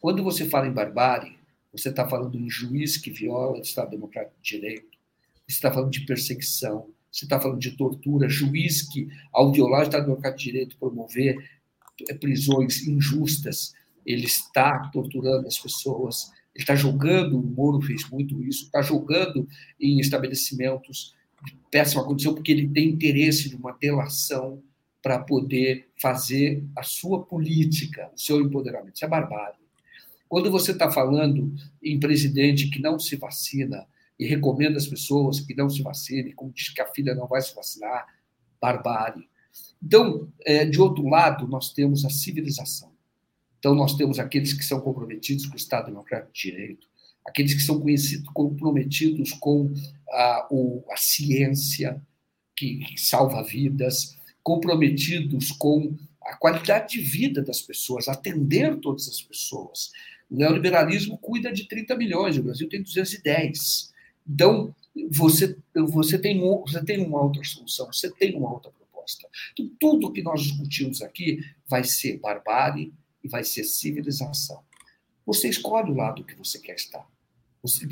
Quando 0.00 0.22
você 0.22 0.48
fala 0.48 0.66
em 0.66 0.72
barbárie, 0.72 1.38
você 1.72 1.88
está 1.88 2.06
falando 2.06 2.38
em 2.38 2.48
juiz 2.48 2.96
que 2.96 3.10
viola 3.10 3.58
o 3.58 3.62
Estado 3.62 3.90
Democrático 3.90 4.36
de 4.40 4.50
Direito, 4.50 4.98
você 5.46 5.56
está 5.56 5.72
falando 5.72 5.90
de 5.90 6.04
perseguição, 6.06 6.90
você 7.14 7.26
está 7.26 7.40
falando 7.40 7.60
de 7.60 7.70
tortura, 7.70 8.28
juiz 8.28 8.82
que, 8.82 9.08
ao 9.32 9.52
violar 9.52 9.80
o 9.80 9.82
Estado 9.84 10.06
Democrático 10.06 10.38
de 10.38 10.44
Direito, 10.50 10.76
promover 10.76 11.38
prisões 12.18 12.88
injustas, 12.88 13.72
ele 14.04 14.26
está 14.26 14.90
torturando 14.92 15.46
as 15.46 15.56
pessoas, 15.56 16.32
ele 16.52 16.64
está 16.64 16.74
jogando, 16.74 17.38
o 17.38 17.42
Moro 17.42 17.80
fez 17.80 18.10
muito 18.10 18.42
isso, 18.42 18.64
está 18.64 18.82
jogando 18.82 19.46
em 19.80 20.00
estabelecimentos 20.00 21.14
de 21.44 21.56
péssima 21.70 22.04
condição, 22.04 22.34
porque 22.34 22.50
ele 22.50 22.68
tem 22.68 22.88
interesse 22.88 23.48
de 23.48 23.54
uma 23.54 23.70
delação 23.70 24.60
para 25.00 25.20
poder 25.20 25.86
fazer 26.02 26.64
a 26.76 26.82
sua 26.82 27.22
política, 27.24 28.10
o 28.12 28.18
seu 28.18 28.40
empoderamento. 28.40 28.96
Isso 28.96 29.04
é 29.04 29.08
barbárie. 29.08 29.58
Quando 30.28 30.50
você 30.50 30.72
está 30.72 30.90
falando 30.90 31.54
em 31.80 32.00
presidente 32.00 32.70
que 32.70 32.82
não 32.82 32.98
se 32.98 33.14
vacina 33.14 33.86
e 34.18 34.26
recomenda 34.26 34.78
as 34.78 34.86
pessoas 34.86 35.40
que 35.40 35.54
não 35.54 35.68
se 35.68 35.82
vacinem, 35.82 36.34
como 36.34 36.52
diz 36.52 36.68
que 36.68 36.80
a 36.80 36.86
filha 36.86 37.14
não 37.14 37.26
vai 37.26 37.40
se 37.42 37.54
vacinar, 37.54 38.06
barbárie. 38.60 39.28
Então, 39.82 40.32
é, 40.44 40.64
de 40.64 40.80
outro 40.80 41.06
lado, 41.08 41.46
nós 41.46 41.72
temos 41.72 42.04
a 42.04 42.10
civilização. 42.10 42.92
Então, 43.58 43.74
nós 43.74 43.94
temos 43.94 44.18
aqueles 44.18 44.52
que 44.52 44.64
são 44.64 44.80
comprometidos 44.80 45.46
com 45.46 45.54
o 45.54 45.56
Estado 45.56 45.86
Democrático 45.86 46.32
de 46.32 46.50
Direito, 46.50 46.88
aqueles 47.26 47.54
que 47.54 47.62
são 47.62 47.80
conhecidos, 47.80 48.28
comprometidos 48.32 49.32
com 49.32 49.72
a, 50.10 50.46
o, 50.50 50.84
a 50.90 50.96
ciência, 50.96 52.00
que, 52.56 52.78
que 52.78 53.00
salva 53.00 53.42
vidas, 53.42 54.16
comprometidos 54.42 55.50
com 55.52 55.96
a 56.22 56.36
qualidade 56.36 56.94
de 56.94 57.00
vida 57.00 57.42
das 57.42 57.60
pessoas, 57.60 58.08
atender 58.08 58.76
todas 58.76 59.08
as 59.08 59.20
pessoas, 59.20 59.90
O 60.30 60.36
neoliberalismo 60.36 61.18
cuida 61.18 61.52
de 61.52 61.68
30 61.68 61.96
milhões, 61.96 62.38
o 62.38 62.42
Brasil 62.42 62.68
tem 62.68 62.82
210. 62.82 63.93
Então, 64.26 64.74
você, 65.10 65.56
você, 65.74 66.18
tem, 66.18 66.40
você 66.40 66.84
tem 66.84 67.04
uma 67.04 67.22
outra 67.22 67.42
solução, 67.44 67.86
você 67.86 68.10
tem 68.10 68.36
uma 68.36 68.52
outra 68.52 68.70
proposta. 68.70 69.28
Então, 69.52 69.70
tudo 69.78 70.12
que 70.12 70.22
nós 70.22 70.42
discutimos 70.42 71.02
aqui 71.02 71.40
vai 71.66 71.84
ser 71.84 72.18
barbárie 72.18 72.92
e 73.22 73.28
vai 73.28 73.44
ser 73.44 73.64
civilização. 73.64 74.62
Você 75.26 75.48
escolhe 75.48 75.90
o 75.90 75.96
lado 75.96 76.24
que 76.24 76.34
você 76.34 76.58
quer 76.58 76.74
estar. 76.74 77.06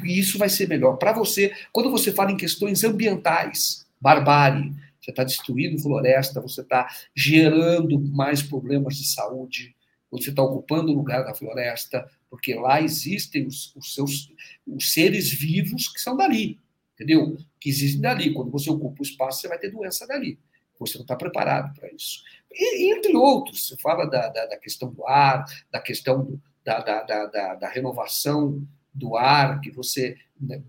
E 0.04 0.18
isso 0.18 0.38
vai 0.38 0.50
ser 0.50 0.68
melhor 0.68 0.96
para 0.96 1.12
você. 1.12 1.52
Quando 1.72 1.90
você 1.90 2.12
fala 2.12 2.30
em 2.30 2.36
questões 2.36 2.84
ambientais, 2.84 3.86
barbárie, 3.98 4.74
você 5.00 5.10
está 5.10 5.24
destruindo 5.24 5.80
floresta, 5.80 6.40
você 6.40 6.60
está 6.60 6.88
gerando 7.16 7.98
mais 7.98 8.42
problemas 8.42 8.96
de 8.96 9.06
saúde, 9.06 9.74
você 10.10 10.30
está 10.30 10.42
ocupando 10.42 10.92
o 10.92 10.94
lugar 10.94 11.24
da 11.24 11.34
floresta, 11.34 12.06
porque 12.32 12.54
lá 12.54 12.80
existem 12.80 13.46
os, 13.46 13.76
os 13.76 13.94
seus 13.94 14.32
os 14.66 14.94
seres 14.94 15.30
vivos 15.30 15.86
que 15.86 16.00
são 16.00 16.16
dali, 16.16 16.58
entendeu? 16.94 17.36
Que 17.60 17.68
existem 17.68 18.00
dali. 18.00 18.32
Quando 18.32 18.50
você 18.50 18.70
ocupa 18.70 19.00
o 19.00 19.02
espaço, 19.02 19.42
você 19.42 19.48
vai 19.48 19.58
ter 19.58 19.70
doença 19.70 20.06
dali. 20.06 20.38
Você 20.80 20.96
não 20.96 21.02
está 21.02 21.14
preparado 21.14 21.74
para 21.78 21.92
isso. 21.92 22.22
E, 22.50 22.90
entre 22.90 23.14
outros, 23.14 23.68
você 23.68 23.76
fala 23.76 24.06
da, 24.06 24.30
da, 24.30 24.46
da, 24.46 24.56
questão 24.56 24.90
do 24.90 25.06
ar, 25.06 25.44
da 25.70 25.78
questão 25.78 26.24
do, 26.24 26.40
da, 26.64 26.80
da, 26.80 27.26
da, 27.26 27.54
da 27.54 27.68
renovação 27.68 28.66
do 28.94 29.14
ar, 29.14 29.60
que 29.60 29.70
você 29.70 30.16
né, 30.40 30.62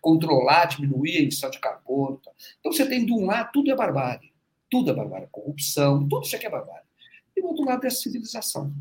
controlar, 0.00 0.64
diminuir 0.64 1.18
a 1.18 1.22
emissão 1.22 1.48
de 1.48 1.60
carbono. 1.60 2.16
Tá? 2.16 2.32
Então 2.58 2.72
você 2.72 2.84
tem 2.84 3.06
de 3.06 3.12
um 3.12 3.24
lado, 3.24 3.50
tudo 3.52 3.70
é 3.70 3.76
barbárie. 3.76 4.32
Tudo 4.68 4.90
é 4.90 4.94
barbárie. 4.94 5.28
Corrupção, 5.30 6.00
tudo 6.08 6.26
isso 6.26 6.34
aqui 6.34 6.46
é 6.46 6.50
barbárie. 6.50 6.86
E 7.36 7.40
do 7.40 7.46
outro 7.46 7.64
lado 7.64 7.84
é 7.84 7.86
a 7.86 7.90
civilização. 7.90 8.74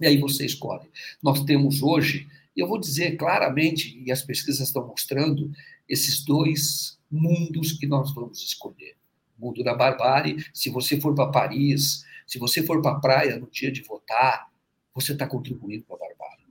E 0.00 0.06
aí 0.06 0.18
você 0.18 0.44
escolhe. 0.44 0.88
Nós 1.22 1.40
temos 1.44 1.82
hoje, 1.82 2.28
e 2.56 2.60
eu 2.60 2.68
vou 2.68 2.78
dizer 2.78 3.16
claramente, 3.16 4.00
e 4.04 4.10
as 4.10 4.22
pesquisas 4.22 4.66
estão 4.66 4.86
mostrando, 4.86 5.50
esses 5.88 6.24
dois 6.24 6.98
mundos 7.10 7.72
que 7.72 7.86
nós 7.86 8.12
vamos 8.14 8.42
escolher. 8.42 8.96
O 9.38 9.46
mundo 9.46 9.62
da 9.62 9.74
barbárie, 9.74 10.44
se 10.52 10.70
você 10.70 11.00
for 11.00 11.14
para 11.14 11.30
Paris, 11.30 12.04
se 12.26 12.38
você 12.38 12.62
for 12.62 12.80
para 12.80 12.92
a 12.92 13.00
praia 13.00 13.38
no 13.38 13.48
dia 13.50 13.70
de 13.70 13.82
votar, 13.82 14.48
você 14.94 15.12
está 15.12 15.26
contribuindo 15.26 15.84
para 15.84 15.96
a 15.96 15.98
barbárie. 15.98 16.44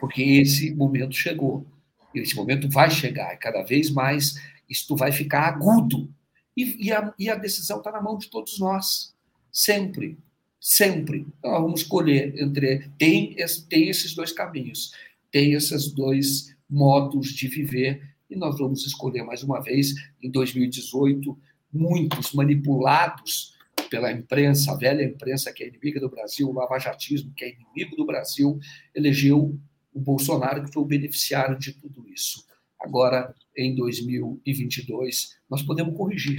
Porque 0.00 0.22
esse 0.22 0.74
momento 0.74 1.14
chegou. 1.14 1.66
Esse 2.14 2.36
momento 2.36 2.68
vai 2.68 2.90
chegar. 2.90 3.34
E 3.34 3.38
cada 3.38 3.62
vez 3.62 3.90
mais 3.90 4.34
isto 4.68 4.96
vai 4.96 5.12
ficar 5.12 5.48
agudo. 5.48 6.12
E, 6.56 6.86
e, 6.86 6.92
a, 6.92 7.12
e 7.18 7.28
a 7.30 7.34
decisão 7.34 7.78
está 7.78 7.90
na 7.90 8.00
mão 8.00 8.18
de 8.18 8.28
todos 8.28 8.58
nós. 8.58 9.14
Sempre. 9.50 10.18
Sempre. 10.66 11.26
Então, 11.38 11.60
vamos 11.60 11.82
escolher 11.82 12.40
entre. 12.40 12.88
Tem, 12.96 13.36
tem 13.68 13.90
esses 13.90 14.14
dois 14.14 14.32
caminhos. 14.32 14.92
Tem 15.30 15.52
esses 15.52 15.92
dois 15.92 16.56
modos 16.66 17.28
de 17.34 17.48
viver. 17.48 18.02
E 18.30 18.34
nós 18.34 18.56
vamos 18.56 18.86
escolher 18.86 19.22
mais 19.24 19.42
uma 19.42 19.60
vez, 19.60 19.94
em 20.22 20.30
2018, 20.30 21.38
muitos 21.70 22.32
manipulados 22.32 23.52
pela 23.90 24.10
imprensa, 24.10 24.72
a 24.72 24.76
velha 24.76 25.04
imprensa 25.04 25.52
que 25.52 25.62
é 25.62 25.68
inimiga 25.68 26.00
do 26.00 26.08
Brasil, 26.08 26.48
o 26.48 26.54
lavajatismo 26.54 27.34
que 27.34 27.44
é 27.44 27.52
inimigo 27.52 27.94
do 27.94 28.06
Brasil, 28.06 28.58
elegeu 28.94 29.60
o 29.92 30.00
Bolsonaro, 30.00 30.64
que 30.64 30.72
foi 30.72 30.82
o 30.82 30.86
beneficiário 30.86 31.58
de 31.58 31.74
tudo 31.74 32.08
isso. 32.08 32.42
Agora, 32.80 33.34
em 33.54 33.74
2022, 33.74 35.36
nós 35.50 35.62
podemos 35.62 35.94
corrigir. 35.94 36.38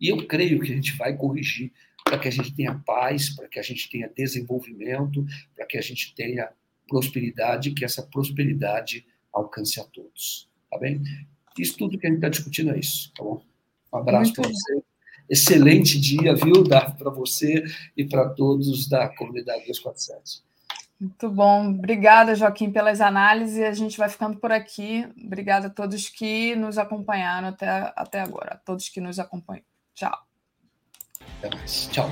E 0.00 0.06
eu 0.08 0.24
creio 0.24 0.60
que 0.60 0.70
a 0.70 0.76
gente 0.76 0.96
vai 0.96 1.16
corrigir 1.16 1.72
para 2.06 2.18
que 2.18 2.28
a 2.28 2.30
gente 2.30 2.54
tenha 2.54 2.80
paz, 2.86 3.30
para 3.30 3.48
que 3.48 3.58
a 3.58 3.62
gente 3.62 3.90
tenha 3.90 4.08
desenvolvimento, 4.08 5.26
para 5.56 5.66
que 5.66 5.76
a 5.76 5.82
gente 5.82 6.14
tenha 6.14 6.48
prosperidade, 6.88 7.72
que 7.72 7.84
essa 7.84 8.00
prosperidade 8.00 9.04
alcance 9.32 9.80
a 9.80 9.84
todos. 9.84 10.48
Tá 10.70 10.78
bem? 10.78 11.02
Isso 11.58 11.76
tudo 11.76 11.98
que 11.98 12.06
a 12.06 12.10
gente 12.10 12.18
está 12.18 12.28
discutindo 12.28 12.70
é 12.70 12.78
isso, 12.78 13.12
tá 13.12 13.24
bom? 13.24 13.42
Um 13.92 13.98
abraço 13.98 14.32
para 14.32 14.48
você 14.48 14.82
excelente 15.28 16.00
dia, 16.00 16.36
viu, 16.36 16.62
para 16.64 17.10
você 17.10 17.64
e 17.96 18.04
para 18.04 18.28
todos 18.28 18.88
da 18.88 19.08
comunidade 19.08 19.66
247. 19.66 20.44
Muito 21.00 21.28
bom. 21.28 21.70
Obrigada, 21.70 22.36
Joaquim, 22.36 22.70
pelas 22.70 23.00
análises. 23.00 23.62
A 23.62 23.72
gente 23.72 23.98
vai 23.98 24.08
ficando 24.08 24.38
por 24.38 24.52
aqui. 24.52 25.04
Obrigada 25.20 25.66
a 25.66 25.70
todos 25.70 26.08
que 26.08 26.54
nos 26.54 26.78
acompanharam 26.78 27.48
até, 27.48 27.92
até 27.96 28.20
agora, 28.20 28.54
a 28.54 28.56
todos 28.56 28.88
que 28.88 29.00
nos 29.00 29.18
acompanham. 29.18 29.64
Tchau. 29.94 30.25
Até 31.42 31.56
mais. 31.56 31.88
Tchau. 31.92 32.10